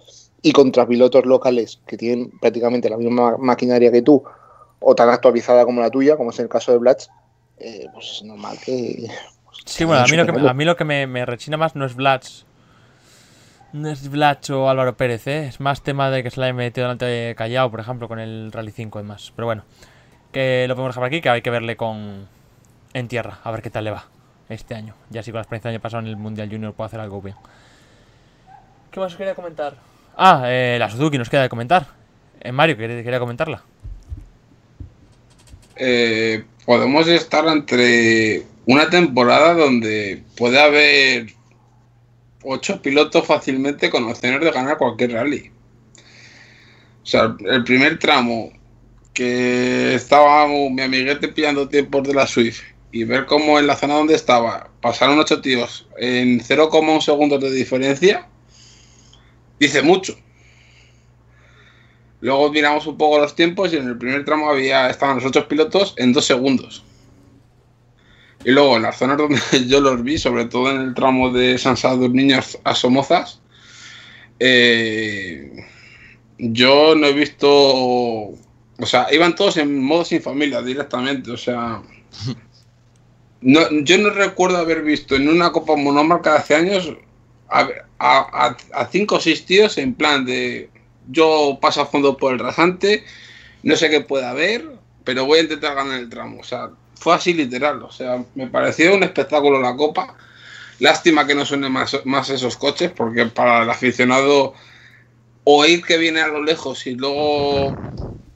y 0.42 0.50
contra 0.50 0.88
pilotos 0.88 1.24
locales 1.24 1.80
que 1.86 1.96
tienen 1.96 2.32
prácticamente 2.40 2.90
la 2.90 2.96
misma 2.96 3.36
maquinaria 3.38 3.92
que 3.92 4.02
tú 4.02 4.24
o 4.80 4.94
tan 4.96 5.08
actualizada 5.08 5.64
como 5.64 5.80
la 5.80 5.88
tuya 5.88 6.16
como 6.16 6.30
es 6.30 6.38
el 6.40 6.48
caso 6.48 6.72
de 6.72 6.78
Blatch 6.78 7.04
eh, 7.58 7.86
pues 7.94 8.16
es 8.16 8.24
normal 8.24 8.58
que 8.62 9.08
Sí, 9.64 9.84
bueno, 9.84 10.02
a 10.02 10.06
mí 10.06 10.16
lo 10.16 10.24
que, 10.24 10.32
superando. 10.32 10.50
a 10.50 10.54
mí 10.54 10.64
lo 10.64 10.76
que 10.76 10.84
me, 10.84 11.06
me 11.06 11.24
rechina 11.24 11.56
más 11.56 11.76
no 11.76 11.86
es 11.86 11.94
Blatch. 11.94 12.42
No 13.72 13.90
es 13.90 14.50
o 14.50 14.68
Álvaro 14.68 14.96
Pérez, 14.98 15.26
¿eh? 15.26 15.46
Es 15.46 15.58
más 15.58 15.82
tema 15.82 16.10
de 16.10 16.22
que 16.22 16.30
se 16.30 16.38
le 16.38 16.46
haya 16.46 16.52
metido 16.52 16.86
delante 16.86 17.06
de 17.06 17.34
Callao, 17.34 17.70
por 17.70 17.80
ejemplo, 17.80 18.06
con 18.06 18.18
el 18.18 18.52
Rally 18.52 18.70
5 18.70 19.00
y 19.00 19.02
más. 19.02 19.32
Pero 19.34 19.46
bueno, 19.46 19.64
que 20.30 20.66
lo 20.68 20.74
podemos 20.74 20.90
dejar 20.90 21.00
por 21.00 21.06
aquí, 21.06 21.22
que 21.22 21.30
hay 21.30 21.40
que 21.40 21.50
verle 21.50 21.76
con 21.76 22.28
en 22.92 23.08
tierra, 23.08 23.38
a 23.42 23.50
ver 23.50 23.62
qué 23.62 23.70
tal 23.70 23.84
le 23.84 23.90
va 23.90 24.04
este 24.50 24.74
año. 24.74 24.94
Ya 25.08 25.22
si 25.22 25.30
con 25.30 25.38
la 25.38 25.42
experiencia 25.42 25.70
del 25.70 25.76
año 25.76 25.82
pasado 25.82 26.02
en 26.02 26.08
el 26.08 26.16
Mundial 26.18 26.50
Junior 26.50 26.74
puedo 26.74 26.86
hacer 26.86 27.00
algo 27.00 27.22
bien. 27.22 27.36
¿Qué 28.90 29.00
más 29.00 29.12
os 29.12 29.16
quería 29.16 29.34
comentar? 29.34 29.74
Ah, 30.18 30.42
eh, 30.46 30.76
la 30.78 30.90
Suzuki 30.90 31.16
nos 31.16 31.30
queda 31.30 31.42
de 31.42 31.48
comentar. 31.48 31.86
Eh, 32.40 32.52
Mario, 32.52 32.76
¿quería, 32.76 33.02
quería 33.02 33.18
comentarla? 33.18 33.62
Eh, 35.76 36.44
podemos 36.66 37.08
estar 37.08 37.46
entre 37.46 38.42
una 38.66 38.90
temporada 38.90 39.54
donde 39.54 40.22
puede 40.36 40.60
haber 40.60 41.28
ocho 42.44 42.80
pilotos 42.80 43.26
fácilmente 43.26 43.90
con 43.90 44.04
de 44.40 44.50
ganar 44.50 44.78
cualquier 44.78 45.12
rally. 45.12 45.50
O 47.02 47.06
sea, 47.06 47.34
el 47.46 47.64
primer 47.64 47.98
tramo 47.98 48.52
que 49.12 49.94
estaba 49.94 50.46
mi 50.46 50.82
amiguete 50.82 51.28
pillando 51.28 51.68
tiempos 51.68 52.06
de 52.06 52.14
la 52.14 52.26
Swift 52.26 52.62
y 52.92 53.04
ver 53.04 53.26
cómo 53.26 53.58
en 53.58 53.66
la 53.66 53.76
zona 53.76 53.94
donde 53.94 54.14
estaba 54.14 54.70
pasaron 54.80 55.18
ocho 55.18 55.40
tíos 55.40 55.86
en 55.96 56.40
0,1 56.40 57.00
segundos 57.00 57.40
de 57.40 57.50
diferencia, 57.50 58.28
dice 59.58 59.82
mucho. 59.82 60.16
Luego 62.20 62.52
miramos 62.52 62.86
un 62.86 62.96
poco 62.96 63.18
los 63.18 63.34
tiempos 63.34 63.72
y 63.72 63.76
en 63.76 63.88
el 63.88 63.98
primer 63.98 64.24
tramo 64.24 64.48
había 64.48 64.88
estaban 64.88 65.16
los 65.16 65.24
ocho 65.24 65.48
pilotos 65.48 65.94
en 65.96 66.12
dos 66.12 66.24
segundos. 66.24 66.84
Y 68.44 68.50
luego 68.50 68.76
en 68.76 68.82
las 68.82 68.98
zonas 68.98 69.18
donde 69.18 69.40
yo 69.68 69.80
los 69.80 70.02
vi, 70.02 70.18
sobre 70.18 70.46
todo 70.46 70.70
en 70.70 70.80
el 70.80 70.94
tramo 70.94 71.30
de 71.30 71.58
San 71.58 71.76
Niños 72.12 72.58
a 72.64 72.74
Somozas, 72.74 73.40
eh, 74.40 75.52
yo 76.38 76.94
no 76.94 77.06
he 77.06 77.12
visto. 77.12 77.48
O 77.50 78.86
sea, 78.86 79.06
iban 79.12 79.34
todos 79.36 79.56
en 79.58 79.80
modo 79.82 80.04
sin 80.04 80.22
familia 80.22 80.62
directamente. 80.62 81.30
O 81.30 81.36
sea, 81.36 81.82
yo 83.40 83.98
no 83.98 84.10
recuerdo 84.10 84.58
haber 84.58 84.82
visto 84.82 85.16
en 85.16 85.28
una 85.28 85.50
Copa 85.52 85.76
Monomarca 85.76 86.32
de 86.32 86.38
hace 86.38 86.54
años 86.54 86.92
a, 87.48 87.68
a- 87.98 88.88
cinco 88.90 89.16
o 89.16 89.20
seis 89.20 89.44
tíos 89.44 89.78
en 89.78 89.94
plan 89.94 90.24
de 90.24 90.70
yo 91.08 91.58
paso 91.60 91.82
a 91.82 91.86
fondo 91.86 92.16
por 92.16 92.32
el 92.32 92.38
rasante, 92.38 93.04
no 93.62 93.76
sé 93.76 93.90
qué 93.90 94.00
puede 94.00 94.26
haber, 94.26 94.68
pero 95.04 95.26
voy 95.26 95.40
a 95.40 95.42
intentar 95.42 95.74
ganar 95.74 95.98
el 95.98 96.08
tramo. 96.08 96.40
O 96.40 96.44
sea, 96.44 96.70
fue 97.02 97.14
así 97.14 97.34
literal. 97.34 97.82
O 97.82 97.90
sea, 97.90 98.24
me 98.34 98.46
pareció 98.46 98.94
un 98.94 99.02
espectáculo 99.02 99.60
la 99.60 99.76
Copa. 99.76 100.14
Lástima 100.78 101.26
que 101.26 101.34
no 101.34 101.44
suene 101.44 101.68
más, 101.68 102.30
esos 102.30 102.56
coches, 102.56 102.92
porque 102.92 103.26
para 103.26 103.64
el 103.64 103.70
aficionado 103.70 104.54
oír 105.44 105.84
que 105.84 105.98
viene 105.98 106.20
a 106.20 106.28
lo 106.28 106.42
lejos 106.42 106.86
y 106.86 106.94
luego 106.94 107.76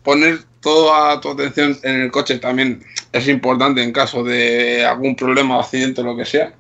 poner 0.03 0.41
toda 0.61 1.21
tu 1.21 1.31
atención 1.31 1.79
en 1.85 2.03
el 2.03 2.11
coche 2.11 2.39
también 2.39 2.85
es 3.13 3.29
importante 3.29 3.83
en 3.83 3.93
caso 3.93 4.25
de 4.25 4.85
algún 4.85 5.15
problema 5.15 5.61
accidente 5.61 6.01
o 6.01 6.05
lo 6.05 6.17
que 6.17 6.25
sea. 6.25 6.53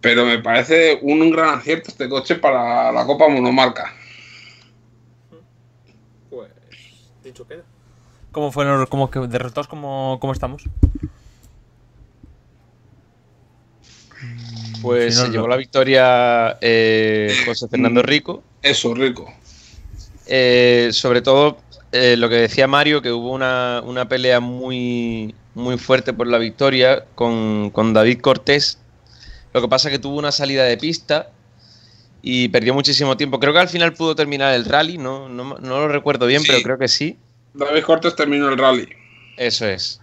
Pero 0.00 0.26
me 0.26 0.40
parece 0.40 0.98
un, 1.00 1.22
un 1.22 1.30
gran 1.30 1.58
acierto 1.58 1.90
este 1.90 2.08
coche 2.08 2.34
para 2.34 2.92
la 2.92 3.06
Copa 3.06 3.28
Monomarca. 3.28 3.94
Pues 6.28 6.50
dicho 7.22 7.46
queda. 7.46 7.64
¿Cómo 8.34 8.50
fueron 8.52 8.84
como 8.86 9.10
que 9.10 9.20
de 9.20 9.38
resultados 9.38 9.68
cómo, 9.68 10.18
cómo 10.20 10.32
estamos? 10.32 10.64
Pues 14.82 15.14
Si 15.14 15.20
no, 15.20 15.22
se 15.22 15.28
no. 15.28 15.34
llevó 15.34 15.48
la 15.48 15.56
victoria 15.56 16.58
eh, 16.60 17.34
José 17.46 17.68
Fernando 17.68 18.02
Rico. 18.02 18.42
Eso, 18.60 18.92
rico. 18.94 19.32
Eh, 20.26 20.88
sobre 20.92 21.22
todo 21.22 21.58
eh, 21.92 22.16
lo 22.16 22.28
que 22.28 22.36
decía 22.36 22.66
Mario, 22.66 23.00
que 23.02 23.12
hubo 23.12 23.30
una, 23.32 23.82
una 23.84 24.08
pelea 24.08 24.40
muy, 24.40 25.34
muy 25.54 25.78
fuerte 25.78 26.12
por 26.12 26.26
la 26.26 26.38
victoria 26.38 27.04
con, 27.14 27.70
con 27.70 27.92
David 27.92 28.20
Cortés. 28.20 28.78
Lo 29.52 29.62
que 29.62 29.68
pasa 29.68 29.88
es 29.88 29.92
que 29.92 29.98
tuvo 30.00 30.18
una 30.18 30.32
salida 30.32 30.64
de 30.64 30.76
pista 30.76 31.30
y 32.20 32.48
perdió 32.48 32.74
muchísimo 32.74 33.16
tiempo. 33.16 33.38
Creo 33.38 33.52
que 33.52 33.60
al 33.60 33.68
final 33.68 33.92
pudo 33.92 34.16
terminar 34.16 34.54
el 34.54 34.64
rally, 34.64 34.98
no, 34.98 35.28
no, 35.28 35.58
no 35.58 35.78
lo 35.80 35.88
recuerdo 35.88 36.26
bien, 36.26 36.40
Sí. 36.42 36.48
pero 36.48 36.62
creo 36.62 36.78
que 36.78 36.88
sí. 36.88 37.16
David 37.54 37.82
Cortés 37.84 38.16
terminó 38.16 38.48
el 38.48 38.58
rally. 38.58 38.88
Eso 39.36 39.66
es. 39.66 40.00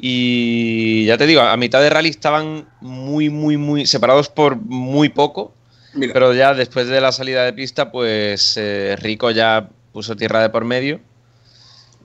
Y 0.00 1.04
ya 1.06 1.18
te 1.18 1.26
digo, 1.26 1.42
a 1.42 1.56
mitad 1.56 1.80
de 1.80 1.90
rally 1.90 2.08
estaban 2.08 2.66
muy, 2.80 3.30
muy, 3.30 3.56
muy 3.56 3.86
separados 3.86 4.28
por 4.28 4.56
muy 4.56 5.08
poco. 5.08 5.52
Mira, 5.94 6.12
Pero 6.12 6.32
ya 6.34 6.54
después 6.54 6.88
de 6.88 7.00
la 7.00 7.12
salida 7.12 7.44
de 7.44 7.52
pista, 7.52 7.92
pues 7.92 8.54
eh, 8.56 8.96
Rico 9.00 9.30
ya 9.30 9.68
puso 9.92 10.16
tierra 10.16 10.40
de 10.40 10.48
por 10.50 10.64
medio. 10.64 11.00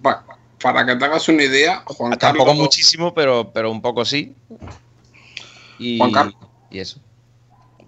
pa- 0.02 0.24
para 0.62 0.86
que 0.86 0.96
te 0.96 1.06
hagas 1.06 1.28
una 1.30 1.44
idea, 1.44 1.84
Juan 1.86 2.18
Tampoco 2.18 2.46
Carlos, 2.48 2.64
muchísimo, 2.66 3.14
pero, 3.14 3.52
pero 3.54 3.72
un 3.72 3.82
poco 3.82 4.04
sí. 4.06 4.34
Y, 5.80 5.98
Juan 6.00 6.12
Carlos. 6.12 6.36
y 6.72 6.80
eso. 6.80 7.00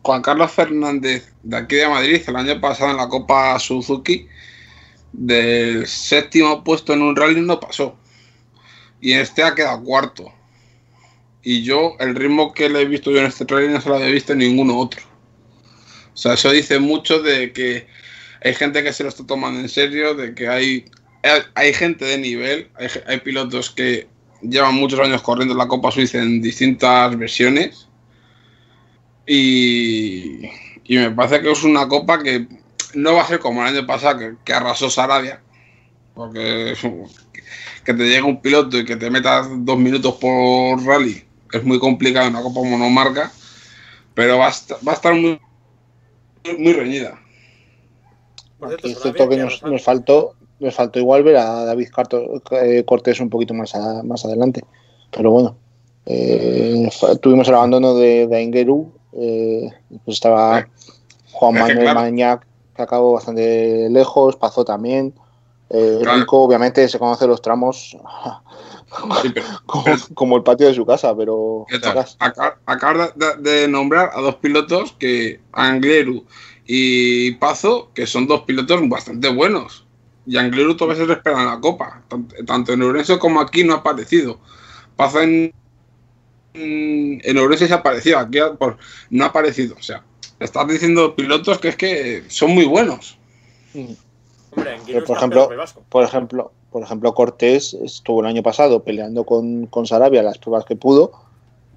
Juan 0.02 0.22
Carlos 0.22 0.52
Fernández 0.52 1.34
de 1.44 1.58
aquí 1.58 1.76
de 1.76 1.88
Madrid 1.88 2.22
el 2.28 2.36
año 2.36 2.62
pasado 2.62 2.92
en 2.92 2.98
la 2.98 3.10
Copa 3.10 3.60
Suzuki 3.60 4.28
del 5.14 5.88
séptimo 5.88 6.64
puesto 6.64 6.94
en 6.94 7.02
un 7.02 7.16
rally 7.16 7.42
no 7.42 7.60
pasó. 7.60 7.98
Y 9.02 9.14
este 9.14 9.44
ha 9.44 9.56
quedado 9.56 9.84
cuarto. 9.84 10.32
Y 11.42 11.64
yo 11.64 11.96
el 12.00 12.16
ritmo 12.16 12.54
que 12.54 12.70
le 12.70 12.82
he 12.82 12.86
visto 12.86 13.12
yo 13.12 13.20
en 13.20 13.26
este 13.26 13.46
rally 13.48 13.70
no 13.70 13.82
se 13.82 13.90
lo 13.90 13.96
había 13.96 14.08
visto 14.08 14.34
en 14.34 14.40
ninguno 14.40 14.78
otro. 14.78 15.02
O 16.14 16.18
sea 16.18 16.34
eso 16.34 16.52
dice 16.52 16.80
mucho 16.80 17.22
de 17.22 17.54
que 17.54 17.88
hay 18.44 18.54
gente 18.54 18.84
que 18.84 18.94
se 18.94 19.04
lo 19.04 19.10
está 19.10 19.26
tomando 19.26 19.60
en 19.60 19.70
serio 19.70 20.16
de 20.16 20.34
que 20.36 20.48
hay 20.48 20.86
hay, 21.24 21.42
hay 21.56 21.74
gente 21.74 22.06
de 22.06 22.18
nivel 22.18 22.70
hay, 22.76 22.88
hay 23.08 23.20
pilotos 23.20 23.70
que 23.70 24.08
llevan 24.42 24.76
muchos 24.76 25.00
años 25.00 25.22
corriendo 25.22 25.54
la 25.54 25.68
Copa 25.68 25.92
Suiza 25.92 26.20
en 26.20 26.42
distintas 26.42 27.18
versiones. 27.18 27.88
Y, 29.28 30.46
y 30.86 30.98
me 30.98 31.12
parece 31.12 31.42
que 31.42 31.52
es 31.52 31.64
una 31.64 31.88
copa 31.88 32.22
que 32.22 32.48
no 32.96 33.14
va 33.16 33.22
a 33.24 33.28
ser 33.28 33.40
como 33.40 33.62
el 33.62 33.76
año 33.76 33.86
pasado 33.88 34.20
que, 34.20 34.36
que 34.44 34.54
arrasó 34.54 34.90
Sarabia. 34.90 35.42
Porque 36.14 36.74
que 37.84 37.94
te 37.94 38.04
llegue 38.04 38.22
un 38.24 38.42
piloto 38.42 38.78
y 38.78 38.86
que 38.86 38.96
te 38.98 39.10
metas 39.10 39.48
dos 39.50 39.78
minutos 39.78 40.16
por 40.16 40.84
rally 40.86 41.24
es 41.52 41.64
muy 41.64 41.80
complicado 41.80 42.28
en 42.28 42.34
una 42.36 42.44
copa 42.44 42.62
monomarca. 42.64 43.32
Pero 44.14 44.38
va 44.38 44.48
a, 44.48 44.50
esta- 44.50 44.78
va 44.86 44.92
a 44.92 44.96
estar 44.96 45.14
muy, 45.14 45.40
muy 46.58 46.74
reñida. 46.74 47.20
Aquí 48.62 48.92
es 48.92 49.00
cierto 49.00 49.30
que 49.30 49.38
nos, 49.38 49.64
nos 49.64 49.84
faltó 49.84 50.36
nos 50.60 50.76
faltó 50.76 51.00
igual 51.00 51.24
ver 51.24 51.38
a 51.38 51.64
David 51.64 51.88
Carto- 51.90 52.42
eh, 52.52 52.84
Cortés 52.86 53.22
un 53.22 53.30
poquito 53.30 53.54
más, 53.54 53.74
a- 53.76 54.04
más 54.04 54.26
adelante. 54.26 54.62
Pero 55.10 55.32
bueno, 55.32 55.58
eh, 56.06 56.90
tuvimos 57.22 57.48
el 57.48 57.56
abandono 57.56 57.96
de, 57.96 58.28
de 58.28 58.36
Aingeru, 58.38 58.92
eh, 59.14 59.70
pues 60.04 60.16
estaba 60.18 60.68
Juan 61.32 61.56
Es 61.56 61.62
que 61.64 61.68
Manuel 61.70 61.84
claro. 61.86 62.00
Mañac, 62.02 62.46
que 62.80 62.84
acabó 62.84 63.12
bastante 63.14 63.90
lejos, 63.90 64.38
Pazó 64.38 64.64
también. 64.64 65.14
Eh, 65.70 66.00
Claro. 66.02 66.20
Rico, 66.22 66.42
obviamente, 66.42 66.88
se 66.88 66.98
conoce 66.98 67.28
los 67.28 67.42
tramos 67.42 67.96
Sí, 69.22 69.30
pero- 69.34 69.46
como, 69.66 69.84
pero- 69.84 69.98
como 70.16 70.38
el 70.38 70.44
patio 70.44 70.68
de 70.68 70.74
su 70.74 70.86
casa, 70.86 71.16
pero 71.16 71.66
Acabas 72.66 73.14
de, 73.16 73.36
de 73.52 73.68
nombrar 73.68 74.12
a 74.14 74.22
dos 74.22 74.36
pilotos 74.36 74.94
que 74.98 75.42
Angleru 75.52 76.26
y 76.66 77.32
Pazo, 77.34 77.92
que 77.94 78.08
son 78.08 78.26
dos 78.28 78.42
pilotos 78.42 78.80
bastante 78.90 79.28
buenos. 79.30 79.86
Y 80.26 80.38
Angleru 80.38 80.76
todavía 80.78 81.02
se 81.02 81.08
le 81.08 81.14
espera 81.14 81.40
en 81.42 81.48
la 81.48 81.60
copa. 81.60 82.04
Tant- 82.10 82.46
Tanto 82.46 82.74
en 82.74 82.82
Ourense 82.84 83.20
como 83.20 83.42
aquí 83.42 83.64
no 83.64 83.74
ha 83.74 83.78
aparecido. 83.78 84.40
Pazo 84.96 85.22
en, 85.22 85.52
en 86.54 87.38
Ourense 87.38 87.68
se 87.68 87.74
ha 87.74 87.78
aparecido, 87.78 88.18
aquí 88.20 88.40
por- 88.58 88.78
no 89.10 89.24
ha 89.24 89.28
aparecido. 89.28 89.76
O 89.80 89.84
sea, 89.84 90.04
estás 90.40 90.68
diciendo 90.68 91.16
pilotos 91.16 91.60
que 91.60 91.70
es 91.70 91.76
que 91.76 92.24
son 92.28 92.52
muy 92.52 92.66
buenos. 92.66 93.18
Hombre, 93.76 94.76
en 94.88 95.04
por 95.06 95.18
ejemplo, 95.18 95.50
por 95.90 96.04
ejemplo, 96.04 96.52
por 96.72 96.84
ejemplo, 96.84 97.14
Cortés 97.14 97.74
estuvo 97.74 98.22
el 98.22 98.28
año 98.28 98.44
pasado 98.44 98.84
peleando 98.84 99.24
con, 99.26 99.66
con 99.68 99.86
Sarabia 99.88 100.24
las 100.24 100.38
pruebas 100.38 100.66
que 100.66 100.76
pudo, 100.76 101.12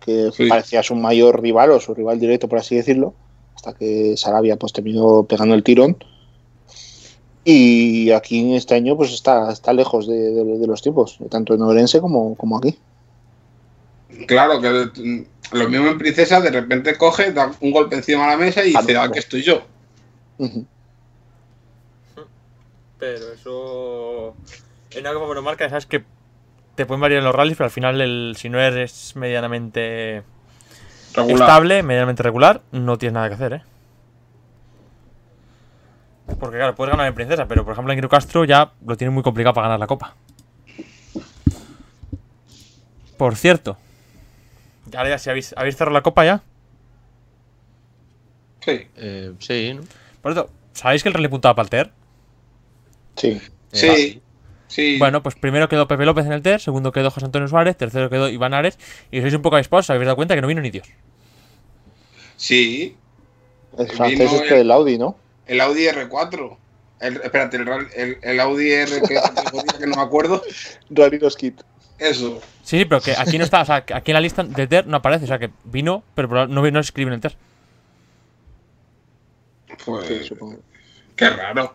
que 0.04 0.30
Sí. 0.32 0.46
parecía 0.48 0.82
su 0.82 0.94
mayor 0.94 1.40
rival 1.42 1.70
o 1.72 1.80
su 1.80 1.94
rival 1.94 2.18
directo, 2.20 2.48
por 2.48 2.58
así 2.58 2.76
decirlo, 2.76 3.14
hasta 3.54 3.74
que 3.74 4.16
Sarabia 4.16 4.56
pues 4.56 4.72
terminó 4.72 5.24
pegando 5.24 5.54
el 5.54 5.62
tirón. 5.62 5.96
Y 7.44 8.10
aquí 8.12 8.40
en 8.40 8.52
este 8.54 8.74
año 8.74 8.96
pues 8.96 9.12
está, 9.12 9.50
está 9.52 9.72
lejos 9.72 10.06
de, 10.06 10.14
de- 10.32 10.58
de 10.58 10.66
los 10.66 10.80
tiempos, 10.80 11.18
tanto 11.28 11.54
en 11.54 11.62
Orense 11.62 12.00
como, 12.00 12.36
como 12.36 12.56
aquí. 12.58 12.76
Claro 14.26 14.60
que 14.60 15.24
lo 15.52 15.68
mismo 15.68 15.88
en 15.88 15.98
Princesa, 15.98 16.40
de 16.40 16.50
repente 16.50 16.96
coge, 16.96 17.32
da 17.32 17.50
un 17.60 17.70
golpe 17.70 17.96
encima 17.96 18.24
de 18.24 18.30
la 18.30 18.36
mesa 18.36 18.64
y 18.64 18.74
dice, 18.74 18.96
ah, 18.96 19.10
que 19.10 19.18
estoy 19.18 19.42
yo. 19.42 19.66
Pero 22.98 23.32
eso. 23.32 24.34
En 24.90 25.00
una 25.00 25.12
copa 25.14 25.26
monomarca, 25.26 25.68
sabes 25.68 25.86
que 25.86 26.04
te 26.74 26.86
pueden 26.86 27.00
variar 27.00 27.22
los 27.22 27.34
rallies, 27.34 27.56
pero 27.56 27.66
al 27.66 27.70
final, 27.70 28.00
el, 28.00 28.34
si 28.36 28.48
no 28.48 28.60
eres 28.60 29.14
medianamente 29.16 30.22
Regular. 31.14 31.42
estable, 31.48 31.82
medianamente 31.82 32.22
regular, 32.22 32.62
no 32.72 32.96
tienes 32.98 33.14
nada 33.14 33.28
que 33.28 33.34
hacer, 33.34 33.52
¿eh? 33.54 33.62
Porque 36.38 36.56
claro, 36.56 36.74
puedes 36.74 36.90
ganar 36.92 37.06
en 37.06 37.14
Princesa, 37.14 37.46
pero 37.46 37.64
por 37.64 37.72
ejemplo 37.72 37.92
en 37.92 37.98
Giro 37.98 38.08
Castro 38.08 38.44
ya 38.44 38.72
lo 38.86 38.96
tiene 38.96 39.10
muy 39.10 39.22
complicado 39.22 39.54
para 39.54 39.66
ganar 39.68 39.80
la 39.80 39.86
copa. 39.86 40.14
Por 43.18 43.36
cierto, 43.36 43.76
ahora 44.96 45.10
ya 45.10 45.18
si 45.18 45.30
habéis, 45.30 45.54
habéis 45.56 45.76
cerrado 45.76 45.94
la 45.94 46.02
copa 46.02 46.24
ya. 46.24 46.42
Sí. 48.64 48.86
Eh, 48.96 49.32
sí, 49.40 49.74
¿no? 49.74 49.82
Por 50.20 50.32
cierto, 50.34 50.50
¿sabéis 50.72 51.02
que 51.02 51.08
el 51.08 51.14
rally 51.14 51.28
puntaba 51.28 51.54
para 51.54 51.64
el 51.64 51.70
TER? 51.70 51.90
Sí, 53.16 53.40
Sí. 53.72 54.22
Sí. 54.68 54.96
Bueno, 54.98 55.22
pues 55.22 55.34
primero 55.34 55.68
quedó 55.68 55.86
Pepe 55.86 56.06
López 56.06 56.24
en 56.24 56.32
el 56.32 56.40
TER, 56.40 56.58
segundo 56.58 56.92
quedó 56.92 57.10
José 57.10 57.26
Antonio 57.26 57.46
Suárez, 57.46 57.76
tercero 57.76 58.08
quedó 58.08 58.30
Iván 58.30 58.54
Ares, 58.54 58.78
y 59.10 59.20
sois 59.20 59.34
un 59.34 59.42
poco 59.42 59.56
avispados, 59.56 59.84
os 59.84 59.90
habéis 59.90 60.06
dado 60.06 60.16
cuenta 60.16 60.34
que 60.34 60.40
no 60.40 60.46
vino 60.48 60.62
ni 60.62 60.70
Dios. 60.70 60.88
Sí. 62.36 62.96
el 63.78 63.88
francés 63.90 64.32
este 64.32 64.48
el- 64.48 64.54
del 64.60 64.70
Audi, 64.70 64.96
¿no? 64.96 65.16
El 65.46 65.60
Audi 65.60 65.84
R4. 65.88 66.56
El, 67.00 67.16
espérate, 67.16 67.56
el, 67.58 67.66
ral- 67.66 67.88
el, 67.94 68.16
el 68.22 68.40
Audi 68.40 68.70
R 68.72 69.02
que 69.02 69.14
categoría 69.16 69.72
que 69.78 69.86
no 69.86 69.96
me 69.96 70.02
acuerdo. 70.02 70.42
Rally 70.88 71.18
los 71.18 71.36
Kit. 71.36 71.60
Eso. 72.02 72.40
Sí, 72.62 72.78
sí, 72.78 72.84
pero 72.84 73.00
que 73.00 73.12
aquí 73.16 73.38
no 73.38 73.44
está, 73.44 73.62
o 73.62 73.64
sea, 73.64 73.76
aquí 73.76 74.10
en 74.10 74.14
la 74.14 74.20
lista 74.20 74.42
de 74.42 74.66
TER 74.66 74.86
no 74.86 74.96
aparece, 74.96 75.24
o 75.24 75.28
sea, 75.28 75.38
que 75.38 75.50
vino, 75.64 76.02
pero 76.14 76.46
no, 76.48 76.70
no 76.70 76.80
escribe 76.80 77.08
en 77.08 77.14
el 77.14 77.20
TER. 77.20 77.36
Pues, 79.84 80.06
Sí, 80.06 80.24
supongo. 80.24 80.58
qué 81.16 81.30
raro. 81.30 81.74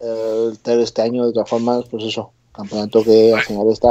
El 0.00 0.58
TER 0.58 0.80
este 0.80 1.02
año, 1.02 1.26
de 1.26 1.32
todas 1.32 1.48
formas, 1.48 1.84
pues 1.90 2.04
eso, 2.04 2.32
campeonato 2.52 3.02
que 3.02 3.32
al 3.34 3.40
final 3.42 3.68
está 3.70 3.88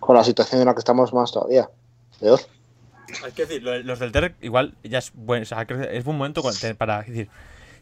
con 0.00 0.16
la 0.16 0.24
situación 0.24 0.60
en 0.60 0.66
la 0.66 0.74
que 0.74 0.80
estamos 0.80 1.12
más 1.12 1.30
todavía. 1.32 1.68
Peor. 2.20 2.40
Hay 3.24 3.32
que 3.32 3.42
decir, 3.46 3.62
lo- 3.62 3.78
los 3.82 3.98
del 3.98 4.10
TER 4.10 4.34
igual 4.40 4.74
ya 4.82 4.98
es 4.98 5.12
buen, 5.14 5.42
o 5.42 5.46
sea, 5.46 5.64
creo 5.66 5.80
que 5.82 5.96
es 5.96 6.04
buen 6.04 6.16
momento 6.16 6.42
para 6.78 7.02
decir, 7.02 7.28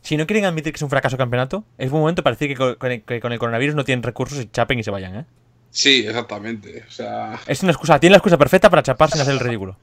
si 0.03 0.17
no 0.17 0.27
quieren 0.27 0.45
admitir 0.45 0.73
que 0.73 0.77
es 0.77 0.83
un 0.83 0.91
fracaso 0.91 1.17
campeonato, 1.17 1.65
es 1.79 1.91
buen 1.91 2.01
momento 2.03 2.23
para 2.23 2.35
decir 2.35 2.49
que 2.49 2.57
con, 2.57 2.75
con 2.75 2.91
el, 2.93 3.03
que 3.03 3.21
con 3.21 3.33
el 3.33 3.39
coronavirus 3.39 3.75
no 3.75 3.85
tienen 3.85 4.03
recursos 4.03 4.39
y 4.41 4.47
chapen 4.49 4.79
y 4.79 4.83
se 4.83 4.91
vayan, 4.91 5.17
¿eh? 5.17 5.25
Sí, 5.71 6.05
exactamente. 6.07 6.85
O 6.89 6.91
sea, 6.91 7.39
Es 7.47 7.63
una 7.63 7.73
excusa, 7.73 7.99
tiene 8.01 8.13
la 8.13 8.17
excusa 8.19 8.37
perfecta 8.37 8.69
para 8.71 8.83
chapar 8.83 9.11
sin 9.11 9.21
hacer 9.21 9.35
el 9.35 9.41
ridículo. 9.41 9.77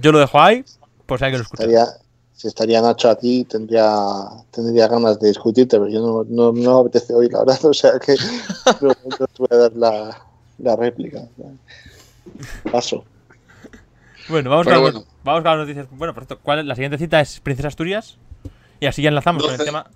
Yo 0.00 0.12
lo 0.12 0.18
dejo 0.18 0.40
ahí, 0.40 0.64
pues 1.06 1.20
hay 1.22 1.32
que 1.32 1.38
lo 1.38 1.42
escuche. 1.42 1.64
Estaría, 1.64 1.86
si 2.32 2.48
estaría 2.48 2.80
Nacho 2.80 3.10
aquí, 3.10 3.44
tendría, 3.44 3.92
tendría 4.50 4.88
ganas 4.88 5.18
de 5.20 5.28
discutirte, 5.28 5.78
pero 5.78 5.88
yo 5.88 6.00
no, 6.00 6.24
no, 6.24 6.52
no 6.52 6.74
me 6.82 6.88
apetece 6.88 7.12
hoy, 7.14 7.28
la 7.28 7.40
verdad. 7.40 7.58
O 7.64 7.74
sea 7.74 7.98
que 7.98 8.14
no, 8.80 8.88
no 8.88 9.26
te 9.26 9.34
voy 9.38 9.48
a 9.50 9.56
dar 9.56 9.72
la, 9.74 10.22
la 10.58 10.76
réplica. 10.76 11.20
Paso. 12.70 13.04
Bueno, 14.28 14.48
vamos, 14.50 14.66
Pero 14.66 14.76
con, 14.76 14.84
las 14.84 14.92
bueno. 14.94 15.06
no- 15.06 15.14
vamos 15.24 15.42
con 15.42 15.50
las 15.50 15.58
noticias. 15.58 15.86
Bueno, 15.90 16.14
por 16.14 16.24
cierto, 16.24 16.42
¿cuál 16.42 16.60
es? 16.60 16.64
la 16.64 16.74
siguiente 16.74 16.98
cita 16.98 17.20
es 17.20 17.40
Princesa 17.40 17.68
Asturias. 17.68 18.16
Y 18.78 18.86
así 18.86 19.02
ya 19.02 19.08
enlazamos 19.08 19.42
con 19.42 19.52
el 19.52 19.58
12. 19.58 19.68
tema. 19.68 19.90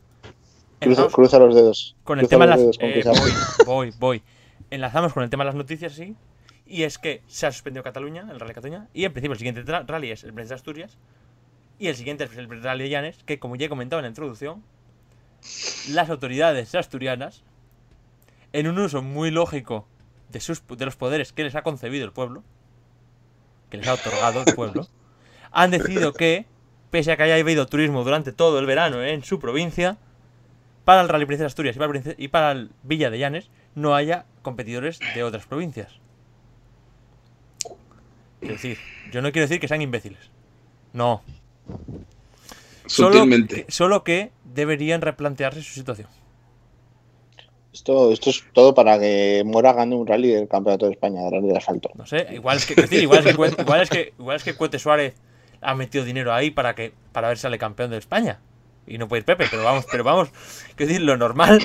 Cruza, 0.84 1.38
los 1.38 1.54
dedos. 1.54 1.96
con 2.04 2.18
el 2.18 2.26
Cruza 2.26 2.30
tema 2.30 2.44
de 2.46 2.50
las. 2.50 2.60
dedos 2.60 2.78
eh, 2.80 3.02
voy, 3.66 3.66
voy, 3.66 3.92
voy. 3.98 4.22
Enlazamos 4.70 5.12
con 5.12 5.22
el 5.22 5.30
tema 5.30 5.44
de 5.44 5.46
las 5.46 5.54
noticias, 5.54 5.92
sí. 5.92 6.16
Y 6.66 6.84
es 6.84 6.98
que 6.98 7.22
se 7.26 7.46
ha 7.46 7.52
suspendido 7.52 7.82
Cataluña, 7.82 8.26
el 8.30 8.40
Rally 8.40 8.54
Cataluña. 8.54 8.88
Y 8.94 9.04
en 9.04 9.12
principio 9.12 9.32
el 9.32 9.38
siguiente 9.38 9.62
rally 9.62 10.10
es 10.10 10.24
el 10.24 10.32
Princesa 10.32 10.54
Asturias. 10.54 10.98
Y 11.78 11.88
el 11.88 11.96
siguiente 11.96 12.24
es 12.24 12.36
el 12.36 12.48
Rally 12.62 12.84
de 12.84 12.90
Llanes, 12.90 13.18
que 13.24 13.38
como 13.38 13.56
ya 13.56 13.66
he 13.66 13.68
comentado 13.68 14.00
en 14.00 14.04
la 14.04 14.08
introducción, 14.08 14.62
las 15.90 16.08
autoridades 16.08 16.74
asturianas, 16.74 17.42
en 18.52 18.68
un 18.68 18.78
uso 18.78 19.02
muy 19.02 19.30
lógico 19.30 19.86
de, 20.30 20.40
sus, 20.40 20.62
de 20.66 20.84
los 20.84 20.96
poderes 20.96 21.32
que 21.32 21.42
les 21.42 21.54
ha 21.54 21.62
concebido 21.62 22.04
el 22.04 22.12
pueblo, 22.12 22.42
que 23.68 23.76
les 23.76 23.88
ha 23.88 23.94
otorgado 23.94 24.44
el 24.46 24.54
pueblo, 24.54 24.86
han 25.50 25.70
decidido 25.70 26.12
que, 26.12 26.46
pese 26.90 27.12
a 27.12 27.16
que 27.16 27.24
haya 27.24 27.34
habido 27.34 27.66
turismo 27.66 28.04
durante 28.04 28.32
todo 28.32 28.58
el 28.58 28.66
verano 28.66 29.02
en 29.02 29.24
su 29.24 29.40
provincia, 29.40 29.98
para 30.84 31.00
el 31.00 31.08
Rally 31.08 31.26
Princesa 31.26 31.46
Asturias 31.46 31.76
y 31.76 31.78
para, 31.78 31.92
el 31.92 32.02
Prince- 32.02 32.14
y 32.18 32.28
para 32.28 32.52
el 32.52 32.70
Villa 32.82 33.10
de 33.10 33.18
Llanes 33.18 33.50
no 33.74 33.94
haya 33.94 34.26
competidores 34.42 34.98
de 35.14 35.22
otras 35.22 35.46
provincias. 35.46 35.98
Quiero 38.40 38.54
decir, 38.54 38.78
yo 39.10 39.22
no 39.22 39.32
quiero 39.32 39.46
decir 39.48 39.60
que 39.60 39.68
sean 39.68 39.82
imbéciles. 39.82 40.30
No. 40.92 41.22
Solo 42.86 43.14
sutilmente. 43.14 43.64
que, 43.64 43.72
solo 43.72 44.04
que 44.04 44.30
deberían 44.44 45.00
replantearse 45.00 45.62
su 45.62 45.72
situación. 45.72 46.08
Esto, 47.72 48.12
esto 48.12 48.30
es 48.30 48.44
todo 48.52 48.74
para 48.74 49.00
que 49.00 49.42
Mora 49.44 49.72
gane 49.72 49.96
un 49.96 50.06
rally 50.06 50.28
del 50.28 50.46
Campeonato 50.46 50.86
de 50.86 50.92
España, 50.92 51.22
de 51.22 51.30
rally 51.30 51.48
de 51.48 51.56
asfalto. 51.56 51.90
No 51.94 52.06
sé, 52.06 52.28
igual 52.32 52.58
es 52.58 52.66
que, 52.66 52.74
decir, 52.74 53.02
igual 53.02 53.20
es 53.20 53.24
que, 53.26 53.34
Cue- 53.34 53.60
igual 53.60 53.80
es 53.80 53.90
que, 53.90 54.12
igual 54.18 54.36
es 54.36 54.44
que 54.44 54.54
Cuete 54.54 54.78
Suárez 54.78 55.14
ha 55.60 55.74
metido 55.74 56.04
dinero 56.04 56.32
ahí 56.32 56.50
para 56.50 56.74
que 56.74 56.92
para 57.12 57.28
ver 57.28 57.38
si 57.38 57.42
sale 57.42 57.58
campeón 57.58 57.90
de 57.90 57.96
España. 57.96 58.38
Y 58.86 58.98
no 58.98 59.08
puede 59.08 59.20
ir 59.20 59.24
Pepe, 59.24 59.46
pero 59.50 59.64
vamos, 59.64 59.86
pero 59.90 60.04
vamos, 60.04 60.28
quiero 60.76 60.88
decir, 60.92 61.02
lo 61.06 61.16
normal, 61.16 61.58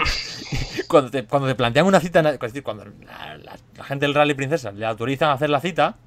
cuando 0.87 1.11
te, 1.11 1.25
cuando 1.25 1.47
te 1.49 1.55
plantean 1.55 1.85
una 1.85 1.99
cita, 1.99 2.21
es 2.21 2.39
decir, 2.39 2.63
cuando 2.63 2.85
la, 2.85 3.37
la- 3.37 3.57
la 3.77 3.83
gente 3.83 4.05
del 4.05 4.15
Rally 4.15 4.33
Princesa 4.35 4.71
le 4.71 4.85
autorizan 4.85 5.29
a 5.29 5.33
hacer 5.33 5.49
la 5.49 5.59
cita, 5.59 5.97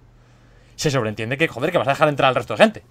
se 0.76 0.90
sobreentiende 0.90 1.36
que, 1.36 1.48
joder, 1.48 1.70
que 1.70 1.78
vas 1.78 1.88
a 1.88 1.90
dejar 1.92 2.08
entrar 2.08 2.28
al 2.30 2.34
resto 2.34 2.54
de 2.54 2.62
gente. 2.64 2.82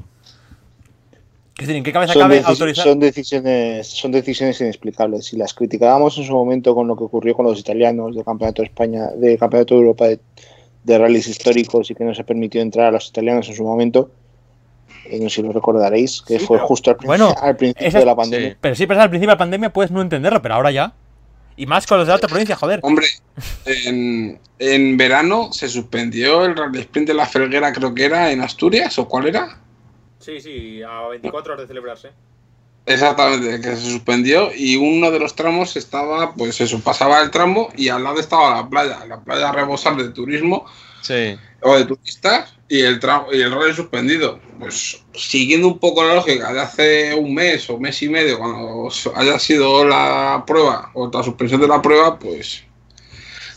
Es 1.58 1.68
decir, 1.68 1.76
¿en 1.76 1.84
qué 1.84 1.92
cabeza 1.92 2.14
Son, 2.14 2.22
cabe 2.22 2.42
autorizar? 2.46 2.84
son 2.86 3.00
decisiones, 3.00 3.88
son 3.88 4.12
decisiones 4.12 4.60
inexplicables. 4.62 5.26
Si 5.26 5.38
las 5.38 5.54
criticábamos 5.54 6.18
en 6.18 6.24
su 6.24 6.34
momento 6.34 6.74
con 6.74 6.88
lo 6.88 6.96
que 6.96 7.04
ocurrió 7.04 7.36
con 7.36 7.46
los 7.46 7.60
italianos 7.60 8.16
del 8.16 8.24
Campeonato 8.26 8.62
de 8.62 8.68
España, 8.68 9.08
del 9.16 9.38
Campeonato 9.38 9.76
de 9.76 9.82
Europa 9.82 10.08
de, 10.08 10.20
de 10.84 10.98
rallies 10.98 11.28
históricos 11.28 11.92
y 11.92 11.96
que 11.96 12.04
no 12.04 12.16
se 12.16 12.24
permitió 12.24 12.62
entrar 12.62 12.88
a 12.88 12.92
los 12.92 13.08
italianos 13.10 13.48
en 13.50 13.56
su 13.56 13.64
momento, 13.64 14.10
si 15.30 15.42
lo 15.42 15.52
recordaréis, 15.52 16.22
que 16.22 16.40
Sí, 16.40 16.46
fue 16.46 16.58
pero- 16.58 16.68
justo 16.68 16.90
al, 16.92 16.98
princi- 16.98 17.06
bueno, 17.08 17.36
al 17.42 17.56
principio 17.56 17.88
esa- 17.88 18.00
de 18.00 18.06
la 18.06 18.16
pandemia. 18.16 18.50
Sí. 18.52 18.56
Pero 18.62 18.76
sí, 18.76 18.88
pero 18.88 19.02
al 19.02 19.10
principio 19.10 19.30
de 19.30 19.34
la 19.36 19.38
pandemia 19.38 19.74
puedes 19.74 19.92
no 19.92 20.02
entenderlo, 20.02 20.42
pero 20.42 20.56
ahora 20.56 20.72
ya. 20.72 20.94
Y 21.58 21.66
más 21.66 21.86
con 21.86 21.98
los 21.98 22.08
de 22.08 22.12
la 22.12 22.16
otra 22.18 22.30
provincia, 22.30 22.56
joder. 22.56 22.80
Hombre, 22.82 23.06
en, 23.66 24.40
en 24.58 24.98
verano 24.98 25.52
se 25.52 25.68
suspendió 25.70 26.46
el 26.46 26.56
Rally 26.56 26.80
Sprint 26.80 27.08
de 27.10 27.14
la 27.14 27.26
Felguera, 27.26 27.72
creo 27.74 27.94
que 27.94 28.06
era 28.06 28.32
en 28.32 28.42
Asturias, 28.42 28.98
¿o 29.00 29.08
cuál 29.08 29.28
era? 29.28 29.58
Sí, 30.20 30.40
sí, 30.40 30.82
a 30.82 31.08
24 31.10 31.54
horas 31.54 31.64
de 31.64 31.68
celebrarse. 31.68 32.10
Exactamente, 32.86 33.62
que 33.62 33.76
se 33.76 33.92
suspendió 33.92 34.50
y 34.56 34.76
uno 34.76 35.12
de 35.12 35.20
los 35.20 35.36
tramos 35.36 35.76
estaba, 35.78 36.34
pues 36.34 36.60
eso, 36.62 36.80
pasaba 36.80 37.22
el 37.22 37.30
tramo 37.30 37.70
y 37.76 37.90
al 37.90 38.04
lado 38.04 38.20
estaba 38.20 38.56
la 38.56 38.68
playa, 38.70 39.06
la 39.08 39.20
playa 39.20 39.50
a 39.50 39.52
rebosar 39.52 39.96
de 39.98 40.10
turismo 40.10 40.66
Sí. 41.02 41.36
O 41.64 41.76
de 41.78 41.86
turistas 41.86 42.54
y 42.68 42.82
el 42.82 43.00
y 43.34 43.42
el 43.42 43.52
rally 43.52 43.74
suspendido. 43.74 44.40
Pues 44.60 45.02
siguiendo 45.14 45.68
un 45.68 45.80
poco 45.80 46.04
la 46.04 46.16
lógica 46.16 46.54
de 46.54 46.60
hace 46.62 47.14
un 47.16 47.34
mes 47.34 47.70
o 47.70 47.78
mes 47.80 48.02
y 48.02 48.10
medio, 48.10 48.38
cuando 48.40 48.90
haya 49.16 49.40
sido 49.40 49.86
la 49.86 50.44
prueba 50.46 50.92
o 50.94 51.10
la 51.12 51.24
suspensión 51.24 51.62
de 51.62 51.68
la 51.68 51.82
prueba, 51.82 52.18
pues 52.20 52.64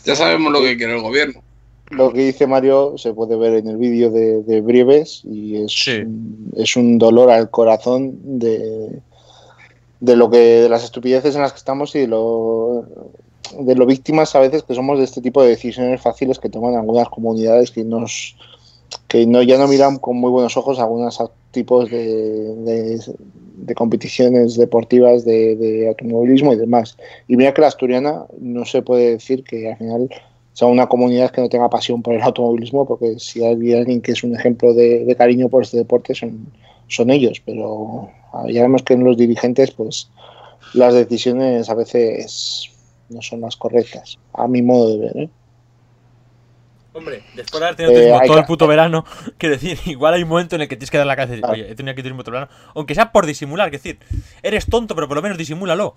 ya 0.03 0.15
sabemos 0.15 0.51
lo 0.51 0.61
que 0.61 0.77
quiere 0.77 0.95
el 0.95 1.01
gobierno. 1.01 1.41
Lo 1.91 2.11
que 2.11 2.21
dice 2.25 2.47
Mario 2.47 2.95
se 2.97 3.13
puede 3.13 3.35
ver 3.37 3.53
en 3.53 3.67
el 3.67 3.77
vídeo 3.77 4.09
de, 4.09 4.41
de 4.41 4.61
Brieves 4.61 5.21
y 5.23 5.57
es, 5.63 5.71
Sí. 5.71 5.99
un- 5.99 6.51
es 6.57 6.75
un 6.75 6.97
dolor 6.97 7.29
al 7.29 7.51
corazón 7.51 8.39
de, 8.39 9.01
de 9.99 10.15
lo 10.15 10.29
que 10.31 10.37
de 10.37 10.69
las 10.69 10.83
estupideces 10.83 11.35
en 11.35 11.41
las 11.43 11.51
que 11.53 11.59
estamos 11.59 11.95
y 11.95 11.99
de 11.99 12.07
lo, 12.07 12.87
de 13.59 13.75
lo 13.75 13.85
víctimas 13.85 14.35
a 14.35 14.39
veces 14.39 14.63
que 14.63 14.75
somos 14.75 14.97
de 14.97 15.05
este 15.05 15.21
tipo 15.21 15.41
de 15.41 15.49
decisiones 15.49 16.01
fáciles 16.01 16.39
que 16.39 16.49
toman 16.49 16.75
algunas 16.75 17.09
comunidades 17.09 17.71
que 17.71 17.83
nos 17.83 18.35
que 19.07 19.25
no 19.25 19.41
ya 19.41 19.57
no 19.57 19.67
miran 19.67 19.97
con 19.97 20.17
muy 20.17 20.31
buenos 20.31 20.57
ojos 20.57 20.79
algunos 20.79 21.19
tipos 21.51 21.89
de, 21.89 22.99
de, 23.57 23.75
competiciones 23.75 24.57
deportivas 24.57 25.25
de, 25.25 25.55
de 25.55 25.87
automovilismo 25.87 26.53
y 26.53 26.57
demás. 26.57 26.97
Y 27.27 27.35
mira 27.35 27.53
que 27.53 27.61
la 27.61 27.67
asturiana 27.67 28.25
no 28.39 28.65
se 28.65 28.81
puede 28.81 29.11
decir 29.11 29.43
que 29.43 29.71
al 29.71 29.77
final 29.77 30.09
sea 30.53 30.67
una 30.67 30.87
comunidad 30.87 31.31
que 31.31 31.41
no 31.41 31.49
tenga 31.49 31.69
pasión 31.69 32.01
por 32.01 32.13
el 32.13 32.21
automovilismo, 32.21 32.85
porque 32.85 33.19
si 33.19 33.43
hay 33.43 33.73
alguien 33.73 34.01
que 34.01 34.13
es 34.13 34.23
un 34.23 34.35
ejemplo 34.35 34.73
de, 34.73 35.03
de 35.03 35.15
cariño 35.15 35.49
por 35.49 35.63
este 35.63 35.77
deporte 35.77 36.15
son, 36.15 36.47
son 36.87 37.09
ellos, 37.09 37.41
pero 37.45 38.09
ah, 38.33 38.45
ya 38.49 38.61
vemos 38.61 38.83
que 38.83 38.93
en 38.93 39.03
los 39.03 39.17
dirigentes 39.17 39.71
pues 39.71 40.09
las 40.73 40.93
decisiones 40.93 41.69
a 41.69 41.73
veces 41.73 42.69
no 43.09 43.21
son 43.21 43.41
las 43.41 43.55
correctas, 43.55 44.17
a 44.33 44.47
mi 44.47 44.61
modo 44.61 44.89
de 44.91 44.97
ver. 44.99 45.17
¿eh? 45.17 45.29
Hombre, 46.93 47.23
después 47.35 47.59
de 47.59 47.65
haber 47.65 47.75
tenido 47.75 47.91
Eh, 47.91 47.95
turismo 47.95 48.19
todo 48.25 48.33
que- 48.35 48.39
el 48.39 48.45
puto 48.45 48.67
verano, 48.67 49.03
quiero 49.37 49.55
decir, 49.55 49.77
igual 49.85 50.13
hay 50.13 50.23
un 50.23 50.29
momento 50.29 50.55
en 50.55 50.61
el 50.61 50.67
que 50.69 50.75
tienes 50.77 50.89
que 50.91 50.97
dar 50.97 51.05
la 51.07 51.15
cabeza 51.15 51.33
y 51.33 51.41
decir, 51.41 51.51
oye, 51.53 51.71
he 51.71 51.75
tenido 51.75 51.91
aquí 51.91 52.01
turismo 52.01 52.23
todo 52.23 52.35
el 52.37 52.41
verano, 52.45 52.51
aunque 52.73 52.95
sea 52.95 53.11
por 53.11 53.25
disimular, 53.25 53.67
es 53.73 53.83
decir, 53.83 53.99
eres 54.43 54.65
tonto, 54.67 54.95
pero 54.95 55.07
por 55.07 55.17
lo 55.17 55.21
menos 55.21 55.37
disimúlalo. 55.37 55.93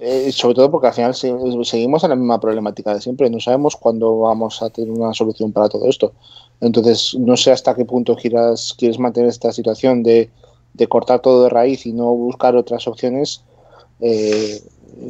Eh, 0.00 0.30
sobre 0.30 0.54
todo 0.54 0.70
porque 0.70 0.86
al 0.86 0.94
final 0.94 1.12
se- 1.14 1.34
seguimos 1.64 2.04
en 2.04 2.10
la 2.10 2.16
misma 2.16 2.38
problemática 2.38 2.94
de 2.94 3.00
siempre, 3.00 3.28
no 3.28 3.40
sabemos 3.40 3.74
cuándo 3.74 4.20
vamos 4.20 4.62
a 4.62 4.70
tener 4.70 4.90
una 4.92 5.12
solución 5.12 5.52
para 5.52 5.68
todo 5.68 5.88
esto. 5.88 6.12
Entonces, 6.60 7.16
no 7.18 7.36
sé 7.36 7.50
hasta 7.50 7.74
qué 7.74 7.84
punto 7.84 8.14
quieras, 8.14 8.74
quieres 8.78 9.00
mantener 9.00 9.28
esta 9.28 9.50
situación 9.52 10.04
de, 10.04 10.30
de 10.74 10.86
cortar 10.86 11.20
todo 11.20 11.42
de 11.44 11.50
raíz 11.50 11.84
y 11.86 11.92
no 11.92 12.06
buscar 12.14 12.54
otras 12.54 12.86
opciones, 12.86 13.42
eh, 14.00 14.60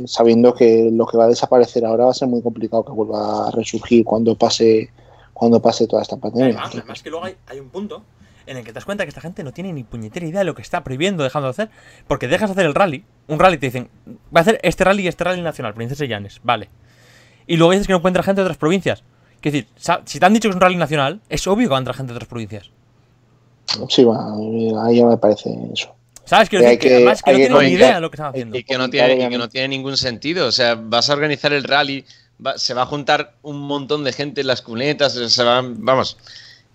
sabiendo 0.06 0.54
que 0.54 0.90
lo 0.92 1.06
que 1.06 1.16
va 1.16 1.24
a 1.24 1.28
desaparecer 1.28 1.84
ahora 1.84 2.06
va 2.06 2.10
a 2.10 2.14
ser 2.14 2.28
muy 2.28 2.42
complicado 2.42 2.84
que 2.84 2.92
vuelva 2.92 3.48
a 3.48 3.50
resurgir 3.50 4.04
cuando 4.04 4.34
pase 4.34 4.90
cuando 5.32 5.62
pase 5.62 5.86
toda 5.86 6.02
esta 6.02 6.16
pandemia. 6.16 6.54
Además, 6.54 6.70
además 6.74 7.02
que 7.02 7.10
luego 7.10 7.24
hay, 7.24 7.36
hay 7.46 7.60
un 7.60 7.68
punto 7.68 8.02
en 8.48 8.56
el 8.56 8.64
que 8.64 8.70
te 8.70 8.74
das 8.74 8.84
cuenta 8.84 9.04
que 9.04 9.10
esta 9.10 9.20
gente 9.20 9.44
no 9.44 9.52
tiene 9.52 9.72
ni 9.72 9.84
puñetera 9.84 10.26
idea 10.26 10.40
de 10.40 10.44
lo 10.44 10.54
que 10.54 10.62
está 10.62 10.82
prohibiendo, 10.82 11.22
dejando 11.22 11.46
de 11.46 11.50
hacer, 11.50 11.70
porque 12.06 12.28
dejas 12.28 12.48
de 12.48 12.52
hacer 12.52 12.66
el 12.66 12.74
rally, 12.74 13.04
un 13.28 13.38
rally 13.38 13.58
te 13.58 13.66
dicen, 13.66 13.88
va 14.34 14.40
a 14.40 14.40
hacer 14.40 14.58
este 14.62 14.84
rally 14.84 15.04
y 15.04 15.08
este 15.08 15.22
rally 15.24 15.42
nacional, 15.42 15.74
Princesa 15.74 16.04
Llanes, 16.06 16.40
vale. 16.42 16.68
Y 17.46 17.56
luego 17.56 17.72
dices 17.72 17.86
que 17.86 17.92
no 17.92 17.98
encuentra 17.98 18.22
gente 18.22 18.40
de 18.40 18.46
otras 18.46 18.58
provincias. 18.58 19.04
Es 19.42 19.52
decir, 19.52 19.68
si 20.04 20.18
te 20.18 20.26
han 20.26 20.34
dicho 20.34 20.48
que 20.48 20.50
es 20.50 20.56
un 20.56 20.60
rally 20.60 20.76
nacional, 20.76 21.20
es 21.28 21.46
obvio 21.46 21.68
que 21.68 21.72
va 21.72 21.76
a 21.76 21.78
entrar 21.78 21.96
gente 21.96 22.12
de 22.12 22.16
otras 22.16 22.28
provincias. 22.28 22.70
Sí, 23.88 24.04
bueno, 24.04 24.82
ahí 24.82 24.96
ya 24.96 25.06
me 25.06 25.16
parece 25.16 25.50
eso. 25.72 25.94
¿Sabes? 26.28 26.48
Quiero 26.48 26.64
Que 26.64 26.70
decir 26.70 26.70
hay 26.70 26.78
que, 26.78 26.88
que- 26.88 26.94
además 26.96 27.22
que 27.22 27.30
no 27.32 27.36
tienen 27.58 27.58
ni 27.58 27.72
idea 27.72 27.94
de 27.96 28.00
lo 28.00 28.10
que 28.10 28.16
están 28.16 28.30
haciendo. 28.30 28.58
Y 28.58 28.64
que, 28.64 28.78
no 28.78 28.90
tiene, 28.90 29.14
y 29.24 29.28
que 29.28 29.38
no 29.38 29.48
tiene 29.48 29.68
ningún 29.68 29.96
sentido. 29.96 30.46
O 30.46 30.52
sea, 30.52 30.74
vas 30.74 31.08
a 31.10 31.14
organizar 31.14 31.52
el 31.52 31.64
rally, 31.64 32.04
va- 32.44 32.58
se 32.58 32.74
va 32.74 32.82
a 32.82 32.86
juntar 32.86 33.34
un 33.42 33.58
montón 33.60 34.04
de 34.04 34.12
gente 34.12 34.42
en 34.42 34.46
las 34.46 34.62
cunetas, 34.62 35.12
se 35.14 35.42
van, 35.42 35.84
vamos. 35.84 36.16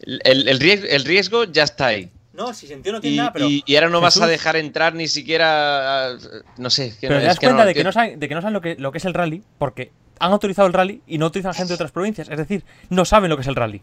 El, 0.02 0.48
el 0.50 0.60
riesgo, 0.60 0.88
el 0.90 1.06
riesgo 1.06 1.44
ya 1.46 1.64
está 1.64 1.88
ahí. 1.88 2.10
No, 2.34 2.52
si 2.54 2.66
sentido 2.66 2.94
no 2.94 3.00
tiene 3.02 3.14
Y, 3.14 3.18
nada, 3.20 3.32
pero. 3.32 3.48
y- 3.48 3.64
y 3.66 3.76
ahora 3.76 3.90
no 3.90 4.02
vas 4.02 4.20
a 4.20 4.26
dejar 4.28 4.56
entrar 4.56 4.96
ni 4.96 5.08
siquiera. 5.08 6.10
No 6.58 6.70
sé. 6.72 6.88
es 6.88 6.96
que 6.96 7.08
Pero 7.08 7.14
no- 7.16 7.20
te 7.20 7.26
es 7.26 7.30
das 7.30 7.40
que 7.40 7.46
cuenta 7.46 7.62
no- 7.64 7.68
de, 7.68 7.74
que 7.76 7.84
no 7.84 7.92
saben, 7.92 8.20
de 8.20 8.28
que 8.28 8.34
no 8.36 8.42
saben 8.42 8.54
lo 8.54 8.62
que, 8.62 8.76
lo 8.80 8.92
que 8.92 8.98
es 8.98 9.06
el 9.06 9.14
rally 9.14 9.44
porque 9.60 9.92
han 10.20 10.32
autorizado 10.32 10.68
el 10.68 10.74
rally 10.74 11.02
y 11.06 11.20
no 11.20 11.28
utilizan 11.28 11.54
gente 11.54 11.70
de 11.70 11.76
otras 11.76 11.92
provincias. 11.92 12.30
Es 12.30 12.38
decir, 12.38 12.64
no 12.90 13.06
saben 13.06 13.30
lo 13.30 13.38
que 13.38 13.42
es 13.42 13.48
el 13.48 13.56
rally. 13.56 13.82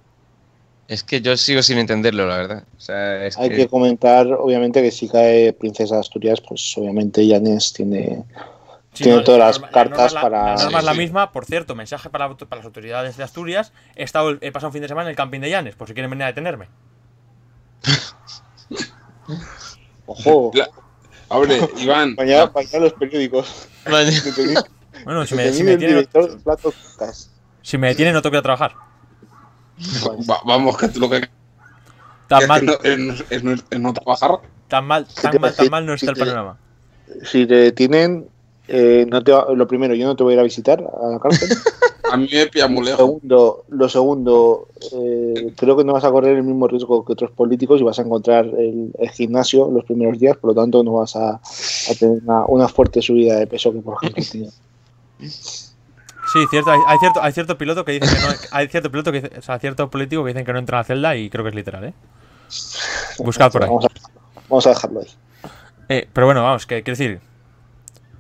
Es 0.90 1.04
que 1.04 1.20
yo 1.20 1.36
sigo 1.36 1.62
sin 1.62 1.78
entenderlo, 1.78 2.26
la 2.26 2.36
verdad. 2.36 2.64
O 2.76 2.80
sea, 2.80 3.24
es 3.24 3.38
Hay 3.38 3.50
que- 3.50 3.56
que 3.56 3.68
comentar, 3.68 4.26
obviamente, 4.26 4.82
que 4.82 4.90
si 4.90 5.08
cae 5.08 5.52
Princesa 5.52 5.94
de 5.94 6.00
Asturias, 6.00 6.40
pues 6.40 6.74
obviamente 6.76 7.24
Llanes 7.24 7.72
tiene 7.72 8.24
Sí, 8.92 9.04
Tiene 9.04 9.18
no, 9.18 9.24
todas 9.24 9.38
la 9.38 9.46
las 9.46 9.60
norma- 9.60 9.66
la 9.68 9.72
cartas 9.72 9.92
norma 9.92 10.06
es 10.08 10.12
la- 10.14 10.20
para- 10.20 10.44
La 10.56 10.62
norma 10.64 10.78
es 10.80 10.84
la 10.84 10.92
Sí, 10.92 10.98
misma, 10.98 11.30
por 11.30 11.44
cierto, 11.44 11.76
mensaje 11.76 12.10
para, 12.10 12.36
para 12.36 12.56
las 12.56 12.64
autoridades 12.66 13.16
de 13.16 13.22
Asturias. 13.22 13.72
He, 13.94 14.02
estado, 14.02 14.36
he 14.40 14.50
pasado 14.50 14.70
un 14.70 14.72
fin 14.72 14.82
de 14.82 14.88
semana 14.88 15.06
en 15.06 15.10
el 15.10 15.16
camping 15.16 15.38
de 15.38 15.48
Llanes, 15.48 15.76
por 15.76 15.86
si 15.86 15.94
quieren 15.94 16.10
venir 16.10 16.24
a 16.24 16.26
detenerme. 16.26 16.66
Ojo, 20.06 20.50
La- 20.54 20.68
Hombre, 21.28 21.60
Iván, 21.78 22.16
mañana, 22.16 22.50
mañana 22.52 22.78
los 22.80 22.92
periódicos. 22.94 23.68
Bueno, 25.04 25.24
si 25.24 25.36
me, 25.36 25.52
si 25.52 25.62
me 25.62 25.76
detienen, 25.76 26.08
si 27.62 27.78
me 27.78 27.86
detienen, 27.88 28.12
no 28.12 28.20
tengo 28.22 28.32
que 28.32 28.36
ir 28.36 28.40
a 28.40 28.42
trabajar. 28.42 28.74
Va- 30.28 30.40
vamos, 30.44 30.76
que 30.76 30.88
tú 30.88 31.00
lo 31.00 31.10
que 31.10 31.28
Tan 32.28 32.42
es, 32.42 32.48
mal, 32.48 32.60
que 32.60 32.66
no, 32.66 32.72
es, 32.82 32.98
no- 32.98 33.14
es 33.30 33.42
no- 33.44 33.52
es 33.70 33.80
no 33.80 33.92
trabajar. 33.92 34.40
tan 34.68 34.86
mal, 34.86 35.06
tan 35.20 35.40
mal, 35.40 35.54
tan 35.54 35.70
mal 35.70 35.86
no 35.86 35.94
está 35.94 36.10
el 36.12 36.16
panorama. 36.16 36.56
Si 37.24 37.44
te 37.46 37.54
detienen, 37.54 38.26
eh, 38.68 39.04
no 39.08 39.22
te 39.24 39.32
va- 39.32 39.46
lo 39.52 39.66
primero, 39.66 39.94
yo 39.94 40.06
no 40.06 40.14
te 40.14 40.22
voy 40.22 40.32
a 40.32 40.34
ir 40.34 40.40
a 40.40 40.44
visitar 40.44 40.80
a 40.80 41.06
la 41.08 41.18
cárcel. 41.18 41.48
A 42.12 42.16
mí 42.16 42.28
me 42.32 42.46
pilla 42.48 42.66
muy 42.66 42.84
Lo 42.88 42.96
segundo, 42.96 43.64
lo 43.68 43.88
segundo 43.88 44.66
eh, 44.92 45.52
creo 45.56 45.76
que 45.76 45.84
no 45.84 45.92
vas 45.92 46.02
a 46.02 46.10
correr 46.10 46.36
el 46.38 46.42
mismo 46.42 46.66
riesgo 46.66 47.04
que 47.04 47.12
otros 47.12 47.30
políticos 47.30 47.80
y 47.80 47.84
vas 47.84 48.00
a 48.00 48.02
encontrar 48.02 48.46
el, 48.46 48.90
el 48.98 49.10
gimnasio 49.10 49.70
los 49.70 49.84
primeros 49.84 50.18
días, 50.18 50.36
por 50.36 50.48
lo 50.50 50.60
tanto 50.60 50.82
no 50.82 50.94
vas 50.94 51.14
a, 51.14 51.34
a 51.34 51.94
tener 52.00 52.20
una, 52.24 52.46
una 52.46 52.66
fuerte 52.66 53.00
subida 53.00 53.36
de 53.36 53.46
peso 53.46 53.72
que 53.72 53.78
por 53.78 53.94
ejemplo 54.02 54.24
tiene. 54.28 54.48
Sí, 56.32 56.46
cierto, 56.50 56.70
hay, 56.70 56.80
hay 56.86 56.98
cierto, 56.98 57.22
hay 57.22 57.32
cierto 57.32 57.58
piloto 57.58 57.84
que 57.84 57.92
dice 57.92 58.14
que 58.14 58.20
no, 58.22 58.28
hay 58.52 58.68
cierto 58.68 58.90
piloto 58.90 59.10
que 59.12 59.20
dice- 59.22 59.38
o 59.38 59.42
sea, 59.42 59.58
cierto 59.58 59.90
político 59.90 60.22
que 60.24 60.28
dicen 60.28 60.44
que 60.44 60.52
no 60.52 60.58
entra 60.58 60.78
a 60.78 60.80
la 60.80 60.84
celda 60.84 61.16
y 61.16 61.28
creo 61.30 61.42
que 61.44 61.48
es 61.50 61.54
literal, 61.54 61.84
¿eh? 61.84 61.94
Buscad 63.18 63.50
por 63.52 63.62
ahí. 63.64 63.68
Vamos 63.68 63.84
a, 63.86 63.88
vamos 64.48 64.66
a 64.66 64.70
dejarlo 64.70 65.00
ahí. 65.00 65.06
Eh, 65.88 66.08
pero 66.12 66.26
bueno, 66.26 66.42
vamos, 66.42 66.66
que 66.66 66.82
quiero 66.82 66.96
decir 66.96 67.20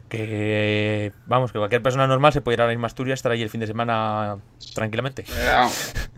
que 0.08 1.12
vamos, 1.26 1.52
que 1.52 1.58
cualquier 1.58 1.82
persona 1.82 2.06
normal 2.06 2.32
se 2.32 2.40
puede 2.40 2.56
ir 2.56 2.62
a 2.62 2.64
la 2.64 2.70
misma 2.70 2.88
Asturias, 2.88 3.18
estar 3.20 3.30
ahí 3.30 3.42
el 3.42 3.50
fin 3.50 3.60
de 3.60 3.66
semana 3.68 4.38
tranquilamente. 4.74 5.24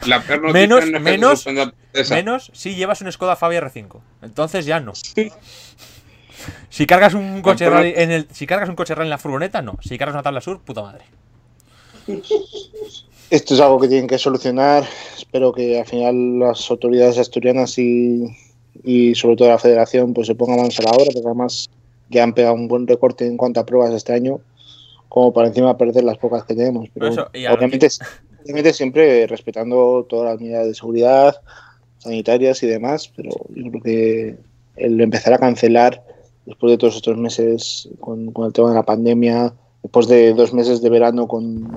La 0.06 0.20
Menos- 0.52 0.84
menos-. 1.00 1.44
Menos 2.14 2.50
si 2.54 2.74
llevas 2.74 3.02
un 3.02 3.12
Skoda 3.12 3.36
Fabia 3.36 3.60
R5. 3.60 4.00
Entonces 4.22 4.64
ya 4.64 4.80
no. 4.80 4.92
Si 6.70 6.86
cargas 6.86 7.12
un 7.14 7.42
coche 7.42 7.66
rally 7.76 7.92
en 7.96 8.10
el, 8.10 8.28
si 8.32 8.46
cargas 8.46 8.68
un 8.68 8.76
coche 8.76 8.94
rally 8.94 9.06
en 9.08 9.10
la 9.10 9.18
furgoneta, 9.18 9.60
no. 9.62 9.76
Si 9.82 9.98
cargas 9.98 10.14
una 10.14 10.22
tabla 10.22 10.40
sur, 10.40 10.60
puta 10.62 10.82
madre. 10.82 11.04
Esto 13.30 13.54
es 13.54 13.60
algo 13.60 13.80
que 13.80 13.88
tienen 13.88 14.06
que 14.06 14.18
solucionar. 14.18 14.84
Espero 15.16 15.52
que 15.52 15.78
al 15.78 15.86
final 15.86 16.38
las 16.38 16.70
autoridades 16.70 17.18
asturianas 17.18 17.78
y, 17.78 18.24
y 18.84 19.14
sobre 19.14 19.36
todo 19.36 19.48
la 19.48 19.58
federación 19.58 20.12
pues 20.12 20.26
se 20.26 20.34
pongan 20.34 20.58
manos 20.58 20.78
a 20.80 20.82
la 20.82 20.90
obra, 20.90 21.06
porque 21.06 21.26
además 21.26 21.70
ya 22.10 22.24
han 22.24 22.34
pegado 22.34 22.54
un 22.54 22.68
buen 22.68 22.86
recorte 22.86 23.26
en 23.26 23.36
cuanto 23.36 23.60
a 23.60 23.66
pruebas 23.66 23.94
este 23.94 24.12
año, 24.12 24.40
como 25.08 25.32
para 25.32 25.48
encima 25.48 25.76
perder 25.76 26.04
las 26.04 26.18
pocas 26.18 26.44
que 26.44 26.54
tenemos. 26.54 26.88
Pero 26.92 27.08
eso, 27.08 27.26
obviamente, 27.52 27.88
obviamente 28.42 28.72
siempre 28.72 29.26
respetando 29.26 30.06
todas 30.08 30.32
las 30.32 30.40
medidas 30.40 30.66
de 30.66 30.74
seguridad, 30.74 31.36
sanitarias 31.98 32.62
y 32.62 32.66
demás, 32.66 33.10
pero 33.16 33.30
yo 33.54 33.70
creo 33.70 33.82
que 33.82 34.36
el 34.76 35.00
empezar 35.00 35.32
a 35.32 35.38
cancelar 35.38 36.04
después 36.44 36.72
de 36.72 36.78
todos 36.78 36.96
estos 36.96 37.16
meses 37.16 37.88
con, 38.00 38.32
con 38.32 38.46
el 38.46 38.52
tema 38.52 38.70
de 38.70 38.74
la 38.74 38.82
pandemia, 38.82 39.54
después 39.82 40.08
de 40.08 40.34
dos 40.34 40.52
meses 40.52 40.82
de 40.82 40.90
verano 40.90 41.26
con, 41.26 41.68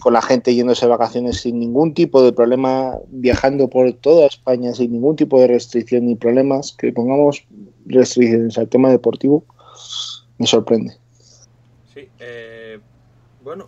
con 0.00 0.12
la 0.12 0.22
gente 0.22 0.54
yéndose 0.54 0.86
de 0.86 0.90
vacaciones 0.90 1.40
sin 1.40 1.58
ningún 1.58 1.94
tipo 1.94 2.22
de 2.22 2.32
problema, 2.32 2.96
viajando 3.08 3.68
por 3.68 3.92
toda 3.94 4.26
España 4.26 4.74
sin 4.74 4.92
ningún 4.92 5.16
tipo 5.16 5.40
de 5.40 5.48
restricción 5.48 6.06
ni 6.06 6.14
problemas, 6.14 6.72
que 6.72 6.92
pongamos 6.92 7.44
restricciones 7.86 8.58
al 8.58 8.68
tema 8.68 8.90
deportivo, 8.90 9.44
me 10.38 10.46
sorprende. 10.46 10.96
Sí, 11.94 12.08
eh, 12.18 12.78
bueno, 13.42 13.66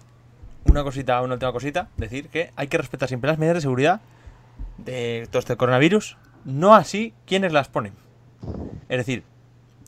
una 0.66 0.84
cosita, 0.84 1.20
una 1.22 1.34
última 1.34 1.52
cosita, 1.52 1.88
decir 1.96 2.28
que 2.28 2.50
hay 2.56 2.68
que 2.68 2.78
respetar 2.78 3.08
siempre 3.08 3.28
las 3.28 3.38
medidas 3.38 3.56
de 3.56 3.60
seguridad 3.62 4.00
de 4.78 5.26
todo 5.30 5.40
este 5.40 5.56
coronavirus, 5.56 6.16
no 6.44 6.74
así 6.74 7.12
quienes 7.26 7.52
las 7.52 7.68
ponen. 7.68 7.94
Es 8.88 8.98
decir, 8.98 9.24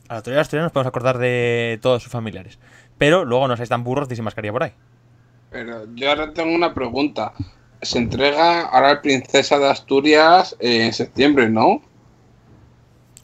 a 0.07 0.13
la 0.13 0.17
autoridad 0.17 0.41
asturiana 0.41 0.65
nos 0.65 0.73
podemos 0.73 0.89
acordar 0.89 1.17
de 1.17 1.79
todos 1.81 2.03
sus 2.03 2.11
familiares, 2.11 2.59
pero 2.97 3.25
luego 3.25 3.47
no 3.47 3.55
seáis 3.55 3.69
tan 3.69 3.83
burros 3.83 4.07
de 4.07 4.15
sin 4.15 4.23
mascarilla 4.25 4.51
por 4.53 4.63
ahí. 4.63 4.73
Pero 5.49 5.85
yo 5.95 6.09
ahora 6.09 6.33
tengo 6.33 6.55
una 6.55 6.73
pregunta. 6.73 7.33
Se 7.81 7.97
entrega 7.99 8.61
ahora 8.61 8.91
el 8.91 9.01
Princesa 9.01 9.59
de 9.59 9.69
Asturias 9.69 10.55
eh, 10.59 10.85
en 10.85 10.93
septiembre, 10.93 11.49
¿no? 11.49 11.81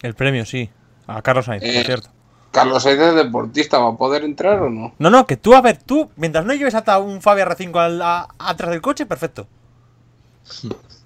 El 0.02 0.14
premio, 0.16 0.46
sí. 0.46 0.70
A 1.08 1.22
Carlos 1.22 1.46
Sainz, 1.46 1.64
por 1.64 1.72
Eh. 1.72 1.84
cierto. 1.86 2.10
Carlos 2.52 2.84
Sainz 2.84 3.00
es 3.02 3.16
deportista, 3.16 3.78
¿va 3.80 3.90
a 3.90 3.96
poder 3.98 4.24
entrar 4.24 4.62
o 4.62 4.70
no? 4.70 4.94
No, 4.98 5.10
no, 5.10 5.26
que 5.28 5.38
tú, 5.38 5.54
a 5.56 5.62
ver, 5.62 5.78
tú, 5.82 6.10
mientras 6.16 6.46
no 6.46 6.54
lleves 6.54 6.74
hasta 6.76 6.98
un 7.00 7.22
Fabia 7.22 7.46
R5 7.46 7.76
al- 7.80 8.02
a- 8.02 8.28
atrás 8.40 8.72
del 8.72 8.82
coche, 8.82 9.06
perfecto. 9.06 9.48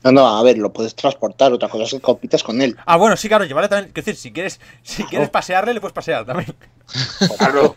No, 0.04 0.12
no, 0.12 0.28
a 0.28 0.42
ver, 0.44 0.58
lo 0.58 0.72
puedes 0.74 0.96
transportar. 0.96 1.52
Otra 1.54 1.70
cosa 1.70 1.84
es 1.84 1.92
que 1.94 2.00
compitas 2.00 2.44
con 2.44 2.62
él. 2.62 2.78
Ah, 2.86 2.96
bueno, 2.98 3.16
sí, 3.18 3.28
claro, 3.28 3.46
llevarle 3.46 3.70
también. 3.70 3.92
Quiero 3.94 4.06
decir, 4.06 4.16
si 4.16 4.32
quieres, 4.32 4.60
si 4.84 5.04
quieres 5.10 5.30
pasearle, 5.30 5.74
le 5.74 5.82
puedes 5.82 5.94
pasear 5.94 6.26
también. 6.26 6.54
Claro. 7.38 7.76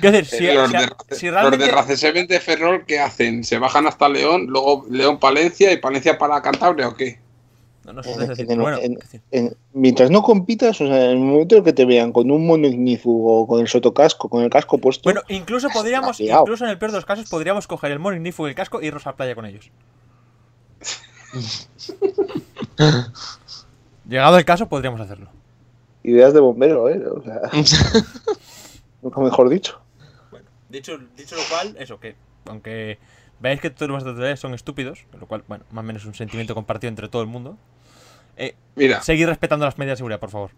Quiero 0.00 0.16
decir, 0.16 0.38
si, 0.38 0.46
Eh, 0.46 0.54
los, 0.54 0.70
de, 0.72 0.88
si 1.16 1.30
los 1.30 1.58
de 1.58 1.70
Racesement 1.70 2.28
de 2.28 2.40
Ferrol, 2.40 2.84
¿qué 2.86 2.98
hacen? 3.00 3.44
¿Se 3.44 3.58
bajan 3.58 3.86
hasta 3.86 4.08
León, 4.08 4.46
luego 4.46 4.86
León 4.90 5.18
Palencia 5.18 5.72
y 5.72 5.76
Palencia 5.78 6.16
para 6.18 6.40
Cantabria 6.42 6.88
o 6.88 6.94
qué? 6.94 7.18
No, 7.84 7.92
no 7.92 8.02
sé, 8.02 8.16
decir, 8.26 8.50
en- 8.50 8.60
bueno, 8.60 8.78
en- 8.80 8.98
En- 9.30 9.54
mientras 9.74 10.10
no 10.10 10.22
compitas, 10.22 10.80
o 10.80 10.86
sea, 10.86 11.04
en 11.04 11.10
el 11.10 11.18
momento 11.18 11.56
en 11.56 11.64
que 11.64 11.72
te 11.74 11.84
vean 11.84 12.12
con 12.12 12.30
un 12.30 12.46
mono 12.46 12.66
ignífugo, 12.66 13.46
con 13.46 13.60
el 13.60 13.68
sotocasco, 13.68 14.28
con 14.30 14.42
el 14.42 14.48
casco 14.48 14.78
puesto, 14.78 15.02
Bueno, 15.04 15.20
incluso 15.28 15.68
podríamos, 15.68 16.18
incluso 16.20 16.64
en 16.64 16.70
el 16.70 16.78
peor 16.78 16.92
de 16.92 16.98
los 16.98 17.04
casos, 17.04 17.28
podríamos 17.28 17.66
coger 17.66 17.90
el 17.92 17.98
mono 17.98 18.16
ignífugo 18.16 18.48
y 18.48 18.50
el 18.52 18.56
casco 18.56 18.80
e 18.80 18.86
irnos 18.86 19.06
a 19.06 19.10
la 19.10 19.16
playa 19.16 19.34
con 19.34 19.44
ellos. 19.44 19.70
Llegado 24.08 24.38
el 24.38 24.44
caso, 24.44 24.66
podríamos 24.68 25.00
hacerlo. 25.00 25.28
ideas 26.02 26.32
de 26.34 26.40
bombero, 26.40 26.88
¿eh? 26.88 27.02
O 27.06 27.22
sea, 27.22 27.40
nunca 29.04 29.20
mejor 29.20 29.48
dicho. 29.48 29.80
Dicho, 30.68 30.98
dicho 31.16 31.36
lo 31.36 31.42
cual, 31.48 31.76
eso, 31.78 32.00
que 32.00 32.16
aunque 32.46 32.98
veáis 33.38 33.60
que 33.60 33.70
todos 33.70 33.88
los 33.90 34.02
tutoriales 34.02 34.40
son 34.40 34.54
estúpidos, 34.54 35.04
lo 35.20 35.26
cual, 35.28 35.44
bueno, 35.46 35.64
más 35.70 35.82
o 35.82 35.86
menos 35.86 36.02
es 36.02 36.08
un 36.08 36.14
sentimiento 36.14 36.54
compartido 36.54 36.88
entre 36.88 37.08
todo 37.08 37.22
el 37.22 37.28
mundo, 37.28 37.56
eh, 38.36 38.56
Mira, 38.74 39.00
seguid 39.02 39.26
respetando 39.26 39.64
las 39.66 39.78
medidas 39.78 39.92
de 39.92 39.98
seguridad, 39.98 40.18
por 40.18 40.30
favor. 40.30 40.50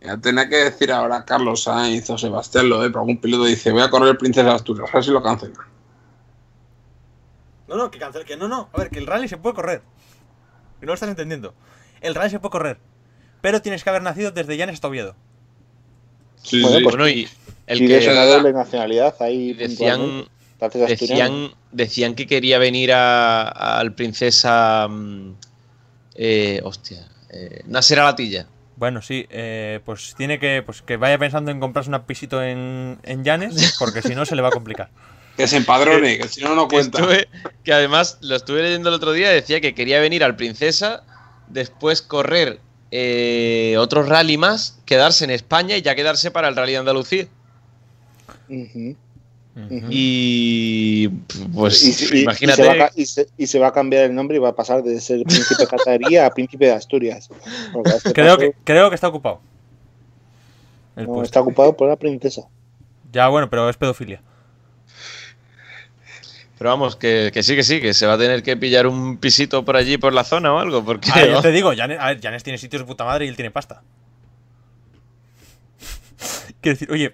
ya 0.00 0.16
tenía 0.16 0.48
que 0.48 0.56
decir 0.56 0.90
ahora 0.90 1.24
Carlos 1.26 1.64
Sainz 1.64 2.08
o 2.08 2.16
Sebastián 2.16 2.68
Loeb, 2.70 2.88
pero 2.92 3.00
algún 3.00 3.18
piloto 3.20 3.44
dice, 3.44 3.70
voy 3.72 3.82
a 3.82 3.90
correr 3.90 4.08
el 4.08 4.16
Princesa 4.16 4.48
de 4.48 4.54
Asturias, 4.54 4.88
a 4.90 4.94
ver 4.94 5.04
si 5.04 5.10
lo 5.10 5.22
cancelan. 5.22 5.56
No, 7.68 7.76
no, 7.76 7.90
que 7.90 7.98
cancel, 7.98 8.24
que 8.24 8.36
no, 8.36 8.48
no. 8.48 8.68
A 8.72 8.78
ver, 8.78 8.90
que 8.90 8.98
el 8.98 9.06
rally 9.06 9.28
se 9.28 9.36
puede 9.38 9.54
correr. 9.54 9.82
Que 10.80 10.86
no 10.86 10.90
lo 10.90 10.94
estás 10.94 11.08
entendiendo. 11.08 11.54
El 12.00 12.14
rally 12.14 12.30
se 12.30 12.38
puede 12.40 12.50
correr. 12.52 12.78
Pero 13.40 13.62
tienes 13.62 13.82
que 13.82 13.90
haber 13.90 14.02
nacido 14.02 14.30
desde 14.30 14.56
Llanes 14.56 14.74
hasta 14.74 14.88
Oviedo. 14.88 15.14
Sí, 16.42 16.60
Bueno, 16.60 16.76
sí. 16.78 16.82
pues- 16.84 16.96
Bueno, 16.96 17.08
y 17.08 17.28
el 17.66 17.78
si 17.78 17.86
que 17.86 18.00
da- 18.06 18.26
doble 18.26 18.52
nacionalidad, 18.52 19.14
ahí 19.20 19.52
decían, 19.52 20.24
decían, 20.88 21.50
decían 21.70 22.14
que 22.14 22.26
quería 22.26 22.58
venir 22.58 22.92
a- 22.92 23.48
al 23.78 23.94
princesa. 23.94 24.86
mm, 24.88 25.34
eh, 26.14 26.60
hostia. 26.64 27.08
Eh, 27.30 27.62
Nasser 27.66 27.98
Alatilla. 28.00 28.46
Bueno, 28.76 29.00
sí, 29.00 29.26
eh, 29.30 29.80
pues 29.84 30.14
tiene 30.16 30.38
que 30.38 30.62
pues 30.64 30.82
que 30.82 30.96
vaya 30.96 31.16
pensando 31.18 31.50
en 31.50 31.60
comprarse 31.60 31.90
un 31.90 32.00
pisito 32.02 32.42
en, 32.42 32.98
en 33.04 33.24
Llanes, 33.24 33.76
porque 33.78 34.02
si 34.02 34.14
no 34.14 34.24
se 34.26 34.34
le 34.36 34.42
va 34.42 34.48
a 34.48 34.52
complicar. 34.52 34.90
Que 35.36 35.46
se 35.48 35.56
empadrone, 35.56 36.18
que 36.18 36.28
si 36.28 36.42
no, 36.42 36.54
no 36.54 36.68
Que, 36.68 36.76
cuenta. 36.76 36.98
estuve- 36.98 37.28
que 37.64 37.72
además 37.72 38.18
lo 38.20 38.36
estuve 38.36 38.60
leyendo 38.62 38.90
el 38.90 38.94
otro 38.96 39.12
día, 39.12 39.30
decía 39.30 39.62
que 39.62 39.74
quería 39.74 39.98
venir 39.98 40.22
al 40.24 40.36
Princesa, 40.36 41.04
después 41.48 42.02
correr 42.02 42.60
eh, 42.90 43.76
otro 43.78 44.02
rally 44.02 44.36
más, 44.36 44.78
quedarse 44.84 45.24
en 45.24 45.30
España 45.30 45.74
y 45.78 45.80
ya 45.82 45.94
quedarse 45.94 46.30
para 46.30 46.48
el 46.48 46.56
Rally 46.56 46.72
de 46.72 46.78
Andalucía. 46.78 47.26
Y 49.90 51.08
pues 51.54 51.82
Y 51.84 51.92
se- 51.92 52.16
y- 52.18 52.22
imagínate. 52.22 52.62
Y 52.62 52.64
se, 52.64 52.68
va 52.68 52.72
a, 52.72 52.88
ca- 52.88 52.92
y 52.96 53.06
se- 53.06 53.28
y 53.36 53.46
se 53.46 53.58
va 53.58 53.68
a 53.68 53.72
cambiar 53.72 54.04
el 54.04 54.14
nombre 54.14 54.36
y 54.36 54.40
va 54.40 54.50
a 54.50 54.54
pasar 54.54 54.82
de 54.82 54.98
ser 55.00 55.22
príncipe 55.24 55.66
catarí 55.66 56.16
a 56.16 56.30
príncipe 56.30 56.66
de 56.66 56.72
Asturias. 56.72 57.28
Este 57.94 58.12
Creo 58.12 58.36
paso 58.36 58.38
que, 58.38 58.54
creo 58.64 58.88
que 58.88 58.94
está 58.94 59.08
ocupado. 59.08 59.40
El 60.96 61.06
no, 61.06 61.22
está 61.22 61.40
ocupado 61.40 61.76
por 61.76 61.88
la 61.88 61.96
princesa. 61.96 62.42
Ya, 63.12 63.28
bueno, 63.28 63.48
pero 63.50 63.68
es 63.68 63.76
pedofilia. 63.76 64.22
Pero 66.58 66.70
vamos, 66.70 66.96
que, 66.96 67.30
que 67.34 67.42
sí, 67.42 67.56
que 67.56 67.62
sí, 67.64 67.80
que 67.80 67.92
se 67.92 68.06
va 68.06 68.14
a 68.14 68.18
tener 68.18 68.42
que 68.42 68.56
pillar 68.56 68.86
un 68.86 69.16
pisito 69.18 69.64
por 69.64 69.76
allí, 69.76 69.98
por 69.98 70.12
la 70.12 70.22
zona 70.24 70.52
o 70.54 70.58
algo, 70.58 70.84
porque 70.84 71.10
A 71.10 71.16
ver, 71.16 71.30
yo 71.30 71.42
te 71.42 71.50
digo, 71.50 71.70
a 71.70 71.86
ver, 71.86 72.20
Llanes 72.20 72.42
tiene 72.44 72.56
sitios 72.58 72.82
de 72.82 72.86
puta 72.86 73.04
madre 73.04 73.24
y 73.24 73.28
él 73.28 73.34
tiene 73.36 73.50
pasta. 73.50 73.82
Quiero 76.60 76.78
decir, 76.78 76.90
oye, 76.92 77.12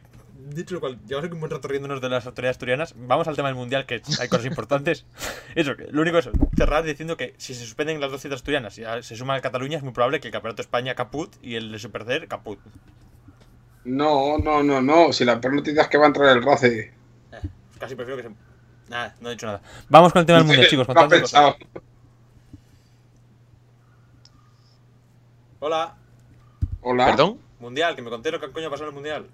dicho 0.54 0.74
lo 0.74 0.80
cual, 0.80 0.98
llevamos 1.06 1.26
aquí 1.26 1.34
un 1.34 1.40
buen 1.40 1.50
rato 1.50 1.68
riéndonos 1.68 2.00
de 2.00 2.08
las 2.08 2.26
autoridades 2.26 2.56
asturianas. 2.56 2.94
Vamos 2.96 3.28
al 3.28 3.36
tema 3.36 3.48
del 3.48 3.56
mundial, 3.56 3.86
que 3.86 4.02
hay 4.20 4.28
cosas 4.28 4.46
importantes. 4.46 5.06
Eso, 5.54 5.76
que 5.76 5.84
lo 5.90 6.02
único 6.02 6.18
es 6.18 6.28
cerrar 6.56 6.84
diciendo 6.84 7.16
que 7.16 7.34
si 7.38 7.54
se 7.54 7.64
suspenden 7.64 8.00
las 8.00 8.10
dos 8.10 8.20
citas 8.20 8.36
asturianas 8.36 8.78
y 8.78 8.84
se 9.02 9.16
suma 9.16 9.36
el 9.36 9.42
Cataluña, 9.42 9.78
es 9.78 9.82
muy 9.82 9.92
probable 9.92 10.20
que 10.20 10.28
el 10.28 10.32
campeonato 10.32 10.58
de 10.58 10.66
España 10.66 10.94
caput 10.94 11.34
y 11.42 11.54
el 11.54 11.72
de 11.72 11.78
Supercer 11.78 12.28
caput. 12.28 12.58
No, 13.84 14.38
no, 14.38 14.62
no, 14.62 14.82
no. 14.82 15.12
Si 15.12 15.24
la 15.24 15.40
peor 15.40 15.54
noticia 15.54 15.82
es 15.82 15.88
que 15.88 15.98
va 15.98 16.04
a 16.04 16.08
entrar 16.08 16.36
el 16.36 16.42
Race. 16.42 16.92
Casi 17.78 17.94
prefiero 17.94 18.16
que 18.16 18.28
se. 18.28 18.34
Nada, 18.88 19.14
no 19.20 19.28
he 19.28 19.32
dicho 19.32 19.46
nada. 19.46 19.62
Vamos 19.88 20.12
con 20.12 20.20
el 20.20 20.26
tema 20.26 20.38
del 20.38 20.46
mundial, 20.46 20.66
chicos. 20.70 20.86
Cosas. 20.86 21.56
Hola, 25.60 25.96
Hola. 26.82 27.06
Perdón. 27.06 27.38
mundial, 27.58 27.96
que 27.96 28.02
me 28.02 28.10
conté 28.10 28.30
lo 28.30 28.40
que 28.40 28.50
coño 28.52 28.70
pasó 28.70 28.84
en 28.84 28.88
el 28.88 28.94
mundial. 28.94 29.26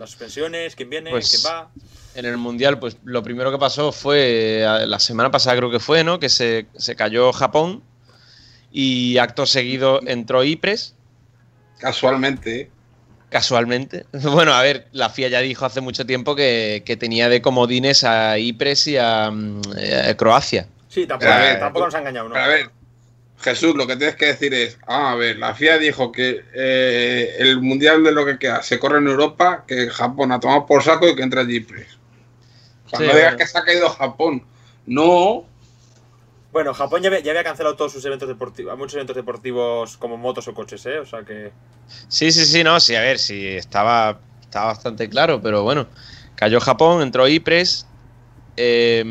Las 0.00 0.10
suspensiones, 0.10 0.74
quién 0.74 0.88
viene, 0.88 1.10
Pues- 1.10 1.28
quién 1.28 1.42
va. 1.44 1.70
En 2.14 2.24
el 2.24 2.38
Mundial, 2.38 2.78
pues 2.80 2.96
lo 3.04 3.22
primero 3.22 3.52
que 3.52 3.58
pasó 3.58 3.92
fue, 3.92 4.62
eh, 4.62 4.86
la 4.86 4.98
semana 4.98 5.30
pasada 5.30 5.56
creo 5.58 5.70
que 5.70 5.78
fue, 5.78 6.02
¿no? 6.02 6.18
Que 6.18 6.28
se, 6.30 6.66
se 6.74 6.96
cayó 6.96 7.32
Japón 7.32 7.82
y 8.72 9.18
acto 9.18 9.44
seguido 9.46 10.00
entró 10.06 10.42
Ypres, 10.42 10.94
Casualmente. 11.78 12.60
¿eh? 12.62 12.70
casualmente. 13.28 14.06
Bueno, 14.12 14.54
a 14.54 14.62
ver, 14.62 14.88
la 14.92 15.08
FIA 15.10 15.28
ya 15.28 15.40
dijo 15.40 15.64
hace 15.66 15.80
mucho 15.82 16.04
tiempo 16.06 16.34
que, 16.34 16.82
que 16.84 16.96
tenía 16.96 17.28
de 17.28 17.40
comodines 17.42 18.02
a 18.02 18.38
Ypres 18.38 18.86
y 18.88 18.96
a, 18.96 19.30
mm, 19.30 19.60
eh, 19.76 20.14
Croacia. 20.16 20.66
Sí, 20.88 21.06
tampoco- 21.06 21.30
A 21.30 21.38
ver, 21.38 21.60
tampoco 21.60 21.84
nos 21.84 21.94
ha 21.94 21.98
engañado, 21.98 22.28
¿no? 22.30 22.34
A 22.36 22.46
ver, 22.48 22.70
Jesús, 23.40 23.74
lo 23.74 23.86
que 23.86 23.96
tienes 23.96 24.16
que 24.16 24.26
decir 24.26 24.52
es, 24.54 24.78
ah, 24.86 25.12
a 25.12 25.14
ver, 25.16 25.38
la 25.38 25.54
FIA 25.54 25.78
dijo 25.78 26.12
que 26.12 26.44
eh, 26.54 27.36
el 27.38 27.60
mundial 27.60 28.04
de 28.04 28.12
lo 28.12 28.24
que 28.26 28.38
queda 28.38 28.62
se 28.62 28.78
corre 28.78 28.98
en 28.98 29.08
Europa, 29.08 29.64
que 29.66 29.88
Japón 29.90 30.32
ha 30.32 30.40
tomado 30.40 30.66
por 30.66 30.82
saco 30.82 31.08
y 31.08 31.16
que 31.16 31.22
entra 31.22 31.42
Ypres. 31.42 31.98
O 32.86 32.88
sea, 32.88 33.00
Sí, 33.00 33.06
no 33.06 33.14
digas 33.14 33.22
bueno. 33.32 33.38
que 33.38 33.46
se 33.46 33.58
ha 33.58 33.64
caído 33.64 33.88
Japón. 33.90 34.44
No, 34.86 35.46
Bueno, 36.52 36.74
Japón 36.74 37.00
ya 37.02 37.08
había, 37.08 37.20
ya 37.20 37.30
había 37.30 37.44
cancelado 37.44 37.76
todos 37.76 37.92
sus 37.92 38.04
eventos 38.04 38.28
deportivos, 38.28 38.76
muchos 38.76 38.94
eventos 38.94 39.14
deportivos 39.16 39.96
como 39.96 40.16
motos 40.16 40.48
o 40.48 40.54
coches, 40.54 40.84
¿eh? 40.86 40.98
O 40.98 41.06
sea 41.06 41.22
que. 41.22 41.52
Sí, 42.08 42.32
sí, 42.32 42.44
sí, 42.44 42.64
no, 42.64 42.78
sí, 42.80 42.94
a 42.96 43.00
ver, 43.00 43.18
sí, 43.18 43.46
estaba, 43.46 44.20
estaba 44.42 44.66
bastante 44.66 45.08
claro, 45.08 45.40
pero 45.40 45.62
bueno, 45.62 45.86
cayó 46.34 46.60
Japón, 46.60 47.02
entró 47.02 47.28
Ypres, 47.28 47.86
eh, 48.56 49.04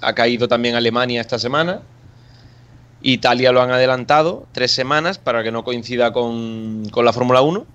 ha 0.00 0.14
caído 0.14 0.48
también 0.48 0.74
Alemania 0.74 1.20
esta 1.20 1.38
semana, 1.38 1.82
Italia 3.02 3.52
lo 3.52 3.60
han 3.62 3.70
adelantado 3.70 4.46
tres 4.52 4.70
semanas 4.72 5.18
para 5.18 5.42
que 5.42 5.50
no 5.52 5.64
coincida 5.64 6.12
con, 6.12 6.88
con 6.90 7.04
la 7.04 7.12
Fórmula 7.12 7.40
1. 7.42 7.66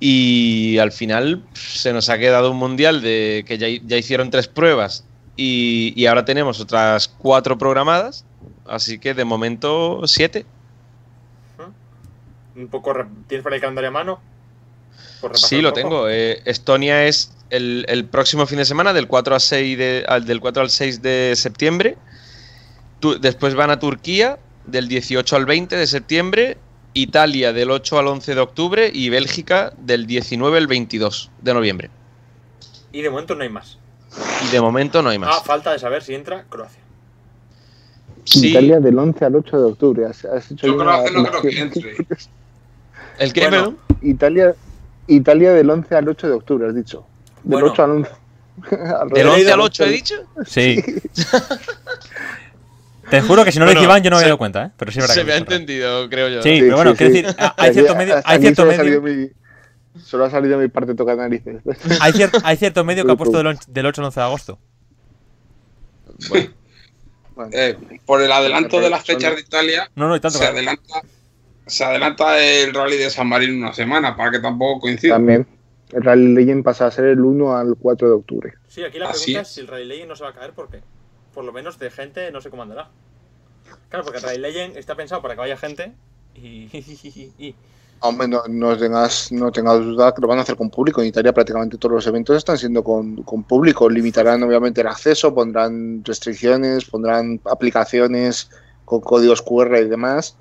Y 0.00 0.78
al 0.78 0.90
final 0.90 1.42
se 1.54 1.92
nos 1.92 2.08
ha 2.08 2.18
quedado 2.18 2.50
un 2.50 2.56
mundial 2.56 3.02
de 3.02 3.44
que 3.46 3.56
ya, 3.58 3.68
ya 3.84 3.96
hicieron 3.96 4.30
tres 4.30 4.48
pruebas 4.48 5.04
y, 5.36 5.92
y 5.96 6.06
ahora 6.06 6.24
tenemos 6.24 6.58
otras 6.60 7.06
cuatro 7.08 7.56
programadas. 7.56 8.24
Así 8.66 8.98
que 8.98 9.14
de 9.14 9.24
momento 9.24 10.00
siete. 10.06 10.44
Un 12.56 12.68
poco. 12.68 12.92
¿Tienes 13.28 13.42
por 13.42 13.52
ahí 13.52 13.56
el 13.56 13.60
calendario 13.60 13.88
a 13.88 13.92
mano? 13.92 14.20
Sí, 15.34 15.62
lo 15.62 15.72
tengo. 15.72 16.08
Eh, 16.08 16.42
Estonia 16.44 17.06
es 17.06 17.32
el, 17.50 17.84
el 17.88 18.04
próximo 18.04 18.46
fin 18.46 18.58
de 18.58 18.64
semana, 18.64 18.92
del 18.92 19.06
4, 19.06 19.36
a 19.36 19.40
6 19.40 19.78
de- 19.78 20.04
al, 20.08 20.24
del 20.26 20.40
4 20.40 20.62
al 20.62 20.70
6 20.70 21.00
de 21.00 21.34
septiembre. 21.36 21.96
Tu- 23.02 23.18
después 23.18 23.56
van 23.56 23.70
a 23.70 23.80
Turquía, 23.80 24.38
del 24.64 24.86
18 24.86 25.34
al 25.34 25.44
20 25.44 25.74
de 25.76 25.86
septiembre. 25.88 26.56
Italia, 26.94 27.52
del 27.52 27.70
8 27.72 27.98
al 27.98 28.06
11 28.06 28.34
de 28.36 28.40
octubre. 28.40 28.90
Y 28.94 29.08
Bélgica, 29.10 29.72
del 29.78 30.06
19 30.06 30.56
al 30.58 30.68
22 30.68 31.30
de 31.42 31.52
noviembre. 31.54 31.90
Y 32.92 33.02
de 33.02 33.10
momento 33.10 33.34
no 33.34 33.42
hay 33.42 33.48
más. 33.48 33.78
Y 34.46 34.52
de 34.52 34.60
momento 34.60 35.02
no 35.02 35.08
hay 35.08 35.16
Ah, 35.16 35.20
más. 35.20 35.42
falta 35.42 35.72
de 35.72 35.80
saber 35.80 36.02
si 36.04 36.14
entra 36.14 36.44
Croacia. 36.48 36.80
Sí, 38.24 38.50
Italia 38.50 38.78
del 38.78 38.96
11 38.96 39.24
al 39.24 39.34
8 39.34 39.56
de 39.60 39.64
octubre. 39.64 40.06
Has, 40.06 40.24
has 40.26 40.50
hecho 40.52 40.66
yo 40.68 40.78
que 40.78 40.84
no 40.84 41.24
creo 41.24 41.42
que 41.42 41.58
entre. 41.60 41.96
¿El 43.18 43.32
qué, 43.32 43.40
Bueno? 43.48 43.74
Italia, 44.00 44.54
Italia 45.08 45.52
del 45.54 45.68
11 45.70 45.96
al 45.96 46.08
8 46.08 46.28
de 46.28 46.32
octubre, 46.34 46.68
has 46.68 46.74
dicho. 46.76 47.04
Del 47.42 47.60
Bueno. 47.62 47.72
8 47.72 47.82
al 47.82 47.90
11. 47.90 48.10
Al 49.00 49.08
¿Del 49.08 49.24
revés. 49.26 49.40
11 49.40 49.52
al 49.52 49.60
8 49.60 49.84
he 49.86 49.88
dicho? 49.90 50.14
Sí. 50.46 50.84
Te 53.12 53.20
juro 53.20 53.44
que 53.44 53.52
si 53.52 53.58
no 53.58 53.66
lo 53.66 53.68
Bueno, 53.70 53.80
dice 53.82 53.90
Iván 53.90 54.02
yo 54.02 54.08
no 54.10 54.16
me 54.16 54.20
había 54.20 54.28
dado 54.28 54.38
cuenta, 54.38 54.64
¿eh? 54.64 54.70
Pero 54.76 54.90
sí 54.90 54.98
verdad 55.00 55.14
Se 55.14 55.20
que 55.20 55.26
me 55.26 55.32
ha 55.32 55.36
lo 55.36 55.40
entendido, 55.42 56.08
creo 56.08 56.28
yo. 56.30 56.42
Sí, 56.42 56.54
Sí, 56.56 56.60
pero 56.62 56.76
bueno, 56.76 56.90
sí, 56.92 56.96
quiero 56.96 57.12
sí. 57.14 57.22
decir, 57.22 57.36
hay 57.58 57.72
cierto 57.74 57.94
medio, 57.96 58.14
hay 58.24 58.40
cierto 58.40 58.62
solo 58.62 58.70
ha 58.72 58.76
salido 58.76 59.02
medio, 59.02 59.26
mi- 59.94 60.00
Solo 60.00 60.24
ha 60.24 60.30
salido 60.30 60.58
mi 60.58 60.68
parte 60.68 60.94
toca 60.94 61.14
narices. 61.14 61.56
hay 62.00 62.12
cierto, 62.14 62.38
hay 62.42 62.56
cierto 62.56 62.84
medio 62.84 63.04
que 63.04 63.12
ha 63.12 63.16
puesto 63.16 63.36
del, 63.36 63.48
on- 63.48 63.58
del 63.68 63.84
8 63.86 64.00
al 64.00 64.04
11 64.06 64.20
de 64.20 64.24
agosto. 64.26 64.58
Bueno, 66.30 66.50
Bueno, 67.34 67.50
Eh, 67.54 67.76
por 68.06 68.20
el 68.22 68.30
adelanto 68.32 68.80
de 68.80 68.90
las 68.90 69.04
fechas 69.04 69.34
de 69.34 69.40
Italia, 69.42 69.90
No, 69.94 70.08
no, 70.08 70.20
tanto. 70.20 70.38
se 70.38 70.46
adelanta, 70.46 71.00
se 71.66 71.84
adelanta 71.84 72.38
el 72.42 72.72
rally 72.74 72.96
de 72.96 73.08
San 73.10 73.26
Marino 73.28 73.56
una 73.56 73.72
semana 73.74 74.16
para 74.16 74.30
que 74.30 74.38
tampoco 74.40 74.80
coincida. 74.80 75.14
También. 75.14 75.46
El 75.92 76.02
Rally 76.02 76.32
Legend 76.34 76.64
pasa 76.64 76.86
a 76.86 76.90
ser 76.90 77.04
el 77.04 77.20
1 77.20 77.54
al 77.56 77.74
4 77.78 78.08
de 78.08 78.14
octubre. 78.14 78.54
Sí, 78.68 78.82
aquí 78.82 78.98
la 78.98 79.10
pregunta 79.10 79.40
es. 79.42 79.48
es 79.48 79.54
si 79.54 79.60
el 79.60 79.66
Rally 79.68 79.84
Legend 79.86 80.08
no 80.08 80.16
se 80.16 80.24
va 80.24 80.30
a 80.30 80.32
caer, 80.34 80.52
¿por 80.52 80.70
qué? 80.70 80.80
Por 81.34 81.44
lo 81.44 81.52
menos 81.52 81.78
de 81.78 81.90
gente 81.90 82.30
no 82.30 82.40
se 82.40 82.50
comandará. 82.50 82.88
Claro, 83.88 84.04
porque 84.04 84.20
Rally 84.20 84.38
Legend 84.38 84.76
está 84.76 84.94
pensado 84.94 85.22
para 85.22 85.34
que 85.34 85.40
vaya 85.40 85.56
gente 85.56 85.92
y... 86.34 87.54
Hombre, 88.04 88.26
no, 88.26 88.42
no 88.48 88.76
tengas, 88.76 89.30
no 89.30 89.52
tengas 89.52 89.78
duda 89.78 90.12
que 90.12 90.20
lo 90.20 90.26
van 90.26 90.40
a 90.40 90.42
hacer 90.42 90.56
con 90.56 90.70
público. 90.70 91.00
En 91.00 91.06
Italia 91.06 91.32
prácticamente 91.32 91.78
todos 91.78 91.94
los 91.94 92.06
eventos 92.08 92.36
están 92.36 92.58
siendo 92.58 92.82
con, 92.82 93.22
con 93.22 93.44
público. 93.44 93.88
Limitarán 93.88 94.42
obviamente 94.42 94.80
el 94.80 94.88
acceso, 94.88 95.32
pondrán 95.32 96.04
restricciones, 96.04 96.84
pondrán 96.84 97.40
aplicaciones 97.44 98.50
con 98.84 99.02
códigos 99.02 99.40
QR 99.40 99.76
y 99.76 99.88
demás. 99.88 100.36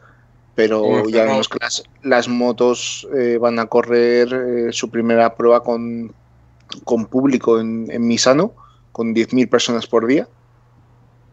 Pero 0.55 1.07
ya 1.07 1.25
vemos 1.25 1.47
que 1.47 1.59
las, 1.61 1.83
las 2.01 2.27
motos 2.27 3.07
eh, 3.15 3.37
van 3.39 3.59
a 3.59 3.67
correr 3.67 4.33
eh, 4.33 4.73
su 4.73 4.89
primera 4.89 5.35
prueba 5.35 5.61
con, 5.61 6.11
con 6.83 7.05
público 7.05 7.59
en, 7.59 7.85
en 7.91 8.07
Misano, 8.07 8.53
con 8.91 9.13
10.000 9.13 9.47
personas 9.47 9.85
por 9.85 10.07
día. 10.07 10.27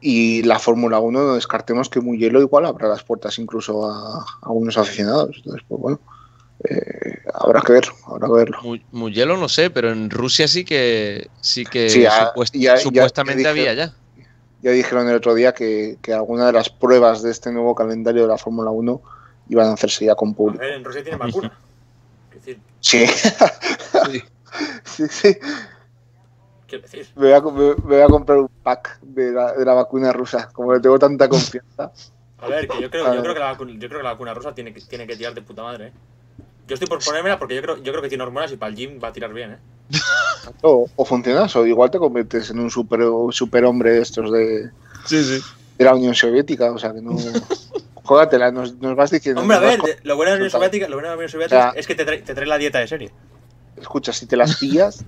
Y 0.00 0.42
la 0.44 0.58
Fórmula 0.58 1.00
1, 1.00 1.22
no 1.24 1.34
descartemos 1.34 1.88
que 1.88 2.00
Mugello 2.00 2.40
igual 2.40 2.66
abra 2.66 2.88
las 2.88 3.02
puertas 3.02 3.38
incluso 3.38 3.90
a, 3.90 4.18
a 4.20 4.24
algunos 4.46 4.78
aficionados. 4.78 5.36
Entonces, 5.38 5.62
pues 5.66 5.80
bueno, 5.80 6.00
eh, 6.64 7.18
habrá 7.34 7.60
que 7.62 7.72
ver, 7.72 7.84
habrá 8.06 8.26
que 8.28 8.32
verlo. 8.32 8.58
Mu- 8.62 8.78
Mugello 8.92 9.36
no 9.36 9.48
sé, 9.48 9.70
pero 9.70 9.90
en 9.90 10.08
Rusia 10.10 10.46
sí 10.46 10.64
que 10.64 11.28
sí 11.40 11.64
que 11.64 11.90
Sí, 11.90 12.04
supuest- 12.04 12.52
ya- 12.54 12.76
ya- 12.76 12.80
supuestamente 12.80 13.42
ya 13.42 13.52
dije- 13.52 13.68
había 13.70 13.74
ya. 13.86 13.94
Ya 14.60 14.70
dijeron 14.72 15.08
el 15.08 15.14
otro 15.16 15.34
día 15.34 15.52
que, 15.54 15.98
que 16.02 16.12
alguna 16.12 16.46
de 16.46 16.52
las 16.52 16.68
pruebas 16.68 17.22
de 17.22 17.30
este 17.30 17.52
nuevo 17.52 17.74
calendario 17.76 18.22
de 18.22 18.28
la 18.28 18.38
Fórmula 18.38 18.70
1 18.70 19.00
iban 19.48 19.66
a 19.68 19.72
hacerse 19.74 20.04
ya 20.04 20.14
con 20.16 20.30
A 20.30 20.34
público. 20.34 20.58
ver, 20.62 20.72
en 20.74 20.84
Rusia 20.84 21.02
tiene 21.02 21.16
vacuna. 21.18 21.52
Sí. 22.80 23.06
sí, 24.84 25.04
sí. 25.08 25.36
Quiero 26.68 26.82
decir... 26.82 27.06
Me 27.16 27.24
voy, 27.24 27.32
a, 27.32 27.40
me- 27.40 27.74
me 27.74 27.96
voy 27.96 28.00
a 28.00 28.06
comprar 28.06 28.38
un 28.38 28.48
pack 28.62 29.00
de 29.02 29.32
la, 29.32 29.52
de 29.52 29.64
la 29.64 29.74
vacuna 29.74 30.12
rusa. 30.12 30.48
Como 30.52 30.72
le 30.74 30.80
tengo 30.80 30.98
tanta 30.98 31.28
confianza. 31.28 31.90
A 32.40 32.46
ver, 32.46 32.68
que 32.68 32.80
yo 32.80 32.88
creo, 32.90 33.12
yo 33.14 33.20
creo, 33.22 33.34
que, 33.34 33.40
la 33.40 33.46
vacuna, 33.52 33.72
yo 33.72 33.88
creo 33.88 33.98
que 34.00 34.04
la 34.04 34.12
vacuna 34.12 34.34
rusa 34.34 34.54
tiene 34.54 34.72
que, 34.72 34.80
tiene 34.82 35.06
que 35.06 35.16
tirar 35.16 35.34
de 35.34 35.42
puta 35.42 35.62
madre, 35.62 35.88
¿eh? 35.88 35.92
Yo 36.68 36.74
estoy 36.74 36.86
por 36.86 37.02
ponérmela 37.02 37.38
porque 37.38 37.54
yo 37.54 37.62
creo, 37.62 37.76
yo 37.78 37.90
creo 37.92 38.02
que 38.02 38.08
tiene 38.10 38.22
hormonas 38.24 38.52
y 38.52 38.56
para 38.58 38.68
el 38.70 38.76
gym 38.76 39.00
va 39.02 39.08
a 39.08 39.12
tirar 39.12 39.32
bien, 39.32 39.52
¿eh? 39.52 39.58
O, 40.62 40.86
o 40.96 41.04
funcionas, 41.04 41.54
o 41.56 41.66
igual 41.66 41.90
te 41.90 41.98
conviertes 41.98 42.50
en 42.50 42.60
un 42.60 42.70
super, 42.70 43.00
superhombre 43.30 43.92
de 43.92 44.00
estos 44.02 44.30
de, 44.30 44.70
Sí, 45.06 45.22
sí. 45.24 45.40
de 45.78 45.84
la 45.84 45.94
Unión 45.94 46.14
Soviética. 46.14 46.70
O 46.72 46.78
sea 46.78 46.92
que 46.92 47.00
no. 47.00 47.16
Jódatela, 48.04 48.50
nos, 48.50 48.74
nos 48.76 48.94
vas 48.96 49.10
diciendo. 49.10 49.40
Hombre, 49.42 49.56
a 49.56 49.60
vas 49.60 49.82
ver, 49.82 49.98
lo 50.02 50.16
bueno 50.16 50.30
de 50.32 50.36
la 50.36 50.42
Unión. 50.44 50.50
Soviética, 50.50 50.88
lo 50.88 50.96
bueno 50.96 51.08
de 51.08 51.12
la 51.12 51.16
Unión 51.16 51.30
Soviética 51.30 51.72
Ya. 51.74 51.78
es 51.80 51.86
que 51.86 51.94
te 51.94 52.04
trae, 52.04 52.18
te 52.22 52.34
trae 52.34 52.46
la 52.46 52.56
dieta 52.58 52.78
de 52.78 52.86
serie. 52.88 53.10
Escucha, 53.76 54.12
si 54.12 54.26
te 54.26 54.36
las 54.36 54.56
pillas, 54.56 55.04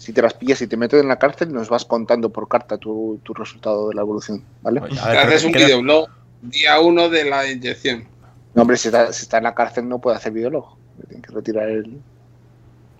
si 0.00 0.14
te 0.14 0.22
las 0.22 0.32
pillas 0.32 0.62
y 0.62 0.66
te 0.66 0.78
metes 0.78 1.02
en 1.02 1.08
la 1.08 1.18
cárcel, 1.18 1.52
nos 1.52 1.68
vas 1.68 1.84
contando 1.84 2.30
por 2.30 2.48
carta 2.48 2.78
tu, 2.78 3.20
tu 3.22 3.34
resultado 3.34 3.90
de 3.90 3.94
la 3.94 4.00
evolución, 4.00 4.42
¿vale? 4.62 4.80
Oye, 4.80 4.98
ver, 4.98 5.18
haces 5.18 5.44
un 5.44 5.52
videoblog 5.52 6.08
día 6.40 6.80
uno 6.80 7.10
de 7.10 7.28
la 7.28 7.46
inyección. 7.46 8.08
No, 8.54 8.62
hombre, 8.62 8.78
si 8.78 8.88
está, 8.88 9.12
si 9.12 9.24
está 9.24 9.36
en 9.36 9.44
la 9.44 9.54
cárcel 9.54 9.86
no 9.86 9.98
puede 9.98 10.16
hacer 10.16 10.32
videólogo. 10.32 10.78
Tiene 11.06 11.22
que 11.22 11.34
retirar 11.34 11.68
el. 11.68 12.00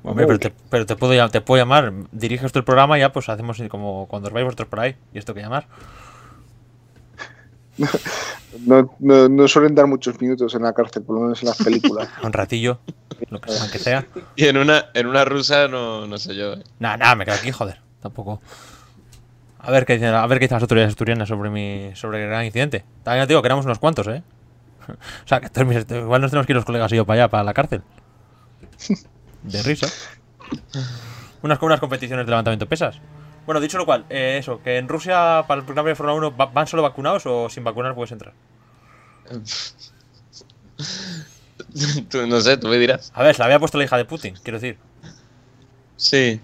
Hombre, 0.02 0.26
pero 0.26 0.38
te, 0.38 0.52
pero 0.68 0.84
te 0.84 0.94
puedo, 0.94 1.30
te 1.30 1.40
puedo 1.40 1.62
llamar, 1.62 1.90
diriges 2.12 2.52
tú 2.52 2.58
el 2.58 2.66
programa 2.66 2.98
y 2.98 3.00
ya 3.00 3.12
pues 3.12 3.30
hacemos 3.30 3.62
como 3.70 4.06
cuando 4.06 4.28
os 4.28 4.34
vais 4.34 4.44
vosotros 4.44 4.68
por 4.68 4.80
ahí. 4.80 4.94
¿Y 5.14 5.18
esto 5.18 5.32
que 5.32 5.40
llamar? 5.40 5.68
No, 8.66 8.94
no, 8.98 9.28
no 9.28 9.48
suelen 9.48 9.74
dar 9.74 9.86
muchos 9.86 10.20
minutos 10.20 10.54
en 10.54 10.62
la 10.62 10.72
cárcel, 10.72 11.02
por 11.02 11.16
lo 11.16 11.22
menos 11.22 11.42
en 11.42 11.48
las 11.48 11.58
películas. 11.62 12.08
Un 12.22 12.32
ratillo, 12.32 12.80
lo 13.28 13.40
que, 13.40 13.52
aunque 13.58 13.78
sea. 13.78 14.06
Y 14.36 14.46
en 14.46 14.56
una, 14.56 14.86
en 14.94 15.06
una 15.06 15.24
rusa 15.24 15.68
no, 15.68 16.06
no 16.06 16.18
sé 16.18 16.34
yo. 16.34 16.54
eh. 16.54 16.64
Nada, 16.78 16.96
nada, 16.96 17.14
me 17.14 17.24
quedo 17.24 17.36
aquí, 17.36 17.52
joder. 17.52 17.80
Tampoco. 18.00 18.40
A 19.58 19.70
ver 19.70 19.84
qué 19.86 19.94
dicen, 19.94 20.14
a 20.14 20.26
ver 20.26 20.38
qué 20.38 20.46
dicen 20.46 20.56
las 20.56 20.62
autoridades 20.62 20.90
asturianas 20.92 21.28
sobre 21.28 21.50
mi 21.50 21.94
sobre 21.94 22.22
el 22.22 22.28
gran 22.28 22.44
incidente. 22.44 22.84
También 23.02 23.26
te 23.26 23.32
digo 23.32 23.42
que 23.42 23.48
éramos 23.48 23.66
unos 23.66 23.78
cuantos, 23.78 24.06
¿eh? 24.08 24.22
O 25.24 25.28
sea, 25.28 25.40
que 25.40 25.50
igual 25.96 26.20
nos 26.20 26.30
tenemos 26.30 26.46
que 26.46 26.52
ir 26.52 26.56
los 26.56 26.64
colegas 26.64 26.90
y 26.92 26.96
yo 26.96 27.04
para 27.06 27.22
allá, 27.22 27.30
para 27.30 27.44
la 27.44 27.54
cárcel. 27.54 27.82
De 29.42 29.62
risa. 29.62 29.86
Unas 31.42 31.58
con 31.58 31.68
unas 31.68 31.80
competiciones 31.80 32.26
de 32.26 32.30
levantamiento 32.30 32.66
pesas. 32.66 33.00
Bueno, 33.46 33.60
dicho 33.60 33.78
lo 33.78 33.86
cual, 33.86 34.04
eh, 34.10 34.36
eso, 34.38 34.62
que 34.62 34.76
en 34.78 34.88
Rusia 34.88 35.44
para 35.48 35.60
el 35.60 35.64
programa 35.64 35.88
de 35.88 35.94
Fórmula 35.96 36.16
1 36.18 36.36
va- 36.36 36.46
van 36.46 36.66
solo 36.66 36.82
vacunados 36.82 37.24
o 37.26 37.48
sin 37.48 37.64
vacunar 37.64 37.94
puedes 37.94 38.12
entrar. 38.12 38.32
Tú, 42.08 42.26
no 42.26 42.40
sé, 42.40 42.56
tú 42.56 42.68
me 42.68 42.78
dirás. 42.78 43.12
A 43.14 43.22
ver, 43.22 43.34
se 43.34 43.38
la 43.40 43.44
había 43.44 43.58
puesto 43.60 43.78
la 43.78 43.84
hija 43.84 43.96
de 43.96 44.04
Putin, 44.04 44.34
quiero 44.42 44.58
decir. 44.58 44.76
Sí. 45.96 46.40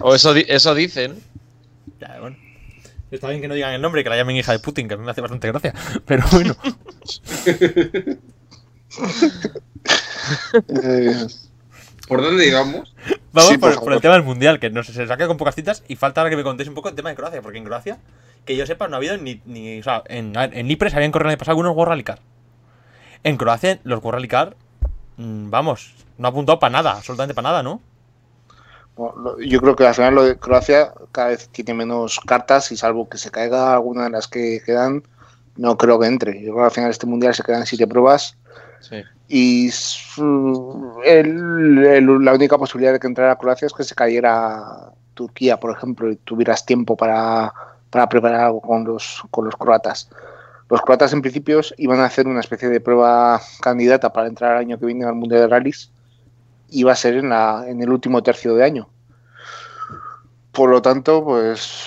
O 0.00 0.14
eso, 0.14 0.32
di- 0.34 0.46
eso 0.48 0.74
dice, 0.74 1.08
¿no? 1.08 1.14
Ya, 2.00 2.18
bueno. 2.20 2.36
Está 3.10 3.28
bien 3.28 3.40
que 3.40 3.46
no 3.48 3.54
digan 3.54 3.72
el 3.74 3.82
nombre 3.82 4.02
que 4.02 4.10
la 4.10 4.16
llamen 4.16 4.36
hija 4.36 4.52
de 4.52 4.58
Putin, 4.58 4.88
que 4.88 4.94
a 4.94 4.96
mí 4.96 5.04
me 5.04 5.10
hace 5.12 5.20
bastante 5.20 5.46
gracia. 5.48 5.74
Pero 6.06 6.24
bueno. 6.32 6.56
Eh, 10.82 11.26
¿Por 12.08 12.22
dónde 12.22 12.48
íbamos? 12.48 12.92
Vamos 13.36 13.50
Sí, 13.50 13.58
por, 13.58 13.74
por 13.74 13.84
por 13.84 13.92
el 13.92 14.00
tema 14.00 14.14
del 14.14 14.22
mundial, 14.22 14.58
que 14.58 14.70
no 14.70 14.82
sé, 14.82 14.94
se 14.94 15.06
saca 15.06 15.26
con 15.26 15.36
pocas 15.36 15.54
citas. 15.54 15.84
Y 15.88 15.96
falta 15.96 16.22
ahora 16.22 16.30
que 16.30 16.36
me 16.36 16.42
contéis 16.42 16.70
un 16.70 16.74
poco 16.74 16.88
el 16.88 16.94
tema 16.94 17.10
de 17.10 17.16
Croacia, 17.16 17.42
porque 17.42 17.58
en 17.58 17.64
Croacia, 17.64 17.98
que 18.46 18.56
yo 18.56 18.64
sepa, 18.64 18.88
no 18.88 18.94
ha 18.94 18.96
habido 18.96 19.18
ni. 19.18 19.42
ni 19.44 19.78
o 19.78 19.82
sea, 19.82 20.02
en, 20.06 20.32
en 20.34 20.70
Ypres 20.70 20.94
habían 20.94 21.12
corrido 21.12 21.28
el 21.28 21.32
año 21.32 21.38
pasado 21.38 21.52
algunos 21.52 21.76
World 21.76 21.90
Rally 21.90 22.04
Car. 22.04 22.20
En 23.24 23.36
Croacia, 23.36 23.78
los 23.84 24.02
World 24.02 24.14
Rally 24.14 24.28
Car, 24.28 24.56
mm, 25.18 25.50
vamos, 25.50 25.94
no 26.16 26.28
ha 26.28 26.30
apuntado 26.30 26.58
para 26.58 26.72
nada, 26.72 26.92
absolutamente 26.92 27.34
para 27.34 27.50
nada, 27.50 27.62
¿no? 27.62 27.80
yo 29.44 29.60
creo 29.60 29.76
que 29.76 29.86
al 29.86 29.94
final 29.94 30.14
lo 30.14 30.24
de 30.24 30.38
Croacia 30.38 30.94
cada 31.12 31.28
vez 31.28 31.50
tiene 31.50 31.74
menos 31.74 32.18
cartas 32.20 32.72
y 32.72 32.78
salvo 32.78 33.10
que 33.10 33.18
se 33.18 33.30
caiga 33.30 33.74
alguna 33.74 34.04
de 34.04 34.10
las 34.10 34.26
que 34.26 34.62
quedan, 34.64 35.02
no 35.56 35.76
creo 35.76 36.00
que 36.00 36.06
entre. 36.06 36.32
Yo 36.42 36.52
creo 36.52 36.56
que 36.56 36.64
al 36.64 36.70
final 36.70 36.90
este 36.90 37.04
mundial 37.04 37.34
se 37.34 37.42
quedan 37.42 37.66
siete 37.66 37.86
pruebas 37.86 38.38
Y 39.28 39.70
la 40.18 42.34
única 42.34 42.58
posibilidad 42.58 42.92
de 42.92 43.00
que 43.00 43.06
entrara 43.06 43.36
Croacia 43.36 43.66
es 43.66 43.72
que 43.72 43.84
se 43.84 43.94
cayera 43.94 44.92
Turquía, 45.14 45.58
por 45.58 45.76
ejemplo, 45.76 46.10
y 46.10 46.16
tuvieras 46.16 46.64
tiempo 46.64 46.96
para, 46.96 47.52
para 47.90 48.08
preparar 48.08 48.40
algo 48.40 48.60
con 48.60 48.84
los, 48.84 49.22
con 49.30 49.46
los 49.46 49.56
croatas. 49.56 50.08
Los 50.68 50.82
croatas 50.82 51.12
en 51.12 51.22
principio 51.22 51.60
iban 51.78 52.00
a 52.00 52.06
hacer 52.06 52.26
una 52.26 52.40
especie 52.40 52.68
de 52.68 52.80
prueba 52.80 53.40
candidata 53.60 54.12
para 54.12 54.28
entrar 54.28 54.52
el 54.52 54.58
año 54.58 54.78
que 54.78 54.86
viene 54.86 55.04
al 55.04 55.14
Mundial 55.14 55.42
de 55.42 55.48
Rallys 55.48 55.90
va 56.84 56.92
a 56.92 56.96
ser 56.96 57.16
en, 57.16 57.28
la, 57.28 57.64
en 57.66 57.82
el 57.82 57.90
último 57.90 58.22
tercio 58.22 58.54
de 58.54 58.64
año. 58.64 58.88
Por 60.52 60.70
lo 60.70 60.82
tanto, 60.82 61.24
pues 61.24 61.84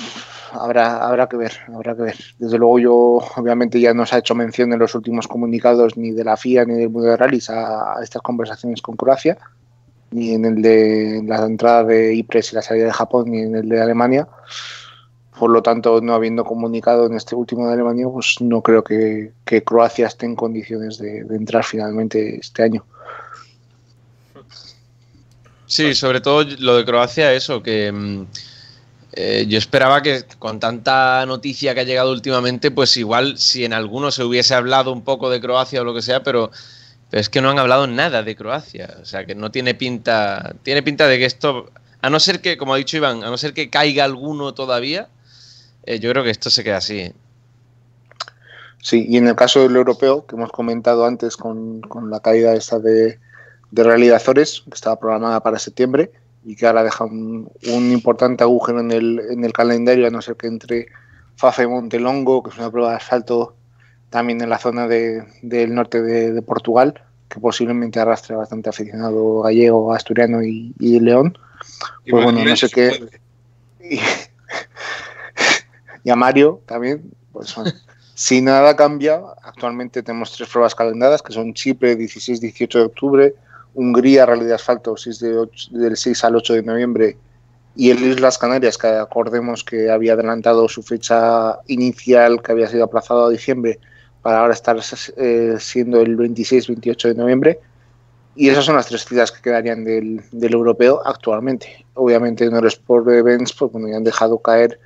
habrá, 0.52 1.06
habrá 1.06 1.28
que 1.28 1.38
ver, 1.38 1.54
habrá 1.74 1.96
que 1.96 2.02
ver. 2.04 2.16
Desde 2.38 2.58
luego 2.58 2.80
yo, 2.80 2.94
obviamente 3.36 3.80
ya 3.80 3.94
no 3.94 4.06
se 4.06 4.16
ha 4.16 4.20
hecho 4.20 4.36
mención 4.36 4.72
en 4.74 4.80
los 4.80 4.96
últimos 4.96 5.28
comunicados 5.28 5.98
ni 5.98 6.12
de 6.12 6.24
la 6.24 6.38
FIA 6.38 6.66
ni 6.66 6.76
del 6.76 6.90
Mundial 6.90 7.12
de 7.12 7.18
Rallys 7.18 7.50
a, 7.50 7.98
a 7.98 8.04
estas 8.04 8.22
conversaciones 8.22 8.82
con 8.82 8.96
Croacia, 8.96 9.38
ni 10.12 10.34
en 10.34 10.46
el 10.46 10.62
de 10.62 11.22
la 11.26 11.46
entrada 11.46 11.84
de 11.84 12.16
Ypres 12.16 12.52
y 12.52 12.56
la 12.56 12.62
salida 12.62 12.86
de 12.86 12.94
Japón, 12.94 13.32
ni 13.32 13.42
en 13.42 13.56
el 13.56 13.70
de 13.70 13.82
Alemania. 13.82 14.28
Por 15.38 15.52
lo 15.52 15.64
tanto, 15.64 16.02
no 16.02 16.14
habiendo 16.14 16.44
comunicado 16.44 17.06
en 17.06 17.14
este 17.14 17.36
último 17.36 17.68
de 17.68 17.74
Alemania, 17.74 18.08
pues 18.12 18.38
no 18.42 18.62
creo 18.62 18.84
que, 18.84 19.32
que 19.46 19.64
Croacia 19.64 20.08
esté 20.08 20.26
en 20.26 20.36
condiciones 20.36 20.98
de, 20.98 21.24
de 21.24 21.36
entrar 21.36 21.64
finalmente 21.64 22.40
este 22.40 22.64
año. 22.64 22.84
Sí, 25.70 25.94
sobre 25.94 26.20
todo 26.20 26.44
lo 26.58 26.78
de 26.78 26.84
Croacia, 26.84 27.32
eso, 27.32 27.62
que 27.62 27.92
mm, 27.92 28.26
eh, 29.22 29.48
yo 29.50 29.58
esperaba 29.58 30.02
que 30.02 30.24
con 30.40 30.62
tanta 30.62 31.26
noticia 31.26 31.74
que 31.74 31.82
ha 31.82 31.84
llegado 31.84 32.14
últimamente, 32.14 32.72
pues 32.72 32.96
igual 32.96 33.38
si 33.38 33.66
en 33.66 33.74
alguno 33.74 34.12
se 34.12 34.24
hubiese 34.24 34.56
hablado 34.56 34.94
un 34.94 35.04
poco 35.04 35.30
de 35.30 35.42
Croacia 35.42 35.82
o 35.82 35.84
lo 35.84 35.94
que 35.94 36.02
sea, 36.02 36.24
pero, 36.24 36.52
es 37.12 37.28
que 37.28 37.42
no 37.42 37.50
han 37.50 37.60
hablado 37.60 37.86
nada 37.86 38.24
de 38.24 38.38
Croacia. 38.38 38.96
O 39.02 39.04
sea, 39.04 39.26
que 39.26 39.36
no 39.36 39.52
tiene 39.52 39.76
pinta, 39.76 40.56
tiene 40.64 40.84
pinta 40.84 41.06
de 41.08 41.20
que 41.20 41.26
esto, 41.26 41.70
a 42.02 42.10
no 42.10 42.22
ser 42.22 42.40
que, 42.40 42.58
como 42.58 42.74
ha 42.74 42.78
dicho 42.78 42.96
Iván, 42.96 43.26
a 43.26 43.30
no 43.30 43.38
ser 43.38 43.54
que 43.54 43.70
caiga 43.70 44.06
alguno 44.06 44.54
todavía, 44.54 45.10
eh, 45.84 46.00
yo 46.00 46.10
creo 46.12 46.24
que 46.24 46.30
esto 46.30 46.50
se 46.50 46.64
queda 46.64 46.78
así. 46.78 47.00
¿eh? 47.00 47.14
Sí, 48.82 49.06
y 49.10 49.18
en 49.18 49.28
el 49.28 49.36
caso 49.36 49.60
del 49.64 49.76
europeo, 49.76 50.26
que 50.28 50.38
hemos 50.38 50.54
comentado 50.54 51.06
antes 51.06 51.36
con, 51.36 51.82
la 52.10 52.22
caída 52.22 52.54
esta 52.54 52.80
de, 52.80 53.20
de 53.72 54.16
Azores, 54.16 54.64
que 54.64 54.76
estaba 54.76 54.98
programada 54.98 55.44
para 55.44 55.60
septiembre 55.60 56.10
y 56.50 56.56
que 56.56 56.66
ahora 56.66 56.84
deja 56.84 57.04
un, 57.04 57.48
un 57.72 57.92
importante 57.92 58.44
agujero 58.44 58.80
en 58.80 58.90
el, 58.92 59.20
en 59.30 59.46
el 59.46 59.54
calendario, 59.54 60.08
a 60.08 60.10
no 60.10 60.20
ser 60.20 60.36
que 60.36 60.48
entre 60.48 60.88
Fafe 61.36 61.68
Montelongo, 61.68 62.42
que 62.42 62.50
es 62.50 62.58
una 62.58 62.72
prueba 62.72 62.90
de 62.90 62.96
asfalto 62.96 63.56
también 64.10 64.42
en 64.42 64.50
la 64.50 64.58
zona 64.58 64.88
de- 64.88 65.24
del 65.44 65.76
norte 65.76 66.02
de, 66.02 66.34
de 66.34 66.42
Portugal, 66.42 67.00
que 67.28 67.40
posiblemente 67.40 68.00
arrastre 68.00 68.36
bastante 68.36 68.70
aficionado 68.70 69.42
gallego, 69.44 69.94
asturiano 69.94 70.42
y, 70.42 70.74
y 70.80 71.00
León. 71.00 71.38
Y 72.04 72.10
Pues 72.12 72.24
bueno, 72.24 72.44
no 72.44 72.56
sé 72.56 72.68
qué. 72.70 73.00
Y, 73.88 74.00
y 76.04 76.10
a 76.10 76.16
Mario 76.16 76.62
también, 76.66 77.12
pues 77.32 77.54
bueno, 77.56 77.72
Si 78.16 78.42
nada 78.42 78.76
cambia, 78.76 79.22
actualmente 79.44 80.02
tenemos 80.04 80.36
tres 80.36 80.50
pruebas 80.50 80.74
calendadas, 80.76 81.22
que 81.22 81.32
son 81.32 81.54
Chipre 81.54 81.96
16-18 81.96 82.80
de 82.80 82.86
octubre, 82.86 83.36
Hungría 83.74 84.26
Rally 84.26 84.46
de 84.46 84.54
Asfalto 84.56 84.98
6 84.98 85.20
de 85.20 85.38
ocho- 85.38 85.70
del 85.72 85.96
6 85.96 86.24
al 86.24 86.36
8 86.36 86.54
de 86.54 86.64
noviembre 86.64 87.18
y 87.76 87.92
el 87.92 88.04
Islas 88.04 88.38
Canarias, 88.38 88.78
que 88.78 88.88
acordemos 88.88 89.64
que 89.64 89.90
había 89.90 90.14
adelantado 90.14 90.68
su 90.68 90.84
fecha 90.84 91.60
inicial, 91.68 92.42
que 92.42 92.52
había 92.52 92.68
sido 92.68 92.84
aplazado 92.84 93.26
a 93.26 93.30
diciembre, 93.30 93.80
para 94.22 94.42
ahora 94.42 94.54
estar 94.54 94.78
eh, 95.18 95.56
siendo 95.60 96.02
el 96.02 96.18
26-28 96.18 97.08
de 97.10 97.16
noviembre. 97.16 97.60
Y 98.36 98.50
esas 98.50 98.66
son 98.66 98.76
las 98.76 98.88
tres 98.88 99.06
citas 99.06 99.32
que 99.32 99.42
quedarían 99.42 99.84
del, 99.86 100.22
del 100.32 100.54
europeo 100.54 101.02
actualmente. 101.06 101.86
Obviamente 101.94 102.46
en 102.46 102.56
el 102.56 102.66
Sport 102.66 103.08
Events, 103.10 103.54
pues 103.54 103.72
bueno, 103.72 103.88
ya 103.88 103.98
han 103.98 104.04
dejado 104.04 104.40
caer 104.40 104.80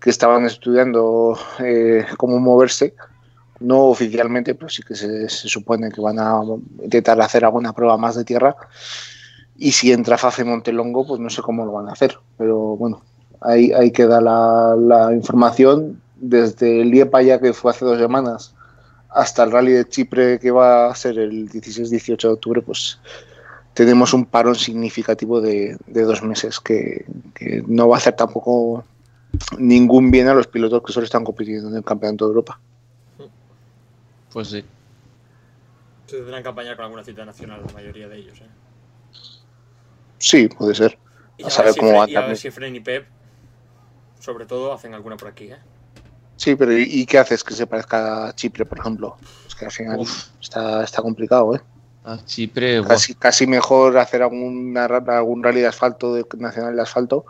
que 0.00 0.10
estaban 0.10 0.44
estudiando 0.44 1.38
eh, 1.60 2.04
cómo 2.16 2.38
moverse, 2.38 2.94
no 3.60 3.84
oficialmente, 3.84 4.54
pero 4.54 4.68
sí 4.68 4.82
que 4.82 4.94
se, 4.94 5.28
supone 5.28 5.90
que 5.90 6.00
van 6.00 6.18
a 6.18 6.40
intentar 6.82 7.20
hacer 7.20 7.44
alguna 7.44 7.72
prueba 7.72 7.96
más 7.96 8.16
de 8.16 8.24
tierra. 8.24 8.56
Y 9.56 9.72
si 9.72 9.92
entra 9.92 10.18
Face 10.18 10.44
Montelongo, 10.44 11.06
pues 11.06 11.20
no 11.20 11.30
sé 11.30 11.42
cómo 11.42 11.64
lo 11.64 11.72
van 11.72 11.88
a 11.88 11.92
hacer. 11.92 12.18
Pero 12.36 12.76
bueno, 12.76 13.02
ahí, 13.40 13.72
ahí 13.72 13.90
queda 13.90 14.20
la, 14.20 15.10
información. 15.12 16.00
Desde 16.16 16.80
el 16.80 16.90
Liepa 16.90 17.22
ya 17.22 17.40
que 17.40 17.52
fue 17.52 17.70
hace 17.70 17.84
dos 17.84 17.98
semanas 17.98 18.54
hasta 19.10 19.44
el 19.44 19.52
rally 19.52 19.72
de 19.72 19.88
Chipre 19.88 20.38
que 20.38 20.50
va 20.50 20.90
a 20.90 20.94
ser 20.94 21.18
el 21.18 21.48
16-18 21.48 22.20
de 22.20 22.28
octubre, 22.28 22.62
pues 22.62 22.98
tenemos 23.72 24.12
un 24.12 24.26
parón 24.26 24.54
significativo 24.54 25.40
de, 25.40 25.76
de 25.86 26.02
dos 26.02 26.22
meses 26.22 26.60
que, 26.60 27.06
que 27.34 27.62
no 27.66 27.88
va 27.88 27.96
a 27.96 27.98
hacer 27.98 28.14
tampoco 28.14 28.84
ningún 29.58 30.10
bien 30.10 30.28
a 30.28 30.34
los 30.34 30.46
pilotos 30.46 30.82
que 30.82 30.92
solo 30.92 31.04
están 31.04 31.24
compitiendo 31.24 31.68
en 31.68 31.76
el 31.76 31.84
Campeonato 31.84 32.26
de 32.26 32.30
Europa. 32.30 32.60
Pues 34.32 34.48
sí. 34.48 34.64
Se 36.06 36.16
tendrán 36.18 36.42
que 36.42 36.48
apañar 36.48 36.76
con 36.76 36.84
alguna 36.84 37.04
cita 37.04 37.24
nacional, 37.24 37.62
la 37.66 37.72
mayoría 37.72 38.08
de 38.08 38.16
ellos. 38.16 38.38
¿eh? 38.40 38.48
Sí, 40.18 40.48
puede 40.48 40.74
ser. 40.74 40.98
Y 41.38 41.44
A 41.44 41.46
a, 41.48 41.50
saber 41.50 41.72
si 41.72 41.80
cómo 41.80 41.92
Fre- 41.92 41.98
va 41.98 42.10
y 42.10 42.16
a 42.16 42.26
ver 42.26 42.36
si 42.36 42.50
Fren 42.50 42.76
y 42.76 42.80
Pep, 42.80 43.06
sobre 44.20 44.46
todo, 44.46 44.72
hacen 44.72 44.94
alguna 44.94 45.16
por 45.16 45.28
aquí. 45.28 45.50
¿eh? 45.50 45.58
Sí, 46.36 46.54
pero 46.54 46.76
¿y, 46.76 47.06
qué 47.06 47.18
haces 47.18 47.42
que 47.42 47.54
se 47.54 47.66
parezca 47.66 48.28
a 48.28 48.34
Chipre, 48.34 48.66
por 48.66 48.78
ejemplo? 48.78 49.16
Es 49.46 49.54
que 49.54 49.64
al 49.64 49.72
final 49.72 50.00
está, 50.40 50.84
está 50.84 51.02
complicado, 51.02 51.54
¿eh? 51.56 51.60
Ah, 52.04 52.18
Chipre. 52.24 52.84
Casi, 52.84 53.14
casi 53.14 53.46
mejor 53.46 53.98
hacer 53.98 54.22
alguna, 54.22 54.84
algún 54.84 55.42
rally 55.42 55.60
de 55.60 55.66
asfalto, 55.66 56.14
de, 56.14 56.24
nacional 56.38 56.76
de 56.76 56.82
asfalto, 56.82 57.24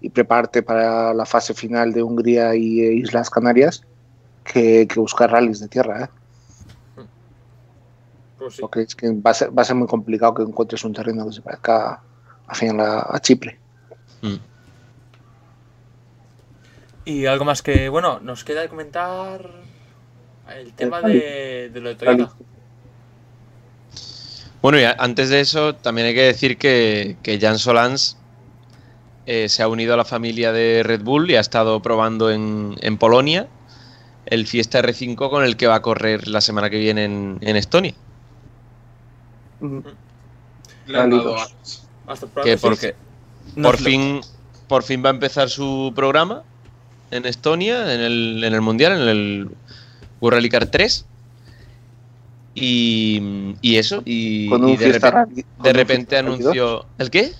y 0.00 0.10
prepararte 0.10 0.62
para 0.62 1.14
la 1.14 1.24
fase 1.24 1.54
final 1.54 1.92
de 1.92 2.02
Hungría 2.02 2.54
y 2.54 2.80
eh, 2.80 2.92
Islas 2.94 3.30
Canarias, 3.30 3.82
que, 4.44 4.86
que 4.86 5.00
buscar 5.00 5.30
rallies 5.30 5.60
de 5.60 5.68
tierra, 5.68 6.04
¿eh? 6.04 6.08
Pues 8.40 8.54
sí. 8.54 8.60
Porque 8.62 8.80
es 8.80 8.94
que 8.94 9.08
va 9.12 9.32
a, 9.32 9.34
ser, 9.34 9.56
va 9.56 9.62
a 9.62 9.64
ser 9.66 9.76
muy 9.76 9.86
complicado 9.86 10.32
que 10.34 10.42
encuentres 10.42 10.82
un 10.84 10.94
terreno 10.94 11.26
que 11.26 11.32
se 11.34 11.42
parezca 11.42 12.02
al 12.46 12.56
final 12.56 12.80
a, 12.80 13.06
a 13.14 13.20
Chipre. 13.20 13.58
Mm. 14.22 14.36
Y 17.04 17.26
algo 17.26 17.44
más 17.44 17.60
que, 17.60 17.90
bueno, 17.90 18.18
nos 18.20 18.44
queda 18.44 18.62
de 18.62 18.68
comentar 18.68 19.50
el 20.56 20.72
tema 20.72 21.02
de, 21.02 21.70
de 21.70 21.80
lo 21.80 21.90
de 21.90 21.94
Toyota. 21.96 22.32
Bueno, 24.62 24.78
y 24.78 24.84
antes 24.84 25.28
de 25.28 25.40
eso, 25.40 25.74
también 25.74 26.08
hay 26.08 26.14
que 26.14 26.22
decir 26.22 26.56
que, 26.56 27.16
que 27.22 27.38
Jan 27.38 27.58
Solans 27.58 28.18
eh, 29.26 29.48
se 29.48 29.62
ha 29.62 29.68
unido 29.68 29.94
a 29.94 29.96
la 29.96 30.04
familia 30.04 30.52
de 30.52 30.82
Red 30.82 31.02
Bull 31.02 31.30
y 31.30 31.36
ha 31.36 31.40
estado 31.40 31.80
probando 31.80 32.30
en, 32.30 32.76
en 32.80 32.96
Polonia 32.96 33.48
el 34.26 34.46
Fiesta 34.46 34.80
R5 34.82 35.30
con 35.30 35.44
el 35.44 35.56
que 35.56 35.66
va 35.66 35.76
a 35.76 35.82
correr 35.82 36.28
la 36.28 36.40
semana 36.40 36.70
que 36.70 36.78
viene 36.78 37.04
en, 37.04 37.38
en 37.40 37.56
Estonia. 37.56 37.94
Le 40.86 40.98
han 40.98 41.10
dado. 41.10 41.36
Hasta 42.06 42.26
Que 42.42 42.56
porque 42.56 42.94
No 43.56 43.68
por 43.68 43.76
fin, 43.78 44.20
por 44.68 44.82
fin 44.82 45.02
va 45.04 45.10
a 45.10 45.12
empezar 45.12 45.48
su 45.48 45.92
programa 45.94 46.42
en 47.10 47.26
Estonia, 47.26 47.92
en 47.94 48.00
el, 48.00 48.42
en 48.44 48.54
el 48.54 48.60
Mundial, 48.60 48.92
en 49.00 49.08
el 49.08 49.50
World 50.20 50.36
Rally 50.36 50.48
Car 50.48 50.66
3. 50.66 51.06
Y, 52.54 53.54
y 53.62 53.76
eso, 53.76 54.02
y, 54.04 54.48
Con 54.48 54.62
y 54.68 54.72
un 54.72 54.76
de, 54.76 54.84
Fiesta 54.90 55.10
repen- 55.10 55.14
Rally- 55.14 55.44
con 55.56 55.62
de 55.62 55.70
un 55.70 55.74
repente 55.76 56.16
anunció... 56.18 56.86
¿El 56.98 57.10
qué? 57.10 57.22
2, 57.28 57.36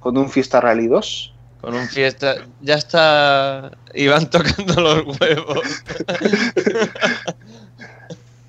Con 0.00 0.16
un 0.18 0.30
Fiesta 0.30 0.60
Rally 0.60 0.86
2. 0.86 1.30
Con 1.60 1.74
un 1.74 1.88
fiesta. 1.88 2.36
Ya 2.60 2.74
está. 2.74 3.70
Iván 3.94 4.28
tocando 4.30 4.80
los 4.82 5.18
huevos. 5.18 5.60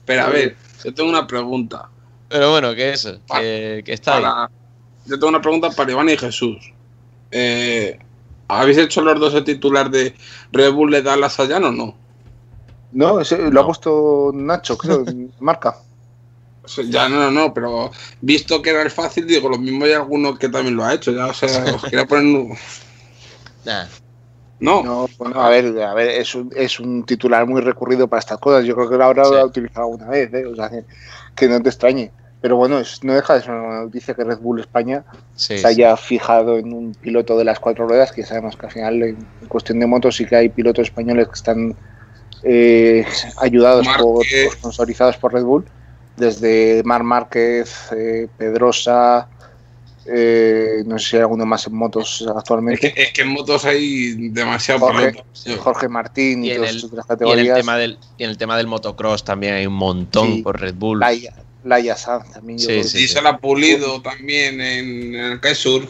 Pero 0.06 0.24
a 0.24 0.30
ver, 0.30 0.56
yo 0.84 0.94
tengo 0.94 1.10
una 1.10 1.26
pregunta. 1.26 1.90
Pero 2.28 2.52
bueno, 2.52 2.74
que 2.76 2.92
eso. 2.92 3.20
Que, 3.34 3.82
que 3.86 3.94
está 3.94 4.18
ahí. 4.18 4.48
Yo 5.06 5.16
tengo 5.20 5.30
una 5.30 5.42
pregunta 5.42 5.70
para 5.70 5.92
Iván 5.92 6.10
y 6.10 6.18
Jesús. 6.18 6.58
Eh, 7.32 7.98
¿Habéis 8.48 8.78
hecho 8.78 9.02
los 9.02 9.20
dos 9.20 9.34
el 9.34 9.44
titular 9.44 9.90
de 9.90 10.16
Red 10.52 10.72
Bull 10.74 10.92
le 10.92 11.02
da 11.02 11.16
la 11.16 11.30
Sayan 11.30 11.64
o 11.66 11.72
no? 11.72 11.96
No, 12.92 13.20
ese 13.20 13.38
lo 13.38 13.52
No. 13.52 13.62
ha 13.62 13.66
puesto 13.66 14.32
Nacho, 14.34 14.78
creo, 14.78 15.04
marca. 15.40 15.76
Ya 16.88 17.08
no, 17.08 17.18
no, 17.18 17.30
no, 17.32 17.54
pero 17.54 17.92
visto 18.22 18.60
que 18.62 18.72
era 18.72 18.82
el 18.82 18.90
fácil, 18.90 19.28
digo, 19.28 19.50
lo 19.50 19.60
mismo 19.60 19.86
hay 19.86 19.92
alguno 19.94 20.36
que 20.36 20.50
también 20.50 20.76
lo 20.76 20.84
ha 20.84 20.96
hecho. 20.96 21.12
Ya, 21.12 21.28
o 21.28 21.34
sea, 21.34 21.64
os 21.76 21.84
quería 21.84 22.06
poner. 22.06 22.26
un- 22.26 22.58
Nah. 23.66 23.86
No, 24.60 24.82
No, 24.84 25.10
bueno, 25.18 25.42
a 25.42 25.50
ver, 25.50 25.80
a 25.84 25.94
ver, 25.94 26.08
es 26.10 26.34
un, 26.34 26.50
es 26.56 26.80
un 26.80 27.04
titular 27.06 27.46
muy 27.46 27.62
recurrido 27.62 28.08
para 28.08 28.22
estas 28.22 28.40
cosas. 28.40 28.64
Yo 28.66 28.74
creo 28.76 28.90
que 28.90 28.96
lo 28.98 29.04
habrá 29.04 29.26
Sí. 29.26 29.34
utilizado 29.36 29.86
alguna 29.88 30.08
vez, 30.08 30.34
¿eh? 30.34 30.46
o 30.46 30.56
sea, 30.56 30.72
que, 31.36 31.48
no 31.48 31.62
te 31.62 31.70
extrañe. 31.70 32.12
Pero 32.42 32.58
bueno, 32.58 32.80
es- 32.80 33.04
no 33.04 33.14
deja 33.14 33.36
de 33.36 33.42
ser 33.42 33.52
una 33.52 33.82
noticia 33.82 34.14
que 34.14 34.24
Red 34.24 34.40
Bull 34.40 34.60
España 34.60 35.04
Sí, 35.36 35.58
se 35.58 35.68
haya 35.68 35.96
fijado 35.98 36.58
en 36.58 36.74
un 36.74 36.94
piloto 36.94 37.38
de 37.38 37.44
las 37.44 37.60
cuatro 37.60 37.88
ruedas, 37.88 38.12
que 38.12 38.24
sabemos 38.24 38.56
que 38.56 38.68
al 38.68 38.72
final 38.72 39.04
en, 39.04 39.28
cuestión 39.48 39.80
de 39.80 39.88
motos 39.88 40.16
sí 40.16 40.26
que 40.26 40.36
hay 40.36 40.50
pilotos 40.50 40.88
españoles 40.88 41.28
que 41.28 41.34
están 41.34 41.76
eh, 42.44 43.06
ayudados 43.38 43.88
por, 44.00 44.24
sponsorizados 44.26 45.18
por 45.18 45.34
Red 45.34 45.44
Bull, 45.44 45.66
desde 46.16 46.82
Mar 46.86 47.04
Márquez, 47.04 47.92
eh, 47.92 48.28
Pedrosa, 48.38 49.28
eh, 50.08 50.84
no 50.86 51.00
sé 51.00 51.10
si 51.10 51.16
hay 51.16 51.22
alguno 51.24 51.46
más 51.46 51.66
en 51.68 51.76
motos 51.76 52.22
es 52.22 52.28
actualmente, 52.28 52.94
que, 52.94 53.02
es 53.04 53.12
que 53.12 53.22
en 53.24 53.30
motos 53.30 53.66
hay 53.66 54.30
demasiado 54.30 54.82
Jorge, 54.82 55.12
piloto. 55.12 55.28
Sí. 55.34 55.56
Jorge 55.60 55.88
Martín 55.90 56.44
y, 56.44 56.48
Y 56.48 56.52
en, 56.52 56.58
todas 56.58 56.70
el, 56.72 56.76
estas 56.78 56.92
otras 56.92 56.92
y 56.94 57.00
en 57.00 57.00
el 57.00 57.08
categorías, 57.08 57.58
tema 57.58 57.78
del, 57.78 58.00
y 58.18 58.24
en 58.24 58.30
el 58.30 58.38
tema 58.38 58.58
del 58.58 58.68
motocross 58.68 59.24
también 59.24 59.54
hay 59.56 59.66
un 59.68 59.74
montón 59.74 60.28
Sí. 60.36 60.42
por 60.42 60.60
Red 60.60 60.76
Bull. 60.76 61.00
Laia, 61.00 61.34
Laia 61.64 61.96
Sanz 61.98 62.32
también. 62.32 62.60
yo 62.60 62.64
Sí, 62.64 62.68
creo 62.68 62.82
que- 62.84 62.88
sí. 62.90 63.04
Y 63.04 63.08
se 63.08 63.22
la 63.22 63.30
ha 63.30 63.38
pulido 63.40 64.02
también 64.02 64.62
en, 64.62 65.16
en 65.16 65.32
el 65.34 65.40
Kaisur. 65.40 65.88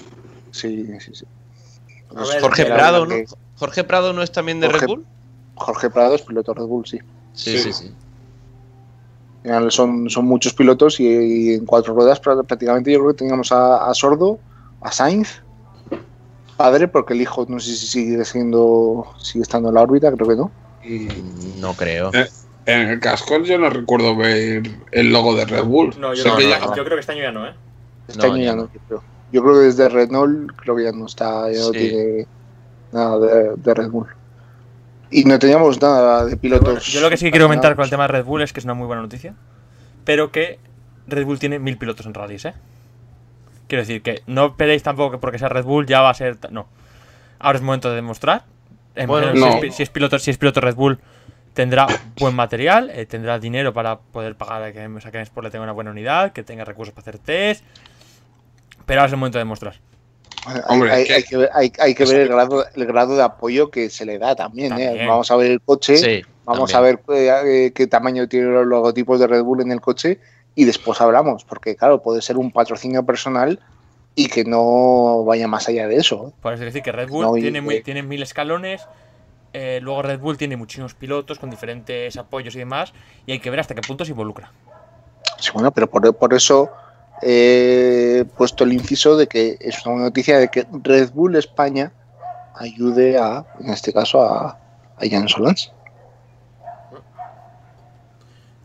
sí, 0.52 0.86
sí, 1.00 1.12
sí. 1.14 1.26
Ver, 2.12 2.42
Jorge 2.42 2.66
Prado, 2.66 3.06
¿no? 3.06 3.16
que- 3.16 3.26
Jorge 3.58 3.84
Prado 3.84 4.14
no 4.14 4.22
es 4.24 4.32
también 4.32 4.60
de 4.60 4.68
Jorge- 4.68 4.82
Red 4.82 4.88
Bull. 4.88 5.06
Jorge 5.56 5.90
Prado 5.90 6.16
es 6.16 6.22
piloto 6.22 6.54
Red 6.54 6.66
Bull, 6.66 6.86
sí. 6.86 7.00
Sí, 7.34 7.58
Sí. 7.58 7.64
sí, 7.64 7.74
sí. 7.74 7.92
Final 9.46 9.72
Son, 9.72 10.10
son 10.10 10.26
muchos 10.26 10.54
pilotos 10.54 11.00
y, 11.00 11.06
y 11.08 11.54
en 11.56 11.66
cuatro 11.66 11.94
ruedas 11.94 12.22
prá- 12.22 12.46
prácticamente 12.46 12.92
yo 12.92 13.00
creo 13.00 13.12
que 13.12 13.18
teníamos 13.20 13.52
a, 13.52 13.90
a 13.90 13.94
Sordo, 13.94 14.42
a 14.82 14.92
Sainz, 14.92 15.30
padre, 16.58 16.88
porque 16.88 17.14
el 17.14 17.22
hijo 17.22 17.46
no 17.48 17.60
sé 17.60 17.76
si 17.76 17.88
sigue 17.88 18.26
siendo, 18.26 19.08
sigue 19.20 19.44
estando 19.44 19.70
en 19.70 19.76
la 19.76 19.82
órbita, 19.82 20.12
creo 20.12 20.28
que 20.28 20.36
no. 20.36 20.56
No 21.62 21.74
creo. 21.74 22.12
Eh, 22.14 22.28
En 22.66 22.90
el 22.90 23.00
casco 23.00 23.40
yo 23.40 23.58
no 23.60 23.70
recuerdo 23.70 24.16
ver 24.16 24.64
el 24.92 25.12
logo 25.12 25.36
de 25.36 25.46
Red 25.46 25.64
Bull. 25.66 25.96
No, 26.00 26.14
yo, 26.14 26.24
no, 26.26 26.38
que 26.38 26.44
no, 26.44 26.50
ya- 26.50 26.60
no, 26.60 26.76
yo 26.76 26.84
creo 26.84 26.98
que 26.98 27.02
este 27.02 27.12
año 27.12 27.22
ya 27.24 27.32
no, 27.32 27.48
¿eh? 27.48 27.56
Este 28.08 28.28
No, 28.28 28.34
año 28.34 28.44
ya 28.44 28.56
no, 28.56 28.70
yo 28.72 28.80
creo. 28.88 29.04
Yo 29.30 29.42
creo 29.44 29.54
que 29.56 29.60
desde 29.62 29.90
Renault 29.90 30.52
creo 30.58 30.76
que 30.76 30.84
ya 30.84 30.92
no 30.92 31.06
está, 31.06 31.52
ya 31.52 31.60
no 31.62 31.76
tiene 31.76 32.30
nada 32.92 33.20
de, 33.20 33.56
de 33.58 33.74
Red 33.76 33.90
Bull. 33.92 34.10
Y 35.18 35.24
no 35.26 35.40
teníamos 35.40 35.82
nada 35.82 36.26
de 36.26 36.36
pilotos. 36.38 36.66
bueno, 36.66 36.80
yo 36.82 37.02
lo 37.02 37.10
que 37.10 37.18
sí 37.18 37.26
que 37.26 37.32
quiero 37.32 37.46
comentar 37.46 37.76
con 37.76 37.84
el 37.86 37.90
tema 37.90 38.04
de 38.04 38.08
Red 38.10 38.26
Bull 38.26 38.42
es 38.42 38.52
que 38.54 38.60
es 38.60 38.66
una 38.66 38.74
muy 38.74 38.86
buena 38.88 39.02
noticia. 39.02 39.34
Pero 40.04 40.32
que 40.32 40.60
Red 41.08 41.26
Bull 41.26 41.40
tiene 41.40 41.58
mil 41.60 41.78
pilotos 41.78 42.06
en 42.06 42.14
rallies, 42.14 42.46
¿eh? 42.46 42.54
Quiero 43.68 43.82
decir 43.82 44.02
que 44.02 44.22
no 44.28 44.48
esperéis 44.48 44.84
tampoco 44.84 45.12
que 45.12 45.18
porque 45.18 45.40
sea 45.40 45.50
Red 45.50 45.64
Bull 45.64 45.86
ya 45.86 46.02
va 46.02 46.10
a 46.10 46.14
ser. 46.14 46.38
No. 46.52 46.68
Ahora 47.40 47.58
es 47.58 47.64
momento 47.64 47.90
de 47.90 47.96
demostrar. 47.96 48.44
Bueno, 49.08 49.32
si, 49.34 49.40
no. 49.40 49.48
es, 49.48 49.56
pi- 49.58 49.72
si 49.72 49.84
es 49.84 49.90
piloto, 49.90 50.20
si 50.20 50.32
es 50.32 50.38
piloto 50.38 50.62
Red 50.62 50.76
Bull, 50.76 51.00
tendrá 51.54 51.88
buen 52.20 52.36
material, 52.36 52.90
eh, 52.94 53.06
tendrá 53.06 53.40
dinero 53.40 53.74
para 53.74 53.98
poder 54.00 54.36
pagar 54.36 54.64
a 54.64 54.72
que, 54.74 54.86
o 54.86 55.00
sea, 55.02 55.12
que 55.12 55.22
Sport 55.22 55.46
le 55.46 55.52
tenga 55.52 55.64
una 55.64 55.72
buena 55.74 55.92
unidad, 55.92 56.32
que 56.34 56.44
tenga 56.44 56.64
recursos 56.66 56.94
para 56.94 57.04
hacer 57.10 57.20
test. 57.20 57.64
Pero 58.86 59.00
ahora 59.00 59.08
es 59.08 59.14
el 59.14 59.20
momento 59.20 59.38
de 59.38 59.44
demostrar. 59.46 59.76
Hay, 60.46 60.62
Hombre, 60.68 60.92
hay- 60.92 61.02
es 61.04 61.08
que- 61.08 61.14
hay 61.16 61.24
que 61.24 61.38
ver, 61.38 61.50
hay- 61.54 61.72
hay 61.80 61.96
que 61.96 62.04
eso- 62.04 62.14
ver 62.14 62.22
el 62.22 62.28
grado, 62.30 62.66
el 62.76 62.86
grado 62.86 63.16
de 63.16 63.24
apoyo 63.24 63.72
que 63.72 63.90
se 63.90 64.06
le 64.06 64.18
da 64.20 64.36
también. 64.36 64.78
¿eh? 64.80 65.06
Vamos 65.08 65.32
a 65.32 65.36
ver 65.36 65.52
el 65.52 65.62
coche, 65.62 65.98
Sí, 65.98 66.22
vamos 66.44 66.72
también. 66.72 67.00
a 67.00 67.16
ver 67.16 67.46
eh, 67.48 67.72
qué 67.74 67.88
tamaño 67.88 68.28
tienen 68.28 68.54
los 68.54 68.66
logotipos 68.68 69.20
de 69.20 69.28
Red 69.28 69.44
Bull 69.44 69.62
en 69.62 69.72
el 69.72 69.82
coche 69.82 70.20
y 70.54 70.66
después 70.66 71.02
hablamos, 71.02 71.44
porque 71.46 71.76
claro, 71.76 72.02
puede 72.02 72.22
ser 72.22 72.38
un 72.38 72.52
patrocinio 72.52 73.04
personal 73.06 73.60
y 74.14 74.28
que 74.28 74.44
no 74.46 75.24
vaya 75.26 75.48
más 75.48 75.68
allá 75.68 75.88
de 75.88 75.96
eso. 75.98 76.28
¿eh? 76.30 76.54
Eso 76.54 76.64
decir 76.64 76.82
que 76.84 76.92
Red 76.92 77.10
Bull 77.10 77.26
No, 77.26 77.34
tiene, 77.34 77.62
muy- 77.62 77.76
eh, 77.76 77.82
tiene 77.82 78.04
mil 78.04 78.22
escalones. 78.22 78.88
eh, 79.58 79.80
luego 79.82 80.02
Red 80.02 80.20
Bull 80.20 80.38
tiene 80.38 80.58
muchísimos 80.58 80.96
pilotos 80.96 81.40
con 81.40 81.50
diferentes 81.50 82.18
apoyos 82.18 82.54
y 82.56 82.60
demás, 82.60 82.94
y 83.26 83.32
hay 83.32 83.40
que 83.40 83.50
ver 83.50 83.62
hasta 83.62 83.74
qué 83.74 83.80
punto 83.82 84.04
se 84.04 84.12
involucra. 84.12 84.52
Sí, 85.40 85.50
bueno, 85.54 85.72
pero 85.72 85.90
por, 85.90 86.14
por 86.14 86.34
eso 86.34 86.70
he 87.28 88.24
puesto 88.38 88.64
el 88.64 88.74
inciso 88.74 89.18
de 89.18 89.28
que 89.28 89.58
es 89.60 89.84
una 89.84 89.94
buena 89.94 90.06
noticia 90.10 90.38
de 90.38 90.50
que 90.50 90.68
Red 90.84 91.12
Bull 91.12 91.36
España 91.36 91.92
ayude 92.56 93.18
a, 93.18 93.46
en 93.60 93.72
este 93.72 93.92
caso, 93.92 94.22
a, 94.22 94.60
a 94.98 95.10
Jan 95.10 95.28
Solans. 95.28 95.72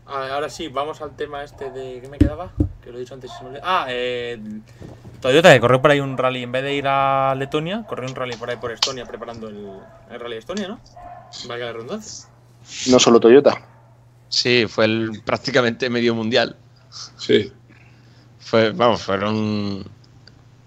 Ah, 0.05 0.29
Ahora 0.33 0.49
sí, 0.49 0.67
vamos 0.67 1.01
al 1.01 1.15
tema 1.15 1.43
este 1.43 1.71
de. 1.71 2.01
¿Qué 2.01 2.07
me 2.07 2.17
quedaba? 2.17 2.51
Que 2.83 2.91
lo 2.91 2.97
he 2.97 2.99
dicho 2.99 3.15
antes. 3.15 3.31
Ah, 3.63 3.87
eh, 3.89 4.39
Toyota, 5.21 5.53
que 5.53 5.59
corrió 5.59 5.81
por 5.81 5.91
ahí 5.91 5.99
un 5.99 6.17
rally. 6.17 6.43
En 6.43 6.51
vez 6.51 6.63
de 6.63 6.73
ir 6.75 6.85
a 6.87 7.33
Letonia, 7.35 7.85
corrió 7.87 8.07
un 8.07 8.15
rally 8.15 8.35
por 8.35 8.49
ahí 8.49 8.57
por 8.57 8.71
Estonia 8.71 9.05
preparando 9.05 9.47
el, 9.47 9.71
el 10.11 10.19
rally 10.19 10.33
de 10.35 10.39
Estonia, 10.39 10.67
¿no? 10.67 10.79
Valga 11.47 11.65
la 11.65 11.73
redundancia. 11.73 12.29
No 12.87 12.99
solo 12.99 13.19
Toyota. 13.19 13.55
Sí, 14.29 14.65
fue 14.67 14.85
el 14.85 15.21
prácticamente 15.25 15.89
medio 15.89 16.13
mundial. 16.13 16.57
Sí. 17.17 17.51
Fue, 18.41 18.71
vamos, 18.71 19.01
fueron. 19.03 19.85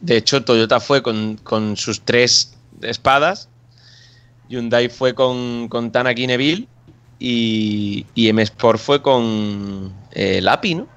De 0.01 0.17
hecho, 0.17 0.45
Toyota 0.45 0.81
fue 0.81 1.03
con, 1.03 1.37
con 1.43 1.77
sus 1.77 2.01
tres 2.03 2.57
espadas. 2.83 3.49
Hyundai 4.49 4.89
fue 4.89 5.15
con, 5.15 5.69
con 5.69 5.91
Tanaki 5.93 6.27
Neville. 6.27 6.69
Y, 7.19 8.05
y 8.15 8.29
M 8.29 8.43
Sport 8.43 8.79
fue 8.79 9.01
con 9.01 9.93
eh, 10.13 10.41
Lapi, 10.43 10.75
¿no? 10.75 10.89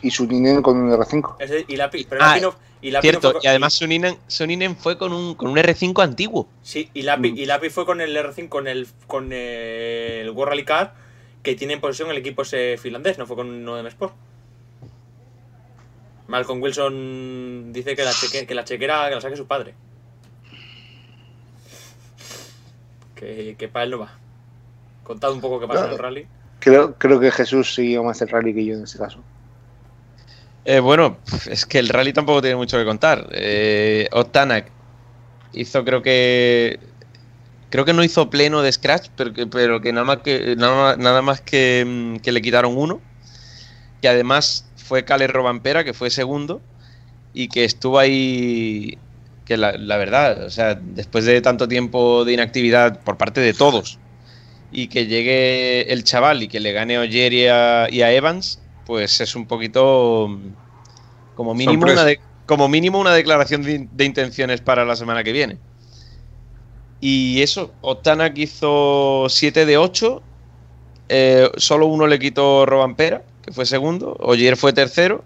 Y 0.00 0.10
su 0.10 0.26
Ninen 0.26 0.62
con 0.62 0.76
un 0.78 0.90
R5. 0.90 1.36
Ese, 1.38 1.64
y 1.68 1.76
Lapi, 1.76 2.04
pero 2.08 2.22
Ah, 2.24 2.28
Lapi 2.30 2.40
no, 2.40 2.54
y 2.80 2.90
Lapi 2.90 3.06
no 3.06 3.10
Cierto, 3.12 3.20
fue 3.20 3.32
con- 3.34 3.42
y 3.44 3.46
además 3.46 3.72
Suninen, 3.74 4.16
Suninen 4.26 4.76
fue 4.76 4.98
con 4.98 5.12
un, 5.12 5.34
con 5.36 5.50
un 5.50 5.56
R5 5.56 6.02
antiguo. 6.02 6.48
Sí, 6.62 6.90
y 6.94 7.02
Lapi, 7.02 7.34
y 7.36 7.46
Lapi 7.46 7.68
fue 7.70 7.86
con 7.86 8.00
el 8.00 8.16
R5, 8.16 8.48
con 8.48 8.66
el, 8.66 8.88
con 9.06 9.32
el 9.32 10.30
World 10.30 10.50
Rally 10.50 10.64
Car, 10.64 10.94
que 11.44 11.54
tiene 11.54 11.74
en 11.74 11.80
posesión 11.80 12.10
el 12.10 12.16
equipo 12.16 12.42
ese 12.42 12.76
finlandés, 12.78 13.18
no 13.18 13.26
fue 13.26 13.36
con 13.36 13.48
uno 13.48 13.76
de 13.80 13.88
Sport. 13.88 14.14
Malcolm 16.32 16.62
Wilson 16.62 17.74
dice 17.74 17.94
que 17.94 18.04
la, 18.04 18.12
cheque- 18.12 18.46
que 18.46 18.54
la 18.54 18.64
chequera 18.64 19.06
que 19.10 19.14
la 19.16 19.20
saque 19.20 19.36
su 19.36 19.46
padre. 19.46 19.74
Que, 23.14 23.54
que 23.58 23.68
para 23.68 23.84
él 23.84 23.90
no 23.90 23.98
va. 23.98 24.12
Contad 25.04 25.30
un 25.32 25.42
poco 25.42 25.60
qué 25.60 25.66
pasó 25.68 25.84
en 25.84 25.92
el 25.92 25.98
rally. 25.98 26.26
Creo, 26.58 26.94
creo 26.94 27.20
que 27.20 27.30
Jesús 27.30 27.74
siguió 27.74 28.02
más 28.02 28.22
el 28.22 28.28
rally 28.28 28.54
que 28.54 28.64
yo 28.64 28.74
en 28.76 28.84
este 28.84 28.98
caso. 28.98 29.18
Eh, 30.64 30.80
bueno, 30.80 31.18
es 31.50 31.66
que 31.66 31.78
el 31.78 31.90
rally 31.90 32.14
tampoco 32.14 32.40
tiene 32.40 32.56
mucho 32.56 32.78
que 32.78 32.84
contar. 32.86 33.28
Eh, 33.32 34.08
Otanak 34.12 34.70
hizo, 35.52 35.84
creo 35.84 36.00
que. 36.00 36.80
Creo 37.68 37.84
que 37.84 37.92
no 37.92 38.02
hizo 38.04 38.30
pleno 38.30 38.62
de 38.62 38.72
scratch, 38.72 39.08
pero 39.16 39.34
que, 39.34 39.46
pero 39.46 39.80
que 39.82 39.92
nada 39.92 40.04
más 40.06 40.18
que 40.18 40.56
nada, 40.56 40.74
más- 40.76 40.98
nada 40.98 41.20
más 41.20 41.40
que, 41.42 41.84
mm, 41.86 42.16
que 42.20 42.32
le 42.32 42.40
quitaron 42.40 42.76
uno. 42.76 43.00
Que 44.00 44.08
además 44.08 44.64
fue 44.92 45.04
Cale 45.06 45.26
Robampera, 45.26 45.84
que 45.84 45.94
fue 45.94 46.10
segundo, 46.10 46.66
y 47.32 47.48
que 47.50 47.64
estuvo 47.64 47.98
ahí. 47.98 49.02
Que 49.44 49.56
la, 49.58 49.72
la 49.72 49.96
verdad, 49.98 50.44
o 50.44 50.50
sea, 50.50 50.74
después 50.76 51.24
de 51.26 51.40
tanto 51.42 51.68
tiempo 51.68 52.24
de 52.24 52.34
inactividad 52.34 53.02
por 53.04 53.18
parte 53.18 53.40
de 53.40 53.54
todos, 53.54 54.00
y 54.70 54.88
que 54.88 55.06
llegue 55.06 55.92
el 55.92 56.04
chaval 56.04 56.42
y 56.44 56.48
que 56.48 56.60
le 56.60 56.72
gane 56.72 56.96
a 56.96 57.02
Ogier 57.02 57.32
y 57.34 57.46
a, 57.48 57.88
y 57.90 58.02
a 58.02 58.12
Evans, 58.12 58.64
pues 58.84 59.20
es 59.22 59.36
un 59.36 59.46
poquito 59.48 60.28
mm, 60.28 60.54
como 61.34 61.54
mínimo 61.54 61.86
Sorpresa. 61.86 61.90
una 61.90 62.04
de- 62.04 62.20
como 62.46 62.68
mínimo 62.68 63.00
una 63.00 63.14
declaración 63.14 63.62
de, 63.62 63.72
in- 63.74 63.90
de 63.92 64.04
intenciones 64.06 64.60
para 64.62 64.84
la 64.84 64.96
semana 64.96 65.24
que 65.24 65.32
viene. 65.32 65.62
Y 67.00 67.42
eso, 67.42 67.76
Otanak 67.80 68.38
hizo 68.38 69.26
7 69.28 69.66
de 69.66 69.76
8, 69.78 70.28
eh, 71.08 71.50
solo 71.56 71.86
uno 71.86 72.06
le 72.06 72.18
quitó 72.18 72.66
Robampera, 72.66 73.26
que 73.42 73.52
fue 73.52 73.66
segundo, 73.66 74.16
Ogier 74.20 74.56
fue 74.56 74.72
tercero, 74.72 75.24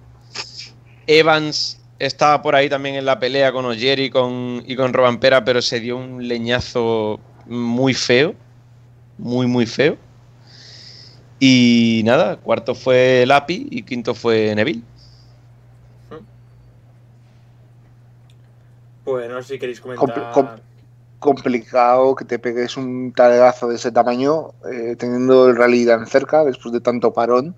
Evans 1.07 1.79
estaba 1.99 2.43
por 2.43 2.55
ahí 2.55 2.69
también 2.69 2.97
en 2.97 3.05
la 3.05 3.19
pelea 3.19 3.53
con 3.53 3.65
Ogier 3.65 3.99
y 4.01 4.11
con, 4.11 4.63
y 4.67 4.77
con 4.77 4.93
Robampera, 4.93 5.45
pero 5.45 5.63
se 5.63 5.81
dio 5.81 5.97
un 5.97 6.27
leñazo 6.27 7.21
muy 7.47 7.95
feo, 7.95 8.35
muy 9.19 9.47
muy 9.47 9.67
feo. 9.67 9.97
Y 11.39 12.03
nada, 12.05 12.37
cuarto 12.37 12.75
fue 12.75 13.25
Lapi 13.27 13.69
y 13.71 13.83
quinto 13.83 14.15
fue 14.15 14.55
Neville. 14.55 14.83
Pues 19.05 19.29
no 19.31 19.41
sé 19.43 19.55
si 19.55 19.59
queréis 19.59 19.81
comentar. 19.81 20.09
Compl- 20.09 20.31
com- 20.33 20.61
Complicado 21.19 22.15
que 22.15 22.25
te 22.27 22.39
pegues 22.39 22.77
un 22.77 23.13
talegazo 23.13 23.69
de 23.69 23.77
ese 23.77 23.91
tamaño, 23.93 24.55
eh, 24.71 24.97
teniendo 24.97 25.49
el 25.49 25.57
rally 25.57 25.87
tan 25.87 26.07
cerca, 26.07 26.45
después 26.45 26.73
de 26.75 26.81
tanto 26.81 27.13
parón, 27.13 27.57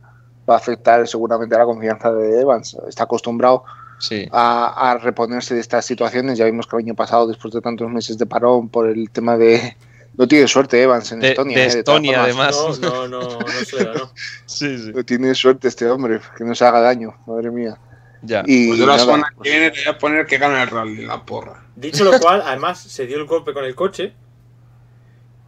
va 0.49 0.55
a 0.55 0.59
afectar 0.59 1.07
seguramente 1.09 1.55
a 1.55 1.59
la 1.59 1.65
confianza 1.65 2.13
de 2.13 2.41
Evans. 2.41 2.77
Está 2.89 3.05
acostumbrado 3.05 3.65
Sí. 4.01 4.29
a, 4.31 4.91
a 4.93 4.99
reponerse 4.99 5.55
de 5.55 5.61
estas 5.61 5.85
situaciones. 5.85 6.39
Ya 6.39 6.45
vimos 6.45 6.67
que 6.69 6.77
el 6.77 6.85
año 6.85 6.95
pasado, 6.95 7.27
después 7.27 7.53
de 7.53 7.61
tantos 7.61 7.91
meses 7.91 8.17
de 8.17 8.27
parón, 8.27 8.69
por 8.69 8.89
el 8.89 9.11
tema 9.11 9.37
de. 9.37 9.77
No 10.17 10.27
tiene 10.27 10.49
suerte 10.49 10.81
Evans 10.83 11.13
en 11.13 11.21
De- 11.21 11.29
Estonia. 11.31 11.59
de 11.59 11.65
eh, 11.65 11.67
Estonia, 11.67 12.23
además. 12.25 12.57
No, 12.81 13.07
no, 13.07 13.09
no, 13.09 13.39
no 13.41 13.47
se 13.65 13.77
le 13.77 13.85
da, 13.85 13.95
no. 13.95 14.11
Sí, 14.47 14.79
sí. 14.79 14.93
No 14.95 15.05
tiene 15.05 15.35
suerte 15.35 15.69
este 15.69 15.89
hombre, 15.89 16.21
que 16.37 16.45
no 16.45 16.55
se 16.55 16.65
haga 16.65 16.81
daño, 16.81 17.15
madre 17.27 17.51
mía. 17.51 17.77
Ya. 18.23 18.43
Y 18.47 18.69
Pues 18.69 18.79
yo 18.81 18.87
la 18.87 18.93
nada, 18.95 19.05
semana 19.05 19.33
pues, 19.37 19.45
que 19.45 19.51
viene 19.57 19.71
te 19.71 19.85
voy 19.85 19.95
a 19.95 19.99
poner 19.99 20.27
que 20.27 20.39
gana 20.39 20.63
el 20.63 20.69
rally, 20.71 21.07
la 21.07 21.25
porra. 21.25 21.63
Dicho 21.77 22.03
lo 22.05 22.19
cual, 22.19 22.43
además 22.45 22.81
se 22.81 23.07
dio 23.07 23.17
el 23.17 23.27
golpe 23.27 23.53
con 23.53 23.65
el 23.65 23.75
coche. 23.77 24.13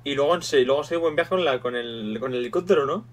Y 0.04 0.14
luego 0.14 0.40
se, 0.40 0.60
luego 0.60 0.82
se 0.84 0.94
dio 0.94 1.00
buen 1.00 1.14
viaje 1.16 1.30
con, 1.30 1.44
la, 1.44 1.60
con, 1.60 1.74
el, 1.76 2.16
con 2.20 2.32
el 2.32 2.38
helicóptero, 2.40 2.86
¿no? 2.86 3.04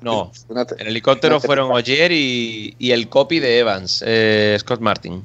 No, 0.00 0.32
el 0.78 0.86
helicóptero 0.86 1.40
fueron 1.40 1.70
Ogier 1.72 2.12
y, 2.12 2.76
y 2.78 2.92
el 2.92 3.08
copy 3.08 3.40
de 3.40 3.58
Evans, 3.58 4.02
eh, 4.06 4.56
Scott 4.60 4.80
Martin. 4.80 5.24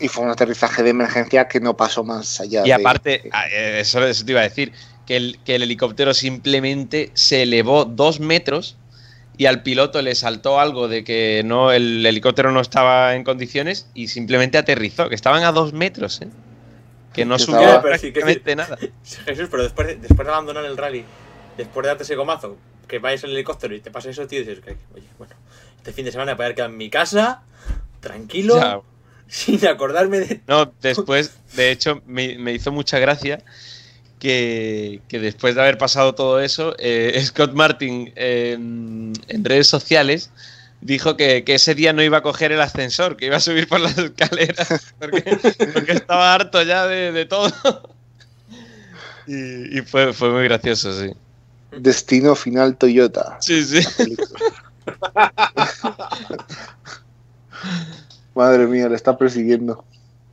Y 0.00 0.08
fue 0.08 0.24
un 0.24 0.30
aterrizaje 0.30 0.82
de 0.82 0.90
emergencia 0.90 1.46
que 1.48 1.60
no 1.60 1.76
pasó 1.76 2.02
más 2.04 2.40
allá. 2.40 2.62
Y 2.64 2.68
de- 2.68 2.74
aparte, 2.74 3.28
ah, 3.32 3.46
eh, 3.48 3.78
eso, 3.80 4.04
eso 4.04 4.24
te 4.24 4.32
iba 4.32 4.40
a 4.40 4.44
decir, 4.44 4.72
que 5.06 5.16
el, 5.16 5.38
que 5.44 5.54
el 5.54 5.62
helicóptero 5.62 6.14
simplemente 6.14 7.10
se 7.14 7.42
elevó 7.42 7.84
dos 7.84 8.20
metros 8.20 8.76
y 9.36 9.46
al 9.46 9.62
piloto 9.62 10.00
le 10.02 10.14
saltó 10.14 10.60
algo 10.60 10.88
de 10.88 11.04
que 11.04 11.42
no 11.44 11.72
el 11.72 12.04
helicóptero 12.04 12.52
no 12.52 12.60
estaba 12.60 13.14
en 13.14 13.24
condiciones 13.24 13.86
y 13.94 14.08
simplemente 14.08 14.58
aterrizó, 14.58 15.08
que 15.08 15.14
estaban 15.14 15.42
a 15.44 15.52
dos 15.52 15.72
metros, 15.72 16.22
¿eh? 16.22 16.28
que 17.12 17.24
no 17.24 17.38
subió 17.38 17.80
Pero 17.82 17.98
sí, 17.98 18.12
que 18.12 18.20
sí. 18.20 18.24
prácticamente 18.24 18.56
nada. 18.56 18.78
Jesús, 19.26 19.48
pero 19.50 19.62
después 19.62 19.88
de, 19.88 19.96
después 19.96 20.26
de 20.26 20.32
abandonar 20.32 20.64
el 20.64 20.76
rally, 20.76 21.04
después 21.56 21.84
de 21.84 21.88
darte 21.88 22.02
ese 22.04 22.14
gomazo, 22.16 22.56
que 22.88 22.98
vayas 22.98 23.24
en 23.24 23.30
el 23.30 23.36
helicóptero 23.36 23.74
y 23.74 23.80
te 23.80 23.90
pasa 23.90 24.10
eso, 24.10 24.26
tío, 24.26 24.40
y 24.40 24.44
dices, 24.44 24.64
que, 24.64 24.76
oye, 24.94 25.06
bueno, 25.18 25.34
este 25.76 25.92
fin 25.92 26.04
de 26.04 26.12
semana 26.12 26.34
voy 26.34 26.46
a 26.46 26.54
quedar 26.54 26.70
en 26.70 26.76
mi 26.76 26.90
casa, 26.90 27.42
tranquilo, 28.00 28.56
Ya. 28.56 28.80
sin 29.28 29.64
acordarme 29.66 30.20
de. 30.20 30.40
No, 30.46 30.72
después, 30.82 31.32
de 31.56 31.70
hecho, 31.70 32.02
me, 32.06 32.36
me 32.38 32.52
hizo 32.52 32.72
mucha 32.72 32.98
gracia 32.98 33.42
que, 34.18 35.00
que 35.08 35.18
después 35.18 35.54
de 35.54 35.60
haber 35.62 35.78
pasado 35.78 36.14
todo 36.14 36.40
eso, 36.40 36.74
eh, 36.78 37.20
Scott 37.24 37.52
Martin 37.52 38.12
en, 38.16 39.12
en 39.28 39.44
redes 39.44 39.66
sociales 39.66 40.30
dijo 40.80 41.16
que, 41.16 41.44
que 41.44 41.54
ese 41.54 41.74
día 41.74 41.94
no 41.94 42.02
iba 42.02 42.18
a 42.18 42.22
coger 42.22 42.52
el 42.52 42.60
ascensor, 42.60 43.16
que 43.16 43.26
iba 43.26 43.36
a 43.36 43.40
subir 43.40 43.66
por 43.68 43.80
las 43.80 43.96
escaleras, 43.96 44.94
porque, 45.00 45.38
porque 45.72 45.92
estaba 45.92 46.34
harto 46.34 46.62
ya 46.62 46.86
de, 46.86 47.12
de 47.12 47.24
todo. 47.24 47.50
Y, 49.26 49.78
y 49.78 49.80
fue, 49.80 50.12
fue 50.12 50.28
muy 50.30 50.44
gracioso, 50.44 50.92
sí. 51.00 51.10
Destino 51.80 52.34
final 52.34 52.76
Toyota. 52.76 53.36
Sí, 53.40 53.64
sí. 53.64 53.80
Madre 58.34 58.66
mía, 58.66 58.88
le 58.88 58.96
está 58.96 59.16
persiguiendo. 59.16 59.84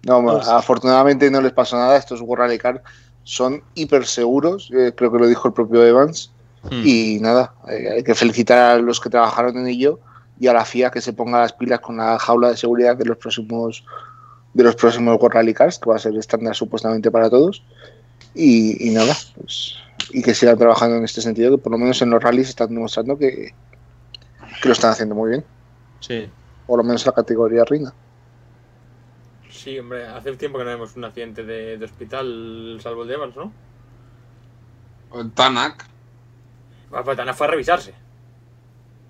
No, 0.03 0.23
Pues- 0.23 0.47
afortunadamente 0.47 1.29
no 1.29 1.41
les 1.41 1.51
pasó 1.53 1.75
nada. 1.77 1.97
Estos 1.97 2.21
World 2.21 2.43
Rally 2.45 2.57
Car 2.57 2.81
son 3.23 3.61
hiper 3.75 4.05
seguros. 4.05 4.69
eh, 4.73 4.91
creo 4.95 5.11
que 5.11 5.19
lo 5.19 5.27
dijo 5.27 5.47
el 5.47 5.53
propio 5.53 5.85
Evans. 5.85 6.31
Hmm. 6.63 6.81
Y 6.85 7.19
nada, 7.21 7.53
eh, 7.69 7.89
hay 7.95 8.03
que 8.03 8.15
felicitar 8.15 8.57
a 8.57 8.77
los 8.77 8.99
que 8.99 9.09
trabajaron 9.09 9.57
en 9.57 9.67
ello 9.67 9.99
y 10.39 10.47
a 10.47 10.53
la 10.53 10.65
FIA 10.65 10.89
que 10.91 11.01
se 11.01 11.13
ponga 11.13 11.39
las 11.39 11.53
pilas 11.53 11.79
con 11.79 11.97
la 11.97 12.17
jaula 12.19 12.49
de 12.49 12.57
seguridad 12.57 12.95
de 12.95 13.05
los 13.05 13.17
próximos 13.17 13.83
de 14.53 14.63
los 14.65 14.75
próximos 14.75 15.15
World 15.17 15.33
Rally 15.33 15.53
Cars, 15.53 15.79
que 15.79 15.89
va 15.89 15.95
a 15.95 15.99
ser 15.99 16.13
estándar 16.17 16.53
supuestamente 16.55 17.09
para 17.09 17.29
todos. 17.29 17.63
Y, 18.35 18.85
y 18.85 18.91
nada, 18.91 19.15
pues 19.39 19.75
y 20.11 20.21
que 20.21 20.33
sigan 20.33 20.57
trabajando 20.57 20.97
en 20.97 21.03
este 21.03 21.21
sentido, 21.21 21.51
que 21.51 21.57
por 21.61 21.71
lo 21.71 21.77
menos 21.77 22.01
en 22.01 22.09
los 22.09 22.21
rallies 22.23 22.49
están 22.49 22.69
demostrando 22.69 23.17
que, 23.17 23.53
que 24.61 24.67
lo 24.67 24.73
están 24.73 24.91
haciendo 24.91 25.15
muy 25.15 25.29
bien, 25.31 25.45
Sí. 25.99 26.29
por 26.67 26.77
lo 26.77 26.83
menos 26.83 27.05
la 27.05 27.11
categoría 27.11 27.63
reina. 27.65 27.93
Sí, 29.49 29.77
hombre, 29.77 30.07
hace 30.07 30.35
tiempo 30.37 30.57
que 30.57 30.63
no 30.63 30.71
vemos 30.71 30.95
un 30.95 31.03
accidente 31.05 31.43
de, 31.43 31.77
de 31.77 31.85
hospital 31.85 32.79
salvo 32.81 33.03
el 33.03 33.07
de 33.09 33.13
Evans, 33.13 33.35
¿no? 33.35 33.51
O 35.11 35.21
el 35.21 35.31
Tanak. 35.31 35.85
Ah, 36.93 37.01
pues 37.03 37.15
Tana 37.17 37.33
fue 37.33 37.47
a 37.47 37.49
revisarse. 37.51 37.93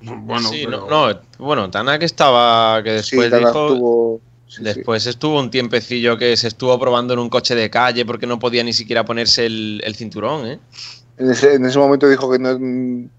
Bueno, 0.02 0.50
Sí, 0.50 0.64
pero- 0.66 0.88
no, 0.90 1.14
no, 1.14 1.20
bueno, 1.38 1.70
Tanak 1.70 2.02
estaba 2.04 2.82
que 2.84 2.92
después 2.92 3.26
sí, 3.26 3.30
Tanak 3.32 3.48
dijo... 3.48 3.68
tuvo- 3.76 4.22
sí. 4.56 4.64
Después 4.64 5.06
estuvo 5.06 5.40
un 5.40 5.50
tiempecillo 5.50 6.18
que 6.18 6.36
se 6.38 6.48
estuvo 6.50 6.78
probando 6.80 7.14
en 7.14 7.20
un 7.20 7.30
coche 7.30 7.56
de 7.56 7.70
calle 7.70 8.06
porque 8.06 8.28
no 8.28 8.38
podía 8.40 8.64
ni 8.64 8.74
siquiera 8.74 9.06
ponerse 9.06 9.46
el, 9.46 9.82
el 9.84 9.96
cinturón, 9.96 10.46
¿eh? 10.48 10.60
En 11.18 11.30
ese, 11.30 11.54
en 11.56 11.66
ese 11.66 11.78
momento 11.78 12.10
dijo 12.10 12.32
que 12.32 12.40
no, 12.40 12.58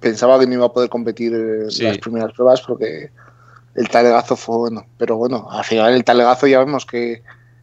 pensaba 0.00 0.38
que 0.38 0.46
no 0.46 0.54
iba 0.54 0.66
a 0.66 0.72
poder 0.72 0.88
competir 0.90 1.32
en 1.34 1.70
Sí. 1.70 1.84
las 1.84 1.98
primeras 1.98 2.32
pruebas 2.32 2.60
porque 2.60 3.10
el 3.74 3.88
talegazo 3.88 4.36
fue 4.36 4.56
bueno. 4.58 4.86
Pero 4.98 5.16
bueno, 5.16 5.48
al 5.50 5.64
final 5.64 5.94
el 5.94 6.04
talegazo 6.04 6.46
ya 6.46 6.58
vemos 6.58 6.84
que, 6.84 7.22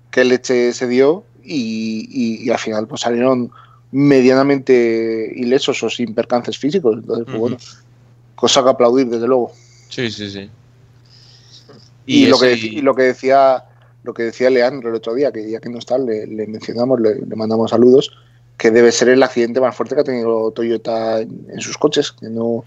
que 0.10 0.24
leche 0.24 0.72
se 0.74 0.88
dio 0.88 1.24
y, 1.44 2.08
y- 2.10 2.44
y 2.48 2.50
al 2.52 2.58
final 2.60 2.88
pues 2.88 3.02
salieron 3.02 3.52
medianamente 3.91 5.32
ilesos 5.36 5.82
o 5.84 5.90
sin 5.90 6.14
percances 6.14 6.58
físicos. 6.58 6.96
Entonces, 6.96 7.26
pues 7.26 7.38
bueno, 7.38 7.58
cosa 8.36 8.64
que 8.64 8.70
aplaudir, 8.70 9.08
desde 9.08 9.28
luego. 9.28 9.52
Sí, 9.90 10.10
sí, 10.12 10.30
sí. 10.30 10.50
Y, 12.11 12.26
lo, 12.26 12.40
que, 12.40 12.53
y- 12.53 12.81
lo 12.81 12.95
que 12.95 13.03
decía 13.03 13.65
lo 14.03 14.14
que 14.14 14.23
decía 14.23 14.49
Leandro 14.49 14.90
el 14.90 14.95
otro 14.95 15.14
día, 15.14 15.31
que 15.31 15.49
ya 15.49 15.60
que 15.60 15.69
no 15.69 15.77
está, 15.77 15.98
le, 15.98 16.26
le 16.26 16.48
mencionamos, 16.48 16.99
le, 17.02 17.15
le 17.15 17.36
mandamos 17.36 17.69
saludos, 17.72 18.11
que 18.57 18.72
debe 18.72 18.91
ser 18.91 19.10
el 19.10 19.22
accidente 19.22 19.60
más 19.61 19.76
fuerte 19.76 19.94
que 19.94 20.02
ha 20.02 20.06
tenido 20.06 20.52
Toyota 20.52 21.19
en, 21.19 21.45
en 21.49 21.60
sus 21.61 21.77
coches. 21.77 22.11
Que 22.14 22.27
no, 22.30 22.64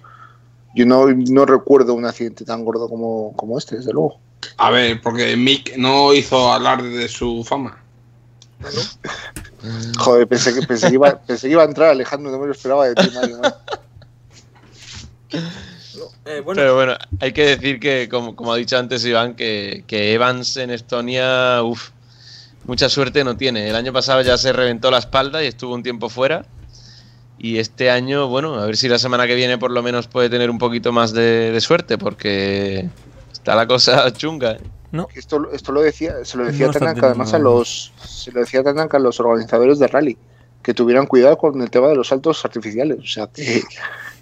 yo 0.75 0.87
no, 0.87 1.07
no 1.09 1.47
recuerdo 1.47 1.95
un 1.95 2.05
accidente 2.05 2.45
tan 2.45 2.65
gordo 2.65 2.89
como, 2.89 3.33
como 3.35 3.59
este, 3.59 3.77
desde 3.77 3.93
luego. 3.93 4.19
A 4.59 4.71
ver, 4.71 5.01
porque 5.03 5.37
Mick 5.37 5.77
no 5.77 6.13
hizo 6.13 6.53
alarde 6.53 6.91
de 6.91 7.09
su 7.09 7.43
fama. 7.45 7.83
Joder, 9.99 10.29
pensé 10.29 10.55
que, 10.55 10.67
pensé 10.67 10.89
que, 10.89 10.95
iba, 10.95 11.19
pensé 11.19 11.47
que 11.49 11.53
iba 11.53 11.63
a 11.63 11.67
entrar 11.67 11.91
Alejandro, 11.91 12.31
no 12.31 12.39
me 12.39 12.47
lo 12.47 12.53
esperaba 12.53 12.89
de 12.89 12.95
ti, 12.95 13.11
Mario. 13.15 13.39
¿no? 13.39 13.55
Eh, 16.25 16.41
bueno, 16.45 16.61
Pero 16.61 16.75
bueno, 16.75 16.97
hay 17.21 17.33
que 17.33 17.45
decir 17.45 17.81
que, 17.81 18.09
como, 18.09 18.37
como 18.37 18.53
ha 18.53 18.57
dicho 18.57 18.79
antes 18.79 19.05
Iván, 19.05 19.35
que, 19.35 19.85
que 19.87 20.13
Evans 20.13 20.57
en 20.57 20.71
Estonia, 20.71 21.63
uff, 21.63 21.91
mucha 22.65 22.89
suerte 22.89 23.25
no 23.25 23.37
tiene. 23.37 23.69
El 23.69 23.77
año 23.77 23.93
pasado 23.93 24.23
ya 24.23 24.37
se 24.39 24.53
reventó 24.53 24.91
la 24.91 24.99
espalda 24.99 25.43
y 25.43 25.47
estuvo 25.47 25.75
un 25.75 25.83
tiempo 25.83 26.09
fuera. 26.09 26.45
Y 27.39 27.59
este 27.59 27.91
año, 27.91 28.29
bueno, 28.29 28.55
a 28.55 28.67
ver 28.67 28.77
si 28.77 28.89
la 28.89 28.99
semana 28.99 29.27
que 29.27 29.35
viene 29.35 29.59
por 29.59 29.73
lo 29.73 29.83
menos 29.83 30.07
puede 30.07 30.31
tener 30.31 30.49
un 30.49 30.59
poquito 30.59 30.93
más 30.93 31.13
de, 31.13 31.51
de 31.51 31.61
suerte, 31.61 31.99
porque 31.99 32.89
está 33.33 33.55
la 33.55 33.67
cosa 33.67 34.13
chunga. 34.17 34.53
¿eh? 34.53 34.61
no. 34.93 35.09
Esto, 35.15 35.51
esto 35.53 35.73
lo 35.73 35.81
decía, 35.81 36.25
se 36.25 36.37
lo 36.37 36.45
decía 36.45 36.67
No 36.67 36.73
está 36.73 36.81
Tanaka 36.85 37.07
además 37.07 37.35
a 37.35 37.39
los, 37.39 37.93
se 38.05 38.31
lo 38.31 38.41
decía 38.41 38.63
Tanaka 38.63 38.99
a 38.99 39.01
los 39.01 39.19
organizadores 39.19 39.79
de 39.79 39.89
rally, 39.89 40.17
que 40.63 40.75
tuvieran 40.75 41.07
cuidado 41.07 41.37
con 41.37 41.61
el 41.61 41.71
tema 41.71 41.89
de 41.89 41.97
los 41.97 42.09
saltos 42.09 42.45
artificiales. 42.45 42.99
O 43.01 43.07
sea, 43.07 43.27
que 43.27 43.63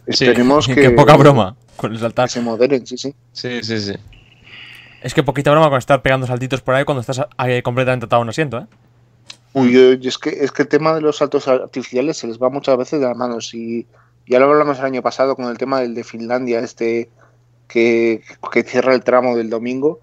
esperemos 0.06 0.66
que, 0.68 0.74
Qué 0.74 0.90
poca 0.90 1.16
broma 1.16 1.56
con 1.76 1.92
el 1.92 1.96
que 1.98 2.02
saltar. 2.02 2.28
se 2.28 2.40
moderen, 2.40 2.86
sí, 2.86 2.96
sí. 2.98 3.14
Sí, 3.32 3.62
sí, 3.62 3.80
sí. 3.80 3.94
Es 5.02 5.14
que 5.14 5.22
poquita 5.22 5.50
broma 5.50 5.68
con 5.70 5.78
estar 5.78 6.02
pegando 6.02 6.26
saltitos 6.26 6.60
por 6.60 6.74
ahí 6.74 6.84
cuando 6.84 7.00
estás 7.00 7.22
ahí 7.36 7.62
completamente 7.62 8.06
atado 8.06 8.20
a 8.20 8.22
un 8.24 8.28
asiento, 8.28 8.58
¿eh? 8.58 8.66
Uy, 9.52 9.72
yo- 9.72 9.94
yo 9.94 10.08
es, 10.08 10.18
que, 10.18 10.30
es 10.30 10.52
que 10.52 10.62
el 10.62 10.68
tema 10.68 10.94
de 10.94 11.00
los 11.00 11.16
saltos 11.16 11.48
artificiales 11.48 12.16
se 12.18 12.26
les 12.28 12.38
va 12.38 12.50
muchas 12.50 12.76
veces 12.76 13.00
de 13.00 13.06
las 13.06 13.16
manos. 13.16 13.52
Y 13.54 13.86
ya 14.26 14.38
lo 14.38 14.44
hablamos 14.50 14.78
el 14.78 14.84
año 14.84 15.02
pasado 15.02 15.34
con 15.34 15.46
el 15.46 15.58
tema 15.58 15.80
del 15.80 15.94
de 15.94 16.04
Finlandia, 16.04 16.60
este 16.60 17.08
que, 17.66 18.22
que 18.52 18.62
cierra 18.62 18.94
el 18.94 19.02
tramo 19.02 19.36
del 19.36 19.50
domingo. 19.50 20.00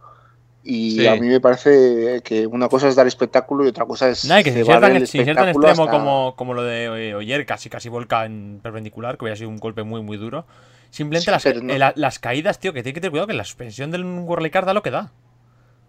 Y 0.63 0.91
Sí. 0.99 1.07
a 1.07 1.15
mí 1.15 1.27
me 1.27 1.39
parece 1.39 2.21
que 2.23 2.45
una 2.45 2.67
cosa 2.67 2.89
es 2.89 2.95
dar 2.95 3.07
espectáculo 3.07 3.63
y 3.65 3.69
otra 3.69 3.85
cosa 3.85 4.09
es. 4.09 4.25
Nada, 4.25 4.43
que 4.43 4.49
el 4.49 4.65
tan 4.65 4.95
espectáculo 4.97 5.49
extremo 5.49 5.83
hasta- 5.85 5.91
como, 5.91 6.35
como 6.35 6.53
lo 6.53 6.63
de 6.63 7.09
eh, 7.09 7.15
Oyer, 7.15 7.45
casi 7.45 7.69
casi 7.69 7.87
volca 7.89 8.25
en 8.25 8.59
perpendicular, 8.61 9.17
que 9.17 9.23
hubiera 9.25 9.37
sido 9.37 9.49
un 9.49 9.57
golpe 9.57 9.83
muy 9.83 10.01
muy 10.01 10.17
duro. 10.17 10.45
Simplemente 10.89 11.25
Sí, 11.25 11.31
las, 11.31 11.63
no- 11.63 11.73
eh, 11.73 11.77
la- 11.79 11.93
las 11.95 12.19
caídas, 12.19 12.59
tío, 12.59 12.73
que 12.73 12.83
tiene 12.83 12.93
que 12.95 13.01
tener 13.01 13.11
cuidado 13.11 13.27
que 13.27 13.33
la 13.33 13.43
suspensión 13.45 13.91
del 13.91 14.03
Worley 14.03 14.51
Car 14.51 14.65
da 14.65 14.73
lo 14.73 14.81
que 14.83 14.91
da. 14.91 15.11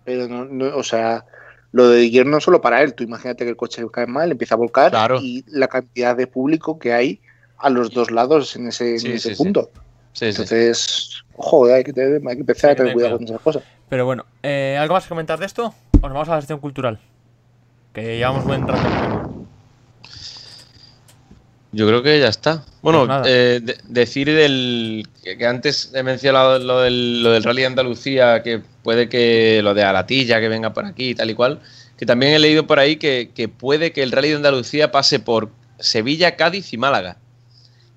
Pero 0.04 0.28
no, 0.28 0.44
no- 0.44 0.76
o 0.76 0.82
sea, 0.84 1.24
lo 1.72 1.88
de 1.88 2.02
ayer 2.02 2.24
no 2.26 2.40
solo 2.40 2.60
para 2.60 2.82
él. 2.82 2.94
Tú 2.94 3.02
imagínate 3.04 3.44
que 3.44 3.50
el 3.50 3.56
coche 3.56 3.82
cae 3.92 4.06
mal, 4.06 4.30
empieza 4.30 4.54
a 4.54 4.58
volcar 4.58 4.90
Claro. 4.90 5.18
y 5.20 5.44
la 5.48 5.66
cantidad 5.68 6.16
de 6.16 6.26
público 6.28 6.78
que 6.78 6.92
hay 6.92 7.20
a 7.58 7.68
los 7.70 7.90
dos 7.92 8.10
lados 8.12 8.54
en 8.54 8.68
ese, 8.68 8.94
en 8.96 9.36
punto. 9.36 9.70
Entonces, 10.20 11.22
joder, 11.36 11.76
hay 11.76 11.84
que, 11.84 11.92
tener- 11.92 12.20
hay 12.26 12.34
que 12.36 12.40
empezar 12.40 12.70
Hay 12.70 12.72
a 12.72 12.76
que 12.76 12.82
tener 12.82 12.92
tener 12.92 12.94
cuidado 12.94 13.18
cuidado. 13.18 13.18
con 13.18 13.24
esas 13.24 13.40
cosas. 13.42 13.62
Pero 13.88 14.04
bueno, 14.04 14.24
eh, 14.42 14.76
¿algo 14.78 14.94
más 14.94 15.04
que 15.04 15.08
comentar 15.08 15.38
de 15.38 15.46
esto? 15.46 15.74
O 16.00 16.06
nos 16.08 16.12
vamos 16.12 16.28
a 16.28 16.34
la 16.34 16.40
sección 16.40 16.60
cultural. 16.60 16.98
Que 17.92 18.18
llevamos 18.18 18.44
buen 18.44 18.66
rato. 18.66 18.82
Yo 21.72 21.86
creo 21.86 22.02
que 22.02 22.18
ya 22.18 22.28
está. 22.28 22.64
Bueno, 22.80 23.06
Pues 23.06 23.20
eh, 23.26 23.60
de- 23.62 23.76
decir 23.88 24.26
del 24.32 25.06
que, 25.22 25.36
que 25.36 25.46
antes 25.46 25.90
he 25.94 26.02
mencionado 26.02 26.58
lo 26.58 26.80
del, 26.80 27.22
lo 27.22 27.30
del 27.32 27.44
Rally 27.44 27.60
de 27.62 27.66
Andalucía, 27.66 28.42
que 28.42 28.62
puede 28.82 29.08
que 29.08 29.60
lo 29.62 29.74
de 29.74 29.84
Alatilla 29.84 30.40
que 30.40 30.48
venga 30.48 30.72
por 30.72 30.86
aquí 30.86 31.10
y 31.10 31.14
tal 31.14 31.28
y 31.30 31.34
cual, 31.34 31.60
que 31.98 32.06
también 32.06 32.32
he 32.32 32.38
leído 32.38 32.66
por 32.66 32.78
ahí 32.78 32.96
que, 32.96 33.30
que 33.34 33.48
puede 33.48 33.92
que 33.92 34.02
el 34.02 34.12
Rally 34.12 34.30
de 34.30 34.36
Andalucía 34.36 34.90
pase 34.92 35.20
por 35.20 35.50
Sevilla, 35.78 36.36
Cádiz 36.36 36.72
y 36.72 36.78
Málaga. 36.78 37.18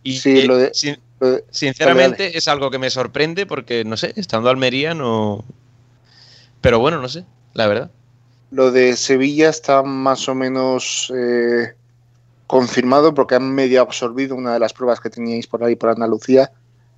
Y 0.03 0.17
Sí, 0.19 0.33
que, 0.41 0.47
lo 0.47 0.57
de- 0.57 0.73
sin- 0.73 0.99
Lo 1.21 1.31
de- 1.31 1.45
sinceramente 1.49 2.23
dale, 2.25 2.37
es 2.37 2.47
algo 2.49 2.71
que 2.71 2.77
me 2.79 2.89
sorprende 2.89 3.45
porque, 3.45 3.85
no 3.85 3.95
sé, 3.95 4.11
estando 4.17 4.49
Almería 4.49 4.93
no... 4.93 5.45
Pero 6.61 6.79
bueno, 6.79 7.01
no 7.01 7.09
sé, 7.09 7.25
la 7.53 7.67
verdad. 7.67 7.91
Lo 8.51 8.71
de 8.71 8.95
Sevilla 8.95 9.49
está 9.49 9.81
más 9.83 10.27
o 10.29 10.35
menos 10.35 11.11
eh, 11.15 11.73
confirmado 12.47 13.13
porque 13.13 13.35
han 13.35 13.53
medio 13.53 13.81
absorbido 13.81 14.35
una 14.35 14.53
de 14.53 14.59
las 14.59 14.73
pruebas 14.73 14.99
que 14.99 15.09
teníais 15.09 15.47
por 15.47 15.63
ahí 15.63 15.75
por 15.75 15.89
Andalucía, 15.89 16.51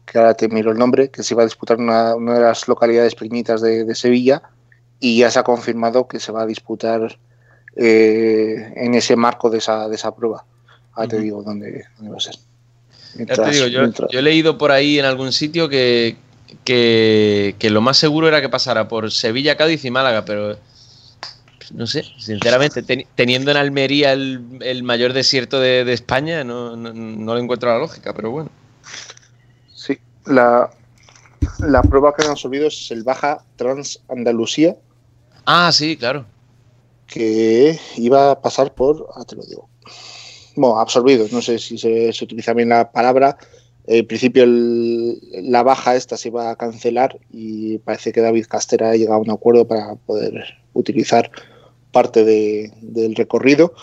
que 0.06 0.18
ahora 0.18 0.34
te 0.34 0.50
miro 0.50 0.72
el 0.72 0.78
nombre, 0.78 1.10
que 1.10 1.24
se 1.24 1.34
iba 1.34 1.44
a 1.44 1.46
disputar 1.46 1.78
una, 1.78 2.16
una 2.16 2.34
de 2.34 2.42
las 2.42 2.68
localidades 2.68 3.16
pequeñitas 3.16 3.62
de, 3.62 3.86
de 3.86 3.96
Sevilla 3.96 4.42
y 5.00 5.20
ya 5.20 5.30
se 5.32 5.40
ha 5.40 5.44
confirmado 5.44 6.08
que 6.08 6.20
se 6.20 6.32
va 6.32 6.42
a 6.42 6.46
disputar 6.46 7.18
eh, 7.76 8.74
en 8.76 8.94
ese 8.96 9.16
marco 9.16 9.50
de 9.50 9.60
esa, 9.60 9.88
de 9.88 9.96
esa 9.96 10.14
prueba. 10.16 10.46
Ahora 10.94 11.08
te 11.10 11.20
digo 11.20 11.42
dónde, 11.44 11.86
dónde 11.98 12.12
va 12.12 12.18
a 12.18 12.20
ser. 12.20 12.36
Ya 12.36 12.40
te 13.12 13.18
Mientras- 13.18 13.52
digo, 13.52 13.68
yo, 13.68 13.80
mientras- 13.82 14.10
yo 14.12 14.20
he 14.20 14.22
leído 14.24 14.58
por 14.58 14.72
ahí 14.72 15.00
en 15.00 15.06
algún 15.06 15.32
sitio 15.32 15.70
que, 15.70 16.16
que, 16.64 17.56
que 17.60 17.70
lo 17.70 17.82
más 17.82 17.98
seguro 17.98 18.28
era 18.28 18.42
que 18.42 18.50
pasara 18.50 18.88
por 18.88 19.12
Sevilla, 19.12 19.58
Cádiz 19.58 19.84
y 19.86 19.92
Málaga, 19.92 20.26
pero 20.26 20.58
no 21.74 21.88
sé, 21.88 22.04
sinceramente, 22.18 22.84
teni- 22.84 23.08
teniendo 23.16 23.50
en 23.52 23.58
Almería 23.58 24.14
el, 24.14 24.60
el 24.62 24.84
mayor 24.84 25.14
desierto 25.14 25.60
de, 25.60 25.86
de 25.86 25.94
España, 25.94 26.44
no, 26.44 26.76
no, 26.76 26.94
no 26.94 27.36
le 27.36 27.42
encuentro 27.42 27.70
la 27.70 27.80
lógica, 27.80 28.14
pero 28.14 28.32
bueno. 28.32 28.50
Sí, 29.74 29.98
la, 30.26 30.70
la 31.60 31.82
prueba 31.82 32.14
que 32.14 32.24
han 32.26 32.32
absorbido 32.32 32.68
es 32.68 32.92
el 32.92 33.04
Baja 33.04 33.44
Trans 33.56 34.00
Andalucía, 34.10 34.76
Ah, 35.46 35.72
sí, 35.72 35.98
claro. 35.98 36.26
que 37.08 37.80
iba 37.98 38.32
a 38.32 38.42
pasar 38.42 38.74
por, 38.74 39.08
ah, 39.16 39.24
te 39.26 39.36
lo 39.36 39.44
digo, 39.44 39.70
bueno, 40.56 40.80
absorbido, 40.80 41.26
no 41.32 41.42
sé 41.42 41.60
si 41.60 41.78
se, 41.78 42.14
se 42.14 42.24
utiliza 42.24 42.54
bien 42.54 42.70
la 42.70 42.92
palabra. 42.92 43.38
En 43.86 44.08
principio 44.08 44.44
el- 44.44 45.20
la 45.52 45.62
baja 45.64 45.96
esta 45.96 46.16
se 46.18 46.30
iba 46.30 46.50
a 46.50 46.56
cancelar 46.56 47.20
y 47.30 47.80
parece 47.80 48.12
que 48.14 48.22
David 48.22 48.46
Castera 48.48 48.92
ha 48.92 48.96
llegado 48.96 49.16
a 49.18 49.22
un 49.22 49.30
acuerdo 49.32 49.68
para 49.68 49.96
poder 49.96 50.46
utilizar 50.74 51.30
parte 51.92 52.24
de- 52.24 52.72
del 52.82 53.16
recorrido. 53.16 53.74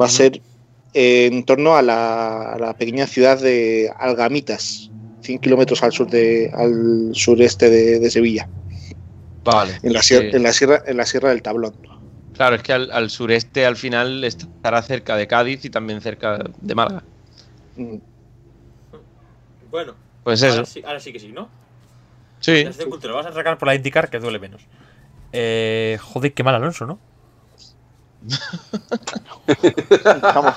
Va 0.00 0.06
a 0.06 0.08
ser 0.08 0.40
eh, 0.96 1.26
en 1.32 1.44
torno 1.44 1.76
a 1.76 1.82
la, 1.82 2.52
a 2.52 2.58
la 2.58 2.76
pequeña 2.76 3.06
ciudad 3.08 3.40
de 3.40 3.90
Algamitas, 3.98 4.90
100 5.22 5.40
kilómetros 5.40 5.82
al 5.82 5.92
sur 5.92 6.08
de, 6.08 6.50
al 6.54 7.10
sureste 7.14 7.68
de, 7.68 7.98
de 7.98 8.10
Sevilla, 8.10 8.48
Vale. 9.44 9.72
en 9.82 9.92
la, 9.92 10.02
Sí. 10.02 10.14
sier- 10.14 10.34
en 10.36 10.42
la 10.44 10.52
sierra, 10.52 10.82
en 10.86 10.96
la 10.96 11.04
sierra 11.06 11.30
del 11.30 11.42
Tablón. 11.42 11.74
Claro, 12.34 12.54
es 12.56 12.62
que 12.62 12.72
al, 12.72 12.90
al 12.92 13.10
sureste 13.10 13.66
al 13.66 13.76
final 13.76 14.22
estará 14.24 14.82
cerca 14.82 15.16
de 15.16 15.26
Cádiz 15.26 15.64
y 15.64 15.70
también 15.70 16.00
cerca 16.00 16.38
de 16.60 16.74
Málaga. 16.74 17.02
Mm. 17.76 17.96
Bueno, 19.74 19.94
Pues 20.22 20.40
eso. 20.40 20.54
ahora 20.54 20.66
sí, 20.66 20.82
ahora 20.86 21.00
sí 21.00 21.12
que 21.12 21.18
sí, 21.18 21.32
¿no? 21.32 21.48
Sí. 22.38 22.62
La 22.62 22.70
sección 22.70 22.90
cultural. 22.90 23.16
Vamos 23.16 23.32
a 23.32 23.34
sacar 23.34 23.58
por 23.58 23.66
la 23.66 23.74
indicar 23.74 24.08
que 24.08 24.20
duele 24.20 24.38
menos. 24.38 24.62
Eh, 25.32 25.98
joder, 26.00 26.32
qué 26.32 26.44
mal 26.44 26.54
Alonso, 26.54 26.86
¿no? 26.86 27.00
Empezamos, 29.48 30.54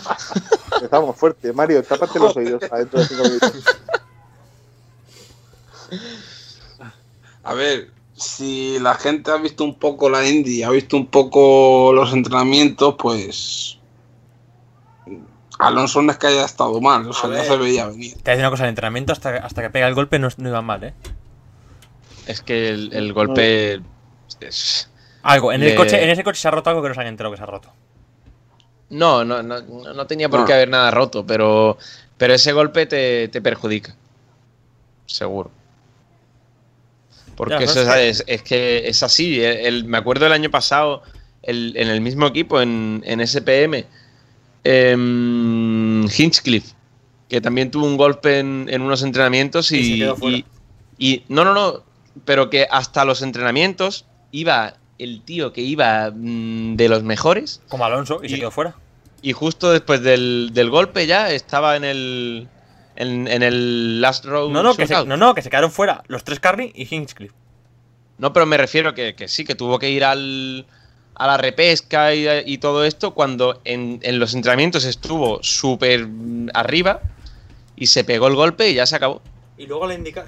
empezamos 0.75 1.15
fuerte. 1.17 1.51
Mario, 1.51 1.81
tápate 1.81 2.19
los 2.19 2.37
oídos 2.37 2.61
adentro 2.71 2.99
de 2.99 3.07
cinco 3.07 3.23
minutos. 3.23 3.63
A 7.43 7.53
ver, 7.55 7.89
si 8.13 8.77
la 8.79 8.93
gente 8.93 9.31
ha 9.31 9.37
visto 9.37 9.63
un 9.63 9.79
poco 9.79 10.11
la 10.11 10.29
Indy, 10.29 10.61
ha 10.61 10.69
visto 10.69 10.95
un 10.95 11.07
poco 11.07 11.91
los 11.91 12.13
entrenamientos, 12.13 12.93
pues. 12.99 13.76
Alonso 15.59 16.01
no 16.01 16.11
es 16.11 16.17
que 16.17 16.27
haya 16.27 16.45
estado 16.45 16.79
mal, 16.81 17.07
o 17.07 17.13
sea, 17.13 17.29
ya 17.31 17.43
se 17.43 17.57
veía 17.57 17.87
venir. 17.87 18.13
Te 18.13 18.19
voy 18.21 18.23
a 18.25 18.31
decir 18.31 18.43
una 18.43 18.49
cosa, 18.51 18.63
el 18.63 18.69
entrenamiento 18.69 19.11
hasta, 19.13 19.37
hasta 19.37 19.61
que 19.63 19.69
pega 19.71 19.87
el 19.87 19.95
golpe 19.95 20.19
no, 20.19 20.27
no 20.37 20.49
iba 20.49 20.61
mal, 20.61 20.83
¿eh? 20.83 20.93
Es 22.27 22.41
que 22.41 22.69
el, 22.69 22.93
el 22.93 23.13
golpe. 23.13 23.81
es- 24.41 24.89
Algo, 25.23 25.51
en, 25.51 25.63
el 25.63 25.69
Le- 25.69 25.75
coche, 25.75 26.03
en 26.03 26.09
ese 26.09 26.23
coche 26.23 26.39
se 26.39 26.47
ha 26.47 26.51
roto 26.51 26.69
algo 26.69 26.81
que 26.83 26.89
no 26.89 26.93
se 26.93 27.01
han 27.01 27.07
enterado 27.07 27.31
que 27.31 27.37
se 27.37 27.43
ha 27.43 27.47
roto. 27.47 27.71
No, 28.89 29.25
no, 29.25 29.41
no, 29.43 29.59
no 29.61 30.07
tenía 30.07 30.29
por 30.29 30.41
No. 30.41 30.45
qué 30.45 30.53
haber 30.53 30.69
nada 30.69 30.91
roto, 30.91 31.25
pero, 31.25 31.77
pero 32.17 32.33
ese 32.33 32.53
golpe 32.53 32.85
te, 32.85 33.27
te 33.29 33.41
perjudica. 33.41 33.95
Seguro. 35.05 35.51
Porque 37.35 37.53
Ya, 37.55 37.59
eso 37.61 37.81
es 37.81 37.87
es, 37.87 37.93
que- 37.93 38.09
es- 38.09 38.23
es 38.27 38.41
que 38.43 38.87
es 38.89 39.03
así. 39.03 39.43
El- 39.43 39.57
el- 39.65 39.85
me 39.85 39.97
acuerdo 39.97 40.25
el 40.25 40.31
año 40.33 40.49
pasado, 40.51 41.03
el- 41.43 41.73
en 41.77 41.87
el 41.89 42.01
mismo 42.01 42.27
equipo, 42.27 42.61
en, 42.61 43.01
en 43.05 43.19
SPM, 43.21 43.85
em, 44.67 46.03
Hinchcliffe, 46.17 46.73
que 47.29 47.41
también 47.41 47.71
tuvo 47.71 47.85
un 47.85 47.97
golpe 47.97 48.39
en, 48.39 48.67
en 48.69 48.81
unos 48.81 49.01
entrenamientos 49.03 49.71
y, 49.71 49.77
Y 49.77 49.91
se 49.93 49.97
quedó 49.99 50.15
fuera. 50.15 50.37
y- 50.37 50.45
y- 50.97 51.23
no, 51.29 51.43
no, 51.45 51.53
no, 51.53 51.83
pero 52.25 52.49
que 52.49 52.67
hasta 52.69 53.05
los 53.05 53.21
entrenamientos 53.21 54.05
iba 54.31 54.75
el 54.99 55.21
tío 55.21 55.53
que 55.53 55.61
iba 55.61 56.11
mm, 56.13 56.75
de 56.75 56.89
los 56.89 57.03
mejores 57.03 57.61
Como 57.67 57.85
Alonso 57.85 58.19
y, 58.23 58.29
se 58.29 58.39
quedó 58.39 58.49
fuera. 58.51 58.75
y 59.21 59.31
justo 59.33 59.71
después 59.71 60.01
del, 60.01 60.49
del 60.53 60.69
golpe 60.69 61.05
ya 61.05 61.29
estaba 61.31 61.75
en 61.75 61.83
el 61.83 62.47
en, 62.95 63.27
en 63.27 63.43
el 63.43 64.01
last 64.01 64.25
row 64.25 64.49
No, 64.49 64.63
no, 64.63 64.75
que 64.75 64.87
se, 64.87 65.05
no, 65.05 65.15
no, 65.17 65.35
que 65.35 65.43
se 65.43 65.49
quedaron 65.51 65.71
fuera 65.71 66.03
los 66.07 66.23
tres 66.23 66.39
Carney 66.39 66.71
y 66.73 66.93
Hinchcliffe. 66.93 67.35
No, 68.17 68.33
pero 68.33 68.47
me 68.47 68.57
refiero 68.57 68.95
que, 68.95 69.13
que 69.13 69.27
sí, 69.27 69.45
que 69.45 69.53
tuvo 69.53 69.77
que 69.77 69.91
ir 69.91 70.03
al, 70.03 70.65
a 71.17 71.27
la 71.27 71.37
repesca 71.37 72.13
y, 72.13 72.27
y 72.45 72.57
todo 72.59 72.85
esto 72.85 73.13
cuando 73.13 73.59
en, 73.65 73.99
en 74.03 74.19
los 74.19 74.33
entrenamientos 74.33 74.85
estuvo 74.85 75.41
súper 75.41 76.07
arriba 76.53 77.01
y 77.75 77.87
se 77.87 78.03
pegó 78.03 78.27
el 78.27 78.35
golpe 78.35 78.69
y 78.69 78.75
ya 78.75 78.85
se 78.85 78.95
acabó. 78.95 79.21
Y 79.57 79.65
luego 79.65 79.87
le 79.87 79.95
indica. 79.95 80.25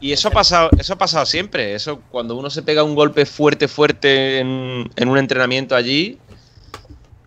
Y 0.00 0.12
eso 0.12 0.28
ha 0.28 0.30
pasado, 0.30 0.68
eso 0.78 0.92
ha 0.92 0.98
pasado 0.98 1.24
siempre. 1.24 1.74
Eso 1.74 2.00
cuando 2.10 2.36
uno 2.36 2.50
se 2.50 2.62
pega 2.62 2.82
un 2.82 2.94
golpe 2.94 3.24
fuerte, 3.24 3.68
fuerte 3.68 4.38
en, 4.38 4.90
en 4.96 5.08
un 5.08 5.16
entrenamiento 5.16 5.74
allí, 5.74 6.18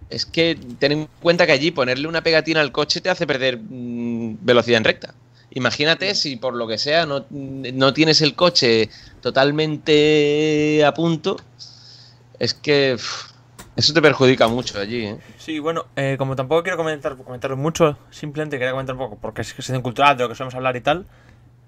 es 0.10 0.26
que 0.26 0.57
ten 0.77 0.91
en 0.91 1.10
cuenta 1.22 1.48
que 1.48 1.52
allí 1.52 1.72
ponerle 1.72 2.07
una 2.07 2.22
pegatina 2.22 2.61
al 2.61 2.72
coche 2.72 3.02
te 3.02 3.10
hace 3.10 3.26
perder 3.26 3.57
mm, 3.57 4.38
velocidad 4.41 4.77
en 4.77 4.84
recta. 4.84 5.15
Imagínate 5.52 6.14
si 6.14 6.36
por 6.36 6.56
lo 6.56 6.68
que 6.68 6.77
sea 6.77 7.07
no, 7.07 7.26
no 7.31 7.94
tienes 7.94 8.22
el 8.22 8.36
coche 8.36 8.90
totalmente 9.22 10.84
a 10.86 10.94
punto, 10.94 11.38
es 12.40 12.53
que 12.53 12.98
eso 13.76 13.94
te 13.94 14.02
perjudica 14.02 14.48
mucho 14.48 14.80
allí. 14.80 15.06
¿eh? 15.06 15.20
Sí, 15.38 15.60
bueno, 15.60 15.86
eh, 15.95 16.16
como 16.18 16.36
tampoco 16.36 16.64
quiero 16.64 16.78
comentar, 16.78 17.16
comentar 17.18 17.56
mucho, 17.56 17.98
simplemente 18.10 18.57
quería 18.57 18.72
comentar 18.72 18.95
un 18.95 18.99
poco, 18.99 19.18
porque 19.22 19.41
es 19.41 19.53
cuestión 19.53 19.82
cultural 19.82 20.18
de 20.18 20.24
lo 20.24 20.30
que 20.30 20.36
solemos 20.36 20.56
hablar 20.56 20.76
y 20.76 20.82
tal. 20.82 21.06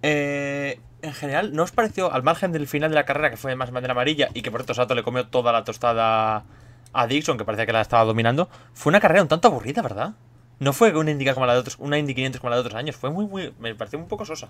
eh, 0.02 0.80
en 1.02 1.14
general, 1.14 1.54
¿no 1.54 1.64
os 1.64 1.72
pareció, 1.72 2.12
al 2.14 2.24
margen 2.24 2.52
del 2.52 2.68
final 2.68 2.92
de 2.92 2.96
la 2.96 3.06
carrera, 3.06 3.30
que 3.32 3.38
fue 3.38 3.56
más 3.56 3.72
bandera 3.72 3.94
amarilla 3.94 4.30
y 4.34 4.42
que 4.44 4.52
por 4.52 4.62
cierto 4.62 4.74
Sato 4.76 4.94
le 4.96 5.04
comió 5.04 5.28
toda 5.28 5.52
la 5.52 5.64
tostada 5.64 6.46
a 6.94 7.08
Dixon, 7.08 7.38
que 7.38 7.46
parecía 7.46 7.66
que 7.66 7.74
la 7.74 7.82
estaba 7.82 8.04
dominando? 8.06 8.50
Fue 8.74 8.92
una 8.92 9.00
carrera 9.00 9.24
un 9.24 9.28
tanto 9.28 9.48
aburrida, 9.48 9.82
¿verdad? 9.82 10.14
No 10.60 10.74
fue 10.74 10.96
una 10.96 11.12
Indy 11.12 11.26
como 11.34 11.46
la 11.48 11.54
de 11.54 11.60
otros, 11.60 11.78
una 11.80 11.98
Indy 11.98 12.14
500 12.14 12.40
como 12.42 12.50
la 12.52 12.56
de 12.58 12.62
otros 12.62 12.76
años, 12.76 12.96
fue 12.96 13.10
muy, 13.10 13.26
muy. 13.26 13.54
Me 13.60 13.74
pareció 13.76 13.98
un 14.00 14.08
poco 14.08 14.26
sosa. 14.26 14.50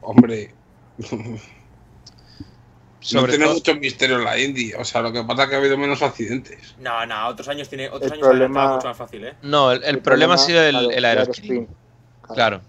Hombre, 0.00 0.54
Sobre 3.00 3.22
no 3.22 3.28
tiene 3.28 3.44
todo- 3.44 3.54
mucho 3.54 3.74
misterio 3.76 4.18
la 4.18 4.38
Indy. 4.38 4.72
O 4.74 4.84
sea, 4.84 5.02
lo 5.02 5.12
que 5.12 5.22
pasa 5.22 5.44
es 5.44 5.48
que 5.50 5.54
ha 5.54 5.58
habido 5.58 5.76
menos 5.78 6.02
accidentes. 6.02 6.74
No, 6.80 7.04
no, 7.06 7.28
otros 7.28 7.46
años 7.48 7.68
tiene. 7.68 7.88
Otros 7.88 8.04
El 8.10 8.12
años 8.14 8.26
problema- 8.28 8.74
mucho 8.76 8.88
más 8.88 8.96
fácil, 8.96 9.24
¿eh? 9.24 9.34
No, 9.42 9.70
el, 9.72 9.84
el 9.84 9.98
problema 10.00 10.34
ha 10.34 10.38
sido 10.38 10.62
el, 10.62 10.70
claro, 10.72 10.90
el 10.90 11.04
aeroscreen. 11.04 11.68
Claro. 12.34 12.60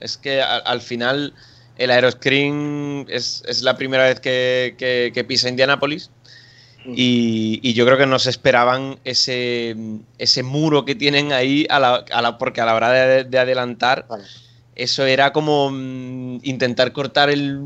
Es 0.00 0.16
que 0.18 0.42
al, 0.42 0.80
final 0.80 1.34
el 1.78 1.90
aeroscreen 1.90 3.06
es, 3.08 3.42
es 3.46 3.62
la 3.62 3.76
primera 3.76 4.04
vez 4.04 4.20
que, 4.20 4.74
que- 4.78 5.10
que 5.14 5.24
pisa 5.24 5.48
Indianápolis 5.48 6.10
y, 6.88 7.58
y 7.62 7.72
yo 7.74 7.84
creo 7.84 7.98
que 7.98 8.06
no 8.06 8.18
se 8.18 8.30
esperaban 8.30 8.98
ese, 9.04 9.74
ese 10.18 10.42
muro 10.44 10.84
que 10.84 10.94
tienen 10.94 11.32
ahí 11.32 11.66
a 11.68 11.80
la, 11.80 12.04
a 12.12 12.22
la- 12.22 12.38
porque 12.38 12.60
a 12.60 12.64
la 12.66 12.74
hora 12.74 12.90
de, 12.90 13.24
de 13.24 13.38
adelantar 13.38 14.06
Vale. 14.08 14.24
Eso 14.76 15.04
era 15.04 15.32
como 15.32 15.70
mm, 15.72 16.40
intentar 16.42 16.92
cortar 16.92 17.30
el, 17.30 17.60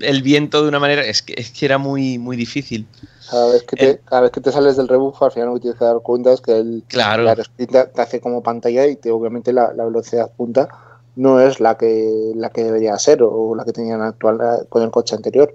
el 0.00 0.22
viento 0.22 0.62
de 0.62 0.68
una 0.68 0.80
manera 0.80 1.02
es 1.04 1.22
que, 1.22 1.34
es 1.36 1.50
que 1.52 1.66
era 1.66 1.78
muy, 1.78 2.18
muy 2.18 2.36
difícil. 2.36 2.86
Cada 3.30 3.52
vez, 3.52 3.62
que 3.64 3.76
te, 3.76 3.90
El- 3.90 4.00
cada 4.04 4.22
vez 4.22 4.30
que 4.32 4.40
te 4.40 4.52
sales 4.52 4.76
del 4.76 4.88
rebufo, 4.88 5.24
al 5.26 5.32
final 5.32 5.48
lo 5.48 5.54
que 5.54 5.60
tienes 5.60 5.78
que 5.78 5.84
dar 5.84 6.00
cuenta 6.00 6.32
es 6.32 6.40
que 6.40 6.56
el, 6.58 6.84
Claro. 6.88 7.22
el 7.22 7.28
aeroscreen 7.28 7.68
te, 7.70 8.00
hace 8.02 8.20
como 8.20 8.42
pantalla 8.42 8.86
y 8.86 8.96
te, 8.96 9.10
obviamente 9.10 9.52
la, 9.52 9.72
la 9.74 9.84
velocidad 9.84 10.30
punta 10.36 10.68
no 11.16 11.40
es 11.40 11.60
la 11.60 11.76
que 11.76 12.32
la 12.36 12.50
que 12.50 12.64
debería 12.64 12.96
ser 12.98 13.22
o 13.22 13.54
la 13.54 13.64
que 13.64 13.72
tenían 13.72 14.00
actual 14.02 14.38
eh, 14.40 14.66
con 14.68 14.82
el 14.82 14.90
coche 14.90 15.14
anterior. 15.16 15.54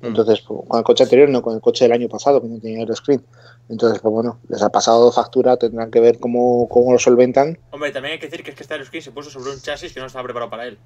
Mm. 0.00 0.06
Entonces, 0.08 0.40
pues, 0.46 0.60
con 0.68 0.78
el 0.78 0.84
coche 0.84 1.04
anterior, 1.04 1.28
no 1.30 1.40
con 1.40 1.54
el 1.54 1.60
coche 1.60 1.84
del 1.84 1.92
año 1.92 2.08
pasado, 2.08 2.42
que 2.42 2.48
no 2.48 2.58
tenía 2.60 2.80
aeroscreen. 2.80 3.24
Entonces, 3.68 3.98
pues 4.00 4.12
bueno, 4.12 4.38
les 4.48 4.60
ha 4.62 4.68
pasado 4.70 5.10
factura, 5.10 5.56
tendrán 5.56 5.90
que 5.90 6.00
ver 6.00 6.18
cómo, 6.18 6.68
cómo 6.68 6.92
lo 6.92 6.98
solventan, 6.98 7.58
Hombre, 7.70 7.92
también 7.92 8.12
hay 8.12 8.18
que 8.18 8.26
decir 8.26 8.42
que 8.44 8.50
es 8.50 8.56
que 8.56 8.62
este 8.62 8.74
Aeroscreen 8.74 9.02
se 9.02 9.10
puso 9.10 9.30
sobre 9.30 9.52
un 9.52 9.60
chasis 9.60 9.92
que 9.92 10.00
no 10.00 10.06
estaba 10.06 10.24
preparado 10.24 10.50
para 10.50 10.66
él. 10.66 10.78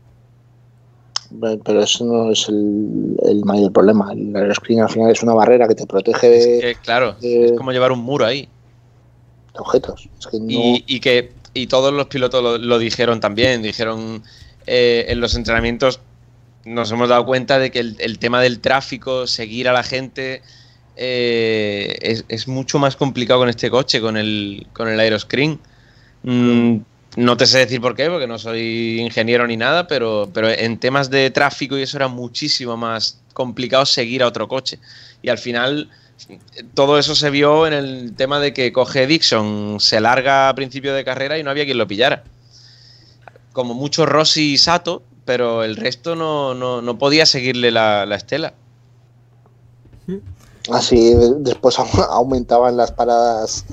pero 1.65 1.83
eso 1.83 2.05
no 2.05 2.31
es 2.31 2.49
el, 2.49 3.17
el 3.25 3.45
mayor 3.45 3.73
problema. 3.73 4.13
El 4.13 4.35
aeroscreen 4.35 4.81
al 4.81 4.89
final 4.91 5.11
es 5.11 5.23
una 5.23 5.35
barrera 5.35 5.67
que 5.69 5.75
te 5.75 5.87
protege 5.87 6.39
Es 6.39 6.45
de, 6.47 6.61
que, 6.61 6.75
claro, 6.77 7.17
eh, 7.21 7.47
es 7.47 7.53
como 7.53 7.73
llevar 7.73 7.93
un 7.93 7.99
muro 8.01 8.25
ahí. 8.25 8.49
de 9.53 9.59
objetos. 9.61 10.09
Es 10.19 10.27
que 10.29 10.39
no, 10.39 10.47
Y, 10.49 10.85
y 10.87 11.01
que 11.01 11.33
y 11.55 11.67
todos 11.67 11.93
los 11.93 12.07
pilotos 12.07 12.43
lo, 12.43 12.59
lo 12.59 12.79
dijeron 12.79 13.19
también, 13.21 13.63
dijeron 13.63 14.23
eh, 14.67 15.07
en 15.09 15.21
los 15.21 15.35
entrenamientos 15.35 16.01
nos 16.65 16.93
hemos 16.93 17.09
dado 17.09 17.25
cuenta 17.25 17.59
de 17.59 17.71
que 17.71 17.81
el, 17.81 17.97
el 17.99 18.19
tema 18.19 18.41
del 18.43 18.61
tráfico, 18.61 19.27
seguir 19.27 19.69
a 19.69 19.73
la 19.73 19.83
gente, 19.83 20.43
eh, 21.01 21.97
es, 22.03 22.25
es 22.29 22.49
mucho 22.49 22.81
más 22.81 22.97
complicado 22.97 23.41
con 23.41 23.49
este 23.49 23.71
coche, 23.71 24.01
con 24.01 24.17
el, 24.17 24.67
con 24.73 24.89
el 24.89 24.99
aeroscreen. 24.99 25.61
Mm, 26.25 26.79
no 27.17 27.37
te 27.37 27.47
sé 27.47 27.59
decir 27.59 27.81
por 27.81 27.95
qué, 27.95 28.11
porque 28.11 28.27
no 28.27 28.39
soy 28.39 29.01
ingeniero 29.01 29.47
ni 29.47 29.57
nada, 29.57 29.87
pero, 29.87 30.29
pero 30.35 30.51
en 30.51 30.79
temas 30.79 31.09
de 31.09 31.31
tráfico 31.31 31.79
y 31.79 31.83
eso 31.83 31.97
era 31.97 32.09
muchísimo 32.09 32.77
más 32.77 33.21
complicado 33.33 33.87
seguir 33.87 34.23
a 34.23 34.27
otro 34.27 34.49
coche. 34.49 34.79
Y 35.23 35.29
al 35.29 35.39
final 35.39 35.89
todo 36.75 36.99
eso 36.99 37.15
se 37.15 37.31
vio 37.31 37.67
en 37.67 37.73
el 37.73 38.15
tema 38.17 38.41
de 38.41 38.53
que 38.53 38.73
coge 38.73 39.07
Dixon, 39.07 39.79
se 39.79 40.01
larga 40.01 40.49
a 40.49 40.55
principio 40.55 40.93
de 40.95 41.05
carrera 41.05 41.39
y 41.39 41.45
no 41.45 41.51
había 41.51 41.65
quien 41.65 41.79
lo 41.79 41.87
pillara. 41.87 42.25
Como 43.53 43.75
mucho 43.75 44.05
Rossi 44.05 44.55
y 44.55 44.59
Sato, 44.59 45.03
pero 45.25 45.63
el 45.63 45.77
resto 45.77 46.17
no, 46.17 46.55
no, 46.55 46.83
no 46.83 46.99
podía 46.99 47.25
seguirle 47.25 47.71
la, 47.71 48.05
la 48.05 48.17
estela. 48.17 48.55
Así 50.71 51.15
de- 51.15 51.35
después 51.41 51.79
au- 51.79 52.07
aumentaban 52.11 52.77
las 52.77 52.93
paradas. 52.93 53.65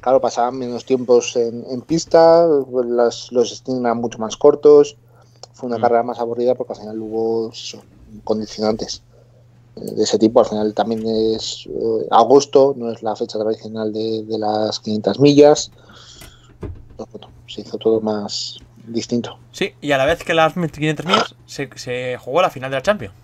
Claro, 0.00 0.20
pasaban 0.20 0.58
menos 0.58 0.84
tiempos 0.84 1.34
en, 1.36 1.64
en 1.70 1.80
pista, 1.80 2.46
las- 2.86 3.32
los 3.32 3.50
stints 3.50 3.80
eran 3.80 3.98
mucho 3.98 4.18
más 4.18 4.36
cortos. 4.36 4.96
Fue 5.54 5.66
una 5.68 5.78
Mm. 5.78 5.80
carrera 5.80 6.02
más 6.02 6.18
aburrida 6.18 6.54
porque 6.54 6.74
al 6.74 6.78
final 6.80 7.00
hubo 7.00 7.50
eso, 7.50 7.78
condicionantes 8.24 9.02
eh, 9.76 9.80
de 9.94 10.02
ese 10.04 10.18
tipo. 10.18 10.40
Al 10.40 10.46
final 10.46 10.74
también 10.74 11.06
es 11.06 11.66
eh, 11.68 12.06
agosto, 12.10 12.74
no 12.76 12.90
es 12.92 13.02
la 13.02 13.16
fecha 13.16 13.38
tradicional 13.38 13.92
de, 13.92 14.24
de 14.24 14.38
las 14.38 14.78
500 14.80 15.20
millas. 15.20 15.70
Pues 16.96 17.08
bueno, 17.10 17.28
se 17.46 17.62
hizo 17.62 17.78
todo 17.78 18.00
más 18.00 18.58
distinto. 18.86 19.38
Sí, 19.52 19.72
y 19.80 19.92
a 19.92 19.98
la 19.98 20.04
vez 20.04 20.22
que 20.22 20.34
las 20.34 20.52
500 20.52 21.06
millas 21.06 21.34
se, 21.46 21.70
se 21.76 22.18
jugó 22.18 22.42
la 22.42 22.50
final 22.50 22.70
de 22.70 22.76
la 22.76 22.82
Champions. 22.82 23.14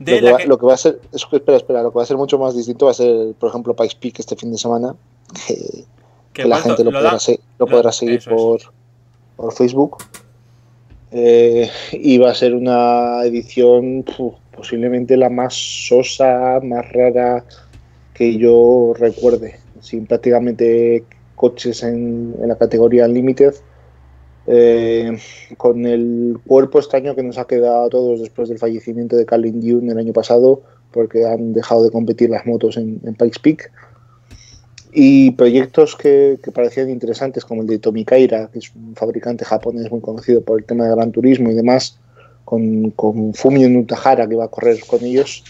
Lo 0.00 0.04
que, 0.06 0.20
la 0.22 0.32
va, 0.32 0.38
que- 0.38 0.46
lo 0.48 0.58
que 0.58 0.66
va 0.66 0.74
a 0.74 0.76
ser, 0.78 1.00
es 1.12 1.26
espera, 1.30 1.56
espera, 1.58 1.82
lo 1.82 1.92
que 1.92 1.96
va 1.98 2.02
a 2.02 2.06
ser 2.06 2.16
mucho 2.16 2.38
más 2.38 2.56
distinto 2.56 2.86
va 2.86 2.90
a 2.92 2.94
ser, 2.94 3.34
por 3.38 3.50
ejemplo, 3.50 3.74
Pikes 3.76 3.96
Peak 4.00 4.18
este 4.20 4.34
fin 4.36 4.50
de 4.50 4.58
semana, 4.58 4.94
que, 5.46 5.84
la 6.48 6.56
gente 6.58 6.84
lo, 6.84 6.90
lo 6.90 6.98
podrá, 6.98 7.12
da- 7.12 7.18
se- 7.20 7.40
lo 7.58 7.66
lo- 7.66 7.72
podrá 7.72 7.92
seguir 7.92 8.20
por, 8.34 8.60
por 9.36 9.52
Facebook. 9.52 9.98
Eh, 11.12 11.68
y 11.92 12.18
va 12.18 12.30
a 12.30 12.34
ser 12.34 12.54
una 12.54 13.22
edición 13.24 14.04
puf, 14.04 14.34
posiblemente 14.56 15.16
la 15.16 15.28
más 15.28 15.54
sosa, 15.54 16.60
más 16.62 16.90
rara 16.92 17.44
que 18.14 18.36
yo 18.38 18.92
recuerde. 18.96 19.58
Sin 19.80 20.06
prácticamente 20.06 21.04
coches 21.34 21.82
en, 21.82 22.34
en 22.40 22.48
la 22.48 22.56
categoría 22.56 23.06
Unlimited. 23.06 23.54
Eh, 24.52 25.16
con 25.56 25.86
el 25.86 26.36
cuerpo 26.44 26.80
extraño 26.80 27.14
que 27.14 27.22
nos 27.22 27.38
ha 27.38 27.46
quedado 27.46 27.84
a 27.84 27.88
todos 27.88 28.20
después 28.20 28.48
del 28.48 28.58
fallecimiento 28.58 29.14
de 29.14 29.24
Calvin 29.24 29.60
Dune 29.60 29.92
el 29.92 29.98
año 29.98 30.12
pasado, 30.12 30.62
porque 30.90 31.24
han 31.24 31.52
dejado 31.52 31.84
de 31.84 31.92
competir 31.92 32.30
las 32.30 32.46
motos 32.46 32.76
en, 32.76 33.00
en 33.04 33.14
Pikes 33.14 33.38
Peak. 33.40 33.70
Y 34.92 35.30
proyectos 35.32 35.94
que, 35.94 36.40
parecían 36.52 36.90
interesantes 36.90 37.44
como 37.44 37.62
el 37.62 37.68
de 37.68 37.78
Tomikaira, 37.78 38.48
que 38.52 38.58
es 38.58 38.74
un 38.74 38.96
fabricante 38.96 39.44
japonés 39.44 39.88
muy 39.88 40.00
conocido 40.00 40.42
por 40.42 40.58
el 40.58 40.64
tema 40.64 40.84
de 40.84 40.96
gran 40.96 41.12
turismo 41.12 41.52
y 41.52 41.54
demás, 41.54 42.00
con, 42.44 42.90
con 42.90 43.32
Fumio 43.34 43.68
Nutahara 43.68 44.28
que 44.28 44.34
va 44.34 44.46
a 44.46 44.48
correr 44.48 44.80
con 44.84 45.04
ellos, 45.04 45.44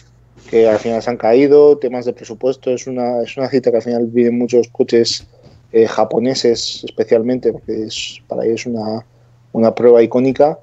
que 0.50 0.68
al 0.68 0.78
final 0.78 1.02
se 1.02 1.08
han 1.08 1.16
caído, 1.16 1.78
temas 1.78 2.04
de 2.04 2.12
presupuesto, 2.12 2.70
es 2.70 2.86
una, 2.86 3.22
es 3.22 3.34
una 3.38 3.48
cita 3.48 3.70
que 3.70 3.78
al 3.78 3.82
final 3.82 4.06
vienen 4.08 4.36
muchos 4.36 4.68
coches 4.68 5.26
eh, 5.72 5.86
japoneses 5.86 6.82
especialmente, 6.84 7.52
porque 7.52 7.84
es, 7.84 8.20
para 8.28 8.44
ellos 8.44 8.60
es 8.60 8.66
una, 8.66 9.04
una 9.52 9.74
prueba 9.74 10.02
icónica 10.02 10.58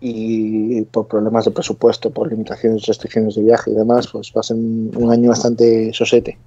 y 0.00 0.82
por 0.82 1.06
problemas 1.06 1.44
de 1.44 1.52
presupuesto, 1.52 2.10
por 2.10 2.28
limitaciones, 2.28 2.86
restricciones 2.86 3.36
de 3.36 3.42
viaje 3.42 3.70
y 3.70 3.74
demás, 3.74 4.08
pues 4.10 4.32
va 4.36 4.40
a 4.40 4.44
ser 4.44 4.56
un, 4.56 4.90
un 4.96 5.12
año 5.12 5.28
bastante 5.30 5.92
sosete. 5.92 6.38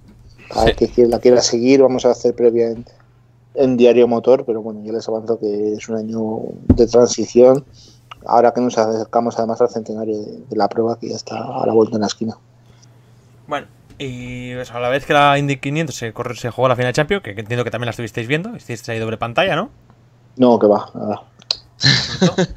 Para 0.53 0.71
el 0.71 0.75
que 0.75 1.07
la 1.07 1.19
quiera 1.19 1.41
seguir, 1.41 1.81
vamos 1.81 2.05
a 2.05 2.11
hacer 2.11 2.35
previa 2.35 2.69
en, 2.69 2.85
en 3.55 3.77
Diario 3.77 4.07
Motor, 4.07 4.45
pero 4.45 4.61
bueno, 4.61 4.81
ya 4.83 4.91
les 4.91 5.07
avanzo 5.07 5.39
que 5.39 5.73
es 5.73 5.89
un 5.89 5.95
año 5.95 6.41
de 6.75 6.85
transición 6.87 7.65
ahora 8.25 8.53
que 8.53 8.61
nos 8.61 8.77
acercamos 8.77 9.37
además 9.37 9.61
al 9.61 9.69
centenario 9.69 10.17
de, 10.19 10.39
de 10.49 10.55
la 10.55 10.67
prueba 10.67 10.97
que 10.99 11.09
ya 11.09 11.15
está 11.15 11.37
a 11.37 11.65
la 11.65 11.73
vuelta 11.73 11.95
en 11.95 12.01
la 12.01 12.07
esquina. 12.07 12.37
Bueno, 13.47 13.67
y 13.97 14.53
pues, 14.55 14.71
a 14.71 14.79
la 14.79 14.89
vez 14.89 15.05
que 15.05 15.13
la 15.13 15.37
Indy 15.37 15.57
500 15.57 15.95
se, 15.95 16.13
corre- 16.13 16.35
se 16.35 16.49
jugó 16.51 16.67
la 16.67 16.75
final 16.75 16.89
de 16.89 16.95
Champions, 16.95 17.23
que 17.23 17.31
entiendo 17.31 17.63
que 17.63 17.71
también 17.71 17.87
la 17.87 17.91
estuvisteis 17.91 18.27
viendo, 18.27 18.49
estuvisteis 18.55 18.89
ahí 18.89 18.99
doble 18.99 19.17
pantalla, 19.17 19.55
¿no? 19.55 19.69
No, 20.37 20.59
que 20.59 20.67
va, 20.67 20.89
nada. 20.93 21.23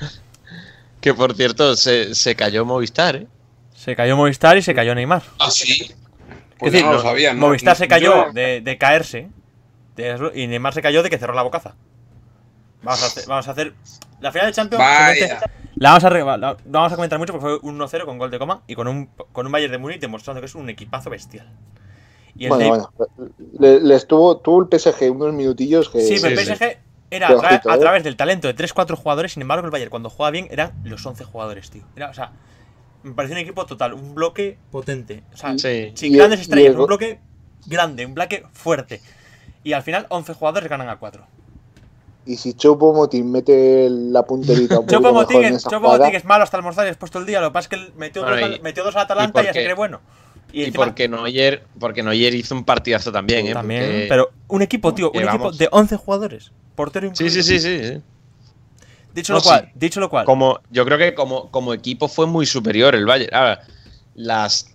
Que 1.01 1.15
por 1.15 1.35
cierto, 1.35 1.77
se, 1.77 2.15
se 2.15 2.35
cayó 2.35 2.65
Movistar, 2.65 3.15
¿eh? 3.16 3.27
Se 3.73 3.94
cayó 3.94 4.16
Movistar 4.16 4.56
y 4.59 4.62
se 4.62 4.74
cayó 4.74 4.94
Neymar. 4.97 5.23
Ah, 5.39 5.48
sí. 5.51 5.85
Es 5.85 5.94
Pues 6.59 6.73
decir, 6.73 6.85
no 6.86 6.93
lo 6.94 6.98
no, 6.98 7.05
sabía. 7.05 7.32
¿no? 7.35 7.40
Movistar 7.47 7.77
se 7.77 7.86
cayó 7.86 8.27
Yo- 8.27 8.32
de, 8.32 8.60
de 8.60 8.78
caerse 8.78 9.28
de- 9.94 10.32
y 10.35 10.48
Neymar 10.48 10.74
se 10.74 10.82
cayó 10.82 11.05
de 11.05 11.10
que 11.10 11.19
cerró 11.19 11.35
la 11.35 11.43
bocaza. 11.43 11.74
Vamos 12.82 13.02
a 13.02 13.06
hacer, 13.06 13.24
vamos 13.28 13.47
a 13.47 13.51
hacer 13.52 13.74
la 14.20 14.32
final 14.32 14.46
de 14.48 14.52
Champions. 14.52 14.82
La 15.76 15.90
vamos 15.90 16.04
a, 16.04 16.08
re- 16.08 16.24
la- 16.24 16.36
la 16.36 16.56
vamos 16.66 16.92
a 16.92 16.96
comentar 16.96 17.18
mucho 17.18 17.32
porque 17.32 17.58
fue 17.60 17.70
un 17.70 17.78
1-0 17.78 18.04
con 18.04 18.18
gol 18.18 18.30
de 18.30 18.38
coma 18.38 18.62
y 18.66 18.74
con 18.74 18.88
un, 18.88 19.06
con 19.32 19.46
un 19.46 19.52
Bayern 19.52 19.70
de 19.72 19.78
Múnich 19.78 20.00
demostrando 20.00 20.40
que 20.40 20.46
es 20.46 20.54
un 20.56 20.68
equipazo 20.68 21.08
bestial. 21.10 21.52
Y 22.34 22.44
el 22.44 22.50
Bueno, 22.50 22.68
bueno. 22.68 22.90
Le, 23.58 23.80
les 23.80 24.06
tuvo, 24.06 24.38
tuvo 24.38 24.62
el 24.70 24.78
PSG 24.80 25.10
unos 25.12 25.32
minutillos 25.34 25.88
que. 25.88 26.00
Sí, 26.00 26.16
pero 26.20 26.38
el 26.40 26.46
sí. 26.46 26.52
PSG 26.54 26.78
era 27.10 27.28
a, 27.28 27.30
tra- 27.32 27.36
ojito, 27.54 27.70
a 27.70 27.76
¿eh? 27.76 27.78
través 27.78 28.04
del 28.04 28.16
talento 28.16 28.48
de 28.48 28.56
3-4 28.56 28.96
jugadores, 28.96 29.32
sin 29.32 29.42
embargo 29.42 29.64
el 29.64 29.70
Bayern 29.70 29.90
cuando 29.90 30.10
juega 30.10 30.30
bien 30.30 30.48
eran 30.50 30.72
los 30.84 31.04
11 31.04 31.24
jugadores, 31.24 31.70
tío. 31.70 31.82
Era, 31.96 32.10
o 32.10 32.14
sea, 32.14 32.32
me 33.04 33.12
pareció 33.12 33.36
un 33.36 33.42
equipo 33.42 33.64
total, 33.64 33.94
un 33.94 34.14
bloque 34.14 34.58
potente. 34.70 35.22
O 35.32 35.36
sea, 35.36 35.56
Sí. 35.58 35.92
sin 35.94 36.12
Y- 36.12 36.16
grandes 36.16 36.40
estrellas, 36.40 36.74
el- 36.74 36.80
un 36.80 36.86
bloque 36.86 37.20
grande, 37.66 38.04
un 38.04 38.14
bloque 38.14 38.44
fuerte. 38.52 39.00
Y 39.64 39.72
al 39.74 39.82
final 39.82 40.06
11 40.10 40.34
jugadores 40.34 40.68
ganan 40.68 40.88
a 40.88 40.96
4. 40.98 41.24
Y 42.28 42.36
si 42.36 42.52
Chopo 42.52 42.92
Motín 42.92 43.32
mete 43.32 43.88
la 43.90 44.22
punterita 44.22 44.78
un 44.80 44.86
Chopo 44.86 45.09
en 45.09 45.55
esa 45.55 45.78
Moting 45.80 46.14
es 46.14 46.24
malo 46.26 46.44
hasta 46.44 46.59
almorzar 46.59 46.84
y 46.86 46.90
después 46.90 47.10
todo 47.10 47.22
el 47.22 47.26
día. 47.26 47.40
Lo 47.40 47.48
que 47.48 47.52
pasa 47.55 47.64
es 47.64 47.68
que 47.70 47.76
él 47.76 47.92
metió, 47.96 48.22
Bueno, 48.22 48.48
dos, 48.48 48.59
y- 48.59 48.60
metió 48.60 48.84
dos 48.84 48.94
al 48.96 49.02
Atalanta 49.02 49.40
y 49.40 49.44
y, 49.44 49.46
ya 49.46 49.52
se 49.52 49.59
porque- 49.59 49.64
cree 49.64 49.74
bueno. 49.74 50.00
Y, 50.52 50.64
Y 50.64 50.70
porque 50.72 51.09
Neuer, 51.09 51.64
porque 51.80 52.02
Neuer 52.02 52.34
hizo 52.34 52.55
un 52.55 52.64
partidazo 52.64 53.10
también, 53.12 53.46
¿eh? 53.46 53.52
también, 53.55 53.80
Porque- 53.82 54.06
pero 54.10 54.30
un 54.48 54.60
equipo, 54.62 54.92
tío, 54.94 55.10
un 55.10 55.22
equipo 55.22 55.52
de 55.52 55.68
11 55.72 55.96
jugadores. 55.96 56.52
Portero 56.74 57.06
Sí, 57.14 57.24
incluido. 57.24 57.42
sí, 57.42 57.42
sí, 57.42 57.60
sí. 57.60 57.84
sí. 57.88 58.02
Dicho 59.14 59.32
No, 59.32 59.38
lo 59.38 59.42
cual, 59.42 59.64
sí. 59.64 59.70
dicho 59.74 60.00
lo 60.00 60.10
cual. 60.10 60.24
Como, 60.26 60.60
yo 60.70 60.84
creo 60.84 60.98
que 60.98 61.14
como, 61.14 61.50
como 61.50 61.72
equipo 61.72 62.09
fue 62.09 62.26
muy 62.26 62.44
superior 62.44 62.94
el 62.94 63.06
Bayern. 63.06 63.34
Ahora, 63.34 63.60
las 64.14 64.74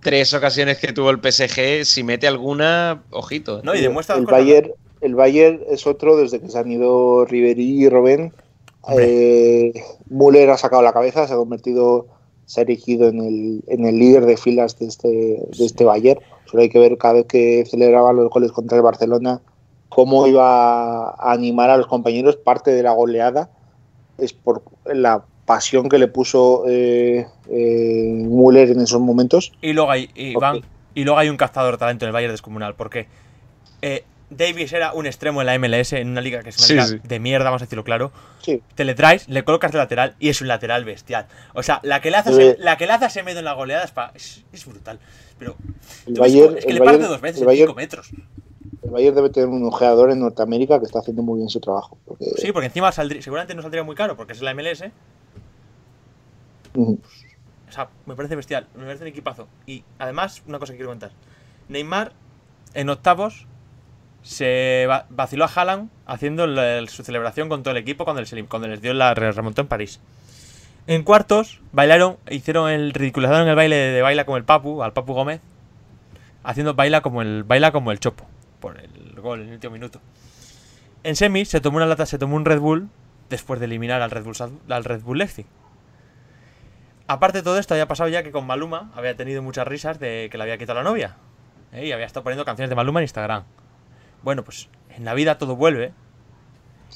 tres 0.00 0.32
ocasiones 0.32 0.78
que 0.78 0.92
tuvo 0.94 1.10
el 1.10 1.18
PSG, 1.20 1.84
si 1.84 2.02
mete 2.02 2.26
alguna, 2.26 3.02
ojito. 3.10 3.58
¿eh? 3.58 3.62
No, 3.64 3.74
y 3.74 3.80
demuestra 3.82 4.16
el. 4.16 4.24
Bayern, 4.26 4.70
el 5.00 5.14
Bayern 5.14 5.60
es 5.68 5.86
otro 5.86 6.16
desde 6.16 6.40
que 6.40 6.48
se 6.48 6.58
han 6.58 6.70
ido 6.70 7.24
Ribery 7.24 7.84
y 7.84 7.88
Robben. 7.88 8.32
Eh, 8.98 9.72
Müller 10.08 10.50
ha 10.50 10.56
sacado 10.56 10.82
la 10.82 10.92
cabeza, 10.92 11.26
se 11.26 11.34
ha 11.34 11.36
convertido, 11.36 12.06
se 12.46 12.60
ha 12.60 12.62
erigido 12.62 13.08
en 13.08 13.20
el, 13.20 13.64
en 13.68 13.86
el 13.86 13.98
líder 13.98 14.26
de 14.26 14.36
filas 14.36 14.78
de 14.78 14.86
este, 14.86 15.08
de 15.08 15.64
este 15.64 15.84
Bayern. 15.84 16.20
Solo 16.46 16.62
hay 16.62 16.68
que 16.68 16.78
ver 16.78 16.98
cada 16.98 17.14
vez 17.14 17.26
que 17.26 17.64
celebraba 17.66 18.12
los 18.12 18.30
goles 18.30 18.52
contra 18.52 18.76
el 18.76 18.82
Barcelona 18.82 19.40
cómo 19.90 20.26
iba 20.26 21.10
a 21.10 21.32
animar 21.32 21.68
a 21.68 21.76
los 21.76 21.86
compañeros. 21.86 22.36
Parte 22.36 22.70
de 22.70 22.82
la 22.82 22.92
goleada 22.92 23.50
es 24.18 24.32
por 24.32 24.62
la 24.86 25.24
pasión 25.44 25.88
que 25.88 25.98
le 25.98 26.08
puso 26.08 26.64
eh, 26.68 27.26
eh, 27.50 28.24
Müller 28.26 28.70
en 28.70 28.80
esos 28.80 29.00
momentos. 29.00 29.52
Y 29.60 29.72
luego 29.72 29.90
hay, 29.90 30.08
Iván, 30.14 30.58
Ok. 30.58 30.64
y 30.94 31.04
luego 31.04 31.18
hay 31.18 31.28
un 31.28 31.36
cazador 31.36 31.74
de 31.74 31.78
talento 31.78 32.04
en 32.04 32.08
el 32.08 32.12
Bayern 32.12 32.32
descomunal. 32.32 32.74
Porque 32.76 33.06
eh, 33.82 34.04
Davis 34.30 34.72
era 34.72 34.92
un 34.92 35.06
extremo 35.06 35.42
en 35.42 35.46
la 35.46 35.58
MLS, 35.58 35.92
en 35.94 36.08
una 36.10 36.20
liga 36.20 36.42
que 36.42 36.50
es 36.50 36.58
una 36.58 36.66
Sí, 36.66 36.72
liga 36.74 36.86
sí. 36.86 37.00
de 37.02 37.18
mierda, 37.20 37.44
vamos 37.46 37.62
a 37.62 37.64
decirlo 37.64 37.82
claro. 37.84 38.12
Sí, 38.40 38.62
Te 38.76 38.84
le 38.84 38.94
traes, 38.94 39.28
le 39.28 39.42
colocas 39.44 39.72
de 39.72 39.78
lateral 39.78 40.14
y 40.20 40.28
es 40.28 40.40
un 40.40 40.46
lateral 40.48 40.84
bestial. 40.84 41.26
O 41.54 41.62
sea, 41.62 41.80
la 41.82 42.00
que 42.00 42.10
le 42.10 42.16
hace, 42.18 42.50
Eh. 42.50 42.56
la 42.60 42.76
que 42.76 42.86
le 42.86 42.92
hace 42.92 43.06
a 43.06 43.10
Semedo 43.10 43.40
en 43.40 43.44
la 43.44 43.54
goleada 43.54 43.84
es, 43.84 43.90
pa- 43.90 44.12
es, 44.14 44.44
es 44.52 44.64
brutal. 44.66 45.00
Pero 45.38 45.56
el 46.06 46.14
ves 46.14 46.32
es 46.34 46.64
que 46.64 46.70
el 46.70 46.78
le 46.78 46.84
parte 46.84 47.02
dos 47.02 47.20
veces 47.20 47.42
en 47.42 47.48
5 47.48 47.72
Bayern- 47.72 47.76
metros. 47.76 48.10
El 48.82 48.90
Bayern 48.90 49.14
debe 49.16 49.30
tener 49.30 49.48
un 49.48 49.64
ojeador 49.64 50.10
en 50.10 50.20
Norteamérica 50.20 50.78
que 50.78 50.86
está 50.86 51.00
haciendo 51.00 51.22
muy 51.22 51.38
bien 51.38 51.48
su 51.48 51.60
trabajo. 51.60 51.98
porque- 52.06 52.24
Sí, 52.36 52.52
porque 52.52 52.66
encima 52.66 52.92
saldría- 52.92 53.20
seguramente 53.22 53.54
no 53.54 53.62
saldría 53.62 53.82
muy 53.82 53.94
caro 53.96 54.16
porque 54.16 54.32
es 54.32 54.40
la 54.42 54.52
MLS. 54.54 54.90
O 56.76 57.72
sea, 57.72 57.88
me 58.06 58.14
parece 58.16 58.36
bestial, 58.36 58.66
me 58.74 58.84
parece 58.84 59.02
un 59.04 59.08
equipazo. 59.08 59.48
Y 59.66 59.84
además, 59.98 60.42
una 60.46 60.58
cosa 60.58 60.72
que 60.72 60.76
quiero 60.78 60.90
contar. 60.90 61.10
Neymar, 61.68 62.12
en 62.74 62.88
octavos, 62.90 63.46
se 64.22 64.86
va- 64.88 65.06
vaciló 65.10 65.44
a 65.44 65.48
Haaland 65.54 65.90
haciendo 66.06 66.46
su 66.88 67.02
celebración 67.04 67.48
con 67.48 67.62
todo 67.62 67.72
el 67.72 67.78
equipo 67.78 68.04
cuando 68.04 68.20
les, 68.22 68.80
dio 68.82 68.94
la 68.94 69.14
re- 69.14 69.32
remontó 69.32 69.62
en 69.62 69.68
París. 69.68 70.00
En 70.86 71.02
cuartos, 71.04 71.60
bailaron, 71.72 72.16
hicieron 72.28 72.70
el 72.70 72.92
ridiculizaron 72.92 73.46
el 73.48 73.54
baile 73.54 73.76
de 73.76 74.02
baila 74.02 74.24
como 74.24 74.36
el 74.36 74.44
Papu, 74.44 74.82
al 74.82 74.92
Papu 74.92 75.12
Gómez, 75.14 75.40
haciendo 76.42 76.74
baila 76.74 77.00
como 77.00 77.22
el 77.22 77.44
baila 77.44 77.70
como 77.70 77.92
el 77.92 78.00
Chopo, 78.00 78.26
por 78.60 78.78
el 78.80 79.20
gol 79.20 79.40
en 79.42 79.48
el 79.48 79.54
último 79.54 79.72
minuto. 79.74 80.00
En 81.04 81.16
semis 81.16 81.48
se 81.48 81.60
tomó 81.60 81.76
una 81.76 81.86
lata, 81.86 82.06
se 82.06 82.18
tomó 82.18 82.36
un 82.36 82.44
Red 82.44 82.58
Bull 82.60 82.88
después 83.28 83.60
de 83.60 83.66
eliminar 83.66 84.02
al 84.02 84.10
Red 84.10 84.24
Bull, 84.24 84.34
al 84.68 84.84
Red 84.84 85.02
Bull 85.02 85.18
Leipzig. 85.18 85.46
Aparte 87.06 87.38
de 87.38 87.42
todo 87.44 87.58
esto, 87.58 87.74
había 87.74 87.88
pasado 87.88 88.08
ya 88.08 88.22
que 88.22 88.30
con 88.30 88.46
Maluma 88.46 88.90
había 88.94 89.16
tenido 89.16 89.42
muchas 89.42 89.66
risas 89.66 89.98
de 89.98 90.28
que 90.30 90.38
le 90.38 90.44
había 90.44 90.58
quitado 90.58 90.78
la 90.78 90.84
novia. 90.84 91.16
¿eh? 91.72 91.86
Y 91.86 91.92
había 91.92 92.06
estado 92.06 92.22
poniendo 92.22 92.44
canciones 92.44 92.70
de 92.70 92.76
Maluma 92.76 93.00
en 93.00 93.04
Instagram. 93.04 93.44
Bueno, 94.22 94.44
pues 94.44 94.68
en 94.90 95.04
la 95.04 95.14
vida 95.14 95.38
todo 95.38 95.56
vuelve. 95.56 95.92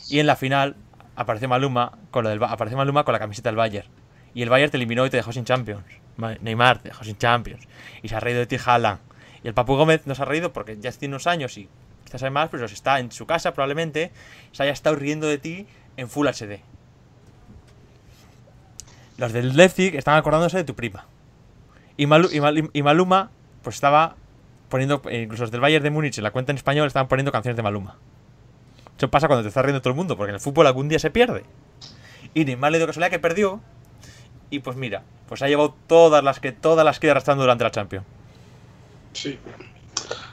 Y 0.08 0.18
en 0.20 0.26
la 0.26 0.36
final 0.36 0.76
apareció 1.16 1.48
Maluma 1.48 1.98
con 2.10 2.24
lo 2.24 2.30
del 2.30 2.42
apareció 2.44 2.76
Maluma 2.76 3.04
con 3.04 3.12
la 3.12 3.18
camiseta 3.18 3.48
del 3.48 3.56
Bayern. 3.56 3.88
Y 4.34 4.42
el 4.42 4.50
Bayern 4.50 4.70
te 4.70 4.76
eliminó 4.76 5.06
y 5.06 5.10
te 5.10 5.16
dejó 5.16 5.32
sin 5.32 5.44
Champions. 5.44 5.84
Ma- 6.16 6.34
Neymar 6.40 6.78
te 6.78 6.88
dejó 6.88 7.04
sin 7.04 7.16
Champions. 7.16 7.66
Y 8.02 8.08
se 8.08 8.16
ha 8.16 8.20
reído 8.20 8.40
de 8.40 8.46
ti 8.46 8.56
Haaland. 8.64 8.98
Y 9.42 9.48
el 9.48 9.54
Papu 9.54 9.76
Gómez 9.76 10.06
no 10.06 10.14
se 10.14 10.22
ha 10.22 10.24
reído 10.24 10.52
porque 10.52 10.76
ya 10.78 10.90
tiene 10.92 11.14
unos 11.14 11.26
años 11.26 11.56
y 11.58 11.68
quizás 12.04 12.20
sabe 12.20 12.30
más, 12.30 12.48
pero 12.50 12.64
está 12.66 12.98
en 12.98 13.12
su 13.12 13.26
casa 13.26 13.52
probablemente 13.52 14.10
se 14.52 14.62
haya 14.62 14.72
estado 14.72 14.96
riendo 14.96 15.26
de 15.26 15.38
ti 15.38 15.66
en 15.96 16.08
Full 16.08 16.26
HD. 16.28 16.60
Los 19.16 19.32
del 19.32 19.56
Leipzig 19.56 19.94
están 19.94 20.16
acordándose 20.16 20.56
de 20.56 20.64
tu 20.64 20.74
prima. 20.74 21.06
Y 21.96 22.06
Maluma, 22.06 23.30
pues 23.62 23.76
estaba 23.76 24.16
poniendo, 24.74 25.00
eh, 25.08 25.22
incluso 25.22 25.44
los 25.44 25.52
del 25.52 25.60
Bayern 25.60 25.84
de 25.84 25.90
Múnich 25.92 26.18
en 26.18 26.24
la 26.24 26.32
cuenta 26.32 26.50
en 26.50 26.56
español 26.56 26.88
estaban 26.88 27.06
poniendo 27.06 27.30
canciones 27.30 27.56
de 27.56 27.62
Maluma. 27.62 27.96
Eso 28.98 29.08
pasa 29.08 29.28
cuando 29.28 29.44
te 29.44 29.48
está 29.48 29.62
riendo 29.62 29.80
todo 29.80 29.90
el 29.90 29.94
mundo, 29.96 30.16
porque 30.16 30.30
en 30.30 30.34
el 30.34 30.40
fútbol 30.40 30.66
algún 30.66 30.88
día 30.88 30.98
se 30.98 31.12
pierde. 31.12 31.44
Y 32.34 32.44
Neymar 32.44 32.72
le 32.72 32.78
dio 32.78 32.88
casualidad 32.88 33.12
que 33.12 33.20
perdió. 33.20 33.60
Y 34.50 34.58
pues 34.58 34.76
mira, 34.76 35.04
pues 35.28 35.42
ha 35.42 35.46
llevado 35.46 35.76
todas 35.86 36.24
las 36.24 36.40
que 36.40 36.50
todas 36.50 36.84
las 36.84 36.98
que 36.98 37.08
arrastrando 37.08 37.44
durante 37.44 37.62
la 37.62 37.70
Champions. 37.70 38.04
Sí. 39.12 39.38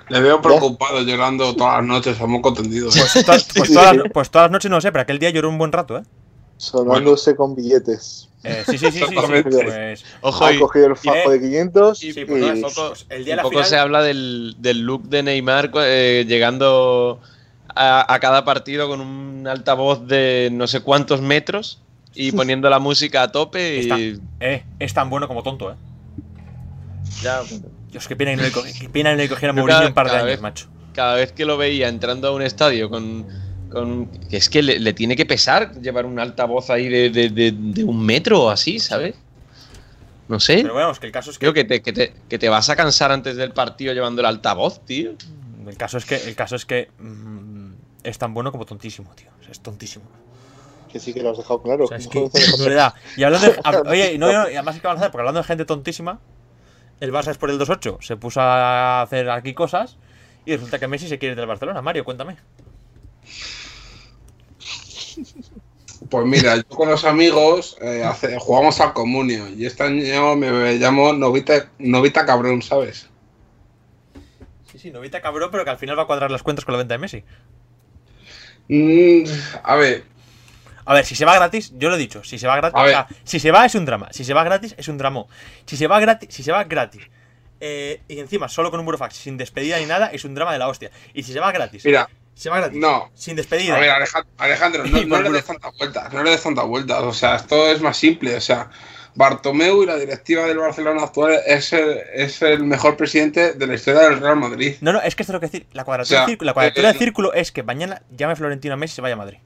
Le 0.10 0.22
veo 0.22 0.42
preocupado 0.42 1.02
llorando 1.02 1.56
todas 1.56 1.76
las 1.78 1.86
noches 1.86 2.20
a 2.20 2.26
moco 2.26 2.52
tendido. 2.52 2.90
¿eh? 2.90 2.94
Pues, 2.96 3.14
to- 3.14 3.54
pues 3.56 3.72
todas, 3.72 3.96
las, 3.96 4.06
pues 4.12 4.32
todas 4.32 4.46
las 4.46 4.52
noches 4.54 4.72
no 4.72 4.78
lo 4.78 4.82
sé, 4.82 4.92
pero 4.92 5.04
aquel 5.04 5.20
día 5.20 5.30
lloró 5.30 5.50
un 5.50 5.60
buen 5.60 5.72
rato, 5.72 6.00
¿eh? 6.00 6.04
Sonándose 6.58 7.36
con 7.36 7.54
billetes. 7.54 8.28
Eh, 8.44 8.64
sí, 8.66 8.78
sí, 8.78 8.92
sí, 8.92 9.00
sí, 9.08 9.16
pues, 9.44 10.04
Ojo, 10.22 10.46
Ha 10.46 10.58
cogido 10.58 10.88
el 10.88 10.96
fajo 10.96 11.30
de 11.30 11.40
500 11.40 12.04
y- 12.04 12.14
pues 12.26 12.44
es 12.44 12.60
poco, 12.62 12.88
pues 12.90 13.06
el 13.10 13.24
día 13.26 13.34
de 13.34 13.34
y 13.34 13.36
la 13.38 13.42
poco 13.44 13.52
final- 13.58 13.70
se 13.70 13.78
habla 13.78 14.02
del, 14.02 14.56
del 14.58 14.80
look 14.82 15.04
de 15.10 15.22
Neymar 15.22 15.72
eh, 15.84 16.26
llegando 16.28 17.22
a, 17.76 18.12
a 18.12 18.20
cada 18.20 18.44
partido 18.44 18.88
con 18.88 19.00
un 19.00 19.48
altavoz 19.48 20.08
de 20.08 20.50
no 20.52 20.66
sé 20.66 20.80
cuántos 20.82 21.22
metros 21.22 21.82
y 22.16 22.32
poniendo 22.34 22.68
la 22.70 22.80
música 22.80 23.22
a 23.24 23.32
tope 23.32 23.80
Está- 23.80 24.00
y 24.00 24.20
eh, 24.40 24.64
es 24.80 24.94
tan 24.94 25.10
bueno 25.12 25.28
como 25.28 25.44
tonto, 25.44 25.72
¿eh? 25.72 25.76
ya, 27.22 27.42
Dios, 27.92 28.08
qué 28.08 28.16
pena 28.16 28.32
que 28.32 28.38
no 28.38 28.44
le, 28.44 29.30
cogiera 29.30 29.54
Mourinho 29.54 29.88
un 29.88 29.94
par 29.94 30.08
de 30.10 30.16
años, 30.16 30.26
vez- 30.26 30.42
macho. 30.42 30.68
cada 30.94 31.16
vez 31.16 31.32
que 31.32 31.46
lo 31.46 31.58
veía 31.58 31.88
entrando 31.90 32.28
a 32.28 32.32
un 32.32 32.42
estadio 32.42 32.90
con, 32.90 33.28
con- 33.72 34.08
que 34.30 34.38
es 34.38 34.50
que 34.50 34.62
le, 34.62 34.80
le 34.80 34.94
tiene 34.94 35.16
que 35.16 35.26
pesar 35.26 35.74
llevar 35.82 36.06
un 36.06 36.20
altavoz 36.20 36.70
ahí 36.70 36.90
de, 36.90 37.10
de- 37.10 37.30
de- 37.30 37.52
de 37.52 37.84
un 37.84 38.06
metro 38.06 38.44
o 38.44 38.50
así, 38.50 38.80
¿sabes? 38.80 39.16
No 40.28 40.40
sé. 40.40 40.60
Pero 40.62 40.74
bueno, 40.74 40.92
es 40.92 41.00
que 41.00 41.08
el 41.08 41.12
caso 41.12 41.32
es 41.32 41.38
que, 41.38 41.46
Creo 41.46 41.54
que 41.54 41.64
te, 41.66 41.82
que, 41.82 41.92
te, 41.94 42.14
que 42.30 42.40
te 42.40 42.48
vas 42.50 42.70
a 42.70 42.76
cansar 42.76 43.12
antes 43.12 43.36
del 43.36 43.52
partido 43.52 43.94
llevando 43.94 44.22
el 44.22 44.26
altavoz, 44.28 44.86
tío. 44.86 45.12
el 45.68 45.78
caso 45.78 45.98
es 45.98 46.06
que 46.06 46.16
el 46.16 46.36
caso 46.36 46.56
es 46.56 46.66
que 46.66 46.90
mm, 47.00 47.72
es 48.04 48.18
tan 48.18 48.34
bueno 48.34 48.52
como 48.52 48.66
tontísimo, 48.66 49.14
tío. 49.16 49.28
O 49.40 49.44
sea, 49.44 49.52
es 49.52 49.60
tontísimo. 49.60 50.06
que 50.92 51.00
sí 51.00 51.14
que 51.14 51.22
lo 51.24 51.32
has 51.32 51.38
dejado 51.38 51.62
claro. 51.62 51.86
O 51.86 51.88
sea, 51.88 51.98
es 51.98 52.08
que. 52.08 52.20
Y 53.18 53.24
hablando 53.24 53.48
de, 53.48 53.58
hab- 53.58 53.90
oye, 53.90 54.18
no, 54.18 54.28
no, 54.32 54.50
y 54.50 54.54
además 54.56 54.76
es 54.76 54.82
que 54.82 54.88
a 54.88 54.92
hacer, 54.92 55.12
porque 55.12 55.22
hablando 55.22 55.42
de 55.42 55.48
gente 55.48 55.66
tontísima, 55.66 56.20
el 57.02 57.12
Barça 57.12 57.32
es 57.32 57.38
por 57.38 57.50
el 57.50 57.60
2-8, 57.60 57.98
se 58.02 58.16
puso 58.16 58.40
a 58.42 59.02
hacer 59.02 59.30
aquí 59.30 59.54
cosas 59.54 59.98
y 60.46 60.54
resulta 60.56 60.80
que 60.80 60.88
Messi 60.88 61.08
se 61.10 61.18
quiere 61.20 61.34
ir 61.34 61.38
del 61.38 61.48
Barcelona. 61.48 61.82
Mario, 61.82 62.06
cuéntame. 62.06 62.38
Pues 66.12 66.26
mira, 66.26 66.58
yo 66.58 66.64
con 66.68 66.90
los 66.90 67.06
amigos 67.06 67.78
eh, 67.82 68.04
hace- 68.04 68.38
jugamos 68.38 68.80
al 68.82 68.94
comunio 68.94 69.48
y 69.48 69.66
este 69.66 69.84
año 69.84 70.36
me 70.36 70.74
llamo 70.74 71.14
Novita, 71.14 71.72
Novita 71.80 72.26
Cabrón, 72.26 72.62
¿sabes? 72.62 73.10
Sí, 74.70 74.78
sí, 74.78 74.92
novita 74.92 75.22
cabrón, 75.22 75.50
pero 75.52 75.64
que 75.66 75.70
al 75.70 75.78
final 75.78 75.98
va 75.98 76.04
a 76.04 76.08
cuadrar 76.08 76.32
las 76.32 76.44
cuentas 76.44 76.64
con 76.64 76.74
la 76.74 76.78
venta 76.80 76.94
de 76.94 76.98
Messi. 76.98 77.24
Mm, 78.70 79.24
a 79.64 79.76
ver, 79.76 80.04
A 80.86 80.94
ver, 80.96 81.06
si 81.06 81.14
se 81.16 81.26
va 81.26 81.36
gratis, 81.36 81.74
yo 81.78 81.90
lo 81.90 81.96
he 81.96 82.00
dicho, 82.00 82.24
si 82.24 82.38
se 82.40 82.48
va 82.48 82.56
gratis, 82.58 82.80
o 82.80 82.88
sea, 82.88 83.08
si 83.24 83.40
se 83.40 83.52
va 83.52 83.66
es 83.66 83.76
un 83.76 83.86
drama, 83.86 84.08
si 84.12 84.24
se 84.24 84.34
va 84.34 84.44
gratis 84.44 84.74
es 84.78 84.88
un 84.88 84.98
drama. 84.98 85.26
Si 85.66 85.78
se 85.78 85.88
va 85.88 86.00
gratis, 86.00 86.30
si 86.34 86.42
se 86.44 86.52
va 86.52 86.64
gratis, 86.64 87.04
eh, 87.60 88.02
y 88.08 88.20
encima 88.20 88.50
solo 88.50 88.72
con 88.72 88.80
un 88.80 88.86
burofax, 88.86 89.16
sin 89.16 89.38
despedida 89.38 89.78
ni 89.78 89.86
nada, 89.86 90.08
es 90.08 90.26
un 90.26 90.34
drama 90.36 90.54
de 90.54 90.60
la 90.60 90.68
hostia. 90.70 90.90
Y 91.14 91.24
si 91.24 91.34
se 91.34 91.40
va 91.40 91.52
gratis, 91.52 91.86
Mira, 91.86 92.10
se 92.42 92.50
va 92.50 92.58
gratis, 92.58 92.80
no. 92.80 93.12
sin 93.14 93.36
despedida. 93.36 93.76
A 93.76 93.80
ver, 93.80 93.92
Alejandro, 93.92 94.32
Alejandro, 94.40 94.84
no, 95.06 95.22
le 95.22 95.30
des 95.30 95.46
tantas 95.46 95.78
vueltas, 95.78 96.12
no 96.12 96.24
le 96.24 96.32
des 96.32 96.42
tantas 96.42 96.66
vueltas. 96.66 97.04
O 97.04 97.14
sea, 97.14 97.36
esto 97.36 97.68
es 97.68 97.82
más 97.82 97.96
simple. 97.96 98.36
O 98.36 98.42
sea, 98.42 98.72
Bartomeu 99.14 99.84
y 99.84 99.86
la 99.86 99.96
directiva 99.96 100.48
del 100.48 100.58
Barcelona 100.58 101.04
actual 101.04 101.40
es 101.46 101.72
el, 101.72 102.00
es 102.16 102.42
el 102.42 102.64
mejor 102.64 102.98
presidente 102.98 103.54
de 103.54 103.68
la 103.68 103.76
historia 103.76 104.10
del 104.10 104.20
Real 104.20 104.38
Madrid. 104.38 104.76
No, 104.82 104.92
no, 104.92 105.00
es 105.04 105.16
que 105.16 105.22
esto 105.22 105.34
es 105.34 105.36
lo 105.36 105.40
que 105.40 105.46
decir. 105.46 105.68
La 105.74 105.84
cuadratura, 105.84 106.02
O 106.02 106.06
sea, 106.18 106.20
del 106.22 106.30
círculo, 106.30 106.48
la 106.48 106.54
cuadratura 106.56 106.90
eh, 106.90 106.94
del 106.94 107.00
círculo 107.00 107.34
es 107.34 107.52
que 107.52 107.62
mañana 107.62 108.02
llame 108.10 108.36
Florentino 108.36 108.74
a 108.74 108.78
Messi 108.78 108.94
y 108.94 108.96
se 108.96 109.02
vaya 109.02 109.14
a 109.14 109.18
Madrid. 109.18 109.38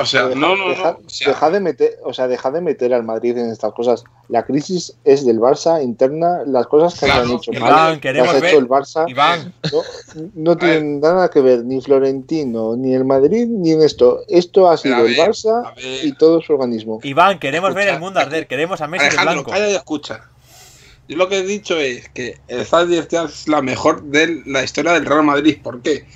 O 0.00 0.06
sea, 0.06 0.26
Deja- 0.28 0.40
no, 0.40 0.56
no, 0.56 0.70
deja, 0.70 0.92
no. 0.92 0.98
O 1.06 1.08
sea, 1.10 1.28
deja 1.28 1.50
de 1.50 1.60
meter, 1.60 1.98
o 2.04 2.12
sea, 2.14 2.26
deja 2.28 2.50
de 2.50 2.60
meter 2.62 2.94
al 2.94 3.02
Madrid 3.04 3.36
en 3.36 3.50
estas 3.50 3.72
cosas. 3.74 4.04
La 4.28 4.44
crisis 4.44 4.94
es 5.04 5.26
del 5.26 5.38
Barça 5.38 5.82
interna, 5.82 6.40
las 6.46 6.66
cosas 6.66 6.98
que 6.98 7.06
Claro, 7.06 7.24
han 7.24 7.30
hecho 7.32 7.52
Iván, 7.52 7.70
mal, 7.72 7.94
que 7.96 8.00
queremos 8.00 8.32
ver- 8.34 8.44
hecho 8.46 8.58
el 8.58 8.68
Barça, 8.68 9.04
Iván, 9.08 9.52
no, 9.70 9.80
no 10.34 10.56
tienen 10.56 11.00
nada 11.00 11.28
que 11.30 11.40
ver 11.40 11.64
ni 11.64 11.80
Florentino, 11.82 12.74
ni 12.76 12.94
el 12.94 13.04
Madrid, 13.04 13.46
ni 13.46 13.72
en 13.72 13.82
esto. 13.82 14.20
Esto 14.28 14.70
ha 14.70 14.76
sido 14.78 15.04
el 15.04 15.14
Barça 15.16 15.72
y 16.02 16.12
todo 16.12 16.40
su 16.40 16.52
organismo. 16.54 16.98
Iván, 17.02 17.38
queremos 17.38 17.74
ver 17.74 17.88
el 17.88 18.00
mundo 18.00 18.20
arder, 18.20 18.46
queremos 18.46 18.80
a 18.80 18.86
Messi 18.88 19.02
de 19.04 19.08
Alejandro, 19.08 19.34
blanco. 19.34 19.50
calla 19.50 19.68
y 19.70 19.74
escucha. 19.74 20.24
Yo 21.08 21.16
lo 21.16 21.28
que 21.28 21.38
he 21.40 21.42
dicho 21.42 21.76
es 21.78 22.08
que 22.10 22.38
el 22.48 22.64
directiva 22.88 23.24
es 23.24 23.48
la 23.48 23.60
mejor 23.60 24.04
de 24.04 24.42
la 24.46 24.62
historia 24.62 24.92
del 24.92 25.04
Real 25.04 25.24
Madrid. 25.24 25.58
¿Por 25.62 25.82
qué? 25.82 26.06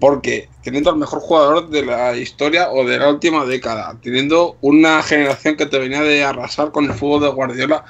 Porque 0.00 0.48
teniendo 0.62 0.90
al 0.90 0.96
mejor 0.96 1.20
jugador 1.20 1.68
de 1.68 1.84
la 1.84 2.16
historia 2.16 2.70
o 2.70 2.84
de 2.84 2.98
la 2.98 3.10
última 3.10 3.44
década, 3.44 3.96
teniendo 4.02 4.56
una 4.62 5.02
generación 5.02 5.56
que 5.56 5.66
te 5.66 5.78
venía 5.78 6.02
de 6.02 6.24
arrasar 6.24 6.72
con 6.72 6.86
el 6.86 6.94
fútbol 6.94 7.20
de 7.20 7.28
Guardiola, 7.28 7.84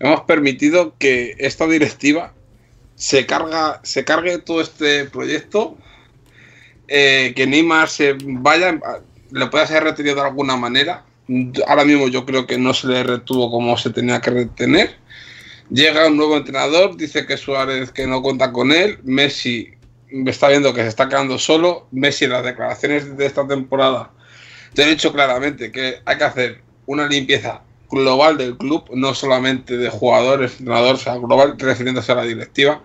hemos 0.00 0.22
permitido 0.22 0.94
que 0.98 1.36
esta 1.38 1.66
directiva 1.66 2.32
se 2.94 3.26
carga, 3.26 3.80
se 3.82 4.04
cargue 4.04 4.38
todo 4.38 4.60
este 4.60 5.04
proyecto, 5.06 5.76
eh, 6.88 7.32
que 7.36 7.46
Neymar 7.46 7.88
se 7.88 8.16
vaya, 8.22 8.78
le 9.30 9.46
pueda 9.46 9.66
ser 9.66 9.84
retenido 9.84 10.16
de 10.16 10.22
alguna 10.22 10.56
manera. 10.56 11.04
Ahora 11.66 11.84
mismo 11.84 12.08
yo 12.08 12.24
creo 12.24 12.46
que 12.46 12.58
no 12.58 12.74
se 12.74 12.88
le 12.88 13.02
retuvo 13.02 13.50
como 13.50 13.76
se 13.76 13.90
tenía 13.90 14.20
que 14.20 14.30
retener. 14.30 14.96
Llega 15.70 16.06
un 16.06 16.16
nuevo 16.16 16.36
entrenador, 16.36 16.96
dice 16.96 17.26
que 17.26 17.36
Suárez 17.36 17.90
que 17.92 18.06
no 18.06 18.22
cuenta 18.22 18.52
con 18.52 18.72
él, 18.72 18.98
Messi 19.04 19.72
está 20.26 20.48
viendo 20.48 20.74
que 20.74 20.82
se 20.82 20.88
está 20.88 21.08
quedando 21.08 21.38
solo, 21.38 21.88
Messi 21.90 22.24
en 22.24 22.32
las 22.32 22.44
declaraciones 22.44 23.16
de 23.16 23.26
esta 23.26 23.46
temporada 23.46 24.10
te 24.74 24.82
he 24.82 24.86
dicho 24.86 25.12
claramente 25.12 25.70
que 25.70 26.00
hay 26.04 26.18
que 26.18 26.24
hacer 26.24 26.62
una 26.86 27.06
limpieza 27.06 27.62
global 27.90 28.38
del 28.38 28.56
club, 28.56 28.84
no 28.94 29.14
solamente 29.14 29.76
de 29.76 29.90
jugadores, 29.90 30.58
entrenadores, 30.58 31.02
o 31.02 31.04
sea, 31.04 31.16
global 31.16 31.56
refiriéndose 31.58 32.12
a 32.12 32.16
la 32.16 32.24
directiva. 32.24 32.82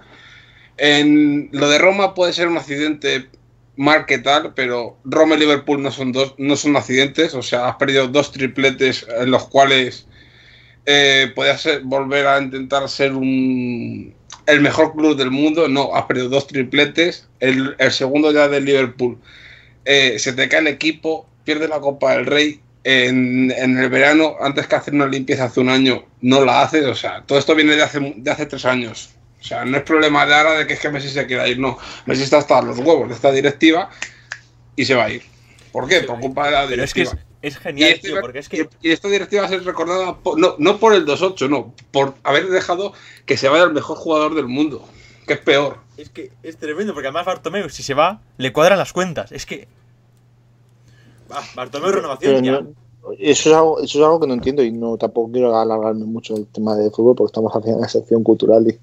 En 0.77 1.49
lo 1.53 1.69
de 1.69 1.77
Roma 1.77 2.13
puede 2.13 2.33
ser 2.33 2.49
un 2.49 2.57
accidente 2.57 3.29
mal 3.77 4.05
que 4.05 4.17
tal, 4.17 4.53
pero 4.53 4.97
Roma 5.05 5.35
y 5.35 5.39
Liverpool 5.39 5.81
no 5.81 5.91
son 5.91 6.11
dos, 6.11 6.35
no 6.37 6.55
son 6.57 6.75
accidentes, 6.75 7.33
o 7.33 7.41
sea, 7.41 7.69
has 7.69 7.77
perdido 7.77 8.07
dos 8.07 8.31
tripletes 8.31 9.07
en 9.17 9.31
los 9.31 9.47
cuales 9.47 10.07
eh, 10.85 11.31
podías 11.35 11.67
volver 11.83 12.27
a 12.27 12.41
intentar 12.41 12.89
ser 12.89 13.13
un 13.13 14.13
el 14.47 14.61
mejor 14.61 14.93
club 14.93 15.15
del 15.15 15.29
mundo, 15.29 15.67
no, 15.67 15.95
has 15.95 16.05
perdido 16.05 16.29
dos 16.29 16.47
tripletes, 16.47 17.27
el, 17.39 17.75
el 17.77 17.91
segundo 17.91 18.31
ya 18.31 18.47
del 18.47 18.65
Liverpool, 18.65 19.17
eh, 19.85 20.17
se 20.19 20.33
te 20.33 20.49
cae 20.49 20.61
el 20.61 20.67
equipo, 20.67 21.29
pierdes 21.43 21.69
la 21.69 21.79
Copa 21.79 22.13
del 22.13 22.25
Rey, 22.25 22.61
en, 22.83 23.51
en 23.51 23.77
el 23.77 23.89
verano, 23.89 24.37
antes 24.39 24.65
que 24.65 24.75
hacer 24.75 24.93
una 24.93 25.07
limpieza 25.07 25.45
hace 25.45 25.59
un 25.59 25.69
año, 25.69 26.05
no 26.21 26.45
la 26.45 26.61
haces, 26.61 26.85
o 26.85 26.95
sea, 26.95 27.21
todo 27.25 27.37
esto 27.37 27.53
viene 27.53 27.75
de 27.75 27.83
hace, 27.83 27.99
de 28.15 28.31
hace 28.31 28.45
tres 28.45 28.65
años. 28.65 29.09
O 29.39 29.43
sea, 29.43 29.65
no 29.65 29.77
es 29.77 29.83
problema 29.83 30.25
de 30.25 30.33
ahora 30.33 30.53
de 30.53 30.65
que 30.65 30.73
es 30.73 30.79
que 30.79 30.89
Messi 30.89 31.09
se 31.09 31.25
quiera 31.27 31.47
ir, 31.47 31.59
no. 31.59 31.77
Messi 32.05 32.23
está 32.23 32.37
hasta 32.37 32.61
los 32.61 32.79
huevos 32.79 33.07
de 33.09 33.15
esta 33.15 33.31
directiva 33.31 33.89
y 34.75 34.85
se 34.85 34.95
va 34.95 35.05
a 35.05 35.09
ir. 35.11 35.23
¿Por 35.71 35.87
qué? 35.87 36.01
Por 36.01 36.19
culpa 36.19 36.45
de 36.45 36.51
la 36.51 36.67
Pero 36.67 36.83
es 36.83 36.93
que 36.93 37.01
directiva. 37.01 37.21
es, 37.21 37.26
es 37.41 37.55
Y, 37.55 37.59
genial, 37.59 37.91
este- 37.91 38.07
tío, 38.09 38.21
porque 38.21 38.39
es 38.39 38.49
que. 38.49 38.67
y 38.81 38.91
esta 38.91 39.07
directiva 39.07 39.41
va 39.43 39.47
a 39.47 39.51
ser 39.51 39.63
recordada 39.63 40.15
por- 40.17 40.39
no, 40.39 40.55
no 40.57 40.77
por 40.79 40.93
el 40.93 41.05
2-8, 41.05 41.47
no, 41.49 41.73
por 41.91 42.13
haber 42.23 42.47
dejado 42.49 42.93
que 43.25 43.37
se 43.37 43.47
vaya 43.49 43.63
el 43.63 43.73
mejor 43.73 43.97
jugador 43.97 44.35
del 44.35 44.47
mundo, 44.47 44.83
que 45.25 45.33
es 45.33 45.39
peor. 45.39 45.77
Es 45.97 46.09
que 46.09 46.31
es 46.43 46.57
tremendo, 46.57 46.93
porque 46.93 47.07
además 47.07 47.25
Bartomeu, 47.25 47.69
si 47.69 47.83
se 47.83 47.93
va, 47.93 48.21
le 48.37 48.53
cuadran 48.53 48.77
las 48.77 48.93
cuentas. 48.93 49.31
Es 49.31 49.45
que. 49.45 49.67
Va, 51.31 51.41
Bartomeu 51.55 51.91
renovación 51.91 52.35
Pero 52.35 52.45
ya. 52.45 52.51
no- 52.61 52.87
eso, 53.19 53.49
es 53.49 53.55
algo, 53.55 53.79
eso 53.79 53.99
es 53.99 54.03
algo 54.05 54.19
que 54.19 54.27
no 54.27 54.33
entiendo 54.33 54.61
y 54.63 54.71
no 54.71 54.97
tampoco 54.97 55.31
quiero 55.31 55.57
alargarme 55.57 56.03
mucho 56.05 56.35
el 56.35 56.45
tema 56.47 56.75
de 56.75 56.91
fútbol 56.91 57.15
porque 57.15 57.29
estamos 57.29 57.53
haciendo 57.55 57.79
una 57.79 57.87
sección 57.87 58.21
cultural 58.21 58.67
y, 58.67 58.77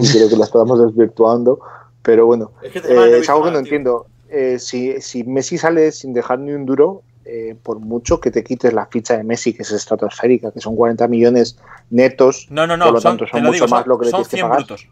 y 0.00 0.08
creo 0.12 0.28
que 0.28 0.36
la 0.36 0.44
estamos 0.44 0.78
desvirtuando. 0.78 1.58
Pero 2.02 2.26
bueno, 2.26 2.52
Es 2.62 2.70
que 2.72 2.78
eh, 2.80 3.18
es 3.18 3.28
algo 3.28 3.44
que 3.44 3.50
no 3.50 3.56
tío. 3.56 3.64
entiendo. 3.64 4.06
Eh, 4.28 4.58
si, 4.58 5.00
si 5.00 5.24
Messi 5.24 5.58
sale 5.58 5.90
sin 5.92 6.12
dejar 6.12 6.38
ni 6.38 6.52
un 6.52 6.66
duro, 6.66 7.02
eh, 7.24 7.56
por 7.62 7.78
mucho 7.80 8.20
que 8.20 8.30
te 8.30 8.44
quites 8.44 8.72
la 8.72 8.86
ficha 8.86 9.16
de 9.16 9.24
Messi, 9.24 9.54
que 9.54 9.62
es 9.62 9.70
estratosférica, 9.72 10.52
que 10.52 10.60
son 10.60 10.76
40 10.76 11.08
millones 11.08 11.56
netos, 11.90 12.46
No, 12.50 12.66
no, 12.66 12.74
por 12.74 12.78
no, 12.78 12.92
lo 12.92 13.00
son, 13.00 13.12
tanto, 13.12 13.26
son 13.26 13.42
lo 13.42 13.48
mucho 13.48 13.64
digo, 13.64 13.68
más 13.68 13.80
son, 13.80 13.88
lo 13.88 13.98
que 13.98 14.04
le 14.06 14.10
tienes 14.10 14.28
que 14.28 14.36
100 14.36 14.48
pagar. 14.48 14.58
brutos. 14.66 14.88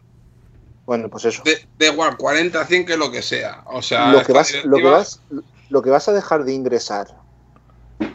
bueno, 0.85 1.09
pues 1.09 1.25
eso. 1.25 1.43
De, 1.43 1.57
da 1.77 1.93
igual, 1.93 2.17
40, 2.17 2.65
100, 2.65 2.85
que 2.85 2.97
lo 2.97 3.11
que 3.11 3.21
sea. 3.21 3.63
O 3.65 3.81
sea, 3.81 4.11
lo 4.11 4.23
que, 4.23 4.33
vas, 4.33 4.53
lo, 4.65 4.77
que 4.77 4.83
vas, 4.83 5.21
lo 5.69 5.81
que 5.81 5.89
vas 5.89 6.07
a 6.07 6.13
dejar 6.13 6.43
de 6.43 6.53
ingresar 6.53 7.07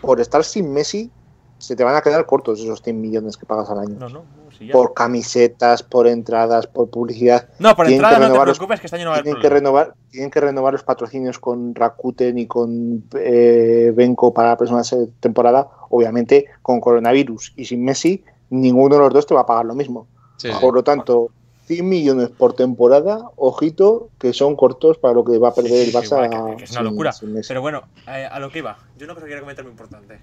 por 0.01 0.21
estar 0.21 0.45
sin 0.45 0.73
Messi, 0.73 1.11
se 1.59 1.77
te 1.77 1.85
van 1.85 1.97
a 1.97 2.01
quedar 2.01 2.25
cortos 2.27 2.61
esos 2.61 2.83
100 2.83 3.01
millones 3.01 3.37
que 3.37 3.47
pagas 3.47 3.71
al 3.71 3.81
año. 3.81 3.97
No, 3.99 4.09
no, 4.09 4.25
no, 4.45 4.48
si 4.59 4.67
ya. 4.67 4.73
por 4.73 4.93
camisetas, 4.95 5.83
por 5.83 6.07
entradas, 6.09 6.67
por 6.67 6.91
publicidad. 6.91 7.49
No, 7.59 7.75
por 7.77 7.87
tienen 7.87 8.05
entrada 8.05 8.27
no 8.29 8.33
te 8.33 8.39
los- 8.47 8.59
preocupes 8.59 8.81
que 8.81 8.87
este 8.89 8.97
año 8.97 9.05
no 9.07 9.11
va 9.13 9.23
Tienen 9.23 9.41
que, 9.41 9.49
renovar, 9.49 9.95
tienen 10.11 10.31
que 10.31 10.41
renovar 10.41 10.73
los 10.73 10.83
patrocinios 10.83 11.39
con 11.39 11.75
Rakuten 11.75 12.37
y 12.39 12.47
con 12.47 13.05
eh, 13.15 13.93
Benco 13.95 14.35
para 14.35 14.51
la 14.51 14.57
próxima 14.57 14.83
se- 14.85 15.07
temporada. 15.21 15.69
Obviamente, 15.91 16.47
con 16.63 16.81
coronavirus 16.81 17.53
y 17.57 17.65
sin 17.65 17.85
Messi, 17.85 18.25
ninguno 18.51 18.97
de 18.97 19.01
los 19.03 19.13
dos 19.15 19.27
te 19.27 19.35
va 19.35 19.43
a 19.43 19.47
pagar 19.47 19.65
lo 19.65 19.75
mismo. 19.75 20.07
Sí, 20.37 20.49
sí. 20.53 20.59
Por 20.61 20.75
lo 20.75 20.83
tanto, 20.85 21.31
100 21.67 21.87
millones 21.89 22.29
por 22.31 22.55
temporada, 22.55 23.31
ojito, 23.37 24.09
que 24.19 24.33
son 24.33 24.57
cortos 24.57 24.97
para 24.99 25.13
lo 25.15 25.23
que 25.25 25.37
va 25.39 25.49
a 25.49 25.55
perder 25.55 25.73
Sí, 25.73 25.79
el 25.81 25.87
sí, 25.91 25.97
Barça. 25.97 26.25
igual, 26.25 26.51
que- 26.53 26.57
que 26.57 26.65
es 26.65 26.71
una 26.71 26.81
sin- 26.81 26.85
locura. 26.91 27.13
sin 27.13 27.33
Messi. 27.35 27.49
Pero 27.49 27.61
bueno, 27.61 27.83
eh, 28.07 28.27
a 28.31 28.39
lo 28.39 28.51
que 28.51 28.59
iba. 28.61 28.79
Yo 28.97 29.05
una 29.05 29.15
cosa 29.15 29.25
que 29.27 29.31
quiero 29.31 29.43
comentar 29.43 29.65
muy 29.65 29.73
importante. 29.73 30.19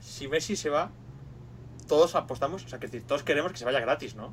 Si 0.00 0.28
Messi 0.28 0.56
se 0.56 0.68
va, 0.70 0.90
todos 1.86 2.14
apostamos, 2.14 2.64
o 2.64 2.68
sea, 2.68 2.78
que 2.78 2.86
decir, 2.86 3.04
todos 3.06 3.22
queremos 3.22 3.52
que 3.52 3.58
se 3.58 3.64
vaya 3.64 3.80
gratis, 3.80 4.14
¿no? 4.14 4.32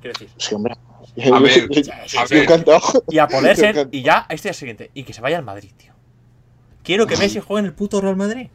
Quiero 0.00 0.18
decir, 0.18 0.28
Sí, 0.38 0.54
hombre. 0.54 0.74
A 1.32 1.38
ver, 1.40 1.68
sí, 1.72 1.90
a 1.90 2.26
sí, 2.26 2.34
ver. 2.34 2.64
y 3.08 3.18
a 3.18 3.26
poder 3.28 3.56
ser, 3.56 3.88
y 3.90 4.02
ya, 4.02 4.26
este 4.28 4.48
es 4.50 4.56
el 4.56 4.58
siguiente, 4.60 4.90
y 4.94 5.04
que 5.04 5.12
se 5.12 5.20
vaya 5.20 5.38
al 5.38 5.44
Madrid, 5.44 5.70
tío. 5.76 5.92
Quiero 6.82 7.06
que 7.06 7.16
Messi 7.16 7.40
juegue 7.40 7.60
en 7.60 7.66
el 7.66 7.72
puto 7.72 8.00
Real 8.00 8.16
Madrid. 8.16 8.48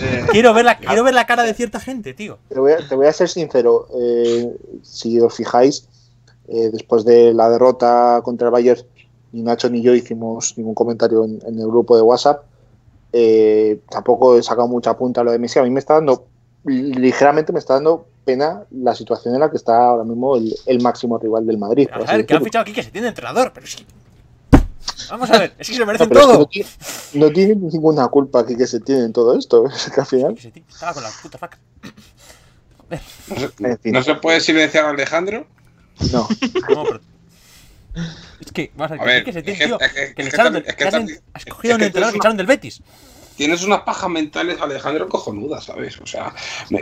Eh, 0.00 0.26
Quiero 0.30 0.54
ver 0.54 0.64
la, 0.64 0.78
quiero 0.78 1.04
ver 1.04 1.14
la 1.14 1.26
cara 1.26 1.42
de 1.42 1.52
cierta 1.54 1.78
gente, 1.78 2.14
tío. 2.14 2.38
Te 2.48 2.58
voy 2.58 2.72
a, 2.72 2.88
te 2.88 2.94
voy 2.94 3.06
a 3.06 3.12
ser 3.12 3.28
sincero. 3.28 3.86
eh, 4.00 4.56
si 4.82 5.20
os 5.20 5.34
fijáis, 5.34 5.86
eh, 6.48 6.70
después 6.72 7.04
de 7.04 7.34
la 7.34 7.50
derrota 7.50 8.20
contra 8.24 8.48
el 8.48 8.52
Bayern, 8.52 8.80
ni 9.32 9.42
Nacho 9.42 9.68
ni 9.68 9.82
yo 9.82 9.94
hicimos 9.94 10.56
ningún 10.56 10.74
comentario 10.74 11.24
en, 11.24 11.40
en 11.46 11.58
el 11.58 11.66
grupo 11.66 11.96
de 11.96 12.02
WhatsApp. 12.02 12.44
Eh, 13.12 13.80
tampoco 13.90 14.36
he 14.38 14.42
sacado 14.42 14.66
mucha 14.68 14.96
punta 14.96 15.20
a 15.20 15.24
lo 15.24 15.32
de 15.32 15.38
Messi. 15.38 15.58
A 15.58 15.62
mí 15.64 15.70
me 15.70 15.80
está 15.80 15.94
dando, 15.94 16.26
ligeramente 16.64 17.52
me 17.52 17.58
está 17.58 17.74
dando 17.74 18.06
pena 18.24 18.62
la 18.70 18.94
situación 18.94 19.34
en 19.34 19.40
la 19.40 19.50
que 19.50 19.56
está 19.56 19.76
ahora 19.76 20.04
mismo 20.04 20.36
el, 20.36 20.54
el 20.66 20.80
máximo 20.82 21.18
rival 21.18 21.46
del 21.46 21.58
Madrid. 21.58 21.88
por 21.92 22.08
A 22.08 22.16
ver, 22.16 22.26
que 22.26 22.34
han 22.34 22.42
fichado 22.44 22.62
aquí 22.62 22.72
que 22.72 22.82
se 22.82 22.90
tiene 22.90 23.08
entrenador, 23.08 23.52
pero 23.54 23.66
sí. 23.66 23.84
Vamos 25.10 25.30
a 25.30 25.38
ver, 25.38 25.54
es 25.58 25.68
que 25.68 25.74
se 25.74 25.80
No, 25.80 25.86
merecen 25.86 26.08
pero 26.08 26.20
es 26.20 26.26
que 26.26 26.32
todo. 26.32 26.38
no, 26.40 26.46
tiene, 26.46 26.68
no 27.14 27.30
tiene 27.30 27.54
ninguna 27.56 28.08
culpa 28.08 28.40
aquí 28.40 28.56
que 28.56 28.66
se 28.66 28.80
tiene 28.80 29.04
en 29.04 29.12
todo 29.12 29.36
esto. 29.38 29.66
Es 29.74 29.90
que 29.92 30.00
al 30.00 30.06
final, 30.06 30.34
Que 30.34 30.62
Estaba 30.68 30.94
con 30.94 31.02
la 31.02 31.10
puta 31.22 31.36
faca. 31.38 31.58
no, 32.90 33.36
se, 33.36 33.44
en 33.66 33.78
fin, 33.78 33.92
no 33.92 34.02
se 34.02 34.14
puede 34.16 34.40
silenciar 34.40 34.86
a 34.86 34.90
Alejandro. 34.90 35.46
no. 36.12 36.28
No, 36.74 36.84
pero- 36.84 37.00
Es 38.40 38.52
que, 38.52 38.72
vamos 38.76 38.98
a 38.98 39.04
ver, 39.04 39.18
A 39.18 39.24
que 39.24 39.24
ver, 39.24 39.24
sí 39.24 39.24
que 39.24 39.32
se 39.32 39.38
es 39.40 39.44
tiene, 39.44 39.58
que- 39.58 39.66
tío. 39.66 39.80
es 39.80 39.92
que- 39.92 40.14
Que 40.14 40.22
le 40.22 40.28
echaron 40.30 40.52
del. 41.06 41.20
has 41.34 41.44
cogido 41.44 41.76
un 41.76 41.82
entrenador 41.82 42.12
que 42.12 42.18
echaron 42.18 42.36
del 42.36 42.46
Betis. 42.46 42.82
Tienes 43.36 43.62
unas 43.64 43.80
pajas 43.82 44.08
mentales, 44.10 44.60
Alejandro, 44.60 45.08
cojonudas, 45.08 45.64
¿sabes? 45.64 45.98
O 46.00 46.06
sea, 46.06 46.32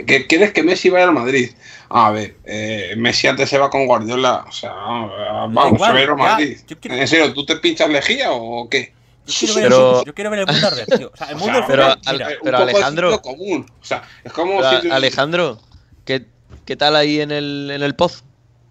¿qué- 0.05 0.27
¿quieres 0.27 0.53
que 0.53 0.61
Messi 0.63 0.89
vaya 0.89 1.05
al 1.05 1.13
Madrid? 1.13 1.51
A 1.89 2.11
ver, 2.11 2.35
eh, 2.45 2.93
Messi 2.97 3.27
antes 3.27 3.49
se 3.49 3.57
va 3.57 3.69
con 3.69 3.87
Guardiola. 3.87 4.45
O 4.47 4.51
sea, 4.51 4.71
vamos, 4.73 5.73
igual, 5.73 5.79
se 5.89 5.93
va 5.93 5.99
a 5.99 6.03
ir 6.03 6.09
al 6.09 6.17
ya, 6.17 6.23
Madrid. 6.23 6.57
quiero- 6.79 6.95
¿En 6.97 7.07
serio, 7.07 7.33
tú 7.33 7.45
te 7.45 7.55
pinchas 7.57 7.89
lejía 7.89 8.31
o 8.31 8.69
qué? 8.69 8.93
Yo 9.25 9.33
quiero, 9.39 9.53
ver 9.55 9.63
Pero- 9.63 9.99
el, 10.01 10.05
yo 10.05 10.13
quiero 10.13 10.29
ver 10.29 10.39
el 10.41 10.45
mundo 10.47 10.67
arder, 10.67 10.85
tío. 10.85 11.11
O 11.13 11.17
sea, 11.17 11.27
el 11.29 11.35
O 11.35 11.39
mundo 11.39 11.53
sea, 11.59 11.61
del 11.61 11.67
pero 11.71 11.83
al- 11.85 12.37
pero 12.43 12.57
de 12.57 12.63
Alejandro- 12.63 13.21
común. 13.21 13.65
O 13.81 13.85
sea, 13.85 14.03
es 14.23 14.33
como 14.33 14.59
Pero, 14.59 14.81
si... 14.81 14.91
Alejandro, 14.91 15.59
¿qué, 16.05 16.25
¿qué 16.65 16.75
tal 16.75 16.95
ahí 16.95 17.21
en 17.21 17.31
el, 17.31 17.71
en 17.73 17.81
el 17.83 17.95
poz? 17.95 18.23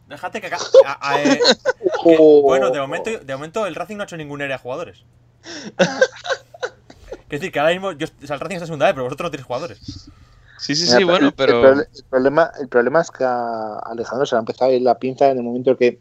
déjate 0.09 0.43
que 0.43 0.47
acá. 0.49 0.59
a- 0.85 1.11
a- 1.15 1.23
eh, 1.23 1.41
Oh. 2.05 2.43
bueno, 2.43 2.69
de 2.71 2.79
momento, 2.81 3.11
de 3.19 3.35
momento 3.35 3.67
el 3.67 3.75
Racing 3.75 3.97
no 3.97 4.03
ha 4.03 4.05
hecho 4.05 4.17
ningún 4.19 4.43
área 4.43 4.57
de 4.59 4.63
jugadores. 4.63 4.99
Quiero 7.33 7.41
decir 7.41 7.53
que 7.53 7.61
ahora 7.61 7.73
mismo 7.73 7.93
yo, 7.93 8.07
o 8.23 8.27
sea, 8.27 8.35
el 8.35 8.41
Racing 8.41 8.57
está 8.57 8.65
en 8.65 8.67
segunda 8.67 8.85
vez, 8.85 8.93
pero 8.93 9.05
vosotros 9.05 9.25
no 9.29 9.31
tenéis 9.31 9.47
jugadores. 9.47 9.79
Sí, 10.59 10.75
sí, 10.75 10.85
Mira, 10.85 10.99
sí, 10.99 11.05
bueno, 11.05 11.29
el- 11.29 11.33
pero. 11.33 11.67
El, 11.67 11.77
proble- 11.79 11.89
el 11.97 12.05
problema, 12.05 12.51
el 12.61 12.69
problema 12.69 13.01
es 13.01 13.11
que 13.11 13.25
a 13.25 13.79
Alejandro 13.79 14.27
se 14.27 14.35
le 14.35 14.37
ha 14.37 14.41
empezado 14.41 14.71
a 14.71 14.75
ir 14.75 14.83
la 14.83 14.99
pinza 14.99 15.31
en 15.31 15.39
el 15.39 15.43
momento 15.43 15.71
en 15.71 15.77
que 15.79 16.01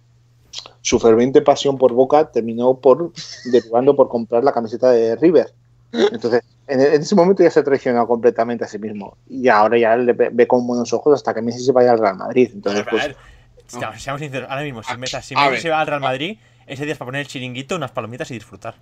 su 0.81 0.99
ferviente 0.99 1.41
pasión 1.41 1.77
por 1.77 1.93
Boca 1.93 2.29
terminó 2.29 2.73
por 2.81 3.13
derivando 3.45 3.95
por 3.95 4.09
comprar 4.09 4.43
la 4.43 4.51
camiseta 4.51 4.91
de 4.91 5.15
River. 5.15 5.53
Entonces, 5.93 6.41
en, 6.67 6.81
ese 6.81 7.15
momento 7.15 7.43
ya 7.43 7.49
se 7.49 7.61
ha 7.61 7.63
traicionado 7.63 8.07
completamente 8.07 8.65
a 8.65 8.67
sí 8.67 8.77
mismo. 8.77 9.15
Y 9.29 9.47
ahora 9.47 9.77
ya 9.77 9.95
le 9.95 10.11
ve, 10.11 10.47
con 10.47 10.67
buenos 10.67 10.91
ojos 10.91 11.15
hasta 11.15 11.33
que 11.33 11.41
Messi 11.41 11.63
se 11.63 11.71
vaya 11.71 11.93
al 11.93 11.99
Real 11.99 12.17
Madrid. 12.17 12.51
Entonces, 12.53 12.85
a 12.85 12.89
pues, 12.89 13.07
ver, 13.07 13.99
seamos 13.99 14.19
sinceros, 14.19 14.49
ahora 14.49 14.63
mismo, 14.63 14.83
si, 14.83 14.91
A- 14.91 14.97
Messi, 14.97 15.21
si 15.21 15.35
se 15.61 15.69
va 15.69 15.79
al 15.79 15.87
Real 15.87 16.01
Madrid, 16.01 16.37
ese 16.67 16.83
día 16.83 16.91
es 16.91 16.97
para 16.97 17.07
poner 17.07 17.21
el 17.21 17.27
chiringuito, 17.27 17.77
unas 17.77 17.91
palomitas 17.91 18.29
y 18.31 18.33
disfrutar. 18.33 18.75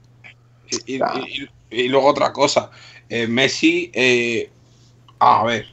Y, 0.72 0.96
y- 0.96 0.98
Claro. 0.98 1.26
y- 1.28 1.50
y 1.72 1.88
luego 1.88 2.08
otra 2.08 2.32
cosa. 2.34 2.72
Eh, 3.10 3.28
Messi, 3.28 3.92
eh, 3.94 4.50
a 5.20 5.44
ver, 5.44 5.68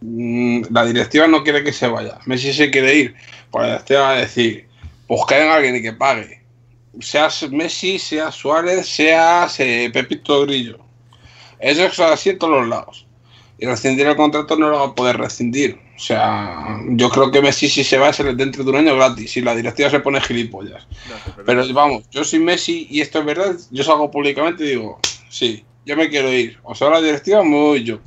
mm, 0.00 0.62
la 0.70 0.84
directiva 0.84 1.26
no 1.26 1.42
quiere 1.42 1.62
que 1.64 1.72
se 1.72 1.88
vaya. 1.88 2.18
Messi 2.26 2.52
se 2.52 2.70
quiere 2.70 2.94
ir. 2.94 3.14
Pues 3.50 3.62
la 3.62 3.72
directiva 3.72 4.00
va 4.02 4.10
a 4.10 4.16
decir, 4.20 4.66
pues 5.06 5.22
alguien 5.30 5.76
y 5.76 5.82
que 5.82 5.92
pague. 5.92 6.42
Seas 7.00 7.48
Messi, 7.50 7.98
sea 7.98 8.32
Suárez, 8.32 8.88
seas 8.88 9.60
eh, 9.60 9.90
Pepito 9.92 10.42
Grillo. 10.46 10.78
Eso 11.58 11.84
es 11.84 11.98
así 12.00 12.30
en 12.30 12.38
todos 12.38 12.60
los 12.60 12.68
lados. 12.68 13.06
Y 13.58 13.66
rescindir 13.66 14.06
el 14.06 14.16
contrato 14.16 14.56
no 14.56 14.68
lo 14.68 14.78
va 14.78 14.86
a 14.86 14.94
poder 14.94 15.16
rescindir. 15.16 15.78
O 15.96 15.98
sea, 15.98 16.78
yo 16.90 17.08
creo 17.08 17.30
que 17.30 17.40
Messi 17.40 17.68
si 17.70 17.82
se 17.82 17.96
va 17.96 18.10
es 18.10 18.18
dentro 18.36 18.62
de 18.62 18.70
un 18.70 18.76
año 18.76 18.96
gratis. 18.96 19.36
Y 19.38 19.40
la 19.40 19.54
directiva 19.54 19.88
se 19.88 20.00
pone 20.00 20.20
gilipollas. 20.20 20.86
Pero 21.46 21.64
vamos, 21.72 22.04
yo 22.10 22.22
soy 22.22 22.38
Messi 22.38 22.86
y 22.90 23.00
esto 23.00 23.20
es 23.20 23.24
verdad, 23.24 23.56
yo 23.70 23.82
salgo 23.82 24.10
públicamente 24.10 24.64
y 24.64 24.68
digo, 24.68 24.98
sí, 25.30 25.64
yo 25.86 25.96
me 25.96 26.10
quiero 26.10 26.30
ir. 26.32 26.58
O 26.64 26.74
sea, 26.74 26.90
la 26.90 27.00
directiva 27.00 27.42
me 27.42 27.56
voy 27.56 27.82
yo. 27.84 27.98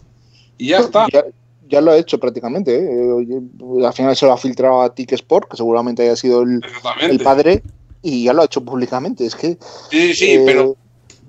Y 0.57 0.67
ya 0.67 0.79
está. 0.79 1.07
ya, 1.11 1.23
ya 1.69 1.81
lo 1.81 1.91
ha 1.91 1.97
hecho 1.97 2.19
prácticamente. 2.19 2.75
¿eh? 2.75 3.85
Al 3.85 3.93
final 3.93 4.15
se 4.15 4.25
lo 4.25 4.33
ha 4.33 4.37
filtrado 4.37 4.81
a 4.81 4.93
Tic 4.93 5.13
Sport, 5.13 5.49
que 5.49 5.57
seguramente 5.57 6.03
haya 6.03 6.15
sido 6.15 6.43
el 6.43 7.19
padre, 7.23 7.63
y 8.01 8.25
ya 8.25 8.33
lo 8.33 8.41
ha 8.41 8.45
hecho 8.45 8.61
públicamente. 8.61 9.25
Es 9.25 9.35
que. 9.35 9.57
Sí, 9.89 10.13
sí, 10.13 10.31
eh, 10.31 10.43
pero, 10.45 10.75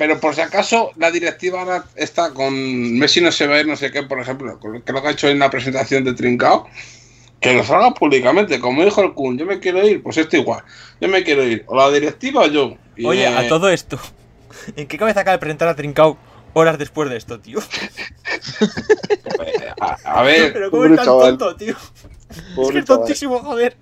pero 0.00 0.18
por 0.18 0.34
si 0.34 0.40
acaso 0.40 0.92
la 0.96 1.10
directiva 1.10 1.60
ahora 1.60 1.84
está 1.94 2.32
con 2.32 2.54
Messi 2.98 3.20
no 3.20 3.30
se 3.30 3.46
va 3.46 3.56
a 3.56 3.60
ir, 3.60 3.66
no 3.66 3.76
sé 3.76 3.90
qué, 3.90 4.02
por 4.04 4.18
ejemplo, 4.18 4.58
con 4.58 4.72
lo 4.72 4.82
que 4.82 4.94
lo 4.94 5.02
que 5.02 5.08
ha 5.08 5.10
hecho 5.10 5.28
en 5.28 5.38
la 5.38 5.50
presentación 5.50 6.04
de 6.04 6.14
Trincao, 6.14 6.66
que 7.38 7.52
lo 7.52 7.62
salga 7.62 7.92
públicamente, 7.92 8.58
como 8.60 8.82
dijo 8.82 9.02
el 9.02 9.12
Kun, 9.12 9.36
yo 9.36 9.44
me 9.44 9.60
quiero 9.60 9.86
ir, 9.86 10.02
pues 10.02 10.16
esto 10.16 10.38
igual, 10.38 10.64
yo 11.02 11.08
me 11.08 11.22
quiero 11.22 11.44
ir, 11.44 11.64
o 11.66 11.76
la 11.76 11.90
directiva 11.90 12.40
o 12.40 12.46
yo. 12.46 12.78
Y, 12.96 13.04
Oye, 13.04 13.24
eh, 13.24 13.26
a 13.26 13.46
todo 13.46 13.68
esto, 13.68 13.98
¿en 14.76 14.88
qué 14.88 14.96
cabeza 14.96 15.20
acaba 15.20 15.36
de 15.36 15.40
presentar 15.40 15.68
a 15.68 15.76
Trincao 15.76 16.16
horas 16.54 16.78
después 16.78 17.10
de 17.10 17.18
esto, 17.18 17.38
tío? 17.38 17.58
eh, 19.44 19.70
a, 19.80 19.98
a 20.02 20.22
ver, 20.22 20.50
Pero 20.54 20.70
cómo 20.70 20.86
es 20.86 20.96
tan 20.96 21.04
chaval. 21.04 21.36
tonto, 21.36 21.56
tío. 21.56 21.76
Es 22.56 22.70
que 22.70 22.78
es 22.78 22.84
tontísimo, 22.86 23.38
joder. 23.40 23.76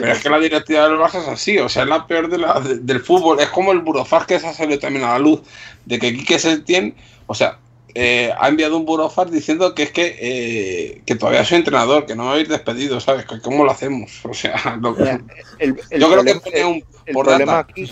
Pero 0.00 0.12
es 0.12 0.22
que 0.22 0.30
la 0.30 0.38
directiva 0.38 0.88
del 0.88 0.98
Barça 0.98 1.20
es 1.20 1.28
así, 1.28 1.58
o 1.58 1.68
sea, 1.68 1.82
es 1.84 1.88
la 1.88 2.06
peor 2.06 2.28
de 2.28 2.38
la, 2.38 2.60
de- 2.60 2.78
del 2.78 3.00
fútbol. 3.00 3.40
Es 3.40 3.48
como 3.48 3.72
el 3.72 3.80
burofax 3.80 4.26
que 4.26 4.38
se 4.40 4.46
ha 4.46 4.52
salido 4.54 4.78
también 4.78 5.04
a 5.04 5.12
la 5.12 5.18
luz, 5.18 5.40
de 5.84 5.98
que 5.98 6.14
Quique 6.14 6.38
Setién, 6.38 6.94
o 7.26 7.34
sea, 7.34 7.58
eh, 7.94 8.32
ha 8.38 8.48
enviado 8.48 8.76
un 8.76 8.84
burofax 8.86 9.30
diciendo 9.30 9.74
que 9.74 9.84
es 9.84 9.92
que, 9.92 10.16
eh, 10.20 11.02
que 11.06 11.14
todavía 11.14 11.44
soy 11.44 11.58
entrenador, 11.58 12.06
que 12.06 12.16
no 12.16 12.24
me 12.24 12.30
habéis 12.30 12.48
despedido, 12.48 12.98
¿sabes? 13.00 13.24
Que 13.24 13.40
¿Cómo 13.40 13.64
lo 13.64 13.70
hacemos? 13.70 14.20
O 14.28 14.34
sea, 14.34 14.78
lo- 14.80 14.94
Mira, 14.96 15.20
el- 15.58 15.76
el 15.90 16.00
yo 16.00 16.10
creo 16.10 16.24
que 16.24 16.34
problema- 16.34 16.40
pone 16.40 16.64
un 16.64 16.84
el 17.06 17.14
por 17.14 17.26
problema 17.26 17.58
aquí 17.60 17.90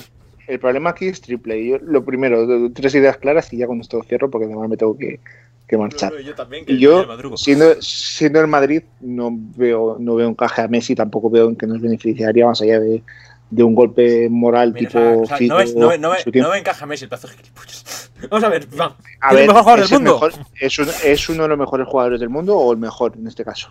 el 0.49 0.59
problema 0.59 0.91
aquí 0.91 1.07
es 1.07 1.21
triple 1.21 1.65
Yo, 1.65 1.79
lo 1.81 2.05
primero 2.05 2.47
tres 2.75 2.95
ideas 2.97 3.17
claras 3.19 3.53
y 3.53 3.59
ya 3.59 3.67
con 3.69 3.81
esto 3.81 4.03
cierro 4.03 4.29
porque 4.29 4.47
además 4.47 4.69
me 4.69 4.77
tengo 4.77 4.99
que, 4.99 5.21
que 5.67 5.77
marchar 5.79 6.13
yo 6.21 6.35
también, 6.35 6.65
y 6.67 6.79
yo 6.79 7.07
siendo, 7.37 7.81
siendo 7.81 8.41
el 8.41 8.47
Madrid 8.47 8.83
no 9.01 9.31
veo 9.57 9.97
no 9.99 10.17
veo 10.17 10.29
encaje 10.29 10.61
a 10.63 10.69
Messi 10.69 10.95
tampoco 10.95 11.31
veo 11.31 11.49
en 11.49 11.57
que 11.57 11.67
nos 11.67 11.81
beneficiaría 11.81 12.47
más 12.47 12.61
allá 12.61 12.79
de, 12.81 13.03
de 13.51 13.63
un 13.63 13.75
golpe 13.75 14.29
moral 14.29 14.73
Mira, 14.75 14.89
tipo 14.89 15.23
o 15.23 15.27
sea, 15.27 15.39
no, 15.41 15.57
ves, 15.57 15.75
no, 15.75 15.89
ve- 15.89 15.99
no, 15.99 16.11
no 16.43 16.51
me 16.51 16.59
encaja 16.59 16.85
Messi 16.87 17.05
el 17.05 17.09
pedazo 17.11 17.29
de 17.29 17.35
gilipollas. 17.35 18.11
Vamos 18.31 18.45
a 18.45 18.49
ver, 18.51 18.69
Iván. 18.73 18.93
a 19.21 19.29
¿es 19.29 19.31
el 19.33 19.37
ver 19.37 19.47
mejor 19.49 19.63
jugador 19.63 19.81
es, 19.85 19.91
del 19.91 19.97
el 19.97 20.05
mundo? 20.05 20.15
mejor- 20.15 20.47
es, 20.61 20.79
un- 20.79 20.89
es 21.05 21.29
uno 21.29 21.43
de 21.45 21.49
los 21.49 21.59
mejores 21.59 21.89
jugadores 21.89 22.21
del 22.21 22.29
mundo 22.29 22.57
o 22.59 22.73
el 22.73 22.79
mejor 22.79 23.15
en 23.17 23.27
este 23.27 23.45
caso 23.45 23.69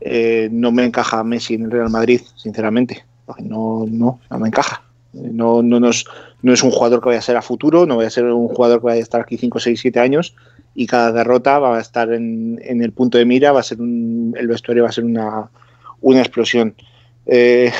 Eh, 0.00 0.48
no 0.52 0.70
me 0.72 0.84
encaja 0.84 1.24
Messi 1.24 1.54
en 1.54 1.64
el 1.64 1.70
Real 1.70 1.90
Madrid 1.90 2.20
sinceramente 2.36 3.04
no 3.38 3.86
no 3.88 4.20
no 4.30 4.38
me 4.38 4.48
encaja 4.48 4.82
no, 5.14 5.62
no, 5.62 5.80
nos- 5.80 6.04
no 6.42 6.52
es 6.52 6.62
un 6.62 6.70
jugador 6.72 7.00
que 7.00 7.06
vaya 7.06 7.20
a 7.20 7.22
ser 7.22 7.36
a 7.36 7.42
futuro, 7.42 7.86
no 7.86 7.96
vaya 7.96 8.08
a 8.08 8.10
ser 8.10 8.24
un 8.24 8.48
jugador 8.48 8.80
que 8.80 8.86
vaya 8.86 8.98
a 9.00 9.02
estar 9.02 9.20
aquí 9.20 9.38
5, 9.38 9.60
6, 9.60 9.80
7 9.80 10.00
años 10.00 10.34
y 10.74 10.86
cada 10.86 11.12
derrota 11.12 11.58
va 11.58 11.78
a 11.78 11.80
estar 11.80 12.12
en, 12.12 12.60
en 12.64 12.82
el 12.82 12.92
punto 12.92 13.18
de 13.18 13.24
mira, 13.24 13.52
va 13.52 13.60
a 13.60 13.64
ser 13.64 13.80
un, 13.80 14.34
el 14.38 14.46
vestuario 14.48 14.82
va 14.84 14.88
a 14.88 14.92
ser 14.92 15.04
una, 15.04 15.50
una 16.00 16.20
explosión. 16.20 16.74
Eh, 17.26 17.70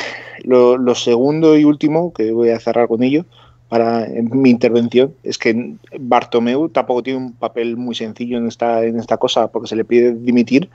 lo, 0.45 0.77
lo 0.79 0.95
segundo 0.95 1.57
y 1.57 1.65
último, 1.65 2.13
que 2.13 2.33
voy 2.33 2.51
a 2.51 2.61
cerrar 2.61 2.89
con 2.89 3.03
ello, 3.03 3.25
para 3.69 4.07
en 4.07 4.31
mi 4.41 4.51
intervención, 4.51 5.15
es 5.23 5.39
que 5.39 5.75
Bartomeu 5.99 6.69
tampoco 6.69 7.03
tiene 7.03 7.19
un 7.19 7.33
papel 7.33 7.77
muy 7.77 7.95
sencillo 7.95 8.39
en 8.39 8.47
esta, 8.47 8.85
en 8.85 8.99
esta 8.99 9.17
cosa, 9.17 9.49
porque 9.49 9.69
se 9.69 9.77
le 9.77 9.85
pide 9.85 10.15
dimitir, 10.15 10.69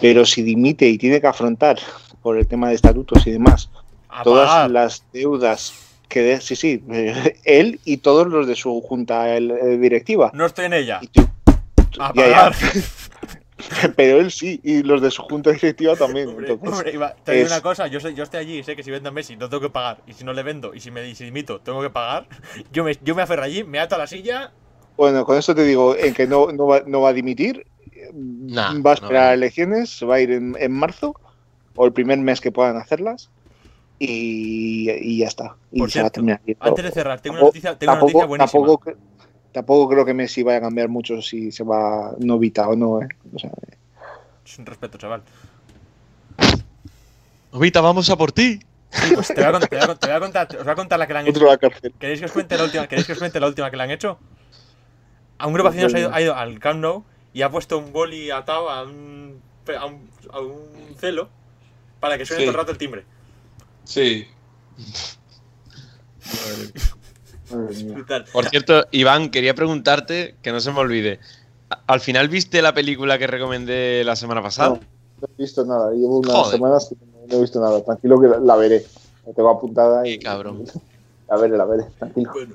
pero 0.00 0.26
si 0.26 0.42
dimite 0.42 0.86
y 0.88 0.98
tiene 0.98 1.20
que 1.20 1.26
afrontar 1.26 1.78
por 2.22 2.36
el 2.36 2.46
tema 2.46 2.68
de 2.68 2.74
estatutos 2.74 3.26
y 3.26 3.30
demás, 3.30 3.70
A 4.10 4.22
todas 4.24 4.70
las 4.70 5.04
deudas 5.12 5.72
que 6.08 6.20
de, 6.20 6.40
sí, 6.40 6.54
sí, 6.56 6.82
él 7.44 7.80
y 7.84 7.98
todos 7.98 8.26
los 8.26 8.46
de 8.46 8.54
su 8.56 8.80
junta 8.82 9.34
el- 9.36 9.50
eh, 9.52 9.78
directiva. 9.78 10.30
No 10.34 10.46
estoy 10.46 10.66
en 10.66 10.74
ella. 10.74 10.98
Y 11.00 11.06
tú- 11.06 11.26
A 12.00 12.12
ya, 12.14 12.28
ya. 12.28 12.50
pagar. 12.50 12.52
Pero 13.96 14.20
él 14.20 14.30
sí, 14.30 14.60
y 14.62 14.82
los 14.82 15.00
de 15.00 15.10
su 15.10 15.22
junta 15.22 15.50
directiva 15.50 15.96
también. 15.96 16.28
Hombre, 16.28 16.50
entonces, 16.50 16.78
hombre, 16.78 16.92
Iba, 16.94 17.14
te 17.14 17.32
digo 17.32 17.44
es- 17.46 17.52
una 17.52 17.62
cosa, 17.62 17.86
yo, 17.86 17.98
yo 18.00 18.22
estoy 18.24 18.40
allí 18.40 18.58
y 18.58 18.62
sé 18.62 18.76
que 18.76 18.82
si 18.82 18.90
vendo 18.90 19.08
a 19.08 19.12
Messi 19.12 19.36
no 19.36 19.48
tengo 19.48 19.62
que 19.62 19.70
pagar. 19.70 19.98
Y 20.06 20.12
si 20.12 20.24
no 20.24 20.32
le 20.32 20.42
vendo 20.42 20.74
y 20.74 20.80
si 20.80 20.90
me 20.90 21.14
si 21.14 21.24
dimito 21.24 21.60
tengo 21.60 21.80
que 21.82 21.90
pagar. 21.90 22.26
Yo 22.72 22.84
me, 22.84 22.92
yo 23.02 23.14
me 23.14 23.22
aferro 23.22 23.42
allí, 23.42 23.64
me 23.64 23.78
ato 23.78 23.94
a 23.94 23.98
la 23.98 24.06
silla. 24.06 24.52
Bueno, 24.96 25.24
con 25.24 25.36
eso 25.38 25.54
te 25.54 25.64
digo, 25.64 25.96
en 25.96 26.14
que 26.14 26.26
no, 26.26 26.52
no, 26.52 26.66
va, 26.66 26.82
no 26.86 27.00
va 27.02 27.10
a 27.10 27.12
dimitir, 27.12 27.66
Nah, 28.14 28.72
va 28.84 28.90
a 28.92 28.94
esperar 28.94 29.28
no. 29.28 29.32
elecciones, 29.34 29.90
se 29.90 30.06
va 30.06 30.16
a 30.16 30.20
ir 30.20 30.30
en, 30.32 30.56
en 30.58 30.72
marzo, 30.72 31.14
o 31.74 31.84
el 31.86 31.92
primer 31.92 32.18
mes 32.18 32.40
que 32.40 32.50
puedan 32.52 32.76
hacerlas, 32.76 33.28
y, 33.98 34.90
y 34.90 35.18
ya 35.18 35.26
está. 35.26 35.56
Y 35.72 35.80
Por 35.80 35.90
se 35.90 36.00
va 36.00 36.06
a 36.08 36.10
terminar. 36.10 36.40
Antes 36.60 36.84
de 36.84 36.90
cerrar, 36.92 37.20
tengo 37.20 37.34
una 37.36 37.44
noticia, 37.44 37.78
tengo 37.78 37.92
una 37.92 38.00
noticia 38.00 38.26
buenísima. 38.26 38.62
tampoco, 38.62 38.92
tampoco 39.56 39.88
creo 39.88 40.04
que 40.04 40.12
Messi 40.12 40.42
vaya 40.42 40.58
a 40.58 40.60
cambiar 40.60 40.90
mucho 40.90 41.22
si 41.22 41.50
se 41.50 41.64
va 41.64 42.12
novita 42.18 42.68
o 42.68 42.76
no. 42.76 43.00
¿eh? 43.00 43.08
O 43.34 43.38
sea, 43.38 43.50
Es 44.44 44.58
un 44.58 44.66
respeto, 44.66 44.98
chaval. 44.98 45.22
Ovita, 47.52 47.80
vamos 47.80 48.10
a 48.10 48.16
por 48.16 48.32
ti. 48.32 48.60
Sí, 48.90 49.12
pues 49.14 49.28
te 49.28 49.34
voy 49.34 49.44
a 49.44 49.52
contar, 49.52 49.68
te 49.68 49.76
voy 49.76 49.84
a 49.84 49.86
contar, 49.86 49.98
te 49.98 50.06
voy 50.06 50.16
a 50.16 50.20
contar- 50.20 50.56
os 50.58 50.64
voy 50.64 50.72
a 50.72 50.74
contar 50.74 50.98
la 50.98 51.06
que 51.06 51.12
le 51.14 51.18
han 51.20 51.26
hecho. 51.26 51.38
otro 51.38 51.48
a 51.48 51.52
la 51.52 51.58
cárcel. 51.58 51.94
¿Queréis 51.98 52.20
que 52.20 52.26
os 52.26 52.32
cuente 52.32 52.56
la 52.58 52.64
última, 52.64 52.86
¿queréis 52.86 53.06
que 53.06 53.12
os 53.14 53.18
cuente 53.18 53.40
la 53.40 53.46
última 53.46 53.70
que 53.70 53.76
le 53.78 53.82
han 53.82 53.90
hecho? 53.90 54.18
A 55.38 55.46
un 55.46 55.54
grupo 55.54 55.70
de 55.70 55.78
aficionados 55.78 56.14
ha 56.14 56.20
ido, 56.20 56.34
ha 56.34 56.36
ido 56.36 56.36
al 56.36 56.58
Camp 56.60 56.80
Nou 56.80 57.04
y 57.32 57.40
ha 57.42 57.50
puesto 57.50 57.78
un 57.78 57.92
boli 57.92 58.30
atado 58.30 58.68
a 58.70 58.82
un, 58.84 59.40
a 59.78 59.86
un, 59.86 60.10
a 60.32 60.40
un 60.40 60.94
celo 60.98 61.28
para 62.00 62.16
que 62.18 62.26
suene 62.26 62.40
Sí. 62.42 62.46
todo 62.46 62.50
el 62.52 62.56
rato 62.58 62.72
el 62.72 62.78
timbre. 62.78 63.04
Sí. 63.84 64.26
Brutal. 67.50 68.24
Por 68.32 68.46
cierto, 68.46 68.86
Iván, 68.90 69.30
quería 69.30 69.54
preguntarte, 69.54 70.34
que 70.42 70.52
no 70.52 70.60
se 70.60 70.72
me 70.72 70.78
olvide. 70.80 71.20
¿a- 71.70 71.80
¿Al 71.86 72.00
final 72.00 72.28
viste 72.28 72.60
la 72.62 72.72
película 72.74 73.18
que 73.18 73.26
recomendé 73.26 74.02
la 74.04 74.16
semana 74.16 74.42
pasada? 74.42 74.70
No, 74.70 74.74
no 75.20 75.28
he 75.38 75.42
visto 75.42 75.64
nada. 75.64 75.90
Llevo 75.92 76.18
unas 76.18 76.32
Joder. 76.32 76.52
semanas 76.56 76.88
que 76.88 76.96
no 77.30 77.36
he 77.36 77.40
visto 77.40 77.60
nada. 77.60 77.82
Tranquilo 77.84 78.20
que 78.20 78.28
la, 78.28 78.38
la 78.38 78.56
veré. 78.56 78.84
La 79.26 79.32
tengo 79.32 79.50
apuntada 79.50 80.02
Qué 80.04 80.10
y. 80.12 80.18
cabrón. 80.18 80.64
La 81.28 81.36
veré, 81.38 81.56
la 81.56 81.64
veré. 81.64 81.82
Tranquilo. 81.98 82.30
Bueno, 82.32 82.54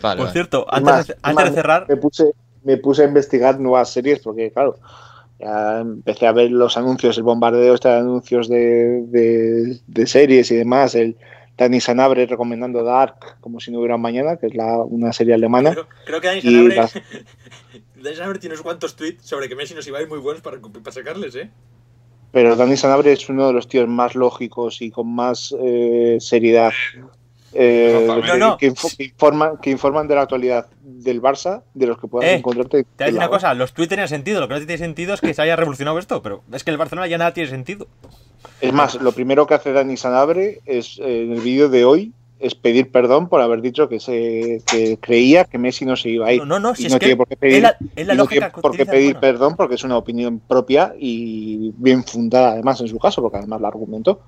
Vale, 0.00 0.16
por 0.16 0.26
vale. 0.26 0.32
cierto, 0.32 0.66
Es 0.68 0.72
antes, 0.72 0.82
más, 0.94 1.06
de, 1.06 1.12
es 1.12 1.18
antes 1.22 1.44
de 1.44 1.50
cerrar, 1.52 1.86
Me 1.86 1.96
puse, 1.98 2.32
me 2.62 2.76
puse 2.78 3.02
a 3.02 3.06
investigar 3.06 3.60
nuevas 3.60 3.90
series 3.90 4.20
porque, 4.20 4.50
claro, 4.50 4.78
ya 5.38 5.80
empecé 5.80 6.26
a 6.26 6.32
ver 6.32 6.50
los 6.50 6.78
anuncios, 6.78 7.18
el 7.18 7.24
bombardeo 7.24 7.74
este 7.74 7.90
de 7.90 7.96
anuncios 7.98 8.48
de, 8.48 9.02
de, 9.08 9.80
de 9.86 10.06
series 10.06 10.50
y 10.50 10.56
demás. 10.56 10.94
El 10.94 11.18
Dani 11.56 11.80
Sanabre 11.80 12.26
recomendando 12.26 12.82
Dark 12.82 13.36
como 13.40 13.60
si 13.60 13.70
no 13.70 13.78
hubiera 13.78 13.94
un 13.96 14.02
mañana, 14.02 14.36
que 14.36 14.46
es 14.48 14.54
la, 14.54 14.78
una 14.78 15.12
serie 15.12 15.34
alemana. 15.34 15.70
creo, 15.72 15.86
creo 16.04 16.20
que 16.20 16.26
Dani 16.28 16.40
Sanabre, 16.42 16.76
las- 16.76 16.94
Dani 18.02 18.16
Sanabre 18.16 18.38
tiene 18.40 18.54
unos 18.54 18.62
cuantos 18.62 18.96
tweets 18.96 19.24
sobre 19.24 19.48
que 19.48 19.54
Messi 19.56 19.74
nos 19.74 19.86
iba 19.86 19.98
a 19.98 20.02
ir 20.02 20.08
muy 20.08 20.18
buenos 20.18 20.42
para, 20.42 20.58
para 20.60 20.92
sacarles, 20.92 21.34
¿eh? 21.36 21.50
Pero 22.32 22.56
Dani 22.56 22.76
Sanabre 22.76 23.12
es 23.12 23.28
uno 23.28 23.46
de 23.46 23.52
los 23.52 23.68
tíos 23.68 23.88
más 23.88 24.16
lógicos 24.16 24.82
y 24.82 24.90
con 24.90 25.14
más 25.14 25.54
eh, 25.60 26.16
seriedad 26.18 26.72
eh, 27.52 28.08
que, 28.22 28.26
No, 28.26 28.36
no. 28.36 28.56
que 28.56 28.66
info- 28.66 28.90
que 28.96 29.04
informan, 29.04 29.58
que 29.58 29.70
informan 29.70 30.08
de 30.08 30.16
la 30.16 30.22
actualidad 30.22 30.66
del 30.82 31.22
Barça, 31.22 31.62
de 31.74 31.86
los 31.86 31.98
que 32.00 32.08
puedas 32.08 32.28
Eh, 32.28 32.34
encontrarte. 32.34 32.82
Te 32.82 32.86
voy 32.88 32.94
a 32.98 33.04
decir 33.06 33.18
una 33.18 33.28
cosa, 33.28 33.54
los 33.54 33.72
tweets 33.72 33.90
tenían 33.90 34.08
sentido, 34.08 34.40
lo 34.40 34.48
que 34.48 34.54
no 34.54 34.58
tiene 34.58 34.78
sentido 34.78 35.14
es 35.14 35.20
que 35.20 35.32
se 35.32 35.42
haya 35.42 35.54
revolucionado 35.54 35.96
esto, 36.00 36.20
pero 36.20 36.42
es 36.52 36.64
que 36.64 36.72
el 36.72 36.76
Barcelona 36.76 37.06
ya 37.06 37.16
nada 37.18 37.32
tiene 37.32 37.48
sentido. 37.48 37.86
Es 38.60 38.72
más, 38.72 38.94
lo 38.96 39.12
primero 39.12 39.46
que 39.46 39.54
hace 39.54 39.72
Dani 39.72 39.96
Sanabre 39.96 40.60
es 40.64 40.98
eh, 40.98 41.22
en 41.24 41.32
el 41.32 41.40
vídeo 41.40 41.68
de 41.68 41.84
hoy 41.84 42.12
es 42.40 42.54
pedir 42.54 42.90
perdón 42.90 43.28
por 43.28 43.40
haber 43.40 43.62
dicho 43.62 43.88
que 43.88 44.00
se 44.00 44.62
que 44.66 44.98
creía 45.00 45.44
que 45.44 45.56
Messi 45.56 45.86
no 45.86 45.96
se 45.96 46.10
iba 46.10 46.26
a 46.26 46.32
ir. 46.32 46.40
No, 46.40 46.46
no, 46.46 46.60
no, 46.60 46.72
Y 46.72 46.76
si 46.76 46.82
no 46.84 46.88
es 46.88 46.94
que 46.94 46.98
tiene 47.06 47.16
por 47.16 47.28
qué 47.28 47.36
pedir, 47.36 47.56
es 47.56 47.62
la, 47.62 47.76
es 47.96 48.06
la 48.06 48.14
y 48.14 48.16
no 48.16 48.26
tiene 48.26 48.46
que 48.46 48.60
por 48.60 48.76
qué 48.76 48.86
pedir 48.86 49.16
Arjona. 49.16 49.20
perdón 49.20 49.56
porque 49.56 49.76
es 49.76 49.84
una 49.84 49.96
opinión 49.96 50.40
propia 50.40 50.94
y 50.98 51.72
bien 51.78 52.04
fundada 52.04 52.52
además 52.52 52.80
en 52.80 52.88
su 52.88 52.98
caso, 52.98 53.22
porque 53.22 53.38
además 53.38 53.60
la 53.60 53.68
argumentó. 53.68 54.20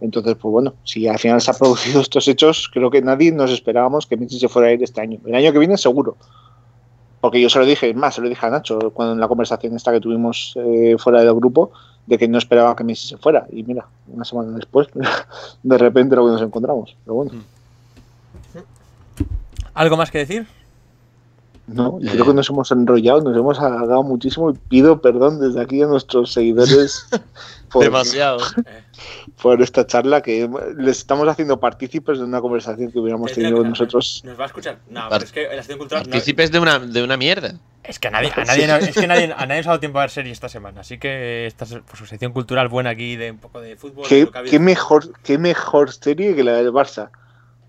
Entonces, 0.00 0.36
pues 0.40 0.52
bueno, 0.52 0.74
si 0.84 1.08
al 1.08 1.18
final 1.18 1.40
se 1.40 1.50
han 1.50 1.56
producido 1.58 2.00
estos 2.00 2.26
hechos, 2.28 2.70
creo 2.72 2.90
que 2.90 3.02
nadie 3.02 3.32
nos 3.32 3.50
esperábamos 3.50 4.06
que 4.06 4.16
Messi 4.16 4.38
se 4.38 4.48
fuera 4.48 4.68
a 4.68 4.72
ir 4.72 4.82
este 4.82 5.00
año. 5.00 5.18
El 5.26 5.34
año 5.34 5.52
que 5.52 5.58
viene 5.58 5.76
seguro. 5.76 6.16
Porque 7.20 7.40
yo 7.40 7.50
se 7.50 7.58
lo 7.58 7.66
dije, 7.66 7.92
más, 7.94 8.14
se 8.14 8.20
lo 8.20 8.28
dije 8.28 8.46
a 8.46 8.50
Nacho 8.50 8.78
cuando 8.94 9.14
en 9.14 9.20
la 9.20 9.26
conversación 9.26 9.74
esta 9.74 9.92
que 9.92 10.00
tuvimos 10.00 10.54
eh, 10.56 10.94
fuera 10.98 11.20
del 11.20 11.34
grupo, 11.34 11.72
de 12.08 12.16
que 12.18 12.26
no 12.26 12.38
esperaba 12.38 12.74
que 12.74 12.84
Messi 12.84 13.06
se 13.08 13.16
fuera. 13.18 13.46
Y 13.52 13.62
mira, 13.64 13.86
una 14.08 14.24
semana 14.24 14.56
después, 14.56 14.88
de 15.62 15.78
repente 15.78 16.16
lo 16.16 16.24
que 16.26 16.32
nos 16.32 16.42
encontramos. 16.42 16.96
Pero 17.04 17.14
bueno, 17.14 17.32
¿Algo 19.74 19.96
más 19.96 20.10
que 20.10 20.18
decir? 20.18 20.46
no, 21.66 22.00
yo 22.00 22.08
Eh. 22.08 22.12
creo 22.14 22.24
que 22.26 22.34
nos 22.34 22.48
hemos 22.48 22.70
enrollado, 22.72 23.20
nos 23.20 23.36
hemos 23.36 23.60
alargado 23.60 24.02
muchísimo 24.02 24.50
y 24.50 24.54
pido 24.54 25.00
perdón 25.02 25.38
desde 25.38 25.60
aquí 25.60 25.82
a 25.82 25.86
nuestros 25.86 26.32
seguidores 26.32 27.06
por, 27.70 27.84
Demasiado. 27.84 28.38
por 29.42 29.60
esta 29.62 29.86
charla 29.86 30.20
que 30.22 30.48
les 30.76 30.98
estamos 30.98 31.26
haciendo 31.28 31.60
partícipes 31.60 32.18
de 32.18 32.24
una 32.24 32.40
conversación 32.40 32.90
que 32.90 32.98
hubiéramos 32.98 33.32
tenido 33.32 33.62
nosotros. 33.64 34.22
¿Nos 34.24 34.38
va 34.38 34.44
a 34.44 34.46
escuchar? 34.46 34.78
No, 34.88 35.06
pero 35.10 35.24
es 35.24 35.32
que 35.32 35.44
la 35.46 35.54
sección 35.56 35.78
cultural. 35.78 36.04
no- 36.04 36.10
Partícipes 36.10 36.50
de 36.50 36.58
una, 36.58 36.78
de 36.78 37.02
una 37.02 37.16
mierda. 37.16 37.54
es 37.84 37.98
que 37.98 38.08
a 38.08 38.10
nadie, 38.10 38.32
a 38.34 38.44
nadie, 38.44 38.66
no- 38.66 38.76
es 38.76 38.94
que 38.94 39.06
nadie, 39.06 39.32
a 39.36 39.46
nadie 39.46 39.60
nos 39.60 39.66
ha 39.66 39.70
dado 39.70 39.80
tiempo 39.80 39.98
a 39.98 40.02
ver 40.02 40.10
serie 40.10 40.32
esta 40.32 40.48
semana. 40.48 40.80
Así 40.80 40.98
que 40.98 41.46
esta 41.46 41.64
es 41.64 41.72
pues, 41.86 41.98
su 41.98 42.06
sección 42.06 42.32
cultural 42.32 42.68
buena 42.68 42.90
aquí 42.90 43.16
de 43.16 43.30
un 43.32 43.38
poco 43.38 43.60
de 43.60 43.76
fútbol. 43.76 44.06
¿Qué, 44.08 44.58
mejor, 44.58 45.12
qué 45.22 45.38
mejor 45.38 45.92
serie 45.92 46.34
que 46.34 46.44
la 46.44 46.52
del 46.54 46.72
Barça. 46.72 47.10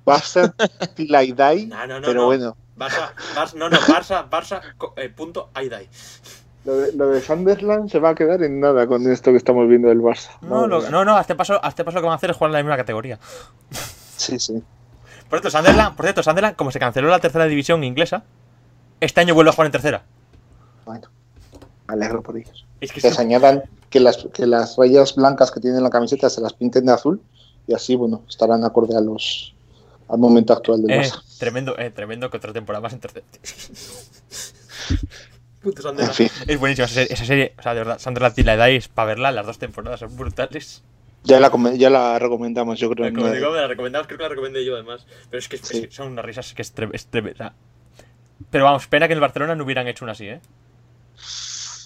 Barça 0.05 0.53
Till 0.95 1.13
I 1.13 1.33
Die, 1.33 1.67
No, 1.67 1.85
no, 1.85 1.99
no, 1.99 2.07
pero 2.07 2.21
no. 2.21 2.25
bueno. 2.25 2.57
Barça, 2.77 3.11
Barça, 3.35 3.53
no, 3.55 3.69
no, 3.69 3.77
Barça, 3.77 4.29
Barça, 4.29 4.61
eh, 4.95 5.09
punto, 5.09 5.49
da. 5.53 5.81
Lo 6.65 6.75
de, 6.75 6.91
lo 6.93 7.07
de 7.07 7.21
Sunderland 7.21 7.89
se 7.89 7.99
va 7.99 8.09
a 8.09 8.15
quedar 8.15 8.43
en 8.43 8.59
nada 8.59 8.85
con 8.85 9.09
esto 9.11 9.31
que 9.31 9.37
estamos 9.37 9.67
viendo 9.67 9.87
del 9.87 9.99
Barça. 10.01 10.29
No, 10.41 10.67
lo- 10.67 10.89
no, 10.89 11.05
no, 11.05 11.15
a 11.17 11.21
este 11.21 11.35
paso, 11.35 11.59
a 11.63 11.69
este 11.69 11.83
paso 11.85 11.95
lo 11.95 12.01
que 12.01 12.05
van 12.07 12.13
a 12.13 12.17
hacer 12.17 12.29
es 12.31 12.35
jugar 12.37 12.49
en 12.49 12.53
la 12.53 12.63
misma 12.63 12.77
categoría. 12.77 13.17
Sí, 14.17 14.37
sí. 14.39 14.61
Por 15.29 15.39
cierto, 15.39 15.49
Sunderland, 15.57 15.95
por 15.95 16.05
cierto, 16.05 16.21
Sunderland, 16.23 16.55
como 16.55 16.71
se 16.71 16.79
canceló 16.79 17.07
la 17.09 17.19
tercera 17.19 17.45
división 17.45 17.83
inglesa, 17.83 18.23
este 18.99 19.21
año 19.21 19.33
vuelve 19.35 19.49
a 19.51 19.53
jugar 19.53 19.67
en 19.67 19.71
tercera. 19.71 20.03
Bueno, 20.85 21.07
me 21.87 21.93
alegro 21.93 22.21
por 22.21 22.35
ellos. 22.37 22.65
Es 22.81 22.91
que 22.91 22.99
se 22.99 23.21
añadan 23.21 23.63
que 23.89 23.99
las, 23.99 24.17
que 24.33 24.45
las 24.45 24.75
rayas 24.77 25.15
blancas 25.15 25.51
que 25.51 25.59
tienen 25.59 25.77
en 25.77 25.83
la 25.83 25.89
camiseta 25.89 26.29
se 26.29 26.41
las 26.41 26.53
pinten 26.53 26.85
de 26.85 26.91
azul 26.93 27.21
y 27.67 27.73
así, 27.73 27.95
bueno, 27.95 28.23
estarán 28.27 28.63
acorde 28.65 28.97
a 28.97 29.01
los 29.01 29.53
al 30.09 30.17
momento 30.17 30.53
actual 30.53 30.81
del 30.81 30.91
eh, 30.91 31.01
Barça. 31.03 31.21
tremendo, 31.37 31.77
eh, 31.77 31.91
tremendo 31.91 32.29
que 32.31 32.37
otra 32.37 32.51
temporada 32.51 32.81
más 32.81 32.93
en 32.93 32.99
tercera. 32.99 33.25
Puto 35.61 35.89
En 35.89 36.13
fin, 36.13 36.29
Es 36.47 36.59
buenísima 36.59 36.85
esa 36.85 36.93
serie, 36.95 37.13
esa 37.13 37.25
serie, 37.25 37.53
o 37.57 37.61
sea, 37.61 37.73
de 37.73 37.83
verdad, 37.83 38.33
y 38.37 38.43
la 38.43 38.53
edad 38.53 38.69
es 38.69 38.87
para 38.87 39.07
verla, 39.07 39.31
las 39.31 39.45
dos 39.45 39.59
temporadas 39.59 39.99
son 39.99 40.15
brutales. 40.15 40.83
ya 41.23 41.39
la, 41.39 41.51
ya 41.75 41.89
la 41.89 42.17
recomendamos, 42.17 42.79
yo 42.79 42.89
creo. 42.91 43.07
en 43.07 43.15
Como 43.15 43.29
digo, 43.29 43.51
me 43.51 43.57
la 43.57 43.67
recomendamos, 43.67 44.07
creo 44.07 44.17
que 44.17 44.23
la 44.23 44.29
recomendé 44.29 44.63
yo 44.63 44.75
además. 44.75 45.05
Pero 45.29 45.39
es 45.39 45.49
que, 45.49 45.57
es 45.57 45.61
Sí. 45.63 45.81
que 45.87 45.91
son 45.91 46.13
unas 46.13 46.23
risas 46.23 46.53
que 46.53 46.61
es, 46.61 46.73
tre- 46.73 46.89
es 46.93 47.07
tremenda. 47.07 47.53
Pero 48.49 48.63
vamos, 48.63 48.87
pena 48.87 49.07
que 49.07 49.13
en 49.13 49.17
el 49.17 49.21
Barcelona 49.21 49.53
no 49.55 49.65
hubieran 49.65 49.87
hecho 49.89 50.05
una 50.05 50.13
así, 50.13 50.27
¿eh? 50.29 50.39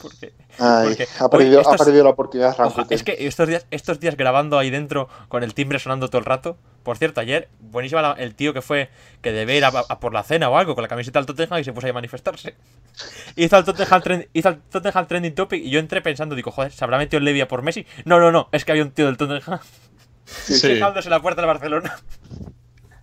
Porque, 0.04 0.34
Ay, 0.60 0.88
porque 0.90 1.08
ha, 1.20 1.30
perdido, 1.30 1.62
estos- 1.62 1.82
ha 1.82 1.86
perdido 1.86 2.04
la 2.04 2.10
oportunidad 2.12 2.56
oja, 2.60 2.86
es 2.90 3.04
que 3.04 3.16
estos 3.26 3.48
días, 3.48 3.66
estos 3.72 4.00
días 4.02 4.16
grabando 4.18 4.60
ahí 4.60 4.70
dentro 4.70 5.08
con 5.30 5.44
el 5.44 5.54
timbre 5.54 5.80
sonando 5.80 6.10
todo 6.10 6.20
el 6.20 6.26
rato. 6.26 6.58
Por 6.84 6.98
cierto, 6.98 7.22
ayer, 7.22 7.48
buenísima 7.62 8.02
la- 8.02 8.12
el 8.12 8.36
tío 8.36 8.54
que 8.54 8.62
fue 8.62 8.90
que 9.22 9.32
debe 9.32 9.56
ir 9.56 9.64
a, 9.64 9.70
a 9.70 10.00
por 10.02 10.14
la 10.14 10.24
cena 10.24 10.50
o 10.50 10.58
algo 10.58 10.76
con 10.76 10.82
la 10.82 10.90
camiseta 10.90 11.20
del 11.20 11.26
Tottenham 11.26 11.60
y 11.62 11.64
se 11.64 11.72
puso 11.72 11.88
ahí 11.88 11.92
a 11.92 11.94
manifestarse. 11.94 12.56
Hizo 13.38 13.58
el 13.58 13.64
Tottenham, 13.64 14.02
trend- 14.02 14.28
hizo 14.34 14.50
el 14.50 14.60
Tottenham 14.62 15.08
Trending 15.08 15.34
Topic 15.36 15.64
y 15.64 15.70
yo 15.70 15.80
entré 15.80 16.02
pensando, 16.02 16.36
digo, 16.36 16.52
joder, 16.52 16.72
¿se 16.74 16.84
habrá 16.84 16.98
metido 16.98 17.18
el 17.20 17.24
Levia 17.26 17.48
por 17.48 17.62
Messi? 17.62 17.86
No, 18.06 18.20
no, 18.20 18.32
no, 18.32 18.50
es 18.52 18.66
que 18.66 18.74
había 18.74 18.84
un 18.84 18.92
tío 18.92 19.06
del 19.06 19.18
Tottenham 19.18 19.60
Sí, 20.26 20.72
en 20.72 21.10
la 21.10 21.22
puerta 21.22 21.42
del 21.42 21.48
Barcelona. 21.48 21.98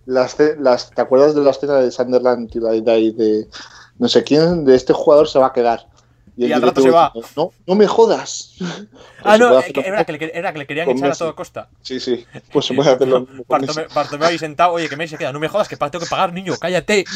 Las, 0.05 0.35
¿Te 0.35 1.01
acuerdas 1.01 1.35
de 1.35 1.41
la 1.41 1.51
escena 1.51 1.75
de 1.75 1.91
Sunderland 1.91 2.49
Die 2.51 3.11
de 3.13 3.47
no 3.99 4.09
sé 4.09 4.23
quién 4.23 4.65
de 4.65 4.75
este 4.75 4.93
jugador 4.93 5.27
se 5.27 5.37
va 5.39 5.47
a 5.47 5.53
quedar? 5.53 5.87
Y 6.47 6.51
al 6.51 6.61
rato 6.61 6.81
se 6.81 6.89
va. 6.89 7.13
No, 7.35 7.51
no 7.67 7.75
me 7.75 7.87
jodas. 7.87 8.55
Ah, 8.59 8.75
Pues 9.23 9.39
no, 9.39 9.49
puede 9.49 9.67
eh, 9.67 9.73
era, 9.85 10.03
que 10.05 10.11
le, 10.13 10.31
era 10.37 10.51
que 10.53 10.59
le 10.59 10.67
querían 10.67 10.89
echar 10.89 11.11
a 11.11 11.15
toda 11.15 11.33
costa. 11.33 11.69
Sí, 11.81 11.99
sí. 11.99 12.25
Pues 12.51 12.65
se 12.65 12.73
puede 12.73 12.89
hacer 12.91 13.07
lo 13.07 13.21
mismo 13.21 13.43
Bartomeu, 13.47 14.27
ahí 14.27 14.37
sentado, 14.39 14.73
oye, 14.73 14.89
que 14.89 14.95
Messi 14.97 15.11
se 15.11 15.17
queda, 15.19 15.31
no 15.31 15.39
me 15.39 15.47
jodas, 15.47 15.67
que 15.67 15.75
tengo 15.77 15.99
que 15.99 16.09
pagar, 16.09 16.33
niño, 16.33 16.53
cállate. 16.59 17.05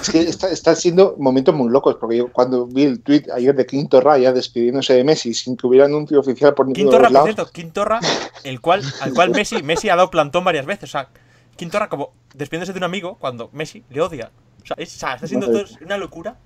Es 0.00 0.10
que 0.10 0.20
está- 0.22 0.50
están 0.50 0.76
siendo 0.76 1.14
momentos 1.18 1.54
muy 1.54 1.70
locos, 1.70 1.96
porque 2.00 2.16
yo 2.16 2.28
cuando 2.32 2.66
vi 2.66 2.84
el 2.84 3.00
tweet 3.00 3.24
ayer 3.34 3.54
de 3.54 3.66
Quinto 3.66 4.00
Raya 4.00 4.32
despidiéndose 4.32 4.94
de 4.94 5.04
Messi 5.04 5.34
sin 5.34 5.56
que 5.56 5.66
hubiera 5.66 5.86
anuncio 5.86 6.18
oficial 6.20 6.54
por 6.54 6.66
ninguno 6.66 6.84
de 6.84 6.90
Quintorra, 6.90 7.02
los 7.02 7.08
por 7.08 7.14
lados, 7.14 7.34
cierto, 7.34 7.52
Quintorra, 7.52 8.00
el 8.44 8.60
cual, 8.60 8.82
al 9.00 9.12
cual 9.14 9.30
Messi, 9.30 9.62
Messi 9.62 9.88
ha 9.88 9.96
dado 9.96 10.10
plantón 10.10 10.44
varias 10.44 10.66
veces. 10.66 10.88
O 10.90 10.92
sea, 10.92 11.08
Quintorra 11.56 11.88
como 11.88 12.12
despidiéndose 12.34 12.72
de 12.72 12.78
un 12.78 12.84
amigo 12.84 13.16
cuando 13.20 13.50
Messi 13.52 13.84
le 13.90 14.00
odia. 14.00 14.30
O 14.62 14.66
sea, 14.66 14.76
es- 14.78 14.96
o 14.96 14.98
sea, 14.98 15.14
está 15.14 15.26
siendo 15.26 15.46
todo 15.50 15.64
una 15.84 15.96
locura. 15.98 16.36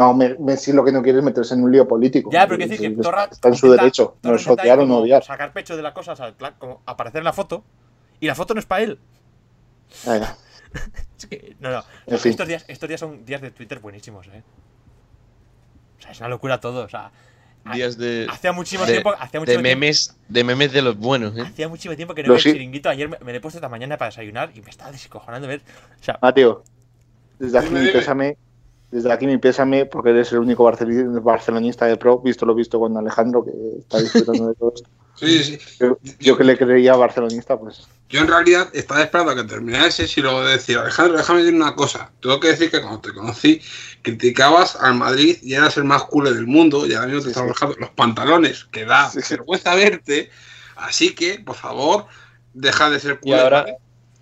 No, 0.00 0.12
Me- 0.14 0.36
Messi 0.38 0.72
lo 0.72 0.84
que 0.84 0.92
no 0.92 1.02
quiere 1.02 1.18
es 1.18 1.24
meterse 1.24 1.54
en 1.54 1.62
un 1.62 1.70
lío 1.72 1.86
político. 1.88 2.30
Ya, 2.32 2.46
pero 2.46 2.58
quiero 2.58 2.70
decir 2.72 2.94
que 2.96 3.02
Torra 3.02 3.28
está 3.30 3.48
en 3.48 3.54
su 3.54 3.70
derecho, 3.70 4.16
no 4.22 4.34
es 4.34 4.46
odiar 4.46 4.78
o 4.80 4.86
no 4.86 4.98
odiar. 4.98 5.22
Sacar 5.24 5.52
pecho 5.52 5.76
de 5.76 5.82
la 5.82 5.94
cosa, 5.94 6.12
o 6.12 6.16
sea, 6.16 6.28
en 6.28 6.34
plan, 6.34 6.54
como 6.58 6.82
aparecer 6.86 7.18
en 7.20 7.24
la 7.24 7.32
foto. 7.32 7.64
Y 8.20 8.26
la 8.26 8.34
foto 8.34 8.54
no 8.54 8.60
es 8.60 8.66
para 8.66 8.82
él. 8.84 8.98
Venga, 10.06 10.36
Es 11.18 11.26
que, 11.26 11.56
no, 11.60 11.70
no. 11.70 11.84
En 12.06 12.18
fin. 12.18 12.30
Estos, 12.30 12.48
días, 12.48 12.64
estos 12.68 12.88
días 12.88 13.00
son 13.00 13.24
días 13.24 13.40
de 13.40 13.50
Twitter 13.50 13.78
buenísimos, 13.78 14.26
¿eh? 14.28 14.42
O 15.98 16.02
sea, 16.02 16.10
es 16.10 16.20
una 16.20 16.28
locura 16.28 16.60
todo. 16.60 16.84
O 16.84 16.88
sea, 16.88 17.10
Días 17.72 17.96
de, 17.96 18.26
hacía 18.30 18.52
muchísimo 18.52 18.84
de, 18.84 18.92
tiempo. 18.92 19.10
Hacía 19.12 19.28
de 19.32 19.38
muchísimo 19.40 19.62
tiempo- 19.62 19.80
memes, 19.80 20.16
de 20.28 20.44
memes 20.44 20.72
de 20.72 20.82
los 20.82 20.98
buenos, 20.98 21.34
¿eh? 21.38 21.42
Hacía 21.42 21.66
muchísimo 21.68 21.96
tiempo 21.96 22.14
que 22.14 22.22
no 22.22 22.28
Lo 22.28 22.34
veía 22.34 22.42
sí- 22.42 22.48
el 22.50 22.54
chiringuito. 22.56 22.88
Ayer 22.90 23.08
me, 23.08 23.16
me 23.20 23.32
lo 23.32 23.38
he 23.38 23.40
puesto 23.40 23.56
esta 23.58 23.70
mañana 23.70 23.96
para 23.96 24.10
desayunar 24.10 24.50
y 24.54 24.60
me 24.60 24.68
estaba 24.70 24.92
descojonando 24.92 25.48
ver. 25.48 25.62
O 26.00 26.04
sea, 26.04 26.18
Mateo, 26.20 26.62
desde 27.38 27.58
aquí 27.58 27.68
pésame, 27.92 28.36
desde 28.94 29.12
aquí 29.12 29.26
mi 29.26 29.38
pésame, 29.38 29.86
porque 29.86 30.10
eres 30.10 30.32
el 30.32 30.38
único 30.38 30.64
barcel- 30.64 31.20
barcelonista 31.22 31.86
de 31.86 31.96
pro, 31.96 32.20
visto 32.20 32.46
lo 32.46 32.54
visto 32.54 32.78
con 32.78 32.96
Alejandro, 32.96 33.44
que 33.44 33.50
está 33.80 33.98
disfrutando 34.00 34.48
de 34.48 34.54
todo 34.54 34.72
esto. 34.74 34.88
Sí, 35.16 35.44
sí. 35.44 35.58
Yo, 35.78 35.96
yo 36.18 36.36
que 36.36 36.42
le 36.42 36.58
creía 36.58 36.96
barcelonista, 36.96 37.56
pues 37.56 37.86
Yo 38.08 38.20
en 38.20 38.26
realidad 38.26 38.68
estaba 38.72 39.00
esperando 39.00 39.30
a 39.30 39.36
que 39.36 39.44
terminase 39.44 40.06
y 40.16 40.20
luego 40.20 40.44
decir, 40.44 40.76
Alejandro, 40.76 41.16
déjame 41.16 41.38
decir 41.44 41.54
una 41.54 41.76
cosa. 41.76 42.10
Tengo 42.20 42.40
que 42.40 42.48
decir 42.48 42.68
que 42.68 42.80
cuando 42.80 43.00
te 43.00 43.12
conocí, 43.14 43.60
criticabas 44.02 44.74
al 44.74 44.94
Madrid 44.96 45.36
y 45.40 45.54
eras 45.54 45.76
el 45.76 45.84
más 45.84 46.02
cool 46.04 46.24
del 46.24 46.48
mundo 46.48 46.84
y 46.84 46.94
ahora 46.94 47.06
mismo 47.06 47.20
te 47.20 47.26
Sí, 47.26 47.30
estás 47.30 47.44
sí. 47.44 47.48
bajando 47.50 47.76
los 47.78 47.90
pantalones, 47.90 48.64
que 48.64 48.84
da 48.84 49.08
Sí, 49.08 49.22
sí. 49.22 49.34
vergüenza 49.34 49.76
verte. 49.76 50.30
Así 50.74 51.14
que, 51.14 51.38
por 51.38 51.54
favor, 51.54 52.06
deja 52.52 52.90
de 52.90 52.98
ser 52.98 53.20
Y 53.22 53.30
cool. 53.30 53.38
ahora, 53.38 53.60
¿vale? 53.62 53.76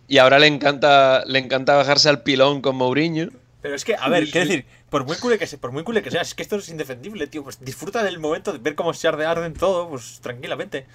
y 0.08 0.18
ahora 0.18 0.38
le 0.38 0.46
encanta 0.48 1.24
le 1.26 1.38
encanta 1.38 1.74
bajarse 1.74 2.10
al 2.10 2.22
pilón 2.22 2.60
con 2.60 2.76
Mourinho. 2.76 3.30
Pero 3.62 3.76
es 3.76 3.84
que, 3.84 3.94
a 3.94 4.08
ver, 4.08 4.26
Sí, 4.26 4.32
quiero 4.32 4.46
sí. 4.46 4.52
decir, 4.56 4.66
por 4.90 5.06
muy 5.06 5.16
cool 5.16 5.38
que 5.38 5.46
sea, 5.46 5.58
por 5.58 5.70
muy 5.72 5.84
cool 5.84 6.02
que 6.02 6.10
sea, 6.10 6.20
es 6.22 6.34
que 6.34 6.42
esto 6.42 6.56
es 6.56 6.68
indefendible, 6.68 7.26
tío. 7.28 7.44
Pues 7.44 7.60
disfruta 7.64 8.02
del 8.02 8.18
momento 8.18 8.52
de 8.52 8.58
ver 8.58 8.74
cómo 8.74 8.92
se 8.92 9.06
arde 9.08 9.24
arden 9.24 9.54
todo, 9.54 9.88
pues 9.88 10.18
tranquilamente. 10.20 10.86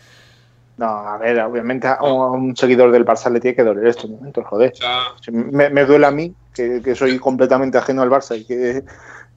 no, 0.77 0.85
a 0.85 1.17
ver, 1.17 1.39
obviamente 1.39 1.87
a 1.87 1.97
un, 2.03 2.21
a 2.21 2.25
un 2.31 2.55
seguidor 2.57 2.91
del 2.91 3.05
Barça 3.05 3.31
le 3.31 3.39
tiene 3.39 3.55
que 3.55 3.63
doler 3.63 3.87
estos 3.87 4.09
momentos, 4.09 4.45
joder. 4.45 4.73
O 4.73 4.75
sea, 4.75 5.03
Si 5.23 5.31
Me, 5.31 5.69
me 5.69 5.85
duele 5.85 6.05
a 6.05 6.11
mí, 6.11 6.35
que, 6.53 6.81
que 6.83 6.93
soy 6.93 7.17
completamente 7.17 7.77
ajeno 7.77 8.01
al 8.03 8.09
Barça 8.09 8.37
y 8.37 8.45
que, 8.45 8.83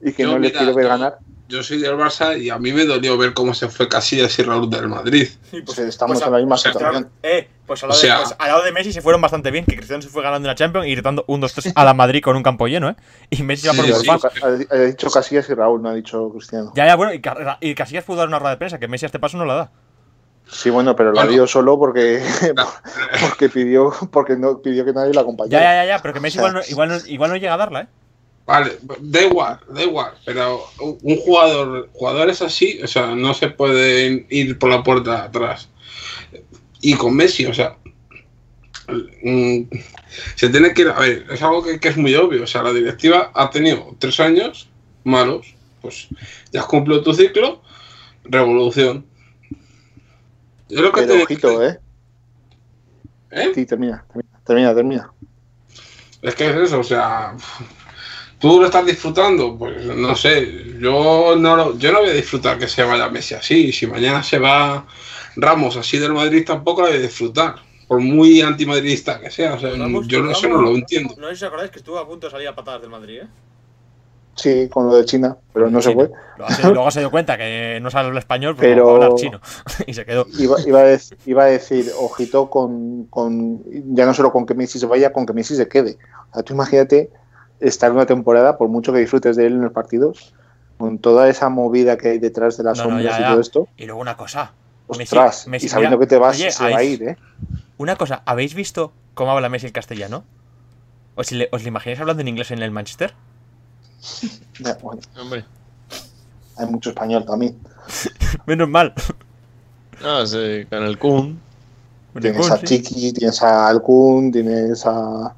y 0.01 0.11
que 0.11 0.23
no 0.25 0.37
le 0.37 0.51
quiero 0.51 0.73
ver 0.75 0.83
yo- 0.85 0.89
ganar. 0.89 1.17
Yo 1.51 1.61
soy 1.63 1.79
del 1.79 1.95
Barça 1.95 2.39
y 2.41 2.49
a 2.49 2.57
mí 2.57 2.71
me 2.73 2.85
dolió 2.85 3.17
ver 3.17 3.33
cómo 3.33 3.53
se 3.53 3.67
fue 3.69 3.87
Casillas 3.89 4.37
y 4.39 4.43
Raúl 4.43 4.69
del 4.69 4.87
Madrid. 4.87 5.27
Y 5.51 5.61
Pues 5.61 5.77
estamos 5.79 6.21
en 6.21 6.31
la 6.31 6.37
misma 6.39 6.55
o 6.55 6.57
sea, 6.57 6.71
situación. 6.73 7.09
Eh, 7.21 7.47
pues 7.67 7.83
al, 7.83 7.89
lado 7.89 7.99
O 7.99 8.01
sea- 8.01 8.15
de, 8.17 8.23
pues 8.23 8.35
al 8.39 8.47
lado 8.47 8.63
de 8.63 8.71
Messi 8.71 8.93
se 8.93 9.01
fueron 9.01 9.21
bastante 9.21 9.51
bien, 9.51 9.65
que 9.65 9.75
Cristiano 9.75 10.01
se 10.01 10.09
fue 10.09 10.23
ganando 10.23 10.47
una 10.47 10.55
Champions 10.55 10.87
y 10.87 10.91
gritando 10.91 11.23
1, 11.27 11.41
2, 11.41 11.53
3 11.53 11.73
a 11.75 11.83
la 11.85 11.93
Madrid 11.93 12.21
con 12.23 12.35
un 12.35 12.43
campo 12.43 12.67
lleno, 12.67 12.89
¿eh? 12.89 12.95
Y 13.29 13.43
Messi 13.43 13.67
va 13.67 13.73
por 13.73 13.85
Sí, 13.85 13.91
un 13.91 13.99
sí. 13.99 14.07
más. 14.07 14.21
Ha, 14.71 14.75
dicho 14.77 15.09
Casillas 15.11 15.49
y 15.49 15.53
Raúl, 15.53 15.81
no 15.81 15.89
ha 15.89 15.93
dicho 15.93 16.29
Cristiano. 16.31 16.71
Ya, 16.75 16.85
ya, 16.85 16.95
bueno, 16.95 17.13
y, 17.13 17.21
Ca- 17.21 17.57
y 17.61 17.75
Casillas 17.75 18.03
pudo 18.05 18.17
dar 18.17 18.27
una 18.27 18.39
rueda 18.39 18.51
de 18.51 18.57
prensa, 18.57 18.79
que 18.79 18.87
Messi 18.87 19.05
a 19.05 19.07
este 19.07 19.19
paso 19.19 19.37
no 19.37 19.45
la 19.45 19.53
da. 19.53 19.71
Sí, 20.49 20.69
bueno, 20.69 20.95
pero 20.95 21.11
la 21.13 21.21
Bueno. 21.21 21.31
dio 21.31 21.47
solo 21.47 21.77
porque, 21.77 22.21
porque 23.29 23.47
pidió 23.49 23.93
porque 24.11 24.35
no 24.35 24.59
pidió 24.61 24.83
que 24.83 24.91
nadie 24.93 25.13
la 25.13 25.21
acompañara. 25.21 25.63
ya, 25.63 25.83
ya, 25.85 25.95
ya, 25.97 26.01
pero 26.01 26.13
que 26.13 26.19
Messi 26.19 26.39
O 26.39 26.41
sea, 26.41 26.49
igual, 26.49 26.63
no, 26.65 26.71
igual, 26.71 26.89
no, 26.89 27.07
igual 27.09 27.29
no 27.31 27.35
llega 27.37 27.53
a 27.53 27.57
darla, 27.57 27.81
¿eh? 27.81 27.87
Vale, 28.45 28.79
da 28.99 29.21
igual, 29.21 29.59
da 29.69 29.83
igual, 29.83 30.13
pero 30.25 30.65
un 30.79 31.17
jugador, 31.17 31.89
jugadores 31.93 32.41
así, 32.41 32.81
o 32.83 32.87
sea, 32.87 33.15
no 33.15 33.33
se 33.33 33.49
pueden 33.49 34.25
ir 34.29 34.57
por 34.59 34.69
la 34.69 34.83
puerta 34.83 35.11
de 35.11 35.21
atrás. 35.27 35.69
Y 36.81 36.95
con 36.95 37.15
Messi, 37.15 37.45
o 37.45 37.53
sea, 37.53 37.77
mm, 39.23 39.61
se 40.35 40.49
tiene 40.49 40.73
que 40.73 40.81
ir, 40.81 40.89
a 40.89 40.99
ver, 40.99 41.25
es 41.31 41.41
algo 41.41 41.63
que, 41.63 41.79
que 41.79 41.89
es 41.89 41.97
muy 41.97 42.13
obvio, 42.15 42.43
o 42.43 42.47
sea, 42.47 42.63
la 42.63 42.73
directiva 42.73 43.31
ha 43.33 43.49
tenido 43.49 43.95
tres 43.99 44.19
años 44.19 44.67
malos, 45.03 45.55
pues 45.81 46.07
ya 46.51 46.61
has 46.61 46.65
cumplido 46.67 47.01
tu 47.03 47.13
ciclo, 47.13 47.61
revolución. 48.23 49.05
Yo 50.67 50.81
lo 50.81 50.91
que 50.91 51.01
Pero 51.01 51.13
te- 51.13 51.23
ojito, 51.23 51.63
¿eh? 51.63 51.79
¿Eh? 53.31 53.51
Sí, 53.55 53.65
termina, 53.65 54.03
termina. 54.07 54.29
Termina, 54.43 54.75
termina. 54.75 55.13
Es 56.21 56.35
que 56.35 56.49
es 56.49 56.55
eso, 56.55 56.79
o 56.79 56.83
sea, 56.83 57.35
tú 58.41 58.59
lo 58.59 58.65
estás 58.65 58.85
disfrutando, 58.85 59.55
pues 59.57 59.85
no 59.85 60.15
sé, 60.15 60.75
yo 60.79 61.35
no, 61.37 61.55
lo- 61.55 61.77
yo 61.77 61.91
no 61.91 61.99
voy 61.99 62.09
a 62.09 62.13
disfrutar 62.13 62.57
que 62.57 62.67
se 62.67 62.83
vaya 62.83 63.07
Messi 63.09 63.35
así, 63.35 63.71
si 63.71 63.87
mañana 63.87 64.23
se 64.23 64.39
va 64.39 64.85
Ramos 65.37 65.77
así 65.77 65.97
del 65.97 66.11
Madrid 66.13 66.43
tampoco 66.45 66.81
lo 66.81 66.87
voy 66.87 66.97
a 66.97 67.01
disfrutar, 67.01 67.55
por 67.87 67.99
muy 68.01 68.41
antimadridista 68.41 69.19
que 69.19 69.29
sea, 69.31 69.53
o 69.53 69.59
sea, 69.59 69.69
Ramos- 69.71 70.07
yo 70.07 70.29
eso 70.29 70.47
no 70.49 70.61
lo 70.61 70.71
entiendo. 70.75 71.13
No 71.17 71.27
sé 71.29 71.35
si 71.37 71.43
os 71.45 71.47
acordáis 71.47 71.71
que 71.71 71.79
estuvo 71.79 71.97
a 71.99 72.07
punto 72.07 72.27
de 72.27 72.31
salir 72.31 72.47
a 72.47 72.55
patadas 72.55 72.81
del 72.81 72.89
Madrid, 72.89 73.19
¿eh? 73.21 73.27
Sí, 74.33 74.69
con 74.69 74.87
lo 74.87 74.95
de 74.95 75.03
China, 75.05 75.37
pero 75.53 75.69
no 75.69 75.81
se 75.81 75.93
fue. 75.93 76.09
Luego 76.37 76.53
se, 76.53 76.61
luego 76.73 76.91
se 76.91 76.99
dio 77.01 77.11
cuenta 77.11 77.37
que 77.37 77.79
no 77.81 77.91
sabe 77.91 78.07
hablar 78.07 78.21
español, 78.21 78.55
pero, 78.57 78.85
Pero- 78.85 78.95
hablar 78.95 79.15
chino. 79.15 79.39
y 79.87 79.93
se 79.93 80.05
quedó. 80.05 80.25
Iba, 80.39 80.55
iba, 80.65 80.79
a 80.79 80.85
dec- 80.85 81.15
iba 81.25 81.43
a 81.43 81.47
decir, 81.47 81.91
ojito 81.99 82.49
con, 82.49 83.05
con, 83.07 83.61
ya 83.93 84.05
no 84.05 84.13
solo 84.13 84.31
con 84.31 84.45
que 84.45 84.53
Messi 84.55 84.79
se 84.79 84.85
vaya, 84.85 85.11
con 85.11 85.25
que 85.25 85.33
Messi 85.33 85.55
se 85.55 85.67
quede. 85.67 85.97
O 86.31 86.33
sea, 86.35 86.43
tú 86.43 86.53
imagínate 86.53 87.09
estar 87.61 87.91
una 87.91 88.05
temporada, 88.05 88.57
por 88.57 88.67
mucho 88.69 88.91
que 88.93 88.99
disfrutes 88.99 89.35
de 89.35 89.45
él 89.47 89.53
en 89.53 89.61
los 89.61 89.71
partidos, 89.73 90.33
con 90.77 90.97
toda 90.99 91.29
esa 91.29 91.49
movida 91.49 91.97
que 91.97 92.09
hay 92.09 92.19
detrás 92.19 92.57
de 92.57 92.63
las 92.63 92.77
No, 92.77 92.85
no, 92.85 92.89
sombras 92.91 93.13
ya, 93.13 93.19
y 93.19 93.21
ya. 93.23 93.29
todo 93.29 93.39
esto, 93.41 93.67
Y 93.77 93.85
luego 93.85 94.01
una 94.01 94.17
cosa. 94.17 94.53
Messi- 94.89 95.03
ostras, 95.03 95.47
Messi, 95.47 95.67
y 95.67 95.69
sabiendo 95.69 95.97
mira, 95.97 96.05
que 96.05 96.09
te 96.09 96.17
vas, 96.19 96.35
oye, 96.35 96.51
se 96.51 96.69
va 96.69 96.77
a 96.77 96.83
ir, 96.83 97.03
¿eh? 97.03 97.17
Una 97.77 97.95
cosa, 97.95 98.23
¿habéis 98.25 98.53
visto 98.55 98.91
cómo 99.13 99.31
habla 99.31 99.47
Messi 99.47 99.67
el 99.67 99.71
castellano? 99.71 100.23
¿Os, 101.15 101.31
le- 101.31 101.47
¿Os 101.51 101.61
lo 101.61 101.67
imagináis 101.69 101.99
hablando 101.99 102.21
en 102.21 102.27
inglés 102.27 102.51
en 102.51 102.61
el 102.61 102.71
Manchester? 102.71 103.13
Ya, 104.59 104.77
bueno, 104.81 105.01
Hombre. 105.19 105.45
hay 106.57 106.65
mucho 106.67 106.89
español 106.89 107.25
también. 107.25 107.57
Menos 108.45 108.67
mal. 108.69 108.93
No, 110.01 110.25
sí, 110.25 110.65
con 110.69 110.83
el 110.83 110.97
Kun. 110.97 111.39
Tienes 112.19 112.51
a. 112.51 112.61
Chiqui, 112.61 113.13
tienes 113.13 113.41
a 113.41 113.67
Alcun, 113.67 114.31
tienes 114.31 114.85
a, 114.85 115.33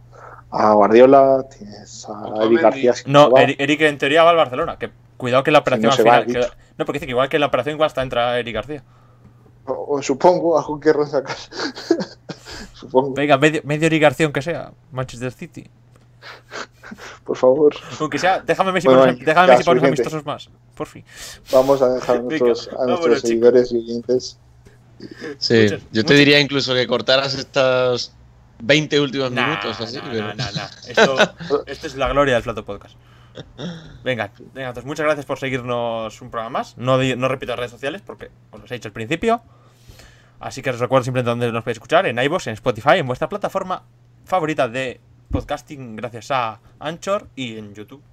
a 0.54 0.74
Guardiola, 0.74 1.46
tienes 1.58 2.08
a. 2.10 2.44
Eric 2.46 2.62
García. 2.62 2.94
si 2.94 3.04
No, 3.10 3.32
va. 3.32 3.42
Eric, 3.44 3.82
en 3.82 3.98
teoría 3.98 4.24
va 4.24 4.30
al 4.32 4.36
Barcelona. 4.38 4.78
Que 4.78 4.92
cuidado 5.18 5.44
que 5.44 5.52
la 5.52 5.60
operación 5.60 5.88
no 5.88 5.92
al 5.92 5.98
final. 5.98 6.26
dicho. 6.28 6.40
que- 6.42 6.64
no, 6.78 6.86
porque 6.86 6.98
dice 7.00 7.06
que 7.08 7.12
igual 7.12 7.30
que 7.30 7.40
la 7.40 7.46
operación 7.48 7.74
igual 7.76 7.88
hasta 7.88 8.02
entra 8.02 8.38
Eric 8.40 8.54
García. 8.56 8.84
O, 9.66 9.96
o 9.98 10.02
supongo, 10.02 10.58
algo 10.58 10.80
que 10.80 10.92
sacar. 11.08 11.36
supongo, 12.74 13.14
Venga, 13.14 13.38
medio, 13.38 13.62
medio 13.64 13.88
Eric 13.88 14.02
García 14.02 14.26
aunque 14.26 14.42
sea. 14.42 14.72
Manchester 14.92 15.32
City. 15.32 15.68
por 17.24 17.38
favor. 17.38 17.74
Aunque 18.00 18.20
sea, 18.20 18.40
déjame 18.42 18.72
Messi 18.72 18.88
Bueno, 18.88 19.04
por 19.06 19.16
déjame 19.26 19.48
Messi 19.56 19.70
unos 19.70 19.84
amistosos 19.84 20.26
más. 20.26 20.50
Por 20.76 20.88
fin. 20.88 21.04
Vamos 21.52 21.82
a 21.82 21.90
dejar 21.90 22.18
a 22.18 22.22
Venga, 22.22 22.46
nuestros, 22.46 22.68
a 22.68 22.72
vámonos, 22.78 22.88
nuestros 23.00 23.16
chicos. 23.18 23.30
seguidores 23.30 23.72
y 23.72 23.78
oyentes. 23.78 24.40
Sí, 25.38 25.54
Muchas- 25.64 25.82
yo 25.82 25.88
te 25.92 26.02
muchas- 26.02 26.18
diría 26.18 26.40
incluso 26.40 26.74
que 26.74 26.88
cortaras 26.88 27.34
estos 27.36 28.14
20 28.66 29.00
últimos 29.02 29.32
Nah, 29.32 29.48
minutos 29.48 29.80
así. 29.82 29.98
nah, 29.98 30.04
pero- 30.12 30.28
nah, 30.28 30.34
nah, 30.36 30.52
nah. 30.54 30.68
Esto, 30.88 31.64
esto 31.68 31.88
es 31.88 31.96
la 31.96 32.08
gloria 32.10 32.34
del 32.36 32.44
Flato 32.44 32.64
Podcast. 32.66 32.96
Venga, 34.04 34.32
venga, 34.54 34.68
entonces 34.70 34.86
muchas 34.86 35.06
gracias 35.06 35.26
por 35.26 35.40
seguirnos 35.40 36.22
un 36.22 36.30
programa 36.30 36.60
más. 36.60 36.78
No, 36.78 36.98
no 36.98 37.28
repito 37.28 37.52
las 37.52 37.60
redes 37.60 37.72
sociales 37.72 38.02
porque 38.06 38.30
os 38.52 38.62
los 38.62 38.72
he 38.72 38.76
dicho 38.76 38.88
al 38.88 38.94
principio. 38.94 39.42
Así 40.40 40.62
que 40.62 40.70
os 40.70 40.80
recuerdo 40.80 41.04
simplemente 41.06 41.30
dónde 41.32 41.52
nos 41.52 41.64
podéis 41.64 41.78
escuchar: 41.78 42.06
en 42.06 42.18
iVoox, 42.20 42.48
en 42.48 42.54
Spotify, 42.54 42.98
en 43.00 43.08
vuestra 43.08 43.28
plataforma 43.30 43.84
favorita 44.26 44.68
de 44.68 45.02
podcasting, 45.32 45.96
gracias 45.96 46.30
a 46.32 46.60
Anchor 46.80 47.28
y 47.36 47.58
en 47.58 47.74
YouTube. 47.74 48.04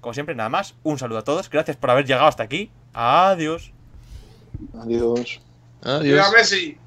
Como 0.00 0.14
siempre, 0.14 0.34
nada 0.34 0.48
más. 0.48 0.74
Un 0.82 0.98
saludo 0.98 1.18
a 1.18 1.24
todos. 1.24 1.50
Gracias 1.50 1.76
por 1.76 1.90
haber 1.90 2.06
llegado 2.06 2.26
hasta 2.26 2.42
aquí. 2.42 2.70
Adiós. 2.94 3.72
Adiós. 4.80 5.40
Adiós. 5.82 6.02
¡Viva 6.02 6.30
Messi! 6.32 6.78